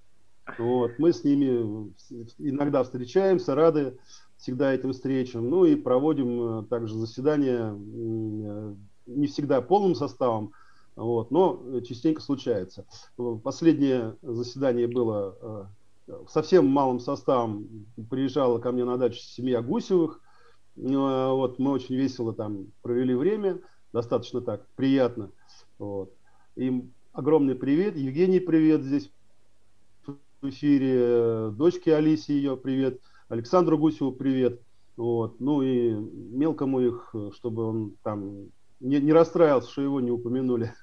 Вот, 0.59 0.93
мы 0.99 1.13
с 1.13 1.25
ними 1.25 1.93
иногда 2.39 2.83
встречаемся, 2.83 3.55
рады 3.55 3.97
всегда 4.43 4.75
этим 4.75 4.93
встречам. 4.93 5.49
Ну 5.49 5.65
и 5.65 5.77
проводим 5.77 6.59
э, 6.59 6.65
также 6.65 6.97
заседания 6.97 7.73
э, 7.73 8.75
не 9.07 9.27
всегда 9.29 9.61
полным 9.61 9.95
составом, 9.95 10.53
вот, 10.95 11.31
но 11.31 11.81
частенько 11.81 12.21
случается. 12.21 12.87
Последнее 13.43 14.17
заседание 14.23 14.87
было 14.87 15.69
э, 16.07 16.15
совсем 16.29 16.67
малым 16.67 17.01
составом. 17.01 17.87
Приезжала 18.11 18.59
ко 18.59 18.73
мне 18.73 18.85
на 18.85 18.99
дачу 18.99 19.19
семья 19.19 19.63
Гусевых. 19.63 20.21
Вот, 20.75 21.59
мы 21.59 21.71
очень 21.71 21.97
весело 21.97 22.33
там 22.35 22.67
провели 22.83 23.15
время, 23.15 23.61
достаточно 23.93 24.41
так 24.41 24.67
приятно. 24.77 25.31
Вот. 25.79 26.13
Им 26.57 26.93
огромный 27.13 27.55
привет. 27.55 27.97
Евгений, 27.97 28.41
привет 28.41 28.83
здесь 28.83 29.11
в 30.07 30.49
эфире. 30.49 31.51
Дочке 31.51 31.95
Алисе 31.95 32.35
ее 32.35 32.57
привет. 32.57 33.01
Александру 33.29 33.79
Гусеву 33.79 34.13
привет. 34.13 34.61
Вот. 34.97 35.41
Ну 35.41 35.63
и 35.63 35.91
мелкому 35.91 36.81
их, 36.81 37.15
чтобы 37.35 37.65
он 37.65 37.97
там 38.03 38.49
не, 38.83 39.01
не 39.01 39.13
расстраивался, 39.13 39.71
что 39.71 39.83
его 39.83 40.01
не 40.01 40.11
упомянули. 40.11 40.75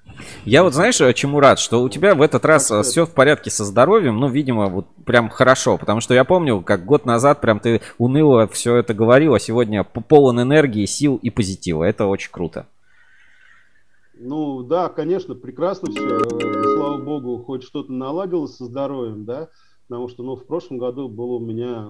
Я 0.44 0.62
вот 0.64 0.74
знаешь, 0.74 0.96
чему 1.14 1.38
рад, 1.38 1.58
что 1.58 1.82
у 1.82 1.88
тебя 1.88 2.14
в 2.14 2.22
этот 2.22 2.44
раз 2.44 2.68
так, 2.68 2.84
все 2.84 3.04
в 3.04 3.12
порядке 3.12 3.50
со 3.50 3.64
здоровьем, 3.64 4.18
ну, 4.18 4.28
видимо, 4.28 4.68
вот 4.68 4.86
прям 5.04 5.28
хорошо, 5.28 5.76
потому 5.76 6.00
что 6.00 6.14
я 6.14 6.24
помню, 6.24 6.62
как 6.62 6.84
год 6.84 7.04
назад 7.04 7.40
прям 7.40 7.60
ты 7.60 7.82
уныло 7.98 8.48
все 8.48 8.76
это 8.76 8.94
говорил, 8.94 9.34
а 9.34 9.40
сегодня 9.40 9.84
полон 9.84 10.40
энергии, 10.40 10.86
сил 10.86 11.18
и 11.22 11.30
позитива. 11.30 11.84
Это 11.84 12.06
очень 12.06 12.30
круто. 12.32 12.66
Ну 14.14 14.62
да, 14.62 14.88
конечно, 14.88 15.34
прекрасно 15.34 15.90
все. 15.90 16.18
Слава 16.74 16.98
богу, 16.98 17.38
хоть 17.38 17.62
что-то 17.62 17.92
наладилось 17.92 18.56
со 18.56 18.64
здоровьем, 18.64 19.24
да 19.24 19.48
потому 19.90 20.06
что 20.06 20.22
ну, 20.22 20.36
в 20.36 20.46
прошлом 20.46 20.78
году 20.78 21.08
было 21.08 21.34
у 21.34 21.40
меня 21.40 21.88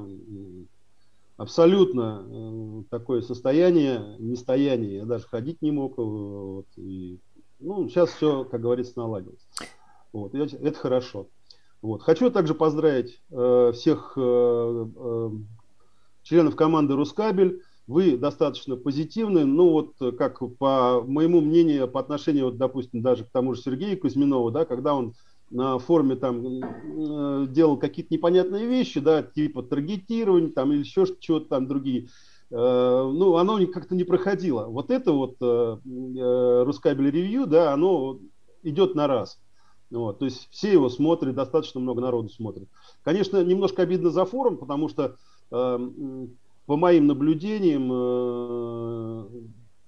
абсолютно 1.40 2.26
э, 2.28 2.82
такое 2.90 3.22
состояние, 3.22 4.16
нестояние, 4.18 4.96
я 4.96 5.04
даже 5.06 5.26
ходить 5.26 5.62
не 5.62 5.72
мог. 5.72 5.98
Э, 5.98 6.02
вот, 6.02 6.66
и, 6.76 7.18
ну, 7.60 7.88
сейчас 7.88 8.10
все, 8.10 8.44
как 8.44 8.60
говорится, 8.60 8.92
наладилось. 8.96 9.40
Вот, 10.12 10.34
это, 10.34 10.54
это 10.58 10.78
хорошо. 10.78 11.28
Вот. 11.80 12.02
Хочу 12.02 12.30
также 12.30 12.54
поздравить 12.54 13.22
э, 13.30 13.72
всех 13.74 14.12
э, 14.16 14.20
э, 14.20 15.30
членов 16.24 16.56
команды 16.56 16.94
Рускабель. 16.94 17.62
Вы 17.86 18.18
достаточно 18.18 18.76
позитивны. 18.76 19.46
Ну 19.46 19.70
вот, 19.70 19.94
как 20.18 20.40
по 20.58 21.02
моему 21.06 21.40
мнению, 21.40 21.88
по 21.88 22.00
отношению, 22.00 22.46
вот, 22.46 22.58
допустим, 22.58 23.00
даже 23.00 23.24
к 23.24 23.30
тому 23.30 23.54
же 23.54 23.62
Сергею 23.62 23.98
Кузьминову, 23.98 24.50
да, 24.50 24.66
когда 24.66 24.94
он 24.94 25.14
на 25.50 25.78
форуме 25.78 26.16
там 26.16 26.44
э, 26.44 27.46
делал 27.48 27.76
какие-то 27.76 28.14
непонятные 28.14 28.66
вещи, 28.66 29.00
да, 29.00 29.22
типа 29.22 29.62
таргетирование 29.62 30.52
там 30.52 30.72
или 30.72 30.80
еще 30.80 31.06
что-то 31.06 31.48
там 31.48 31.66
другие, 31.66 32.08
э, 32.50 32.56
ну, 32.56 33.36
оно 33.36 33.58
как-то 33.66 33.94
не 33.94 34.04
проходило. 34.04 34.66
Вот 34.66 34.90
это 34.90 35.12
вот 35.12 35.36
э, 35.40 36.62
Рускабель 36.64 37.10
ревью, 37.10 37.46
да, 37.46 37.72
оно 37.72 38.20
идет 38.62 38.94
на 38.94 39.06
раз. 39.06 39.40
Вот, 39.90 40.20
то 40.20 40.24
есть 40.24 40.48
все 40.52 40.72
его 40.72 40.88
смотрят, 40.88 41.34
достаточно 41.34 41.80
много 41.80 42.00
народу 42.00 42.28
смотрит. 42.28 42.68
Конечно, 43.02 43.42
немножко 43.42 43.82
обидно 43.82 44.10
за 44.10 44.24
форум, 44.24 44.56
потому 44.56 44.88
что 44.88 45.16
по 45.50 46.76
моим 46.76 47.08
наблюдениям 47.08 47.88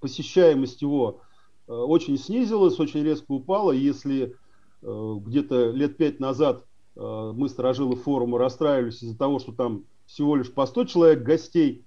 посещаемость 0.01 0.83
его 0.83 1.21
очень 1.69 2.19
снизилась, 2.19 2.81
очень 2.81 3.05
резко 3.05 3.31
упала. 3.31 3.71
Если 3.71 4.35
Э, 4.35 4.42
где-то 4.83 5.71
лет 5.71 5.97
пять 5.97 6.21
назад 6.21 6.65
э, 6.97 7.33
мы, 7.35 7.49
сторожилы 7.49 7.97
форума, 7.97 8.39
расстраивались 8.39 9.03
из-за 9.03 9.17
того, 9.17 9.39
что 9.39 9.53
там 9.53 9.85
всего 10.07 10.37
лишь 10.37 10.53
по 10.53 10.67
100 10.67 10.85
человек 10.87 11.23
гостей, 11.23 11.85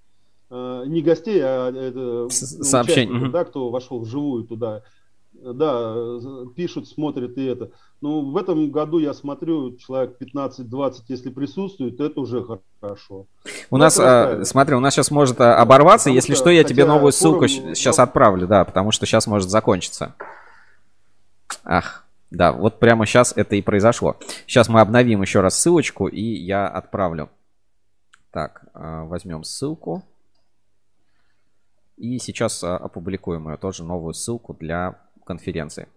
э, 0.50 0.84
не 0.88 1.02
гостей, 1.02 1.40
а 1.44 1.70
это, 1.70 2.00
ну, 2.00 2.30
сообщений, 2.30 3.30
да, 3.30 3.44
кто 3.46 3.70
вошел 3.70 4.00
вживую 4.00 4.46
туда, 4.46 4.84
да, 5.34 5.94
пишут, 6.56 6.88
смотрят 6.88 7.38
и 7.38 7.44
это. 7.44 7.72
Ну, 8.00 8.32
в 8.32 8.38
этом 8.38 8.72
году 8.72 9.00
я 9.00 9.14
смотрю, 9.14 9.76
человек 9.76 10.16
15-20, 10.20 10.94
если 11.10 11.30
присутствует, 11.30 12.00
это 12.00 12.22
уже 12.22 12.46
хорошо. 12.80 13.26
У 13.70 13.78
нас, 13.78 14.00
а, 14.00 14.46
смотри, 14.46 14.76
у 14.76 14.80
нас 14.80 14.94
сейчас 14.94 15.12
может 15.12 15.42
оборваться, 15.42 16.06
потому 16.06 16.16
если 16.16 16.36
что, 16.36 16.50
я 16.50 16.64
тебе 16.64 16.86
новую 16.86 17.12
ссылку 17.12 17.48
форум, 17.48 17.76
сейчас 17.76 18.00
отправлю, 18.00 18.48
да, 18.48 18.64
потому 18.64 18.92
что 18.92 19.06
сейчас 19.06 19.28
может 19.28 19.50
закончиться. 19.50 20.16
Ах. 21.66 22.05
Да, 22.32 22.52
вот 22.52 22.80
прямо 22.80 23.06
сейчас 23.06 23.34
это 23.36 23.56
и 23.56 23.62
произошло. 23.62 24.18
Сейчас 24.48 24.68
мы 24.68 24.82
обновим 24.82 25.22
еще 25.22 25.42
раз 25.42 25.60
ссылочку, 25.60 26.08
и 26.08 26.22
я 26.22 26.68
отправлю. 26.68 27.30
Так, 28.32 28.66
а, 28.74 29.04
возьмем 29.06 29.44
ссылку. 29.44 30.04
И 31.98 32.20
сейчас 32.20 32.64
а, 32.64 32.78
опубликуем 32.78 33.50
ее 33.50 33.58
тоже 33.58 33.84
новую 33.84 34.14
ссылку 34.14 34.54
для 34.54 35.00
конференции. 35.26 35.88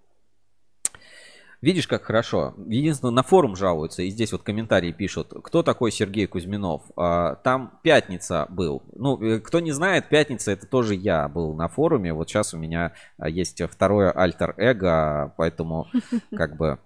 Видишь, 1.61 1.89
как 1.89 2.05
хорошо. 2.05 2.55
Единственное, 2.67 3.13
на 3.13 3.23
форум 3.25 3.57
жалуются, 3.57 4.03
и 4.03 4.11
здесь 4.11 4.31
вот 4.31 4.43
комментарии 4.43 4.93
пишут, 4.93 5.33
кто 5.43 5.65
такой 5.65 5.91
Сергей 5.91 6.27
Кузьминов. 6.27 6.83
А, 6.97 7.35
там 7.37 7.81
пятница 7.83 8.47
был. 8.49 8.83
Ну, 8.95 9.21
э, 9.21 9.41
кто 9.41 9.59
не 9.59 9.73
знает, 9.73 10.09
пятница 10.09 10.53
это 10.53 10.67
тоже 10.67 10.95
я 10.95 11.29
был 11.29 11.55
на 11.55 11.69
форуме. 11.69 12.13
Вот 12.13 12.29
сейчас 12.29 12.55
у 12.55 12.59
меня 12.59 12.93
а, 13.17 13.29
есть 13.29 13.61
второе 13.71 14.13
альтер-эго, 14.13 15.35
поэтому 15.37 15.89
как 16.37 16.57
бы 16.57 16.79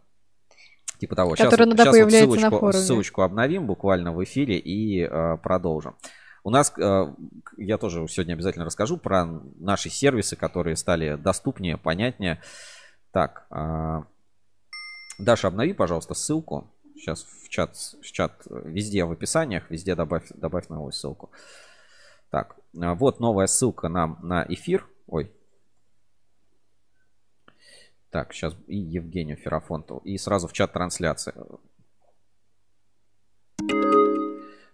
типа 0.98 1.16
того. 1.16 1.36
Сейчас, 1.36 1.52
сейчас 1.52 1.86
вот 1.86 2.10
ссылочку, 2.10 2.72
ссылочку 2.72 3.22
обновим 3.22 3.66
буквально 3.66 4.12
в 4.12 4.24
эфире 4.24 4.56
и 4.58 5.02
э, 5.02 5.36
продолжим. 5.42 5.96
У 6.44 6.50
нас, 6.50 6.72
э, 6.78 7.12
я 7.58 7.78
тоже 7.78 8.06
сегодня 8.08 8.32
обязательно 8.32 8.64
расскажу 8.64 8.96
про 8.96 9.26
наши 9.58 9.90
сервисы, 9.90 10.34
которые 10.34 10.76
стали 10.76 11.16
доступнее, 11.16 11.76
понятнее. 11.76 12.40
Так, 13.12 13.46
э, 13.50 14.02
Даша, 15.18 15.48
обнови, 15.48 15.72
пожалуйста, 15.72 16.14
ссылку. 16.14 16.70
Сейчас 16.94 17.24
в 17.24 17.48
чат, 17.48 17.76
в 17.76 18.12
чат 18.12 18.46
везде 18.46 19.04
в 19.04 19.12
описаниях, 19.12 19.70
везде 19.70 19.94
добавь, 19.94 20.28
добавь 20.34 20.68
новую 20.68 20.92
ссылку. 20.92 21.30
Так, 22.30 22.56
а, 22.80 22.94
вот 22.94 23.20
новая 23.20 23.46
ссылка 23.46 23.88
нам 23.88 24.18
на 24.22 24.44
эфир. 24.48 24.88
Ой. 25.06 25.30
Так, 28.10 28.32
сейчас 28.32 28.54
и 28.66 28.76
Евгению 28.76 29.36
Ферафонтову. 29.36 30.00
И 30.00 30.16
сразу 30.18 30.48
в 30.48 30.52
чат 30.52 30.72
трансляции. 30.72 31.34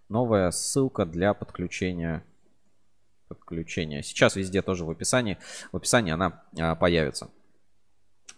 Новая 0.08 0.50
ссылка 0.50 1.04
для 1.04 1.34
подключения. 1.34 2.24
Подключения. 3.28 4.02
Сейчас 4.02 4.36
везде 4.36 4.62
тоже 4.62 4.84
в 4.84 4.90
описании. 4.90 5.38
В 5.72 5.76
описании 5.76 6.12
она 6.12 6.44
а, 6.58 6.74
появится. 6.74 7.30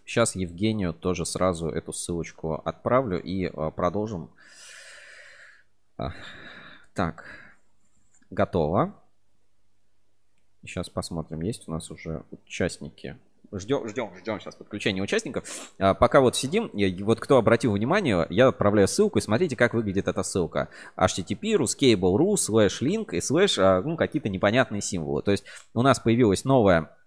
Сейчас 0.05 0.35
Евгению 0.35 0.93
тоже 0.93 1.25
сразу 1.25 1.69
эту 1.69 1.93
ссылочку 1.93 2.55
отправлю 2.65 3.21
и 3.21 3.45
а, 3.45 3.71
продолжим. 3.71 4.29
А, 5.97 6.11
так, 6.93 7.25
готово. 8.29 8.95
Сейчас 10.63 10.89
посмотрим, 10.89 11.41
есть 11.41 11.67
у 11.67 11.71
нас 11.71 11.89
уже 11.91 12.23
участники. 12.31 13.17
Ждем, 13.53 13.87
ждем, 13.89 14.15
ждем 14.15 14.39
сейчас 14.39 14.55
подключения 14.55 15.01
участников. 15.01 15.45
А, 15.77 15.93
пока 15.93 16.21
вот 16.21 16.35
сидим, 16.35 16.71
вот 17.03 17.19
кто 17.19 17.37
обратил 17.37 17.73
внимание, 17.73 18.25
я 18.29 18.47
отправляю 18.47 18.87
ссылку 18.87 19.19
и 19.19 19.21
смотрите, 19.21 19.55
как 19.55 19.73
выглядит 19.73 20.07
эта 20.07 20.23
ссылка. 20.23 20.69
http 20.97 21.57
ruscable.ru 21.57 22.33
slash 22.35 22.81
link 22.81 23.13
и 23.13 23.19
slash 23.19 23.81
ну, 23.81 23.97
какие-то 23.97 24.29
непонятные 24.29 24.81
символы. 24.81 25.21
То 25.21 25.31
есть 25.31 25.45
у 25.73 25.81
нас 25.81 25.99
появилась 25.99 26.43
новая 26.43 26.81
Э, 26.81 27.00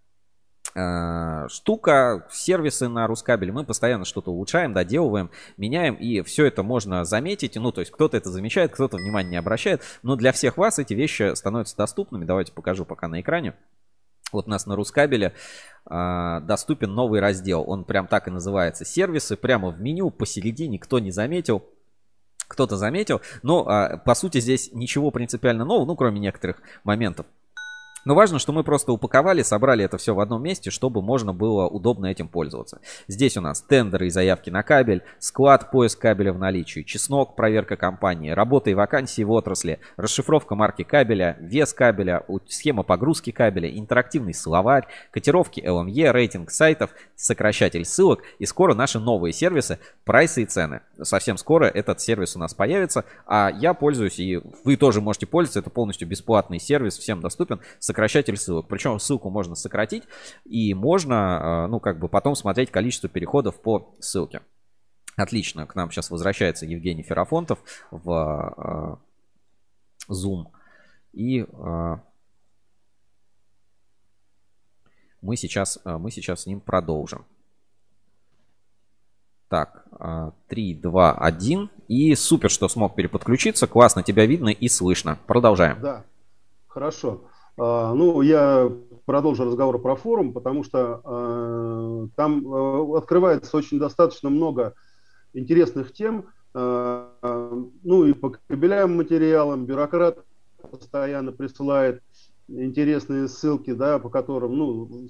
штука, 0.73 2.27
сервисы 2.33 2.89
на 2.89 3.07
Рускабеле, 3.07 3.53
мы 3.53 3.65
постоянно 3.65 4.05
что-то 4.05 4.33
улучшаем, 4.33 4.73
доделываем, 4.73 5.31
меняем, 5.57 5.95
и 5.95 6.23
все 6.23 6.47
это 6.47 6.63
можно 6.63 7.05
заметить, 7.05 7.55
ну, 7.57 7.71
то 7.71 7.81
есть 7.81 7.93
кто-то 7.93 8.17
это 8.17 8.31
замечает, 8.31 8.73
кто-то 8.73 8.97
внимания 8.97 9.31
не 9.31 9.37
обращает, 9.37 9.83
но 10.03 10.17
для 10.17 10.33
всех 10.33 10.57
вас 10.57 10.79
эти 10.79 10.95
вещи 10.95 11.35
становятся 11.35 11.77
доступными, 11.77 12.25
давайте 12.25 12.53
покажу 12.53 12.85
пока 12.85 13.09
на 13.09 13.21
экране. 13.21 13.55
Вот 14.33 14.49
у 14.49 14.51
нас 14.51 14.67
на 14.67 14.75
Рускабеле 14.75 15.33
э, 15.89 16.41
доступен 16.43 16.93
новый 16.93 17.21
раздел, 17.21 17.63
он 17.67 17.85
прям 17.85 18.09
так 18.09 18.27
и 18.27 18.33
называется, 18.33 18.85
сервисы, 18.85 19.37
прямо 19.37 19.71
в 19.71 19.81
меню 19.81 20.11
посередине, 20.11 20.81
кто 20.81 20.99
не 20.99 21.13
заметил, 21.13 21.63
кто-то 22.49 22.77
заметил. 22.77 23.21
Но, 23.43 23.65
а, 23.69 23.97
по 23.99 24.15
сути, 24.15 24.41
здесь 24.41 24.71
ничего 24.73 25.11
принципиально 25.11 25.65
нового, 25.65 25.87
ну, 25.87 25.97
кроме 25.97 26.21
некоторых 26.21 26.63
моментов. 26.83 27.27
Но 28.05 28.15
важно, 28.15 28.39
что 28.39 28.53
мы 28.53 28.65
просто 28.65 28.93
упаковали, 28.93 29.43
собрали 29.43 29.85
это 29.85 29.97
все 29.97 30.15
в 30.15 30.21
одном 30.21 30.43
месте, 30.43 30.71
чтобы 30.71 31.01
можно 31.03 31.33
было 31.33 31.67
удобно 31.67 32.07
этим 32.07 32.29
пользоваться. 32.29 32.81
Здесь 33.09 33.37
у 33.37 33.41
нас 33.41 33.63
тендеры 33.63 34.07
и 34.07 34.11
заявки 34.11 34.51
на 34.51 34.63
кабель, 34.63 35.03
склад, 35.19 35.71
поиск 35.71 36.01
кабеля 36.01 36.33
в 36.33 36.39
наличии, 36.39 36.83
чеснок, 36.83 37.37
проверка 37.37 37.77
компании, 37.77 38.31
работа 38.31 38.71
и 38.71 38.75
вакансии 38.75 39.23
в 39.23 39.31
отрасли, 39.31 39.81
расшифровка 39.97 40.55
марки 40.55 40.83
кабеля, 40.83 41.37
вес 41.41 41.73
кабеля, 41.73 42.25
схема 42.49 42.83
погрузки 42.83 43.31
кабеля, 43.31 43.71
интерактивный 43.71 44.35
словарь, 44.35 44.87
котировки 45.11 45.61
LME, 45.61 46.11
рейтинг 46.11 46.51
сайтов, 46.51 46.91
сокращатель 47.17 47.85
ссылок 47.85 48.23
и 48.39 48.47
скоро 48.47 48.75
наши 48.75 48.99
новые 48.99 49.33
сервисы, 49.33 49.79
прайсы 50.05 50.43
и 50.43 50.47
цены. 50.47 50.81
Совсем 51.01 51.37
скоро 51.37 51.67
этот 51.67 52.01
сервис 52.01 52.37
у 52.37 52.39
нас 52.39 52.55
появится, 52.55 53.05
а 53.27 53.51
я 53.51 53.75
пользуюсь 53.75 54.19
и 54.19 54.41
вы 54.65 54.77
тоже 54.77 55.01
можете 55.01 55.27
пользоваться, 55.27 55.61
это 55.61 55.71
полностью 55.71 56.07
бесплатный 56.07 56.59
сервис, 56.59 56.99
всем 56.99 57.21
доступен, 57.21 57.61
сокращатель 57.95 58.37
ссылок. 58.37 58.67
Причем 58.67 58.99
ссылку 58.99 59.31
можно 59.31 59.55
сократить 59.55 60.03
и 60.45 60.75
можно, 60.75 61.65
э, 61.65 61.67
ну, 61.69 61.79
как 61.79 62.01
бы 62.01 62.09
потом 62.09 62.35
смотреть 62.35 62.73
количество 62.73 63.09
переходов 63.09 63.61
по 63.63 63.95
ссылке. 64.01 64.41
Отлично, 65.17 65.65
к 65.65 65.77
нам 65.77 65.93
сейчас 65.93 66.11
возвращается 66.11 66.67
Евгений 66.67 67.05
Ферафонтов 67.05 67.61
в 67.93 68.99
э, 70.09 70.13
Zoom. 70.13 70.47
И 71.13 71.43
э, 71.43 71.97
мы 75.23 75.37
сейчас, 75.37 75.79
мы 75.85 76.11
сейчас 76.11 76.43
с 76.43 76.47
ним 76.47 76.61
продолжим. 76.61 77.25
Так, 79.49 79.87
3, 80.49 80.75
2, 80.75 81.13
1. 81.13 81.71
И 81.87 82.15
супер, 82.17 82.51
что 82.51 82.69
смог 82.69 82.97
переподключиться. 82.97 83.69
Классно 83.69 84.03
тебя 84.03 84.27
видно 84.27 84.49
и 84.49 84.69
слышно. 84.69 85.17
Продолжаем. 85.27 85.81
Да, 85.81 86.05
хорошо. 86.67 87.21
А, 87.57 87.95
ну, 87.95 88.21
я 88.23 88.71
продолжу 89.05 89.45
разговор 89.45 89.81
про 89.81 89.97
форум, 89.97 90.33
потому 90.33 90.65
что 90.65 91.01
э, 91.05 92.09
там 92.17 92.47
э, 92.47 92.97
открывается 92.97 93.57
очень 93.57 93.79
достаточно 93.79 94.31
много 94.31 94.75
интересных 95.33 95.93
тем. 95.93 96.27
Ну 96.57 98.05
и 98.05 98.13
по 98.13 98.31
кабелям 98.47 98.97
материалам 98.97 99.67
бюрократ 99.67 100.25
постоянно 100.71 101.33
присылает 101.33 102.01
интересные 102.47 103.27
ссылки, 103.27 103.73
да, 103.73 103.99
по 103.99 104.09
которым 104.09 104.57
ну, 104.57 105.09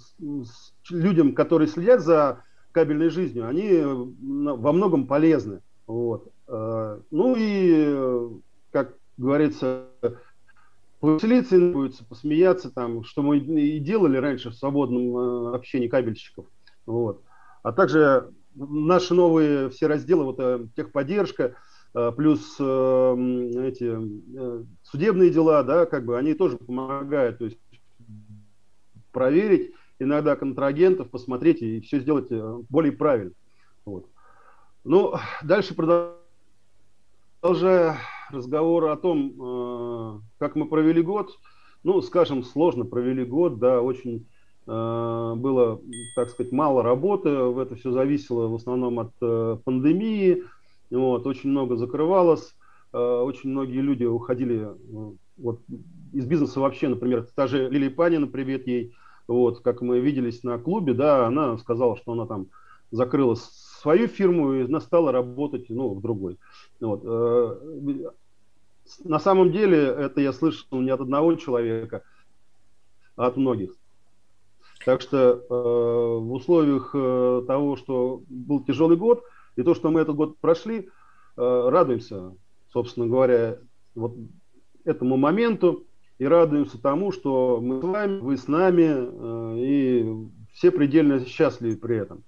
людям, 0.89 1.35
которые 1.35 1.69
следят 1.69 2.01
за 2.01 2.43
кабельной 2.73 3.11
жизнью, 3.11 3.47
они 3.47 3.83
во 3.83 4.73
многом 4.73 5.07
полезны. 5.07 5.61
Вот. 5.87 6.33
Ну 6.49 7.35
и, 7.37 8.41
как 8.71 8.95
говорится, 9.19 9.89
повеселиться 11.05 11.57
иногда, 11.57 12.05
посмеяться, 12.05 12.71
там, 12.71 13.05
что 13.05 13.23
мы 13.23 13.37
и 13.39 13.79
делали 13.79 14.17
раньше 14.17 14.49
в 14.49 14.55
свободном 14.55 15.17
э, 15.17 15.55
общении 15.55 15.89
кабельщиков. 15.89 16.47
Вот. 16.87 17.23
А 17.63 17.73
также 17.73 18.33
наши 18.55 19.13
новые 19.13 19.69
все 19.69 19.87
разделы, 19.87 20.25
вот 20.25 20.37
э, 20.39 20.67
техподдержка, 20.75 21.57
э, 21.95 22.13
плюс 22.17 22.55
эти 22.55 23.99
судебные 24.83 25.29
дела, 25.29 25.63
да, 25.63 25.85
как 25.85 26.07
бы 26.07 26.17
они 26.17 26.33
тоже 26.33 26.57
помогают, 26.57 27.37
то 27.39 27.45
есть 27.45 27.59
проверить 29.13 29.75
иногда 29.99 30.37
контрагентов, 30.37 31.11
посмотреть 31.11 31.61
и 31.61 31.81
все 31.81 32.01
сделать 32.01 32.31
более 32.71 32.93
правильно. 32.93 33.33
Вот. 33.85 34.09
Ну, 34.85 35.15
дальше 35.43 35.75
продолжая 37.43 37.99
разговор 38.31 38.87
о 38.87 38.97
том, 38.97 39.33
э, 39.39 40.21
как 40.39 40.57
мы 40.57 40.67
провели 40.67 41.03
год, 41.03 41.31
ну, 41.83 42.01
скажем, 42.03 42.43
сложно 42.43 42.85
провели 42.85 43.25
год, 43.25 43.59
да, 43.59 43.81
очень 43.81 44.27
э, 44.67 45.35
было, 45.37 45.81
так 46.17 46.31
сказать, 46.31 46.53
мало 46.53 46.83
работы, 46.83 47.31
в 47.31 47.59
это 47.59 47.77
все 47.77 47.93
зависело 47.93 48.49
в 48.49 48.55
основном 48.55 49.01
от 49.01 49.13
э, 49.21 49.59
пандемии, 49.65 50.45
вот, 50.91 51.27
очень 51.27 51.51
много 51.51 51.77
закрывалось, 51.77 52.55
очень 52.93 53.51
многие 53.51 53.81
люди 53.81 54.05
уходили 54.05 54.69
вот, 55.37 55.61
из 56.13 56.27
бизнеса 56.27 56.61
вообще, 56.61 56.87
например, 56.87 57.27
та 57.35 57.49
же 57.49 57.69
Лилия 57.69 57.91
Панина, 57.91 58.29
привет 58.29 58.69
ей, 58.69 58.95
вот, 59.27 59.61
как 59.63 59.81
мы 59.83 59.99
виделись 59.99 60.45
на 60.45 60.59
клубе, 60.59 60.95
да, 60.95 61.27
она 61.27 61.59
сказала, 61.59 61.97
что 61.97 62.13
она 62.13 62.27
там 62.27 62.47
закрыла 62.93 63.35
свою 63.85 64.09
фирму 64.09 64.55
и 64.55 64.81
стала 64.81 65.13
работать 65.13 65.67
ну, 65.69 65.93
в 65.93 66.01
другой. 66.01 66.39
Вот. 66.81 67.03
Э, 67.05 68.11
на 69.05 69.19
самом 69.19 69.53
деле 69.53 69.79
это 69.79 70.23
я 70.23 70.33
слышал 70.33 70.81
не 70.81 70.91
от 70.91 71.03
одного 71.03 71.35
человека, 71.35 72.03
а 73.17 73.27
от 73.27 73.37
многих. 73.37 73.73
Так 74.87 75.03
что 75.03 75.19
э, 75.19 75.45
в 75.51 76.33
условиях 76.33 76.93
э, 76.95 77.43
того, 77.47 77.77
что 77.77 78.23
был 78.27 78.65
тяжелый 78.65 78.97
год, 78.97 79.23
и 79.57 79.63
то, 79.63 79.75
что 79.75 79.91
мы 79.91 80.01
этот 80.01 80.17
год 80.17 80.39
прошли, 80.39 80.89
радуемся, 81.37 82.33
собственно 82.73 83.07
говоря, 83.07 83.59
вот 83.95 84.15
этому 84.85 85.17
моменту 85.17 85.85
и 86.19 86.27
радуемся 86.27 86.81
тому, 86.81 87.13
что 87.13 87.61
мы 87.61 87.81
с 87.81 87.85
вами, 87.85 88.19
вы 88.21 88.37
с 88.37 88.49
нами, 88.49 89.61
и 89.61 90.29
все 90.55 90.71
предельно 90.71 91.25
счастливы 91.25 91.77
при 91.77 91.99
этом. 91.99 92.25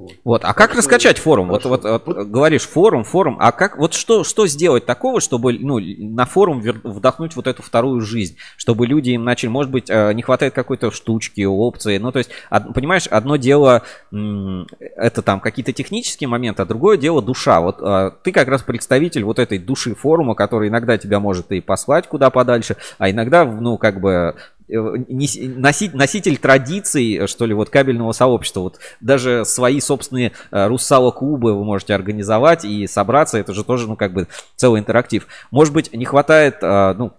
Вот. 0.00 0.12
вот. 0.24 0.44
А 0.44 0.54
как 0.54 0.74
раскачать 0.74 1.18
форум? 1.18 1.48
Вот, 1.48 1.64
вот, 1.66 1.84
вот, 1.84 2.04
говоришь 2.06 2.66
форум, 2.66 3.04
форум. 3.04 3.36
А 3.38 3.52
как 3.52 3.76
вот 3.76 3.92
что 3.92 4.24
что 4.24 4.46
сделать 4.46 4.86
такого, 4.86 5.20
чтобы 5.20 5.52
ну 5.52 5.78
на 5.78 6.24
форум 6.24 6.60
вдохнуть 6.60 7.36
вот 7.36 7.46
эту 7.46 7.62
вторую 7.62 8.00
жизнь, 8.00 8.36
чтобы 8.56 8.86
люди 8.86 9.10
им 9.10 9.24
начали, 9.24 9.50
может 9.50 9.70
быть, 9.70 9.90
э, 9.90 10.12
не 10.14 10.22
хватает 10.22 10.54
какой-то 10.54 10.90
штучки, 10.90 11.42
опции. 11.44 11.98
Ну 11.98 12.12
то 12.12 12.18
есть, 12.18 12.30
понимаешь, 12.74 13.06
одно 13.08 13.36
дело 13.36 13.82
это 14.10 15.22
там 15.22 15.40
какие-то 15.40 15.72
технические 15.72 16.28
моменты, 16.28 16.62
а 16.62 16.66
другое 16.66 16.96
дело 16.96 17.20
душа. 17.20 17.60
Вот 17.60 17.80
э, 17.82 18.12
ты 18.22 18.32
как 18.32 18.48
раз 18.48 18.62
представитель 18.62 19.24
вот 19.24 19.38
этой 19.38 19.58
души 19.58 19.94
форума, 19.94 20.34
который 20.34 20.68
иногда 20.68 20.96
тебя 20.96 21.20
может 21.20 21.52
и 21.52 21.60
послать 21.60 22.08
куда 22.08 22.30
подальше, 22.30 22.76
а 22.96 23.10
иногда 23.10 23.44
ну 23.44 23.76
как 23.76 24.00
бы 24.00 24.34
носить, 24.70 25.94
носитель 25.94 26.38
традиций, 26.38 27.26
что 27.26 27.46
ли, 27.46 27.54
вот 27.54 27.70
кабельного 27.70 28.12
сообщества. 28.12 28.60
Вот 28.60 28.78
даже 29.00 29.44
свои 29.44 29.80
собственные 29.80 30.32
э, 30.50 30.66
руссало-клубы 30.66 31.54
вы 31.54 31.64
можете 31.64 31.94
организовать 31.94 32.64
и 32.64 32.86
собраться. 32.86 33.38
Это 33.38 33.52
же 33.52 33.64
тоже, 33.64 33.88
ну, 33.88 33.96
как 33.96 34.12
бы 34.12 34.28
целый 34.56 34.80
интерактив. 34.80 35.26
Может 35.50 35.74
быть, 35.74 35.92
не 35.92 36.04
хватает, 36.04 36.58
э, 36.62 36.94
ну, 36.96 37.12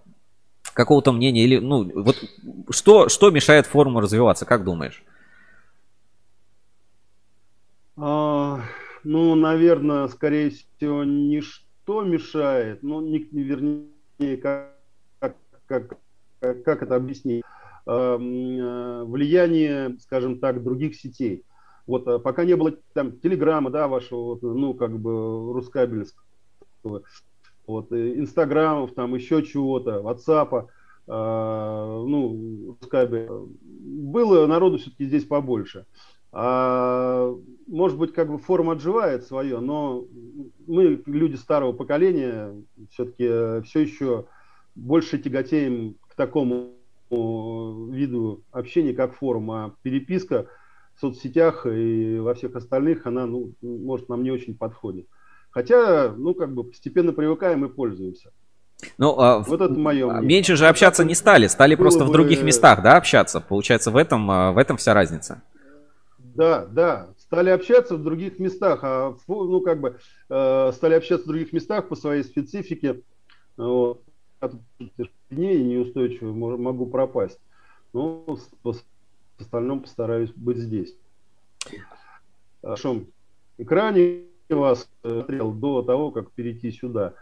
какого-то 0.73 1.11
мнения 1.11 1.43
или, 1.43 1.57
ну, 1.57 1.89
вот 2.03 2.15
что, 2.69 3.09
что 3.09 3.29
мешает 3.29 3.65
форуму 3.65 3.99
развиваться, 3.99 4.45
как 4.45 4.63
думаешь? 4.63 5.03
А, 7.97 8.61
ну, 9.03 9.35
наверное, 9.35 10.07
скорее 10.07 10.51
всего, 10.51 11.03
ничто 11.03 12.03
мешает, 12.03 12.83
ну, 12.83 13.01
не, 13.01 13.19
вернее, 13.19 14.37
как, 14.37 14.77
как, 15.19 15.35
как 15.67 15.97
это 16.41 16.95
объяснить, 16.95 17.43
эм, 17.85 18.59
э, 18.59 19.03
влияние, 19.05 19.97
скажем 19.99 20.39
так, 20.39 20.63
других 20.63 20.95
сетей. 20.95 21.43
Вот 21.87 22.07
э, 22.07 22.19
пока 22.19 22.45
не 22.45 22.55
было 22.55 22.73
там 22.93 23.19
телеграмма, 23.19 23.69
да, 23.69 23.87
вашего, 23.87 24.37
ну, 24.41 24.73
как 24.73 24.97
бы, 24.99 25.53
рускабельского, 25.53 27.03
вот, 27.65 27.91
э, 27.91 28.19
инстаграмов, 28.19 28.93
там, 28.93 29.15
еще 29.15 29.43
чего-то, 29.43 30.01
ватсапа, 30.01 30.67
э, 31.07 31.11
ну, 31.11 32.77
рускабель. 32.81 33.29
Было 33.61 34.47
народу 34.47 34.77
все-таки 34.77 35.05
здесь 35.05 35.25
побольше. 35.25 35.85
А, 36.33 37.35
может 37.67 37.97
быть, 37.97 38.13
как 38.13 38.29
бы 38.29 38.37
форма 38.37 38.73
отживает 38.73 39.25
свое, 39.25 39.59
но 39.59 40.05
мы, 40.65 41.01
люди 41.05 41.35
старого 41.35 41.73
поколения, 41.73 42.55
все-таки 42.91 43.61
все 43.65 43.81
еще 43.81 44.27
больше 44.73 45.17
тяготеем 45.17 45.95
такому 46.15 46.73
виду 47.11 48.43
общения, 48.51 48.93
как 48.93 49.15
форум, 49.15 49.51
а 49.51 49.75
переписка 49.81 50.47
в 50.95 51.01
соцсетях 51.01 51.65
и 51.65 52.17
во 52.19 52.33
всех 52.33 52.55
остальных, 52.55 53.05
она, 53.05 53.25
ну, 53.25 53.51
может, 53.61 54.07
нам 54.09 54.23
не 54.23 54.31
очень 54.31 54.57
подходит. 54.57 55.07
Хотя, 55.49 56.13
ну, 56.15 56.33
как 56.33 56.53
бы 56.53 56.63
постепенно 56.63 57.11
привыкаем 57.11 57.65
и 57.65 57.69
пользуемся. 57.69 58.31
Ну, 58.97 59.19
а, 59.19 59.39
вот 59.39 59.61
это 59.61 59.73
мое 59.73 60.07
мнение. 60.07 60.27
Меньше 60.27 60.55
же 60.55 60.67
общаться 60.67 61.03
не 61.03 61.13
стали, 61.13 61.47
стали 61.47 61.75
Было 61.75 61.83
просто 61.83 62.05
бы... 62.05 62.09
в 62.09 62.13
других 62.13 62.41
местах, 62.41 62.81
да, 62.81 62.95
общаться. 62.95 63.41
Получается, 63.41 63.91
в 63.91 63.97
этом, 63.97 64.31
а, 64.31 64.51
в 64.53 64.57
этом 64.57 64.77
вся 64.77 64.93
разница. 64.93 65.43
Да, 66.17 66.65
да, 66.65 67.09
стали 67.17 67.49
общаться 67.49 67.95
в 67.95 68.03
других 68.03 68.39
местах, 68.39 68.79
а, 68.83 69.15
ну, 69.27 69.59
как 69.59 69.81
бы, 69.81 69.97
э, 70.29 70.71
стали 70.73 70.93
общаться 70.93 71.25
в 71.25 71.27
других 71.27 71.51
местах 71.51 71.89
по 71.89 71.95
своей 71.95 72.23
специфике. 72.23 73.01
Вот 73.57 74.01
дней 75.29 75.63
неустойчиво 75.63 76.33
могу 76.33 76.85
пропасть. 76.87 77.39
Но 77.93 78.23
в 78.63 78.75
остальном 79.37 79.81
постараюсь 79.81 80.31
быть 80.31 80.57
здесь. 80.57 80.95
На 82.61 82.69
большом 82.69 83.07
экране 83.57 84.25
вас 84.49 84.89
смотрел 85.01 85.51
до 85.51 85.81
того, 85.81 86.11
как 86.11 86.31
перейти 86.31 86.71
сюда. 86.71 87.13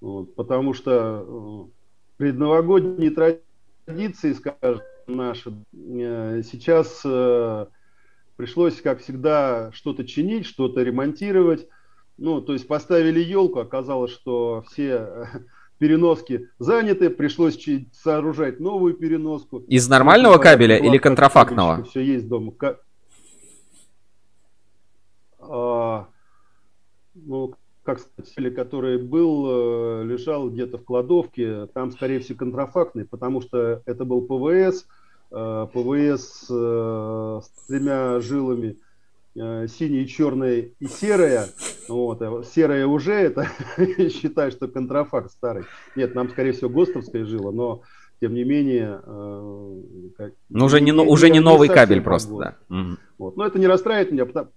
Вот, 0.00 0.34
потому 0.34 0.72
что 0.72 1.68
предновогодние 2.16 3.10
традиции, 3.10 4.32
скажем, 4.32 4.82
наши, 5.06 5.52
сейчас 5.72 7.00
пришлось, 8.36 8.80
как 8.80 9.00
всегда, 9.00 9.70
что-то 9.72 10.06
чинить, 10.06 10.46
что-то 10.46 10.82
ремонтировать. 10.82 11.68
Ну, 12.16 12.40
то 12.40 12.52
есть 12.52 12.66
поставили 12.66 13.20
елку, 13.20 13.60
оказалось, 13.60 14.12
что 14.12 14.64
все 14.68 15.28
переноски 15.80 16.48
заняты, 16.58 17.08
пришлось 17.10 17.58
сооружать 17.92 18.60
новую 18.60 18.94
переноску. 18.94 19.60
Из 19.60 19.88
нормального 19.88 20.36
кабеля 20.38 20.76
или 20.76 20.98
контрафактного? 20.98 21.82
Все 21.84 22.02
есть 22.02 22.28
дома. 22.28 22.52
А, 25.40 26.06
ну, 27.14 27.54
как 27.82 27.98
сказать, 27.98 28.54
который 28.54 28.98
был, 28.98 29.46
э, 29.48 30.04
лежал 30.04 30.50
где-то 30.50 30.76
в 30.78 30.84
кладовке, 30.84 31.66
там, 31.68 31.90
скорее 31.90 32.20
всего, 32.20 32.38
контрафактный, 32.38 33.06
потому 33.06 33.40
что 33.40 33.82
это 33.86 34.04
был 34.04 34.20
ПВС, 34.20 34.86
э, 35.32 35.66
ПВС 35.72 36.46
э, 36.50 37.40
с 37.42 37.66
тремя 37.66 38.20
жилами, 38.20 38.76
синяя, 39.34 40.04
черная 40.06 40.70
и 40.78 40.86
серая. 40.86 41.46
Вот, 41.88 42.22
а 42.22 42.42
серая 42.42 42.86
уже, 42.86 43.12
это 43.12 43.48
считай, 44.10 44.50
что 44.50 44.68
контрафакт 44.68 45.30
старый. 45.30 45.64
Нет, 45.96 46.14
нам, 46.14 46.30
скорее 46.30 46.52
всего, 46.52 46.70
ГОСТовская 46.70 47.24
жила, 47.24 47.52
но 47.52 47.82
тем 48.20 48.34
не 48.34 48.44
менее... 48.44 49.00
Э, 49.04 49.80
как, 50.16 50.32
ну, 50.48 50.66
уже 50.66 50.80
не, 50.80 50.92
не, 50.92 51.00
уже 51.00 51.30
не 51.30 51.40
новый 51.40 51.68
кабель 51.68 52.02
просто, 52.02 52.36
да. 52.68 52.96
Вот. 53.18 53.36
Но 53.36 53.46
это 53.46 53.58
не 53.58 53.66
расстраивает 53.66 54.12
меня, 54.12 54.26
потому, 54.26 54.50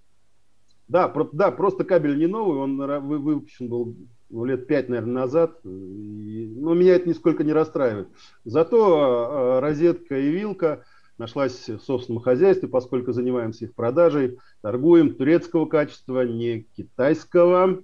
да, 0.87 1.07
про, 1.07 1.29
да, 1.31 1.51
просто 1.51 1.83
кабель 1.83 2.17
не 2.17 2.27
новый, 2.27 2.59
он 2.59 2.77
выпущен 2.77 3.69
был 3.69 3.95
ну, 4.29 4.45
лет 4.45 4.67
пять, 4.67 4.89
наверное, 4.89 5.13
назад. 5.13 5.59
И, 5.63 6.51
но 6.57 6.73
меня 6.73 6.95
это 6.95 7.07
нисколько 7.07 7.43
не 7.43 7.53
расстраивает. 7.53 8.09
Зато 8.43 8.77
э, 8.77 9.59
розетка 9.59 10.17
и 10.17 10.29
вилка 10.29 10.83
нашлась 11.17 11.69
в 11.69 11.79
собственном 11.79 12.21
хозяйстве, 12.21 12.67
поскольку 12.67 13.11
занимаемся 13.13 13.65
их 13.65 13.75
продажей, 13.75 14.39
торгуем 14.61 15.15
турецкого 15.15 15.65
качества, 15.65 16.25
не 16.25 16.65
китайского. 16.75 17.83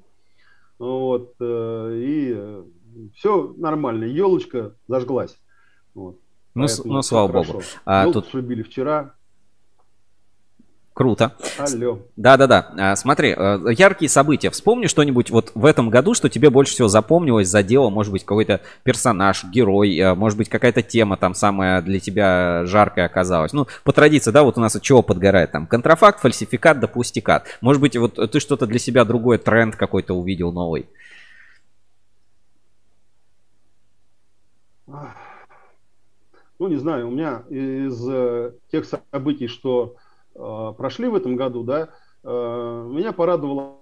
Вот, 0.77 1.35
э, 1.39 1.93
и 2.01 2.33
э, 2.35 2.63
все 3.15 3.53
нормально. 3.57 4.05
Елочка 4.05 4.75
зажглась. 4.87 5.37
Вот. 5.93 6.19
Ну, 6.55 6.65
ну 6.85 7.01
слава 7.01 7.27
хорошо. 7.27 7.53
богу. 7.53 7.65
А, 7.85 8.03
Елку 8.03 8.21
тут... 8.21 8.31
срубили 8.31 8.63
вчера. 8.63 9.15
Круто. 10.99 11.31
Алло. 11.57 11.99
Да-да-да. 12.17 12.73
А, 12.77 12.95
смотри, 12.97 13.29
э, 13.29 13.59
яркие 13.71 14.09
события. 14.09 14.49
Вспомни 14.49 14.87
что-нибудь 14.87 15.31
вот 15.31 15.53
в 15.55 15.63
этом 15.63 15.89
году, 15.89 16.13
что 16.13 16.27
тебе 16.27 16.49
больше 16.49 16.73
всего 16.73 16.89
запомнилось, 16.89 17.47
задело, 17.47 17.89
может 17.89 18.11
быть, 18.11 18.25
какой-то 18.25 18.59
персонаж, 18.83 19.45
герой, 19.45 19.97
э, 19.97 20.13
может 20.13 20.37
быть, 20.37 20.49
какая-то 20.49 20.81
тема 20.81 21.15
там 21.15 21.35
самая 21.35 21.81
для 21.81 22.01
тебя 22.01 22.65
жаркая 22.65 23.05
оказалась. 23.05 23.53
Ну, 23.53 23.65
по 23.85 23.93
традиции, 23.93 24.31
да, 24.31 24.43
вот 24.43 24.57
у 24.57 24.59
нас 24.59 24.75
от 24.75 24.81
чего 24.81 25.01
подгорает 25.01 25.53
там? 25.53 25.67
Контрафакт, 25.67 26.19
фальсификат 26.19 26.81
да 26.81 26.87
пустикат. 26.89 27.47
Может 27.61 27.81
быть, 27.81 27.95
вот 27.95 28.15
ты 28.15 28.41
что-то 28.41 28.67
для 28.67 28.77
себя 28.77 29.05
другой 29.05 29.37
тренд 29.37 29.77
какой-то 29.77 30.15
увидел 30.15 30.51
новый? 30.51 30.85
Ну, 34.85 36.67
не 36.67 36.75
знаю, 36.75 37.07
у 37.07 37.11
меня 37.11 37.43
из 37.49 38.05
э, 38.05 38.51
тех 38.69 38.83
событий, 39.13 39.47
что 39.47 39.95
Э, 39.95 40.08
прошли 40.33 41.07
в 41.07 41.15
этом 41.15 41.35
году, 41.35 41.63
да, 41.63 41.89
э, 42.23 42.27
меня 42.89 43.11
порадовало 43.11 43.77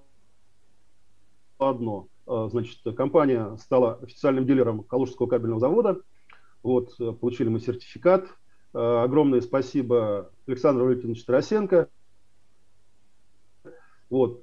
одно. 1.57 2.07
Э, 2.27 2.47
значит, 2.51 2.79
компания 2.95 3.55
стала 3.57 3.95
официальным 3.95 4.45
дилером 4.45 4.83
Калужского 4.83 5.27
кабельного 5.27 5.59
завода. 5.59 6.01
Вот, 6.63 6.97
получили 7.19 7.47
мы 7.49 7.59
сертификат. 7.59 8.27
Огромное 8.73 9.41
спасибо 9.41 10.31
Александру 10.47 10.85
Валентиновичу 10.85 11.25
Тарасенко. 11.25 11.87
Вот, 14.09 14.41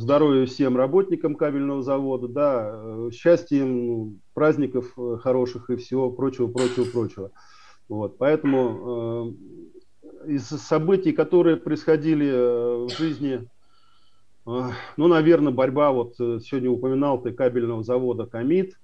здоровья 0.00 0.46
всем 0.46 0.76
работникам 0.76 1.34
кабельного 1.34 1.82
завода, 1.82 2.28
да, 2.28 3.10
счастья 3.10 3.58
им, 3.58 4.20
праздников 4.34 4.94
хороших 5.20 5.70
и 5.70 5.76
всего 5.76 6.10
прочего, 6.10 6.48
прочего, 6.48 6.84
прочего. 6.84 7.30
Вот, 7.88 8.18
поэтому 8.18 9.34
из 10.26 10.46
событий, 10.46 11.12
которые 11.12 11.56
происходили 11.56 12.26
э, 12.26 12.86
в 12.86 12.90
жизни, 12.96 13.48
э, 14.46 14.70
ну, 14.96 15.08
наверное, 15.08 15.52
борьба, 15.52 15.92
вот 15.92 16.14
э, 16.20 16.38
сегодня 16.42 16.70
упоминал 16.70 17.20
ты 17.20 17.32
кабельного 17.32 17.82
завода 17.82 18.26
«Комит» 18.26 18.78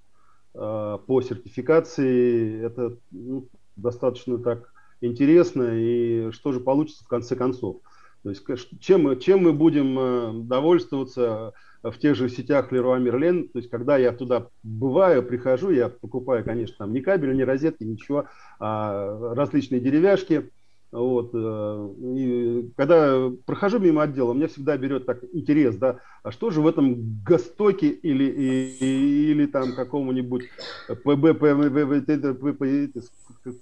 по 0.53 1.21
сертификации, 1.21 2.65
это 2.65 2.97
ну, 3.11 3.49
достаточно 3.75 4.39
так 4.39 4.73
интересно, 5.01 5.71
и 5.73 6.31
что 6.31 6.53
же 6.53 6.61
получится 6.61 7.03
в 7.03 7.09
конце 7.09 7.35
концов. 7.35 7.79
То 8.23 8.31
есть 8.31 8.45
чем 8.79 9.19
чем 9.19 9.43
мы 9.43 9.53
будем 9.53 10.47
довольствоваться 10.47 11.55
в 11.83 11.99
тех 11.99 12.15
же 12.15 12.29
сетях 12.29 12.73
Leroy 12.73 13.03
Merlin, 13.03 13.49
то 13.49 13.59
есть 13.59 13.69
когда 13.69 13.97
я 13.97 14.13
туда 14.13 14.47
бываю, 14.63 15.25
прихожу, 15.25 15.71
я 15.71 15.89
покупаю, 15.89 16.45
конечно, 16.45 16.77
там 16.79 16.93
не 16.93 17.01
кабель, 17.01 17.35
не 17.35 17.43
розетки, 17.43 17.83
ничего, 17.83 18.27
а 18.61 19.35
различные 19.35 19.81
деревяшки– 19.81 20.53
вот. 20.95 21.31
Э, 21.35 21.89
и 22.17 22.71
когда 22.77 23.29
прохожу 23.47 23.81
мимо 23.81 24.05
отдела, 24.05 24.33
меня 24.33 24.47
всегда 24.47 24.77
берет 24.77 25.07
так 25.07 25.25
интерес, 25.33 25.77
да, 25.77 25.99
а 26.23 26.31
что 26.31 26.51
же 26.51 26.61
в 26.61 26.69
этом 26.69 27.21
Гостоке 27.25 27.89
или, 27.89 28.25
и, 28.25 29.31
или 29.33 29.47
там 29.47 29.75
какому-нибудь 29.75 30.45
ПБ, 30.87 31.35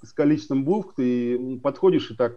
с 0.03 0.13
количеством 0.13 0.65
букв, 0.65 0.95
ты 0.97 1.59
подходишь 1.63 2.11
и 2.11 2.15
так 2.15 2.37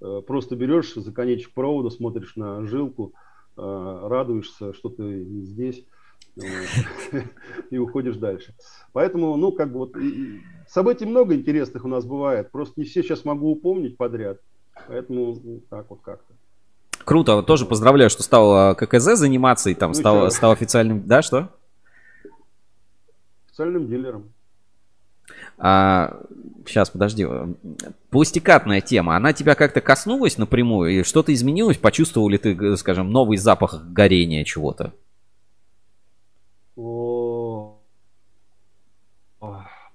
э, 0.00 0.22
просто 0.24 0.54
берешь 0.54 0.94
за 0.94 1.12
конечек 1.12 1.52
провода, 1.52 1.90
смотришь 1.90 2.36
на 2.36 2.64
жилку, 2.66 3.14
э, 3.56 4.00
радуешься, 4.08 4.72
что 4.74 4.90
ты 4.90 5.24
здесь 5.24 5.84
и 7.70 7.78
уходишь 7.78 8.16
дальше. 8.16 8.54
Поэтому, 8.92 9.36
ну, 9.36 9.52
как 9.52 9.72
бы 9.72 9.78
вот 9.78 9.96
событий 10.68 11.06
много 11.06 11.34
интересных 11.34 11.84
у 11.84 11.88
нас 11.88 12.04
бывает, 12.04 12.50
просто 12.50 12.74
не 12.80 12.84
все 12.86 13.02
сейчас 13.02 13.24
могу 13.24 13.50
упомнить 13.50 13.96
подряд, 13.96 14.38
поэтому 14.86 15.38
ну, 15.42 15.60
так 15.70 15.88
вот 15.88 16.00
как-то. 16.02 16.34
Круто, 17.04 17.42
тоже 17.42 17.66
поздравляю, 17.66 18.10
что 18.10 18.22
стал 18.22 18.54
а, 18.54 18.74
ККЗ 18.74 19.16
заниматься 19.16 19.70
и 19.70 19.74
там 19.74 19.90
ну, 19.90 19.94
стал, 19.94 20.30
стал 20.30 20.52
официальным, 20.52 21.06
да, 21.06 21.22
что? 21.22 21.50
Официальным 23.46 23.86
дилером. 23.86 24.32
А, 25.58 26.20
сейчас, 26.66 26.90
подожди. 26.90 27.26
Пластикатная 28.10 28.80
тема, 28.80 29.16
она 29.16 29.32
тебя 29.32 29.54
как-то 29.54 29.80
коснулась 29.80 30.36
напрямую? 30.36 31.00
И 31.00 31.02
что-то 31.02 31.32
изменилось? 31.32 31.78
Почувствовал 31.78 32.28
ли 32.28 32.38
ты, 32.38 32.76
скажем, 32.76 33.10
новый 33.10 33.38
запах 33.38 33.84
горения 33.86 34.44
чего-то? 34.44 34.92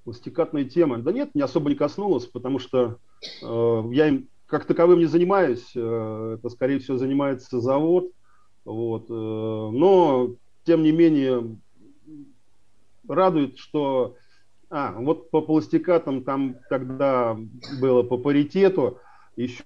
Пластикатные 0.03 0.65
темы. 0.65 0.97
Да 0.99 1.11
нет, 1.11 1.35
не 1.35 1.41
особо 1.41 1.69
не 1.69 1.75
коснулась, 1.75 2.25
потому 2.25 2.59
что 2.59 2.97
э, 3.41 3.83
я 3.91 4.07
им 4.07 4.27
как 4.45 4.65
таковым 4.65 4.99
не 4.99 5.05
занимаюсь. 5.05 5.71
Э, 5.75 6.38
это, 6.38 6.49
скорее 6.49 6.80
всего, 6.80 6.97
занимается 6.97 7.61
завод. 7.61 8.11
Вот. 8.65 9.09
Э, 9.09 9.13
но, 9.13 10.35
тем 10.65 10.83
не 10.83 10.91
менее, 10.91 11.57
радует, 13.07 13.57
что... 13.57 14.15
А, 14.73 14.93
вот 14.93 15.31
по 15.31 15.41
пластикатам 15.41 16.23
там 16.23 16.55
тогда 16.69 17.38
было 17.81 18.03
по 18.03 18.17
паритету 18.17 18.99
еще 19.35 19.63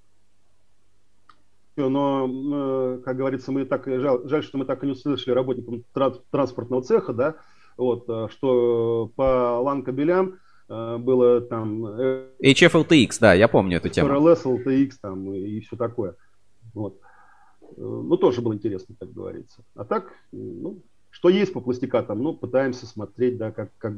но, 1.75 2.27
э, 2.27 3.01
как 3.03 3.17
говорится, 3.17 3.51
мы 3.51 3.65
так 3.65 3.85
жаль, 3.85 4.21
жаль, 4.25 4.43
что 4.43 4.57
мы 4.57 4.65
так 4.65 4.83
и 4.83 4.87
не 4.87 4.93
услышали 4.93 5.33
работникам 5.33 5.83
транспортного 6.31 6.81
цеха, 6.81 7.13
да, 7.13 7.35
вот, 7.77 8.05
э, 8.07 8.27
что 8.31 9.11
по 9.15 9.59
лан-кабелям 9.61 10.39
э, 10.69 10.97
было 10.97 11.41
там... 11.41 11.85
HFLTX, 11.85 13.17
да, 13.19 13.33
я 13.33 13.47
помню 13.47 13.77
эту 13.77 13.89
тему. 13.89 14.09
RLS, 14.09 14.43
LTX 14.43 14.93
там 15.01 15.33
и, 15.33 15.59
все 15.61 15.75
такое. 15.75 16.15
Вот. 16.73 16.99
Ну, 17.77 18.15
тоже 18.17 18.41
было 18.41 18.53
интересно, 18.53 18.95
как 18.99 19.11
говорится. 19.11 19.63
А 19.75 19.85
так, 19.85 20.13
ну, 20.31 20.79
что 21.09 21.29
есть 21.29 21.53
по 21.53 21.61
пластикатам, 21.61 22.21
ну, 22.21 22.33
пытаемся 22.33 22.85
смотреть, 22.85 23.37
да, 23.37 23.51
как, 23.51 23.71
как 23.77 23.93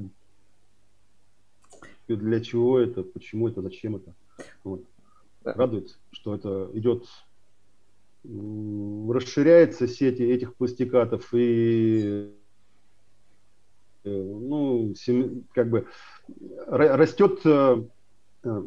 для 2.08 2.40
чего 2.40 2.80
это, 2.80 3.04
почему 3.04 3.50
это, 3.50 3.62
зачем 3.62 3.98
это. 3.98 4.14
Вот. 4.64 4.84
Радует, 5.44 5.98
что 6.12 6.36
это 6.36 6.70
идет 6.74 7.06
расширяется 8.24 9.88
сеть 9.88 10.20
этих 10.20 10.56
пластикатов 10.56 11.34
и 11.34 12.02
э, 12.04 12.30
ну, 14.08 14.94
как 15.54 15.70
бы 15.70 15.88
растет, 16.68 17.40
э, 17.46 17.84
э, 18.44 18.62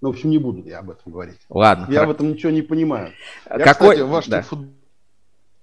ну, 0.00 0.08
в 0.08 0.08
общем, 0.08 0.30
не 0.30 0.38
буду 0.38 0.62
я 0.64 0.80
об 0.80 0.90
этом 0.90 1.12
говорить. 1.12 1.40
Ладно. 1.48 1.86
Я 1.90 2.06
в 2.06 2.10
этом 2.10 2.30
ничего 2.30 2.52
не 2.52 2.62
понимаю. 2.62 3.12
Я, 3.48 3.58
Какой... 3.58 3.94
кстати, 3.94 4.00
ваш 4.00 4.26
да. 4.26 4.42
фут... 4.42 4.60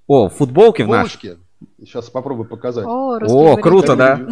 О, 0.07 0.29
футболки 0.29 0.81
в 0.81 0.87
наш. 0.87 1.11
Футболочки. 1.11 1.43
Сейчас 1.79 2.09
попробую 2.09 2.47
показать. 2.47 2.85
О, 2.85 3.19
О, 3.21 3.57
круто, 3.57 3.95
да. 3.95 4.27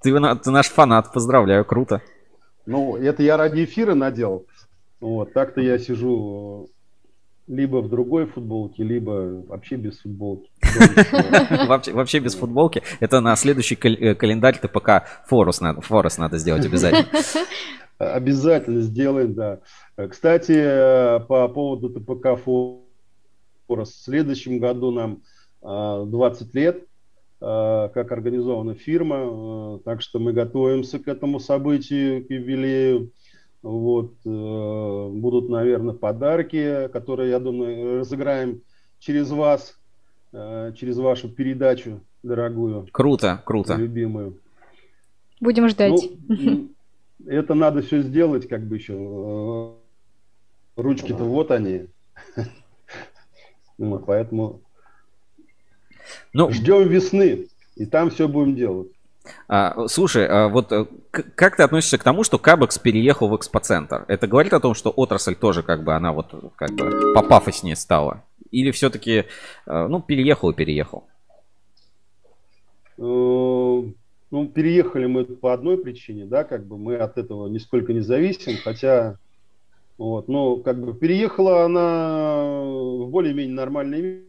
Ты, 0.00 0.12
ты 0.12 0.50
наш 0.50 0.68
фанат, 0.68 1.12
поздравляю, 1.12 1.64
круто. 1.64 2.00
Ну, 2.66 2.96
это 2.96 3.22
я 3.22 3.36
ради 3.36 3.64
эфира 3.64 3.94
надел. 3.94 4.46
Вот, 5.00 5.32
так-то 5.32 5.60
я 5.60 5.78
сижу 5.78 6.68
э, 6.68 6.77
либо 7.48 7.80
в 7.80 7.88
другой 7.88 8.26
футболке, 8.26 8.84
либо 8.84 9.42
вообще 9.48 9.76
без 9.76 9.98
футболки. 9.98 10.50
Вообще, 11.92 12.18
без 12.18 12.34
футболки. 12.34 12.82
Это 13.00 13.20
на 13.20 13.34
следующий 13.36 13.74
э, 13.74 14.14
календарь 14.14 14.58
ТПК 14.58 15.04
Форус 15.26 15.60
надо, 15.60 15.80
Форус 15.80 16.18
надо 16.18 16.38
сделать 16.38 16.66
обязательно. 16.66 17.06
Обязательно 17.98 18.82
сделаем, 18.82 19.34
да. 19.34 19.60
Кстати, 20.10 20.52
э, 20.54 21.20
по 21.20 21.48
поводу 21.48 21.88
ТПК 21.88 22.40
Форус. 22.44 23.90
В 23.90 24.04
следующем 24.04 24.60
году 24.60 24.90
нам 24.90 25.22
э, 25.62 26.04
20 26.06 26.54
лет, 26.54 26.84
э, 27.40 27.88
как 27.92 28.12
организована 28.12 28.74
фирма, 28.74 29.80
так 29.84 30.02
что 30.02 30.18
мы 30.18 30.32
готовимся 30.32 30.98
к 30.98 31.08
этому 31.08 31.40
событию, 31.40 32.24
к 32.26 32.30
юбилею. 32.30 33.10
Вот, 33.62 34.14
э, 34.24 35.08
будут, 35.12 35.48
наверное, 35.48 35.94
подарки, 35.94 36.88
которые, 36.92 37.30
я 37.30 37.40
думаю, 37.40 37.98
разыграем 37.98 38.62
через 39.00 39.30
вас, 39.30 39.78
э, 40.32 40.72
через 40.76 40.96
вашу 40.98 41.28
передачу 41.28 42.00
дорогую. 42.22 42.86
Круто, 42.92 43.42
круто. 43.44 43.74
Любимую. 43.74 44.38
Будем 45.40 45.68
ждать. 45.68 46.00
Ну, 46.28 46.68
это 47.26 47.54
надо 47.54 47.82
все 47.82 48.00
сделать, 48.02 48.48
как 48.48 48.64
бы 48.66 48.76
еще. 48.76 48.94
э, 48.94 49.72
Ручки-то 50.80 51.24
вот 51.24 51.50
они. 51.50 51.86
Поэтому 54.06 54.60
Ну, 56.32 56.50
ждем 56.52 56.88
весны, 56.88 57.48
и 57.76 57.86
там 57.86 58.10
все 58.10 58.28
будем 58.28 58.54
делать. 58.54 58.92
А, 59.48 59.86
слушай, 59.88 60.26
а 60.26 60.48
вот 60.48 60.72
э, 60.72 60.86
как 61.10 61.56
ты 61.56 61.62
относишься 61.62 61.98
к 61.98 62.02
тому, 62.04 62.24
что 62.24 62.38
Кабекс 62.38 62.78
переехал 62.78 63.28
в 63.28 63.36
экспоцентр? 63.36 64.04
Это 64.08 64.26
говорит 64.26 64.52
о 64.52 64.60
том, 64.60 64.74
что 64.74 64.90
отрасль 64.90 65.34
тоже 65.34 65.62
как 65.62 65.84
бы 65.84 65.94
она 65.94 66.12
вот 66.12 66.34
как 66.56 66.70
бы 66.72 67.12
попафоснее 67.14 67.76
стала? 67.76 68.24
Или 68.50 68.70
все-таки, 68.70 69.26
ну, 69.66 70.00
переехал 70.00 70.50
и 70.50 70.54
переехал? 70.54 71.04
Э, 72.98 73.82
Ну, 74.30 74.46
переехали 74.48 75.06
мы 75.06 75.24
по 75.24 75.54
одной 75.54 75.78
причине, 75.78 76.26
да, 76.26 76.44
как 76.44 76.66
бы 76.66 76.76
мы 76.76 76.96
от 76.96 77.16
этого 77.16 77.48
нисколько 77.48 77.94
не 77.94 78.00
зависим, 78.00 78.58
хотя, 78.62 79.16
вот, 79.96 80.28
но 80.28 80.56
как 80.56 80.78
бы 80.78 80.92
переехала 80.92 81.64
она 81.64 82.42
в 83.04 83.08
более-менее 83.08 83.54
нормальное 83.54 84.22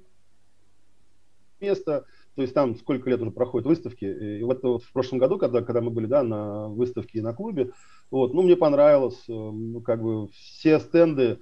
место, 1.59 2.05
то 2.39 2.43
есть 2.43 2.53
там 2.53 2.77
сколько 2.77 3.09
лет 3.09 3.19
уже 3.19 3.31
проходят 3.31 3.67
выставки, 3.67 4.05
и 4.05 4.41
вот, 4.43 4.63
вот 4.63 4.81
в 4.81 4.93
прошлом 4.93 5.19
году, 5.19 5.37
когда, 5.37 5.61
когда 5.61 5.81
мы 5.81 5.91
были, 5.91 6.05
да, 6.05 6.23
на 6.23 6.69
выставке 6.69 7.19
и 7.19 7.21
на 7.21 7.33
клубе, 7.33 7.73
вот, 8.11 8.33
ну, 8.33 8.43
мне 8.43 8.55
понравилось, 8.55 9.21
э, 9.27 9.33
ну, 9.33 9.81
как 9.81 10.01
бы 10.01 10.29
все 10.29 10.79
стенды 10.79 11.39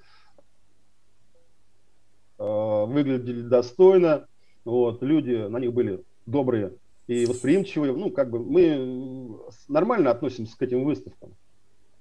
э, 2.40 2.85
выглядели 2.88 3.43
достойно, 3.43 4.26
вот, 4.66 5.03
люди 5.03 5.35
на 5.35 5.59
них 5.59 5.72
были 5.72 6.03
добрые 6.26 6.74
и 7.06 7.27
восприимчивые, 7.27 7.93
ну, 7.93 8.09
как 8.09 8.32
бы 8.32 8.40
мы 8.40 9.38
нормально 9.67 10.09
относимся 10.09 10.58
к 10.58 10.61
этим 10.64 10.84
выставкам. 10.84 11.35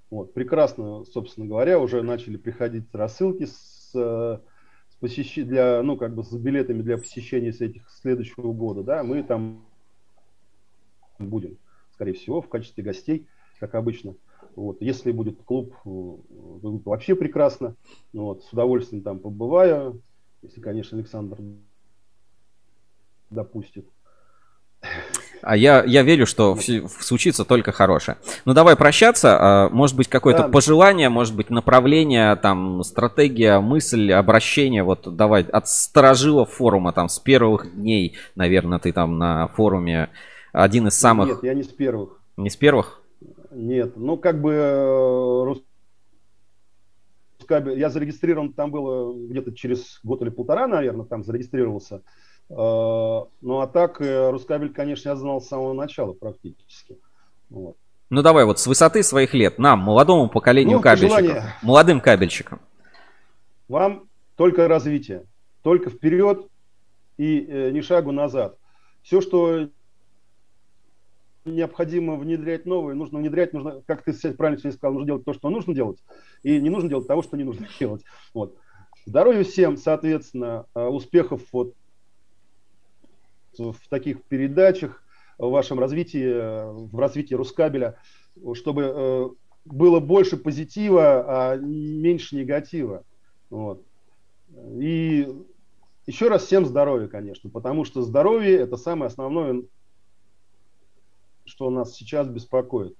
Вот, 0.09 0.33
прекрасно, 0.33 1.05
собственно 1.05 1.45
говоря, 1.45 1.77
уже 1.79 2.01
начали 2.01 2.37
приходить 2.37 2.85
рассылки 2.93 3.45
с, 3.45 3.91
э, 3.93 4.39
с 4.39 4.41
посещи- 4.99 5.43
для, 5.43 5.81
ну, 5.83 5.97
как 5.97 6.15
бы 6.15 6.23
с 6.23 6.31
билетами 6.33 6.81
для 6.81 6.97
посещения 6.97 7.53
с 7.53 7.61
этих 7.61 7.89
следующего 7.89 8.53
года, 8.53 8.83
да, 8.83 9.03
мы 9.03 9.23
там 9.23 9.65
будем, 11.19 11.57
скорее 11.93 12.13
всего, 12.13 12.41
в 12.41 12.49
качестве 12.49 12.83
гостей, 12.83 13.27
как 13.59 13.75
обычно. 13.75 14.15
Вот, 14.55 14.81
если 14.81 15.11
будет 15.11 15.41
клуб, 15.43 15.75
э, 15.85 15.89
вообще 16.85 17.15
прекрасно. 17.15 17.75
Вот, 18.13 18.43
с 18.43 18.53
удовольствием 18.53 19.03
там 19.03 19.19
побываю, 19.19 20.01
если, 20.41 20.61
конечно, 20.61 20.97
Александр 20.97 21.39
допустит. 23.29 23.87
А 25.47 25.55
я, 25.55 25.81
я 25.85 26.03
верю, 26.03 26.25
что 26.25 26.57
случится 26.99 27.45
только 27.45 27.71
хорошее. 27.71 28.17
Ну 28.43 28.53
давай 28.53 28.75
прощаться. 28.75 29.37
А, 29.39 29.69
Может 29.69 29.95
быть 29.95 30.09
какое-то 30.09 30.43
Да. 30.43 30.49
пожелание, 30.49 31.07
может 31.07 31.37
быть 31.37 31.49
направление, 31.49 32.35
там 32.35 32.83
стратегия, 32.83 33.61
мысль, 33.61 34.11
обращение. 34.11 34.83
Вот 34.83 35.15
давай 35.15 35.43
от 35.43 35.69
сторожилов 35.69 36.51
форума, 36.51 36.91
там 36.91 37.07
с 37.07 37.19
первых 37.19 37.73
дней, 37.73 38.17
наверное, 38.35 38.79
ты 38.79 38.91
там 38.91 39.17
на 39.17 39.47
форуме 39.47 40.09
один 40.51 40.89
из 40.89 40.95
самых. 40.95 41.29
Нет, 41.29 41.43
я 41.43 41.53
не 41.53 41.63
с 41.63 41.67
первых. 41.67 42.19
Не 42.35 42.49
с 42.49 42.57
первых? 42.57 43.01
Нет, 43.51 43.95
ну 43.95 44.17
как 44.17 44.41
бы 44.41 44.51
э, 44.51 45.55
я 47.77 47.89
зарегистрирован 47.89 48.51
там 48.51 48.69
было 48.69 49.13
где-то 49.29 49.53
через 49.53 50.01
год 50.03 50.21
или 50.21 50.29
полтора, 50.29 50.67
наверное, 50.67 51.05
там 51.05 51.23
зарегистрировался. 51.23 52.01
Ну 52.49 53.59
а 53.59 53.67
так 53.67 53.99
э, 54.01 54.29
Рускабель, 54.29 54.71
конечно, 54.71 55.09
я 55.09 55.15
знал 55.15 55.41
с 55.41 55.47
самого 55.47 55.73
начала 55.73 56.13
практически. 56.13 56.97
Вот. 57.49 57.75
Ну 58.09 58.21
давай 58.21 58.45
вот 58.45 58.59
с 58.59 58.67
высоты 58.67 59.03
своих 59.03 59.33
лет 59.33 59.59
нам, 59.59 59.79
молодому 59.79 60.29
поколению 60.29 60.77
Ну, 60.77 60.81
кабельщиков, 60.83 61.15
пожелания. 61.17 61.55
молодым 61.61 61.99
кабельщикам. 61.99 62.61
Вам 63.67 64.07
только 64.37 64.67
развитие, 64.69 65.25
только 65.61 65.89
вперед 65.89 66.47
и 67.17 67.45
э, 67.45 67.71
ни 67.71 67.81
шагу 67.81 68.13
назад. 68.13 68.57
Все, 69.01 69.19
что 69.19 69.67
необходимо 71.43 72.15
внедрять 72.15 72.65
новое, 72.65 72.93
нужно 72.93 73.19
внедрять, 73.19 73.53
нужно, 73.53 73.81
как 73.85 74.03
ты 74.03 74.13
правильно 74.33 74.59
сегодня 74.59 74.77
сказал, 74.77 74.93
нужно 74.93 75.07
делать 75.07 75.25
то, 75.25 75.33
что 75.33 75.49
нужно 75.49 75.73
делать, 75.73 75.99
и 76.43 76.59
не 76.59 76.69
нужно 76.69 76.89
делать 76.89 77.07
того, 77.07 77.23
что 77.23 77.35
не 77.35 77.43
нужно 77.43 77.67
делать. 77.79 78.03
Вот. 78.33 78.55
Здоровья 79.05 79.43
всем, 79.43 79.75
соответственно, 79.77 80.65
э, 80.75 80.85
успехов 80.85 81.41
вот 81.51 81.73
в 83.57 83.87
таких 83.89 84.23
передачах, 84.23 85.03
в 85.37 85.49
вашем 85.49 85.79
развитии, 85.79 86.23
э, 86.23 86.71
в 86.71 86.97
развитии 86.97 87.35
Рускабеля, 87.35 87.97
чтобы 88.53 88.83
э, 88.83 89.29
было 89.65 89.99
больше 89.99 90.37
позитива, 90.37 91.25
а 91.27 91.55
меньше 91.57 92.35
негатива. 92.35 93.03
Вот. 93.49 93.83
И 94.79 95.27
еще 96.05 96.29
раз 96.29 96.45
всем 96.45 96.65
здоровья, 96.65 97.07
конечно, 97.07 97.49
потому 97.49 97.83
что 97.83 98.01
здоровье– 98.01 98.55
это 98.59 98.77
самое 98.77 99.07
основное, 99.07 99.63
что 101.45 101.69
нас 101.69 101.93
сейчас 101.93 102.27
беспокоит. 102.27 102.95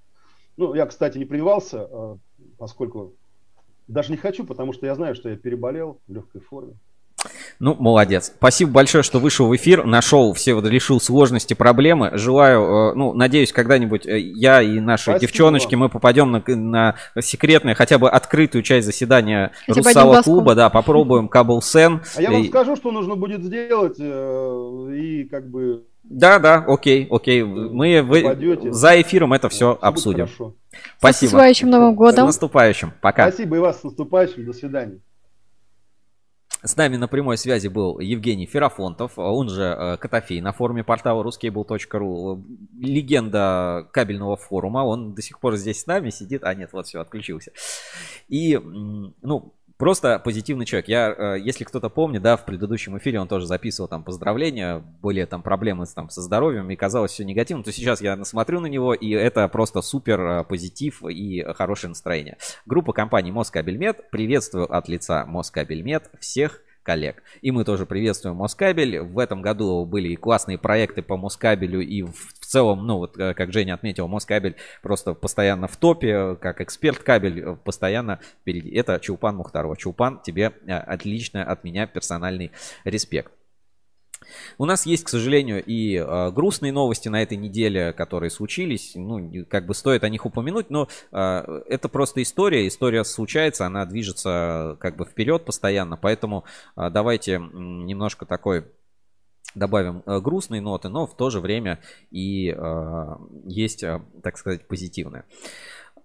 Ну, 0.56 0.74
я, 0.74 0.86
кстати, 0.86 1.18
не 1.18 1.24
прививался, 1.24 1.88
э, 1.90 2.16
поскольку 2.58 3.14
даже 3.86 4.10
не 4.10 4.16
хочу, 4.16 4.44
потому 4.44 4.72
что 4.72 4.86
я 4.86 4.94
знаю, 4.94 5.14
что 5.14 5.28
я 5.30 5.36
переболел 5.36 6.00
в 6.06 6.12
легкой 6.12 6.40
форме. 6.40 6.74
Ну, 7.60 7.74
молодец. 7.74 8.32
Спасибо 8.36 8.70
большое, 8.70 9.02
что 9.02 9.18
вышел 9.18 9.48
в 9.48 9.56
эфир, 9.56 9.84
нашел 9.84 10.32
все, 10.32 10.54
вот 10.54 10.64
решил 10.66 11.00
сложности, 11.00 11.54
проблемы. 11.54 12.10
Желаю, 12.14 12.62
э, 12.62 12.94
ну, 12.94 13.12
надеюсь, 13.14 13.52
когда-нибудь 13.52 14.06
э, 14.06 14.18
я 14.20 14.62
и 14.62 14.78
наши 14.78 15.04
Спасибо 15.10 15.20
девчоночки, 15.20 15.74
вам. 15.74 15.80
мы 15.84 15.88
попадем 15.88 16.30
на, 16.30 16.42
на 16.46 16.94
секретную, 17.20 17.74
хотя 17.74 17.98
бы 17.98 18.08
открытую 18.08 18.62
часть 18.62 18.86
заседания 18.86 19.50
Хотя 19.66 19.80
один 20.02 20.22
клуба, 20.22 20.54
да, 20.54 20.70
попробуем 20.70 21.26
Кабл 21.28 21.60
Сен. 21.60 22.00
А 22.16 22.22
я 22.22 22.30
вам 22.30 22.42
И- 22.42 22.48
скажу, 22.48 22.76
что 22.76 22.92
нужно 22.92 23.16
будет 23.16 23.42
сделать, 23.42 23.96
э, 23.98 24.90
и 24.94 25.24
как 25.24 25.50
бы 25.50 25.82
Да, 26.04 26.38
да, 26.38 26.64
окей, 26.66 27.08
окей. 27.10 27.42
Мы 27.42 28.02
вы- 28.02 28.22
попадете. 28.22 28.72
за 28.72 29.00
эфиром 29.00 29.32
это 29.32 29.48
все 29.48 29.70
будет 29.72 29.82
обсудим. 29.82 30.28
Спасибо. 30.98 31.30
С 31.30 31.32
наступающим 31.32 31.70
Новым 31.70 31.94
С 31.94 31.96
годом. 31.96 32.26
наступающим. 32.26 32.92
Пока. 33.00 33.28
Спасибо 33.28 33.56
и 33.56 33.58
вас 33.58 33.80
с 33.80 33.84
наступающим. 33.84 34.46
До 34.46 34.52
свидания. 34.52 35.00
С 36.62 36.76
нами 36.76 36.96
на 36.96 37.06
прямой 37.06 37.38
связи 37.38 37.68
был 37.68 38.00
Евгений 38.00 38.46
Ферафонтов, 38.46 39.16
он 39.16 39.48
же 39.48 39.62
э, 39.62 39.96
Котофей 39.96 40.40
на 40.40 40.52
форуме 40.52 40.82
портала 40.82 41.22
ruscable.ru, 41.22 42.42
легенда 42.80 43.88
кабельного 43.92 44.36
форума, 44.36 44.78
он 44.78 45.14
до 45.14 45.22
сих 45.22 45.38
пор 45.38 45.56
здесь 45.56 45.82
с 45.82 45.86
нами 45.86 46.10
сидит, 46.10 46.42
а 46.42 46.52
нет, 46.54 46.70
вот 46.72 46.88
все, 46.88 47.00
отключился. 47.00 47.52
И, 48.28 48.58
ну, 48.58 49.54
просто 49.78 50.18
позитивный 50.18 50.66
человек. 50.66 50.88
Я, 50.88 51.14
э, 51.16 51.40
если 51.40 51.64
кто-то 51.64 51.88
помнит, 51.88 52.20
да, 52.20 52.36
в 52.36 52.44
предыдущем 52.44 52.98
эфире 52.98 53.20
он 53.20 53.28
тоже 53.28 53.46
записывал 53.46 53.88
там 53.88 54.04
поздравления, 54.04 54.82
были 55.00 55.24
там 55.24 55.42
проблемы 55.42 55.86
там 55.86 56.10
со 56.10 56.20
здоровьем, 56.20 56.68
и 56.70 56.76
казалось 56.76 57.12
все 57.12 57.24
негативно, 57.24 57.64
то 57.64 57.72
сейчас 57.72 58.00
я 58.02 58.22
смотрю 58.24 58.60
на 58.60 58.66
него, 58.66 58.92
и 58.92 59.10
это 59.10 59.48
просто 59.48 59.80
супер 59.80 60.20
э, 60.20 60.44
позитив 60.44 61.02
и 61.04 61.44
хорошее 61.54 61.90
настроение. 61.90 62.36
Группа 62.66 62.92
компаний 62.92 63.32
Москабельмет 63.32 64.10
приветствую 64.10 64.70
от 64.70 64.88
лица 64.88 65.24
Москабельмет 65.24 66.10
всех 66.18 66.60
коллег. 66.88 67.22
И 67.42 67.50
мы 67.50 67.64
тоже 67.64 67.84
приветствуем 67.84 68.36
Москабель. 68.36 69.00
В 69.00 69.18
этом 69.18 69.42
году 69.42 69.84
были 69.84 70.08
и 70.08 70.16
классные 70.16 70.56
проекты 70.56 71.02
по 71.02 71.18
Москабелю, 71.18 71.82
и 71.82 72.00
в 72.00 72.38
в 72.48 72.50
целом, 72.50 72.86
ну 72.86 72.96
вот, 72.96 73.18
э, 73.18 73.34
как 73.34 73.52
Женя 73.52 73.74
отметил, 73.74 74.08
Москабель 74.08 74.56
просто 74.80 75.12
постоянно 75.12 75.68
в 75.68 75.76
топе, 75.76 76.34
как 76.36 76.62
эксперт 76.62 76.98
кабель, 77.00 77.40
э, 77.40 77.56
постоянно 77.62 78.20
впереди. 78.40 78.70
Это 78.70 78.98
Чулпан 78.98 79.36
Мухтарова. 79.36 79.76
Чулпан, 79.76 80.22
тебе 80.22 80.54
э, 80.66 80.72
отлично 80.72 81.44
от 81.44 81.62
меня 81.62 81.86
персональный 81.86 82.50
респект. 82.84 83.32
У 84.58 84.64
нас 84.64 84.86
есть, 84.86 85.04
к 85.04 85.08
сожалению, 85.08 85.64
и 85.64 85.96
э, 85.96 86.30
грустные 86.30 86.72
новости 86.72 87.08
на 87.08 87.22
этой 87.22 87.36
неделе, 87.36 87.92
которые 87.92 88.30
случились. 88.30 88.92
Ну, 88.94 89.46
как 89.48 89.66
бы 89.66 89.74
стоит 89.74 90.04
о 90.04 90.08
них 90.08 90.26
упомянуть, 90.26 90.70
но 90.70 90.88
э, 91.12 91.62
это 91.68 91.88
просто 91.88 92.22
история. 92.22 92.66
История 92.66 93.04
случается, 93.04 93.66
она 93.66 93.86
движется 93.86 94.76
как 94.80 94.96
бы 94.96 95.04
вперед 95.04 95.44
постоянно. 95.44 95.96
Поэтому 95.96 96.44
э, 96.76 96.90
давайте 96.90 97.38
немножко 97.38 98.26
такой 98.26 98.64
добавим 99.54 100.02
э, 100.06 100.20
грустные 100.20 100.60
ноты, 100.60 100.88
но 100.88 101.06
в 101.06 101.16
то 101.16 101.30
же 101.30 101.40
время 101.40 101.80
и 102.10 102.54
э, 102.56 103.16
есть, 103.44 103.82
э, 103.82 104.00
так 104.22 104.36
сказать, 104.38 104.66
позитивные. 104.68 105.24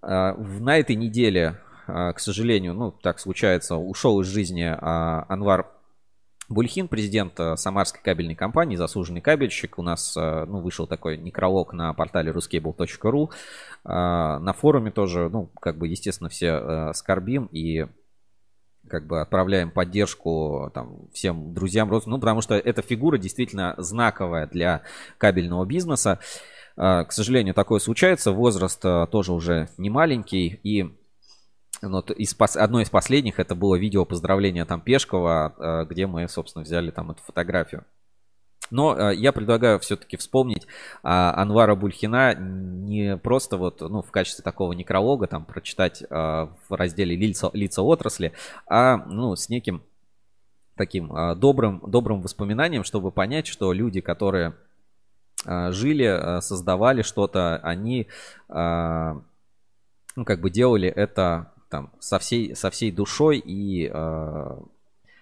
Э, 0.01 0.33
на 0.35 0.77
этой 0.77 0.95
неделе, 0.95 1.59
э, 1.87 2.13
к 2.13 2.19
сожалению, 2.19 2.73
ну 2.73 2.91
так 2.91 3.19
случается, 3.19 3.75
ушел 3.75 4.21
из 4.21 4.27
жизни 4.27 4.63
э, 4.63 5.25
Анвар 5.27 5.67
Бульхин, 6.49 6.87
президент 6.87 7.39
э, 7.39 7.55
Самарской 7.55 8.01
кабельной 8.03 8.35
компании, 8.35 8.75
заслуженный 8.75 9.21
кабельщик. 9.21 9.79
У 9.79 9.81
нас 9.81 10.15
э, 10.17 10.45
ну, 10.45 10.59
вышел 10.59 10.87
такой 10.87 11.17
некролог 11.17 11.73
на 11.73 11.93
портале 11.93 12.31
ruscable.ru. 12.31 13.29
Э, 13.85 14.39
на 14.39 14.53
форуме 14.53 14.91
тоже, 14.91 15.29
ну, 15.29 15.49
как 15.59 15.77
бы, 15.77 15.87
естественно, 15.87 16.29
все 16.29 16.91
скорбим 16.93 17.45
и 17.45 17.87
как 18.89 19.07
бы 19.07 19.21
отправляем 19.21 19.71
поддержку 19.71 20.69
там, 20.73 21.07
всем 21.13 21.53
друзьям, 21.53 21.89
родственникам, 21.89 22.17
ну, 22.17 22.21
потому 22.21 22.41
что 22.41 22.55
эта 22.55 22.81
фигура 22.81 23.17
действительно 23.17 23.75
знаковая 23.77 24.47
для 24.47 24.81
кабельного 25.17 25.65
бизнеса. 25.65 26.19
К 26.75 27.07
сожалению, 27.09 27.53
такое 27.53 27.79
случается. 27.79 28.31
Возраст 28.31 28.81
тоже 28.81 29.31
уже 29.31 29.69
не 29.77 29.89
маленький. 29.89 30.59
И 30.63 30.91
вот 31.89 32.11
из, 32.11 32.35
одно 32.55 32.81
из 32.81 32.89
последних 32.89 33.39
это 33.39 33.55
было 33.55 33.75
видео 33.75 34.05
поздравления 34.05 34.65
там 34.65 34.81
Пешкова, 34.81 35.53
э, 35.57 35.85
где 35.89 36.07
мы, 36.07 36.27
собственно, 36.27 36.63
взяли 36.63 36.91
там 36.91 37.11
эту 37.11 37.21
фотографию. 37.23 37.83
Но 38.71 38.97
э, 38.97 39.15
я 39.15 39.33
предлагаю 39.33 39.79
все-таки 39.79 40.15
вспомнить 40.17 40.65
а, 41.03 41.33
Анвара 41.39 41.75
Бульхина 41.75 42.33
не 42.33 43.17
просто 43.17 43.57
вот 43.57 43.81
ну, 43.81 44.01
в 44.01 44.11
качестве 44.11 44.43
такого 44.43 44.73
некролога, 44.73 45.27
там 45.27 45.45
прочитать 45.45 46.03
а, 46.09 46.55
в 46.67 46.73
разделе 46.73 47.15
лица, 47.15 47.49
лица 47.53 47.83
отрасли, 47.83 48.31
а 48.65 48.97
ну, 48.97 49.35
с 49.35 49.49
неким 49.49 49.83
таким 50.75 51.13
добрым, 51.37 51.83
добрым 51.85 52.21
воспоминанием, 52.21 52.83
чтобы 52.83 53.11
понять, 53.11 53.45
что 53.45 53.73
люди, 53.73 54.01
которые 54.01 54.55
жили, 55.45 56.41
создавали 56.41 57.03
что-то, 57.03 57.57
они 57.57 58.07
ну, 58.47 60.25
как 60.25 60.41
бы 60.41 60.49
делали 60.49 60.89
это 60.89 61.52
там 61.73 61.89
со 61.99 62.19
всей, 62.19 62.55
со 62.55 62.69
всей 62.69 62.91
душой 62.91 63.39
и 63.39 63.89
э, 63.91 64.57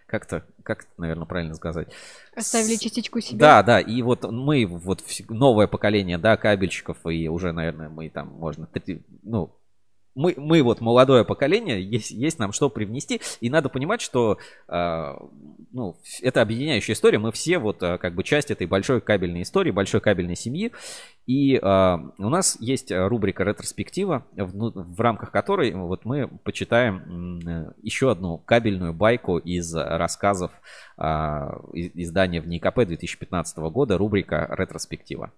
как-то, 0.06 0.44
как 0.64 0.86
наверное, 0.98 1.26
правильно 1.26 1.56
сказать. 1.56 1.88
Оставили 2.36 2.76
частичку 2.76 3.22
себя. 3.22 3.40
Да, 3.40 3.64
да, 3.64 3.80
и 3.80 4.02
вот 4.02 4.30
мы, 4.30 4.66
вот 4.66 5.02
новое 5.30 5.68
поколение, 5.68 6.18
да, 6.18 6.36
кабельщиков, 6.36 6.98
и 7.06 7.30
уже, 7.30 7.54
наверное, 7.54 7.88
мы 7.88 8.10
там, 8.10 8.28
можно, 8.28 8.68
ну, 9.24 9.56
мы, 10.16 10.34
мы 10.38 10.62
вот 10.62 10.82
молодое 10.82 11.24
поколение, 11.24 11.82
есть, 11.82 12.12
есть 12.12 12.40
нам 12.40 12.52
что 12.52 12.70
привнести, 12.70 13.22
и 13.40 13.50
надо 13.50 13.70
понимать, 13.70 14.02
что 14.02 14.38
э, 14.68 15.14
ну, 15.72 15.96
это 16.22 16.42
объединяющая 16.42 16.96
история, 16.96 17.20
мы 17.20 17.32
все 17.32 17.60
вот 17.60 17.82
э, 17.82 17.98
как 17.98 18.16
бы 18.16 18.24
часть 18.24 18.52
этой 18.52 18.68
большой 18.68 19.02
кабельной 19.02 19.44
истории, 19.44 19.72
большой 19.72 20.02
кабельной 20.02 20.36
семьи, 20.36 20.72
и 21.26 21.56
э, 21.56 21.98
у 22.18 22.30
нас 22.30 22.58
есть 22.60 22.92
рубрика 22.92 23.44
ретроспектива, 23.44 24.26
в, 24.36 24.72
в 24.96 25.02
рамках 25.02 25.32
которой 25.32 25.72
вот 25.74 26.06
мы 26.06 26.28
почитаем 26.44 27.40
э, 27.48 27.74
еще 27.82 28.12
одну 28.12 28.38
кабельную 28.38 28.94
байку 28.94 29.38
из 29.38 29.74
рассказов 29.74 30.52
э, 30.98 31.04
издания 31.74 32.42
в 32.42 32.48
НИКП 32.48 32.86
2015 32.86 33.58
года, 33.58 33.98
рубрика 33.98 34.48
ретроспектива. 34.58 35.32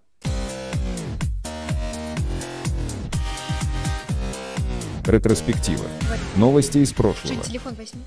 Ретроспектива. 5.06 5.84
Новости 6.36 6.78
из 6.78 6.94
прошлого. 6.94 7.42
телефон 7.42 7.74
возьми. 7.74 8.02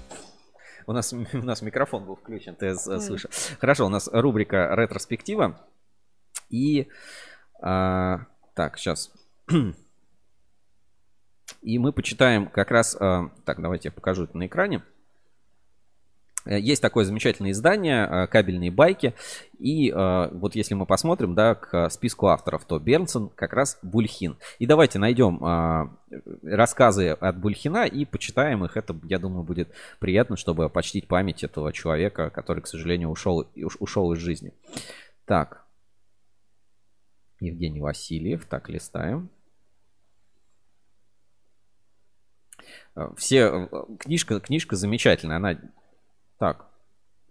У 0.87 0.93
нас, 0.93 1.13
у 1.33 1.37
нас 1.37 1.61
микрофон 1.61 2.05
был 2.05 2.15
включен, 2.15 2.55
ты 2.55 2.67
mm. 2.67 2.99
слышал. 2.99 3.29
Хорошо, 3.59 3.85
у 3.85 3.89
нас 3.89 4.09
рубрика 4.11 4.73
ретроспектива. 4.75 5.61
И 6.49 6.87
а, 7.61 8.25
так, 8.55 8.79
сейчас. 8.79 9.11
И 11.61 11.79
мы 11.79 11.93
почитаем 11.93 12.47
как 12.47 12.71
раз... 12.71 12.97
А, 12.99 13.29
так, 13.45 13.61
давайте 13.61 13.89
я 13.89 13.91
покажу 13.91 14.23
это 14.23 14.35
на 14.35 14.47
экране. 14.47 14.81
Э, 16.47 16.59
есть 16.59 16.81
такое 16.81 17.05
замечательное 17.05 17.51
издание 17.51 18.07
э, 18.07 18.27
«Кабельные 18.27 18.71
байки». 18.71 19.13
И 19.59 19.91
э, 19.91 20.29
вот 20.31 20.55
если 20.55 20.73
мы 20.73 20.85
посмотрим 20.85 21.35
да, 21.35 21.55
к 21.55 21.89
списку 21.89 22.27
авторов, 22.27 22.65
то 22.65 22.79
Бернсон 22.79 23.29
как 23.29 23.53
раз 23.53 23.77
Бульхин. 23.81 24.37
И 24.59 24.65
давайте 24.65 24.99
найдем 24.99 25.39
рассказы 26.43 27.09
от 27.09 27.39
Бульхина 27.39 27.85
и 27.85 28.05
почитаем 28.05 28.63
их. 28.63 28.77
Это, 28.77 28.95
я 29.03 29.19
думаю, 29.19 29.43
будет 29.43 29.73
приятно, 29.99 30.37
чтобы 30.37 30.69
почтить 30.69 31.07
память 31.07 31.43
этого 31.43 31.73
человека, 31.73 32.29
который, 32.29 32.61
к 32.61 32.67
сожалению, 32.67 33.09
ушел, 33.09 33.47
ушел 33.79 34.13
из 34.13 34.19
жизни. 34.19 34.53
Так. 35.25 35.65
Евгений 37.39 37.81
Васильев. 37.81 38.45
Так, 38.45 38.69
листаем. 38.69 39.29
Все, 43.15 43.69
книжка, 43.99 44.39
книжка 44.39 44.75
замечательная, 44.75 45.37
она 45.37 45.57
так, 46.37 46.71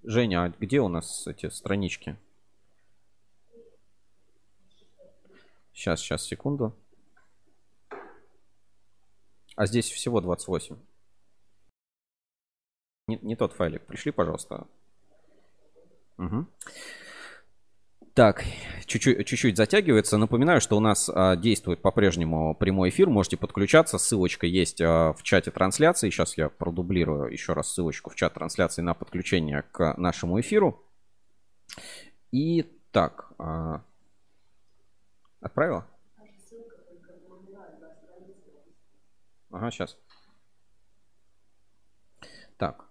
Женя, 0.03 0.45
а 0.45 0.49
где 0.49 0.81
у 0.81 0.89
нас 0.89 1.27
эти 1.27 1.49
странички? 1.49 2.17
Сейчас, 5.73 6.01
сейчас, 6.01 6.23
секунду. 6.25 6.75
А 9.57 9.67
здесь 9.67 9.91
всего 9.91 10.21
28. 10.21 10.77
Не, 13.09 13.19
не 13.23 13.37
тот 13.37 13.53
файлик. 13.53 13.87
Пришли, 13.87 14.11
пожалуйста. 14.11 14.67
Угу. 16.19 16.47
Так, 18.17 18.45
чуть-чуть, 18.87 19.27
чуть-чуть 19.27 19.59
затягивается. 19.59 20.17
Напоминаю, 20.17 20.63
что 20.63 20.79
у 20.79 20.81
нас 20.81 21.11
а, 21.13 21.37
действует 21.37 21.83
по-прежнему 21.83 22.55
прямой 22.55 22.89
эфир. 22.89 23.11
Можете 23.11 23.37
подключаться. 23.37 23.99
Ссылочка 23.99 24.47
есть 24.47 24.81
а, 24.81 25.13
в 25.13 25.23
чате 25.23 25.51
трансляции. 25.51 26.09
Сейчас 26.09 26.39
я 26.39 26.49
продублирую 26.49 27.31
еще 27.31 27.53
раз 27.53 27.71
ссылочку 27.71 28.09
в 28.09 28.15
чат 28.15 28.33
трансляции 28.33 28.81
на 28.81 28.95
подключение 28.95 29.65
к 29.71 29.99
нашему 29.99 30.41
эфиру. 30.41 30.83
И 32.33 32.63
так, 32.91 33.35
а... 33.39 33.83
отправила? 35.43 35.87
Ага, 39.51 39.71
сейчас. 39.71 39.99
Так. 42.57 42.89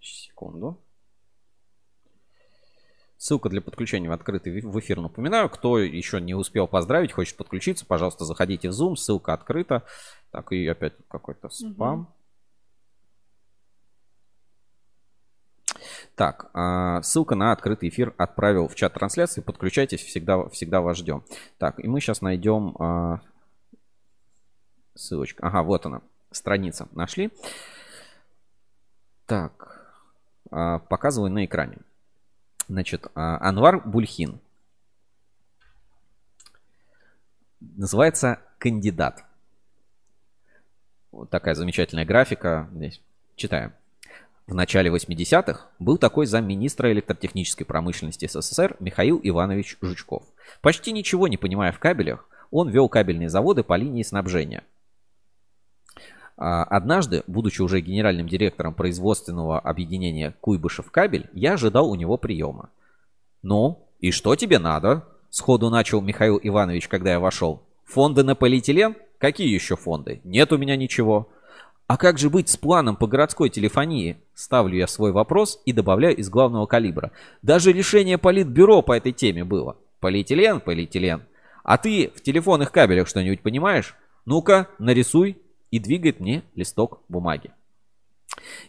Секунду. 0.00 0.83
Ссылка 3.24 3.48
для 3.48 3.62
подключения 3.62 4.10
в 4.10 4.12
открытый 4.12 4.60
в 4.60 4.78
эфир. 4.80 5.00
Напоминаю, 5.00 5.48
кто 5.48 5.78
еще 5.78 6.20
не 6.20 6.34
успел 6.34 6.68
поздравить, 6.68 7.12
хочет 7.12 7.38
подключиться, 7.38 7.86
пожалуйста, 7.86 8.26
заходите 8.26 8.68
в 8.68 8.72
Zoom, 8.72 8.96
ссылка 8.96 9.32
открыта. 9.32 9.82
Так, 10.30 10.52
и 10.52 10.66
опять 10.66 10.92
какой-то 11.08 11.48
спам. 11.48 12.00
Угу. 12.00 12.08
Так, 16.16 16.50
а, 16.52 17.00
ссылка 17.00 17.34
на 17.34 17.52
открытый 17.52 17.88
эфир 17.88 18.12
отправил 18.18 18.68
в 18.68 18.74
чат 18.74 18.92
трансляции. 18.92 19.40
Подключайтесь, 19.40 20.02
всегда, 20.04 20.46
всегда 20.50 20.82
вас 20.82 20.98
ждем. 20.98 21.24
Так, 21.56 21.82
и 21.82 21.88
мы 21.88 22.00
сейчас 22.00 22.20
найдем 22.20 22.76
а, 22.78 23.22
ссылочку. 24.94 25.46
Ага, 25.46 25.62
вот 25.62 25.86
она, 25.86 26.02
страница. 26.30 26.88
Нашли? 26.92 27.30
Так, 29.24 29.96
а, 30.50 30.80
показываю 30.80 31.32
на 31.32 31.46
экране. 31.46 31.78
Значит, 32.68 33.06
а, 33.14 33.38
Анвар 33.46 33.80
Бульхин. 33.80 34.40
Называется 37.60 38.40
«Кандидат». 38.58 39.24
Вот 41.12 41.30
такая 41.30 41.54
замечательная 41.54 42.04
графика 42.04 42.68
здесь. 42.72 43.00
Читаем. 43.36 43.72
В 44.46 44.54
начале 44.54 44.90
80-х 44.90 45.68
был 45.78 45.96
такой 45.96 46.26
замминистра 46.26 46.92
электротехнической 46.92 47.66
промышленности 47.66 48.26
СССР 48.26 48.76
Михаил 48.80 49.20
Иванович 49.22 49.78
Жучков. 49.80 50.24
Почти 50.60 50.92
ничего 50.92 51.28
не 51.28 51.36
понимая 51.36 51.72
в 51.72 51.78
кабелях, 51.78 52.28
он 52.50 52.68
вел 52.68 52.88
кабельные 52.88 53.28
заводы 53.28 53.62
по 53.62 53.76
линии 53.76 54.02
снабжения– 54.02 54.64
однажды, 56.36 57.22
будучи 57.26 57.62
уже 57.62 57.80
генеральным 57.80 58.28
директором 58.28 58.74
производственного 58.74 59.58
объединения 59.60 60.34
Куйбышев 60.40 60.90
кабель, 60.90 61.28
я 61.32 61.54
ожидал 61.54 61.90
у 61.90 61.94
него 61.94 62.16
приема. 62.16 62.70
«Ну, 63.42 63.86
и 64.00 64.10
что 64.10 64.34
тебе 64.36 64.58
надо?»– 64.58 65.04
сходу 65.30 65.70
начал 65.70 66.00
Михаил 66.00 66.40
Иванович, 66.42 66.88
когда 66.88 67.12
я 67.12 67.20
вошел. 67.20 67.62
«Фонды 67.84 68.22
на 68.24 68.34
полиэтилен? 68.34 68.96
Какие 69.18 69.52
еще 69.52 69.76
фонды? 69.76 70.20
Нет 70.24 70.52
у 70.52 70.58
меня 70.58 70.76
ничего». 70.76 71.28
А 71.86 71.98
как 71.98 72.18
же 72.18 72.30
быть 72.30 72.48
с 72.48 72.56
планом 72.56 72.96
по 72.96 73.06
городской 73.06 73.50
телефонии? 73.50 74.16
Ставлю 74.34 74.76
я 74.76 74.86
свой 74.86 75.12
вопрос 75.12 75.60
и 75.66 75.72
добавляю 75.72 76.16
из 76.16 76.30
главного 76.30 76.64
калибра. 76.64 77.12
Даже 77.42 77.72
решение 77.72 78.16
политбюро 78.16 78.80
по 78.80 78.96
этой 78.96 79.12
теме 79.12 79.44
было. 79.44 79.76
Полиэтилен, 80.00 80.60
полиэтилен. 80.60 81.24
А 81.62 81.76
ты 81.76 82.10
в 82.14 82.22
телефонных 82.22 82.72
кабелях 82.72 83.06
что-нибудь 83.06 83.42
понимаешь? 83.42 83.94
Ну-ка, 84.24 84.68
нарисуй. 84.78 85.36
И 85.74 85.80
двигает 85.80 86.20
мне 86.20 86.44
листок 86.54 87.02
бумаги. 87.08 87.50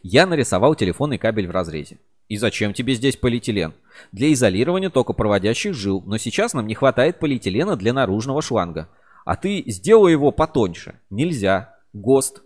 Я 0.02 0.26
нарисовал 0.26 0.74
телефонный 0.74 1.20
кабель 1.20 1.48
в 1.48 1.52
разрезе. 1.52 2.00
И 2.30 2.38
зачем 2.38 2.74
тебе 2.74 2.96
здесь 2.96 3.16
полиэтилен? 3.16 3.76
Для 4.12 4.34
изолирования 4.34 4.90
токопроводящих 4.90 5.76
жил, 5.76 6.02
но 6.04 6.18
сейчас 6.18 6.56
нам 6.56 6.66
не 6.66 6.74
хватает 6.74 7.20
полиэтилена 7.20 7.76
для 7.76 7.94
наружного 7.94 8.42
шланга. 8.42 8.90
А 9.24 9.36
ты 9.36 9.64
сделай 9.68 10.14
его 10.14 10.32
потоньше. 10.32 11.00
Нельзя. 11.12 11.78
ГОСТ. 11.94 12.42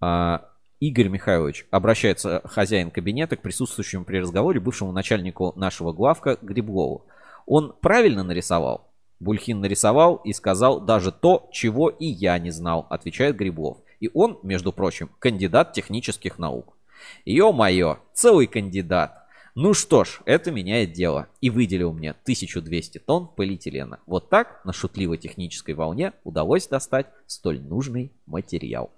А, 0.00 0.48
Игорь 0.80 1.08
Михайлович, 1.08 1.66
обращается 1.70 2.40
хозяин 2.46 2.90
кабинета 2.90 3.36
к 3.36 3.42
присутствующему 3.42 4.06
при 4.06 4.16
разговоре 4.16 4.60
бывшему 4.60 4.92
начальнику 4.92 5.52
нашего 5.56 5.92
главка 5.92 6.38
Грибову. 6.40 7.04
Он 7.44 7.74
правильно 7.82 8.22
нарисовал? 8.22 8.91
Бульхин 9.22 9.60
нарисовал 9.60 10.16
и 10.16 10.32
сказал 10.32 10.80
даже 10.80 11.12
то, 11.12 11.48
чего 11.52 11.88
и 11.88 12.06
я 12.06 12.38
не 12.40 12.50
знал, 12.50 12.88
отвечает 12.90 13.36
Грибов. 13.36 13.78
И 14.00 14.10
он, 14.12 14.40
между 14.42 14.72
прочим, 14.72 15.10
кандидат 15.20 15.72
технических 15.72 16.40
наук. 16.40 16.76
Ё-моё, 17.24 17.98
целый 18.12 18.48
кандидат. 18.48 19.24
Ну 19.54 19.74
что 19.74 20.02
ж, 20.02 20.22
это 20.24 20.50
меняет 20.50 20.92
дело. 20.92 21.28
И 21.40 21.50
выделил 21.50 21.92
мне 21.92 22.10
1200 22.10 22.98
тонн 22.98 23.28
полиэтилена. 23.28 24.00
Вот 24.06 24.28
так 24.28 24.64
на 24.64 24.72
шутливой 24.72 25.18
технической 25.18 25.74
волне 25.74 26.14
удалось 26.24 26.66
достать 26.66 27.06
столь 27.26 27.60
нужный 27.60 28.10
материал. 28.26 28.90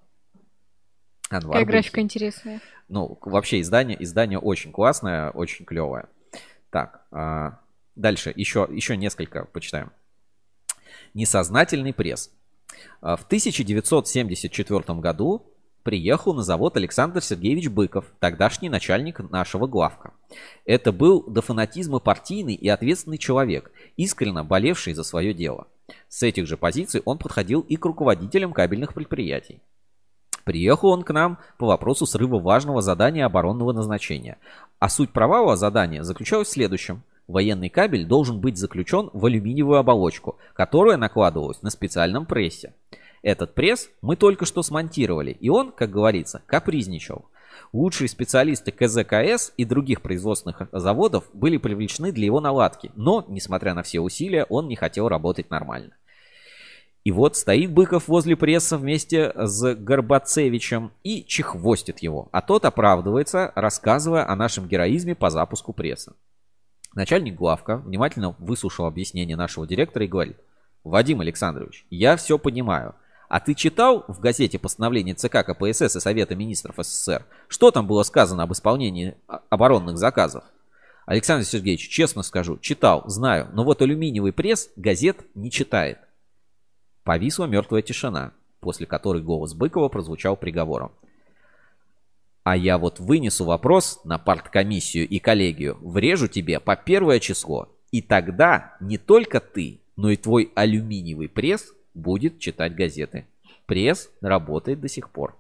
Анвар 1.29 1.53
Какая 1.53 1.67
графика 1.67 2.01
интересная. 2.01 2.63
Ну, 2.89 3.19
вообще 3.21 3.61
издание, 3.61 4.03
издание 4.03 4.39
очень 4.39 4.73
классное, 4.73 5.31
очень 5.31 5.67
клевое. 5.67 6.07
Так, 6.71 7.05
а, 7.11 7.59
дальше 7.95 8.33
еще, 8.35 8.67
еще 8.71 8.97
несколько 8.97 9.45
почитаем. 9.45 9.91
Несознательный 11.15 11.93
пресс. 11.93 12.31
А, 13.01 13.17
в 13.17 13.25
1974 13.25 15.01
году 15.01 15.47
приехал 15.85 16.35
на 16.35 16.43
завод 16.43 16.77
Александр 16.77 17.23
Сергеевич 17.23 17.69
Быков, 17.69 18.07
тогдашний 18.19 18.69
начальник 18.69 19.21
нашего 19.31 19.69
главка. 19.69 20.13
Это 20.65 20.91
был 20.91 21.23
до 21.23 21.41
фанатизма 21.41 22.01
партийный 22.01 22.55
и 22.55 22.69
ответственный 22.69 23.19
человек, 23.19 23.71
искренне 23.97 24.43
болевший 24.43 24.95
за 24.95 25.05
свое 25.05 25.33
дело. 25.33 25.69
С 26.09 26.23
этих 26.25 26.47
же 26.47 26.57
позиций 26.57 27.03
он 27.05 27.19
подходил 27.19 27.61
и 27.61 27.77
к 27.77 27.85
руководителям 27.85 28.53
кабельных 28.53 28.95
предприятий. 28.95 29.61
Приехал 30.45 30.89
он 30.89 31.03
к 31.05 31.13
нам 31.13 31.39
по 31.59 31.67
вопросу 31.67 32.07
срыва 32.07 32.39
важного 32.39 32.83
задания 32.83 33.25
оборонного 33.25 33.73
назначения. 33.73 34.39
А 34.79 34.89
суть 34.89 35.11
провала 35.11 35.57
задания 35.57 36.03
заключалась 36.03 36.49
в 36.49 36.53
следующем. 36.53 37.03
Военный 37.27 37.71
кабель 37.71 38.05
должен 38.05 38.41
быть 38.41 38.59
заключен 38.59 39.09
в 39.13 39.25
алюминиевую 39.25 39.79
оболочку, 39.79 40.37
которая 40.53 40.97
накладывалась 40.97 41.63
на 41.63 41.71
специальном 41.71 42.27
прессе. 42.27 42.75
Этот 43.23 43.55
пресс 43.55 43.89
мы 44.03 44.17
только 44.17 44.45
что 44.45 44.63
смонтировали, 44.63 45.31
и 45.31 45.49
он, 45.49 45.73
как 45.73 45.91
говорится, 45.91 46.43
капризничал. 46.47 47.25
Лучшие 47.73 48.09
специалисты 48.09 48.71
КЗКС 48.71 49.53
и 49.57 49.65
других 49.65 50.03
производственных 50.03 50.69
заводов 50.73 51.25
были 51.33 51.57
привлечены 51.57 52.13
для 52.13 52.27
его 52.27 52.41
наладки, 52.41 52.93
но, 52.95 53.25
несмотря 53.29 53.73
на 53.73 53.83
все 53.83 54.01
усилия, 54.01 54.45
он 54.51 54.69
не 54.69 54.77
хотел 54.77 55.09
работать 55.09 55.51
нормально. 55.51 55.93
И 57.05 57.13
вот 57.13 57.37
стоит 57.37 57.73
Быков 57.73 58.09
возле 58.09 58.37
пресса 58.37 58.79
вместе 58.79 59.33
с 59.35 59.75
Горбацевичем 59.75 60.93
и 61.03 61.25
чехвостит 61.25 61.99
его, 62.01 62.29
а 62.33 62.43
тот 62.43 62.65
оправдывается, 62.65 63.53
рассказывая 63.55 64.29
о 64.29 64.37
нашем 64.37 64.69
героизме 64.69 65.15
по 65.15 65.31
запуску 65.31 65.73
пресса. 65.73 66.15
Начальник 66.95 67.35
главка 67.35 67.79
внимательно 67.79 68.37
выслушал 68.39 68.87
объяснение 68.87 69.37
нашего 69.37 69.67
директора 69.67 70.05
и 70.05 70.09
говорит, 70.09 70.37
«Вадим 70.85 71.21
Александрович, 71.21 71.85
я 71.91 72.17
все 72.17 72.39
понимаю, 72.39 72.95
а 73.29 73.41
ты 73.41 73.55
читал 73.55 74.05
в 74.07 74.21
газете 74.21 74.59
постановление 74.59 75.15
ЦК 75.15 75.45
КПСС 75.45 75.97
и 75.97 76.01
Совета 76.01 76.37
Министров 76.37 76.77
СССР? 76.79 77.27
Что 77.49 77.73
там 77.73 77.87
было 77.87 78.05
сказано 78.05 78.45
об 78.45 78.53
исполнении 78.53 79.17
оборонных 79.51 79.99
заказов? 79.99 80.45
Александр 81.05 81.45
Сергеевич, 81.45 81.89
честно 81.89 82.23
скажу, 82.23 82.59
читал, 82.59 83.03
знаю, 83.07 83.49
но 83.53 83.65
вот 83.65 83.83
алюминиевый 83.83 84.33
пресс 84.33 84.71
газет 84.77 85.27
не 85.35 85.51
читает. 85.51 85.99
Повисла 87.03 87.47
мертвая 87.47 87.83
тишина, 87.83 88.33
после 88.61 88.87
которой 88.87 89.21
голос 89.21 89.53
Быкова 89.53 89.89
прозвучал 89.89 90.37
приговором. 90.37 90.93
А 92.45 92.57
я 92.57 92.77
вот 92.77 93.01
вынесу 93.01 93.47
вопрос 93.47 94.01
на 94.05 94.19
парткомиссию 94.19 95.09
и 95.09 95.19
коллегию, 95.19 95.79
врежу 95.81 96.29
тебе 96.29 96.61
по 96.61 96.77
первое 96.77 97.19
число, 97.19 97.75
и 97.91 98.03
тогда 98.03 98.77
не 98.81 98.99
только 98.99 99.41
ты, 99.41 99.81
но 99.97 100.11
и 100.11 100.17
твой 100.17 100.53
алюминиевый 100.55 101.29
пресс 101.29 101.73
будет 101.95 102.39
читать 102.39 102.75
газеты. 102.75 103.27
Пресс 103.67 104.11
работает 104.21 104.81
до 104.81 104.89
сих 104.89 105.09
пор. 105.09 105.39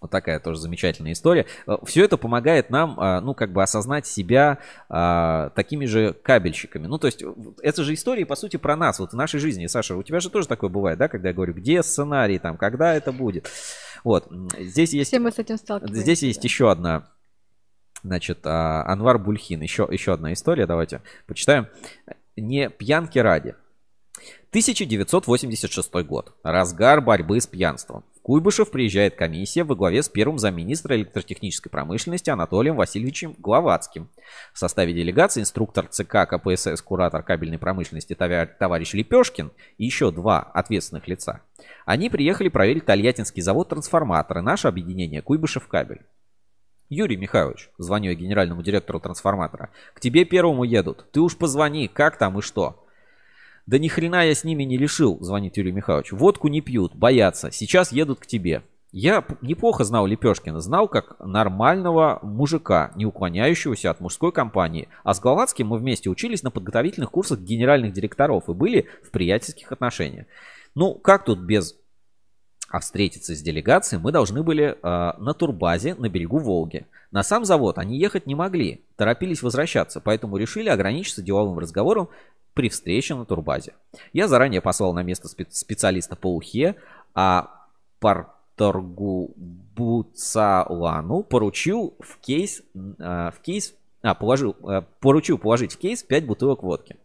Вот 0.00 0.10
такая 0.10 0.40
тоже 0.40 0.60
замечательная 0.60 1.12
история. 1.12 1.46
Э, 1.66 1.76
Все 1.84 2.04
это 2.04 2.16
помогает 2.16 2.70
нам, 2.70 2.98
а, 2.98 3.20
ну, 3.20 3.34
как 3.34 3.52
бы 3.52 3.62
осознать 3.62 4.06
себя 4.06 4.58
а, 4.88 5.50
такими 5.50 5.84
же 5.84 6.14
кабельщиками. 6.14 6.86
Ну, 6.86 6.98
то 6.98 7.06
есть, 7.06 7.22
это 7.62 7.84
же 7.84 7.92
история, 7.92 8.24
по 8.24 8.34
сути, 8.34 8.56
про 8.56 8.76
нас, 8.76 8.98
вот 8.98 9.10
в 9.10 9.16
нашей 9.16 9.40
жизни. 9.40 9.66
Саша, 9.66 9.96
у 9.96 10.02
тебя 10.02 10.20
же 10.20 10.30
тоже 10.30 10.48
такое 10.48 10.70
бывает, 10.70 10.98
да, 10.98 11.08
когда 11.08 11.28
я 11.28 11.34
говорю, 11.34 11.52
где 11.52 11.82
сценарий, 11.82 12.38
там, 12.38 12.56
когда 12.56 12.94
это 12.94 13.12
будет. 13.12 13.50
Вот, 14.04 14.30
здесь 14.58 14.92
есть... 14.92 15.08
Все 15.08 15.18
мы 15.18 15.32
с 15.32 15.38
этим 15.38 15.56
сталкиваемся. 15.56 16.00
Здесь 16.02 16.22
есть 16.22 16.44
еще 16.44 16.70
одна 16.70 17.08
Значит, 18.02 18.40
а, 18.44 18.84
Анвар 18.86 19.18
Бульхин. 19.18 19.60
Еще, 19.60 19.86
еще 19.90 20.14
одна 20.14 20.32
история, 20.32 20.66
давайте 20.66 21.02
почитаем. 21.26 21.68
Не 22.36 22.70
пьянки 22.70 23.18
ради. 23.18 23.54
1986 24.50 25.92
год. 26.06 26.34
Разгар 26.42 27.00
борьбы 27.00 27.40
с 27.40 27.46
пьянством. 27.46 28.04
Куйбышев 28.22 28.70
приезжает 28.70 29.16
комиссия 29.16 29.64
во 29.64 29.74
главе 29.74 30.02
с 30.02 30.08
первым 30.08 30.38
замминистра 30.38 30.94
электротехнической 30.94 31.70
промышленности 31.70 32.28
Анатолием 32.28 32.76
Васильевичем 32.76 33.34
Гловацким. 33.38 34.10
В 34.52 34.58
составе 34.58 34.92
делегации 34.92 35.40
инструктор 35.40 35.86
ЦК 35.86 36.28
КПСС, 36.28 36.82
куратор 36.82 37.22
кабельной 37.22 37.58
промышленности 37.58 38.14
товарищ 38.14 38.92
Лепешкин 38.92 39.52
и 39.78 39.86
еще 39.86 40.10
два 40.10 40.40
ответственных 40.40 41.08
лица. 41.08 41.40
Они 41.86 42.10
приехали 42.10 42.50
проверить 42.50 42.84
Тольяттинский 42.84 43.42
завод 43.42 43.70
трансформаторы, 43.70 44.42
наше 44.42 44.68
объединение 44.68 45.22
Куйбышев 45.22 45.66
кабель. 45.66 46.02
Юрий 46.90 47.16
Михайлович, 47.16 47.70
звоню 47.78 48.10
я 48.10 48.16
генеральному 48.16 48.62
директору 48.62 49.00
трансформатора, 49.00 49.70
к 49.94 50.00
тебе 50.00 50.24
первому 50.24 50.64
едут. 50.64 51.06
Ты 51.12 51.20
уж 51.20 51.36
позвони, 51.36 51.88
как 51.88 52.18
там 52.18 52.38
и 52.38 52.42
что. 52.42 52.84
Да 53.66 53.78
ни 53.78 53.88
хрена 53.88 54.26
я 54.26 54.34
с 54.34 54.44
ними 54.44 54.64
не 54.64 54.76
решил, 54.76 55.18
звонит 55.20 55.56
Юрий 55.56 55.72
Михайлович. 55.72 56.12
Водку 56.12 56.48
не 56.48 56.60
пьют, 56.60 56.94
боятся. 56.94 57.50
Сейчас 57.50 57.92
едут 57.92 58.20
к 58.20 58.26
тебе. 58.26 58.62
Я 58.92 59.24
неплохо 59.40 59.84
знал 59.84 60.06
Лепешкина, 60.06 60.60
знал 60.60 60.88
как 60.88 61.14
нормального 61.20 62.18
мужика, 62.22 62.90
не 62.96 63.06
уклоняющегося 63.06 63.90
от 63.90 64.00
мужской 64.00 64.32
компании. 64.32 64.88
А 65.04 65.14
с 65.14 65.20
Гловацким 65.20 65.68
мы 65.68 65.78
вместе 65.78 66.10
учились 66.10 66.42
на 66.42 66.50
подготовительных 66.50 67.10
курсах 67.10 67.38
генеральных 67.38 67.92
директоров 67.92 68.48
и 68.48 68.52
были 68.52 68.88
в 69.04 69.10
приятельских 69.10 69.70
отношениях. 69.70 70.26
Ну, 70.74 70.94
как 70.94 71.24
тут 71.24 71.38
без... 71.38 71.76
А 72.68 72.78
встретиться 72.78 73.34
с 73.34 73.42
делегацией 73.42 74.00
мы 74.00 74.12
должны 74.12 74.44
были 74.44 74.76
э, 74.80 75.12
на 75.18 75.34
турбазе 75.34 75.96
на 75.96 76.08
берегу 76.08 76.38
Волги. 76.38 76.86
На 77.10 77.24
сам 77.24 77.44
завод 77.44 77.78
они 77.78 77.98
ехать 77.98 78.26
не 78.28 78.36
могли, 78.36 78.84
торопились 78.94 79.42
возвращаться, 79.42 80.00
поэтому 80.00 80.36
решили 80.36 80.68
ограничиться 80.68 81.22
деловым 81.22 81.58
разговором 81.58 82.08
при 82.54 82.68
встрече 82.68 83.14
на 83.14 83.24
турбазе. 83.24 83.74
Я 84.12 84.28
заранее 84.28 84.60
послал 84.60 84.92
на 84.92 85.02
место 85.02 85.28
специалиста 85.28 86.16
по 86.16 86.34
ухе, 86.34 86.76
а 87.14 87.66
Парторгу 88.00 89.34
Буцалану 89.36 91.22
поручил 91.22 91.94
в 92.00 92.18
кейс, 92.18 92.62
э, 92.74 93.30
в 93.34 93.40
кейс, 93.42 93.74
а, 94.02 94.14
положил, 94.14 94.56
э, 94.68 94.82
поручил 95.00 95.38
положить 95.38 95.74
в 95.74 95.78
кейс 95.78 96.02
5 96.02 96.26
бутылок 96.26 96.62
водки. 96.62 96.96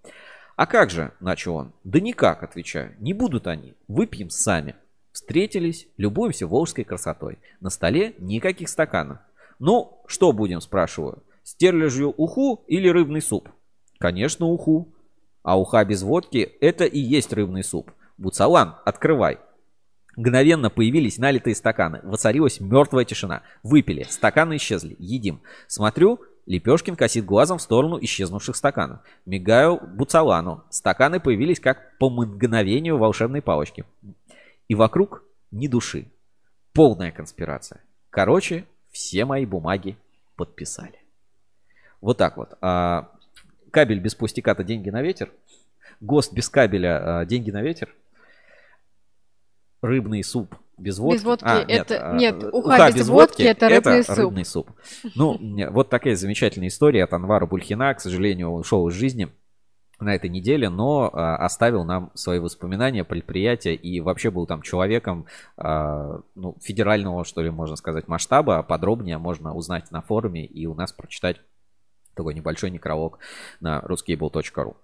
А 0.55 0.65
как 0.65 0.89
же, 0.89 1.11
начал 1.19 1.55
он. 1.55 1.73
Да 1.83 1.99
никак, 1.99 2.43
отвечаю. 2.43 2.95
Не 2.99 3.13
будут 3.13 3.47
они. 3.47 3.73
Выпьем 3.87 4.29
сами. 4.29 4.75
Встретились, 5.11 5.87
любуемся 5.97 6.47
волжской 6.47 6.83
красотой. 6.83 7.39
На 7.59 7.69
столе 7.69 8.15
никаких 8.19 8.69
стаканов. 8.69 9.19
Ну, 9.59 10.01
что 10.07 10.31
будем, 10.31 10.61
спрашиваю. 10.61 11.23
Стерлядью 11.43 12.13
уху 12.17 12.63
или 12.67 12.89
рыбный 12.89 13.21
суп? 13.21 13.49
Конечно, 13.99 14.45
уху. 14.47 14.93
А 15.45 15.59
уха 15.59 15.85
без 15.85 16.01
водки– 16.01 16.39
это 16.59 16.85
и 16.85 16.97
есть 16.97 17.31
рыбный 17.31 17.63
суп. 17.63 17.91
Буцалан, 18.17 18.77
открывай. 18.83 19.37
Мгновенно 20.17 20.71
появились 20.71 21.19
налитые 21.19 21.53
стаканы. 21.55 21.99
Воцарилась 22.01 22.59
мертвая 22.59 23.05
тишина. 23.05 23.43
Выпили. 23.61 24.07
Стаканы 24.09 24.55
исчезли. 24.55 24.95
Едим. 24.97 25.41
Смотрю, 25.67 26.19
Лепешкин 26.47 26.95
косит 26.95 27.25
глазом 27.25 27.59
в 27.59 27.61
сторону 27.61 27.99
исчезнувших 28.01 28.55
стаканов. 28.55 29.01
Мигаю 29.27 29.79
Буцалану. 29.79 30.63
Стаканы 30.71 31.19
появились 31.19 31.59
как 31.59 31.95
по 31.99 32.09
мгновению 32.09 32.97
волшебной 32.97 33.43
палочки. 33.43 33.85
И 34.67 34.73
вокруг 34.73 35.23
ни 35.51 35.67
души. 35.67 36.07
полная 36.73 37.11
конспирация. 37.11 37.81
Короче, 38.09 38.65
все 38.89 39.25
мои 39.25 39.45
бумаги 39.45 39.95
подписали. 40.37 40.99
Вот 42.01 42.17
так 42.17 42.35
вот. 42.35 42.57
А, 42.61 43.11
кабель 43.75 43.99
без 43.99 44.15
пустяка-то 44.15 44.63
деньги 44.63 44.89
на 44.89 45.01
ветер. 45.01 45.33
ГОСТ 45.99 46.31
без 46.31 46.47
кабеля 46.47 47.19
а, 47.19 47.25
деньги 47.25 47.51
на 47.51 47.61
ветер. 47.61 47.93
Рыбный 49.81 50.23
суп 50.23 50.55
без 50.77 50.97
водки. 50.97 51.17
Без 51.17 51.23
водки 51.25 51.43
А, 51.45 51.65
нет, 51.65 51.91
это... 51.91 52.11
а, 52.11 52.15
Нет, 52.15 52.41
э, 52.41 52.49
уха, 52.53 52.91
без, 52.93 53.09
водки, 53.09 53.41
это 53.41 53.67
рыбный 53.67 54.03
суп. 54.03 54.17
рыбный 54.17 54.45
суп. 54.45 54.71
Ну, 55.13 55.37
вот 55.71 55.89
такая 55.89 56.15
замечательная 56.15 56.69
история 56.69 57.03
от 57.03 57.11
Анвара 57.11 57.45
Бульхина. 57.45 57.93
К 57.93 57.99
сожалению, 57.99 58.51
он 58.51 58.61
ушел 58.61 58.87
из 58.87 58.93
жизни 58.93 59.27
на 59.99 60.15
этой 60.15 60.29
неделе, 60.29 60.69
но 60.69 61.09
а, 61.11 61.35
оставил 61.35 61.83
нам 61.83 62.11
свои 62.13 62.39
воспоминания, 62.39 63.03
предприятия 63.03 63.75
и 63.75 63.99
вообще 63.99 64.31
был 64.31 64.47
там 64.47 64.61
человеком 64.61 65.25
а, 65.57 66.21
ну, 66.33 66.55
федерального, 66.61 67.25
что 67.25 67.41
ли, 67.41 67.49
можно 67.49 67.75
сказать, 67.75 68.07
масштаба. 68.07 68.63
Подробнее 68.63 69.17
можно 69.17 69.53
узнать 69.53 69.91
на 69.91 70.01
форуме 70.01 70.45
и 70.45 70.65
у 70.65 70.75
нас 70.75 70.93
прочитать 70.93 71.41
такой 72.15 72.33
небольшой 72.33 72.71
некролог 72.71 73.19
на 73.59 73.79
ruscable.ru. 73.79 74.75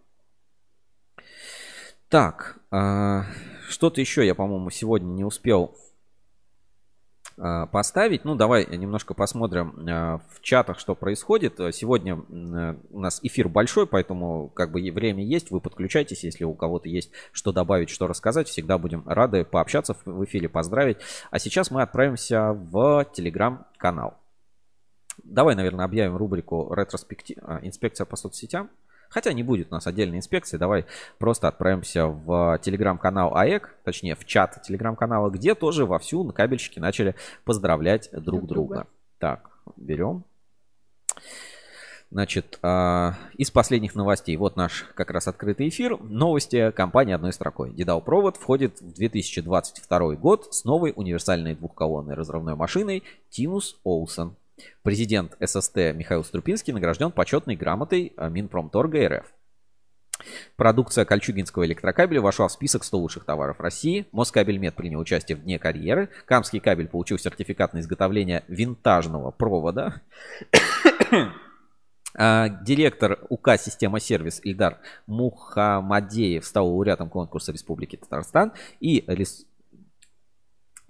Так, 2.11 2.60
а, 2.72 3.24
что-то 3.69 4.01
еще 4.01 4.26
я, 4.26 4.35
по-моему, 4.35 4.69
сегодня 4.69 5.08
не 5.14 5.24
успел 5.24 5.77
а, 7.38 7.68
поставить. 7.68 8.26
Ну, 8.26 8.35
давай 8.35 8.66
немножко 8.66 9.14
посмотрим 9.14 9.88
а, 9.90 10.19
в 10.30 10.42
чатах, 10.42 10.77
что 10.77 10.93
происходит. 10.93 11.56
Сегодня 11.74 12.18
у 12.18 13.00
нас 13.00 13.22
эфир 13.24 13.48
большой, 13.48 13.88
поэтому 13.88 14.50
как 14.50 14.74
бы 14.74 14.82
время 14.92 15.24
есть. 15.24 15.51
Вы 15.51 15.61
подключайтесь, 15.61 16.26
если 16.26 16.43
у 16.43 16.53
кого-то 16.53 16.90
есть 16.90 17.11
что 17.32 17.53
добавить, 17.53 17.90
что 17.90 18.08
рассказать. 18.08 18.50
Всегда 18.50 18.77
будем 18.77 19.08
рады 19.08 19.45
пообщаться 19.45 19.95
в 20.03 20.26
эфире, 20.26 20.50
поздравить. 20.50 20.98
А 21.30 21.40
сейчас 21.40 21.72
мы 21.72 21.82
отправимся 21.82 22.51
в 22.51 23.06
телеграм-канал. 23.14 24.20
Давай, 25.32 25.56
наверное, 25.56 25.85
объявим 25.85 26.16
рубрику 26.16 26.74
ретроспектив... 26.74 27.38
инспекция 27.61 28.06
по 28.06 28.16
соцсетям. 28.16 28.69
Хотя 29.10 29.34
не 29.34 29.43
будет 29.43 29.68
у 29.72 29.76
нас 29.76 29.88
отдельной 29.88 30.19
инспекции. 30.19 30.58
Давай 30.58 30.85
просто 31.19 31.50
отправимся 31.50 32.08
в 32.08 32.58
телеграм-канал 32.61 33.35
АЭК, 33.35 33.76
точнее 33.84 34.16
в 34.16 34.26
чат 34.26 34.61
телеграм-канала, 34.64 35.30
где 35.30 35.53
тоже 35.53 35.85
вовсю 35.85 36.24
на 36.24 36.32
кабельщики 36.32 36.80
начали 36.80 37.16
поздравлять 37.43 38.10
друг, 38.11 38.24
друг 38.24 38.45
друга. 38.45 38.76
друга. 38.76 38.88
Так, 39.19 39.50
берем. 39.76 40.24
Значит, 42.10 42.60
э, 42.61 43.11
из 43.38 43.51
последних 43.51 43.95
новостей. 43.95 44.35
Вот 44.35 44.58
наш 44.58 44.85
как 44.95 45.11
раз 45.11 45.27
открытый 45.27 45.69
эфир. 45.69 45.98
Новости 46.01 46.72
компании 46.72 47.14
одной 47.14 47.32
строкой. 47.32 47.72
Дедал 47.72 48.01
провод 48.01 48.35
входит 48.35 48.82
в 48.82 48.93
2022 48.93 50.16
год 50.16 50.53
с 50.53 50.66
новой 50.66 50.92
универсальной 50.93 51.56
двухколонной 51.56 52.16
разрывной 52.16 52.56
машиной 52.56 53.03
Тинус 53.30 53.80
Олсен. 53.85 54.35
Президент 54.84 55.38
ССТ 55.40 55.78
Михаил 55.94 56.24
Струпинский 56.24 56.74
награжден 56.74 57.12
почетной 57.12 57.56
грамотой 57.56 58.14
э, 58.16 58.30
Минпромторга 58.30 59.08
РФ. 59.08 59.26
Продукция 60.56 61.06
Кольчугинского 61.06 61.66
электрокабеля 61.66 62.22
вошла 62.22 62.48
в 62.48 62.52
список 62.52 62.84
100 62.84 62.98
лучших 62.98 63.26
товаров 63.26 63.60
России. 63.60 64.06
Москабельмет 64.12 64.76
принял 64.76 65.00
участие 65.00 65.36
в 65.36 65.44
Дне 65.44 65.60
карьеры. 65.60 66.10
Камский 66.26 66.60
кабель 66.60 66.88
получил 66.88 67.18
сертификат 67.18 67.74
на 67.74 67.80
изготовление 67.80 68.44
винтажного 68.48 69.32
провода. 69.32 70.02
А, 72.14 72.50
директор 72.50 73.20
УК 73.30 73.58
«Система 73.58 74.02
сервис» 74.02 74.42
Ильдар 74.44 74.80
Мухамадеев 75.08 76.46
стал 76.46 76.68
лауреатом 76.68 77.10
конкурса 77.10 77.54
Республики 77.54 77.96
Татарстан. 77.96 78.52
И 78.82 79.06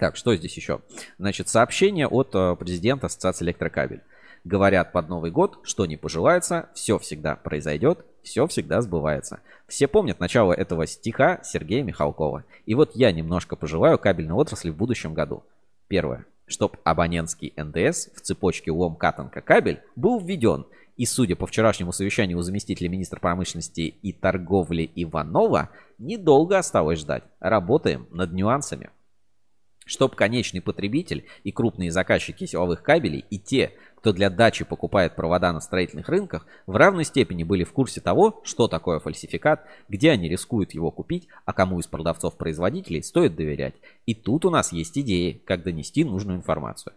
так, 0.02 0.16
что 0.16 0.36
здесь 0.36 0.58
еще? 0.58 0.82
Значит, 1.20 1.48
сообщение 1.48 2.08
от 2.08 2.32
э, 2.34 2.56
президента 2.56 3.06
Ассоциации 3.06 3.46
Электрокабель. 3.46 4.02
Говорят 4.44 4.94
под 4.94 5.10
Новый 5.10 5.30
год, 5.30 5.60
что 5.62 5.86
не 5.86 5.96
пожелается, 5.96 6.70
все 6.74 6.98
всегда 6.98 7.36
произойдет, 7.36 8.04
все 8.24 8.48
всегда 8.48 8.82
сбывается. 8.82 9.42
Все 9.68 9.88
помнят 9.88 10.20
начало 10.20 10.54
этого 10.54 10.88
стиха 10.88 11.42
Сергея 11.44 11.84
Михалкова. 11.84 12.46
И 12.66 12.74
вот 12.74 12.96
я 12.96 13.12
немножко 13.12 13.56
пожелаю 13.56 14.00
кабельной 14.00 14.34
отрасли 14.34 14.72
в 14.72 14.76
будущем 14.76 15.14
году. 15.14 15.44
Первое. 15.88 16.26
Чтоб 16.48 16.78
абонентский 16.84 17.54
НДС 17.56 18.08
в 18.16 18.22
цепочке 18.22 18.72
лом 18.72 18.96
катанка 18.96 19.42
кабель 19.42 19.84
был 19.96 20.20
введен. 20.20 20.66
И 20.98 21.06
судя 21.06 21.36
по 21.36 21.46
вчерашнему 21.46 21.92
совещанию 21.92 22.40
у 22.40 22.42
заместителя 22.42 22.90
министра 22.90 23.20
промышленности 23.20 23.82
и 23.82 24.14
торговли 24.14 24.90
Иванова, 24.96 25.70
недолго 26.00 26.58
осталось 26.58 27.02
ждать. 27.02 27.24
Работаем 27.40 28.08
над 28.10 28.34
нюансами 28.34 28.90
чтобы 29.86 30.16
конечный 30.16 30.62
потребитель 30.62 31.26
и 31.44 31.52
крупные 31.52 31.92
заказчики 31.92 32.46
силовых 32.46 32.84
кабелей 32.84 33.26
и 33.30 33.40
те, 33.40 33.74
кто 33.98 34.14
для 34.14 34.30
дачи 34.30 34.66
покупает 34.66 35.16
провода 35.16 35.54
на 35.54 35.62
строительных 35.62 36.10
рынках, 36.10 36.48
в 36.66 36.76
равной 36.76 37.04
степени 37.04 37.44
были 37.44 37.64
в 37.64 37.72
курсе 37.72 38.02
того, 38.02 38.42
что 38.44 38.68
такое 38.68 39.00
фальсификат, 39.00 39.66
где 39.90 40.12
они 40.12 40.28
рискуют 40.28 40.74
его 40.74 40.90
купить, 40.90 41.28
а 41.46 41.54
кому 41.54 41.80
из 41.80 41.88
продавцов-производителей 41.88 43.04
стоит 43.04 43.36
доверять. 43.36 43.76
И 44.08 44.16
тут 44.16 44.46
у 44.46 44.50
нас 44.50 44.72
есть 44.72 44.98
идеи, 44.98 45.42
как 45.46 45.64
донести 45.64 46.04
нужную 46.04 46.38
информацию. 46.40 46.94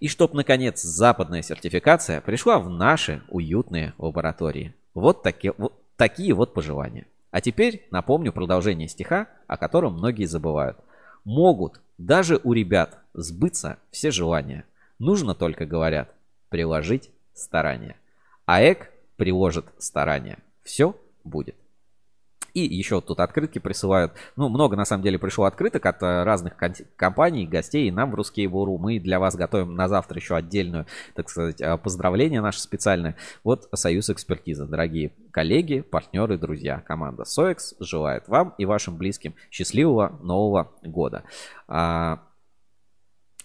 И 0.00 0.08
чтоб, 0.08 0.34
наконец, 0.34 0.82
западная 0.82 1.42
сертификация 1.42 2.20
пришла 2.20 2.58
в 2.58 2.68
наши 2.68 3.22
уютные 3.28 3.94
лаборатории. 3.96 4.74
Вот, 4.92 5.22
таки, 5.22 5.52
вот 5.56 5.80
такие 5.96 6.34
вот 6.34 6.52
пожелания. 6.52 7.06
А 7.30 7.40
теперь 7.40 7.86
напомню 7.90 8.32
продолжение 8.32 8.88
стиха, 8.88 9.28
о 9.46 9.56
котором 9.56 9.94
многие 9.94 10.26
забывают. 10.26 10.78
Могут 11.24 11.80
даже 11.98 12.40
у 12.42 12.52
ребят 12.52 12.98
сбыться 13.12 13.78
все 13.90 14.10
желания. 14.10 14.64
Нужно 14.98 15.34
только, 15.34 15.66
говорят, 15.66 16.14
приложить 16.48 17.10
старания. 17.34 17.96
АЭК 18.46 18.90
приложит 19.16 19.66
старания. 19.78 20.38
Все 20.62 21.00
будет. 21.24 21.56
И 22.54 22.60
еще 22.60 23.00
тут 23.00 23.18
открытки 23.18 23.58
присылают. 23.58 24.12
Ну, 24.36 24.48
много 24.48 24.76
на 24.76 24.84
самом 24.84 25.02
деле 25.02 25.18
пришло 25.18 25.44
открыток 25.44 25.84
от 25.86 26.02
э, 26.02 26.22
разных 26.22 26.54
компаний, 26.96 27.46
гостей. 27.46 27.88
И 27.88 27.90
нам 27.90 28.12
в 28.12 28.14
Русские 28.14 28.48
Буру. 28.48 28.78
Мы 28.78 29.00
для 29.00 29.18
вас 29.18 29.34
готовим 29.34 29.74
на 29.74 29.88
завтра 29.88 30.18
еще 30.20 30.36
отдельную, 30.36 30.86
так 31.14 31.28
сказать, 31.28 31.60
э, 31.60 31.76
поздравление 31.76 32.40
наше 32.40 32.60
специальное. 32.60 33.16
Вот 33.42 33.68
Союз 33.74 34.08
Экспертиза. 34.08 34.66
Дорогие 34.66 35.12
коллеги, 35.32 35.80
партнеры, 35.80 36.38
друзья. 36.38 36.80
Команда 36.86 37.24
СОЭКС 37.24 37.74
желает 37.80 38.28
вам 38.28 38.54
и 38.56 38.64
вашим 38.64 38.96
близким 38.96 39.34
счастливого 39.50 40.16
Нового 40.22 40.70
года. 40.84 41.24
А, 41.66 42.20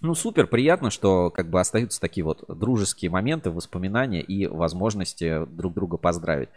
ну, 0.02 0.14
супер, 0.14 0.46
приятно, 0.46 0.92
что 0.92 1.32
как 1.32 1.50
бы 1.50 1.60
остаются 1.60 2.00
такие 2.00 2.24
вот 2.24 2.46
дружеские 2.48 3.10
моменты, 3.10 3.50
воспоминания 3.50 4.22
и 4.22 4.46
возможности 4.46 5.46
друг 5.48 5.74
друга 5.74 5.98
поздравить. 5.98 6.50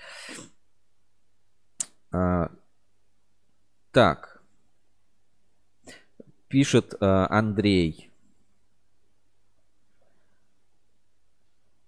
А, 2.13 2.51
так. 3.91 4.43
Пишет 6.49 6.95
а, 7.01 7.27
Андрей. 7.31 8.11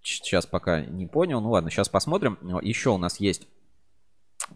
Сейчас 0.02 0.46
пока 0.46 0.82
не 0.82 1.06
понял. 1.06 1.40
Ну 1.40 1.50
ладно, 1.50 1.70
сейчас 1.70 1.88
посмотрим. 1.88 2.38
Еще 2.62 2.90
у 2.90 2.98
нас 2.98 3.20
есть 3.20 3.48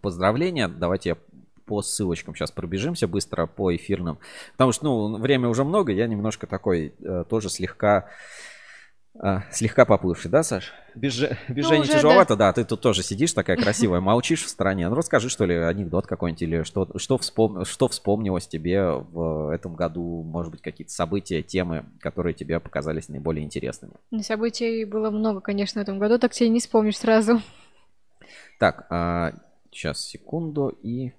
поздравления. 0.01 0.69
Давайте 0.69 1.11
я 1.11 1.17
по 1.65 1.83
ссылочкам 1.83 2.35
сейчас 2.35 2.51
пробежимся 2.51 3.07
быстро 3.07 3.47
по 3.47 3.75
эфирным. 3.75 4.19
Потому 4.53 4.73
что, 4.73 4.85
ну, 4.85 5.19
время 5.19 5.49
уже 5.49 5.65
много, 5.65 5.93
я 5.93 6.07
немножко 6.07 6.47
такой 6.47 6.95
э, 6.99 7.25
тоже 7.29 7.51
слегка 7.51 8.09
а, 9.21 9.43
слегка 9.51 9.85
поплывший, 9.85 10.31
да, 10.31 10.43
Саш? 10.43 10.73
Без, 10.95 11.19
без 11.49 11.65
ну, 11.65 11.71
Жени 11.71 11.87
тяжеловато, 11.87 12.37
да. 12.37 12.49
да. 12.49 12.53
Ты 12.53 12.65
тут 12.65 12.81
тоже 12.81 13.03
сидишь 13.03 13.33
такая 13.33 13.57
красивая, 13.57 14.01
молчишь 14.01 14.45
в 14.45 14.49
стороне. 14.49 14.89
Ну, 14.89 14.95
расскажи, 14.95 15.29
что 15.29 15.45
ли, 15.45 15.57
анекдот 15.57 16.07
какой-нибудь 16.07 16.43
или 16.43 16.63
что, 16.63 16.89
что, 16.97 17.19
вспом... 17.19 17.65
что 17.65 17.89
вспомнилось 17.89 18.47
тебе 18.47 18.91
в 18.91 19.53
этом 19.53 19.75
году, 19.75 20.23
может 20.23 20.53
быть, 20.53 20.63
какие-то 20.63 20.93
события, 20.93 21.43
темы, 21.43 21.85
которые 22.01 22.33
тебе 22.33 22.61
показались 22.61 23.09
наиболее 23.09 23.45
интересными. 23.45 23.95
Событий 24.21 24.85
было 24.85 25.11
много, 25.11 25.41
конечно, 25.41 25.81
в 25.81 25.83
этом 25.83 25.99
году, 25.99 26.19
так 26.19 26.33
тебе 26.33 26.49
не 26.49 26.61
вспомнишь 26.61 26.99
сразу. 26.99 27.43
Так, 28.59 28.87
а, 28.91 29.33
сейчас, 29.73 30.01
секунду, 30.01 30.69
и 30.83 31.13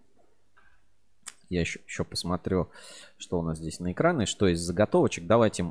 я 1.50 1.61
еще, 1.61 1.80
еще 1.85 2.06
посмотрю, 2.06 2.69
что 3.18 3.40
у 3.40 3.42
нас 3.42 3.58
здесь 3.58 3.80
на 3.80 3.92
экране, 3.92 4.26
что 4.26 4.48
из 4.48 4.59
заготовочек. 4.61 5.26
Давайте, 5.26 5.69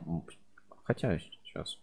хотя 0.84 1.18
сейчас... 1.44 1.78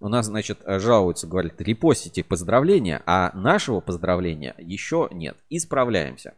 У 0.00 0.08
нас, 0.08 0.26
значит, 0.26 0.58
жалуются, 0.66 1.26
говорят, 1.26 1.60
репостите 1.60 2.24
поздравления, 2.24 3.02
а 3.06 3.30
нашего 3.34 3.80
поздравления 3.80 4.54
еще 4.58 5.08
нет. 5.12 5.36
Исправляемся. 5.50 6.34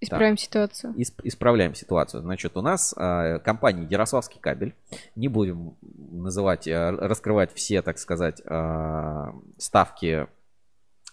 Исправим 0.00 0.36
так, 0.36 0.40
ситуацию. 0.40 0.94
Исп, 0.96 1.20
исправляем 1.24 1.74
ситуацию. 1.74 2.22
Значит, 2.22 2.56
у 2.56 2.62
нас 2.62 2.94
э, 2.96 3.38
компания 3.40 3.86
Ярославский 3.90 4.40
кабель. 4.40 4.74
Не 5.14 5.28
будем 5.28 5.76
называть, 5.82 6.66
э, 6.66 6.90
раскрывать 6.90 7.52
все, 7.52 7.82
так 7.82 7.98
сказать, 7.98 8.40
э, 8.44 9.32
ставки 9.58 10.26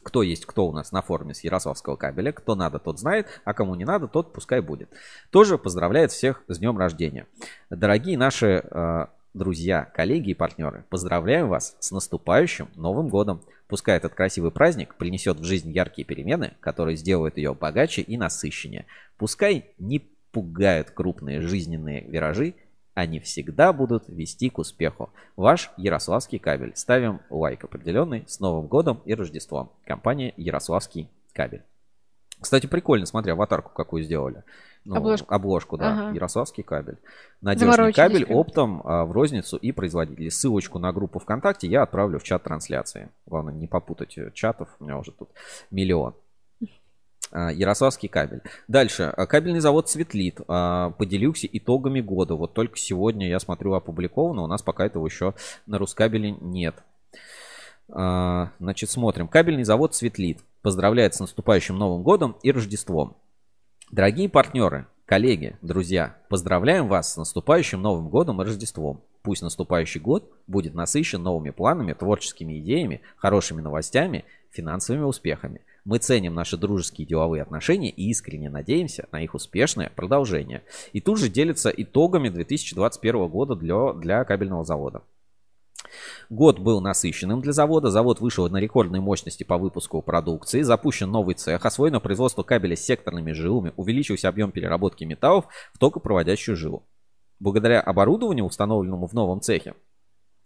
кто 0.03 0.24
есть 0.24 0.45
кто 0.45 0.66
у 0.66 0.72
нас 0.72 0.93
на 0.93 1.01
форуме 1.01 1.34
с 1.34 1.43
Ярославского 1.43 1.98
кабеля. 1.98 2.32
Кто 2.32 2.56
надо, 2.56 2.80
тот 2.80 2.98
знает, 2.98 3.27
а 3.43 3.53
кому 3.53 3.76
не 3.76 3.84
надо, 3.84 4.08
тот 4.08 4.32
пускай 4.32 4.61
будет. 4.61 4.90
Тоже 5.32 5.58
поздравляет 5.58 6.14
всех 6.14 6.43
с 6.48 6.59
днем 6.59 6.77
рождения. 6.77 7.27
Дорогие 7.69 8.17
наши 8.17 8.64
э, 8.64 9.08
друзья, 9.38 9.85
коллеги 9.93 10.32
и 10.32 10.33
партнеры, 10.33 10.85
поздравляем 10.90 11.48
вас 11.48 11.77
с 11.80 11.91
наступающим 11.91 12.69
Новым 12.75 13.09
годом. 13.09 13.41
Пускай 13.67 13.98
этот 13.98 14.14
красивый 14.14 14.51
праздник 14.51 14.95
принесет 14.95 15.40
в 15.40 15.43
жизнь 15.43 15.72
яркие 15.72 16.06
перемены, 16.06 16.53
которые 16.59 16.98
сделают 16.98 17.38
ее 17.38 17.53
богаче 17.53 18.01
и 18.01 18.17
насыщеннее. 18.17 18.85
Пускай 19.17 19.66
не 19.77 19.99
пугают 20.32 20.91
крупные 20.91 21.41
жизненные 21.41 22.01
виражи 22.01 22.56
они 22.98 23.19
всегда 23.19 23.74
будут 23.74 24.06
вести 24.07 24.49
к 24.49 24.57
успеху. 24.57 25.11
Ваш 25.35 25.69
Ярославский 25.77 26.40
кабель. 26.40 26.72
Ставим 26.75 27.22
лайк 27.30 27.64
определенный 27.64 28.24
с 28.25 28.40
Новым 28.40 28.66
годом 28.66 29.03
и 29.06 29.14
Рождеством. 29.14 29.72
Компания 29.85 30.33
Ярославский 30.35 31.07
кабель. 31.32 31.61
Кстати, 32.40 32.67
прикольно, 32.67 33.06
смотри, 33.06 33.32
аватарку 33.32 33.72
какую 33.74 34.03
сделали. 34.03 34.43
Ну, 34.85 34.95
Обложку. 34.95 35.33
Обложку, 35.33 35.77
да. 35.77 35.91
Ага. 35.91 36.16
Ярославский 36.16 36.64
кабель. 36.64 36.98
Надежный 37.41 37.91
кабель 37.91 38.25
прям. 38.25 38.38
оптом 38.38 38.82
а, 38.85 39.03
в 39.06 39.11
розницу 39.11 39.57
и 39.57 39.74
производители. 39.74 40.30
Ссылочку 40.30 40.80
на 40.80 40.93
группу 40.93 41.19
ВКонтакте 41.19 41.67
я 41.67 41.83
отправлю 41.83 42.19
в 42.19 42.24
чат 42.24 42.43
трансляции. 42.43 43.09
Главное, 43.25 43.53
не 43.53 43.67
попутать 43.67 44.17
э, 44.17 44.32
чатов. 44.33 44.69
У 44.80 44.85
меня 44.85 44.98
уже 44.98 45.11
тут 45.11 45.30
миллион. 45.72 46.14
А, 47.32 47.51
Ярославский 47.51 48.07
кабель. 48.07 48.41
Дальше. 48.69 49.03
А, 49.16 49.25
Кабельный 49.25 49.59
завод 49.59 49.90
Светлит. 49.90 50.40
а, 50.48 50.91
Поделился 50.91 51.48
итогами 51.51 51.99
года. 51.99 52.35
Вот 52.35 52.53
только 52.53 52.77
сегодня, 52.77 53.27
я 53.27 53.40
смотрю, 53.40 53.74
опубликовано. 53.74 54.43
У 54.43 54.48
нас 54.48 54.61
пока 54.61 54.85
этого 54.85 55.06
еще 55.06 55.33
на 55.66 55.77
Рускабеле 55.77 56.32
нет. 56.40 56.75
А, 57.90 58.51
Значит, 58.59 58.90
смотрим. 58.90 59.27
Кабельный 59.27 59.64
завод 59.64 59.95
Светлит. 59.95 60.40
Поздравляет 60.61 61.16
с 61.16 61.19
наступающим 61.19 61.77
Новым 61.77 62.03
годом 62.03 62.38
и 62.43 62.51
Рождеством. 62.51 63.16
Дорогие 63.91 64.27
партнеры, 64.27 64.88
коллеги, 65.06 65.57
друзья, 65.61 66.17
поздравляем 66.30 66.90
вас 66.90 67.14
с 67.14 67.17
наступающим 67.17 67.82
Новым 67.82 68.09
годом 68.09 68.41
и 68.41 68.45
Рождеством. 68.45 69.01
Пусть 69.22 69.41
наступающий 69.41 70.01
год 70.01 70.32
будет 70.48 70.74
насыщен 70.74 71.22
новыми 71.22 71.51
планами, 71.51 71.93
творческими 71.93 72.59
идеями, 72.59 73.01
хорошими 73.16 73.61
новостями, 73.61 74.25
финансовыми 74.51 75.03
успехами. 75.03 75.61
Мы 75.85 75.99
ценим 75.99 76.33
наши 76.33 76.57
дружеские 76.57 77.07
деловые 77.07 77.41
отношения 77.41 77.90
и 77.90 78.09
искренне 78.09 78.49
надеемся 78.49 79.07
на 79.11 79.22
их 79.22 79.33
успешное 79.35 79.91
продолжение. 79.95 80.64
И 80.91 80.99
тут 80.99 81.19
же 81.19 81.30
делится 81.30 81.69
итогами 81.69 82.27
2021 82.30 83.27
года 83.27 83.56
для, 83.56 83.93
для 83.93 84.24
кабельного 84.25 84.66
завода. 84.66 85.03
Год 86.30 86.59
был 86.59 86.82
насыщенным 86.82 87.41
для 87.41 87.53
завода. 87.53 87.90
Завод 87.90 88.19
вышел 88.19 88.49
на 88.49 88.57
рекордные 88.57 89.01
мощности 89.01 89.43
по 89.43 89.57
выпуску 89.57 90.01
продукции. 90.01 90.61
Запущен 90.61 91.11
новый 91.11 91.35
цех. 91.35 91.66
Освоено 91.66 91.99
производство 91.99 92.43
кабеля 92.43 92.75
с 92.75 92.85
секторными 92.85 93.32
жилами. 93.32 93.74
Увеличился 93.75 94.30
объем 94.30 94.51
переработки 94.51 95.03
металлов 95.03 95.45
в 95.74 95.77
токопроводящую 95.77 96.56
жилу. 96.56 96.88
Благодаря 97.40 97.82
оборудованию, 97.82 98.45
установленному 98.45 99.07
в 99.07 99.14
новом 99.14 99.41
цехе, 99.41 99.75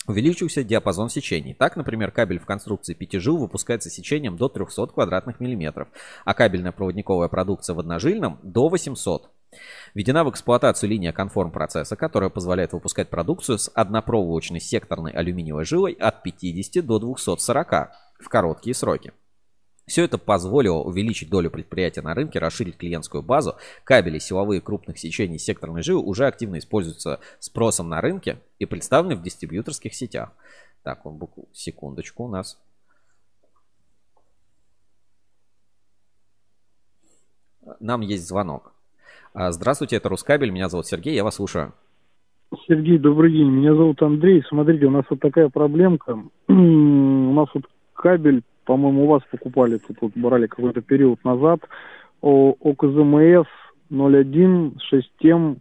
увеличился 0.07 0.63
диапазон 0.63 1.09
сечений. 1.09 1.53
Так, 1.53 1.75
например, 1.75 2.11
кабель 2.11 2.39
в 2.39 2.45
конструкции 2.45 2.93
5 2.93 3.21
жил 3.21 3.37
выпускается 3.37 3.89
сечением 3.89 4.37
до 4.37 4.49
300 4.49 4.87
квадратных 4.87 5.39
миллиметров, 5.39 5.87
а 6.25 6.33
кабельная 6.33 6.71
проводниковая 6.71 7.29
продукция 7.29 7.75
в 7.75 7.79
одножильном 7.79 8.39
до 8.43 8.67
800. 8.67 9.30
Введена 9.93 10.23
в 10.23 10.29
эксплуатацию 10.29 10.89
линия 10.89 11.11
конформ 11.11 11.51
процесса, 11.51 11.95
которая 11.95 12.29
позволяет 12.29 12.73
выпускать 12.73 13.09
продукцию 13.09 13.57
с 13.57 13.69
однопроволочной 13.73 14.61
секторной 14.61 15.11
алюминиевой 15.11 15.65
жилой 15.65 15.93
от 15.93 16.23
50 16.23 16.85
до 16.85 16.99
240 16.99 17.91
в 18.19 18.29
короткие 18.29 18.73
сроки. 18.73 19.13
Все 19.87 20.05
это 20.05 20.17
позволило 20.17 20.77
увеличить 20.77 21.29
долю 21.29 21.51
предприятия 21.51 22.01
на 22.01 22.13
рынке, 22.13 22.39
расширить 22.39 22.77
клиентскую 22.77 23.23
базу. 23.23 23.57
Кабели 23.83 24.19
силовые 24.19 24.61
крупных 24.61 24.97
сечений 24.97 25.37
секторной 25.37 25.81
жилы 25.81 26.01
уже 26.01 26.27
активно 26.27 26.59
используются 26.59 27.19
спросом 27.39 27.89
на 27.89 27.99
рынке 27.99 28.39
и 28.59 28.65
представлены 28.65 29.17
в 29.17 29.21
дистрибьюторских 29.21 29.93
сетях. 29.93 30.31
Так, 30.83 31.03
вот 31.03 31.15
букву- 31.15 31.49
секундочку 31.51 32.23
у 32.23 32.27
нас. 32.29 32.57
Нам 37.79 38.01
есть 38.01 38.25
звонок. 38.25 38.73
А, 39.33 39.51
Здравствуйте, 39.51 39.95
это 39.95 40.09
Рускабель, 40.09 40.51
меня 40.51 40.67
зовут 40.67 40.87
Сергей, 40.87 41.15
я 41.15 41.23
вас 41.23 41.35
слушаю. 41.35 41.73
Сергей, 42.67 42.97
добрый 42.97 43.31
день. 43.31 43.49
Меня 43.49 43.73
зовут 43.73 44.01
Андрей. 44.01 44.43
Смотрите, 44.49 44.85
у 44.85 44.91
нас 44.91 45.05
вот 45.09 45.21
такая 45.21 45.47
проблемка. 45.47 46.19
у 46.47 46.53
нас 47.33 47.47
вот 47.53 47.63
кабель, 47.93 48.43
по-моему, 48.65 49.05
у 49.05 49.07
вас 49.07 49.21
покупали, 49.31 49.77
тут 49.77 49.97
вот 50.01 50.11
брали 50.15 50.47
какой-то 50.47 50.81
период 50.81 51.23
назад. 51.23 51.61
ОКЗМС 52.21 53.47
01 53.89 54.77
6М 54.91 55.57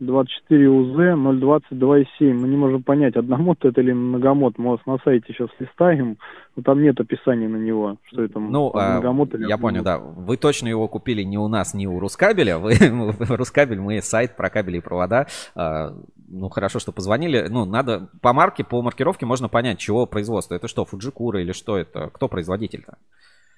24 0.00 0.68
УЗ 0.68 0.96
020 1.40 1.72
2,7. 1.72 2.34
Мы 2.34 2.48
не 2.48 2.56
можем 2.56 2.82
понять, 2.82 3.16
одномод 3.16 3.58
это 3.64 3.80
или 3.80 3.92
многомод. 3.92 4.58
Мы 4.58 4.72
вас 4.72 4.80
на 4.86 4.98
сайте 5.04 5.26
сейчас 5.28 5.48
листаем, 5.58 6.16
но 6.56 6.62
там 6.62 6.82
нет 6.82 6.98
описания 7.00 7.48
на 7.48 7.56
него, 7.56 7.96
что 8.04 8.22
это 8.22 8.38
Ну, 8.38 8.70
а, 8.74 8.94
многомод 8.94 9.34
или 9.34 9.48
я 9.48 9.58
понял, 9.58 9.82
да. 9.82 9.98
Вы 9.98 10.36
точно 10.36 10.68
его 10.68 10.86
купили 10.88 11.22
не 11.22 11.38
у 11.38 11.48
нас, 11.48 11.74
не 11.74 11.86
у 11.86 11.98
Рускабеля. 11.98 12.58
Вы, 12.58 12.74
Рускабель, 13.28 13.80
мы 13.80 14.00
сайт 14.00 14.36
про 14.36 14.50
кабели 14.50 14.78
и 14.78 14.80
провода. 14.80 15.26
А, 15.54 15.92
Ну, 16.28 16.48
хорошо, 16.48 16.78
что 16.78 16.92
позвонили. 16.92 17.46
Ну, 17.48 17.64
надо 17.64 18.08
по 18.22 18.32
марке, 18.32 18.64
по 18.64 18.82
маркировке 18.82 19.26
можно 19.26 19.48
понять, 19.48 19.78
чего 19.78 20.06
производство. 20.06 20.54
Это 20.54 20.68
что, 20.68 20.84
Фуджикура 20.84 21.40
или 21.40 21.52
что 21.52 21.76
это? 21.76 22.10
Кто 22.12 22.28
производитель-то? 22.28 22.96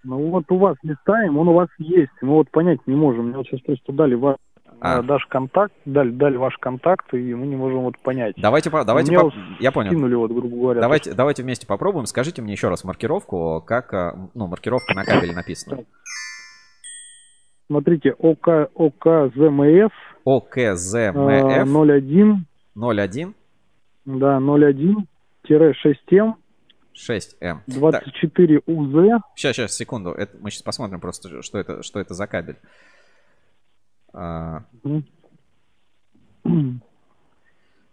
Ну 0.03 0.31
вот 0.31 0.45
у 0.51 0.57
вас 0.57 0.77
листаем, 0.83 1.37
он 1.37 1.49
у 1.49 1.53
вас 1.53 1.69
есть. 1.79 2.13
Мы 2.23 2.31
вот 2.31 2.51
понять 2.51 2.79
не 2.87 2.95
можем. 2.95 3.27
Мне 3.27 3.37
вот 3.37 3.47
сейчас 3.47 3.61
просто 3.61 3.93
дали 3.93 4.15
ваш 4.15 4.37
А. 4.81 5.03
дашь 5.03 5.27
контакт, 5.27 5.75
дали, 5.85 6.11
дали 6.11 6.37
ваш 6.37 6.57
контакт, 6.59 7.13
и 7.15 7.35
мы 7.35 7.47
не 7.47 7.57
можем 7.57 7.81
вот 7.81 7.99
понять. 7.99 8.35
Давайте, 8.37 8.71
давайте, 8.71 9.13
по- 9.13 9.33
я 9.59 9.73
понял. 9.73 9.91
Скинули 9.91 10.15
вот, 10.15 10.31
грубо 10.31 10.57
говоря. 10.57 10.81
Давайте, 10.81 11.13
давайте 11.13 11.43
вместе 11.43 11.67
попробуем. 11.67 12.07
Скажите 12.07 12.43
мне 12.43 12.53
еще 12.53 12.69
раз 12.69 12.85
маркировку, 12.85 13.63
как, 13.67 13.93
а, 13.95 14.29
ну, 14.35 14.47
маркировка 14.47 14.95
на 14.95 15.05
кабеле 15.05 15.33
написана. 15.35 15.85
Смотрите, 17.67 18.13
ОК, 18.19 18.49
ОКЗМС 18.75 19.93
ОКЗМФ 20.25 21.15
01, 21.15 22.47
01 22.75 23.35
да, 24.05 24.39
01-6М 24.39 26.35
6М. 26.95 27.61
24 27.67 28.61
УЗ. 28.67 29.23
Сейчас, 29.37 29.57
сейчас, 29.57 29.73
секунду. 29.77 30.11
Это, 30.11 30.37
мы 30.41 30.51
сейчас 30.51 30.63
посмотрим 30.63 31.01
просто, 31.01 31.43
что 31.43 31.59
это, 31.59 31.83
что 31.83 32.01
это 32.01 32.15
за 32.15 32.27
кабель. 32.27 32.57
А, 34.13 34.65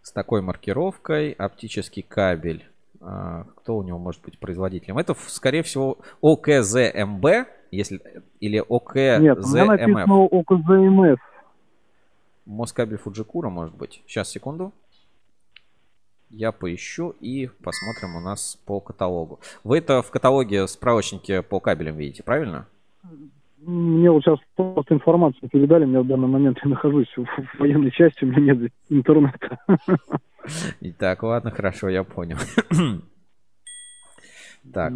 с 0.02 0.12
такой 0.12 0.42
маркировкой 0.42 1.32
оптический 1.32 2.02
кабель. 2.02 2.64
А, 3.00 3.44
кто 3.56 3.76
у 3.76 3.82
него 3.82 3.98
может 3.98 4.22
быть 4.22 4.38
производителем? 4.38 4.98
Это, 4.98 5.14
скорее 5.28 5.62
всего, 5.62 5.98
ОКЗМБ, 6.22 7.26
если 7.70 8.00
или 8.40 8.58
Нет, 8.58 9.38
у 9.38 9.48
меня 9.48 9.64
написано 9.66 10.24
ОКЗМФ. 10.24 11.20
Москабель 12.46 12.96
Фуджикура, 12.96 13.50
может 13.50 13.74
быть. 13.74 14.02
Сейчас, 14.06 14.30
секунду. 14.30 14.72
Я 16.30 16.52
поищу 16.52 17.10
и 17.20 17.46
посмотрим 17.62 18.16
у 18.16 18.20
нас 18.20 18.58
по 18.66 18.80
каталогу. 18.80 19.40
Вы 19.64 19.78
это 19.78 20.02
в 20.02 20.10
каталоге 20.10 20.66
справочнике 20.66 21.42
по 21.42 21.60
кабелям 21.60 21.96
видите, 21.96 22.22
правильно? 22.22 22.66
Мне 23.60 24.10
вот 24.10 24.22
сейчас 24.22 24.38
просто 24.56 24.94
информацию 24.94 25.48
передали, 25.50 25.84
мне 25.84 26.00
в 26.00 26.06
данный 26.06 26.28
момент 26.28 26.58
я 26.62 26.70
нахожусь 26.70 27.08
в, 27.16 27.26
военной 27.58 27.90
части, 27.90 28.24
у 28.24 28.28
меня 28.28 28.54
нет 28.54 28.72
интернета. 28.88 29.58
Итак, 30.80 31.22
ладно, 31.22 31.50
хорошо, 31.50 31.88
я 31.88 32.04
понял. 32.04 32.36
Так, 34.74 34.92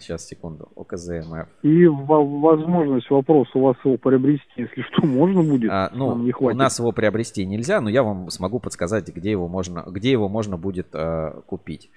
сейчас, 0.00 0.24
секунду. 0.26 0.70
ОКЗМФ. 0.76 1.48
И 1.62 1.86
во- 1.86 2.24
возможность, 2.24 3.10
вопрос 3.10 3.48
у 3.54 3.60
вас 3.60 3.76
его 3.84 3.98
приобрести, 3.98 4.46
если 4.56 4.80
что, 4.82 5.04
можно 5.06 5.42
будет? 5.42 5.70
А, 5.70 5.90
ну, 5.92 6.16
не 6.16 6.30
у 6.30 6.36
хватит. 6.36 6.58
нас 6.58 6.78
его 6.78 6.90
приобрести 6.92 7.44
нельзя, 7.44 7.82
но 7.82 7.90
я 7.90 8.02
вам 8.02 8.30
смогу 8.30 8.60
подсказать, 8.60 9.08
где 9.14 9.30
его 9.32 9.46
можно, 9.46 9.84
где 9.88 10.10
его 10.10 10.28
можно 10.30 10.56
будет 10.56 10.88
э, 10.94 11.32
купить. 11.46 11.90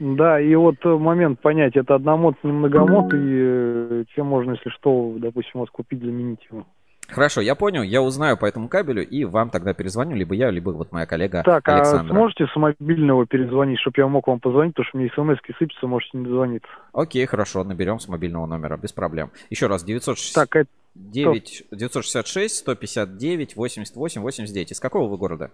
Да, 0.00 0.40
и 0.40 0.54
вот 0.54 0.82
момент 0.82 1.40
понять, 1.40 1.76
это 1.76 1.96
одномод, 1.96 2.36
не 2.42 2.50
многомод, 2.50 3.12
и 3.12 3.18
э, 3.18 4.04
чем 4.14 4.28
можно, 4.28 4.52
если 4.52 4.70
что, 4.70 5.14
допустим, 5.18 5.60
вас 5.60 5.68
купить, 5.68 6.00
заменить 6.00 6.42
его. 6.50 6.64
Хорошо, 7.10 7.40
я 7.40 7.54
понял, 7.54 7.82
я 7.82 8.00
узнаю 8.00 8.36
по 8.36 8.46
этому 8.46 8.68
кабелю 8.68 9.06
и 9.06 9.24
вам 9.24 9.50
тогда 9.50 9.74
перезвоню, 9.74 10.16
либо 10.16 10.34
я, 10.34 10.50
либо 10.50 10.70
вот 10.70 10.92
моя 10.92 11.06
коллега 11.06 11.42
Так, 11.44 11.68
а 11.68 11.76
Александра. 11.76 12.14
сможете 12.14 12.46
с 12.46 12.56
мобильного 12.56 13.26
перезвонить, 13.26 13.80
чтобы 13.80 13.94
я 13.98 14.06
мог 14.06 14.26
вам 14.26 14.40
позвонить, 14.40 14.74
потому 14.74 14.88
что 14.88 14.98
мне 14.98 15.10
смс 15.14 15.38
сыпятся, 15.58 15.86
можете 15.86 16.16
не 16.18 16.24
дозвониться. 16.24 16.70
Окей, 16.92 17.26
хорошо, 17.26 17.64
наберем 17.64 17.98
с 17.98 18.08
мобильного 18.08 18.46
номера, 18.46 18.76
без 18.76 18.92
проблем. 18.92 19.30
Еще 19.50 19.66
раз, 19.66 19.84
969, 19.84 20.34
Так, 20.34 20.56
это... 20.56 20.70
966 20.94 22.56
159 22.56 23.56
88 23.56 24.22
89. 24.22 24.72
Из 24.72 24.80
какого 24.80 25.08
вы 25.08 25.16
города? 25.18 25.50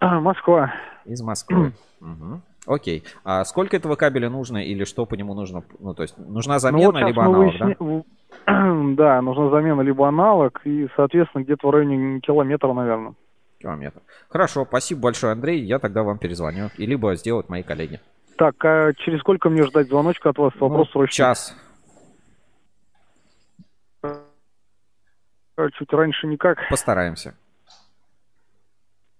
А, 0.00 0.20
Москва. 0.20 0.72
Из 1.04 1.20
Москвы. 1.22 1.72
Мгм. 2.00 2.42
Окей. 2.66 3.04
А 3.24 3.44
сколько 3.44 3.76
этого 3.76 3.94
кабеля 3.96 4.28
нужно 4.28 4.58
или 4.58 4.84
что 4.84 5.06
по 5.06 5.14
нему 5.14 5.34
нужно? 5.34 5.62
Ну, 5.78 5.94
то 5.94 6.02
есть 6.02 6.18
нужна 6.18 6.58
замена, 6.58 6.92
Ну, 6.92 7.00
вот 7.00 7.08
либо 7.08 7.24
аналог, 7.24 7.54
выясни- 7.54 7.76
да? 7.78 8.04
Да, 8.96 9.22
нужна 9.22 9.50
замена 9.50 9.80
либо 9.82 10.06
аналог, 10.08 10.60
и, 10.64 10.88
соответственно, 10.96 11.42
где-то 11.44 11.68
в 11.68 11.70
районе 11.70 12.20
километра, 12.20 12.72
наверное. 12.72 13.14
Километр. 13.60 14.00
Хорошо, 14.28 14.64
спасибо 14.66 15.00
большое, 15.02 15.32
Андрей. 15.32 15.60
Я 15.62 15.78
тогда 15.78 16.02
вам 16.02 16.18
перезвоню. 16.18 16.68
И 16.76 16.84
либо 16.86 17.14
сделают 17.16 17.48
мои 17.48 17.62
коллеги. 17.62 18.00
Так, 18.36 18.62
а 18.64 18.92
через 18.94 19.20
сколько 19.20 19.48
мне 19.48 19.62
ждать 19.62 19.88
звоночка 19.88 20.30
от 20.30 20.38
вас? 20.38 20.52
Вопрос 20.60 20.88
Ну, 20.88 20.92
срочный. 20.92 21.14
час. 21.16 21.56
Чуть 25.78 25.92
раньше 25.92 26.26
никак. 26.26 26.58
Постараемся. 26.68 27.34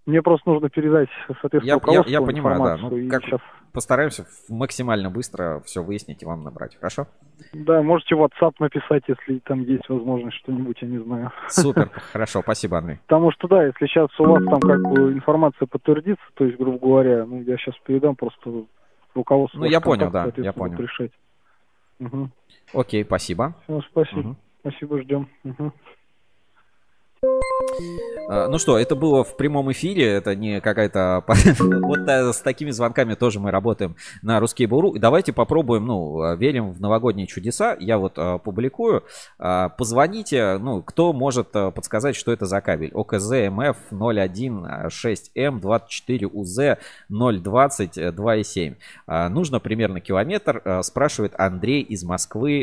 Мне 0.07 0.23
просто 0.23 0.49
нужно 0.49 0.69
передать, 0.71 1.09
соответственно, 1.27 1.63
Я, 1.65 1.73
я, 1.73 1.75
руководству 1.75 2.13
я 2.13 2.23
понимаю, 2.23 2.63
да. 2.63 2.77
Ну, 2.77 3.09
как 3.11 3.25
сейчас- 3.25 3.41
постараемся 3.73 4.25
максимально 4.49 5.11
быстро 5.11 5.61
все 5.65 5.83
выяснить 5.83 6.23
и 6.23 6.27
вам 6.27 6.45
набрать. 6.45 6.77
Хорошо? 6.77 7.09
Да, 7.53 7.83
можете 7.83 8.15
в 8.15 8.23
WhatsApp 8.23 8.55
написать, 8.61 9.03
если 9.09 9.41
там 9.41 9.63
есть 9.63 9.89
возможность 9.89 10.37
что-нибудь, 10.39 10.81
я 10.81 10.89
не 10.89 10.99
знаю. 10.99 11.33
Супер. 11.49 11.91
Хорошо, 12.13 12.41
спасибо, 12.43 12.79
Андрей. 12.79 12.99
Потому 13.07 13.33
что, 13.33 13.49
да, 13.49 13.67
если 13.67 13.87
сейчас 13.87 14.09
у 14.21 14.25
вас 14.25 14.45
там 14.45 14.61
как 14.61 14.81
бы 14.81 15.13
информация 15.13 15.67
подтвердится, 15.67 16.25
то 16.35 16.45
есть, 16.45 16.57
грубо 16.57 16.79
говоря, 16.79 17.27
ну, 17.27 17.43
я 17.43 17.57
сейчас 17.59 17.75
передам 17.85 18.15
просто 18.15 18.65
руководству. 19.15 19.61
Ну, 19.61 19.67
я 19.67 19.81
понял, 19.81 20.11
да, 20.11 20.31
я 20.37 20.53
понял. 20.53 20.79
решать. 20.79 21.11
Мгм. 21.99 22.31
Окей, 22.73 23.05
спасибо. 23.05 23.55
Всё, 23.65 23.81
спасибо. 23.91 24.21
Мгм. 24.21 24.37
Спасибо, 24.61 25.03
ждем. 25.03 25.29
Мгм. 25.45 25.73
А, 28.29 28.49
Ну 28.49 28.59
что, 28.59 28.79
это 28.79 28.95
было 28.95 29.25
в 29.25 29.37
прямом 29.37 29.71
эфире, 29.73 30.07
это 30.07 30.35
не 30.35 30.61
какая-то... 30.61 31.25
Вот 31.59 32.09
э, 32.09 32.33
с 32.33 32.41
такими 32.41 32.71
звонками 32.71 33.15
тоже 33.15 33.41
мы 33.41 33.51
работаем 33.51 33.97
на 34.23 34.41
Русский 34.41 34.67
Буру. 34.67 34.93
И 34.93 34.99
давайте 34.99 35.33
попробуем, 35.33 35.87
ну, 35.87 36.23
э, 36.23 36.37
верим 36.37 36.73
в 36.73 36.81
новогодние 36.81 37.27
чудеса. 37.27 37.77
Я 37.79 37.99
вот 37.99 38.15
э, 38.17 38.39
публикую. 38.43 39.05
А, 39.39 39.69
Позвоните, 39.69 40.59
ну, 40.59 40.83
кто 40.83 41.13
может 41.13 41.51
подсказать, 41.53 42.17
что 42.17 42.33
это 42.33 42.47
за 42.47 42.61
кабель. 42.61 42.91
ОКЗ 42.93 43.31
МФ 43.51 43.77
016М 43.91 45.61
24 45.61 46.27
УЗ 46.27 46.59
020 47.09 47.99
э, 47.99 48.11
2,7. 48.11 48.75
А, 49.07 49.29
Нужно 49.29 49.61
примерно 49.61 50.01
километр, 50.01 50.81
спрашивает 50.83 51.35
Андрей 51.39 51.83
из 51.83 52.03
Москвы, 52.05 52.63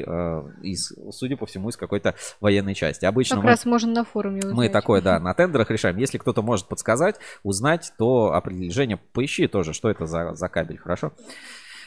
из, 0.62 0.94
судя 1.12 1.38
по 1.38 1.46
всему, 1.46 1.70
из 1.70 1.78
какой-то 1.78 2.16
военной 2.42 2.74
части. 2.74 3.06
Обычно 3.06 3.38
Как 3.38 3.44
мы... 3.44 3.50
раз 3.50 3.66
можно 3.66 3.92
на 3.92 4.04
форуме 4.04 4.43
узнать. 4.44 4.58
Мы 4.58 4.70
такое, 4.70 5.02
да, 5.02 5.20
на 5.20 5.34
тендерах 5.34 5.70
решаем. 5.72 5.98
Если 5.98 6.18
кто-то 6.18 6.42
может 6.42 6.68
подсказать, 6.68 7.16
узнать, 7.44 7.94
то 7.98 8.34
определение 8.34 8.98
поищи 8.98 9.48
тоже, 9.48 9.74
что 9.74 9.90
это 9.90 10.06
за, 10.06 10.34
за 10.34 10.50
кабель, 10.50 10.78
хорошо? 10.78 11.14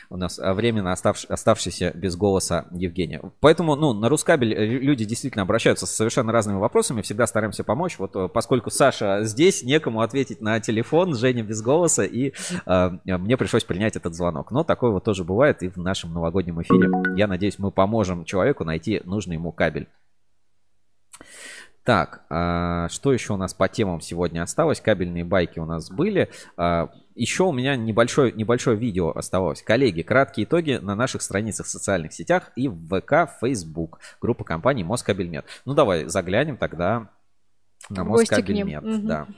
У 0.09 0.17
нас 0.17 0.39
а, 0.39 0.55
временно 0.55 0.93
оставш- 0.93 1.27
оставшийся 1.29 1.93
без 1.95 2.17
голоса 2.17 2.67
Евгения. 2.71 3.21
Поэтому, 3.41 3.75
ну, 3.77 3.93
на 3.93 4.09
Рускабель 4.09 4.55
э, 4.55 4.65
люди 4.65 5.05
действительно 5.05 5.43
обращаются 5.43 5.87
с 5.87 5.91
совершенно 5.91 6.33
разными 6.33 6.59
вопросами, 6.59 7.03
всегда 7.03 7.27
стараемся 7.27 7.65
помочь. 7.65 7.99
Вот 7.99 8.15
э, 8.15 8.29
поскольку 8.29 8.71
Саша 8.71 9.25
здесь, 9.25 9.63
некому 9.63 10.03
ответить 10.03 10.41
на 10.41 10.61
телефон, 10.61 11.17
Женя 11.17 11.43
без 11.43 11.61
голоса, 11.61 12.05
и 12.05 12.33
э, 12.67 12.91
мне 13.05 13.37
пришлось 13.37 13.65
принять 13.65 13.97
этот 13.97 14.15
звонок. 14.15 14.51
Но 14.53 14.63
такое 14.63 14.91
вот 14.91 15.05
тоже 15.05 15.25
бывает 15.25 15.63
и 15.63 15.69
в 15.69 15.77
нашем 15.77 16.15
новогоднем 16.15 16.63
эфире. 16.63 16.89
Я 17.17 17.27
надеюсь, 17.27 17.59
мы 17.59 17.71
поможем 17.71 18.25
человеку 18.25 18.65
найти 18.65 19.03
нужный 19.05 19.35
ему 19.35 19.51
кабель. 19.51 19.89
Так, 21.87 22.27
а, 22.31 22.89
что 22.89 23.13
еще 23.13 23.35
у 23.35 23.37
нас 23.37 23.55
по 23.55 23.69
темам 23.69 24.01
сегодня 24.01 24.43
осталось? 24.43 24.81
Кабельные 24.81 25.23
байки 25.23 25.61
у 25.61 25.65
нас 25.65 25.89
были. 25.89 26.29
А, 26.57 26.91
еще 27.15 27.45
у 27.45 27.53
меня 27.53 27.77
небольшое, 27.77 28.33
небольшое 28.33 28.77
видео 28.77 29.11
оставалось. 29.11 29.63
Коллеги, 29.63 30.03
краткие 30.03 30.47
итоги 30.47 30.81
на 30.83 30.97
наших 30.97 31.23
страницах 31.23 31.67
в 31.67 31.71
социальных 31.71 32.13
сетях 32.13 32.51
и 32.57 32.67
в 32.67 32.89
ВК, 32.89 33.31
Facebook. 33.41 34.01
Группа 34.21 34.43
компаний 34.43 34.83
Москабельмет. 34.83 35.47
Ну, 35.65 35.75
давай 35.75 36.07
заглянем 36.07 36.57
тогда 36.57 37.09
на. 37.89 38.03
Москабельмет. 38.03 39.07
Да. 39.07 39.29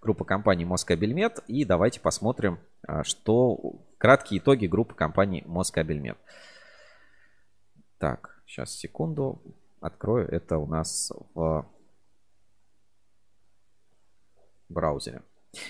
Группа 0.00 0.24
компаний 0.24 0.64
Москабельмет. 0.64 1.40
И 1.48 1.64
давайте 1.64 1.98
посмотрим, 1.98 2.60
а, 2.86 3.02
что... 3.02 3.80
Краткие 3.98 4.38
итоги 4.38 4.66
группы 4.66 4.94
компаний 4.94 5.42
Москабельмет. 5.46 6.18
Так, 7.98 8.40
сейчас, 8.46 8.70
секунду. 8.76 9.42
Открою 9.82 10.28
это 10.28 10.58
у 10.58 10.66
нас 10.66 11.12
в 11.34 11.66
браузере. 14.68 15.22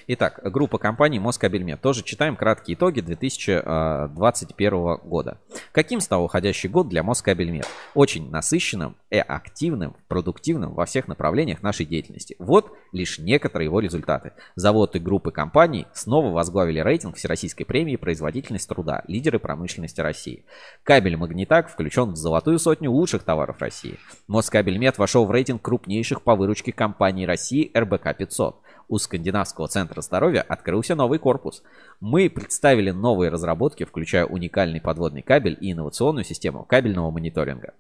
Итак, 0.07 0.41
группа 0.45 0.79
компаний 0.79 1.19
Москабельмет. 1.19 1.81
Тоже 1.81 2.05
читаем 2.05 2.37
краткие 2.37 2.77
итоги 2.77 3.01
2021 3.01 4.97
года. 4.99 5.39
Каким 5.73 5.99
стал 6.01 6.25
уходящий 6.25 6.69
год 6.69 6.89
для 6.89 7.03
Москабельмет? 7.03 7.67
Очень 7.95 8.31
насыщенным 8.31 8.95
и 9.11 9.19
активным, 9.19 9.97
продуктивным 10.07 10.75
во 10.75 10.87
всех 10.87 11.09
направлениях 11.09 11.63
нашей 11.63 11.85
деятельности. 11.85 12.37
Вот 12.39 12.73
лишь 12.93 13.19
некоторые 13.19 13.67
его 13.67 13.81
результаты. 13.81 14.35
Завод 14.55 14.95
и 14.95 15.01
группы 15.01 15.33
компаний 15.33 15.87
снова 15.93 16.31
возглавили 16.31 16.79
рейтинг 16.79 17.17
Всероссийской 17.17 17.67
премии 17.67 17.97
«Производительность 17.97 18.69
труда. 18.69 19.03
Лидеры 19.09 19.41
промышленности 19.41 20.01
России». 20.01 20.45
Кабель 20.85 21.17
«Магнитак» 21.17 21.69
включен 21.69 22.13
в 22.13 22.17
золотую 22.17 22.61
сотню 22.61 22.93
лучших 22.93 23.25
товаров 23.25 23.59
России. 23.59 23.99
Москабельмет 24.29 24.99
вошел 24.99 25.27
в 25.27 25.31
рейтинг 25.33 25.61
крупнейших 25.61 26.23
по 26.23 26.37
выручке 26.37 26.73
компаний 26.73 27.27
России 27.27 27.71
РБК 27.77 28.17
500. 28.17 28.62
У 28.89 28.99
Скандинавского 28.99 29.69
центра 29.69 30.01
здоровья 30.03 30.43
открылся 30.43 30.95
новый 30.95 31.19
корпус. 31.19 31.63
Мы 32.01 32.29
представили 32.29 32.91
новые 32.91 33.31
разработки, 33.31 33.85
включая 33.85 34.27
уникальный 34.27 34.81
подводный 34.81 35.23
кабель 35.23 35.57
и 35.61 35.73
инновационную 35.73 36.25
систему 36.25 36.65
кабельного 36.65 37.11
мониторинга. 37.11 37.75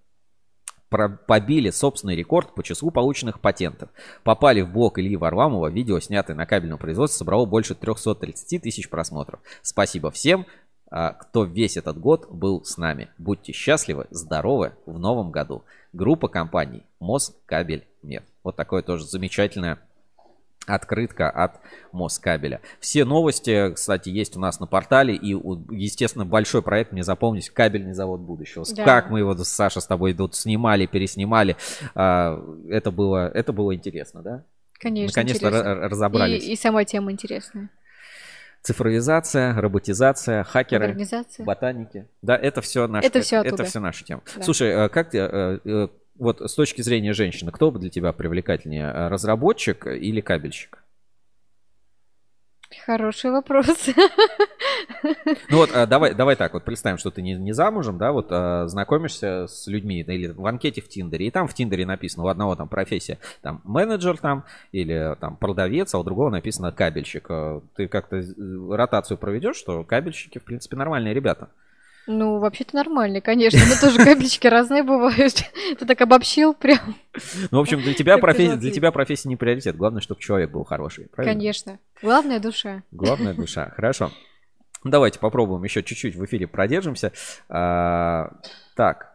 Побили 1.27 1.71
собственный 1.71 2.17
рекорд 2.17 2.55
по 2.55 2.63
числу 2.63 2.91
полученных 2.91 3.41
патентов. 3.41 3.89
Попали 4.25 4.61
в 4.61 4.71
блог 4.71 4.99
Ильи 4.99 5.17
Варламова. 5.17 5.69
Видео, 5.69 6.01
снятое 6.01 6.37
на 6.37 6.45
кабельном 6.45 6.79
производстве, 6.79 7.19
собрало 7.19 7.47
больше 7.47 7.75
330 7.75 8.63
тысяч 8.63 8.91
просмотров. 8.91 9.41
Спасибо 9.63 10.11
всем, 10.11 10.47
а, 10.91 11.15
кто 11.15 11.45
весь 11.45 11.79
этот 11.79 11.99
год 11.99 12.29
был 12.31 12.63
с 12.65 12.77
нами. 12.77 13.09
Будьте 13.17 13.53
счастливы, 13.53 14.07
здоровы 14.11 14.75
в 14.85 14.99
новом 14.99 15.31
году. 15.31 15.65
Группа 15.95 16.29
компаний 16.29 16.83
Москабельмет. 17.01 18.25
Вот 18.45 18.57
такое 18.57 18.83
тоже 18.83 19.07
замечательное 19.07 19.79
открытка 20.66 21.28
от 21.31 21.60
Москабеля. 21.92 22.60
Все 22.81 23.05
новости, 23.05 23.73
кстати, 23.74 24.08
есть 24.08 24.36
у 24.36 24.41
нас 24.41 24.60
на 24.60 24.66
портале. 24.66 25.15
И, 25.15 25.34
естественно, 25.74 26.24
большой 26.24 26.62
проект 26.62 26.92
мне 26.92 27.02
запомнить 27.02 27.50
кабельный 27.50 27.92
завод 27.94 28.20
будущего. 28.20 28.65
Да. 28.76 28.84
Как 28.84 29.10
мы 29.10 29.18
его, 29.20 29.34
Саша, 29.36 29.81
с 29.81 29.86
тобой 29.86 30.15
тут 30.15 30.34
снимали, 30.34 30.86
переснимали. 30.86 31.57
А, 31.94 32.39
Это 32.68 32.91
было, 32.91 33.28
это 33.28 33.52
было 33.52 33.74
интересно, 33.74 34.23
да? 34.23 34.44
Конечно, 34.78 35.12
Наконец-то 35.20 35.47
интересно. 35.49 35.68
ра- 35.68 35.89
разобрались. 35.89 36.44
И, 36.44 36.52
и 36.52 36.57
сама 36.57 36.84
тема 36.84 37.12
интересная. 37.12 37.68
Цифровизация, 38.62 39.55
роботизация, 39.60 40.44
хакеры, 40.44 40.97
ботаники. 41.41 42.07
Да, 42.23 42.36
это 42.36 42.60
все 42.60 42.86
наш, 42.86 43.05
Это 43.05 43.20
всё 43.20 43.39
это 43.41 43.49
оттуда. 43.49 43.65
все 43.65 43.81
наша 43.81 44.05
тема. 44.05 44.23
Да. 44.36 44.42
Слушай, 44.44 44.68
э, 44.68 44.89
как 44.89 45.10
ты, 45.10 45.18
э, 45.18 45.58
э, 45.65 45.89
вот 46.23 46.41
с 46.41 46.55
точки 46.55 46.83
зрения 46.83 47.12
женщины, 47.12 47.51
кто 47.51 47.70
бы 47.70 47.78
для 47.78 47.91
тебя 47.91 48.12
привлекательнее, 48.12 48.84
э, 48.84 49.09
разработчик 49.09 49.86
или 49.86 50.20
кабельщик? 50.20 50.78
Хороший 52.86 53.31
вопрос. 53.31 53.89
Ну 55.51 55.59
вот, 55.59 55.70
э, 55.75 55.86
давай, 55.86 56.15
давай 56.15 56.36
так, 56.36 56.55
вот 56.55 56.65
представим, 56.65 56.97
что 56.97 57.10
ты 57.10 57.23
не, 57.23 57.34
не 57.34 57.52
замужем, 57.52 57.99
да, 57.99 58.12
вот 58.12 58.28
э, 58.31 58.65
знакомишься 58.67 59.47
с 59.47 59.67
людьми 59.67 60.01
или 60.01 60.28
в 60.28 60.47
анкете 60.47 60.81
в 60.81 60.89
Тиндере, 60.89 61.26
и 61.26 61.31
там 61.31 61.49
в 61.49 61.55
Тиндере 61.55 61.84
написано, 61.84 62.25
у 62.25 62.28
одного 62.28 62.57
там 62.57 62.68
профессия, 62.68 63.18
там 63.42 63.60
менеджер 63.65 64.17
там, 64.18 64.44
или 64.70 65.17
там 65.20 65.36
продавец, 65.36 65.92
а 65.94 65.99
у 65.99 66.05
другого 66.05 66.31
написано 66.31 66.73
кабельщик. 66.73 67.28
Ты 67.76 67.89
как-то 67.89 68.23
ротацию 68.70 69.18
проведешь, 69.18 69.57
что 69.57 69.84
кабельщики, 69.84 70.39
в 70.39 70.44
принципе, 70.44 70.76
нормальные 70.76 71.15
ребята. 71.15 71.51
Ну, 72.07 72.39
вообще-то 72.39 72.75
нормальный, 72.75 73.21
конечно. 73.21 73.61
Но 73.69 73.81
тоже 73.81 73.99
кабельчики 74.05 74.47
разные 74.47 74.83
бывают. 74.83 75.35
Ты 75.79 75.87
так 75.87 76.01
обобщил 76.01 76.53
прям. 76.53 76.97
Ну, 77.51 77.59
в 77.59 77.61
общем, 77.61 77.81
для 77.81 77.95
тебя, 77.95 78.19
профессия, 78.19 78.57
для 78.57 78.71
тебя 78.71 78.91
профессия 78.91 79.29
не 79.29 79.37
приоритет. 79.37 79.77
Главное, 79.77 80.01
чтобы 80.01 80.21
человек 80.21 80.51
был 80.51 80.65
хороший. 80.65 81.07
Правильно? 81.07 81.35
Конечно. 81.35 81.79
Главная 82.03 82.41
душа. 82.41 82.83
Главная 82.91 83.35
душа. 83.35 83.71
Хорошо. 83.77 84.11
Давайте 84.85 85.21
попробуем 85.21 85.63
еще 85.63 85.83
чуть-чуть 85.83 86.17
в 86.17 86.25
эфире 86.25 86.49
продержимся. 86.49 87.13
А, 87.49 88.33
так. 88.75 89.11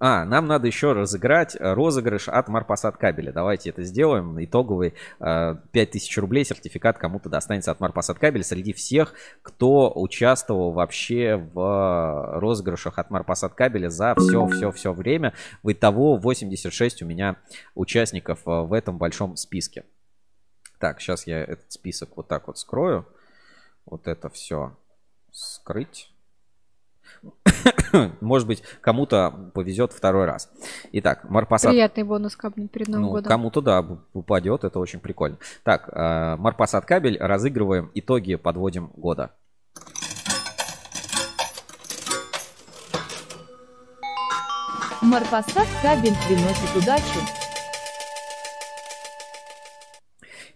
А, 0.00 0.24
нам 0.24 0.46
надо 0.46 0.66
еще 0.66 0.92
разыграть 0.92 1.54
э, 1.54 1.72
розыгрыш 1.72 2.28
от 2.28 2.48
Марпасад 2.48 2.96
кабеля. 2.96 3.32
Давайте 3.32 3.70
это 3.70 3.84
сделаем. 3.84 4.42
Итоговый 4.44 4.94
э, 5.20 5.56
5000 5.70 6.18
рублей 6.18 6.44
сертификат 6.44 6.98
кому-то 6.98 7.28
достанется 7.28 7.70
от 7.70 7.78
Марпасад 7.78 8.18
кабеля 8.18 8.42
среди 8.42 8.72
всех, 8.72 9.14
кто 9.42 9.92
участвовал 9.94 10.72
вообще 10.72 11.36
в 11.36 12.40
розыгрышах 12.40 12.98
от 12.98 13.10
Марпасад 13.10 13.54
кабеля 13.54 13.88
за 13.88 14.14
все-все-все 14.18 14.92
время. 14.92 15.32
В 15.62 15.70
итого 15.72 16.16
86 16.16 17.02
у 17.02 17.06
меня 17.06 17.36
участников 17.76 18.40
э, 18.46 18.50
в 18.50 18.72
этом 18.72 18.98
большом 18.98 19.36
списке. 19.36 19.84
Так, 20.80 21.00
сейчас 21.00 21.26
я 21.28 21.40
этот 21.40 21.70
список 21.70 22.16
вот 22.16 22.26
так 22.26 22.48
вот 22.48 22.58
скрою. 22.58 23.06
Вот 23.86 24.08
это 24.08 24.28
все 24.28 24.76
скрыть. 25.30 26.10
Может 28.20 28.46
быть, 28.46 28.62
кому-то 28.80 29.50
повезет 29.54 29.92
второй 29.92 30.24
раз. 30.26 30.50
Итак, 30.92 31.24
Марпасад... 31.28 31.70
Приятный 31.70 32.02
бонус 32.04 32.36
капнуть 32.36 32.70
перед 32.70 32.88
Новым 32.88 33.02
Ну, 33.06 33.10
годом. 33.12 33.28
кому-то, 33.28 33.60
да, 33.60 33.84
упадет, 34.12 34.64
это 34.64 34.78
очень 34.78 35.00
прикольно. 35.00 35.38
Так, 35.62 35.88
э, 35.92 36.36
Марпасад 36.36 36.84
кабель, 36.84 37.18
разыгрываем, 37.18 37.90
итоги 37.94 38.36
подводим 38.36 38.90
года. 38.96 39.30
Марпасад 45.02 45.68
кабель 45.82 46.14
приносит 46.26 46.76
удачу. 46.76 47.20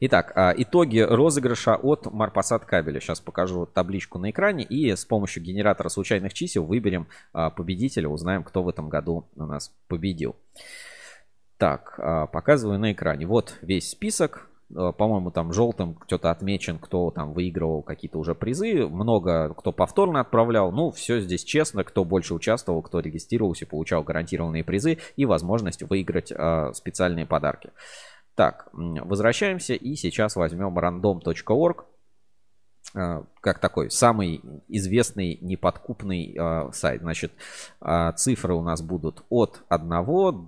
Итак, 0.01 0.33
а, 0.37 0.55
итоги 0.57 1.01
розыгрыша 1.01 1.75
от 1.75 2.07
Марпасад 2.13 2.65
кабеля. 2.65 3.01
Сейчас 3.01 3.21
покажу 3.21 3.67
табличку 3.67 4.21
на 4.21 4.31
экране 4.31 4.63
и 4.63 4.95
с 4.95 5.05
помощью 5.05 5.43
генератора 5.43 5.89
случайных 5.89 6.35
чисел 6.35 6.65
выберем 6.65 7.09
а, 7.33 7.51
победителя, 7.51 8.09
узнаем, 8.09 8.45
кто 8.45 8.63
в 8.63 8.69
этом 8.69 8.89
году 8.89 9.27
у 9.35 9.45
нас 9.45 9.75
победил. 9.89 10.37
Так, 11.57 11.99
а, 11.99 12.27
показываю 12.27 12.79
на 12.79 12.93
экране. 12.93 13.27
Вот 13.27 13.59
весь 13.61 13.91
список. 13.91 14.49
По-моему, 14.71 15.31
там 15.31 15.55
желтым 15.55 15.95
кто-то 15.95 16.31
отмечен, 16.31 16.79
кто 16.79 17.11
там 17.11 17.33
выигрывал 17.33 17.83
какие-то 17.83 18.19
уже 18.19 18.35
призы. 18.35 18.87
Много 18.87 19.55
кто 19.55 19.73
повторно 19.73 20.21
отправлял. 20.21 20.71
Ну, 20.71 20.91
все 20.91 21.21
здесь 21.21 21.43
честно. 21.43 21.85
Кто 21.85 22.05
больше 22.05 22.35
участвовал, 22.35 22.83
кто 22.83 23.01
регистрировался, 23.01 23.67
получал 23.67 24.03
гарантированные 24.03 24.65
призы 24.65 24.99
и 25.17 25.25
возможность 25.25 25.83
выиграть 25.83 26.31
а, 26.31 26.73
специальные 26.75 27.25
подарки. 27.25 27.71
Так, 28.39 28.69
возвращаемся 28.73 29.75
и 29.75 29.97
сейчас 29.97 30.37
возьмем 30.37 30.79
random.org 30.79 31.87
а, 32.95 33.25
как 33.41 33.59
такой 33.59 33.91
самый 33.91 34.41
известный 34.69 35.39
неподкупный 35.41 36.37
а, 36.39 36.71
сайт. 36.71 37.01
Значит, 37.01 37.33
а, 37.81 38.13
цифры 38.13 38.55
у 38.55 38.63
нас 38.63 38.81
будут 38.81 39.25
от 39.29 39.65
1 39.69 39.89
Да, 39.89 40.03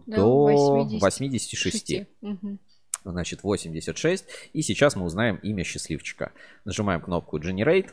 до 0.07 0.45
80. 0.45 1.03
86. 1.03 2.07
Мгм. 2.21 2.61
Значит, 3.05 3.43
86. 3.43 4.25
И 4.53 4.63
сейчас 4.63 4.95
мы 4.95 5.05
узнаем 5.05 5.41
имя 5.43 5.65
счастливчика. 5.65 6.31
Нажимаем 6.65 7.01
кнопку 7.01 7.41
Generate. 7.41 7.91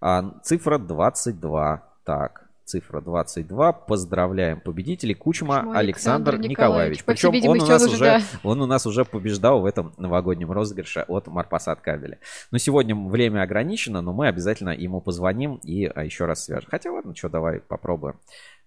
А, 0.00 0.40
цифра 0.42 0.78
22. 0.78 1.88
Так, 2.02 2.49
цифра 2.70 3.00
22. 3.00 3.72
Поздравляем 3.72 4.60
победителей. 4.60 5.14
Кучма, 5.14 5.60
Кучма 5.60 5.78
Александр, 5.78 6.34
Александр 6.34 6.50
Николаевич. 6.50 7.00
Николаевич. 7.00 7.04
Причем 7.04 7.50
он 7.50 7.60
у, 7.60 7.66
нас 7.66 7.82
уже, 7.82 8.04
да. 8.04 8.22
он 8.44 8.62
у 8.62 8.66
нас 8.66 8.86
уже 8.86 9.04
побеждал 9.04 9.60
в 9.60 9.66
этом 9.66 9.92
новогоднем 9.96 10.52
розыгрыше 10.52 11.04
от 11.08 11.26
Марпасад 11.26 11.80
кабеля. 11.80 12.18
Но 12.52 12.58
сегодня 12.58 12.94
время 12.94 13.42
ограничено, 13.42 14.00
но 14.02 14.12
мы 14.12 14.28
обязательно 14.28 14.70
ему 14.70 15.00
позвоним 15.00 15.56
и 15.56 15.86
а, 15.86 16.04
еще 16.04 16.26
раз 16.26 16.44
свяжем. 16.44 16.70
Хотя 16.70 16.92
ладно, 16.92 17.14
что, 17.14 17.28
давай 17.28 17.58
попробуем. 17.58 18.16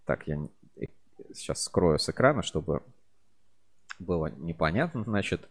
Так, 0.05 0.27
я 0.27 0.35
не- 0.35 0.49
э, 0.75 0.87
сейчас 1.33 1.63
скрою 1.63 1.97
с 1.97 2.09
экрана, 2.09 2.43
чтобы 2.43 2.81
было 3.99 4.27
непонятно. 4.37 5.03
Значит, 5.05 5.47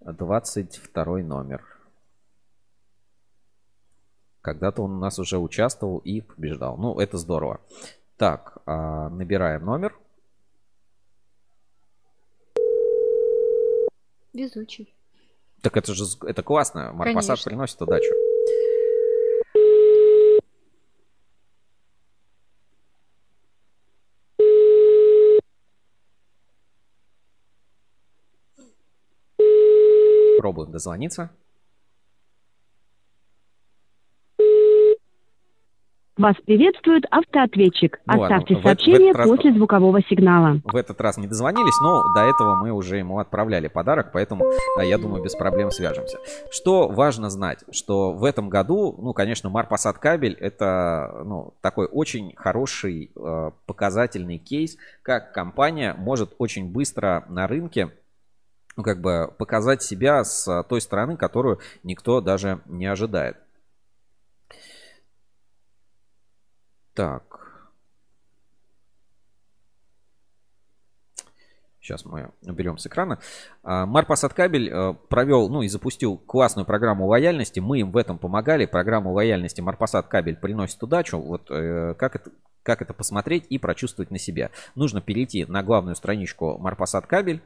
22 0.00 1.18
номер. 1.18 1.62
Когда-то 4.46 4.82
он 4.82 4.92
у 4.92 4.98
нас 5.00 5.18
уже 5.18 5.38
участвовал 5.38 5.98
и 5.98 6.20
побеждал. 6.20 6.76
Ну, 6.76 7.00
это 7.00 7.18
здорово. 7.18 7.60
Так, 8.16 8.58
а, 8.64 9.08
набираем 9.08 9.64
номер. 9.64 9.98
Везучий. 14.32 14.94
Так 15.62 15.76
это 15.76 15.94
же 15.94 16.04
это 16.24 16.44
классно. 16.44 16.92
Марпасад 16.92 17.42
приносит 17.42 17.82
удачу. 17.82 18.14
Пробуем 30.38 30.70
дозвониться. 30.70 31.32
Вас 36.16 36.34
приветствует 36.46 37.04
автоответчик. 37.10 38.00
Ну 38.06 38.20
ладно, 38.20 38.36
Оставьте 38.36 38.54
в- 38.54 38.60
в 38.60 38.62
сообщение 38.62 39.10
этот 39.10 39.18
раз- 39.18 39.28
после 39.28 39.52
звукового 39.52 40.00
сигнала. 40.08 40.60
В 40.64 40.74
этот 40.74 40.98
раз 41.02 41.18
не 41.18 41.26
дозвонились, 41.26 41.78
но 41.82 42.10
до 42.14 42.22
этого 42.22 42.54
мы 42.54 42.70
уже 42.70 42.96
ему 42.96 43.18
отправляли 43.18 43.68
подарок, 43.68 44.12
поэтому, 44.14 44.50
я 44.82 44.96
думаю, 44.96 45.22
без 45.22 45.34
проблем 45.34 45.70
свяжемся. 45.70 46.18
Что 46.50 46.88
важно 46.88 47.28
знать, 47.28 47.64
что 47.70 48.12
в 48.12 48.24
этом 48.24 48.48
году, 48.48 48.94
ну, 48.98 49.12
конечно, 49.12 49.50
Марпасад 49.50 49.98
кабель 49.98 50.34
это 50.40 51.22
ну, 51.26 51.52
такой 51.60 51.86
очень 51.86 52.32
хороший 52.34 53.10
э, 53.14 53.50
показательный 53.66 54.38
кейс, 54.38 54.78
как 55.02 55.32
компания 55.32 55.94
может 55.98 56.34
очень 56.38 56.72
быстро 56.72 57.26
на 57.28 57.46
рынке 57.46 57.90
ну, 58.76 58.82
как 58.82 59.00
бы 59.00 59.32
показать 59.38 59.82
себя 59.82 60.24
с 60.24 60.62
той 60.68 60.80
стороны, 60.80 61.16
которую 61.16 61.60
никто 61.82 62.20
даже 62.20 62.60
не 62.66 62.86
ожидает. 62.86 63.36
Так. 66.96 67.22
Сейчас 71.78 72.04
мы 72.06 72.30
уберем 72.42 72.78
с 72.78 72.86
экрана. 72.86 73.20
А, 73.62 73.84
Марпасад 73.84 74.32
кабель 74.32 74.70
э, 74.70 74.94
провел, 75.08 75.48
ну 75.50 75.62
и 75.62 75.68
запустил 75.68 76.16
классную 76.16 76.64
программу 76.64 77.06
лояльности. 77.06 77.60
Мы 77.60 77.80
им 77.80 77.92
в 77.92 77.98
этом 77.98 78.18
помогали. 78.18 78.64
Программу 78.64 79.12
лояльности 79.12 79.60
Марпасад 79.60 80.08
кабель 80.08 80.36
приносит 80.36 80.82
удачу. 80.82 81.18
Вот 81.18 81.48
э, 81.50 81.94
как 81.98 82.16
это, 82.16 82.30
как 82.62 82.80
это 82.82 82.94
посмотреть 82.94 83.44
и 83.50 83.58
прочувствовать 83.58 84.10
на 84.10 84.18
себе. 84.18 84.50
Нужно 84.74 85.02
перейти 85.02 85.44
на 85.44 85.62
главную 85.62 85.94
страничку 85.96 86.56
Марпасад 86.58 87.06
кабель 87.06 87.42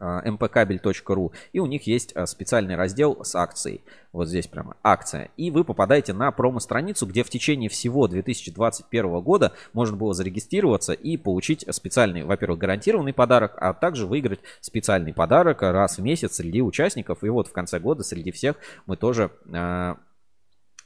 mpkabel.ru 0.00 1.32
и 1.52 1.58
у 1.60 1.66
них 1.66 1.86
есть 1.86 2.12
а, 2.14 2.26
специальный 2.26 2.76
раздел 2.76 3.24
с 3.24 3.34
акцией. 3.34 3.82
Вот 4.12 4.28
здесь 4.28 4.46
прямо 4.46 4.76
акция. 4.82 5.30
И 5.36 5.50
вы 5.50 5.64
попадаете 5.64 6.12
на 6.12 6.30
промо-страницу, 6.32 7.06
где 7.06 7.22
в 7.22 7.30
течение 7.30 7.70
всего 7.70 8.08
2021 8.08 9.20
года 9.20 9.52
можно 9.72 9.96
было 9.96 10.12
зарегистрироваться 10.12 10.92
и 10.92 11.16
получить 11.16 11.64
специальный, 11.70 12.24
во-первых, 12.24 12.58
гарантированный 12.58 13.14
подарок, 13.14 13.56
а 13.58 13.72
также 13.72 14.06
выиграть 14.06 14.40
специальный 14.60 15.14
подарок 15.14 15.62
раз 15.62 15.98
в 15.98 16.02
месяц 16.02 16.36
среди 16.36 16.60
участников. 16.60 17.24
И 17.24 17.28
вот 17.28 17.48
в 17.48 17.52
конце 17.52 17.78
года 17.78 18.02
среди 18.02 18.32
всех 18.32 18.56
мы 18.86 18.96
тоже 18.96 19.30
а, 19.52 19.96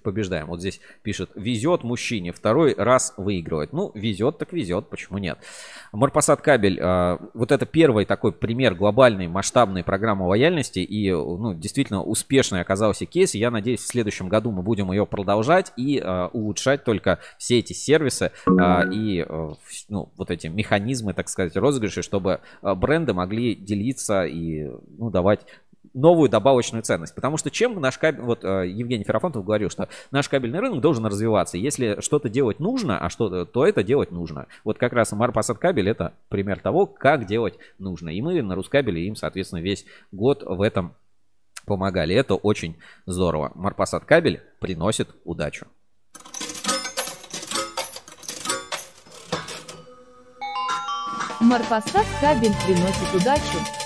побеждаем. 0.06 0.46
Вот 0.46 0.60
здесь 0.60 0.80
пишет, 1.02 1.30
везет 1.34 1.82
мужчине, 1.82 2.32
второй 2.32 2.74
раз 2.78 3.12
выигрывает. 3.16 3.72
Ну, 3.72 3.90
везет 3.94 4.38
так 4.38 4.52
везет, 4.52 4.88
почему 4.88 5.18
нет? 5.18 5.38
Марпасад 5.90 6.40
кабель, 6.42 6.78
э, 6.80 7.18
вот 7.34 7.50
это 7.50 7.66
первый 7.66 8.04
такой 8.04 8.30
пример 8.30 8.76
глобальной 8.76 9.26
масштабной 9.26 9.82
программы 9.82 10.28
лояльности 10.28 10.78
и, 10.78 11.10
ну, 11.10 11.54
действительно 11.54 12.04
успешный 12.04 12.60
оказался 12.60 13.04
кейс. 13.04 13.34
Я 13.34 13.50
надеюсь, 13.50 13.80
в 13.80 13.86
следующем 13.88 14.28
году 14.28 14.52
мы 14.52 14.62
будем 14.62 14.92
ее 14.92 15.06
продолжать 15.06 15.72
и 15.76 15.98
э, 15.98 16.26
улучшать 16.32 16.84
только 16.84 17.18
все 17.36 17.58
эти 17.58 17.72
сервисы 17.72 18.30
э, 18.46 18.92
и, 18.92 19.26
э, 19.28 19.50
ну, 19.88 20.12
вот 20.16 20.30
эти 20.30 20.46
механизмы, 20.46 21.14
так 21.14 21.28
сказать, 21.28 21.56
розыгрыши, 21.56 22.02
чтобы 22.02 22.40
бренды 22.62 23.12
могли 23.12 23.56
делиться 23.56 24.24
и, 24.24 24.70
ну, 24.98 25.10
давать 25.10 25.40
новую 25.96 26.28
добавочную 26.28 26.82
ценность. 26.82 27.14
Потому 27.14 27.38
что 27.38 27.50
чем 27.50 27.80
наш 27.80 27.98
кабель, 27.98 28.20
вот 28.20 28.44
э, 28.44 28.68
Евгений 28.68 29.04
Ферафонтов 29.04 29.44
говорил, 29.44 29.70
что 29.70 29.88
наш 30.10 30.28
кабельный 30.28 30.60
рынок 30.60 30.80
должен 30.80 31.04
развиваться. 31.06 31.56
Если 31.56 32.00
что-то 32.00 32.28
делать 32.28 32.60
нужно, 32.60 32.98
а 32.98 33.08
что 33.08 33.46
то 33.46 33.66
это 33.66 33.82
делать 33.82 34.12
нужно. 34.12 34.46
Вот 34.62 34.78
как 34.78 34.92
раз 34.92 35.10
Марпасад 35.12 35.58
кабель 35.58 35.88
это 35.88 36.12
пример 36.28 36.60
того, 36.60 36.86
как 36.86 37.26
делать 37.26 37.54
нужно. 37.78 38.10
И 38.10 38.20
мы 38.20 38.40
на 38.42 38.54
Рускабеле 38.54 39.06
им, 39.06 39.16
соответственно, 39.16 39.60
весь 39.60 39.86
год 40.12 40.42
в 40.44 40.60
этом 40.60 40.94
помогали. 41.64 42.14
Это 42.14 42.34
очень 42.34 42.76
здорово. 43.06 43.52
Марпасад 43.54 44.04
кабель 44.04 44.42
приносит 44.60 45.08
удачу. 45.24 45.66
Марпасад 51.40 52.06
кабель 52.20 52.54
приносит 52.66 53.14
удачу. 53.14 53.85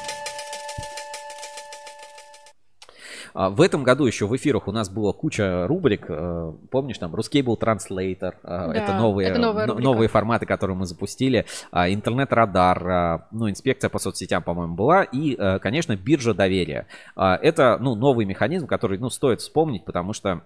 В 3.34 3.60
этом 3.60 3.82
году 3.82 4.06
еще 4.06 4.26
в 4.26 4.36
эфирах 4.36 4.68
у 4.68 4.72
нас 4.72 4.88
была 4.88 5.12
куча 5.12 5.66
рубрик. 5.66 6.06
Э, 6.08 6.52
помнишь, 6.70 6.98
там 6.98 7.14
Ruscable 7.14 7.58
Translator. 7.58 8.34
Да, 8.42 8.72
это 8.74 8.94
новые, 8.94 9.28
это 9.28 9.38
новые 9.80 10.08
форматы, 10.08 10.46
которые 10.46 10.76
мы 10.76 10.86
запустили. 10.86 11.46
А, 11.70 11.90
интернет-радар. 11.90 12.88
А, 12.88 13.26
ну, 13.30 13.48
инспекция 13.48 13.88
по 13.88 13.98
соцсетям, 13.98 14.42
по-моему, 14.42 14.74
была. 14.74 15.04
И, 15.04 15.36
э, 15.38 15.58
конечно, 15.58 15.96
биржа 15.96 16.34
доверия. 16.34 16.86
Это, 17.16 17.78
ну, 17.80 17.94
новый 17.94 18.24
механизм, 18.24 18.66
который, 18.66 18.98
ну, 18.98 19.10
стоит 19.10 19.40
вспомнить, 19.40 19.84
потому 19.84 20.12
что 20.12 20.42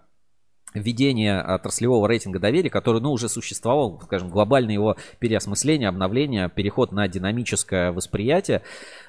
введение 0.74 1.40
отраслевого 1.40 2.08
рейтинга 2.08 2.40
доверия, 2.40 2.68
который, 2.68 3.00
ну, 3.00 3.12
уже 3.12 3.28
существовал, 3.28 4.00
скажем, 4.02 4.28
глобальное 4.28 4.74
его 4.74 4.96
переосмысление, 5.20 5.88
обновление, 5.88 6.50
переход 6.50 6.90
на 6.92 7.06
динамическое 7.06 7.92
восприятие, 7.92 8.62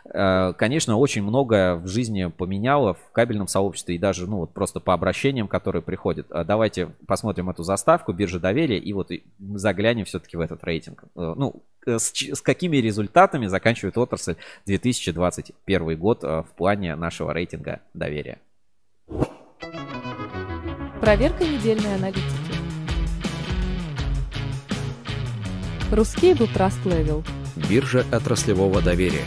э, 0.06 0.54
конечно, 0.54 0.98
очень 0.98 1.24
многое 1.24 1.76
в 1.76 1.88
жизни 1.88 2.26
поменяло 2.26 2.94
в 2.94 3.12
кабельном 3.12 3.48
сообществе 3.48 3.96
и 3.96 3.98
даже, 3.98 4.28
ну, 4.28 4.38
вот 4.38 4.54
просто 4.54 4.80
по 4.80 4.94
обращениям, 4.94 5.48
которые 5.48 5.82
приходят. 5.82 6.28
А 6.32 6.44
давайте 6.44 6.90
посмотрим 7.08 7.50
эту 7.50 7.64
заставку 7.64 8.14
биржи 8.14 8.40
доверия 8.40 8.78
и 8.78 8.94
вот 8.94 9.10
заглянем 9.40 10.06
все-таки 10.06 10.38
в 10.38 10.42
этот 10.42 10.64
рейтинг. 10.64 11.04
Э, 11.16 11.34
ну, 11.36 11.64
с, 11.86 12.14
с 12.14 12.42
какими 12.42 12.78
результатами 12.78 13.48
заканчивает 13.48 13.98
отрасль 13.98 14.36
2021 14.68 15.98
год 15.98 16.24
э, 16.24 16.44
в 16.44 16.56
плане 16.56 16.96
нашего 16.96 17.34
рейтинга 17.34 17.82
доверия. 17.94 18.40
Проверка 21.06 21.44
недельной 21.44 21.94
аналитики. 21.94 22.24
Ruscable 25.92 26.52
Trust 26.52 26.84
Level. 26.84 27.24
Биржа 27.70 28.04
отраслевого 28.12 28.82
доверия. 28.82 29.26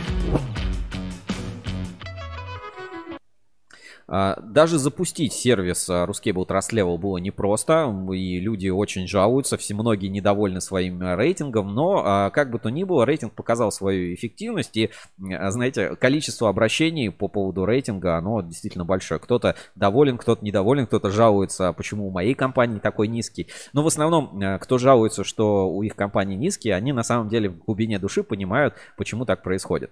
Даже 4.08 4.78
запустить 4.78 5.34
сервис 5.34 5.88
а, 5.90 6.06
Ruscable 6.06 6.46
Trust 6.46 6.72
Level 6.72 6.96
было 6.96 7.18
непросто, 7.18 7.94
и 8.14 8.40
люди 8.40 8.68
очень 8.68 9.06
жалуются, 9.06 9.58
все 9.58 9.74
многие 9.74 10.06
недовольны 10.06 10.62
своим 10.62 11.02
а, 11.02 11.14
рейтингом, 11.14 11.74
но 11.74 12.30
как 12.32 12.50
бы 12.50 12.58
то 12.58 12.70
ни 12.70 12.84
было, 12.84 13.04
рейтинг 13.04 13.34
показал 13.34 13.70
свою 13.70 14.14
эффективность, 14.14 14.76
и, 14.78 14.90
знаете, 15.18 15.94
количество 15.96 16.48
обращений 16.48 17.10
по 17.10 17.28
поводу 17.28 17.66
рейтинга, 17.66 18.16
оно 18.16 18.40
действительно 18.40 18.86
большое. 18.86 19.20
Кто-то 19.20 19.56
доволен, 19.74 20.16
кто-то 20.16 20.42
недоволен, 20.44 20.86
кто-то 20.86 21.10
жалуется, 21.10 21.72
почему 21.74 22.08
у 22.08 22.10
моей 22.10 22.34
компании 22.34 22.78
такой 22.78 23.08
низкий. 23.08 23.48
Но 23.74 23.82
в 23.82 23.86
основном, 23.86 24.40
кто 24.60 24.78
жалуется, 24.78 25.22
что 25.22 25.68
у 25.68 25.82
их 25.82 25.96
компании 25.96 26.36
низкий, 26.36 26.70
они 26.70 26.92
на 26.92 27.02
самом 27.02 27.28
деле 27.28 27.50
в 27.50 27.58
глубине 27.58 27.98
души 27.98 28.22
понимают, 28.22 28.74
почему 28.96 29.26
так 29.26 29.42
происходит. 29.42 29.90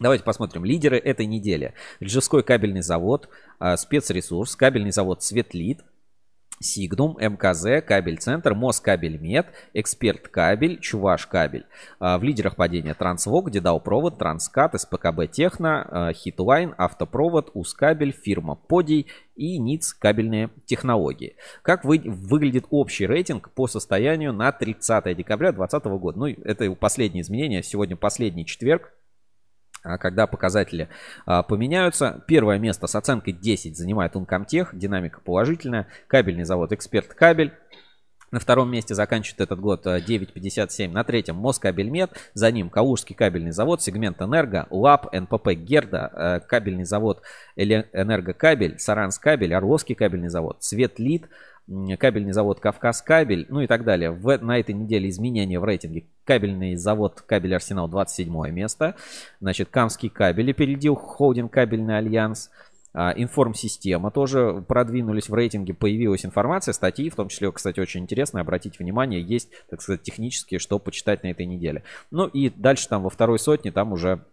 Давайте 0.00 0.24
посмотрим. 0.24 0.64
Лидеры 0.64 0.98
этой 0.98 1.26
недели. 1.26 1.74
Ржевской 2.02 2.42
кабельный 2.42 2.82
завод, 2.82 3.28
а, 3.58 3.76
спецресурс, 3.76 4.56
кабельный 4.56 4.90
завод 4.90 5.22
Светлит, 5.22 5.82
Сигнум, 6.60 7.16
МКЗ, 7.20 7.84
Кабель 7.86 8.18
Центр, 8.18 8.54
Москабель 8.54 9.18
Мед, 9.18 9.46
Эксперт 9.72 10.28
Кабель, 10.28 10.80
Чуваш 10.80 11.26
Кабель. 11.26 11.66
А, 12.00 12.18
в 12.18 12.24
лидерах 12.24 12.56
падения 12.56 12.94
Трансвок, 12.94 13.50
Дедал 13.50 13.80
Провод, 13.80 14.18
Транскат, 14.18 14.80
СПКБ 14.80 15.30
Техно, 15.30 15.86
а, 15.88 16.12
Хитлайн, 16.12 16.74
Автопровод, 16.76 17.50
Ускабель, 17.54 18.12
фирма 18.12 18.56
Подий 18.56 19.06
и 19.36 19.58
НИЦ 19.58 19.94
Кабельные 19.94 20.50
технологии. 20.66 21.36
Как 21.62 21.84
вы, 21.84 22.00
выглядит 22.04 22.66
общий 22.70 23.06
рейтинг 23.06 23.50
по 23.50 23.68
состоянию 23.68 24.32
на 24.32 24.50
30 24.50 25.14
декабря 25.14 25.52
2020 25.52 25.84
года? 26.00 26.18
Ну, 26.18 26.26
это 26.26 26.70
последнее 26.72 27.22
изменение. 27.22 27.62
Сегодня 27.62 27.96
последний 27.96 28.46
четверг 28.46 28.92
когда 29.98 30.26
показатели 30.26 30.88
а, 31.26 31.42
поменяются. 31.42 32.22
Первое 32.26 32.58
место 32.58 32.86
с 32.86 32.94
оценкой 32.94 33.34
10 33.34 33.76
занимает 33.76 34.14
Uncomtech, 34.14 34.68
динамика 34.72 35.20
положительная. 35.20 35.86
Кабельный 36.06 36.44
завод 36.44 36.72
Эксперт 36.72 37.14
Кабель. 37.14 37.52
На 38.34 38.40
втором 38.40 38.68
месте 38.68 38.96
заканчивает 38.96 39.42
этот 39.42 39.60
год 39.60 39.86
9.57. 39.86 40.90
На 40.90 41.04
третьем 41.04 41.36
Москабельмет. 41.36 42.10
За 42.32 42.50
ним 42.50 42.68
Калужский 42.68 43.14
кабельный 43.14 43.52
завод, 43.52 43.80
сегмент 43.80 44.20
Энерго, 44.20 44.66
ЛАП, 44.70 45.14
НПП 45.14 45.50
Герда, 45.50 46.10
э, 46.12 46.40
кабельный 46.40 46.82
завод 46.82 47.22
Энергокабель, 47.54 48.80
Саранскабель, 48.80 49.54
Орловский 49.54 49.94
кабельный 49.94 50.30
завод, 50.30 50.56
Светлит, 50.64 51.28
кабельный 51.96 52.32
завод 52.32 52.58
Кавказ 52.58 53.02
Кабель, 53.02 53.46
ну 53.50 53.60
и 53.60 53.68
так 53.68 53.84
далее. 53.84 54.10
В, 54.10 54.36
на 54.38 54.58
этой 54.58 54.74
неделе 54.74 55.10
изменения 55.10 55.60
в 55.60 55.64
рейтинге. 55.64 56.06
Кабельный 56.24 56.74
завод 56.74 57.20
Кабель 57.20 57.54
Арсенал 57.54 57.86
27 57.86 58.50
место. 58.50 58.96
Значит, 59.40 59.68
Камский 59.70 60.08
кабель 60.08 60.50
опередил 60.50 60.96
Холдинг 60.96 61.52
Кабельный 61.52 61.98
Альянс. 61.98 62.50
А, 62.94 63.12
информсистема 63.16 64.12
тоже 64.12 64.64
продвинулись 64.68 65.28
в 65.28 65.34
рейтинге, 65.34 65.74
появилась 65.74 66.24
информация, 66.24 66.72
статьи, 66.72 67.10
в 67.10 67.16
том 67.16 67.28
числе, 67.28 67.50
кстати, 67.50 67.80
очень 67.80 68.02
интересно, 68.02 68.40
обратите 68.40 68.76
внимание, 68.78 69.20
есть, 69.20 69.50
так 69.68 69.82
сказать, 69.82 70.02
технические, 70.02 70.60
что 70.60 70.78
почитать 70.78 71.24
на 71.24 71.28
этой 71.28 71.44
неделе. 71.44 71.82
Ну 72.12 72.26
и 72.28 72.50
дальше 72.50 72.88
там 72.88 73.02
во 73.02 73.10
второй 73.10 73.40
сотне, 73.40 73.72
там 73.72 73.92
уже 73.92 74.24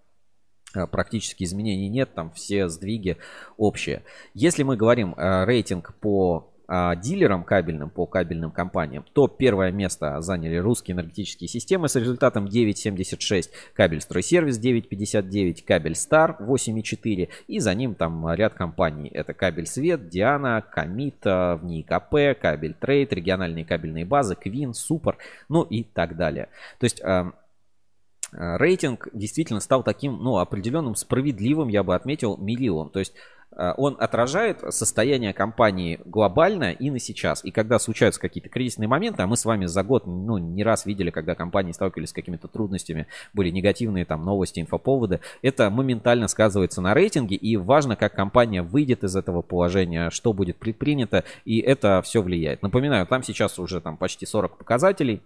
а, 0.75 0.85
практически 0.85 1.43
изменений 1.43 1.89
нет, 1.89 2.13
там 2.13 2.31
все 2.31 2.69
сдвиги 2.69 3.17
общие. 3.57 4.03
Если 4.35 4.61
мы 4.61 4.77
говорим 4.77 5.15
э, 5.17 5.45
рейтинг 5.45 5.95
по 5.99 6.50
а, 6.73 6.95
дилером 6.95 7.43
кабельным 7.43 7.89
по 7.89 8.05
кабельным 8.05 8.49
компаниям, 8.49 9.03
то 9.11 9.27
первое 9.27 9.73
место 9.73 10.21
заняли 10.21 10.55
русские 10.55 10.95
энергетические 10.95 11.49
системы 11.49 11.89
с 11.89 11.97
результатом 11.97 12.45
9.76, 12.45 13.49
кабель 13.73 13.99
стройсервис 13.99 14.57
9.59, 14.57 15.65
кабель 15.67 15.95
Стар 15.95 16.37
8.4 16.39 17.27
и 17.49 17.59
за 17.59 17.75
ним 17.75 17.93
там 17.93 18.25
ряд 18.35 18.53
компаний. 18.53 19.09
Это 19.09 19.33
кабель 19.33 19.65
Свет, 19.67 20.07
Диана, 20.07 20.61
Комита, 20.61 21.59
в 21.61 21.65
НИКП, 21.65 22.39
кабель 22.41 22.73
Трейд, 22.75 23.11
региональные 23.11 23.65
кабельные 23.65 24.05
базы, 24.05 24.35
Квин, 24.35 24.73
Супер, 24.73 25.17
ну 25.49 25.63
и 25.63 25.83
так 25.83 26.15
далее. 26.15 26.47
То 26.79 26.85
есть 26.85 27.01
а, 27.03 27.33
а, 28.31 28.57
рейтинг 28.57 29.09
действительно 29.11 29.59
стал 29.59 29.83
таким, 29.83 30.23
ну, 30.23 30.37
определенным 30.37 30.95
справедливым, 30.95 31.67
я 31.67 31.83
бы 31.83 31.95
отметил, 31.95 32.37
милливым. 32.37 32.91
То 32.91 32.99
есть 32.99 33.13
он 33.55 33.97
отражает 33.99 34.63
состояние 34.73 35.33
компании 35.33 35.99
глобально 36.05 36.71
и 36.71 36.89
на 36.89 36.99
сейчас. 36.99 37.43
И 37.43 37.51
когда 37.51 37.79
случаются 37.79 38.19
какие-то 38.21 38.49
кризисные 38.49 38.87
моменты, 38.87 39.23
а 39.23 39.27
мы 39.27 39.35
с 39.35 39.45
вами 39.45 39.65
за 39.65 39.83
год 39.83 40.07
ну, 40.07 40.37
не 40.37 40.63
раз 40.63 40.85
видели, 40.85 41.09
когда 41.09 41.35
компании 41.35 41.71
сталкивались 41.71 42.09
с 42.09 42.13
какими-то 42.13 42.47
трудностями, 42.47 43.07
были 43.33 43.49
негативные 43.49 44.05
там 44.05 44.23
новости, 44.23 44.59
инфоповоды, 44.59 45.19
это 45.41 45.69
моментально 45.69 46.27
сказывается 46.27 46.81
на 46.81 46.93
рейтинге, 46.93 47.35
и 47.35 47.57
важно, 47.57 47.95
как 47.95 48.15
компания 48.15 48.61
выйдет 48.61 49.03
из 49.03 49.15
этого 49.15 49.41
положения, 49.41 50.09
что 50.09 50.33
будет 50.33 50.57
предпринято, 50.57 51.23
и 51.45 51.59
это 51.59 52.01
все 52.03 52.21
влияет. 52.21 52.61
Напоминаю, 52.61 53.05
там 53.05 53.23
сейчас 53.23 53.59
уже 53.59 53.81
там 53.81 53.97
почти 53.97 54.25
40 54.25 54.57
показателей, 54.57 55.21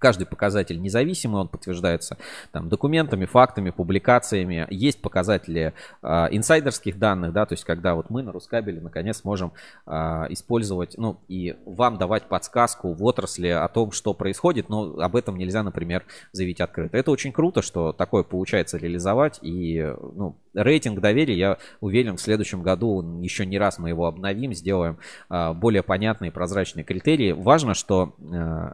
Каждый 0.00 0.26
показатель 0.26 0.80
независимый, 0.80 1.42
он 1.42 1.48
подтверждается 1.48 2.16
там, 2.52 2.68
документами, 2.68 3.26
фактами, 3.26 3.70
публикациями. 3.70 4.66
Есть 4.70 5.00
показатели 5.02 5.74
э, 6.02 6.08
инсайдерских 6.30 6.98
данных, 6.98 7.32
да, 7.32 7.46
то 7.46 7.52
есть 7.52 7.64
когда 7.64 7.94
вот 7.94 8.10
мы 8.10 8.22
на 8.22 8.32
Рускабеле 8.32 8.80
наконец 8.80 9.22
можем 9.24 9.52
э, 9.86 9.92
использовать, 10.30 10.96
ну 10.96 11.20
и 11.28 11.54
вам 11.66 11.98
давать 11.98 12.24
подсказку 12.24 12.92
в 12.94 13.04
отрасли 13.04 13.48
о 13.48 13.68
том, 13.68 13.92
что 13.92 14.14
происходит, 14.14 14.68
но 14.68 14.98
об 14.98 15.16
этом 15.16 15.36
нельзя, 15.36 15.62
например, 15.62 16.04
заявить 16.32 16.60
открыто. 16.60 16.96
Это 16.96 17.10
очень 17.10 17.32
круто, 17.32 17.62
что 17.62 17.92
такое 17.92 18.22
получается 18.22 18.78
реализовать 18.78 19.38
и 19.42 19.94
ну, 20.14 20.36
рейтинг 20.54 21.00
доверия, 21.00 21.36
я 21.36 21.58
уверен, 21.80 22.16
в 22.16 22.20
следующем 22.20 22.62
году 22.62 23.20
еще 23.20 23.46
не 23.46 23.58
раз 23.58 23.78
мы 23.78 23.90
его 23.90 24.06
обновим, 24.06 24.54
сделаем 24.54 24.98
э, 25.28 25.52
более 25.52 25.82
понятные 25.82 26.32
прозрачные 26.32 26.84
критерии. 26.84 27.32
Важно, 27.32 27.74
что 27.74 28.14
э, 28.18 28.72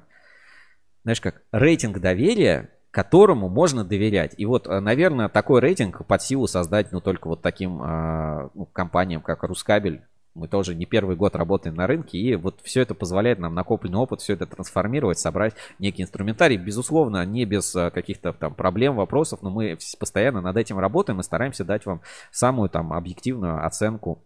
знаешь 1.07 1.20
как, 1.20 1.41
рейтинг 1.52 2.01
доверия, 2.01 2.68
которому 2.91 3.49
можно 3.49 3.85
доверять. 3.85 4.35
И 4.39 4.44
вот, 4.44 4.67
э, 4.67 4.81
наверное, 4.81 5.28
такой 5.28 5.60
рейтинг 5.60 6.05
под 6.05 6.20
силу 6.20 6.49
создать, 6.49 6.91
ну, 6.91 7.01
только 7.01 7.28
вот 7.28 7.43
таким 7.43 7.81
э, 7.81 8.49
ну, 8.52 8.67
компаниям, 8.73 9.23
как 9.23 9.44
Рускабель. 9.44 10.02
Мы 10.35 10.49
тоже 10.49 10.75
не 10.75 10.85
первый 10.85 11.15
год 11.15 11.36
работаем 11.36 11.76
на 11.76 11.86
рынке, 11.86 12.18
и 12.18 12.35
вот 12.35 12.59
все 12.65 12.81
это 12.81 12.97
позволяет 12.97 13.39
нам 13.39 13.55
накопленный 13.55 13.99
опыт, 13.99 14.20
все 14.20 14.33
это 14.33 14.47
трансформировать, 14.47 15.20
собрать 15.20 15.55
некий 15.78 16.02
инструментарий. 16.02 16.57
Безусловно, 16.57 17.25
не 17.25 17.44
без 17.44 17.73
э, 17.76 17.93
каких-то 17.93 18.33
там 18.33 18.52
проблем, 18.52 18.97
вопросов, 18.97 19.43
но 19.43 19.51
мы 19.51 19.78
постоянно 20.01 20.41
над 20.41 20.57
этим 20.57 20.81
работаем 20.81 21.20
и 21.20 21.23
стараемся 21.23 21.62
дать 21.62 21.86
вам 21.86 22.01
самую 22.33 22.68
там 22.68 22.93
объективную 22.93 23.65
оценку 23.65 24.25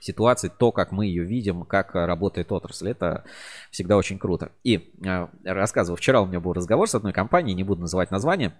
ситуации, 0.00 0.50
то, 0.56 0.72
как 0.72 0.92
мы 0.92 1.06
ее 1.06 1.24
видим, 1.24 1.64
как 1.64 1.94
работает 1.94 2.52
отрасль. 2.52 2.90
Это 2.90 3.24
всегда 3.70 3.96
очень 3.96 4.18
круто. 4.18 4.52
И 4.64 4.92
э, 5.04 5.26
рассказывал, 5.44 5.96
вчера 5.96 6.20
у 6.20 6.26
меня 6.26 6.40
был 6.40 6.52
разговор 6.52 6.88
с 6.88 6.94
одной 6.94 7.12
компанией, 7.12 7.54
не 7.54 7.64
буду 7.64 7.80
называть 7.82 8.10
название, 8.10 8.54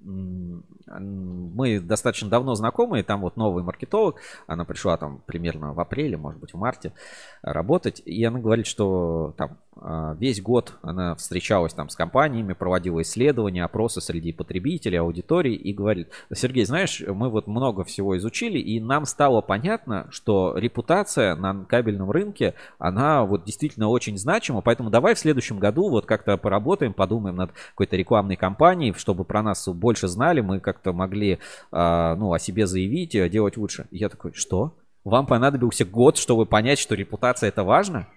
мы 0.00 1.80
достаточно 1.80 2.28
давно 2.28 2.54
знакомы, 2.54 3.00
и 3.00 3.02
там 3.02 3.20
вот 3.20 3.36
новый 3.36 3.62
маркетолог, 3.62 4.20
она 4.46 4.64
пришла 4.64 4.96
там 4.96 5.22
примерно 5.26 5.72
в 5.72 5.80
апреле, 5.80 6.16
может 6.16 6.40
быть 6.40 6.52
в 6.52 6.56
марте 6.56 6.92
работать, 7.42 8.00
и 8.04 8.24
она 8.24 8.38
говорит, 8.38 8.66
что 8.66 9.34
там 9.36 9.58
весь 10.18 10.42
год 10.42 10.74
она 10.82 11.14
встречалась 11.14 11.74
там 11.74 11.88
с 11.88 11.96
компаниями, 11.96 12.52
проводила 12.52 13.02
исследования, 13.02 13.64
опросы 13.64 14.00
среди 14.00 14.32
потребителей, 14.32 14.98
аудитории 14.98 15.54
и 15.54 15.72
говорит, 15.72 16.08
Сергей, 16.32 16.64
знаешь, 16.64 17.02
мы 17.06 17.28
вот 17.28 17.46
много 17.46 17.84
всего 17.84 18.16
изучили, 18.16 18.58
и 18.58 18.80
нам 18.80 19.06
стало 19.06 19.40
понятно, 19.40 20.06
что 20.10 20.56
репутация 20.56 21.34
на 21.36 21.64
кабельном 21.64 22.10
рынке, 22.10 22.54
она 22.78 23.24
вот 23.24 23.44
действительно 23.44 23.88
очень 23.88 24.18
значима, 24.18 24.60
поэтому 24.60 24.90
давай 24.90 25.14
в 25.14 25.18
следующем 25.18 25.58
году 25.58 25.88
вот 25.88 26.06
как-то 26.06 26.36
поработаем, 26.36 26.92
подумаем 26.92 27.36
над 27.36 27.52
какой-то 27.70 27.96
рекламной 27.96 28.36
кампанией, 28.36 28.94
чтобы 28.94 29.24
про 29.24 29.42
нас 29.42 29.68
больше 29.68 30.08
знали, 30.08 30.40
мы 30.40 30.60
как-то 30.60 30.92
могли 30.92 31.38
а, 31.70 32.16
ну, 32.16 32.32
о 32.32 32.38
себе 32.38 32.66
заявить, 32.66 33.12
делать 33.30 33.56
лучше. 33.56 33.86
я 33.90 34.08
такой, 34.08 34.32
что? 34.32 34.74
Вам 35.04 35.26
понадобился 35.26 35.84
год, 35.84 36.16
чтобы 36.16 36.46
понять, 36.46 36.78
что 36.78 36.94
репутация 36.94 37.48
это 37.48 37.64
важно? 37.64 38.08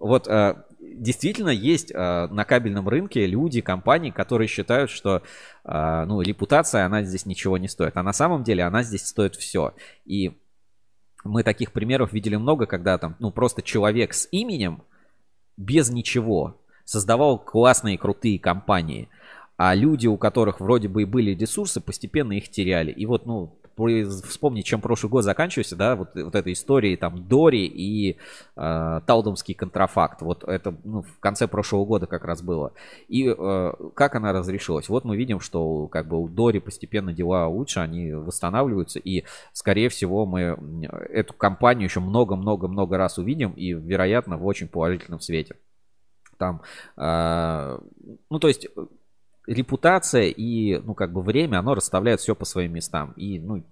Вот 0.00 0.26
а, 0.28 0.64
действительно 0.94 1.50
есть 1.50 1.90
э, 1.92 2.26
на 2.28 2.44
кабельном 2.44 2.88
рынке 2.88 3.26
люди, 3.26 3.60
компании, 3.60 4.10
которые 4.10 4.48
считают, 4.48 4.90
что 4.90 5.22
э, 5.64 6.04
ну, 6.06 6.20
репутация, 6.20 6.86
она 6.86 7.02
здесь 7.02 7.26
ничего 7.26 7.58
не 7.58 7.68
стоит. 7.68 7.96
А 7.96 8.02
на 8.02 8.12
самом 8.12 8.44
деле 8.44 8.64
она 8.64 8.82
здесь 8.82 9.06
стоит 9.06 9.36
все. 9.36 9.74
И 10.04 10.36
мы 11.24 11.42
таких 11.42 11.72
примеров 11.72 12.12
видели 12.12 12.36
много, 12.36 12.66
когда 12.66 12.98
там, 12.98 13.16
ну, 13.18 13.30
просто 13.30 13.62
человек 13.62 14.14
с 14.14 14.28
именем 14.30 14.82
без 15.56 15.90
ничего 15.90 16.60
создавал 16.84 17.38
классные, 17.38 17.98
крутые 17.98 18.38
компании. 18.38 19.08
А 19.56 19.74
люди, 19.74 20.06
у 20.06 20.16
которых 20.16 20.60
вроде 20.60 20.88
бы 20.88 21.02
и 21.02 21.06
были 21.06 21.30
ресурсы, 21.30 21.80
постепенно 21.80 22.32
их 22.32 22.50
теряли. 22.50 22.90
И 22.90 23.06
вот, 23.06 23.24
ну, 23.26 23.56
вспомнить, 23.76 24.64
чем 24.64 24.80
прошлый 24.80 25.10
год 25.10 25.24
заканчивался, 25.24 25.76
да, 25.76 25.96
вот, 25.96 26.10
вот 26.14 26.34
этой 26.34 26.52
истории 26.52 26.96
там 26.96 27.26
Дори 27.28 27.66
и 27.66 28.16
э, 28.56 29.00
Талдомский 29.06 29.54
контрафакт. 29.54 30.22
Вот 30.22 30.44
это 30.44 30.74
ну, 30.84 31.02
в 31.02 31.18
конце 31.20 31.48
прошлого 31.48 31.84
года 31.84 32.06
как 32.06 32.24
раз 32.24 32.42
было. 32.42 32.72
И 33.08 33.26
э, 33.26 33.72
как 33.94 34.14
она 34.14 34.32
разрешилась? 34.32 34.88
Вот 34.88 35.04
мы 35.04 35.16
видим, 35.16 35.40
что 35.40 35.88
как 35.88 36.08
бы 36.08 36.20
у 36.20 36.28
Дори 36.28 36.60
постепенно 36.60 37.12
дела 37.12 37.46
лучше, 37.48 37.80
они 37.80 38.12
восстанавливаются, 38.12 38.98
и 38.98 39.24
скорее 39.52 39.88
всего 39.88 40.26
мы 40.26 40.58
эту 41.10 41.34
компанию 41.34 41.88
еще 41.88 42.00
много-много-много 42.00 42.96
раз 42.96 43.18
увидим, 43.18 43.52
и 43.52 43.72
вероятно 43.72 44.36
в 44.36 44.46
очень 44.46 44.68
положительном 44.68 45.20
свете. 45.20 45.56
Там, 46.38 46.62
э, 46.96 47.78
ну 48.30 48.38
то 48.38 48.48
есть 48.48 48.68
репутация 49.46 50.24
и, 50.24 50.78
ну, 50.78 50.94
как 50.94 51.12
бы 51.12 51.22
время, 51.22 51.58
оно 51.58 51.74
расставляет 51.74 52.20
все 52.20 52.34
по 52.34 52.44
своим 52.44 52.72
местам. 52.72 53.12
И, 53.16 53.38
ну, 53.38 53.62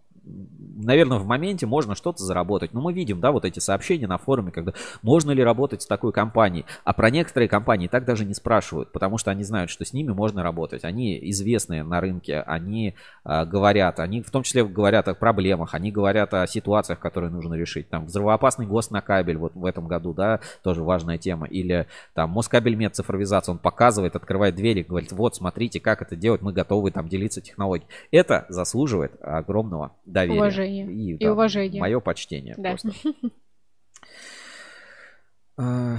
наверное, 0.85 1.19
в 1.19 1.27
моменте 1.27 1.67
можно 1.67 1.94
что-то 1.94 2.23
заработать. 2.23 2.73
Но 2.73 2.81
мы 2.81 2.93
видим, 2.93 3.20
да, 3.20 3.33
вот 3.33 3.44
эти 3.44 3.59
сообщения 3.59 4.07
на 4.07 4.19
форуме, 4.19 4.51
когда 4.51 4.73
можно 5.02 5.31
ли 5.31 5.43
работать 5.43 5.83
с 5.83 5.86
такой 5.86 6.12
компанией. 6.12 6.65
А 6.85 6.93
про 6.93 7.11
некоторые 7.11 7.49
компании 7.49 7.89
так 7.89 8.05
даже 8.05 8.25
не 8.25 8.35
спрашивают, 8.35 8.93
потому 8.93 9.19
что 9.19 9.31
они 9.31 9.44
знают, 9.44 9.70
что 9.70 9.85
с 9.85 9.93
ними 9.93 10.12
можно 10.12 10.43
работать. 10.43 10.85
Они 10.85 11.19
известные 11.31 11.85
на 11.85 12.01
рынке, 12.01 12.41
они 12.41 12.94
э, 13.25 13.44
говорят, 13.44 14.01
они 14.01 14.23
в 14.23 14.31
том 14.31 14.43
числе 14.43 14.65
говорят 14.65 15.09
о 15.09 15.15
проблемах, 15.15 15.75
они 15.75 15.91
говорят 15.91 16.35
о 16.35 16.47
ситуациях, 16.47 16.99
которые 16.99 17.31
нужно 17.31 17.55
решить. 17.55 17.89
Там 17.89 18.07
взрывоопасный 18.07 18.67
ГОСТ 18.67 18.91
на 18.91 19.01
кабель 19.01 19.36
вот 19.36 19.55
в 19.55 19.65
этом 19.65 19.86
году, 19.86 20.12
да, 20.12 20.41
тоже 20.62 20.83
важная 20.83 21.19
тема. 21.19 21.47
Или 21.47 21.86
там 22.15 22.31
Москабельмет 22.31 22.94
цифровизация, 22.94 23.52
он 23.52 23.59
показывает, 23.59 24.17
открывает 24.17 24.55
двери, 24.55 24.83
говорит, 24.83 25.12
вот 25.12 25.36
смотрите, 25.36 25.81
как 25.81 26.02
это 26.02 26.17
делать, 26.17 26.43
мы 26.43 26.52
готовы 26.52 26.91
там 26.91 27.09
делиться 27.09 27.41
технологией. 27.41 27.89
Это 28.11 28.47
заслуживает 28.49 29.12
огромного 29.23 29.93
доверия. 30.07 30.41
Уважение. 30.41 30.72
И, 30.81 31.17
и 31.17 31.26
уважение. 31.26 31.81
Мое 31.81 32.01
почтение. 32.01 32.55
Да. 32.57 32.76
А, 35.59 35.99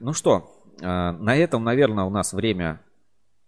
ну 0.00 0.12
что, 0.12 0.60
а, 0.82 1.12
на 1.12 1.36
этом, 1.36 1.62
наверное, 1.62 2.02
у 2.02 2.10
нас 2.10 2.32
время 2.32 2.80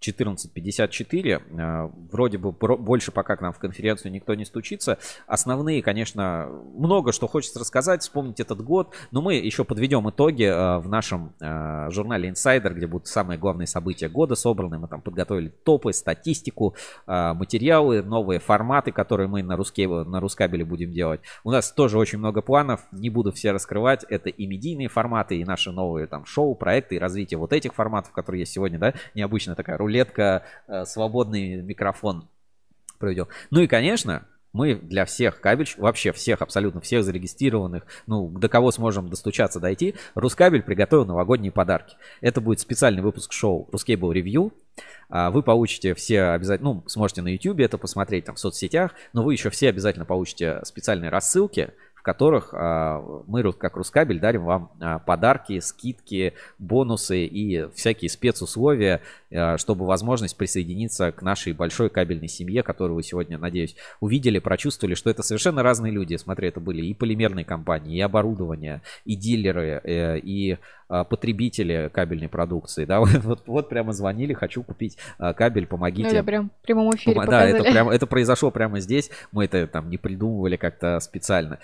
14.54. 0.02 1.42
Э, 1.58 1.90
вроде 2.10 2.38
бы 2.38 2.52
больше 2.52 3.12
пока 3.12 3.36
к 3.36 3.40
нам 3.40 3.52
в 3.52 3.58
конференцию 3.58 4.12
никто 4.12 4.34
не 4.34 4.44
стучится. 4.44 4.98
Основные, 5.26 5.82
конечно, 5.82 6.48
много 6.74 7.12
что 7.12 7.26
хочется 7.26 7.58
рассказать, 7.60 8.02
вспомнить 8.02 8.40
этот 8.40 8.62
год. 8.62 8.94
Но 9.10 9.22
мы 9.22 9.34
еще 9.34 9.64
подведем 9.64 10.08
итоги 10.10 10.44
э, 10.44 10.78
в 10.78 10.88
нашем 10.88 11.32
э, 11.40 11.88
журнале 11.90 12.30
Insider, 12.30 12.72
где 12.72 12.86
будут 12.86 13.06
самые 13.06 13.38
главные 13.38 13.66
события 13.66 14.08
года 14.08 14.34
собраны. 14.34 14.78
Мы 14.78 14.88
там 14.88 15.00
подготовили 15.00 15.48
топы, 15.48 15.92
статистику, 15.92 16.74
материалы, 17.06 18.02
новые 18.02 18.40
форматы, 18.40 18.92
которые 18.92 19.28
мы 19.28 19.42
на, 19.42 19.56
руске, 19.56 19.86
на 19.88 20.20
Рускабеле 20.20 20.64
будем 20.64 20.92
делать. 20.92 21.20
У 21.44 21.50
нас 21.50 21.70
тоже 21.70 21.98
очень 21.98 22.18
много 22.18 22.42
планов. 22.42 22.80
Не 22.92 23.10
буду 23.10 23.32
все 23.32 23.52
раскрывать. 23.52 24.04
Это 24.08 24.28
и 24.28 24.46
медийные 24.46 24.88
форматы, 24.88 25.36
и 25.36 25.44
наши 25.44 25.70
новые 25.70 26.06
там 26.06 26.24
шоу, 26.24 26.54
проекты, 26.54 26.96
и 26.96 26.98
развитие 26.98 27.38
вот 27.38 27.52
этих 27.52 27.74
форматов, 27.74 28.12
которые 28.12 28.40
есть 28.40 28.52
сегодня, 28.52 28.78
да, 28.78 28.94
необычная 29.14 29.54
такая 29.54 29.76
рулетка 29.76 29.91
рулетка, 29.92 30.44
э, 30.68 30.84
свободный 30.86 31.56
микрофон 31.62 32.28
проведем. 32.98 33.28
Ну 33.50 33.60
и, 33.60 33.66
конечно, 33.66 34.26
мы 34.52 34.74
для 34.74 35.04
всех 35.04 35.40
кабель, 35.40 35.68
вообще 35.76 36.12
всех, 36.12 36.42
абсолютно 36.42 36.80
всех 36.80 37.04
зарегистрированных, 37.04 37.84
ну, 38.06 38.28
до 38.28 38.48
кого 38.48 38.70
сможем 38.70 39.08
достучаться, 39.08 39.60
дойти, 39.60 39.94
Рускабель 40.14 40.62
приготовил 40.62 41.04
новогодние 41.04 41.52
подарки. 41.52 41.96
Это 42.20 42.40
будет 42.40 42.60
специальный 42.60 43.02
выпуск 43.02 43.32
шоу 43.32 43.68
Рускейбл 43.72 44.12
Ревью. 44.12 44.52
Вы 45.08 45.42
получите 45.42 45.94
все 45.94 46.22
обязательно, 46.22 46.74
ну, 46.74 46.84
сможете 46.86 47.22
на 47.22 47.28
YouTube 47.28 47.60
это 47.60 47.76
посмотреть, 47.76 48.24
там, 48.26 48.34
в 48.34 48.38
соцсетях, 48.38 48.92
но 49.12 49.22
вы 49.22 49.34
еще 49.34 49.50
все 49.50 49.68
обязательно 49.68 50.04
получите 50.04 50.60
специальные 50.64 51.10
рассылки 51.10 51.70
в 52.02 52.04
которых 52.04 52.52
а, 52.52 53.00
мы, 53.28 53.52
как 53.52 53.76
Рускабель, 53.76 54.18
дарим 54.18 54.42
вам 54.42 54.72
а, 54.80 54.98
подарки, 54.98 55.60
скидки, 55.60 56.34
бонусы 56.58 57.26
и 57.26 57.68
всякие 57.76 58.10
спецусловия, 58.10 59.02
а, 59.32 59.56
чтобы 59.56 59.86
возможность 59.86 60.36
присоединиться 60.36 61.12
к 61.12 61.22
нашей 61.22 61.52
большой 61.52 61.90
кабельной 61.90 62.26
семье, 62.26 62.64
которую 62.64 62.96
вы 62.96 63.04
сегодня, 63.04 63.38
надеюсь, 63.38 63.76
увидели, 64.00 64.40
прочувствовали, 64.40 64.96
что 64.96 65.10
это 65.10 65.22
совершенно 65.22 65.62
разные 65.62 65.92
люди. 65.92 66.16
Смотри, 66.16 66.48
это 66.48 66.58
были 66.58 66.84
и 66.84 66.92
полимерные 66.92 67.44
компании, 67.44 67.96
и 67.96 68.00
оборудование, 68.00 68.82
и 69.04 69.14
дилеры, 69.14 69.80
э, 69.84 70.18
и 70.18 70.58
потребители 70.88 71.88
кабельной 71.90 72.28
продукции, 72.28 72.84
да, 72.84 73.00
вот, 73.00 73.44
вот 73.46 73.68
прямо 73.70 73.92
звонили, 73.94 74.34
хочу 74.34 74.62
купить 74.62 74.98
кабель, 75.18 75.66
помогите. 75.66 76.08
Ну, 76.08 76.14
это 76.16 76.24
прям 76.24 76.50
в 76.50 76.66
прямом 76.66 76.90
эфире 76.96 77.16
Пом- 77.16 77.30
Да, 77.30 77.44
это, 77.46 77.62
прям, 77.62 77.88
это 77.88 78.06
произошло 78.06 78.50
прямо 78.50 78.78
здесь, 78.80 79.10
мы 79.30 79.46
это 79.46 79.66
там 79.68 79.88
не 79.88 79.96
придумывали 79.96 80.56
как-то 80.56 81.00
специально. 81.00 81.60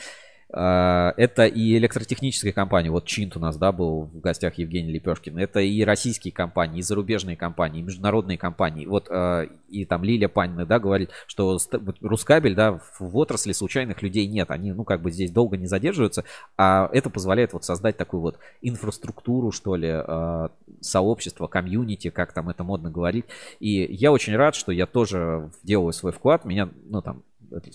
А, 0.50 1.12
это 1.18 1.44
и 1.46 1.76
электротехнические 1.76 2.54
компании, 2.54 2.88
вот 2.88 3.04
Чинт 3.04 3.36
у 3.36 3.40
нас, 3.40 3.56
да, 3.58 3.70
был 3.70 4.04
в 4.04 4.20
гостях 4.20 4.54
Евгений 4.54 4.90
Лепешкин, 4.92 5.38
это 5.38 5.60
и 5.60 5.84
российские 5.84 6.32
компании, 6.32 6.78
и 6.78 6.82
зарубежные 6.82 7.36
компании, 7.36 7.80
и 7.80 7.82
международные 7.82 8.38
компании. 8.38 8.86
Вот 8.86 9.08
а, 9.10 9.42
и 9.68 9.84
там 9.84 10.04
Лилия 10.04 10.28
Панина, 10.28 10.64
да, 10.64 10.78
говорит, 10.78 11.10
что 11.26 11.58
Рускабель, 12.00 12.54
да, 12.54 12.80
в 12.98 13.16
отрасли 13.16 13.52
случайных 13.52 14.00
людей 14.00 14.26
нет, 14.26 14.50
они, 14.50 14.72
ну, 14.72 14.84
как 14.84 15.02
бы 15.02 15.10
здесь 15.10 15.30
долго 15.30 15.58
не 15.58 15.66
задерживаются, 15.66 16.24
а 16.56 16.88
это 16.92 17.10
позволяет 17.10 17.52
вот 17.52 17.64
создать 17.64 17.98
такую 17.98 18.22
вот 18.22 18.38
инфраструктуру, 18.62 19.52
что 19.52 19.76
ли, 19.76 19.88
а, 19.90 20.50
сообщество, 20.80 21.46
комьюнити, 21.46 22.08
как 22.08 22.32
там 22.32 22.48
это 22.48 22.64
модно 22.64 22.90
говорить. 22.90 23.26
И 23.60 23.86
я 23.94 24.12
очень 24.12 24.34
рад, 24.34 24.54
что 24.54 24.72
я 24.72 24.86
тоже 24.86 25.50
делаю 25.62 25.92
свой 25.92 26.12
вклад, 26.12 26.46
меня, 26.46 26.70
ну, 26.88 27.02
там, 27.02 27.22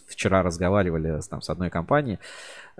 вчера 0.08 0.44
разговаривали 0.44 1.20
там, 1.30 1.42
с 1.42 1.50
одной 1.50 1.70
компанией, 1.70 2.20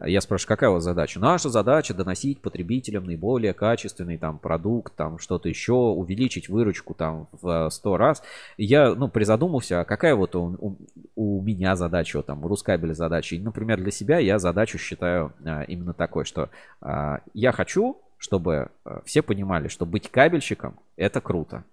я 0.04 0.22
спрашиваю, 0.22 0.50
какая 0.50 0.70
у 0.72 0.74
вас 0.74 0.84
задача? 0.84 1.20
Наша 1.20 1.50
задача 1.50 1.94
доносить 1.94 2.42
потребителям 2.42 3.06
наиболее 3.06 3.54
качественный 3.54 4.18
там 4.18 4.40
продукт, 4.40 4.96
там 4.96 5.20
что-то 5.20 5.50
еще, 5.50 5.74
увеличить 5.74 6.50
выручку 6.50 6.94
там 6.96 7.28
в 7.32 7.70
100 7.70 7.98
раз. 7.98 8.24
И 8.58 8.66
я, 8.66 8.96
ну, 8.96 9.08
призадумался, 9.08 9.82
а 9.82 9.86
какая 9.86 10.16
вот 10.16 10.36
у, 10.36 10.58
у, 10.60 10.78
у 11.16 11.42
меня 11.42 11.76
задача, 11.76 12.22
там, 12.24 12.44
у 12.44 12.48
Рускабеля 12.48 12.94
задача. 12.94 13.36
И, 13.36 13.40
например, 13.40 13.80
для 13.80 13.92
себя 13.92 14.18
я 14.18 14.40
задачу 14.40 14.80
считаю 14.80 15.34
а, 15.46 15.62
именно 15.64 15.94
такой, 15.94 16.26
что 16.26 16.50
а, 16.82 17.20
я 17.34 17.52
хочу, 17.52 18.02
чтобы 18.18 18.70
все 19.06 19.22
понимали, 19.22 19.68
что 19.68 19.86
быть 19.86 20.10
кабельщиком 20.10 20.80
это 20.96 21.22
круто. 21.22 21.66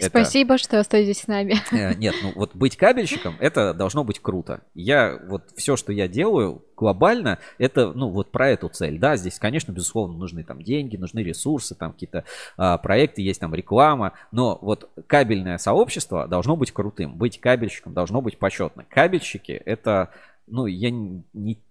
Это... 0.00 0.08
Спасибо, 0.08 0.58
что 0.58 0.80
остаетесь 0.80 1.20
с 1.22 1.26
нами. 1.26 1.56
Э, 1.72 1.94
нет, 1.94 2.14
ну 2.22 2.32
вот 2.34 2.54
быть 2.54 2.76
кабельщиком, 2.76 3.36
это 3.40 3.74
должно 3.74 4.04
быть 4.04 4.20
круто. 4.20 4.62
Я 4.74 5.18
вот 5.28 5.50
все, 5.56 5.76
что 5.76 5.92
я 5.92 6.08
делаю 6.08 6.62
глобально, 6.80 7.38
это, 7.58 7.92
ну, 7.92 8.08
вот 8.08 8.32
про 8.32 8.48
эту 8.48 8.68
цель. 8.70 8.98
Да, 8.98 9.16
здесь, 9.16 9.38
конечно, 9.38 9.70
безусловно, 9.70 10.16
нужны 10.16 10.42
там 10.42 10.62
деньги, 10.62 10.96
нужны 10.96 11.20
ресурсы, 11.20 11.74
там 11.74 11.92
какие-то 11.92 12.24
а, 12.56 12.78
проекты, 12.78 13.20
есть 13.20 13.38
там 13.40 13.54
реклама, 13.54 14.14
но 14.32 14.58
вот 14.62 14.90
кабельное 15.06 15.58
сообщество 15.58 16.26
должно 16.26 16.56
быть 16.56 16.72
крутым. 16.72 17.14
Быть 17.16 17.38
кабельщиком 17.38 17.92
должно 17.92 18.22
быть 18.22 18.38
почетно. 18.38 18.86
Кабельщики— 18.88 19.52
это 19.66 20.10
ну, 20.50 20.66
я 20.66 20.90
не, 20.90 21.24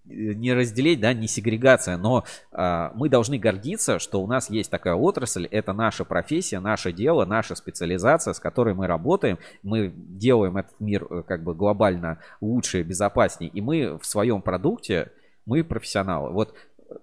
не 0.03 0.53
разделить, 0.53 0.99
да, 0.99 1.13
не 1.13 1.27
сегрегация, 1.27 1.97
но 1.97 2.23
а, 2.51 2.91
мы 2.95 3.09
должны 3.09 3.37
гордиться, 3.37 3.99
что 3.99 4.21
у 4.21 4.27
нас 4.27 4.49
есть 4.49 4.71
такая 4.71 4.95
отрасль, 4.95 5.45
это 5.45 5.73
наша 5.73 6.05
профессия, 6.05 6.59
наше 6.59 6.91
дело, 6.91 7.25
наша 7.25 7.55
специализация, 7.55 8.33
с 8.33 8.39
которой 8.39 8.73
мы 8.73 8.87
работаем, 8.87 9.37
мы 9.63 9.93
делаем 9.95 10.57
этот 10.57 10.79
мир 10.79 11.05
э, 11.09 11.23
как 11.27 11.43
бы 11.43 11.53
глобально 11.53 12.19
лучше, 12.41 12.81
безопаснее, 12.83 13.51
и 13.51 13.61
мы 13.61 13.97
в 13.97 14.05
своем 14.05 14.41
продукте, 14.41 15.11
мы 15.45 15.63
профессионалы. 15.63 16.31
Вот 16.31 16.55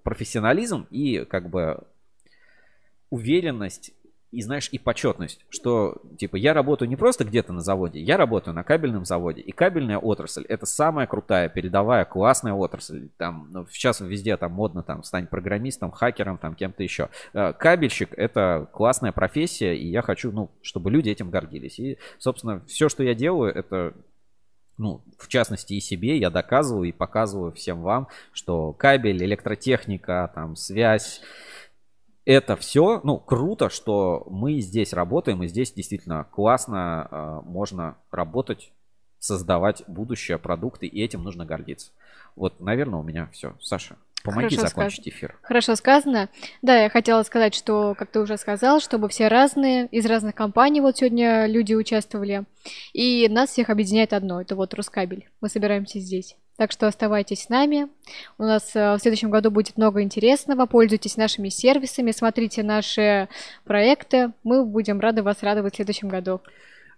профессионализм 0.02 0.86
и 0.90 1.24
как 1.24 1.48
бы 1.48 1.84
уверенность 3.10 3.92
и 4.36 4.42
знаешь, 4.42 4.68
и 4.70 4.78
почетность, 4.78 5.40
что, 5.48 5.96
типа, 6.18 6.36
я 6.36 6.52
работаю 6.52 6.90
не 6.90 6.96
просто 6.96 7.24
где-то 7.24 7.54
на 7.54 7.62
заводе, 7.62 8.00
я 8.00 8.18
работаю 8.18 8.54
на 8.54 8.64
кабельном 8.64 9.06
заводе, 9.06 9.40
и 9.40 9.50
кабельная 9.50 9.96
отрасль— 9.96 10.44
это 10.48 10.66
самая 10.66 11.06
крутая, 11.06 11.48
передовая, 11.48 12.04
классная 12.04 12.52
отрасль. 12.52 13.08
Там, 13.16 13.48
ну, 13.50 13.66
сейчас 13.70 14.00
везде 14.00 14.36
там 14.36 14.52
модно, 14.52 14.82
там, 14.82 15.04
стань 15.04 15.26
программистом, 15.26 15.90
хакером, 15.90 16.36
там, 16.36 16.54
кем-то 16.54 16.82
еще. 16.82 17.08
Э, 17.32 17.54
кабельщик— 17.54 18.10
это 18.16 18.68
классная 18.74 19.10
профессия, 19.10 19.74
и 19.74 19.88
я 19.88 20.02
хочу, 20.02 20.30
ну, 20.32 20.50
чтобы 20.60 20.90
люди 20.90 21.08
этим 21.08 21.30
гордились. 21.30 21.78
И, 21.78 21.96
собственно, 22.18 22.60
все, 22.66 22.90
что 22.90 23.02
я 23.02 23.14
делаю, 23.14 23.54
это 23.54 23.94
ну, 24.78 25.02
в 25.18 25.28
частности 25.28 25.72
и 25.72 25.80
себе, 25.80 26.18
я 26.18 26.28
доказываю 26.28 26.88
и 26.88 26.92
показываю 26.92 27.52
всем 27.52 27.80
вам, 27.80 28.08
что 28.32 28.74
кабель, 28.74 29.24
электротехника, 29.24 30.30
там, 30.34 30.56
связь, 30.56 31.22
это 32.26 32.56
все, 32.56 33.00
ну, 33.04 33.18
круто, 33.18 33.70
что 33.70 34.26
мы 34.28 34.58
здесь 34.58 34.92
работаем, 34.92 35.42
и 35.44 35.48
здесь 35.48 35.72
действительно 35.72 36.24
классно 36.24 37.08
э, 37.10 37.40
можно 37.48 37.96
работать, 38.10 38.72
создавать 39.20 39.84
будущее, 39.86 40.36
продукты, 40.36 40.86
и 40.86 41.02
этим 41.02 41.22
нужно 41.22 41.46
гордиться. 41.46 41.92
Вот, 42.34 42.60
наверное, 42.60 42.98
у 42.98 43.04
меня 43.04 43.30
все. 43.32 43.54
Саша, 43.60 43.96
помоги 44.24 44.56
Хорошо 44.56 44.68
закончить 44.68 45.02
сказ... 45.02 45.14
эфир. 45.14 45.38
Хорошо 45.40 45.76
сказано. 45.76 46.28
Да, 46.62 46.76
я 46.76 46.90
хотела 46.90 47.22
сказать, 47.22 47.54
что, 47.54 47.94
как 47.94 48.10
ты 48.10 48.18
уже 48.18 48.36
сказал, 48.38 48.80
чтобы 48.80 49.08
все 49.08 49.28
разные, 49.28 49.86
из 49.86 50.04
разных 50.04 50.34
компаний 50.34 50.80
вот 50.80 50.96
сегодня 50.98 51.46
люди 51.46 51.74
участвовали, 51.74 52.44
и 52.92 53.28
нас 53.28 53.50
всех 53.50 53.70
объединяет 53.70 54.12
одно, 54.12 54.40
это 54.40 54.56
вот 54.56 54.74
Рускабель. 54.74 55.28
Мы 55.40 55.48
собираемся 55.48 56.00
здесь. 56.00 56.36
Так 56.56 56.72
что 56.72 56.86
оставайтесь 56.86 57.42
с 57.42 57.48
нами. 57.50 57.88
У 58.38 58.42
нас 58.42 58.74
э, 58.74 58.94
в 58.94 58.98
следующем 58.98 59.30
году 59.30 59.50
будет 59.50 59.76
много 59.76 60.02
интересного. 60.02 60.66
Пользуйтесь 60.66 61.16
нашими 61.16 61.50
сервисами, 61.50 62.12
смотрите 62.12 62.62
наши 62.62 63.28
проекты. 63.64 64.32
Мы 64.42 64.64
будем 64.64 64.98
рады 64.98 65.22
вас 65.22 65.42
радовать 65.42 65.74
в 65.74 65.76
следующем 65.76 66.08
году. 66.08 66.40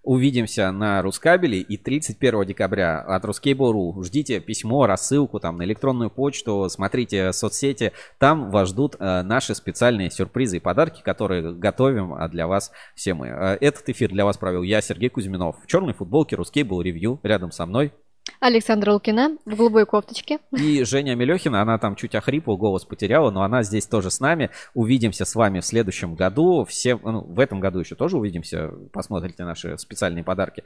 Увидимся 0.04 0.70
на 0.70 1.02
Рускабеле 1.02 1.58
и 1.58 1.76
31 1.76 2.46
декабря 2.46 3.00
от 3.00 3.24
Ruskable.ru. 3.24 4.04
Ждите 4.04 4.38
письмо, 4.38 4.86
рассылку 4.86 5.40
там 5.40 5.58
на 5.58 5.64
электронную 5.64 6.08
почту, 6.08 6.68
смотрите 6.70 7.32
соцсети. 7.32 7.92
Там 8.18 8.50
вас 8.50 8.68
ждут 8.68 8.94
э, 8.98 9.22
наши 9.22 9.56
специальные 9.56 10.12
сюрпризы 10.12 10.58
и 10.58 10.60
подарки, 10.60 11.02
которые 11.02 11.52
готовим 11.52 12.14
а, 12.14 12.28
для 12.28 12.46
вас 12.46 12.70
все 12.94 13.12
мы. 13.14 13.26
Э, 13.26 13.58
этот 13.60 13.88
эфир 13.88 14.10
для 14.10 14.24
вас 14.24 14.38
провел 14.38 14.62
я, 14.62 14.80
Сергей 14.80 15.10
Кузьминов. 15.10 15.56
В 15.64 15.66
черной 15.66 15.94
футболке 15.94 16.36
Ruskable 16.36 16.80
Review 16.82 17.18
рядом 17.24 17.50
со 17.50 17.66
мной 17.66 17.92
Александра 18.40 18.92
Лукина 18.92 19.36
в 19.44 19.56
голубой 19.56 19.86
кофточке. 19.86 20.38
И 20.52 20.84
Женя 20.84 21.14
Мелехина, 21.14 21.62
она 21.62 21.78
там 21.78 21.96
чуть 21.96 22.14
охрипла, 22.14 22.56
голос 22.56 22.84
потеряла, 22.84 23.30
но 23.30 23.42
она 23.42 23.62
здесь 23.62 23.86
тоже 23.86 24.10
с 24.10 24.20
нами. 24.20 24.50
Увидимся 24.74 25.24
с 25.24 25.34
вами 25.34 25.60
в 25.60 25.64
следующем 25.64 26.14
году. 26.14 26.64
Всем, 26.64 27.00
ну, 27.02 27.20
в 27.20 27.40
этом 27.40 27.60
году 27.60 27.80
еще 27.80 27.94
тоже 27.94 28.16
увидимся. 28.16 28.70
Посмотрите 28.92 29.44
наши 29.44 29.76
специальные 29.78 30.24
подарки. 30.24 30.64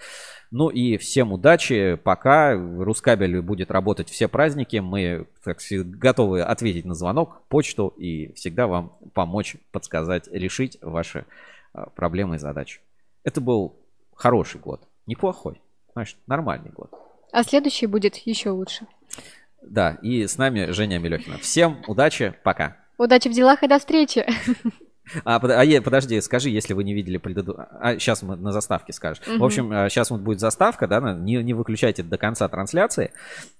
Ну 0.50 0.68
и 0.68 0.96
всем 0.96 1.32
удачи. 1.32 1.98
Пока. 2.02 2.54
Рускабель 2.54 3.40
будет 3.40 3.70
работать 3.70 4.08
все 4.08 4.28
праздники. 4.28 4.76
Мы 4.76 5.26
так 5.44 5.58
готовы 5.70 6.42
ответить 6.42 6.84
на 6.84 6.94
звонок, 6.94 7.42
почту 7.48 7.88
и 7.88 8.32
всегда 8.34 8.66
вам 8.66 8.96
помочь, 9.14 9.56
подсказать, 9.70 10.28
решить 10.28 10.78
ваши 10.80 11.26
а, 11.72 11.90
проблемы 11.90 12.36
и 12.36 12.38
задачи. 12.38 12.80
Это 13.24 13.40
был 13.40 13.76
хороший 14.14 14.60
год. 14.60 14.86
Неплохой. 15.06 15.60
Знаешь, 15.92 16.16
нормальный 16.26 16.70
год. 16.70 16.90
А 17.32 17.42
следующий 17.42 17.86
будет 17.86 18.16
еще 18.16 18.50
лучше. 18.50 18.86
Да, 19.62 19.98
и 20.02 20.26
с 20.26 20.36
нами 20.38 20.70
Женя 20.70 20.98
Мелехина. 20.98 21.38
Всем 21.38 21.82
удачи, 21.86 22.34
пока. 22.44 22.76
Удачи 22.98 23.28
в 23.28 23.32
делах 23.32 23.62
и 23.62 23.68
до 23.68 23.78
встречи. 23.78 24.24
А, 25.24 25.36
а 25.36 25.80
подожди, 25.82 26.20
скажи, 26.20 26.48
если 26.48 26.74
вы 26.74 26.84
не 26.84 26.94
видели 26.94 27.18
предыдущий... 27.18 27.60
А, 27.80 27.98
сейчас 27.98 28.22
мы 28.22 28.36
на 28.36 28.52
заставке 28.52 28.92
скажешь. 28.92 29.20
Угу. 29.26 29.38
В 29.38 29.44
общем, 29.44 29.70
сейчас 29.90 30.10
вот 30.10 30.20
будет 30.20 30.38
заставка, 30.38 30.86
да, 30.86 31.00
не, 31.12 31.42
не 31.42 31.54
выключайте 31.54 32.04
до 32.04 32.16
конца 32.16 32.48
трансляции, 32.48 33.12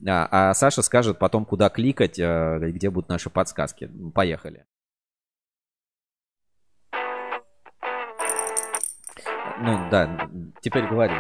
а, 0.07 0.29
а 0.31 0.55
Саша 0.55 0.83
скажет 0.83 1.19
потом, 1.19 1.45
куда 1.45 1.69
кликать, 1.69 2.19
а, 2.21 2.59
где 2.61 2.91
будут 2.91 3.09
наши 3.09 3.29
подсказки. 3.29 3.91
Поехали. 4.15 4.65
Ну 9.61 9.89
да, 9.91 10.31
теперь 10.61 10.87
говори. 10.87 11.15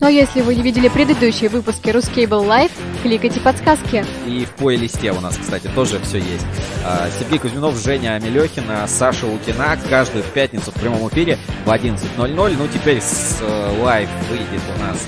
Но 0.00 0.08
если 0.08 0.42
вы 0.42 0.54
не 0.54 0.62
видели 0.62 0.88
предыдущие 0.88 1.48
выпуски 1.48 1.88
Ruscable 1.88 2.46
Live, 2.46 2.72
кликайте 3.02 3.40
подсказки. 3.40 4.04
И 4.26 4.44
в 4.44 4.50
плейлисте 4.50 5.12
у 5.12 5.20
нас, 5.20 5.36
кстати, 5.36 5.68
тоже 5.74 5.98
все 6.00 6.18
есть. 6.18 6.46
А, 6.84 7.08
Сергей 7.18 7.38
Кузьминов, 7.38 7.76
Женя 7.82 8.14
Амелехина, 8.16 8.86
Саша 8.86 9.26
Лукина. 9.26 9.78
Каждую 9.88 10.24
пятницу 10.24 10.70
в 10.70 10.74
прямом 10.74 11.08
эфире 11.08 11.38
в 11.64 11.70
11.00. 11.70 12.56
Ну, 12.58 12.68
теперь 12.68 13.00
с 13.00 13.38
э, 13.40 13.82
Live 13.82 14.08
выйдет 14.28 14.62
у 14.76 14.80
нас 14.82 14.98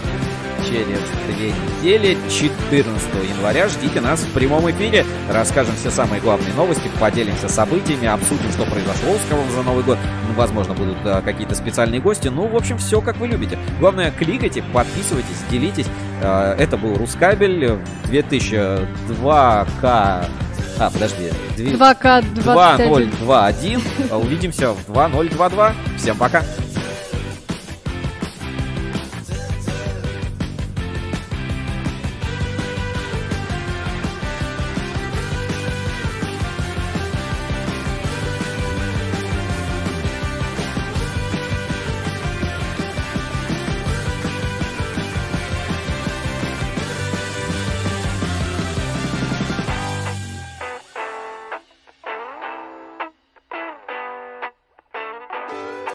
через 0.68 0.98
две 1.28 1.52
недели, 1.52 2.18
14 2.28 3.08
января. 3.28 3.68
Ждите 3.68 4.00
нас 4.00 4.20
в 4.20 4.32
прямом 4.32 4.68
эфире. 4.70 5.04
Расскажем 5.30 5.76
все 5.76 5.90
самые 5.90 6.20
главные 6.20 6.52
новости, 6.54 6.90
поделимся 7.00 7.48
событиями, 7.48 8.06
обсудим, 8.06 8.50
что 8.52 8.64
произошло 8.64 9.12
у 9.12 9.18
кого 9.30 9.42
за 9.50 9.62
Новый 9.62 9.84
год. 9.84 9.98
Ну, 10.28 10.34
возможно, 10.34 10.74
будут 10.74 10.98
а, 11.04 11.22
какие-то 11.22 11.54
специальные 11.54 12.00
гости. 12.00 12.28
Ну, 12.28 12.48
в 12.48 12.56
общем, 12.56 12.78
все 12.78 13.00
как 13.00 13.18
вы 13.18 13.28
любите. 13.28 13.58
Главное, 13.80 14.10
кликайте, 14.10 14.64
подписывайтесь, 14.72 15.44
делитесь. 15.50 15.86
А, 16.22 16.56
это 16.56 16.76
был 16.76 16.96
Рускабель 16.96 17.78
2002К 18.04 20.26
а, 20.78 20.90
подожди. 20.90 21.30
2К21. 21.56 22.36
2021. 22.36 23.80
Увидимся 24.12 24.72
в 24.72 24.92
2022. 24.92 25.72
Всем 25.96 26.18
пока. 26.18 26.42